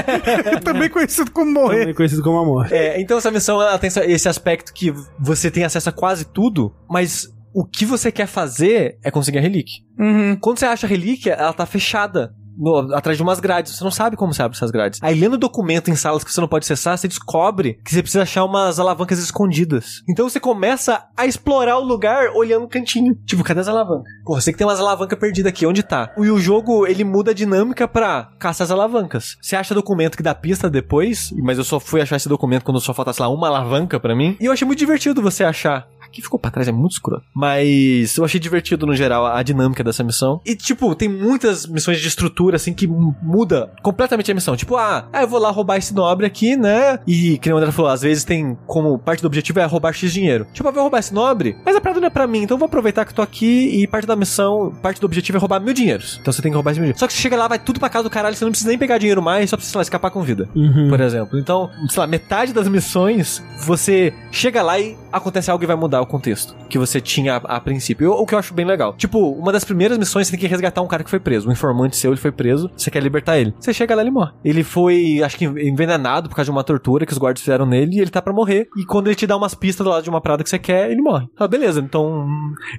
Também 0.63 0.89
conhecido 0.89 1.31
como 1.31 1.51
morrer. 1.51 1.79
Também 1.79 1.93
conhecido 1.93 2.23
como 2.23 2.37
amor. 2.37 2.67
É, 2.71 2.99
então 2.99 3.17
essa 3.17 3.31
missão 3.31 3.61
ela 3.61 3.77
tem 3.79 3.89
esse 4.07 4.29
aspecto 4.29 4.73
que 4.73 4.93
você 5.19 5.49
tem 5.49 5.63
acesso 5.63 5.89
a 5.89 5.91
quase 5.91 6.25
tudo, 6.25 6.73
mas 6.89 7.32
o 7.53 7.65
que 7.65 7.85
você 7.85 8.11
quer 8.11 8.27
fazer 8.27 8.97
é 9.03 9.11
conseguir 9.11 9.37
a 9.37 9.41
relíquia. 9.41 9.83
Uhum. 9.99 10.35
Quando 10.41 10.59
você 10.59 10.65
acha 10.65 10.85
a 10.87 10.89
relíquia, 10.89 11.33
ela 11.33 11.53
tá 11.53 11.65
fechada. 11.65 12.33
no- 12.55 12.93
atrás 12.93 13.17
de 13.17 13.23
umas 13.23 13.39
grades, 13.39 13.75
você 13.75 13.83
não 13.83 13.89
sabe 13.89 14.15
como 14.15 14.31
você 14.31 14.43
abre 14.43 14.55
essas 14.55 14.69
grades. 14.69 14.99
Aí, 15.01 15.19
lendo 15.19 15.39
documento 15.39 15.89
em 15.89 15.95
salas 15.95 16.23
que 16.23 16.31
você 16.31 16.39
não 16.39 16.47
pode 16.47 16.65
acessar, 16.65 16.95
você 16.95 17.07
descobre 17.07 17.79
que 17.83 17.91
você 17.91 17.99
precisa 18.03 18.21
achar 18.21 18.45
umas 18.45 18.79
alavancas 18.79 19.17
escondidas. 19.17 20.03
Então 20.07 20.29
você 20.29 20.39
começa 20.39 21.03
a 21.17 21.25
explorar 21.25 21.79
o 21.79 21.83
lugar 21.83 22.29
olhando 22.35 22.65
o 22.65 22.69
cantinho. 22.69 23.15
Tipo, 23.25 23.43
cadê 23.43 23.59
as 23.61 23.67
alavancas? 23.67 24.03
Porra, 24.23 24.39
sei 24.39 24.53
que 24.53 24.59
tem 24.59 24.67
umas 24.67 24.79
alavancas 24.79 25.17
perdidas 25.17 25.49
aqui, 25.49 25.65
onde 25.65 25.81
tá? 25.81 26.13
E 26.15 26.29
o 26.29 26.39
jogo, 26.39 26.85
ele 26.85 27.03
muda 27.03 27.31
a 27.31 27.33
dinâmica 27.33 27.87
pra 27.87 28.29
caçar 28.39 28.65
as 28.65 28.71
alavancas. 28.71 29.35
Você 29.41 29.55
acha 29.55 29.73
documento 29.73 30.15
que 30.15 30.21
dá 30.21 30.35
pista 30.35 30.69
depois, 30.69 31.31
mas 31.41 31.57
eu 31.57 31.63
só 31.63 31.79
fui 31.79 32.01
achar 32.01 32.17
esse 32.17 32.29
documento 32.29 32.63
quando 32.65 32.79
só 32.79 32.93
faltasse 32.93 33.19
lá 33.19 33.29
uma 33.29 33.47
alavanca 33.47 33.99
pra 33.99 34.15
mim. 34.15 34.37
E 34.39 34.45
eu 34.45 34.51
achei 34.51 34.65
muito 34.67 34.77
divertido 34.77 35.23
você 35.23 35.43
achar. 35.43 35.87
Aqui 36.13 36.21
ficou 36.21 36.39
pra 36.39 36.51
trás, 36.51 36.67
é 36.67 36.71
muito 36.71 36.91
escuro. 36.91 37.23
Mas 37.33 38.15
eu 38.17 38.23
achei 38.23 38.39
divertido 38.39 38.85
no 38.85 38.95
geral 38.95 39.25
a 39.25 39.41
dinâmica 39.41 39.83
dessa 39.83 40.03
missão. 40.03 40.39
E, 40.45 40.55
tipo, 40.55 40.93
tem 40.93 41.09
muitas 41.09 41.65
missões 41.65 41.99
de 41.99 42.07
estrutura, 42.07 42.55
assim, 42.57 42.71
que 42.71 42.85
muda 42.87 43.71
completamente 43.81 44.31
a 44.31 44.35
missão. 44.35 44.55
Tipo, 44.55 44.75
ah, 44.77 45.07
ah, 45.11 45.23
eu 45.23 45.27
vou 45.27 45.39
lá 45.39 45.49
roubar 45.49 45.77
esse 45.77 45.91
nobre 45.91 46.27
aqui, 46.27 46.55
né? 46.55 46.99
E, 47.07 47.39
que 47.39 47.49
nem 47.49 47.55
o 47.55 47.57
André 47.57 47.71
falou, 47.71 47.89
às 47.89 48.03
vezes 48.03 48.23
tem 48.23 48.55
como 48.67 48.99
parte 48.99 49.21
do 49.21 49.25
objetivo 49.25 49.59
é 49.59 49.65
roubar 49.65 49.91
X 49.91 50.13
dinheiro. 50.13 50.45
Tipo, 50.53 50.69
eu 50.69 50.73
vou 50.73 50.83
roubar 50.83 50.99
esse 50.99 51.13
nobre, 51.13 51.57
mas 51.65 51.75
a 51.75 51.81
parada 51.81 51.99
não 51.99 52.07
é 52.07 52.11
pra 52.11 52.27
mim, 52.27 52.43
então 52.43 52.53
eu 52.55 52.59
vou 52.59 52.67
aproveitar 52.67 53.05
que 53.05 53.11
eu 53.11 53.15
tô 53.15 53.21
aqui 53.23 53.81
e 53.81 53.87
parte 53.87 54.05
da 54.05 54.15
missão, 54.15 54.71
parte 54.83 55.01
do 55.01 55.05
objetivo 55.05 55.37
é 55.37 55.41
roubar 55.41 55.59
mil 55.59 55.73
dinheiros. 55.73 56.19
Então 56.21 56.31
você 56.31 56.43
tem 56.43 56.51
que 56.51 56.55
roubar 56.55 56.71
esse 56.71 56.79
mil 56.79 56.85
dinheiros. 56.85 56.99
Só 56.99 57.07
que 57.07 57.13
você 57.13 57.19
chega 57.21 57.35
lá, 57.35 57.47
vai 57.47 57.57
tudo 57.57 57.79
pra 57.79 57.89
casa 57.89 58.03
do 58.03 58.09
caralho, 58.11 58.35
você 58.35 58.45
não 58.45 58.51
precisa 58.51 58.69
nem 58.69 58.77
pegar 58.77 58.99
dinheiro 58.99 59.21
mais, 59.21 59.49
só 59.49 59.55
precisa, 59.57 59.71
sei 59.73 59.79
lá, 59.79 59.81
escapar 59.81 60.11
com 60.11 60.21
vida 60.21 60.47
Uhum. 60.55 60.89
por 60.89 61.01
exemplo. 61.01 61.39
Então, 61.39 61.71
sei 61.89 61.99
lá, 61.99 62.05
metade 62.07 62.53
das 62.53 62.67
missões, 62.67 63.43
você 63.65 64.13
chega 64.31 64.61
lá 64.61 64.79
e 64.79 64.95
acontece 65.11 65.49
algo 65.49 65.63
e 65.63 65.67
vai 65.67 65.75
mudar 65.75 66.02
o 66.03 66.07
contexto 66.07 66.55
que 66.69 66.77
você 66.77 66.99
tinha 67.01 67.35
a, 67.35 67.57
a 67.57 67.59
princípio. 67.59 68.05
Eu- 68.05 68.13
o 68.13 68.25
que 68.25 68.33
eu 68.35 68.39
acho 68.39 68.53
bem 68.53 68.65
legal. 68.65 68.93
Tipo, 68.95 69.31
uma 69.31 69.51
das 69.51 69.63
primeiras 69.63 69.97
missões 69.97 70.27
você 70.27 70.31
tem 70.31 70.39
que 70.39 70.47
resgatar 70.47 70.81
um 70.81 70.87
cara 70.87 71.03
que 71.03 71.09
foi 71.09 71.19
preso. 71.19 71.47
Um 71.49 71.51
informante 71.51 71.95
seu, 71.95 72.11
ele 72.11 72.19
foi 72.19 72.31
preso, 72.31 72.69
você 72.75 72.89
quer 72.91 73.01
libertar 73.03 73.37
ele. 73.37 73.53
Você 73.59 73.73
chega 73.73 73.95
lá 73.95 74.01
e 74.01 74.05
ele 74.05 74.11
morre. 74.11 74.31
Ele 74.43 74.63
foi, 74.63 75.21
acho 75.23 75.37
que 75.37 75.45
envenenado 75.45 76.29
por 76.29 76.35
causa 76.35 76.45
de 76.45 76.51
uma 76.51 76.63
tortura 76.63 77.05
que 77.05 77.11
os 77.11 77.17
guardas 77.17 77.41
fizeram 77.41 77.65
nele 77.65 77.97
e 77.97 77.99
ele 77.99 78.09
tá 78.11 78.21
pra 78.21 78.33
morrer. 78.33 78.67
E 78.77 78.85
quando 78.85 79.07
ele 79.07 79.15
te 79.15 79.27
dá 79.27 79.35
umas 79.37 79.53
pistas 79.55 79.83
do 79.83 79.89
lado 79.89 80.03
de 80.03 80.09
uma 80.09 80.21
parada 80.21 80.43
que 80.43 80.49
você 80.49 80.59
quer, 80.59 80.89
ele 80.91 81.01
morre. 81.01 81.27
Ah, 81.37 81.47
beleza, 81.47 81.79
então 81.79 82.27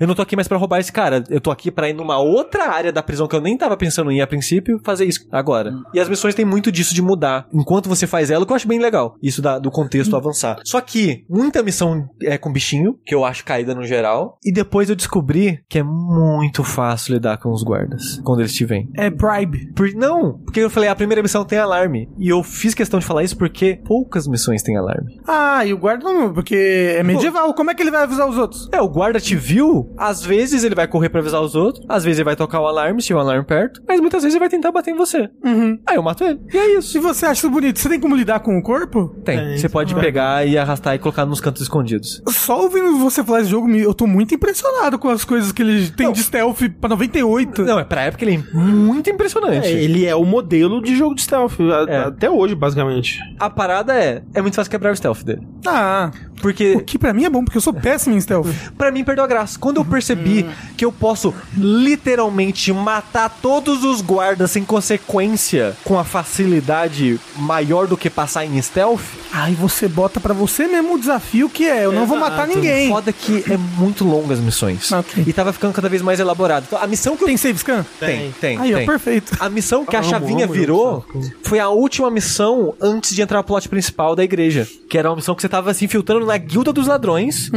eu 0.01 0.07
não 0.07 0.15
tô 0.15 0.23
aqui 0.23 0.37
mais 0.37 0.49
pra 0.49 0.57
roubar 0.59 0.79
esse 0.81 0.93
cara. 0.93 1.23
Eu 1.29 1.41
tô 1.41 1.51
aqui 1.51 1.71
pra 1.71 1.89
ir 1.89 1.93
numa 1.95 2.19
outra 2.19 2.71
área 2.71 2.93
da 2.93 3.03
prisão 3.03 3.27
que 3.29 3.35
eu 3.37 3.41
nem 3.41 3.57
tava 3.57 3.77
pensando 3.77 4.11
em 4.11 4.19
ir 4.19 4.23
a 4.23 4.27
princípio, 4.27 4.81
fazer 4.85 5.05
isso 5.05 5.27
agora. 5.31 5.73
E 5.93 6.01
as 6.01 6.09
missões 6.09 6.35
têm 6.35 6.45
muito 6.45 6.71
disso 6.73 6.95
de 6.95 7.03
mudar. 7.03 7.47
Enquanto 7.53 7.89
você 7.89 8.07
faz 8.07 8.31
ela, 8.31 8.43
o 8.45 8.47
que 8.47 8.53
eu 8.53 8.57
acho 8.57 8.69
bem 8.69 8.79
legal. 8.81 9.17
Isso 9.23 9.41
da- 9.43 9.59
do 9.59 9.71
contexto 9.71 10.17
avançar. 10.17 10.59
Só 10.65 10.81
que 10.81 11.25
muita 11.29 11.63
missão 11.63 12.09
é 12.23 12.37
com 12.39 12.53
bichinho, 12.53 12.99
que 13.05 13.14
eu 13.15 13.25
acho 13.25 13.45
caída 13.45 13.75
no 13.75 13.85
geral. 13.85 14.39
E 14.45 14.53
depois 14.53 14.89
eu 14.91 14.97
descobri 14.97 15.61
que 15.69 15.79
é 15.79 15.83
muito 15.83 16.63
fácil 16.65 17.15
lidar 17.15 17.39
com 17.39 17.51
os 17.51 17.63
guardas 17.63 18.21
quando 18.25 18.41
eles 18.41 18.53
te 18.55 18.65
veem. 18.65 18.89
É 18.97 19.11
bribe. 19.11 19.73
Por- 19.75 19.93
não, 19.95 20.39
porque 20.45 20.61
eu 20.61 20.71
falei, 20.71 20.89
a 20.89 20.95
primeira 20.95 21.23
missão 21.23 21.45
tem 21.45 21.59
alarme. 21.59 22.09
E 22.19 22.29
eu 22.29 22.43
fiz 22.43 22.75
questão 22.75 22.99
de 23.01 23.07
falar 23.07 23.23
isso 23.23 23.37
porque 23.37 23.81
poucas 23.85 24.27
missões 24.27 24.63
têm 24.63 24.77
alarme. 24.77 25.21
Ah, 25.27 25.65
e 25.65 25.73
o 25.73 25.79
guarda 25.79 26.05
não, 26.05 26.33
porque 26.33 26.95
é 26.99 27.03
medieval. 27.03 27.53
Como 27.55 27.71
é 27.71 27.75
que 27.75 27.83
ele 27.83 27.91
vai 27.91 28.03
avisar 28.03 28.29
os 28.29 28.37
outros? 28.39 28.69
É, 28.73 28.81
o 28.81 28.89
guarda 28.89 29.21
te 29.21 29.37
viu, 29.37 29.93
às 29.97 30.23
vezes 30.23 30.65
ele 30.65 30.75
vai 30.75 30.87
correr 30.89 31.09
pra 31.09 31.21
avisar 31.21 31.41
os 31.41 31.55
outros, 31.55 31.85
às 31.89 32.05
vezes 32.05 32.19
ele 32.19 32.25
vai 32.25 32.37
tocar 32.37 32.61
o 32.61 32.67
alarme, 32.67 33.01
se 33.01 33.09
tiver 33.09 33.19
um 33.19 33.23
alarme 33.23 33.45
perto, 33.45 33.83
mas 33.87 34.01
muitas 34.01 34.23
vezes 34.23 34.35
ele 34.35 34.41
vai 34.41 34.49
tentar 34.49 34.73
bater 34.73 34.91
em 34.93 34.97
você. 34.97 35.29
Uhum. 35.45 35.79
Aí 35.87 35.97
eu 35.97 36.03
mato 36.03 36.25
ele. 36.25 36.41
E 36.53 36.57
é 36.57 36.79
isso. 36.79 36.89
Se 36.93 36.99
você 36.99 37.27
acha 37.27 37.35
isso 37.41 37.51
bonito, 37.51 37.79
você 37.79 37.89
tem 37.89 38.01
como 38.01 38.15
lidar 38.17 38.41
com 38.41 38.57
o 38.59 38.63
corpo? 38.63 39.09
Tem. 39.25 39.57
Você 39.59 39.69
pode 39.69 39.95
pegar 39.95 40.47
e 40.47 40.57
arrastar 40.59 40.95
e 40.95 40.99
colocar 40.99 41.25
nos 41.27 41.41
cantos 41.41 41.63
escondidos. 41.63 42.23
Só 42.29 42.63
ouvindo 42.63 42.97
você 43.05 43.23
falar 43.23 43.41
esse 43.41 43.51
jogo, 43.51 43.71
eu 43.71 43.95
tô 43.95 44.07
muito 44.07 44.35
impressionado 44.35 44.99
com 44.99 45.09
as 45.09 45.25
coisas 45.25 45.53
que 45.53 45.63
ele 45.63 45.91
tem 45.91 46.11
de 46.13 46.23
stealth 46.23 46.59
pra 46.81 46.89
98. 46.89 47.63
Não, 47.63 47.79
é 47.79 47.85
pra 47.85 48.03
época 48.03 48.25
ele 48.25 48.35
é 48.37 48.57
muito 48.57 49.09
impressionante. 49.11 49.67
É, 49.67 49.71
ele 49.73 50.05
é 50.05 50.15
o 50.15 50.25
modelo 50.25 50.83
de 50.83 50.97
jogo 50.97 51.15
de 51.15 51.23
stealth, 51.23 51.55
É. 51.89 51.99
até 51.99 52.31
hoje, 52.31 52.55
basicamente. 52.55 53.19
A 53.39 53.49
parada 53.51 53.95
é, 53.95 54.23
é 54.35 54.43
muito 54.43 54.55
fácil 54.55 54.71
quebrar 54.71 54.93
o 54.93 54.97
stealth 54.97 55.23
dele. 55.23 55.47
Ah, 55.67 56.11
Porque 56.41 56.73
o 56.77 56.81
que 56.81 56.99
pra 56.99 57.13
mim 57.15 57.25
é 57.25 57.31
bom, 57.31 57.43
porque 57.45 57.57
eu 57.57 57.63
sou 57.63 57.73
péssimo 57.73 58.15
em 58.15 58.21
stealth. 58.21 58.47
Pra 58.77 58.91
mim 58.91 59.03
perdeu 59.05 59.25
a 59.25 59.27
graça. 59.27 59.59
Quando 59.59 59.79
eu 59.79 59.85
percebi 59.85 60.45
que 60.77 60.85
eu 60.85 60.93
posso 60.93 61.33
literalmente 61.57 62.73
matar 62.73 63.29
todos 63.41 63.85
os 63.85 64.01
guardas 64.03 64.51
sem 64.51 64.65
consequência 64.65 65.75
com 65.85 65.99
a 65.99 66.05
facilidade 66.05 67.19
maior 67.37 67.87
do 67.87 67.97
que 67.97 68.11
passar 68.11 68.45
em 68.45 68.61
stealth, 68.61 69.01
Aí 69.33 69.53
você 69.55 69.89
bota 69.89 70.21
pra 70.21 70.33
você 70.33 70.69
mesmo 70.69 70.95
o 70.95 70.99
desafio 70.99 71.49
que 71.49 71.65
é, 71.67 71.85
eu 71.85 71.91
não 71.93 72.07
vou 72.07 72.17
matar 72.19 72.47
ninguém. 72.47 72.89
Foda 72.95 73.13
que 73.13 73.45
é 73.53 73.57
muito 73.57 74.05
longa 74.05 74.35
as 74.35 74.41
missões. 74.41 74.93
Ok. 74.93 75.25
E 75.27 75.33
tava 75.33 75.53
ficando 75.53 75.73
cada 75.73 75.89
vez 75.89 76.01
mais 76.03 76.21
elaborado. 76.21 76.65
Então, 76.67 76.79
a 76.81 76.87
missão 76.87 77.17
que 77.17 77.25
eu 77.25 77.27
Tem 77.27 77.37
save 77.37 77.59
scan? 77.59 77.85
tem, 77.99 78.33
tem, 78.41 78.59
Aí, 78.59 78.75
ó, 78.75 78.85
perfeito. 78.87 79.37
A 79.41 79.49
missão 79.49 79.85
que 79.85 79.97
a 79.97 80.01
Amo, 80.01 80.09
chavinha 80.09 80.45
amo 80.45 80.55
virou 80.55 81.05
foi 81.43 81.59
a 81.59 81.69
última 81.69 82.11
missão 82.11 82.75
antes 82.81 83.15
de 83.15 83.23
entrar 83.23 83.39
no 83.39 83.45
plot 83.45 83.69
principal 83.69 84.15
da 84.15 84.23
igreja. 84.23 84.67
Que 84.89 84.97
era 84.97 85.11
uma 85.11 85.17
missão 85.17 85.35
que 85.35 85.43
você 85.43 85.49
tava 85.49 85.75
se 85.75 85.85
infiltrando 85.85 86.25
na 86.25 86.37
guilda 86.37 86.73
dos 86.73 86.87
ladrões 86.87 87.51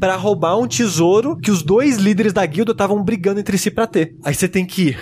pra 0.00 0.16
roubar 0.16 0.58
um 0.58 0.66
tesouro 0.66 1.36
que 1.36 1.50
os 1.50 1.62
dois 1.62 1.96
líderes 1.96 2.32
da 2.32 2.44
guilda 2.46 2.72
estavam 2.72 3.02
brigando 3.02 3.40
entre 3.40 3.58
si 3.58 3.70
pra 3.70 3.86
ter. 3.86 4.14
Aí 4.24 4.34
você 4.34 4.48
tem 4.48 4.64
que 4.64 4.88
ir. 4.88 4.98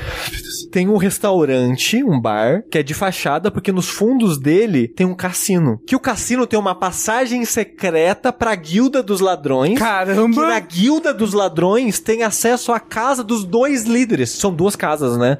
Tem 0.71 0.89
um 0.89 0.97
restaurante, 0.97 2.03
um 2.05 2.21
bar, 2.21 2.63
que 2.71 2.79
é 2.79 2.83
de 2.83 2.95
fachada, 2.95 3.51
porque 3.51 3.73
nos 3.73 3.89
fundos 3.89 4.39
dele 4.39 4.89
tem 4.89 5.07
um 5.07 5.15
cassino. 5.15 5.81
Que 5.87 5.97
o 5.97 6.01
cassino 6.01 6.47
tem 6.47 6.59
uma 6.59 6.75
passagem 6.75 7.45
secreta 7.45 8.33
pra 8.33 8.55
guilda 8.55 9.03
dos 9.03 9.21
ladrões. 9.21 9.50
Que 9.59 9.75
na 9.75 9.79
Caramba! 9.79 10.61
guilda 10.61 11.13
dos 11.13 11.33
ladrões 11.33 11.99
tem 11.99 12.23
acesso 12.23 12.73
à 12.73 12.81
casa 12.81 13.23
dos 13.25 13.45
dois 13.45 13.85
líderes. 13.85 14.31
São 14.31 14.53
duas 14.53 14.77
casas, 14.77 15.17
né? 15.17 15.39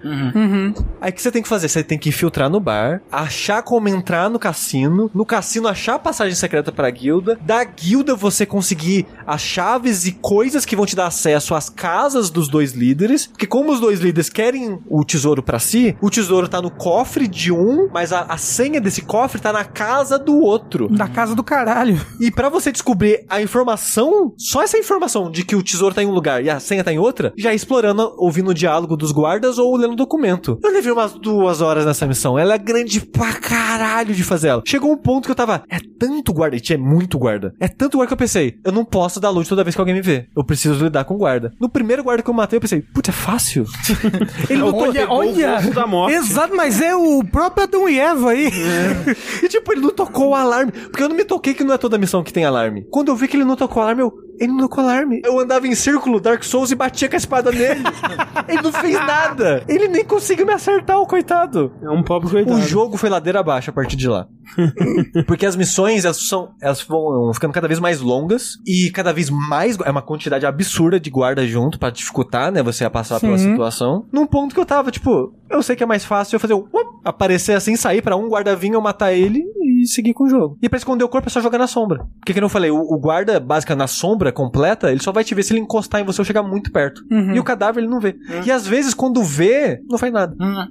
Aí 1.01 1.11
o 1.11 1.13
que 1.13 1.23
você 1.23 1.31
tem 1.31 1.43
que 1.43 1.49
fazer? 1.49 1.69
Você 1.69 1.83
tem 1.83 1.99
que 1.99 2.09
infiltrar 2.09 2.51
no 2.51 2.61
bar, 2.61 3.01
achar 3.11 3.63
como 3.63 3.89
entrar 3.89 4.29
no 4.29 4.39
cassino, 4.39 5.11
no 5.15 5.25
cassino 5.25 5.69
achar 5.69 5.95
a 5.95 5.99
passagem 5.99 6.35
secreta 6.35 6.73
pra 6.73 6.91
guilda, 6.91 7.39
da 7.41 7.63
guilda 7.65 8.15
você 8.15 8.45
conseguir 8.47 9.07
as 9.27 9.41
chaves 9.41 10.07
e 10.07 10.13
coisas 10.13 10.65
que 10.65 10.77
vão 10.77 10.87
te 10.87 10.97
dar 10.97 11.07
acesso 11.07 11.55
às 11.55 11.69
casas 11.69 12.31
dos 12.31 12.49
dois 12.49 12.73
líderes, 12.73 13.27
porque 13.27 13.47
como 13.47 13.73
os 13.73 13.81
dois 13.81 14.01
líderes 14.01 14.29
querem 14.29 14.79
o 14.89 15.05
tesouro 15.05 15.43
pra 15.43 15.59
si, 15.59 15.97
o 16.01 16.11
tesouro 16.11 16.49
tá 16.49 16.61
no 16.61 16.71
cofre 16.71 17.27
de 17.29 17.53
um, 17.53 17.89
mas 17.93 18.13
a, 18.13 18.23
a 18.23 18.37
senha 18.37 18.81
desse 18.81 19.03
cofre 19.03 19.41
tá 19.41 19.53
na 19.53 19.65
casa 19.65 20.19
do 20.19 20.39
outro. 20.41 20.89
Da 20.89 21.09
casa 21.09 21.35
do 21.35 21.43
caralho. 21.43 22.01
E 22.21 22.31
pra 22.31 22.49
você 22.49 22.73
descobrir 22.73 23.25
a 23.29 23.41
informação, 23.43 24.00
só 24.37 24.63
essa 24.63 24.79
informação 24.79 25.31
de 25.31 25.45
que 25.45 25.57
o 25.57 25.63
tesouro 25.63 25.95
tá 25.95 26.03
em 26.03 26.07
um 26.07 26.13
lugar 26.13 26.45
e 26.45 26.51
a 26.51 26.61
senha 26.61 26.85
tá 26.85 26.93
em 26.93 26.99
outra, 26.99 27.33
já 27.37 27.53
explorando, 27.53 28.15
ouvindo 28.19 28.51
o 28.51 28.55
diálogo 28.55 28.97
dos 28.97 29.13
guardas 29.13 29.59
ou 29.59 29.77
lendo 29.77 29.93
o 29.93 29.97
documento. 29.97 30.59
Eu 30.63 30.73
levei 30.73 30.93
umas 30.93 31.13
duas 31.15 31.61
horas 31.61 31.85
nessa 31.87 32.07
missão. 32.07 32.39
Ela 32.39 32.55
é 32.55 32.59
grande 32.59 33.01
pra 33.01 33.33
caralho 33.33 34.15
de 34.15 34.23
fazer 34.25 34.49
ela. 34.49 34.63
Chegou 34.67 34.93
um 34.93 34.97
ponto 34.97 35.25
que 35.27 35.31
eu 35.31 35.35
tava, 35.37 35.63
é 35.69 35.79
tanto 35.99 36.33
guarda, 36.33 36.57
e 36.57 36.61
tinha 36.61 36.79
muito 36.79 37.19
guarda. 37.19 37.55
É 37.61 37.69
tanto 37.69 37.97
guarda 37.97 38.09
que 38.09 38.15
eu 38.15 38.19
pensei, 38.19 38.55
eu 38.65 38.73
não 38.73 38.85
posso 38.85 39.21
dar 39.21 39.31
loot 39.31 39.49
toda 39.49 39.65
vez 39.65 39.75
que 39.75 39.81
alguém 39.81 39.95
me 39.95 40.03
vê. 40.03 40.27
Eu 40.37 40.45
preciso 40.45 40.83
lidar 40.85 41.05
com 41.05 41.17
guarda. 41.17 41.53
No 41.61 41.69
primeiro 41.69 42.03
guarda 42.03 42.23
que 42.23 42.31
eu 42.31 42.35
matei, 42.35 42.57
eu 42.57 42.61
pensei, 42.61 42.81
putz, 42.81 43.09
é 43.09 43.13
fácil. 43.13 43.65
Ele 44.49 44.61
não 44.61 44.75
Olha, 44.75 45.09
o 45.09 45.13
olha! 45.13 45.53
gosto 45.57 45.75
da 45.75 45.87
morte. 45.87 46.15
Exato, 46.15 46.55
mas 46.57 46.81
é 46.81 46.95
o 46.95 47.23
próprio 47.25 47.65
Adão 47.65 47.89
e 47.89 47.99
Eva 47.99 48.31
aí. 48.31 48.51
E 49.43 49.49
tipo, 49.49 49.73
ele 49.73 49.81
não 49.81 49.91
tocou 49.91 50.29
o 50.29 50.35
alarme. 50.35 50.71
Porque 50.73 51.03
eu 51.03 51.09
não 51.09 51.17
me 51.17 51.25
toquei 51.25 51.55
que 51.55 51.65
não 51.65 51.75
é 51.75 51.79
toda 51.79 51.99
missão 51.99 52.23
que 52.23 52.33
tem 52.33 52.45
alarme. 52.45 52.87
Quando 52.91 53.09
eu 53.09 53.17
vi 53.17 53.27
que 53.29 53.37
ele 53.37 53.45
não 53.45 53.57
tocou 53.57 53.79
o 53.81 53.83
alarme, 53.83 53.90
eu. 53.99 54.13
Ele 54.39 54.53
não 54.53 54.67
o 54.67 54.81
alarme. 54.81 55.21
Eu 55.23 55.39
andava 55.39 55.67
em 55.67 55.75
círculo 55.75 56.19
Dark 56.19 56.43
Souls 56.43 56.71
e 56.71 56.75
batia 56.75 57.11
com 57.11 57.15
a 57.15 57.19
espada 57.19 57.53
nele. 57.53 57.83
ele 58.49 58.63
não 58.63 58.73
fez 58.73 58.95
nada. 58.95 59.63
Ele 59.69 59.87
nem 59.87 60.03
conseguiu 60.03 60.47
me 60.47 60.53
acertar, 60.55 60.99
o 60.99 61.07
coitado. 61.07 61.71
É 61.83 61.91
um 61.91 62.03
pobre 62.03 62.31
coitado. 62.31 62.57
O 62.57 62.63
jogo 62.63 62.97
foi 62.97 63.11
ladeira 63.11 63.41
abaixo 63.41 63.69
a 63.69 63.73
partir 63.73 63.97
de 63.97 64.09
lá. 64.09 64.27
Porque 65.27 65.45
as 65.45 65.57
missões, 65.57 66.07
elas 66.07 66.27
são. 66.27 66.55
Elas 66.61 66.81
vão 66.81 67.33
ficando 67.35 67.53
cada 67.53 67.69
vez 67.69 67.79
mais 67.79 68.01
longas 68.01 68.55
e 68.67 68.91
cada 68.91 69.13
vez 69.13 69.29
mais. 69.29 69.79
É 69.85 69.91
uma 69.91 70.01
quantidade 70.03 70.47
absurda 70.47 70.99
de 70.99 71.11
guarda 71.11 71.47
junto 71.47 71.79
pra 71.79 71.91
dificultar, 71.91 72.51
né? 72.51 72.63
Você 72.63 72.85
a 72.85 72.91
passar 72.91 73.21
pela 73.21 73.37
situação. 73.37 74.07
Num 74.11 74.27
ponto 74.27 74.55
que 74.55 74.61
eu 74.61 74.67
tava, 74.67 74.91
tipo, 74.91 75.35
eu 75.51 75.63
sei 75.63 75.77
que 75.77 75.83
é 75.83 75.87
mais 75.87 76.05
fácil 76.05 76.37
eu 76.37 76.41
fazer 76.41 76.55
um. 76.55 76.67
aparecer 77.05 77.53
assim, 77.53 77.77
sair 77.77 78.01
pra 78.01 78.17
um 78.17 78.29
guarda 78.29 78.57
vir, 78.57 78.73
eu 78.73 78.81
matar 78.81 79.13
ele 79.13 79.45
e 79.83 79.87
seguir 79.87 80.15
com 80.15 80.25
o 80.25 80.29
jogo. 80.29 80.59
E 80.63 80.69
pra 80.69 80.77
esconder 80.79 81.05
o 81.05 81.09
corpo 81.09 81.29
é 81.29 81.31
só 81.31 81.41
jogar 81.41 81.59
na 81.59 81.67
sombra. 81.67 82.05
Porque 82.19 82.33
que 82.33 82.41
eu 82.41 82.49
falei, 82.49 82.71
o, 82.71 82.79
o 82.81 82.99
guarda 82.99 83.39
básica 83.41 83.75
na 83.77 83.87
sombra 83.87 84.33
completa, 84.33 84.91
ele 84.91 85.03
só 85.03 85.13
vai 85.13 85.23
te 85.25 85.35
ver 85.35 85.43
se 85.43 85.53
ele 85.53 85.61
encostar 85.61 86.01
em 86.01 86.05
você 86.05 86.21
ou 86.21 86.25
chegar 86.25 86.43
muito 86.43 86.71
perto. 86.73 87.03
E 87.35 87.39
o 87.39 87.45
cadáver 87.45 87.81
ele 87.83 87.91
não 87.91 88.01
vê. 88.01 88.17
E 88.45 88.51
às 88.51 88.67
vezes, 88.67 88.95
quando 88.95 89.23
vê, 89.23 89.81
não 89.89 89.99
faz 89.99 90.13
nada. 90.13 90.35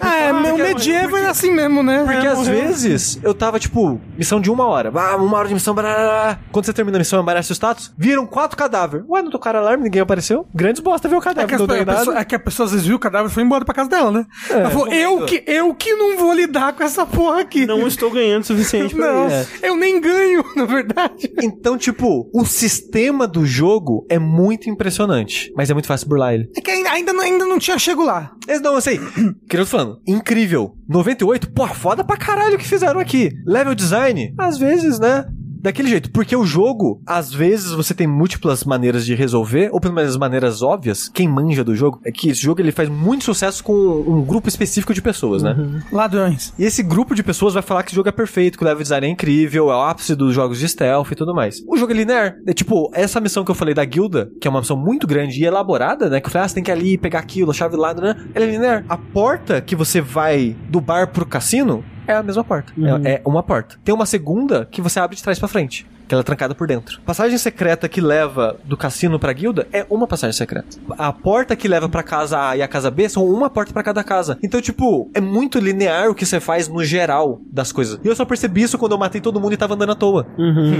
Ah, 0.00 0.16
é, 0.16 0.32
o 0.32 0.40
medieval 0.58 1.16
é 1.18 1.26
assim 1.26 1.52
mesmo, 1.52 1.82
né? 1.82 2.02
Porque 2.04 2.26
É, 2.26 2.30
às 2.30 2.46
vezes 2.48 3.18
eu 3.22 3.32
tava, 3.32 3.60
tipo, 3.60 4.00
missão 4.18 4.40
de 4.40 4.50
uma 4.50 4.66
hora. 4.66 4.90
Ah, 4.94 5.16
uma 5.16 5.38
hora 5.38 5.46
de 5.48 5.54
missão. 5.54 5.72
Barará. 5.74 6.38
Quando 6.50 6.64
você 6.66 6.72
termina 6.72 6.96
a 6.96 7.00
missão, 7.00 7.20
aparece 7.20 7.52
o 7.52 7.54
status. 7.54 7.92
Viram 7.96 8.26
quatro 8.26 8.56
cadáveres. 8.56 9.06
Ué, 9.08 9.22
não 9.22 9.30
tocaram 9.30 9.60
alarme, 9.60 9.84
ninguém 9.84 10.02
apareceu. 10.02 10.46
Grandes 10.54 10.82
bosta 10.82 11.08
ver 11.08 11.14
o 11.14 11.18
É 11.18 11.22
cadáver. 11.22 11.48
que, 11.48 11.54
as, 11.54 11.60
não 11.60 11.74
a 11.74 11.78
nada. 11.84 11.98
pessoa, 11.98 12.18
é 12.18 12.24
que 12.24 12.34
a 12.34 12.38
pessoa 12.40 12.64
às 12.66 12.72
vezes 12.72 12.86
viu 12.86 12.96
o 12.96 12.98
cadáver 12.98 13.30
e 13.30 13.32
foi 13.32 13.42
embora 13.44 13.64
pra 13.64 13.72
casa 13.74 13.88
dela, 13.88 14.10
né? 14.10 14.26
Ela 14.50 14.70
falou, 14.70 14.88
eu 14.88 15.24
que, 15.26 15.44
eu 15.46 15.72
que 15.74 15.94
não 15.94 16.18
vou 16.18 16.34
lidar 16.34 16.72
com 16.72 16.82
essa 16.82 17.06
porra 17.06 17.40
aqui. 17.40 17.66
Não 17.66 17.86
estou 17.86 18.10
ganhando 18.10 18.33
o 18.42 18.44
suficiente 18.46 18.94
pra 18.94 19.12
Não, 19.12 19.28
isso. 19.28 19.50
eu 19.62 19.76
nem 19.76 20.00
ganho, 20.00 20.44
na 20.56 20.64
verdade. 20.64 21.32
Então, 21.42 21.76
tipo, 21.78 22.28
o 22.32 22.44
sistema 22.44 23.26
do 23.26 23.44
jogo 23.46 24.06
é 24.10 24.18
muito 24.18 24.68
impressionante. 24.70 25.52
Mas 25.56 25.70
é 25.70 25.74
muito 25.74 25.86
fácil 25.86 26.08
burlar 26.08 26.34
ele. 26.34 26.50
É 26.56 26.60
que 26.60 26.70
ainda, 26.70 26.90
ainda, 26.90 27.12
não, 27.12 27.20
ainda 27.22 27.46
não 27.46 27.58
tinha 27.58 27.78
chego 27.78 28.04
lá. 28.04 28.32
Não, 28.62 28.74
eu 28.74 28.80
sei. 28.80 28.98
Que 29.48 29.56
eu 29.56 29.60
tô 29.60 29.66
falando. 29.66 30.00
Incrível. 30.06 30.74
98, 30.88 31.50
pô, 31.52 31.66
foda 31.68 32.02
pra 32.04 32.16
caralho 32.16 32.54
o 32.56 32.58
que 32.58 32.66
fizeram 32.66 32.98
aqui. 33.00 33.30
Level 33.46 33.74
design, 33.74 34.34
às 34.38 34.58
vezes, 34.58 34.98
né? 34.98 35.24
Daquele 35.64 35.88
jeito, 35.88 36.10
porque 36.10 36.36
o 36.36 36.44
jogo, 36.44 37.00
às 37.06 37.32
vezes 37.32 37.72
você 37.72 37.94
tem 37.94 38.06
múltiplas 38.06 38.64
maneiras 38.64 39.06
de 39.06 39.14
resolver, 39.14 39.70
ou 39.72 39.80
pelo 39.80 39.94
menos 39.94 40.14
maneiras 40.14 40.60
óbvias. 40.60 41.08
Quem 41.08 41.26
manja 41.26 41.64
do 41.64 41.74
jogo 41.74 41.98
é 42.04 42.12
que 42.12 42.28
esse 42.28 42.42
jogo 42.42 42.60
ele 42.60 42.70
faz 42.70 42.86
muito 42.86 43.24
sucesso 43.24 43.64
com 43.64 43.72
um 43.72 44.22
grupo 44.22 44.46
específico 44.46 44.92
de 44.92 45.00
pessoas, 45.00 45.42
né? 45.42 45.56
Ladrões. 45.90 46.52
E 46.58 46.64
esse 46.64 46.82
grupo 46.82 47.14
de 47.14 47.22
pessoas 47.22 47.54
vai 47.54 47.62
falar 47.62 47.82
que 47.82 47.88
esse 47.88 47.96
jogo 47.96 48.10
é 48.10 48.12
perfeito, 48.12 48.58
que 48.58 48.62
o 48.62 48.66
level 48.66 48.82
design 48.82 49.06
é 49.06 49.08
incrível, 49.08 49.70
é 49.70 49.74
o 49.74 49.80
ápice 49.80 50.14
dos 50.14 50.34
jogos 50.34 50.58
de 50.58 50.68
stealth 50.68 51.12
e 51.12 51.14
tudo 51.14 51.34
mais. 51.34 51.62
O 51.66 51.78
jogo 51.78 51.92
é 51.92 51.96
linear. 51.96 52.34
É 52.46 52.52
tipo, 52.52 52.90
essa 52.92 53.18
missão 53.18 53.42
que 53.42 53.50
eu 53.50 53.54
falei 53.54 53.72
da 53.72 53.86
guilda, 53.86 54.30
que 54.42 54.46
é 54.46 54.50
uma 54.50 54.60
missão 54.60 54.76
muito 54.76 55.06
grande 55.06 55.40
e 55.40 55.46
elaborada, 55.46 56.10
né? 56.10 56.20
Que 56.20 56.26
eu 56.26 56.30
falei, 56.30 56.44
ah, 56.44 56.48
você 56.48 56.56
tem 56.56 56.62
que 56.62 56.70
ir 56.70 56.74
ali 56.74 56.98
pegar 56.98 57.20
aquilo, 57.20 57.52
a 57.52 57.54
chave 57.54 57.74
do 57.74 57.80
lado, 57.80 58.02
né? 58.02 58.14
Ela 58.34 58.44
é 58.44 58.50
linear. 58.50 58.84
A 58.86 58.98
porta 58.98 59.62
que 59.62 59.74
você 59.74 59.98
vai 59.98 60.54
do 60.68 60.78
bar 60.78 61.10
pro 61.10 61.24
cassino 61.24 61.82
é 62.06 62.14
a 62.14 62.22
mesma 62.22 62.44
porta. 62.44 62.72
É, 63.04 63.12
é 63.14 63.22
uma 63.24 63.42
porta. 63.42 63.76
Tem 63.84 63.94
uma 63.94 64.06
segunda 64.06 64.66
que 64.70 64.80
você 64.82 64.98
abre 65.00 65.16
de 65.16 65.22
trás 65.22 65.38
pra 65.38 65.48
frente. 65.48 65.86
Que 66.06 66.14
ela 66.14 66.20
é 66.20 66.22
trancada 66.24 66.54
por 66.54 66.66
dentro. 66.66 67.00
Passagem 67.00 67.38
secreta 67.38 67.88
que 67.88 67.98
leva 67.98 68.58
do 68.62 68.76
cassino 68.76 69.18
pra 69.18 69.32
guilda 69.32 69.66
é 69.72 69.86
uma 69.88 70.06
passagem 70.06 70.36
secreta. 70.36 70.76
A 70.98 71.10
porta 71.10 71.56
que 71.56 71.66
leva 71.66 71.88
pra 71.88 72.02
casa 72.02 72.38
A 72.50 72.54
e 72.58 72.60
a 72.60 72.68
casa 72.68 72.90
B 72.90 73.08
são 73.08 73.24
uma 73.26 73.48
porta 73.48 73.72
pra 73.72 73.82
cada 73.82 74.04
casa. 74.04 74.36
Então, 74.44 74.60
tipo, 74.60 75.10
é 75.14 75.20
muito 75.20 75.58
linear 75.58 76.10
o 76.10 76.14
que 76.14 76.26
você 76.26 76.38
faz 76.40 76.68
no 76.68 76.84
geral 76.84 77.40
das 77.50 77.72
coisas. 77.72 77.98
E 78.04 78.06
eu 78.06 78.14
só 78.14 78.26
percebi 78.26 78.60
isso 78.60 78.76
quando 78.76 78.92
eu 78.92 78.98
matei 78.98 79.18
todo 79.18 79.40
mundo 79.40 79.54
e 79.54 79.56
tava 79.56 79.72
andando 79.72 79.92
à 79.92 79.94
toa. 79.94 80.26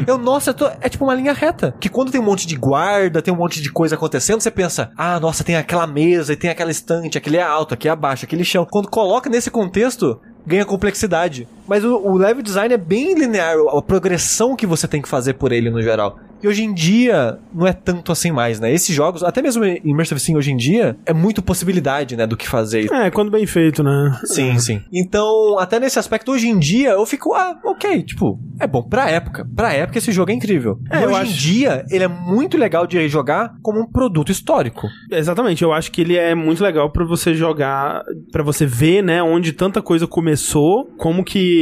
Eu, 0.06 0.18
nossa, 0.18 0.50
eu 0.50 0.54
tô- 0.54 0.68
é 0.78 0.90
tipo 0.90 1.04
uma 1.04 1.14
linha 1.14 1.32
reta. 1.32 1.74
Que 1.80 1.88
quando 1.88 2.12
tem 2.12 2.20
um 2.20 2.24
monte 2.24 2.46
de 2.46 2.56
guarda, 2.56 3.22
tem 3.22 3.32
um 3.32 3.36
monte 3.38 3.62
de 3.62 3.72
coisa 3.72 3.94
acontecendo, 3.94 4.42
você 4.42 4.50
pensa, 4.50 4.90
ah, 4.94 5.18
nossa, 5.18 5.42
tem 5.42 5.56
aquela 5.56 5.86
mesa 5.86 6.34
e 6.34 6.36
tem 6.36 6.50
aquela 6.50 6.70
estante, 6.70 7.16
aquele 7.16 7.38
é 7.38 7.42
alto, 7.42 7.72
aqui 7.72 7.88
é 7.88 7.96
baixo, 7.96 8.26
aquele 8.26 8.44
chão. 8.44 8.66
Quando 8.70 8.90
coloca 8.90 9.30
nesse 9.30 9.50
contexto, 9.50 10.20
ganha 10.47 10.64
complexidade. 10.64 11.48
Mas 11.66 11.84
o, 11.84 11.96
o 11.96 12.16
level 12.16 12.42
design 12.42 12.74
é 12.74 12.78
bem 12.78 13.14
linear, 13.14 13.56
a 13.72 13.82
progressão 13.82 14.54
que 14.56 14.66
você 14.66 14.86
tem 14.86 15.00
que 15.00 15.08
fazer 15.08 15.34
por 15.34 15.52
ele 15.52 15.70
no 15.70 15.82
geral. 15.82 16.18
E 16.42 16.48
hoje 16.48 16.62
em 16.62 16.74
dia, 16.74 17.38
não 17.54 17.66
é 17.66 17.72
tanto 17.72 18.12
assim 18.12 18.30
mais, 18.30 18.60
né? 18.60 18.70
Esses 18.70 18.94
jogos, 18.94 19.22
até 19.22 19.40
mesmo 19.40 19.64
Immersive 19.64 20.20
Sim 20.20 20.36
hoje 20.36 20.52
em 20.52 20.56
dia, 20.58 20.94
é 21.06 21.12
muito 21.14 21.40
possibilidade, 21.40 22.16
né, 22.16 22.26
do 22.26 22.36
que 22.36 22.46
fazer. 22.46 22.92
É, 22.92 23.10
quando 23.10 23.30
bem 23.30 23.46
feito, 23.46 23.82
né? 23.82 24.20
Sim, 24.26 24.58
sim. 24.58 24.82
Então, 24.92 25.58
até 25.58 25.80
nesse 25.80 25.98
aspecto, 25.98 26.32
hoje 26.32 26.48
em 26.48 26.58
dia, 26.58 26.90
eu 26.90 27.06
fico, 27.06 27.32
ah, 27.32 27.58
ok, 27.64 28.02
tipo, 28.02 28.38
é 28.60 28.66
bom 28.66 28.82
pra 28.82 29.08
época. 29.08 29.48
Pra 29.56 29.72
época, 29.72 29.96
esse 29.96 30.12
jogo 30.12 30.32
é 30.32 30.34
incrível. 30.34 30.78
É, 30.90 31.06
hoje 31.06 31.14
em 31.14 31.20
acho- 31.22 31.32
dia, 31.32 31.84
ele 31.90 32.04
é 32.04 32.08
muito 32.08 32.58
legal 32.58 32.86
de 32.86 33.08
jogar 33.08 33.54
como 33.62 33.80
um 33.80 33.86
produto 33.90 34.30
histórico. 34.30 34.86
Exatamente, 35.10 35.62
eu 35.64 35.72
acho 35.72 35.90
que 35.90 36.02
ele 36.02 36.16
é 36.16 36.34
muito 36.34 36.62
legal 36.62 36.90
pra 36.92 37.06
você 37.06 37.32
jogar, 37.34 38.02
pra 38.30 38.42
você 38.42 38.66
ver, 38.66 39.02
né, 39.02 39.22
onde 39.22 39.54
tanta 39.54 39.80
coisa 39.80 40.06
começou, 40.06 40.92
como 40.98 41.24
que 41.24 41.53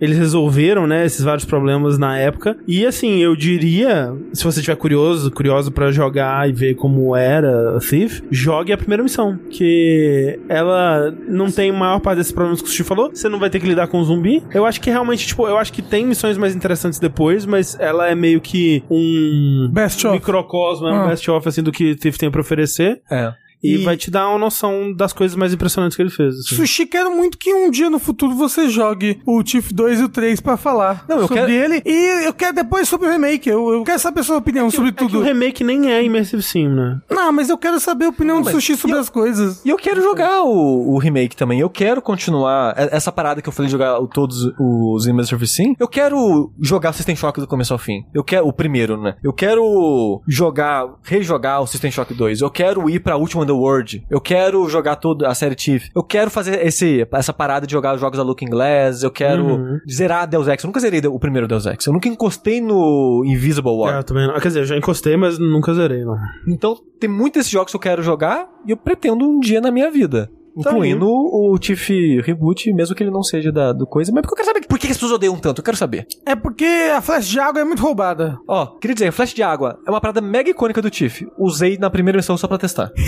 eles 0.00 0.16
resolveram, 0.18 0.86
né, 0.86 1.04
esses 1.06 1.24
vários 1.24 1.44
problemas 1.44 1.98
na 1.98 2.16
época. 2.18 2.56
E 2.66 2.84
assim, 2.86 3.18
eu 3.18 3.34
diria, 3.36 4.12
se 4.32 4.44
você 4.44 4.60
tiver 4.60 4.76
curioso, 4.76 5.30
curioso 5.30 5.70
pra 5.72 5.90
jogar 5.90 6.48
e 6.48 6.52
ver 6.52 6.74
como 6.74 7.14
era 7.16 7.78
Thief, 7.80 8.20
jogue 8.30 8.72
a 8.72 8.78
primeira 8.78 9.02
missão, 9.02 9.38
que 9.50 10.38
ela 10.48 11.12
não 11.28 11.50
tem 11.50 11.72
maior 11.72 12.00
parte 12.00 12.18
desses 12.18 12.32
problemas 12.32 12.60
que 12.60 12.66
o 12.68 12.70
Sushi 12.70 12.84
falou, 12.84 13.10
você 13.12 13.28
não 13.28 13.38
vai 13.38 13.50
ter 13.50 13.60
que 13.60 13.66
lidar 13.66 13.86
com 13.88 14.02
zumbi. 14.04 14.42
Eu 14.52 14.64
acho 14.66 14.80
que 14.80 14.90
realmente, 14.90 15.26
tipo, 15.26 15.46
eu 15.46 15.56
acho 15.58 15.72
que 15.72 15.82
tem 15.82 16.06
missões 16.06 16.36
mais 16.36 16.54
interessantes 16.54 16.98
depois, 16.98 17.44
mas 17.46 17.76
ela 17.80 18.08
é 18.08 18.14
meio 18.14 18.40
que 18.40 18.82
um 18.90 19.68
Best 19.72 20.06
of. 20.06 20.14
microcosmo, 20.14 20.86
é 20.88 20.92
um 20.92 20.96
Ah. 21.04 21.08
best-of, 21.08 21.48
assim, 21.48 21.62
do 21.62 21.72
que 21.72 21.94
Thief 21.94 22.16
tem 22.18 22.30
pra 22.30 22.40
oferecer. 22.40 23.00
É. 23.10 23.32
E, 23.62 23.74
E- 23.76 23.84
vai 23.84 23.96
te 23.96 24.10
dar 24.10 24.28
uma 24.28 24.38
noção 24.38 24.92
das 24.92 25.12
coisas 25.12 25.36
mais 25.36 25.52
impressionantes 25.52 25.96
que 25.96 26.02
ele 26.02 26.10
fez. 26.10 26.34
assim. 26.34 26.54
Sushi, 26.56 26.86
quero 26.86 27.14
muito 27.14 27.36
que 27.38 27.52
um 27.52 27.70
dia 27.70 27.90
no 27.90 27.98
futuro 27.98 28.34
você 28.34 28.68
jogue 28.68 29.20
o 29.26 29.42
Tiff 29.42 29.72
2 29.74 30.00
e 30.00 30.04
o 30.04 30.08
3 30.08 30.40
pra 30.40 30.56
falar 30.56 31.04
Não, 31.08 31.16
eu 31.18 31.28
sobre 31.28 31.40
quero- 31.46 31.52
ele. 31.52 31.82
E 31.84 32.26
eu 32.26 32.32
quero 32.32 32.54
depois 32.54 32.88
sobre 32.88 33.08
o 33.08 33.10
remake. 33.12 33.48
Eu, 33.48 33.68
eu 33.72 33.84
quero 33.84 33.98
saber 33.98 34.20
a 34.20 34.22
sua 34.24 34.36
opinião 34.38 34.70
sobre 34.70 34.88
É 34.90 34.92
que 34.92 35.04
o 35.04 35.08
tudo. 35.08 35.20
remake 35.22 35.62
nem 35.62 35.92
é 35.92 36.02
Immersive 36.02 36.42
Sim, 36.42 36.68
né? 36.68 36.98
Não, 37.10 37.30
mas 37.32 37.48
eu 37.50 37.58
quero 37.58 37.78
saber 37.80 38.06
a 38.06 38.08
opinião 38.08 38.38
do 38.40 38.44
mas 38.46 38.54
Sushi 38.54 38.76
sobre 38.76 38.96
eu- 38.96 39.00
as 39.00 39.08
coisas. 39.10 39.64
E 39.64 39.68
eu 39.68 39.76
quero 39.76 40.00
jogar 40.02 40.42
o, 40.42 40.94
o 40.94 40.98
remake 40.98 41.36
também. 41.36 41.60
Eu 41.60 41.68
quero 41.70 42.00
continuar. 42.00 42.74
Essa 42.76 43.12
parada 43.12 43.42
que 43.42 43.48
eu 43.48 43.52
falei 43.52 43.66
de 43.66 43.72
jogar 43.72 43.98
o- 44.00 44.08
todos 44.08 44.50
os 44.58 45.06
Immersive 45.06 45.46
Sim. 45.46 45.74
Eu 45.78 45.86
quero 45.88 46.50
jogar 46.60 46.92
System 46.92 47.14
Shock 47.16 47.38
do 47.40 47.46
começo 47.46 47.72
ao 47.72 47.78
fim. 47.78 48.04
Eu 48.14 48.24
quero. 48.24 48.46
O 48.46 48.52
primeiro, 48.52 49.00
né? 49.00 49.16
Eu 49.22 49.32
quero 49.32 50.22
jogar. 50.26 50.86
Rejogar 51.02 51.60
o 51.62 51.66
System 51.66 51.90
Shock 51.90 52.14
2. 52.14 52.40
Eu 52.40 52.50
quero 52.50 52.88
ir 52.88 53.00
pra 53.00 53.16
Ultima 53.16 53.44
Underworld. 53.50 54.04
Eu 54.08 54.20
quero 54.20 54.68
jogar 54.68 54.96
toda 54.96 55.28
a 55.28 55.34
série 55.34 55.54
Thief. 55.54 55.88
Eu 55.94 56.02
quero 56.02 56.30
fazer 56.30 56.64
esse, 56.64 57.06
essa 57.12 57.32
parada 57.32 57.66
de 57.66 57.72
jogar 57.72 57.94
os 57.94 58.00
jogos 58.00 58.16
da 58.16 58.22
Looking 58.22 58.48
Glass. 58.48 59.02
Eu 59.02 59.10
quero 59.10 59.44
Uhum. 59.44 59.78
zerar 59.90 60.26
Deus 60.28 60.46
Ex. 60.48 60.62
Eu 60.62 60.68
nunca 60.68 60.80
zerei 60.80 61.00
o 61.06 61.18
primeiro 61.18 61.48
Deus 61.48 61.66
Ex. 61.66 61.84
Eu 61.86 61.92
nunca 61.92 62.08
encostei 62.08 62.60
no 62.60 63.22
Invisible 63.26 63.72
War. 63.72 63.94
É, 63.94 63.98
eu 63.98 64.04
também 64.04 64.26
não. 64.26 64.34
Quer 64.34 64.48
dizer, 64.48 64.60
eu 64.60 64.64
já 64.66 64.76
encostei, 64.76 65.16
mas 65.16 65.38
nunca 65.38 65.74
zerei, 65.74 66.04
não. 66.04 66.16
Então, 66.46 66.76
tem 66.98 67.08
muitos 67.10 67.40
desses 67.40 67.50
jogos 67.50 67.70
que 67.72 67.76
eu 67.76 67.80
quero 67.80 68.02
jogar 68.02 68.48
e 68.66 68.70
eu 68.70 68.76
pretendo 68.76 69.24
um 69.28 69.40
dia 69.40 69.60
na 69.60 69.70
minha 69.70 69.90
vida. 69.90 70.30
Tá 70.62 70.70
Incluindo 70.70 71.06
o 71.08 71.58
Tiff 71.58 72.20
Reboot, 72.22 72.72
mesmo 72.72 72.94
que 72.94 73.02
ele 73.02 73.10
não 73.10 73.22
seja 73.22 73.50
da 73.52 73.72
do 73.72 73.86
coisa. 73.86 74.10
Mas 74.12 74.22
porque 74.22 74.34
eu 74.34 74.36
quero 74.44 74.48
saber 74.54 74.66
por 74.66 74.78
que 74.78 74.86
as 74.86 74.92
pessoas 74.94 75.12
odeiam 75.12 75.36
tanto. 75.36 75.60
Eu 75.60 75.64
quero 75.64 75.76
saber. 75.76 76.06
É 76.26 76.34
porque 76.36 76.64
a 76.64 77.00
flash 77.00 77.26
de 77.28 77.38
água 77.40 77.60
é 77.60 77.64
muito 77.64 77.82
roubada. 77.82 78.38
Ó, 78.48 78.66
queria 78.78 78.94
dizer, 78.94 79.12
Flash 79.12 79.34
de 79.34 79.42
Água 79.42 79.78
é 79.86 79.90
uma 79.90 80.00
parada 80.00 80.20
mega 80.20 80.50
icônica 80.50 80.80
do 80.82 80.90
Tiff. 80.90 81.26
Usei 81.38 81.76
na 81.78 81.90
primeira 81.90 82.16
missão 82.18 82.36
só 82.36 82.46
pra 82.48 82.58
testar. 82.58 82.90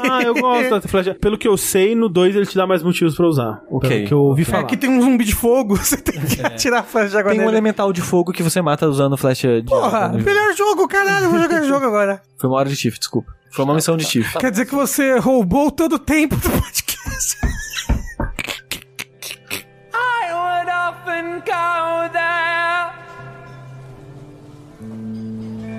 Ah, 0.00 0.22
eu 0.22 0.34
gosto 0.34 0.70
da 0.70 0.80
Flash. 0.80 1.14
Pelo 1.20 1.36
que 1.38 1.46
eu 1.48 1.56
sei, 1.56 1.94
no 1.94 2.08
2 2.08 2.36
ele 2.36 2.46
te 2.46 2.56
dá 2.56 2.66
mais 2.66 2.82
motivos 2.82 3.14
pra 3.14 3.26
usar. 3.26 3.62
Ok. 3.70 3.88
Pelo 3.90 4.06
que 4.06 4.14
eu 4.14 4.18
ouvi 4.18 4.42
É, 4.42 4.44
falar. 4.44 4.62
aqui 4.62 4.76
tem 4.76 4.90
um 4.90 5.00
zumbi 5.00 5.24
de 5.24 5.34
fogo, 5.34 5.76
você 5.78 5.96
tem 5.96 6.20
que 6.20 6.40
atirar 6.44 6.80
a 6.80 6.82
flash 6.82 7.10
de 7.10 7.16
água 7.16 7.30
Tem 7.30 7.40
um 7.40 7.44
nele. 7.44 7.54
elemental 7.56 7.92
de 7.92 8.00
fogo 8.00 8.32
que 8.32 8.42
você 8.42 8.60
mata 8.62 8.88
usando 8.88 9.16
Flash 9.16 9.40
de 9.42 9.64
Porra, 9.64 10.06
Água. 10.06 10.18
melhor 10.20 10.54
jogo, 10.56 10.86
caralho, 10.88 11.30
vou 11.30 11.38
jogar 11.38 11.58
esse 11.58 11.68
jogo 11.68 11.84
agora. 11.86 12.20
Foi 12.38 12.48
uma 12.48 12.58
hora 12.58 12.68
de 12.68 12.76
Tiff, 12.76 12.98
desculpa. 12.98 13.32
Foi 13.52 13.64
uma 13.64 13.74
missão 13.74 13.96
de 13.96 14.04
Tiff. 14.04 14.38
Quer 14.38 14.50
dizer 14.50 14.66
que 14.66 14.74
você 14.74 15.18
roubou 15.18 15.70
todo 15.70 15.94
o 15.94 15.98
tempo 15.98 16.36
do 16.36 16.50
podcast. 16.50 17.36
I 19.92 20.32
would 20.32 20.70
often 20.70 21.40
go 21.40 22.08
there 22.12 22.92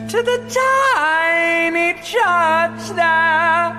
to 0.09 0.23
the 0.23 0.37
tiny 0.49 1.93
church 2.03 2.93
there, 2.93 3.71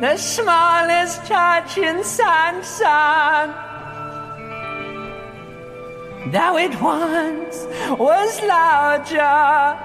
the 0.00 0.16
smallest 0.16 1.26
church 1.26 1.78
in 1.78 2.02
Sansan. 2.02 3.52
Though 6.32 6.56
it 6.58 6.74
once 6.80 7.66
was 7.98 8.40
larger, 8.42 9.76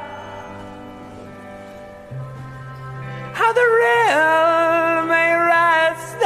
how 3.34 3.54
the 3.54 3.68
real 3.82 5.06
may 5.08 5.34
rest 5.34 6.20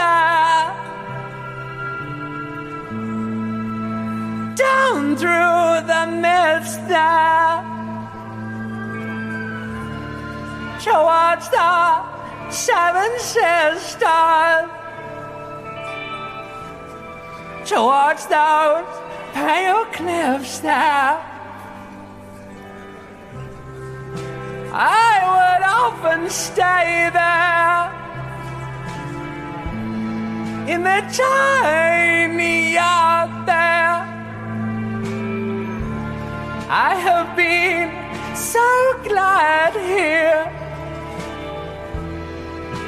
down 4.56 5.16
through 5.16 5.88
the 5.92 6.03
mist 6.24 6.88
there 6.88 7.64
towards 10.85 11.50
the 11.50 12.03
seven 12.51 13.19
sisters. 13.19 14.69
Towards 17.66 18.27
those 18.27 18.85
pale 19.34 19.85
cliffs 19.85 20.59
there 20.59 21.35
I 24.78 25.14
would 25.32 25.64
often 25.64 26.30
stay 26.30 27.10
there 27.14 27.92
in 30.68 30.84
the 30.84 31.02
tiny 31.14 32.74
yard 32.74 33.45
there 33.45 33.76
I 36.68 36.95
have 36.95 37.38
been 37.38 37.90
so 38.36 39.00
glad 39.04 39.74
here. 39.76 40.52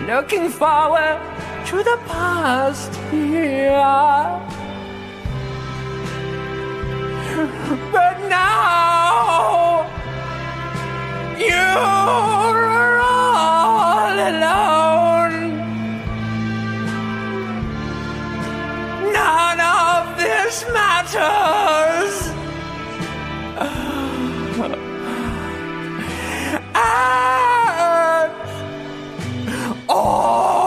Looking 0.07 0.49
forward 0.49 1.21
to 1.67 1.83
the 1.83 1.97
past 2.07 2.93
here. 3.11 3.77
But 7.91 8.19
now 8.27 9.85
you're 11.39 12.99
all 12.99 14.13
alone. 14.13 15.57
None 19.13 19.59
of 19.59 20.17
this 20.17 20.65
matters. 20.73 22.17
And 26.73 27.53
all. 29.89 30.66